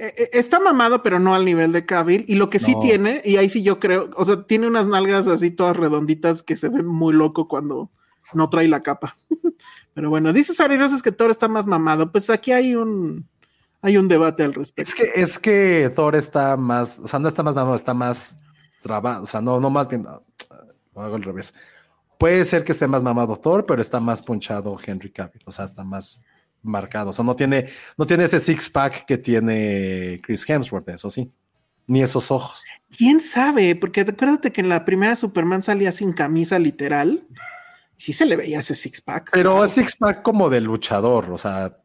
Eh, 0.00 0.14
eh, 0.16 0.30
está 0.32 0.58
mamado, 0.58 1.02
pero 1.02 1.20
no 1.20 1.34
al 1.34 1.44
nivel 1.44 1.72
de 1.72 1.84
Cavill. 1.84 2.24
Y 2.26 2.36
lo 2.36 2.48
que 2.48 2.58
sí 2.58 2.74
tiene, 2.80 3.20
y 3.22 3.36
ahí 3.36 3.50
sí 3.50 3.62
yo 3.62 3.78
creo, 3.78 4.08
o 4.16 4.24
sea, 4.24 4.44
tiene 4.44 4.66
unas 4.66 4.86
nalgas 4.86 5.26
así 5.26 5.50
todas 5.50 5.76
redonditas 5.76 6.42
que 6.42 6.56
se 6.56 6.70
ven 6.70 6.86
muy 6.86 7.12
loco 7.12 7.48
cuando 7.48 7.90
no 8.32 8.48
trae 8.48 8.66
la 8.66 8.80
capa. 8.80 9.18
pero 9.94 10.08
bueno, 10.08 10.32
dice 10.32 10.54
Sariros 10.54 11.02
que 11.02 11.12
Thor 11.12 11.30
está 11.30 11.48
más 11.48 11.66
mamado. 11.66 12.10
Pues 12.10 12.30
aquí 12.30 12.50
hay 12.50 12.74
un, 12.74 13.28
hay 13.82 13.98
un 13.98 14.08
debate 14.08 14.42
al 14.42 14.54
respecto. 14.54 14.90
Es 14.90 14.94
que, 14.94 15.20
es 15.20 15.38
que 15.38 15.92
Thor 15.94 16.16
está 16.16 16.56
más, 16.56 16.98
o 17.00 17.06
sea, 17.06 17.18
no 17.18 17.28
está 17.28 17.42
más 17.42 17.54
mamado, 17.54 17.76
está 17.76 17.92
más 17.92 18.40
trabado, 18.80 19.24
o 19.24 19.26
sea, 19.26 19.42
no, 19.42 19.60
no 19.60 19.68
más 19.68 19.86
bien, 19.86 20.04
lo 20.04 21.02
hago 21.02 21.14
al 21.14 21.22
revés. 21.22 21.52
Puede 22.16 22.46
ser 22.46 22.64
que 22.64 22.72
esté 22.72 22.86
más 22.86 23.02
mamado 23.02 23.36
Thor, 23.36 23.66
pero 23.66 23.82
está 23.82 24.00
más 24.00 24.22
punchado 24.22 24.78
Henry 24.82 25.12
Cavill, 25.12 25.42
o 25.44 25.50
sea, 25.50 25.66
está 25.66 25.84
más 25.84 26.22
marcado. 26.62 27.10
O 27.10 27.12
sea, 27.12 27.24
no 27.24 27.36
tiene, 27.36 27.68
no 27.96 28.06
tiene 28.06 28.24
ese 28.24 28.40
six 28.40 28.68
pack 28.68 29.04
que 29.06 29.18
tiene 29.18 30.20
Chris 30.22 30.48
Hemsworth, 30.48 30.88
eso 30.88 31.10
sí. 31.10 31.30
Ni 31.86 32.02
esos 32.02 32.30
ojos. 32.30 32.64
¿Quién 32.96 33.20
sabe? 33.20 33.74
Porque 33.76 34.02
acuérdate 34.02 34.52
que 34.52 34.60
en 34.60 34.68
la 34.68 34.84
primera 34.84 35.16
Superman 35.16 35.62
salía 35.62 35.92
sin 35.92 36.12
camisa 36.12 36.58
literal. 36.58 37.26
Sí 37.96 38.12
se 38.12 38.26
le 38.26 38.36
veía 38.36 38.60
ese 38.60 38.74
six 38.74 39.00
pack. 39.00 39.30
Pero 39.32 39.66
six 39.66 39.96
pack 39.96 40.22
como 40.22 40.48
de 40.48 40.60
luchador, 40.60 41.30
o 41.30 41.38
sea, 41.38 41.76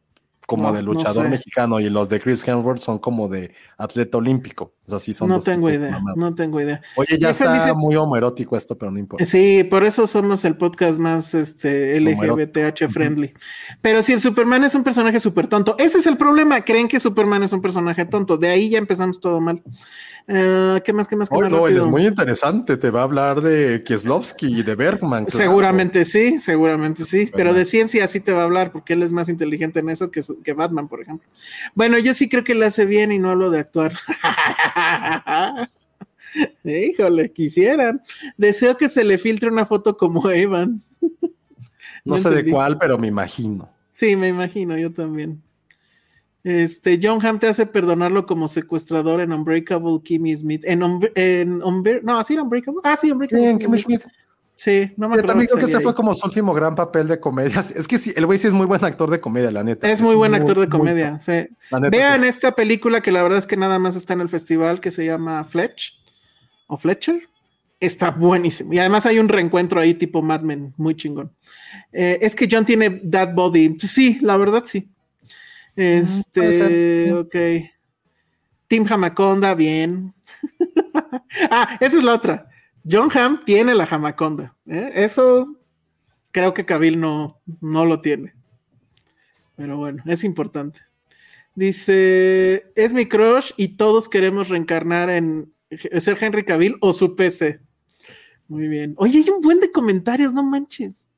como 0.46 0.72
de 0.72 0.80
luchador 0.80 1.28
mexicano 1.28 1.80
y 1.80 1.90
los 1.90 2.08
de 2.08 2.20
Chris 2.20 2.46
Hemsworth 2.46 2.78
son 2.78 3.00
como 3.00 3.28
de 3.28 3.52
atleta 3.76 4.18
olímpico. 4.18 4.74
O 4.86 4.88
sea, 4.88 5.00
sí 5.00 5.12
son 5.12 5.28
No 5.28 5.40
tengo 5.40 5.68
idea, 5.68 6.00
no 6.14 6.34
tengo 6.34 6.60
idea. 6.60 6.80
Oye, 6.94 7.18
ya 7.18 7.30
está 7.30 7.74
muy 7.74 7.96
homoerótico 7.96 8.56
esto, 8.56 8.78
pero 8.78 8.92
no 8.92 8.98
importa. 8.98 9.24
Sí, 9.24 9.64
por 9.64 9.84
eso 9.84 10.06
somos 10.06 10.44
el 10.44 10.56
podcast 10.56 11.00
más 11.00 11.34
este, 11.34 12.00
LGBTH 12.00 12.88
friendly. 12.88 13.34
Pero 13.82 14.02
si 14.02 14.12
el 14.12 14.20
Superman 14.20 14.62
es 14.62 14.76
un 14.76 14.84
personaje 14.84 15.18
súper 15.18 15.48
tonto, 15.48 15.74
ese 15.78 15.98
es 15.98 16.06
el 16.06 16.16
problema. 16.16 16.60
Creen 16.60 16.86
que 16.86 17.00
Superman 17.00 17.42
es 17.42 17.52
un 17.52 17.60
personaje 17.60 18.04
tonto. 18.04 18.38
De 18.38 18.48
ahí 18.48 18.70
ya 18.70 18.78
empezamos 18.78 19.18
todo 19.18 19.40
mal. 19.40 19.64
Eh, 20.28 20.82
¿Qué 20.84 20.92
más? 20.92 21.06
¿Qué 21.06 21.14
más? 21.14 21.28
¿Qué 21.28 21.36
no, 21.48 21.68
él 21.68 21.76
es 21.76 21.86
muy 21.86 22.06
interesante. 22.06 22.76
Te 22.76 22.90
va 22.90 23.00
a 23.00 23.04
hablar 23.04 23.40
de 23.40 23.84
Kieslowski 23.84 24.58
y 24.58 24.62
de 24.64 24.74
Bergman. 24.74 25.30
Seguramente 25.30 26.04
sí, 26.04 26.40
seguramente 26.40 27.04
sí. 27.04 27.30
Pero 27.32 27.54
de 27.54 27.64
ciencia 27.64 28.08
sí 28.08 28.18
te 28.20 28.32
va 28.32 28.42
a 28.42 28.44
hablar 28.44 28.72
porque 28.72 28.94
él 28.94 29.02
es 29.02 29.12
más 29.12 29.28
inteligente 29.28 29.78
en 29.80 29.88
eso 29.88 30.10
que, 30.10 30.22
que 30.42 30.52
Batman, 30.52 30.88
por 30.88 31.00
ejemplo. 31.00 31.28
Bueno, 31.74 31.98
yo 31.98 32.12
sí 32.12 32.28
creo 32.28 32.42
que 32.42 32.56
le 32.56 32.66
hace 32.66 32.86
bien 32.86 33.12
y 33.12 33.18
no 33.20 33.30
hablo 33.30 33.50
de 33.50 33.60
actuar. 33.60 33.94
Híjole, 36.64 37.32
quisieran. 37.32 38.02
Deseo 38.36 38.76
que 38.76 38.88
se 38.88 39.04
le 39.04 39.18
filtre 39.18 39.48
una 39.48 39.64
foto 39.64 39.96
como 39.96 40.28
Evans. 40.30 40.92
no, 42.04 42.18
sé 42.18 42.30
de 42.30 42.50
cuál, 42.50 42.78
pero 42.78 42.98
me 42.98 43.06
imagino. 43.06 43.70
Sí, 43.90 44.16
me 44.16 44.28
imagino, 44.28 44.76
yo 44.76 44.92
también. 44.92 45.40
Este, 46.46 47.00
John 47.02 47.18
Hamm 47.26 47.40
te 47.40 47.48
hace 47.48 47.66
perdonarlo 47.66 48.24
como 48.24 48.46
secuestrador 48.46 49.20
en 49.20 49.32
Unbreakable 49.32 49.98
Kimmy 50.04 50.36
Smith. 50.36 50.62
En, 50.64 50.80
en 51.16 51.58
no, 51.58 52.18
así 52.18 52.38
Unbreakable. 52.38 52.82
Ah, 52.84 52.96
sí, 52.96 53.10
Unbreakable. 53.10 53.58
Kimmy 53.58 53.78
Smith. 53.80 54.02
Sí, 54.54 54.92
no 54.96 55.08
me 55.08 55.16
acuerdo. 55.16 55.26
también 55.26 55.48
creo 55.48 55.58
que 55.58 55.64
ese 55.64 55.80
fue 55.80 55.92
como 55.92 56.14
su 56.14 56.24
último 56.24 56.54
gran 56.54 56.76
papel 56.76 57.08
de 57.08 57.18
comedia. 57.18 57.58
Es 57.58 57.88
que 57.88 57.98
sí, 57.98 58.12
el 58.14 58.26
güey 58.26 58.38
sí 58.38 58.46
es 58.46 58.54
muy 58.54 58.66
buen 58.66 58.84
actor 58.84 59.10
de 59.10 59.20
comedia, 59.20 59.50
la 59.50 59.64
neta. 59.64 59.90
Es 59.90 60.00
muy 60.00 60.14
buen 60.14 60.36
actor 60.36 60.60
de 60.60 60.68
comedia, 60.68 61.18
sí. 61.18 61.48
Vean 61.90 62.22
esta 62.22 62.54
película 62.54 63.00
que 63.00 63.10
la 63.10 63.24
verdad 63.24 63.40
es 63.40 63.46
que 63.48 63.56
nada 63.56 63.80
más 63.80 63.96
está 63.96 64.12
en 64.12 64.20
el 64.20 64.28
festival 64.28 64.80
que 64.80 64.92
se 64.92 65.04
llama 65.04 65.42
Fletch 65.42 65.94
o 66.68 66.76
Fletcher. 66.76 67.28
Está 67.80 68.12
buenísimo. 68.12 68.72
Y 68.72 68.78
además 68.78 69.04
hay 69.04 69.18
un 69.18 69.28
reencuentro 69.28 69.80
ahí 69.80 69.94
tipo 69.94 70.22
Mad 70.22 70.42
Men, 70.42 70.72
muy 70.76 70.94
chingón. 70.94 71.32
Eh, 71.92 72.18
es 72.22 72.36
que 72.36 72.46
John 72.48 72.64
tiene 72.64 72.88
that 73.10 73.34
body. 73.34 73.80
Sí, 73.80 74.20
la 74.22 74.36
verdad 74.36 74.62
sí. 74.64 74.88
Este, 75.76 77.12
ok. 77.12 77.36
Tim 78.66 78.86
Hamaconda, 78.88 79.54
bien. 79.54 80.14
ah, 81.50 81.76
esa 81.80 81.96
es 81.98 82.02
la 82.02 82.14
otra. 82.14 82.48
John 82.88 83.10
Ham 83.14 83.44
tiene 83.44 83.74
la 83.74 83.84
Hamaconda. 83.84 84.56
¿eh? 84.66 84.92
Eso 84.94 85.56
creo 86.32 86.54
que 86.54 86.64
Kabil 86.64 86.98
no, 86.98 87.40
no 87.60 87.84
lo 87.84 88.00
tiene. 88.00 88.34
Pero 89.56 89.76
bueno, 89.76 90.02
es 90.06 90.24
importante. 90.24 90.80
Dice, 91.54 92.70
es 92.74 92.92
mi 92.92 93.06
crush 93.06 93.52
y 93.56 93.76
todos 93.76 94.08
queremos 94.08 94.48
reencarnar 94.48 95.08
en 95.08 95.52
ser 95.98 96.18
Henry 96.20 96.44
Cavill 96.44 96.76
o 96.80 96.92
su 96.92 97.16
PC. 97.16 97.60
Muy 98.48 98.68
bien. 98.68 98.94
Oye, 98.98 99.18
hay 99.18 99.30
un 99.30 99.40
buen 99.40 99.60
de 99.60 99.72
comentarios, 99.72 100.32
no 100.32 100.42
manches. 100.42 101.08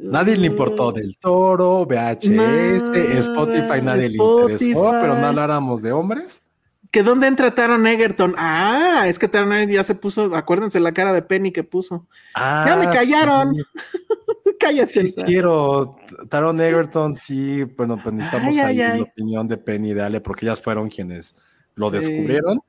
Nadie 0.00 0.36
le 0.36 0.46
importó 0.46 0.92
del 0.92 1.16
toro, 1.18 1.84
VHS, 1.86 2.90
Spotify, 3.18 3.82
nadie 3.82 4.08
le 4.10 4.16
interesó, 4.16 4.90
pero 5.00 5.16
no 5.18 5.26
habláramos 5.26 5.82
de 5.82 5.92
hombres. 5.92 6.42
¿Que 6.90 7.02
dónde 7.02 7.26
entra 7.26 7.54
Taron 7.54 7.86
Egerton? 7.86 8.34
Ah, 8.38 9.04
es 9.06 9.18
que 9.18 9.28
Taron 9.28 9.52
Egerton 9.52 9.74
ya 9.74 9.84
se 9.84 9.94
puso, 9.94 10.34
acuérdense 10.36 10.80
la 10.80 10.92
cara 10.92 11.12
de 11.12 11.22
Penny 11.22 11.50
que 11.50 11.64
puso. 11.64 12.06
ya 12.34 12.76
me 12.78 12.86
ah, 12.86 12.92
callaron. 12.92 13.56
Cállate. 14.58 15.06
Sí, 15.06 15.14
quiero. 15.24 15.96
Taron 16.28 16.60
Egerton, 16.60 17.16
sí, 17.16 17.64
bueno, 17.64 17.98
pues 18.02 18.14
necesitamos 18.14 18.54
Ay, 18.54 18.60
ahí 18.60 18.80
ay, 18.80 18.90
ay. 18.92 18.98
la 18.98 19.04
opinión 19.04 19.48
de 19.48 19.56
Penny 19.58 19.90
y 19.90 19.94
de 19.94 20.02
Ale, 20.02 20.20
porque 20.20 20.46
ellas 20.46 20.62
fueron 20.62 20.88
quienes 20.88 21.36
lo 21.74 21.90
Sí. 21.90 21.96
descubrieron. 21.96 22.60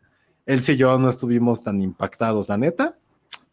Él 0.46 0.62
sí 0.62 0.74
y 0.74 0.78
yo 0.78 0.98
no 0.98 1.10
estuvimos 1.10 1.62
tan 1.62 1.82
impactados, 1.82 2.50
la 2.50 2.58
neta. 2.58 2.98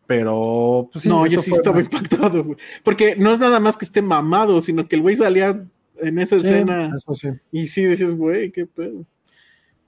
Pero, 0.06 0.88
pues 0.92 1.02
sí, 1.04 1.08
no, 1.08 1.26
yo 1.26 1.40
sí 1.40 1.50
fue- 1.50 1.58
estaba 1.58 1.80
impactado, 1.80 2.44
güey. 2.44 2.58
Porque 2.82 3.16
no 3.16 3.32
es 3.32 3.40
nada 3.40 3.58
más 3.60 3.76
que 3.76 3.84
esté 3.84 4.02
mamado, 4.02 4.60
sino 4.60 4.86
que 4.86 4.96
el 4.96 5.02
güey 5.02 5.16
salía 5.16 5.64
en 6.00 6.18
esa 6.18 6.38
Sí, 6.38 6.46
escena. 6.46 6.92
Eso 6.94 7.14
sí. 7.14 7.28
Y 7.50 7.68
sí 7.68 7.84
dices, 7.86 8.14
güey, 8.16 8.50
qué 8.52 8.66
pedo. 8.66 9.04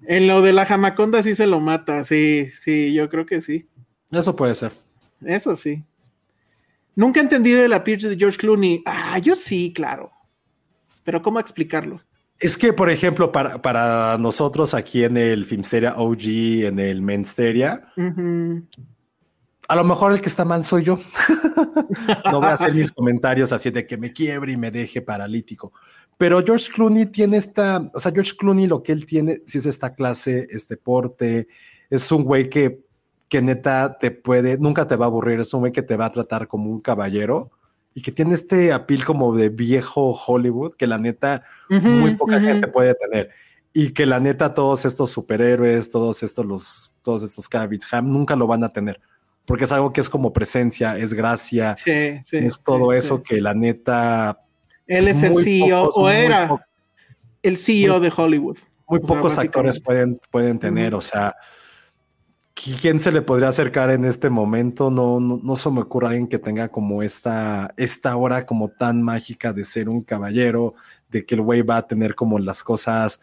En 0.07 0.27
lo 0.27 0.43
de 0.43 0.53
la 0.53 0.67
jamaconda 0.67 1.23
sí 1.23 1.35
se 1.35 1.47
lo 1.47 1.61
mata, 1.61 2.05
sí, 2.05 2.49
sí, 2.61 2.93
yo 2.95 3.09
creo 3.09 3.27
que 3.27 3.41
sí. 3.41 3.67
Eso 4.11 4.37
puede 4.37 4.55
ser. 4.55 4.73
Eso 5.25 5.57
sí. 5.57 5.83
Nunca 6.95 7.21
he 7.21 7.23
entendido 7.23 7.63
el 7.65 7.73
appearance 7.73 8.09
de 8.09 8.17
George 8.17 8.39
Clooney. 8.39 8.83
Ah, 8.87 9.19
yo 9.19 9.35
sí, 9.35 9.73
claro. 9.75 10.11
Pero 11.05 11.21
¿cómo 11.23 11.39
explicarlo? 11.41 12.01
Es 12.39 12.57
que, 12.59 12.73
por 12.73 12.91
ejemplo, 12.91 13.33
para, 13.33 13.61
para 13.63 14.17
nosotros 14.19 14.75
aquí 14.75 15.05
en 15.05 15.17
el 15.17 15.45
Filmsteria 15.47 15.95
OG, 15.97 16.65
en 16.67 16.79
el 16.79 17.01
Mensteria, 17.03 17.89
Ujú. 17.97 18.63
A 19.69 19.77
lo 19.77 19.85
mejor 19.85 20.13
el 20.13 20.21
que 20.21 20.29
está 20.29 20.45
mal 20.45 20.65
soy 20.65 20.85
yo. 20.85 20.99
no 22.31 22.41
voy 22.41 22.49
a 22.49 22.53
hacer 22.53 22.75
mis 22.75 22.93
comentarios 22.93 23.53
así 23.53 23.71
de 23.71 23.87
que 23.87 23.97
me 23.97 24.13
quiebre 24.13 24.53
y 24.53 24.57
me 24.57 24.71
deje 24.71 25.03
paralítico. 25.03 25.73
Pero 26.19 26.43
George 26.45 26.71
Clooney 26.73 27.07
tiene 27.07 27.37
esta, 27.37 27.91
o 27.93 28.01
sea, 28.01 28.13
George 28.13 28.33
Clooney 28.39 28.67
lo 28.67 28.83
que 28.83 28.93
él 28.93 29.05
tiene, 29.05 29.43
si 29.47 29.59
es 29.59 29.67
esta 29.67 29.95
clase, 29.95 30.47
este 30.51 30.77
porte, 30.77 31.49
es 31.91 32.11
un 32.11 32.25
güey 32.25 32.49
que, 32.49 32.85
que 33.29 33.43
neta 33.43 33.99
te 33.99 34.11
puede, 34.11 34.57
nunca 34.57 34.89
te 34.89 34.97
va 34.97 35.07
a 35.07 35.09
aburrir, 35.09 35.41
es 35.41 35.53
un 35.53 35.61
güey 35.61 35.73
que 35.73 35.83
te 35.83 35.97
va 35.97 36.07
a 36.07 36.13
tratar 36.13 36.49
como 36.49 36.71
un 36.71 36.81
caballero 36.81 37.51
y 37.93 38.03
que 38.03 38.13
tiene 38.13 38.35
este 38.35 38.73
apil 38.73 39.05
como 39.05 39.35
de 39.35 39.49
viejo 39.49 40.13
Hollywood 40.13 40.75
que 40.75 40.87
la 40.87 40.99
neta 40.99 41.43
muy 41.69 42.15
poca 42.15 42.39
gente 42.41 42.69
puede 42.69 42.95
tener. 42.95 43.31
Y 43.73 43.93
que 43.93 44.07
la 44.07 44.21
neta, 44.21 44.55
todos 44.55 44.87
estos 44.87 45.11
superhéroes, 45.11 45.91
todos 45.91 46.23
estos, 46.23 46.47
los, 46.47 46.99
todos 47.03 47.23
estos 47.23 47.47
Cabbage 47.47 47.87
Ham 47.93 48.11
nunca 48.11 48.37
lo 48.37 48.47
van 48.47 48.65
a 48.65 48.71
tener. 48.71 49.01
Porque 49.47 49.65
es 49.65 49.73
algo 49.73 49.93
que 49.93 50.01
es 50.01 50.09
como 50.09 50.33
presencia, 50.33 50.97
es 50.99 51.15
gracia, 51.15 51.77
Sí, 51.77 52.19
sí. 52.25 52.37
es 52.39 52.61
todo 52.61 52.91
sí, 52.91 52.99
eso 52.99 53.23
que 53.23 53.41
la 53.41 53.55
neta. 53.55 54.41
Él 54.87 55.09
es 55.09 55.23
el 55.23 55.35
CEO, 55.43 55.85
pocos, 55.85 55.97
o 55.97 56.11
era 56.11 56.49
po- 56.49 56.61
el 57.43 57.57
CEO 57.57 58.01
de 58.01 58.13
Hollywood. 58.15 58.59
Muy 58.89 59.01
O 59.03 59.07
sea, 59.07 59.17
pocos 59.17 59.39
actores 59.39 59.81
pueden, 59.81 60.21
pueden 60.31 60.59
tener. 60.59 60.95
O 60.95 61.01
sea, 61.01 61.35
¿quién 62.55 62.99
se 62.99 63.13
le 63.13 63.23
podría 63.23 63.49
acercar 63.49 63.91
en 63.91 64.05
este 64.05 64.31
momento? 64.31 64.91
No, 64.91 65.21
no, 65.21 65.41
no 65.43 65.57
se 65.57 65.71
me 65.71 65.81
ocurre 65.81 66.09
alguien 66.09 66.27
que 66.29 66.39
tenga 66.39 66.69
como 66.69 67.03
esta, 67.03 67.73
esta 67.77 68.17
hora 68.17 68.47
como 68.47 68.69
tan 68.69 69.03
mágica 69.03 69.53
de 69.53 69.65
ser 69.65 69.89
un 69.89 70.03
caballero, 70.03 70.75
de 71.09 71.25
que 71.25 71.35
el 71.35 71.43
güey 71.43 71.63
va 71.63 71.79
a 71.79 71.87
tener 71.87 72.15
como 72.15 72.39
las 72.39 72.63
cosas 72.63 73.21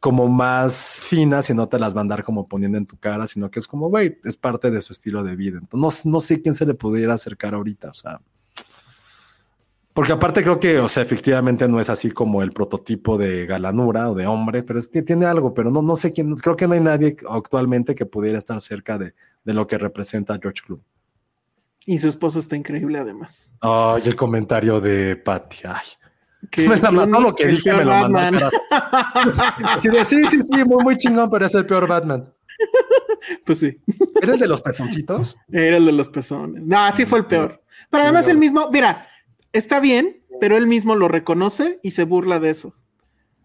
como 0.00 0.28
más 0.28 0.96
finas 0.98 1.50
y 1.50 1.54
no 1.54 1.68
te 1.68 1.78
las 1.78 1.94
va 1.94 2.00
a 2.00 2.02
andar 2.02 2.24
como 2.24 2.48
poniendo 2.48 2.78
en 2.78 2.86
tu 2.86 2.96
cara, 2.96 3.26
sino 3.26 3.50
que 3.50 3.58
es 3.58 3.68
como, 3.68 3.90
güey, 3.90 4.18
es 4.24 4.36
parte 4.36 4.70
de 4.70 4.80
su 4.80 4.94
estilo 4.94 5.22
de 5.22 5.36
vida. 5.36 5.58
Entonces, 5.60 6.06
no, 6.06 6.12
no 6.12 6.20
sé 6.20 6.40
quién 6.40 6.54
se 6.54 6.64
le 6.64 6.72
pudiera 6.72 7.14
acercar 7.14 7.54
ahorita, 7.54 7.90
o 7.90 7.94
sea. 7.94 8.20
Porque 9.92 10.12
aparte 10.12 10.42
creo 10.42 10.58
que, 10.58 10.78
o 10.78 10.88
sea, 10.88 11.02
efectivamente 11.02 11.68
no 11.68 11.80
es 11.80 11.90
así 11.90 12.10
como 12.10 12.42
el 12.42 12.52
prototipo 12.52 13.18
de 13.18 13.44
galanura 13.44 14.10
o 14.10 14.14
de 14.14 14.26
hombre, 14.26 14.62
pero 14.62 14.78
es, 14.78 14.90
tiene 14.90 15.26
algo, 15.26 15.52
pero 15.52 15.70
no, 15.70 15.82
no 15.82 15.96
sé 15.96 16.12
quién, 16.12 16.34
creo 16.36 16.56
que 16.56 16.66
no 16.66 16.74
hay 16.74 16.80
nadie 16.80 17.16
actualmente 17.28 17.94
que 17.94 18.06
pudiera 18.06 18.38
estar 18.38 18.58
cerca 18.62 18.96
de, 18.96 19.14
de 19.44 19.54
lo 19.54 19.66
que 19.66 19.76
representa 19.76 20.38
George 20.40 20.62
Clooney. 20.64 20.84
Y 21.84 21.98
su 21.98 22.08
esposa 22.08 22.38
está 22.38 22.56
increíble 22.56 22.98
además. 22.98 23.52
Ay, 23.60 24.02
el 24.06 24.16
comentario 24.16 24.80
de 24.80 25.16
Patty, 25.16 25.58
ay. 25.64 25.86
Que 26.50 26.68
Me 26.68 26.76
la 26.76 26.90
mató 26.90 27.20
lo 27.20 27.34
que 27.34 27.46
dije, 27.46 27.72
me 27.72 27.84
lo. 27.84 27.90
Batman. 27.90 28.40
Sí, 29.78 29.88
de, 29.88 30.04
sí, 30.04 30.22
sí, 30.28 30.40
sí, 30.40 30.64
muy, 30.64 30.82
muy 30.82 30.96
chingón, 30.96 31.28
pero 31.28 31.46
es 31.46 31.54
el 31.54 31.66
peor 31.66 31.86
Batman. 31.86 32.32
Pues 33.44 33.58
sí, 33.58 33.78
¿Era 34.22 34.34
el 34.34 34.40
de 34.40 34.48
los 34.48 34.62
pezoncitos? 34.62 35.36
era 35.52 35.76
el 35.76 35.84
de 35.86 35.92
los 35.92 36.08
pezones. 36.08 36.64
No, 36.64 36.78
así 36.78 37.04
fue 37.04 37.18
el 37.20 37.26
peor. 37.26 37.62
Pero 37.90 38.04
además 38.04 38.28
el 38.28 38.38
mismo, 38.38 38.70
mira, 38.70 39.08
está 39.52 39.80
bien, 39.80 40.22
pero 40.40 40.56
él 40.56 40.66
mismo 40.66 40.94
lo 40.94 41.08
reconoce 41.08 41.78
y 41.82 41.90
se 41.90 42.04
burla 42.04 42.40
de 42.40 42.50
eso. 42.50 42.74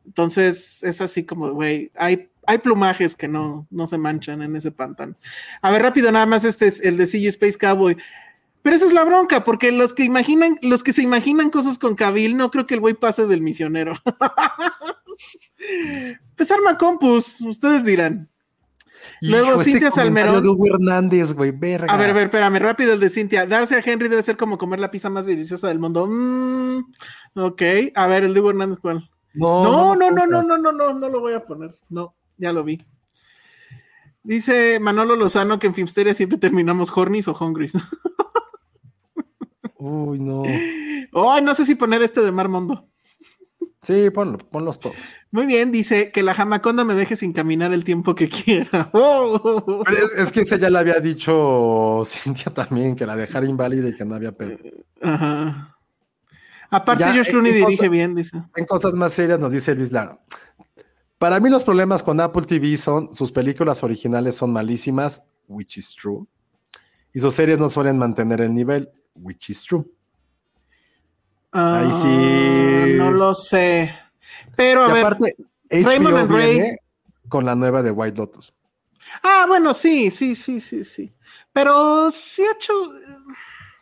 Entonces 0.06 0.84
es 0.84 1.02
así 1.02 1.24
como, 1.24 1.52
güey, 1.52 1.92
hay, 1.96 2.30
hay 2.46 2.60
plumajes 2.60 3.16
que 3.16 3.28
no, 3.28 3.68
no 3.70 3.88
se 3.88 3.98
manchan 3.98 4.42
en 4.42 4.56
ese 4.56 4.72
pantano. 4.72 5.16
A 5.62 5.72
ver, 5.72 5.82
rápido, 5.82 6.12
nada 6.12 6.26
más 6.26 6.44
este 6.44 6.68
es 6.68 6.80
el 6.82 6.98
de 6.98 7.06
CG 7.08 7.28
Space 7.28 7.58
Cowboy. 7.58 7.98
Pero 8.66 8.78
esa 8.78 8.88
es 8.88 8.94
la 8.94 9.04
bronca, 9.04 9.44
porque 9.44 9.72
los 9.72 9.94
que 9.94 10.04
imaginan, 10.04 10.58
los 10.64 10.82
que 10.82 10.92
se 10.92 11.04
imaginan 11.04 11.52
cosas 11.52 11.78
con 11.78 11.94
Cabil, 11.94 12.36
no 12.36 12.50
creo 12.50 12.66
que 12.66 12.74
el 12.74 12.80
güey 12.80 12.96
pase 12.96 13.28
del 13.28 13.42
misionero. 13.42 13.94
pues 16.36 16.50
arma 16.50 16.76
compus, 16.76 17.42
ustedes 17.42 17.86
dirán. 17.86 18.28
Luego, 19.22 19.50
Hijo, 19.50 19.60
este 19.60 19.72
Cintia 19.72 19.92
Salmerón. 19.92 20.42
de 20.42 20.50
Hugo 20.50 20.66
Hernández, 20.66 21.34
güey, 21.34 21.52
verga. 21.52 21.94
A 21.94 21.96
ver, 21.96 22.10
a 22.10 22.14
ver, 22.14 22.24
espérame, 22.24 22.58
rápido 22.58 22.94
el 22.94 23.00
de 23.00 23.10
Cintia. 23.10 23.46
Darse 23.46 23.76
a 23.76 23.84
Henry 23.86 24.08
debe 24.08 24.24
ser 24.24 24.36
como 24.36 24.58
comer 24.58 24.80
la 24.80 24.90
pizza 24.90 25.12
más 25.12 25.28
deliciosa 25.28 25.68
del 25.68 25.78
mundo. 25.78 26.08
Mm, 26.08 26.86
ok, 27.36 27.62
a 27.94 28.08
ver, 28.08 28.24
el 28.24 28.34
de 28.34 28.40
Hugo 28.40 28.50
Hernández, 28.50 28.80
¿cuál? 28.82 29.08
No, 29.36 29.96
no, 29.96 30.10
no, 30.10 30.26
no, 30.26 30.42
no, 30.42 30.58
no, 30.58 30.72
no, 30.72 30.92
no 30.92 31.10
lo 31.10 31.20
voy 31.20 31.34
a 31.34 31.44
poner. 31.44 31.78
No, 31.88 32.16
ya 32.40 32.52
lo 32.52 32.64
vi. 32.64 32.82
Dice 34.24 34.80
Manolo 34.80 35.16
Lozano 35.16 35.60
que 35.60 35.68
en 35.68 35.76
Filmsteria 35.76 36.16
siempre 36.16 36.40
terminamos 36.40 36.92
hornies 36.98 37.28
o 37.28 37.38
hungries. 37.40 37.74
Uy, 39.88 40.20
no. 40.20 40.44
Ay, 40.44 41.42
no 41.44 41.54
sé 41.54 41.66
si 41.66 41.76
poner 41.76 42.02
este 42.02 42.22
de 42.22 42.32
Mar 42.32 42.50
Mondo. 42.50 42.88
Sí, 43.82 44.10
ponlo, 44.10 44.40
ponlos 44.40 44.80
todos. 44.80 44.96
Muy 45.30 45.46
bien, 45.46 45.72
dice 45.72 46.12
que 46.12 46.24
la 46.24 46.34
jamaconda 46.34 46.84
me 46.84 46.96
deje 46.96 47.16
sin 47.16 47.34
caminar 47.34 47.72
el 47.72 47.84
tiempo 47.84 48.16
que 48.16 48.28
quiera. 48.30 48.90
Oh. 48.94 49.84
Pero 49.86 49.98
es, 49.98 50.12
es 50.18 50.32
que 50.32 50.42
ese 50.42 50.58
ya 50.58 50.70
le 50.72 50.80
había 50.80 51.00
dicho 51.00 52.02
Cintia 52.06 52.52
también, 52.52 52.96
que 52.96 53.06
la 53.06 53.16
dejara 53.16 53.46
inválida 53.46 53.90
y 53.90 53.96
que 53.96 54.04
no 54.06 54.16
había 54.16 54.32
pedo. 54.32 54.58
Ajá. 55.04 55.78
Aparte, 56.72 57.02
Ya, 57.04 57.14
George 57.14 57.30
eh, 57.30 57.34
Clooney 57.34 57.52
dirige 57.54 57.78
cosa- 57.78 57.90
bien, 57.90 58.16
dice. 58.16 58.42
En 58.56 58.66
cosas 58.66 58.96
más 58.96 59.14
serias 59.14 59.40
nos 59.40 59.52
dice 59.52 59.76
Luis 59.76 59.92
Lara. 59.92 60.20
Para 61.20 61.40
mí 61.40 61.50
los 61.50 61.64
problemas 61.64 62.02
con 62.02 62.20
Apple 62.20 62.44
TV 62.48 62.76
son 62.78 63.14
sus 63.14 63.32
películas 63.32 63.84
originales 63.84 64.36
son 64.36 64.52
malísimas, 64.52 65.24
which 65.48 65.78
is 65.78 65.96
true, 65.96 66.26
y 67.14 67.20
sus 67.20 67.34
series 67.36 67.60
no 67.60 67.70
suelen 67.70 67.98
mantener 68.00 68.42
el 68.42 68.54
nivel, 68.54 68.90
which 69.16 69.50
is 69.50 69.64
true. 69.64 69.86
Ahí 71.52 71.92
sí. 71.92 72.08
Ah, 72.08 72.86
No 72.98 73.12
lo 73.12 73.34
sé. 73.36 73.94
Pero 74.56 74.84
a 74.86 74.90
y 74.90 74.94
ver. 74.94 75.06
aparte, 75.06 75.36
Raymond 75.70 76.18
and 76.18 76.32
Ray- 76.32 76.76
con 77.30 77.46
la 77.46 77.56
nueva 77.56 77.82
de 77.82 77.92
White 77.92 78.18
Lotus. 78.18 78.54
Ah, 79.24 79.46
bueno, 79.48 79.74
sí, 79.74 80.12
sí, 80.12 80.36
sí, 80.36 80.60
sí, 80.60 80.84
sí. 80.84 81.14
Pero 81.54 82.12
sí 82.12 82.42
ha 82.44 82.52
hecho. 82.54 82.74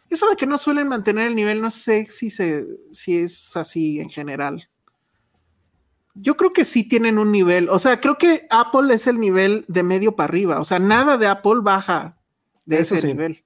Eso 0.10 0.30
de 0.30 0.36
que 0.36 0.46
no 0.46 0.58
suelen 0.60 0.88
mantener 0.88 1.28
el 1.28 1.36
nivel, 1.36 1.60
no 1.62 1.72
sé 1.72 2.06
si, 2.12 2.30
se, 2.30 2.66
si 2.92 3.18
es 3.18 3.56
así 3.58 4.00
en 4.00 4.10
general. 4.10 4.70
Yo 6.14 6.38
creo 6.38 6.54
que 6.54 6.66
sí 6.66 6.84
tienen 6.88 7.18
un 7.18 7.32
nivel. 7.32 7.68
O 7.70 7.80
sea, 7.80 8.00
creo 8.00 8.20
que 8.20 8.46
Apple 8.52 8.94
es 8.94 9.08
el 9.08 9.20
nivel 9.20 9.66
de 9.68 9.82
medio 9.82 10.16
para 10.16 10.26
arriba. 10.30 10.60
O 10.60 10.66
sea, 10.66 10.78
nada 10.78 11.18
de 11.18 11.26
Apple 11.26 11.62
baja 11.64 12.18
de 12.66 12.80
Eso 12.80 12.94
ese 12.94 13.02
sí. 13.02 13.08
nivel. 13.08 13.44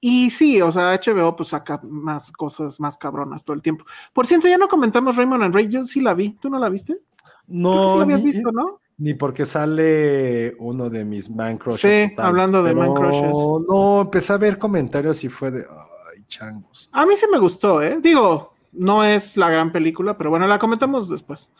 Y 0.00 0.30
sí, 0.30 0.62
o 0.62 0.72
sea, 0.72 0.98
HBO 0.98 1.36
pues 1.36 1.50
saca 1.50 1.78
más 1.82 2.32
cosas 2.32 2.80
más 2.80 2.96
cabronas 2.96 3.44
todo 3.44 3.54
el 3.54 3.62
tiempo. 3.62 3.84
Por 4.12 4.26
cierto, 4.26 4.48
ya 4.48 4.56
no 4.56 4.68
comentamos 4.68 5.16
Raymond 5.16 5.42
and 5.44 5.54
Ray. 5.54 5.68
Yo 5.68 5.84
sí 5.84 6.00
la 6.00 6.14
vi. 6.14 6.30
¿Tú 6.40 6.48
no 6.48 6.58
la 6.58 6.70
viste? 6.70 6.94
Creo 6.94 7.28
que 7.46 7.52
No, 7.54 7.92
sí 7.92 7.98
la 7.98 8.04
habías 8.04 8.22
ni, 8.22 8.32
visto, 8.32 8.52
¿no? 8.52 8.80
ni 9.00 9.14
porque 9.14 9.46
sale 9.46 10.54
uno 10.58 10.90
de 10.90 11.04
mis 11.06 11.30
man 11.30 11.56
crushes. 11.56 12.08
Sí, 12.08 12.14
hablando 12.18 12.62
de 12.62 12.74
man 12.74 12.94
crushes. 12.94 13.32
No, 13.66 14.02
empecé 14.02 14.34
a 14.34 14.36
ver 14.36 14.58
comentarios 14.58 15.24
y 15.24 15.28
fue 15.30 15.50
de, 15.50 15.60
ay, 15.60 16.22
changos. 16.28 16.90
A 16.92 17.06
mí 17.06 17.14
sí 17.16 17.26
me 17.32 17.38
gustó, 17.38 17.82
¿eh? 17.82 17.98
Digo, 18.00 18.52
no 18.72 19.02
es 19.02 19.38
la 19.38 19.48
gran 19.48 19.72
película, 19.72 20.18
pero 20.18 20.28
bueno, 20.28 20.46
la 20.46 20.58
comentamos 20.58 21.08
después. 21.08 21.50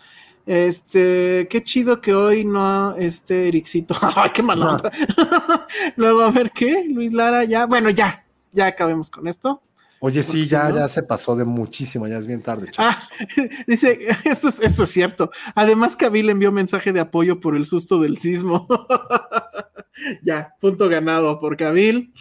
Este, 0.44 1.48
qué 1.50 1.64
chido 1.64 2.00
que 2.00 2.14
hoy 2.14 2.44
no 2.44 2.94
esté 2.96 3.48
Ericito. 3.48 3.94
Ay, 4.16 4.30
qué 4.34 4.42
mala 4.42 4.74
onda. 4.74 4.92
Luego, 5.96 6.22
a 6.22 6.30
ver 6.30 6.50
qué, 6.50 6.86
Luis 6.90 7.12
Lara, 7.12 7.44
ya. 7.44 7.66
Bueno, 7.66 7.88
ya, 7.88 8.24
ya 8.52 8.66
acabemos 8.66 9.10
con 9.10 9.28
esto. 9.28 9.62
Oye, 10.02 10.22
sí, 10.22 10.47
ya, 10.47 10.66
si 10.66 10.72
no- 10.72 10.78
ya 10.81 10.89
se 10.89 11.02
pasó 11.02 11.36
de 11.36 11.44
muchísimo, 11.44 12.09
ya 12.09 12.16
es 12.16 12.27
bien 12.27 12.40
tarde, 12.43 12.68
chavos. 12.70 12.94
Ah, 12.97 13.09
dice, 13.66 13.98
esto 14.24 14.48
es, 14.48 14.59
eso 14.60 14.85
es 14.85 14.90
cierto. 14.90 15.31
Además, 15.55 15.94
Kabil 15.97 16.31
envió 16.31 16.51
mensaje 16.52 16.93
de 16.93 17.01
apoyo 17.01 17.39
por 17.40 17.55
el 17.55 17.66
susto 17.66 18.01
del 18.01 18.16
sismo. 18.16 18.66
ya, 20.22 20.55
punto 20.59 20.89
ganado 20.89 21.39
por 21.39 21.56
Kabil. 21.56 22.14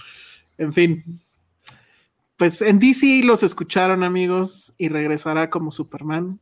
En 0.57 0.73
fin. 0.73 1.21
Pues 2.35 2.61
en 2.61 2.79
DC 2.79 3.21
los 3.23 3.43
escucharon, 3.43 4.03
amigos, 4.03 4.73
y 4.77 4.89
regresará 4.89 5.49
como 5.49 5.71
Superman. 5.71 6.39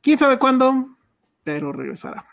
¿Quién 0.00 0.18
sabe 0.18 0.38
cuándo? 0.38 0.96
Pero 1.44 1.72
regresará. 1.72 2.26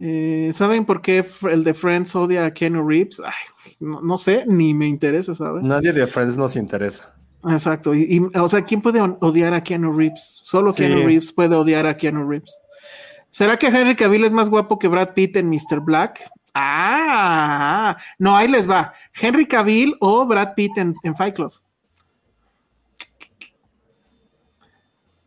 Eh, 0.00 0.50
¿Saben 0.54 0.86
por 0.86 1.02
qué 1.02 1.24
el 1.50 1.62
de 1.62 1.74
Friends 1.74 2.16
odia 2.16 2.46
a 2.46 2.54
Keanu 2.54 2.88
Reeves? 2.88 3.20
Ay, 3.20 3.74
no, 3.80 4.00
no 4.00 4.16
sé, 4.16 4.44
ni 4.46 4.72
me 4.72 4.86
interesa, 4.86 5.34
¿saben? 5.34 5.68
Nadie 5.68 5.92
de 5.92 6.06
Friends 6.06 6.38
nos 6.38 6.56
interesa. 6.56 7.14
Exacto. 7.48 7.94
Y, 7.94 8.20
o 8.34 8.48
sea, 8.48 8.64
¿quién 8.64 8.80
puede 8.80 9.00
odiar 9.00 9.52
a 9.52 9.62
Keanu 9.62 9.92
Reeves? 9.92 10.40
Solo 10.44 10.72
Keanu 10.72 11.06
Reeves 11.06 11.32
puede 11.32 11.54
odiar 11.54 11.86
a 11.86 11.96
Keanu 11.96 12.28
Reeves. 12.28 12.60
¿Será 13.30 13.58
que 13.58 13.66
Henry 13.68 13.94
Cavill 13.94 14.24
es 14.24 14.32
más 14.32 14.48
guapo 14.48 14.78
que 14.78 14.88
Brad 14.88 15.14
Pitt 15.14 15.36
en 15.36 15.48
Mr. 15.48 15.80
Black? 15.80 16.28
Ah, 16.54 17.96
no, 18.18 18.36
ahí 18.36 18.48
les 18.48 18.68
va. 18.68 18.92
Henry 19.14 19.46
Cavill 19.46 19.96
o 20.00 20.26
Brad 20.26 20.54
Pitt 20.54 20.76
en, 20.78 20.96
Fight 21.16 21.36
Club. 21.36 21.52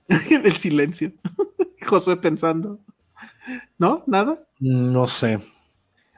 El 0.29 0.55
silencio. 0.55 1.13
Josué 1.87 2.17
pensando. 2.17 2.79
¿No? 3.77 4.03
¿Nada? 4.07 4.43
No 4.59 5.07
sé. 5.07 5.39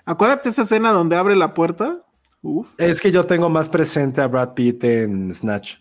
Acuérdate 0.05 0.49
esa 0.49 0.63
escena 0.63 0.91
donde 0.91 1.15
abre 1.15 1.35
la 1.35 1.53
puerta. 1.53 1.99
Es 2.77 3.01
que 3.01 3.11
yo 3.11 3.23
tengo 3.23 3.49
más 3.49 3.69
presente 3.69 4.21
a 4.21 4.27
Brad 4.27 4.53
Pitt 4.53 4.83
en 4.83 5.33
Snatch. 5.33 5.77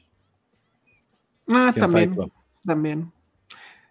Ah, 1.48 1.72
también. 1.74 2.16
También. 2.64 3.12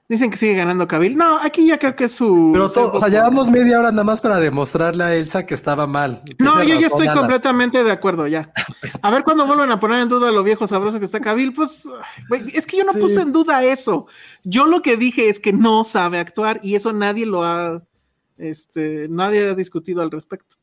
Dicen 0.09 0.29
que 0.29 0.37
sigue 0.37 0.55
ganando 0.55 0.85
Cabil. 0.85 1.15
No, 1.15 1.37
aquí 1.37 1.65
ya 1.65 1.79
creo 1.79 1.95
que 1.95 2.03
es 2.03 2.11
su. 2.11 2.51
Pero 2.51 2.65
o 2.65 2.99
sea, 2.99 3.07
llevamos 3.07 3.49
media 3.49 3.79
hora 3.79 3.91
nada 3.91 4.03
más 4.03 4.19
para 4.19 4.37
demostrarle 4.39 5.03
a 5.03 5.15
Elsa 5.15 5.45
que 5.45 5.53
estaba 5.53 5.87
mal. 5.87 6.21
no, 6.39 6.61
yo 6.61 6.77
ya 6.77 6.87
estoy 6.87 7.07
completamente 7.07 7.83
de 7.83 7.91
acuerdo 7.91 8.27
ya. 8.27 8.51
A 9.01 9.11
ver 9.11 9.23
cuando 9.23 9.47
vuelven 9.47 9.71
a 9.71 9.79
poner 9.79 10.01
en 10.01 10.09
duda 10.09 10.31
lo 10.31 10.43
viejo 10.43 10.67
sabroso 10.67 10.99
que 10.99 11.05
está 11.05 11.21
Cabil, 11.21 11.53
pues 11.53 11.87
es 12.53 12.67
que 12.67 12.77
yo 12.77 12.83
no 12.83 12.93
puse 12.93 13.21
en 13.21 13.31
duda 13.31 13.63
eso. 13.63 14.07
Yo 14.43 14.65
lo 14.65 14.81
que 14.81 14.97
dije 14.97 15.29
es 15.29 15.39
que 15.39 15.53
no 15.53 15.83
sabe 15.83 16.19
actuar 16.19 16.59
y 16.63 16.75
eso 16.75 16.91
nadie 16.91 17.25
lo 17.25 17.43
ha, 17.43 17.81
este, 18.37 19.07
nadie 19.09 19.49
ha 19.49 19.55
discutido 19.55 20.01
al 20.01 20.11
respecto. 20.11 20.57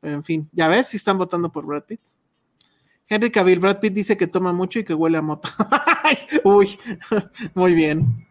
Pero 0.00 0.14
en 0.14 0.22
fin, 0.22 0.48
ya 0.52 0.68
ves 0.68 0.88
si 0.88 0.98
están 0.98 1.16
votando 1.16 1.50
por 1.50 1.64
Brad 1.64 1.84
Pitt. 1.84 2.00
Henry 3.08 3.30
Cavill, 3.30 3.60
Brad 3.60 3.80
Pitt 3.80 3.94
dice 3.94 4.16
que 4.16 4.26
toma 4.26 4.52
mucho 4.52 4.78
y 4.78 4.84
que 4.84 4.94
huele 4.94 5.18
a 5.18 5.22
moto. 5.22 5.48
Uy, 6.44 6.78
muy 7.54 7.74
bien. 7.74 8.26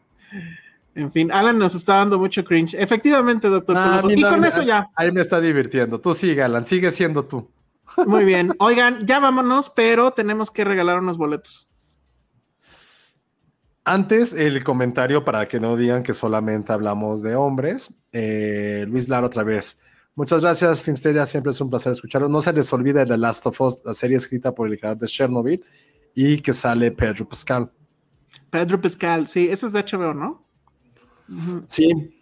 En 0.95 1.11
fin, 1.11 1.31
Alan 1.31 1.57
nos 1.57 1.73
está 1.73 1.95
dando 1.95 2.19
mucho 2.19 2.43
cringe. 2.43 2.75
Efectivamente, 2.75 3.47
doctor. 3.47 3.75
Ah, 3.77 4.01
y 4.07 4.21
con 4.21 4.45
eso 4.45 4.61
ya. 4.61 4.89
Ahí 4.95 5.11
me 5.11 5.21
está 5.21 5.41
divirtiendo. 5.41 5.99
Tú 5.99 6.13
sigue, 6.13 6.43
Alan, 6.43 6.65
sigue 6.65 6.91
siendo 6.91 7.25
tú. 7.25 7.49
Muy 8.05 8.25
bien. 8.25 8.53
Oigan, 8.59 9.05
ya 9.05 9.19
vámonos, 9.19 9.69
pero 9.69 10.11
tenemos 10.11 10.51
que 10.51 10.63
regalar 10.63 10.99
unos 10.99 11.17
boletos. 11.17 11.67
Antes, 13.85 14.33
el 14.33 14.63
comentario 14.63 15.25
para 15.25 15.45
que 15.45 15.59
no 15.59 15.75
digan 15.75 16.03
que 16.03 16.13
solamente 16.13 16.71
hablamos 16.71 17.21
de 17.21 17.35
hombres. 17.35 17.93
Eh, 18.11 18.85
Luis 18.87 19.09
Lara 19.09 19.27
otra 19.27 19.43
vez. 19.43 19.81
Muchas 20.15 20.41
gracias, 20.41 20.83
Filmsteria. 20.83 21.25
Siempre 21.25 21.51
es 21.51 21.59
un 21.59 21.69
placer 21.69 21.91
escucharlo. 21.91 22.29
No 22.29 22.39
se 22.39 22.53
les 22.53 22.71
olvide 22.71 23.05
The 23.05 23.17
Last 23.17 23.45
of 23.47 23.59
Us, 23.59 23.81
la 23.83 23.93
serie 23.93 24.17
escrita 24.17 24.53
por 24.53 24.69
el 24.69 24.79
creador 24.79 24.99
de 24.99 25.07
Chernobyl 25.07 25.63
y 26.13 26.39
que 26.39 26.53
sale 26.53 26.91
Pedro 26.91 27.27
Pascal. 27.27 27.71
Pedro 28.49 28.79
Pascal, 28.79 29.27
sí, 29.27 29.47
eso 29.49 29.67
es 29.67 29.73
de 29.73 29.83
HBO, 29.83 30.13
¿no? 30.13 30.45
Sí. 31.67 32.19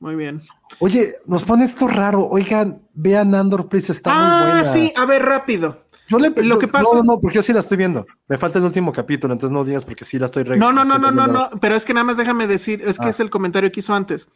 Muy 0.00 0.14
bien. 0.14 0.42
Oye, 0.78 1.08
nos 1.26 1.44
pone 1.44 1.64
esto 1.64 1.88
raro. 1.88 2.26
Oigan, 2.28 2.82
vean 2.94 3.34
Andor, 3.34 3.68
please, 3.68 3.90
está 3.90 4.14
muy 4.14 4.22
ah, 4.22 4.40
buena. 4.42 4.60
Ah, 4.60 4.64
sí, 4.64 4.92
a 4.96 5.04
ver, 5.06 5.24
rápido. 5.24 5.84
Yo 6.08 6.18
le, 6.18 6.30
lo 6.30 6.58
que 6.58 6.68
pasa... 6.68 6.88
No, 6.92 7.02
no, 7.02 7.20
porque 7.20 7.36
yo 7.36 7.42
sí 7.42 7.52
la 7.52 7.60
estoy 7.60 7.76
viendo. 7.76 8.06
Me 8.28 8.38
falta 8.38 8.58
el 8.58 8.64
último 8.64 8.92
capítulo, 8.92 9.32
entonces 9.32 9.52
no 9.52 9.64
digas 9.64 9.84
porque 9.84 10.04
sí 10.04 10.18
la 10.18 10.26
estoy 10.26 10.44
No, 10.44 10.72
no, 10.72 10.84
no, 10.84 10.98
no, 10.98 11.10
no, 11.10 11.26
no, 11.26 11.50
pero 11.60 11.74
es 11.74 11.84
que 11.84 11.92
nada 11.92 12.04
más 12.04 12.16
déjame 12.16 12.46
decir, 12.46 12.82
es 12.86 12.98
que 12.98 13.06
ah. 13.06 13.10
es 13.10 13.20
el 13.20 13.28
comentario 13.28 13.70
que 13.70 13.80
hizo 13.80 13.92
antes. 13.92 14.28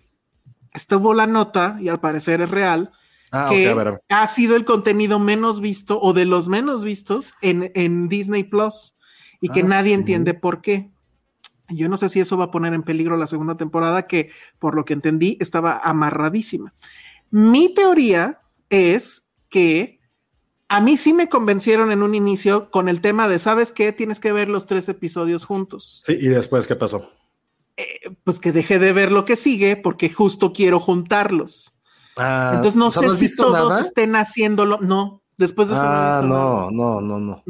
Estuvo 0.74 1.14
la 1.14 1.26
nota, 1.26 1.78
y 1.80 1.88
al 1.88 2.00
parecer 2.00 2.42
es 2.42 2.50
real, 2.50 2.92
ah, 3.30 3.48
que 3.48 3.74
ha 4.08 4.26
sido 4.26 4.56
el 4.56 4.64
contenido 4.64 5.18
menos 5.18 5.60
visto 5.60 6.00
o 6.00 6.12
de 6.12 6.26
los 6.26 6.48
menos 6.48 6.84
vistos 6.84 7.34
en, 7.40 7.70
en 7.74 8.08
Disney 8.08 8.44
Plus 8.44 8.96
y 9.42 9.50
que 9.50 9.62
nadie 9.62 9.92
entiende 9.92 10.32
por 10.32 10.62
qué. 10.62 10.90
Yo 11.68 11.88
no 11.88 11.96
sé 11.96 12.08
si 12.08 12.20
eso 12.20 12.36
va 12.36 12.44
a 12.44 12.50
poner 12.50 12.72
en 12.72 12.82
peligro 12.82 13.16
la 13.16 13.26
segunda 13.26 13.56
temporada, 13.56 14.06
que 14.06 14.30
por 14.58 14.74
lo 14.74 14.84
que 14.84 14.94
entendí 14.94 15.36
estaba 15.40 15.78
amarradísima. 15.78 16.72
Mi 17.30 17.74
teoría 17.74 18.40
es 18.70 19.28
que 19.48 20.00
a 20.68 20.80
mí 20.80 20.96
sí 20.96 21.12
me 21.12 21.28
convencieron 21.28 21.90
en 21.90 22.02
un 22.02 22.14
inicio 22.14 22.70
con 22.70 22.88
el 22.88 23.00
tema 23.00 23.28
de, 23.28 23.38
¿sabes 23.38 23.72
qué? 23.72 23.92
Tienes 23.92 24.20
que 24.20 24.32
ver 24.32 24.48
los 24.48 24.66
tres 24.66 24.88
episodios 24.88 25.44
juntos. 25.44 26.02
Sí, 26.06 26.16
y 26.18 26.28
después, 26.28 26.66
¿qué 26.66 26.76
pasó? 26.76 27.10
Eh, 27.76 28.10
pues 28.22 28.38
que 28.38 28.52
dejé 28.52 28.78
de 28.78 28.92
ver 28.92 29.10
lo 29.10 29.24
que 29.24 29.36
sigue 29.36 29.76
porque 29.76 30.10
justo 30.10 30.52
quiero 30.52 30.78
juntarlos. 30.78 31.74
Ah, 32.16 32.52
Entonces 32.54 32.76
no 32.76 32.90
sé 32.90 33.10
si 33.16 33.34
todos 33.34 33.86
estén 33.86 34.14
haciéndolo. 34.14 34.78
No, 34.80 35.21
Después 35.38 35.68
de 35.68 35.74
eso 35.74 35.82
ah, 35.84 36.22
no, 36.24 36.70
no, 36.70 37.00
no, 37.00 37.18
no. 37.18 37.42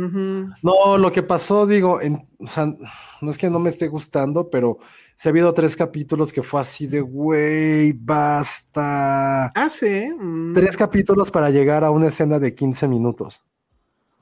No, 0.63 0.99
lo 0.99 1.13
que 1.13 1.23
pasó, 1.23 1.67
digo, 1.67 1.99
o 2.39 2.47
sea, 2.47 2.73
no 3.21 3.31
es 3.31 3.37
que 3.37 3.51
no 3.51 3.59
me 3.59 3.71
esté 3.71 3.89
gustando, 3.89 4.49
pero 4.51 4.79
se 5.17 5.29
ha 5.29 5.31
habido 5.31 5.53
tres 5.53 5.77
capítulos 5.77 6.33
que 6.33 6.43
fue 6.43 6.61
así 6.61 6.87
de, 6.87 7.01
güey, 7.01 7.93
basta. 7.93 9.47
Ah, 9.49 9.69
sí. 9.69 10.09
Mm. 10.19 10.55
Tres 10.55 10.77
capítulos 10.77 11.31
para 11.31 11.51
llegar 11.51 11.85
a 11.85 11.91
una 11.91 12.07
escena 12.07 12.39
de 12.39 12.55
15 12.55 12.89
minutos. 12.89 13.43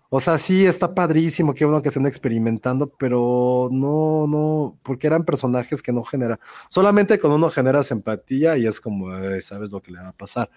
O 0.08 0.18
sea, 0.18 0.38
sí, 0.38 0.66
está 0.66 0.92
padrísimo, 0.92 1.54
que 1.54 1.64
uno 1.64 1.82
que 1.82 1.88
estén 1.88 2.06
experimentando, 2.06 2.90
pero 2.98 3.68
no, 3.70 4.26
no, 4.26 4.76
porque 4.82 5.06
eran 5.06 5.24
personajes 5.24 5.82
que 5.82 5.92
no 5.92 6.02
generan. 6.02 6.40
Solamente 6.68 7.20
con 7.20 7.30
uno 7.30 7.48
generas 7.48 7.92
empatía 7.92 8.56
y 8.56 8.66
es 8.66 8.80
como, 8.80 9.06
sabes 9.40 9.70
lo 9.70 9.80
que 9.80 9.92
le 9.92 10.00
va 10.00 10.08
a 10.08 10.12
pasar 10.12 10.50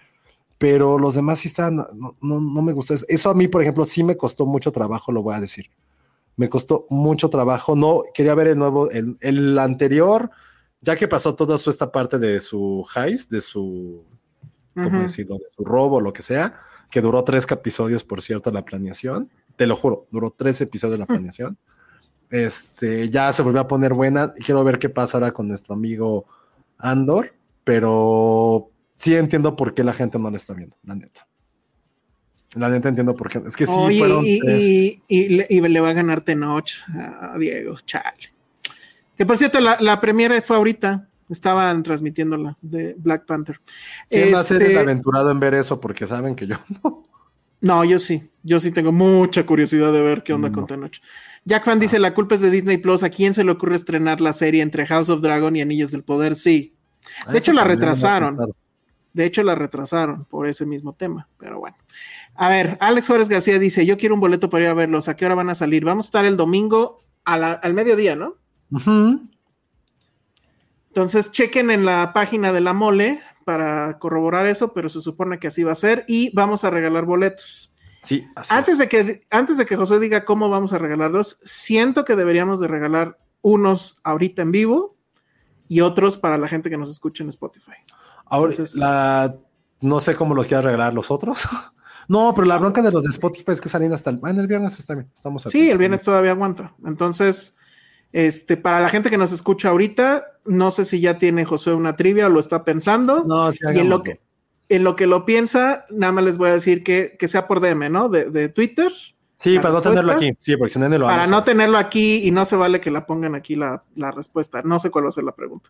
pero 0.64 0.98
los 0.98 1.14
demás 1.14 1.40
sí 1.40 1.48
están, 1.48 1.76
no, 1.76 2.16
no, 2.22 2.62
me 2.62 2.72
gusta. 2.72 2.94
Eso 3.06 3.28
a 3.28 3.34
mí, 3.34 3.48
por 3.48 3.60
ejemplo, 3.60 3.84
sí 3.84 4.02
me 4.02 4.16
costó 4.16 4.46
mucho 4.46 4.72
trabajo, 4.72 5.12
lo 5.12 5.22
voy 5.22 5.34
a 5.34 5.40
decir. 5.40 5.66
Me 6.36 6.48
costó 6.48 6.86
mucho 6.88 7.28
trabajo. 7.28 7.76
No 7.76 8.00
quería 8.14 8.34
ver 8.34 8.46
el 8.46 8.58
nuevo, 8.58 8.88
el, 8.88 9.18
el 9.20 9.58
anterior, 9.58 10.30
ya 10.80 10.96
que 10.96 11.06
pasó 11.06 11.34
toda 11.34 11.58
su, 11.58 11.68
esta 11.68 11.92
parte 11.92 12.18
de 12.18 12.40
su 12.40 12.82
heist, 12.96 13.30
de 13.30 13.42
su, 13.42 14.04
¿cómo 14.72 15.00
decirlo? 15.00 15.36
De 15.36 15.50
su 15.54 15.66
robo, 15.66 16.00
lo 16.00 16.14
que 16.14 16.22
sea, 16.22 16.58
que 16.90 17.02
duró 17.02 17.22
tres 17.24 17.46
episodios, 17.50 18.02
por 18.02 18.22
cierto, 18.22 18.50
la 18.50 18.64
planeación. 18.64 19.28
Te 19.56 19.66
lo 19.66 19.76
juro, 19.76 20.06
duró 20.10 20.34
tres 20.34 20.62
episodios 20.62 20.98
la 20.98 21.04
planeación. 21.04 21.58
Este, 22.30 23.10
ya 23.10 23.30
se 23.34 23.42
volvió 23.42 23.60
a 23.60 23.68
poner 23.68 23.92
buena. 23.92 24.32
Quiero 24.32 24.64
ver 24.64 24.78
qué 24.78 24.88
pasa 24.88 25.18
ahora 25.18 25.34
con 25.34 25.46
nuestro 25.46 25.74
amigo 25.74 26.24
Andor, 26.78 27.34
pero 27.64 28.70
sí 28.94 29.14
entiendo 29.14 29.56
por 29.56 29.74
qué 29.74 29.84
la 29.84 29.92
gente 29.92 30.18
no 30.18 30.30
la 30.30 30.36
está 30.36 30.54
viendo, 30.54 30.76
la 30.82 30.94
neta. 30.94 31.26
La 32.54 32.68
neta 32.68 32.88
entiendo 32.88 33.14
por 33.16 33.28
qué. 33.28 33.42
Es 33.46 33.56
que 33.56 33.66
sí 33.66 33.98
fueron. 33.98 34.24
Y, 34.24 35.02
y, 35.08 35.60
le 35.60 35.80
va 35.80 35.88
a 35.88 35.92
ganar 35.92 36.22
Tenoch 36.22 36.70
a 36.94 37.36
Diego, 37.38 37.76
chale. 37.84 38.32
Que 39.16 39.26
por 39.26 39.36
cierto, 39.36 39.60
la, 39.60 39.76
la 39.80 40.00
premiere 40.00 40.40
fue 40.40 40.56
ahorita. 40.56 41.08
Estaban 41.28 41.82
transmitiéndola 41.82 42.58
de 42.60 42.94
Black 42.98 43.24
Panther. 43.24 43.58
¿Quién 44.10 44.34
va 44.34 44.40
a 44.40 44.44
ser 44.44 44.60
el 44.60 44.68
este 44.68 44.78
aventurado 44.78 45.30
en 45.30 45.40
ver 45.40 45.54
eso? 45.54 45.80
Porque 45.80 46.06
saben 46.06 46.36
que 46.36 46.46
yo 46.46 46.56
no. 46.84 47.02
No, 47.60 47.82
yo 47.82 47.98
sí. 47.98 48.28
Yo 48.42 48.60
sí 48.60 48.70
tengo 48.70 48.92
mucha 48.92 49.46
curiosidad 49.46 49.90
de 49.90 50.02
ver 50.02 50.22
qué 50.22 50.34
onda 50.34 50.52
con 50.52 50.66
Tenoch. 50.66 51.00
Jack 51.46 51.64
Fan 51.64 51.80
dice: 51.80 51.96
ah. 51.96 52.00
La 52.00 52.14
culpa 52.14 52.34
es 52.34 52.42
de 52.42 52.50
Disney 52.50 52.76
Plus. 52.76 53.02
¿A 53.02 53.08
quién 53.08 53.32
se 53.32 53.42
le 53.42 53.52
ocurre 53.52 53.74
estrenar 53.74 54.20
la 54.20 54.34
serie 54.34 54.62
entre 54.62 54.86
House 54.86 55.08
of 55.08 55.22
Dragon 55.22 55.56
y 55.56 55.62
Anillos 55.62 55.90
del 55.90 56.04
Poder? 56.04 56.34
Sí. 56.34 56.74
De 57.30 57.38
hecho, 57.38 57.54
la 57.54 57.64
retrasaron. 57.64 58.54
De 59.14 59.24
hecho, 59.24 59.42
la 59.44 59.54
retrasaron 59.54 60.24
por 60.24 60.48
ese 60.48 60.66
mismo 60.66 60.92
tema, 60.92 61.28
pero 61.38 61.60
bueno. 61.60 61.76
A 62.34 62.48
ver, 62.48 62.76
Alex 62.80 63.06
Flores 63.06 63.28
García 63.28 63.60
dice, 63.60 63.86
yo 63.86 63.96
quiero 63.96 64.16
un 64.16 64.20
boleto 64.20 64.50
para 64.50 64.64
ir 64.64 64.70
a 64.70 64.74
verlos. 64.74 65.08
¿A 65.08 65.14
qué 65.14 65.24
hora 65.24 65.36
van 65.36 65.50
a 65.50 65.54
salir? 65.54 65.84
Vamos 65.84 66.06
a 66.06 66.08
estar 66.08 66.24
el 66.24 66.36
domingo 66.36 67.04
al 67.24 67.74
mediodía, 67.74 68.16
¿no? 68.16 68.36
Entonces, 70.88 71.30
chequen 71.30 71.70
en 71.70 71.84
la 71.86 72.12
página 72.12 72.52
de 72.52 72.60
la 72.60 72.72
mole 72.72 73.20
para 73.44 73.98
corroborar 74.00 74.46
eso, 74.46 74.72
pero 74.72 74.88
se 74.88 75.00
supone 75.00 75.38
que 75.38 75.46
así 75.46 75.62
va 75.62 75.72
a 75.72 75.76
ser 75.76 76.04
y 76.08 76.34
vamos 76.34 76.64
a 76.64 76.70
regalar 76.70 77.04
boletos. 77.04 77.72
Sí, 78.02 78.26
así 78.34 78.52
antes 78.52 78.78
de 78.78 78.88
que 78.88 79.26
antes 79.30 79.56
de 79.56 79.64
que 79.64 79.76
José 79.76 79.98
diga 79.98 80.24
cómo 80.24 80.50
vamos 80.50 80.72
a 80.72 80.78
regalarlos, 80.78 81.38
siento 81.42 82.04
que 82.04 82.16
deberíamos 82.16 82.58
de 82.60 82.68
regalar 82.68 83.18
unos 83.42 84.00
ahorita 84.02 84.42
en 84.42 84.52
vivo 84.52 84.96
y 85.68 85.80
otros 85.80 86.18
para 86.18 86.36
la 86.36 86.48
gente 86.48 86.68
que 86.68 86.76
nos 86.76 86.90
escucha 86.90 87.22
en 87.22 87.28
Spotify. 87.30 87.72
Ahora, 88.26 88.54
la, 88.74 89.34
no 89.80 90.00
sé 90.00 90.14
cómo 90.14 90.34
los 90.34 90.46
quiero 90.46 90.62
regalar 90.62 90.94
los 90.94 91.10
otros. 91.10 91.46
no, 92.08 92.32
pero 92.34 92.46
la 92.46 92.58
bronca 92.58 92.82
de 92.82 92.90
los 92.90 93.04
de 93.04 93.10
Spotify 93.10 93.52
es 93.52 93.60
que 93.60 93.68
salen 93.68 93.92
hasta 93.92 94.10
el, 94.10 94.20
el 94.22 94.46
viernes 94.46 94.78
está 94.78 94.94
bien. 94.94 95.10
Estamos 95.14 95.42
sí, 95.42 95.70
el 95.70 95.78
viernes 95.78 96.02
todavía 96.02 96.32
aguanta. 96.32 96.74
Entonces, 96.84 97.56
este, 98.12 98.56
para 98.56 98.80
la 98.80 98.88
gente 98.88 99.10
que 99.10 99.18
nos 99.18 99.32
escucha 99.32 99.70
ahorita, 99.70 100.24
no 100.44 100.70
sé 100.70 100.84
si 100.84 101.00
ya 101.00 101.18
tiene 101.18 101.44
José 101.44 101.72
una 101.72 101.96
trivia 101.96 102.26
o 102.26 102.30
lo 102.30 102.40
está 102.40 102.64
pensando. 102.64 103.24
No, 103.26 103.50
sí, 103.52 103.58
y 103.74 103.78
en 103.78 103.88
lo 103.88 104.02
que 104.02 104.20
en 104.68 104.84
lo 104.84 104.96
que 104.96 105.06
lo 105.06 105.24
piensa, 105.24 105.84
nada 105.90 106.12
más 106.12 106.24
les 106.24 106.38
voy 106.38 106.48
a 106.48 106.54
decir 106.54 106.82
que, 106.82 107.16
que 107.18 107.28
sea 107.28 107.46
por 107.46 107.60
DM, 107.60 107.90
¿no? 107.90 108.08
De, 108.08 108.30
de 108.30 108.48
Twitter, 108.48 108.90
Sí, 109.44 109.58
para 109.58 109.74
no 109.74 109.82
tenerlo 109.82 110.12
aquí. 110.12 110.34
Sí, 110.40 110.56
porque 110.56 110.72
si 110.72 110.78
no, 110.78 110.88
lo 110.88 111.04
Para 111.04 111.26
no 111.26 111.44
tenerlo 111.44 111.76
aquí 111.76 112.26
y 112.26 112.30
no 112.30 112.46
se 112.46 112.56
vale 112.56 112.80
que 112.80 112.90
la 112.90 113.04
pongan 113.04 113.34
aquí 113.34 113.56
la, 113.56 113.82
respuesta. 114.10 114.62
No 114.62 114.80
sé 114.80 114.90
cuál 114.90 115.04
va 115.04 115.08
a 115.08 115.12
ser 115.12 115.24
la 115.24 115.34
pregunta. 115.34 115.68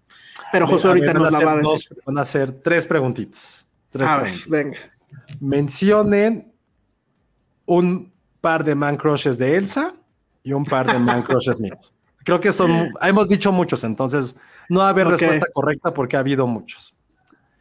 Pero 0.52 0.68
José 0.68 0.86
ahorita 0.86 1.12
nos 1.12 1.32
la 1.32 1.40
va 1.40 1.52
a 1.54 1.56
decir. 1.56 1.98
van 2.06 2.18
a 2.18 2.20
hacer 2.20 2.52
tres 2.52 2.86
preguntitas. 2.86 3.68
Tres 3.90 4.08
a 4.08 4.18
ver, 4.18 4.34
venga. 4.46 4.78
Mencionen 5.40 6.52
un 7.66 8.12
par 8.40 8.62
de 8.62 8.76
man 8.76 8.96
crushes 8.96 9.38
de 9.38 9.56
Elsa 9.56 9.92
y 10.44 10.52
un 10.52 10.64
par 10.64 10.92
de 10.92 10.98
man 11.00 11.22
crushes 11.22 11.58
míos. 11.58 11.92
Creo 12.22 12.38
que 12.38 12.52
son, 12.52 12.92
hemos 13.02 13.28
dicho 13.28 13.50
muchos, 13.50 13.82
entonces 13.82 14.36
no 14.68 14.80
va 14.80 14.86
a 14.86 14.90
haber 14.90 15.08
respuesta 15.08 15.46
correcta 15.52 15.92
porque 15.92 16.16
ha 16.16 16.20
habido 16.20 16.46
muchos. 16.46 16.93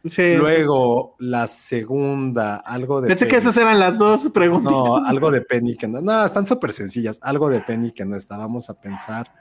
Sí. 0.08 0.34
Luego, 0.36 1.16
la 1.18 1.48
segunda, 1.48 2.56
algo 2.56 3.00
de. 3.00 3.08
Pensé 3.08 3.26
que 3.26 3.36
esas 3.36 3.56
eran 3.56 3.78
las 3.80 3.98
dos 3.98 4.30
preguntas. 4.34 4.70
No, 4.72 4.96
algo 4.96 5.30
de 5.30 5.40
Penny 5.40 5.76
que 5.76 5.88
no. 5.88 6.00
No, 6.02 6.24
están 6.26 6.44
súper 6.44 6.72
sencillas. 6.72 7.18
Algo 7.22 7.48
de 7.48 7.60
Penny 7.62 7.90
que 7.90 8.04
no 8.04 8.14
está. 8.14 8.36
Vamos 8.36 8.68
a 8.68 8.74
pensar 8.78 9.32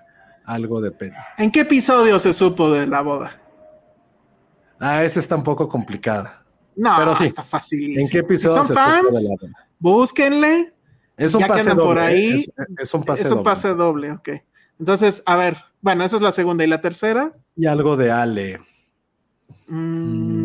algo 0.45 0.80
de 0.80 0.92
Penny. 0.92 1.16
¿En 1.38 1.51
qué 1.51 1.61
episodio 1.61 2.17
se 2.19 2.32
supo 2.32 2.72
de 2.72 2.88
la 2.88 3.01
boda? 3.01 3.42
Ah, 4.80 5.03
esa 5.03 5.19
está 5.19 5.35
un 5.35 5.43
poco 5.43 5.67
complicada. 5.67 6.43
No, 6.75 6.95
Pero 6.98 7.14
sí. 7.14 7.25
está 7.25 7.43
facilísimo. 7.43 8.06
¿En 8.06 8.09
qué 8.09 8.19
episodio 8.19 8.61
Si 8.64 8.67
se 8.69 8.74
son 8.74 8.77
supo 8.83 8.90
fans, 8.90 9.16
de 9.16 9.22
la 9.24 9.30
boda? 9.30 9.67
búsquenle. 9.80 10.74
Es 11.17 11.33
un 11.35 11.42
ya 11.42 11.48
pase 11.48 11.69
doble. 11.72 11.83
por 11.83 12.00
ahí, 12.00 12.30
es, 12.33 12.51
es 12.80 12.93
un 12.93 13.03
pase 13.03 13.22
es 13.24 13.27
un 13.30 13.38
doble. 13.38 13.43
pase 13.43 13.67
doble, 13.75 14.11
ok. 14.14 14.30
Entonces, 14.80 15.22
a 15.25 15.35
ver, 15.35 15.58
bueno, 15.82 16.03
esa 16.03 16.16
es 16.16 16.22
la 16.22 16.32
segunda. 16.32 16.64
¿Y 16.64 16.67
la 16.67 16.82
tercera? 16.82 17.33
Y 17.56 17.67
algo 17.67 17.95
de 17.95 18.11
Ale. 18.11 18.59
Mm, 19.67 20.42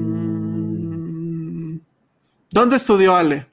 ¿Dónde 2.51 2.77
estudió 2.77 3.15
Ale? 3.17 3.47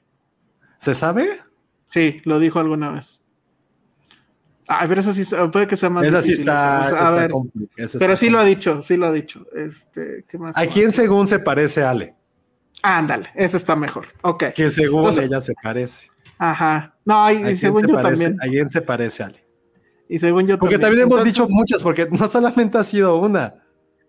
¿Se 0.78 0.94
sabe? 0.94 1.40
Sí, 1.84 2.20
lo 2.24 2.38
dijo 2.38 2.58
alguna 2.58 2.90
vez. 2.90 3.22
Ah, 4.68 4.84
pero 4.88 5.00
esa 5.00 5.14
sí 5.14 5.24
puede 5.52 5.66
que 5.68 5.76
sea 5.76 5.90
más 5.90 6.04
esa 6.04 6.20
sí 6.20 6.28
difícil, 6.30 6.48
está. 6.48 6.86
esa. 6.86 6.96
esa 6.96 7.08
A 7.08 7.10
ver, 7.12 7.30
esa 7.76 7.98
pero 8.00 8.16
sí 8.16 8.30
lo 8.30 8.38
ha 8.40 8.44
dicho, 8.44 8.82
sí 8.82 8.96
lo 8.96 9.06
ha 9.06 9.12
dicho. 9.12 9.46
Este, 9.54 10.24
¿qué 10.28 10.38
más? 10.38 10.56
¿A 10.56 10.66
quién 10.66 10.90
según 10.90 11.26
se 11.28 11.38
parece 11.38 11.84
Ale? 11.84 12.14
Ándale, 12.82 13.28
ese 13.34 13.56
está 13.58 13.76
mejor. 13.76 14.08
Ok. 14.22 14.44
Que 14.54 14.68
según 14.70 15.00
Entonces- 15.00 15.24
ella 15.26 15.40
se 15.40 15.54
parece. 15.62 16.08
Ajá. 16.38 16.94
No, 17.04 17.30
y, 17.30 17.42
¿A 17.44 17.56
según 17.56 17.86
yo 17.86 17.94
parece? 17.94 18.24
también. 18.24 18.42
¿A 18.42 18.50
quién 18.50 18.68
se 18.68 18.82
parece 18.82 19.22
Ale? 19.22 19.46
Y 20.08 20.18
según 20.18 20.46
yo 20.46 20.58
Porque 20.58 20.78
también 20.78 21.02
hemos 21.02 21.20
Entonces- 21.20 21.34
dicho 21.34 21.46
muchas, 21.48 21.82
porque 21.82 22.08
no 22.10 22.26
solamente 22.28 22.76
ha 22.78 22.84
sido 22.84 23.16
una. 23.18 23.54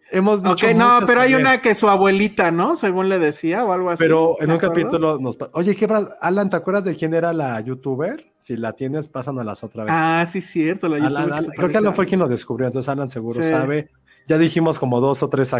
Hemos 0.09 0.39
Ok, 0.39 0.47
dicho 0.47 0.67
no, 0.73 0.93
muchas 0.93 1.07
pero 1.09 1.21
hay 1.21 1.31
también. 1.31 1.41
una 1.51 1.61
que 1.61 1.75
su 1.75 1.89
abuelita, 1.89 2.49
¿no? 2.51 2.75
Según 2.77 3.09
le 3.09 3.19
decía 3.19 3.65
o 3.65 3.73
algo 3.73 3.89
así. 3.89 3.99
Pero 4.01 4.37
en 4.39 4.47
¿me 4.47 4.53
un 4.53 4.57
acuerdo? 4.57 4.73
capítulo 4.73 5.19
nos... 5.19 5.37
Oye, 5.53 5.75
¿qué? 5.75 5.87
Alan, 6.21 6.49
¿te 6.49 6.55
acuerdas 6.55 6.85
de 6.85 6.95
quién 6.95 7.13
era 7.13 7.33
la 7.33 7.59
youtuber? 7.59 8.31
Si 8.37 8.55
la 8.55 8.73
tienes, 8.73 9.07
pásanos 9.09 9.45
otra 9.63 9.83
vez. 9.83 9.93
Ah, 9.95 10.25
sí, 10.25 10.39
cierto. 10.41 10.87
La 10.87 10.97
Alan- 10.97 11.09
youtuber 11.09 11.33
Alan- 11.33 11.51
creo 11.55 11.69
que 11.69 11.77
Alan 11.77 11.93
fue 11.93 12.05
quien 12.05 12.19
lo 12.21 12.27
descubrió, 12.29 12.67
entonces 12.67 12.87
Alan 12.89 13.09
seguro 13.09 13.43
Sí. 13.43 13.49
sabe. 13.49 13.89
Ya 14.27 14.37
dijimos 14.37 14.77
como 14.79 14.99
dos 15.01 15.23
o 15.23 15.29
tres 15.29 15.53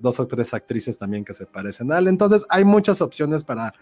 dos 0.00 0.20
o 0.20 0.26
tres 0.26 0.54
actrices 0.54 0.96
también 0.98 1.24
que 1.24 1.34
se 1.34 1.46
parecen 1.46 1.92
a 1.92 1.96
Alan. 1.98 2.08
Entonces 2.12 2.44
hay 2.48 2.64
muchas 2.64 3.00
opciones 3.02 3.44
para, 3.44 3.72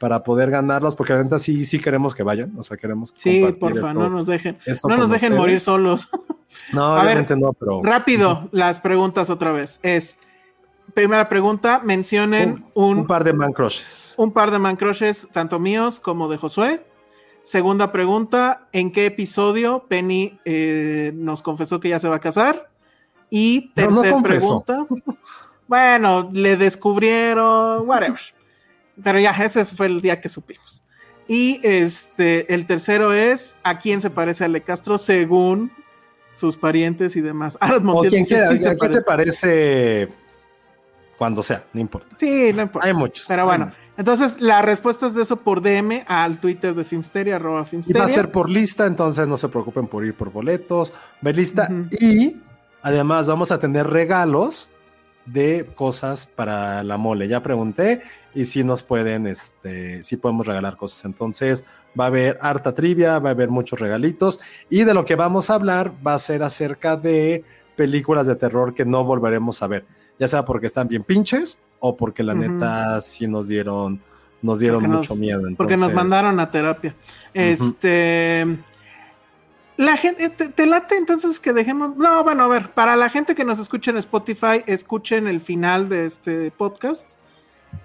para 0.00 0.24
poder 0.24 0.50
ganarlos, 0.50 0.96
porque 0.96 1.12
la 1.12 1.22
neta 1.22 1.38
sí, 1.38 1.64
sí 1.64 1.78
queremos 1.78 2.14
que 2.14 2.24
vayan. 2.24 2.52
O 2.58 2.62
sea, 2.64 2.76
queremos 2.76 3.12
Sí, 3.16 3.40
compartir 3.42 3.60
porfa, 3.60 3.76
esto- 3.90 3.92
no 3.94 4.10
nos 4.10 4.26
dejen. 4.26 4.58
No 4.88 4.96
nos 4.96 5.10
dejen 5.10 5.32
ustedes. 5.32 5.38
morir 5.38 5.60
solos. 5.60 6.08
No, 6.72 6.84
A 6.96 7.04
ver, 7.04 7.04
obviamente 7.04 7.36
no, 7.36 7.52
pero... 7.52 7.80
Rápido, 7.84 8.48
las 8.50 8.80
preguntas 8.80 9.30
otra 9.30 9.52
vez. 9.52 9.78
Es, 9.84 10.18
primera 10.94 11.28
pregunta, 11.28 11.80
mencionen 11.84 12.64
un, 12.74 12.98
un 12.98 13.06
par 13.06 13.22
de 13.22 13.32
man 13.32 13.52
crushes. 13.52 14.14
un 14.16 14.32
par 14.32 14.50
de 14.50 14.58
man 14.58 14.74
crushes, 14.74 15.28
tanto 15.32 15.60
míos 15.60 16.00
como 16.00 16.28
de 16.28 16.38
Josué. 16.38 16.84
Segunda 17.44 17.92
pregunta, 17.92 18.66
¿en 18.72 18.90
qué 18.90 19.06
episodio 19.06 19.84
Penny 19.88 20.40
eh, 20.44 21.12
nos 21.14 21.40
confesó 21.40 21.78
que 21.78 21.88
ya 21.90 22.00
se 22.00 22.08
va 22.08 22.16
a 22.16 22.20
casar? 22.20 22.68
Y 23.30 23.70
No, 23.76 23.90
no 23.90 24.00
tercera 24.02 24.22
pregunta, 24.22 24.86
bueno, 25.68 26.30
le 26.32 26.56
descubrieron, 26.56 27.88
whatever. 27.88 28.18
Pero 29.02 29.18
ya, 29.18 29.30
ese 29.30 29.64
fue 29.64 29.86
el 29.86 30.00
día 30.00 30.20
que 30.20 30.28
supimos. 30.28 30.82
Y 31.28 31.60
este, 31.62 32.52
el 32.52 32.66
tercero 32.66 33.12
es, 33.12 33.54
¿a 33.62 33.78
quién 33.78 34.00
se 34.00 34.10
parece 34.10 34.44
Ale 34.44 34.62
Castro 34.62 34.98
según 34.98 35.70
sus 36.32 36.56
parientes 36.56 37.14
y 37.16 37.20
demás? 37.20 37.56
Arad 37.60 37.78
O 37.78 37.82
Montiel 37.82 38.10
quien 38.10 38.22
dice, 38.24 38.34
quiera, 38.34 38.50
sí 38.56 38.66
¿a 38.66 38.74
quién 38.76 38.78
parece. 38.78 38.98
se 39.00 39.04
parece 39.04 40.08
cuando 41.16 41.42
sea, 41.42 41.64
no 41.74 41.80
importa. 41.80 42.16
Sí, 42.18 42.50
no 42.54 42.62
importa. 42.62 42.88
Hay 42.88 42.94
muchos. 42.94 43.26
Pero 43.28 43.44
bueno, 43.44 43.66
muchos. 43.66 43.80
entonces 43.98 44.40
la 44.40 44.62
respuesta 44.62 45.06
es 45.06 45.14
de 45.14 45.22
eso 45.22 45.36
por 45.36 45.60
DM 45.60 46.02
al 46.08 46.40
Twitter 46.40 46.74
de 46.74 46.82
Filmsteria, 46.84 47.36
arroba 47.36 47.58
Y 47.58 47.60
va 47.60 47.64
Filmsteria. 47.66 48.04
a 48.04 48.08
ser 48.08 48.32
por 48.32 48.48
lista, 48.48 48.86
entonces 48.86 49.28
no 49.28 49.36
se 49.36 49.48
preocupen 49.48 49.86
por 49.86 50.04
ir 50.04 50.14
por 50.14 50.32
boletos, 50.32 50.92
ver 51.20 51.36
lista. 51.36 51.68
Y 52.00 52.38
además 52.82 53.28
vamos 53.28 53.52
a 53.52 53.58
tener 53.58 53.86
regalos 53.86 54.70
de 55.32 55.66
cosas 55.74 56.26
para 56.26 56.82
la 56.82 56.96
mole. 56.96 57.28
Ya 57.28 57.42
pregunté 57.42 58.02
y 58.34 58.44
si 58.44 58.64
nos 58.64 58.82
pueden, 58.82 59.26
este, 59.26 60.02
si 60.04 60.16
podemos 60.16 60.46
regalar 60.46 60.76
cosas. 60.76 61.04
Entonces 61.04 61.64
va 61.98 62.04
a 62.04 62.06
haber 62.08 62.38
harta 62.40 62.72
trivia, 62.74 63.18
va 63.18 63.30
a 63.30 63.32
haber 63.32 63.50
muchos 63.50 63.78
regalitos. 63.80 64.40
Y 64.68 64.84
de 64.84 64.94
lo 64.94 65.04
que 65.04 65.16
vamos 65.16 65.50
a 65.50 65.54
hablar 65.54 65.92
va 66.06 66.14
a 66.14 66.18
ser 66.18 66.42
acerca 66.42 66.96
de 66.96 67.44
películas 67.76 68.26
de 68.26 68.36
terror 68.36 68.74
que 68.74 68.84
no 68.84 69.04
volveremos 69.04 69.62
a 69.62 69.66
ver. 69.66 69.84
Ya 70.18 70.28
sea 70.28 70.44
porque 70.44 70.66
están 70.66 70.86
bien 70.88 71.02
pinches 71.02 71.60
o 71.78 71.96
porque 71.96 72.22
la 72.22 72.34
neta 72.34 73.00
sí 73.00 73.26
nos 73.26 73.48
dieron, 73.48 74.00
nos 74.42 74.58
dieron 74.60 74.80
Porque 74.82 74.96
mucho 74.96 75.12
nos- 75.14 75.20
miedo. 75.20 75.40
Porque 75.56 75.72
nos 75.74 75.90
Entonces, 75.90 75.94
mandaron 75.96 76.38
a 76.40 76.50
terapia. 76.50 76.94
Este. 77.32 78.46
La 79.80 79.96
gente, 79.96 80.28
te, 80.28 80.50
te 80.50 80.66
late 80.66 80.94
entonces 80.94 81.40
que 81.40 81.54
dejemos. 81.54 81.96
No, 81.96 82.22
bueno, 82.22 82.44
a 82.44 82.48
ver, 82.48 82.70
para 82.72 82.96
la 82.96 83.08
gente 83.08 83.34
que 83.34 83.46
nos 83.46 83.58
escucha 83.58 83.90
en 83.90 83.96
Spotify, 83.96 84.62
escuchen 84.66 85.26
el 85.26 85.40
final 85.40 85.88
de 85.88 86.04
este 86.04 86.50
podcast. 86.50 87.12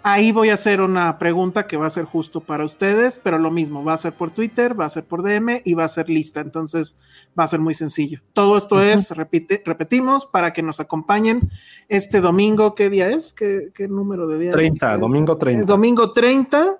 Ahí 0.03 0.33
voy 0.33 0.49
a 0.49 0.55
hacer 0.55 0.81
una 0.81 1.17
pregunta 1.17 1.67
que 1.67 1.77
va 1.77 1.87
a 1.87 1.89
ser 1.89 2.03
justo 2.03 2.41
para 2.41 2.65
ustedes, 2.65 3.21
pero 3.23 3.39
lo 3.39 3.49
mismo, 3.49 3.85
va 3.85 3.93
a 3.93 3.97
ser 3.97 4.11
por 4.11 4.31
Twitter, 4.31 4.77
va 4.77 4.83
a 4.83 4.89
ser 4.89 5.05
por 5.05 5.23
DM 5.23 5.61
y 5.63 5.73
va 5.73 5.85
a 5.85 5.87
ser 5.87 6.09
lista, 6.09 6.41
entonces 6.41 6.97
va 7.39 7.45
a 7.45 7.47
ser 7.47 7.61
muy 7.61 7.75
sencillo. 7.75 8.19
Todo 8.33 8.57
esto 8.57 8.81
es, 8.81 9.11
repite, 9.11 9.63
repetimos, 9.65 10.25
para 10.25 10.51
que 10.51 10.61
nos 10.61 10.81
acompañen 10.81 11.49
este 11.87 12.19
domingo, 12.19 12.75
¿qué 12.75 12.89
día 12.89 13.07
es? 13.07 13.31
¿Qué, 13.31 13.69
qué 13.73 13.87
número 13.87 14.27
de 14.27 14.37
día 14.37 14.51
30, 14.51 14.95
es? 14.95 14.99
domingo 14.99 15.37
30. 15.37 15.61
Es 15.61 15.67
domingo 15.67 16.11
30 16.11 16.77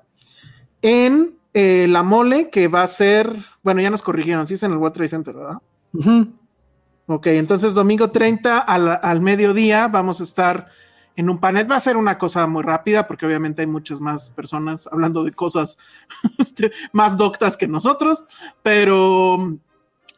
en 0.82 1.36
eh, 1.58 1.88
La 1.88 2.04
Mole, 2.04 2.50
que 2.50 2.68
va 2.68 2.84
a 2.84 2.88
ser, 2.88 3.34
bueno, 3.64 3.80
ya 3.80 3.90
nos 3.90 4.02
corrigieron, 4.02 4.46
sí 4.46 4.56
es 4.56 4.64
en 4.64 4.74
el 4.74 4.78
World 4.78 4.94
Trade 4.94 5.08
Center, 5.08 5.34
¿verdad? 5.34 5.60
Ok, 7.06 7.28
entonces 7.28 7.74
domingo 7.74 8.12
30 8.12 8.60
al, 8.60 9.00
al 9.02 9.22
mediodía 9.22 9.88
vamos 9.88 10.20
a 10.20 10.24
estar 10.24 10.68
en 11.16 11.30
un 11.30 11.40
panel. 11.40 11.72
Va 11.72 11.78
a 11.78 11.80
ser 11.80 11.96
una 11.96 12.18
cosa 12.18 12.46
muy 12.46 12.62
rápida 12.62 13.08
porque 13.08 13.26
obviamente 13.26 13.62
hay 13.62 13.68
muchas 13.68 14.02
más 14.02 14.32
personas 14.32 14.90
hablando 14.92 15.24
de 15.24 15.32
cosas 15.32 15.78
este, 16.38 16.74
más 16.92 17.16
doctas 17.16 17.56
que 17.56 17.70
nosotros, 17.70 18.26
pero 18.62 19.58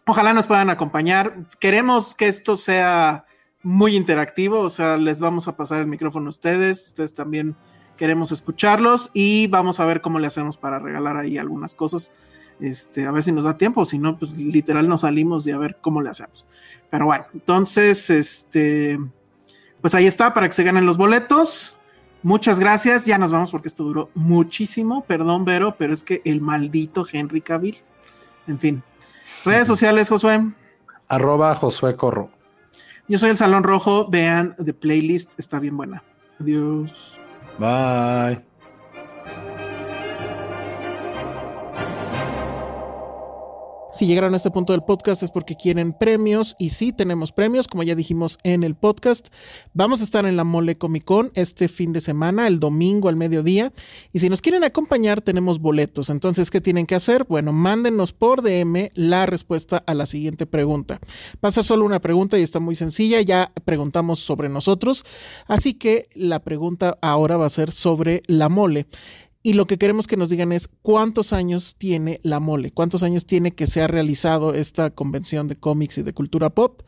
ojalá 0.08 0.34
nos 0.34 0.48
puedan 0.48 0.72
acompañar. 0.72 1.36
Queremos 1.60 2.16
que 2.16 2.30
esto 2.30 2.58
sea 2.58 3.26
muy 3.62 3.96
interactivo, 3.96 4.62
o 4.62 4.72
sea, 4.72 4.98
les 4.98 5.20
vamos 5.20 5.48
a 5.48 5.56
pasar 5.56 5.82
el 5.82 5.88
micrófono 5.88 6.28
a 6.28 6.30
ustedes, 6.32 6.88
ustedes 6.88 7.14
también 7.14 7.56
queremos 7.98 8.32
escucharlos 8.32 9.12
y 9.14 9.48
vamos 9.48 9.80
a 9.80 9.86
ver 9.86 10.02
cómo 10.02 10.20
le 10.20 10.28
hacemos 10.28 10.58
para 10.58 10.80
regalar 10.80 11.18
ahí 11.18 11.38
algunas 11.38 11.76
cosas. 11.76 12.12
Este, 12.60 13.06
a 13.06 13.12
ver 13.12 13.24
si 13.24 13.32
nos 13.32 13.44
da 13.44 13.58
tiempo, 13.58 13.86
si 13.86 14.00
no, 14.00 14.18
pues 14.18 14.32
literal 14.32 14.88
nos 14.88 15.02
salimos 15.02 15.46
y 15.46 15.52
a 15.52 15.58
ver 15.58 15.78
cómo 15.82 16.02
le 16.02 16.10
hacemos. 16.10 16.46
Pero 16.90 17.06
bueno, 17.06 17.26
entonces, 17.34 18.10
este, 18.10 18.98
pues 19.82 19.94
ahí 19.94 20.08
está 20.08 20.34
para 20.34 20.48
que 20.48 20.54
se 20.54 20.64
ganen 20.64 20.86
los 20.86 20.98
boletos. 20.98 21.78
Muchas 22.24 22.60
gracias. 22.60 23.06
Ya 23.06 23.18
nos 23.18 23.32
vamos 23.32 23.52
porque 23.52 23.68
esto 23.68 23.84
duró 23.84 24.10
muchísimo. 24.16 25.04
Perdón, 25.06 25.46
Vero, 25.46 25.76
pero 25.78 25.94
es 25.94 26.04
que 26.04 26.22
el 26.26 26.42
maldito 26.42 27.06
Henry 27.12 27.42
Cavill. 27.42 27.78
En 28.48 28.60
fin. 28.60 28.84
Redes 29.46 29.68
sociales, 29.68 30.10
Josué. 30.10 30.42
Arroba 31.08 31.56
Josué 31.56 31.96
Corro. 31.96 32.30
Yo 33.08 33.20
soy 33.20 33.30
el 33.30 33.38
Salón 33.38 33.64
Rojo. 33.64 34.08
Vean 34.10 34.56
The 34.64 34.74
Playlist. 34.74 35.40
Está 35.40 35.60
bien 35.60 35.78
buena. 35.78 36.04
Adiós. 36.40 37.17
Bye. 37.60 38.47
Si 43.98 44.06
llegaron 44.06 44.36
a 44.36 44.38
este 44.38 44.52
punto 44.52 44.74
del 44.74 44.84
podcast 44.84 45.24
es 45.24 45.32
porque 45.32 45.56
quieren 45.56 45.92
premios 45.92 46.56
y 46.60 46.70
sí 46.70 46.94
tenemos 46.94 47.32
premios, 47.32 47.68
como 47.68 47.82
ya 47.82 47.96
dijimos 47.96 48.38
en 48.44 48.64
el 48.64 48.76
podcast. 48.76 49.30
Vamos 49.74 50.02
a 50.02 50.04
estar 50.04 50.28
en 50.28 50.38
la 50.38 50.44
Mole 50.44 50.78
Comic 50.78 51.04
Con 51.04 51.32
este 51.34 51.68
fin 51.68 51.94
de 51.94 52.02
semana, 52.02 52.46
el 52.46 52.60
domingo 52.60 53.10
al 53.10 53.16
mediodía. 53.16 53.74
Y 54.14 54.20
si 54.20 54.30
nos 54.30 54.44
quieren 54.44 54.64
acompañar, 54.64 55.24
tenemos 55.24 55.58
boletos. 55.58 56.12
Entonces, 56.12 56.52
¿qué 56.52 56.62
tienen 56.62 56.86
que 56.86 56.94
hacer? 56.94 57.26
Bueno, 57.28 57.54
mándenos 57.54 58.14
por 58.14 58.44
DM 58.44 58.90
la 58.94 59.26
respuesta 59.26 59.84
a 59.88 59.96
la 59.96 60.06
siguiente 60.06 60.46
pregunta. 60.46 61.00
Va 61.44 61.50
a 61.50 61.52
ser 61.52 61.64
solo 61.64 61.84
una 61.84 62.00
pregunta 62.00 62.38
y 62.38 62.44
está 62.44 62.60
muy 62.60 62.76
sencilla. 62.76 63.20
Ya 63.22 63.52
preguntamos 63.66 64.20
sobre 64.20 64.48
nosotros. 64.48 65.06
Así 65.48 65.74
que 65.74 66.08
la 66.14 66.44
pregunta 66.44 67.00
ahora 67.02 67.38
va 67.38 67.48
a 67.48 67.50
ser 67.50 67.72
sobre 67.72 68.22
la 68.28 68.48
mole. 68.48 68.86
Y 69.48 69.54
lo 69.54 69.66
que 69.66 69.78
queremos 69.78 70.08
que 70.08 70.18
nos 70.18 70.30
digan 70.30 70.52
es 70.52 70.68
cuántos 70.82 71.32
años 71.32 71.78
tiene 71.78 72.20
la 72.22 72.42
mole, 72.42 72.72
cuántos 72.72 73.02
años 73.02 73.26
tiene 73.26 73.54
que 73.54 73.66
se 73.66 73.82
ha 73.82 73.88
realizado 73.88 74.54
esta 74.54 74.90
convención 74.90 75.48
de 75.48 75.56
cómics 75.56 76.00
y 76.00 76.04
de 76.04 76.12
cultura 76.12 76.50
pop. 76.50 76.82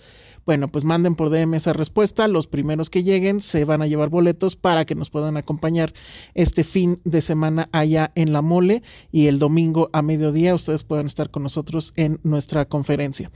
Bueno, 0.49 0.67
pues 0.67 0.83
manden 0.83 1.13
por 1.13 1.29
DM 1.29 1.53
esa 1.53 1.73
respuesta. 1.73 2.27
Los 2.27 2.47
primeros 2.47 2.89
que 2.89 3.03
lleguen 3.03 3.39
se 3.39 3.65
van 3.65 3.83
a 3.83 3.85
llevar 3.85 4.09
boletos 4.09 4.55
para 4.55 4.83
que 4.83 4.95
nos 4.95 5.11
puedan 5.11 5.37
acompañar 5.37 5.93
este 6.33 6.63
fin 6.63 6.99
de 7.03 7.21
semana 7.21 7.69
allá 7.71 8.11
en 8.15 8.33
la 8.33 8.41
mole 8.41 8.81
y 9.11 9.27
el 9.27 9.37
domingo 9.37 9.91
a 9.93 10.01
mediodía 10.01 10.55
ustedes 10.55 10.83
puedan 10.83 11.05
estar 11.05 11.29
con 11.29 11.43
nosotros 11.43 11.93
en 11.97 12.19
nuestra 12.23 12.65
conferencia. 12.65 13.29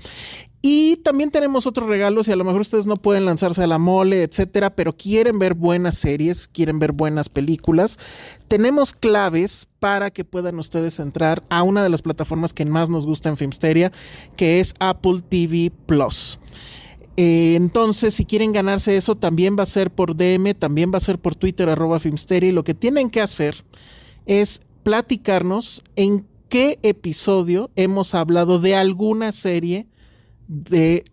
Y 0.64 0.96
también 1.04 1.30
tenemos 1.30 1.68
otros 1.68 1.88
regalos 1.88 2.28
y 2.28 2.32
a 2.32 2.36
lo 2.36 2.46
mejor 2.46 2.62
ustedes 2.62 2.88
no 2.88 2.96
pueden 2.96 3.26
lanzarse 3.26 3.62
a 3.62 3.68
la 3.68 3.78
mole, 3.78 4.24
etcétera, 4.24 4.76
pero 4.76 4.98
quieren 4.98 5.38
ver 5.38 5.54
buenas 5.54 5.96
series, 5.96 6.48
quieren 6.48 6.80
ver 6.80 6.94
buenas 6.94 7.30
películas. 7.30 8.00
Tenemos 8.48 8.94
claves 8.94 9.68
para 9.78 10.10
que 10.10 10.26
puedan 10.26 10.58
ustedes 10.58 11.00
entrar 11.00 11.44
a 11.52 11.62
una 11.62 11.84
de 11.84 11.90
las 11.90 12.02
plataformas 12.02 12.54
que 12.54 12.66
más 12.66 12.90
nos 12.90 13.06
gusta 13.06 13.30
en 13.30 13.38
Filmsteria, 13.38 13.92
que 14.36 14.60
es 14.60 14.74
Apple 14.80 15.22
TV 15.30 15.72
Plus. 15.86 16.40
Eh, 17.16 17.56
entonces, 17.56 18.14
si 18.14 18.26
quieren 18.26 18.52
ganarse 18.52 18.98
eso, 18.98 19.16
también 19.16 19.56
va 19.58 19.64
a 19.64 19.68
ser 19.68 19.92
por 19.92 20.16
DM, 20.16 20.56
también 20.56 20.92
va 20.92 20.98
a 20.98 21.02
ser 21.02 21.20
por 21.20 21.36
Twitter, 21.36 21.70
arroba 21.70 22.00
Filmsteria. 22.00 22.50
Y 22.50 22.54
lo 22.54 22.64
que 22.64 22.74
tienen 22.74 23.10
que 23.10 23.22
hacer 23.22 23.64
es 24.26 24.62
platicarnos 24.84 25.84
en 25.96 26.26
qué 26.50 26.80
episodio 26.84 27.72
hemos 27.76 28.16
hablado 28.16 28.60
de 28.60 28.76
alguna 28.76 29.32
serie 29.32 29.88
de 30.48 31.04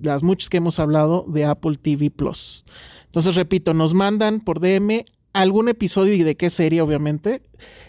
las 0.00 0.22
muchas 0.22 0.48
que 0.48 0.56
hemos 0.56 0.78
hablado 0.78 1.24
de 1.28 1.44
Apple 1.44 1.76
TV 1.80 2.10
Plus. 2.10 2.64
Entonces, 3.04 3.34
repito, 3.34 3.74
nos 3.74 3.92
mandan 3.92 4.40
por 4.40 4.60
DM 4.60 5.04
algún 5.32 5.68
episodio 5.68 6.14
y 6.14 6.22
de 6.22 6.36
qué 6.36 6.50
serie, 6.50 6.80
obviamente. 6.80 7.42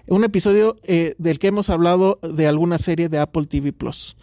Un 0.08 0.24
episodio 0.24 0.76
eh, 0.84 1.16
del 1.18 1.40
que 1.40 1.48
hemos 1.48 1.70
hablado 1.70 2.20
de 2.22 2.48
alguna 2.48 2.78
serie 2.78 3.10
de 3.10 3.20
Apple 3.20 3.46
TV 3.46 3.74
Plus. 3.74 4.16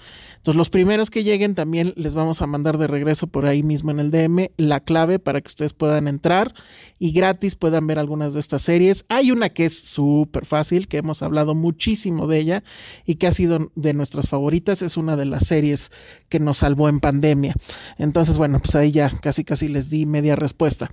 Los 0.55 0.71
primeros 0.71 1.11
que 1.11 1.25
lleguen 1.25 1.55
también 1.55 1.93
les 1.97 2.15
vamos 2.15 2.43
a 2.43 2.47
mandar 2.47 2.79
de 2.79 2.87
regreso 2.87 3.27
por 3.27 3.47
ahí 3.47 3.63
mismo 3.63 3.91
en 3.91 4.01
el 4.01 4.11
DM 4.11 4.51
la 4.57 4.81
clave 4.81 5.19
para 5.19 5.41
que 5.41 5.49
ustedes 5.49 5.73
puedan 5.73 6.09
entrar 6.09 6.55
y 6.99 7.13
gratis 7.13 7.57
puedan 7.57 7.87
ver 7.87 7.99
algunas 7.99 8.35
de 8.35 8.41
estas 8.41 8.63
series. 8.63 9.05
Hay 9.09 9.31
una 9.31 9.51
que 9.51 9.65
es 9.65 9.79
súper 9.79 10.47
fácil, 10.47 10.89
que 10.89 10.99
hemos 10.99 11.23
hablado 11.23 11.55
muchísimo 11.55 12.27
de 12.27 12.39
ella 12.39 12.65
y 13.05 13.17
que 13.17 13.27
ha 13.27 13.33
sido 13.33 13.71
de 13.75 13.95
nuestras 13.95 14.29
favoritas. 14.29 14.83
Es 14.83 14.97
una 14.97 15.17
de 15.17 15.25
las 15.25 15.47
series 15.47 15.91
que 16.29 16.41
nos 16.41 16.59
salvó 16.59 16.89
en 16.89 17.01
pandemia. 17.01 17.55
Entonces, 17.99 18.37
bueno, 18.37 18.61
pues 18.61 18.75
ahí 18.75 18.93
ya 18.93 19.11
casi 19.21 19.45
casi 19.45 19.69
les 19.69 19.91
di 19.91 20.07
media 20.07 20.37
respuesta. 20.37 20.91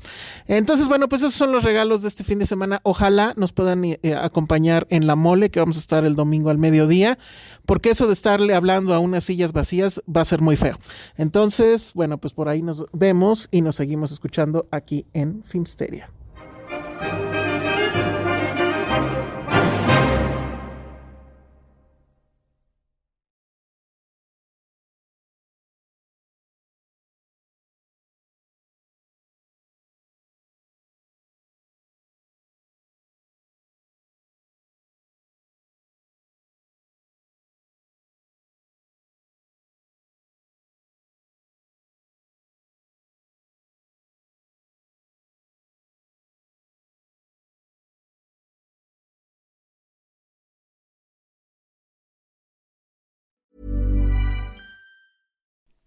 Entonces, 0.48 0.88
bueno, 0.88 1.10
pues 1.10 1.22
esos 1.22 1.36
son 1.36 1.52
los 1.52 1.64
regalos 1.64 2.02
de 2.02 2.08
este 2.08 2.24
fin 2.24 2.40
de 2.40 2.46
semana. 2.46 2.82
Ojalá 2.84 3.34
nos 3.36 3.52
puedan 3.52 3.84
eh, 3.86 4.00
acompañar 4.20 4.88
en 4.90 5.08
la 5.08 5.16
mole, 5.16 5.50
que 5.50 5.60
vamos 5.60 5.78
a 5.78 5.80
estar 5.80 6.06
el 6.06 6.16
domingo 6.16 6.50
al 6.50 6.58
mediodía, 6.58 7.18
porque 7.66 7.90
eso 7.90 8.08
de 8.08 8.14
estarle 8.14 8.54
hablando 8.54 8.94
a 8.94 9.00
una 9.00 9.22
vacías 9.54 10.02
va 10.14 10.22
a 10.22 10.26
ser 10.26 10.42
muy 10.42 10.56
feo. 10.56 10.78
Entonces, 11.18 11.92
bueno, 11.94 12.18
pues 12.18 12.34
por 12.34 12.50
ahí 12.50 12.62
nos 12.62 12.86
vemos 12.94 13.48
y 13.52 13.62
nos 13.62 13.76
seguimos 13.76 14.12
escuchando 14.12 14.68
aquí 14.72 15.06
en 15.14 15.44
Filmsteria. 15.44 16.10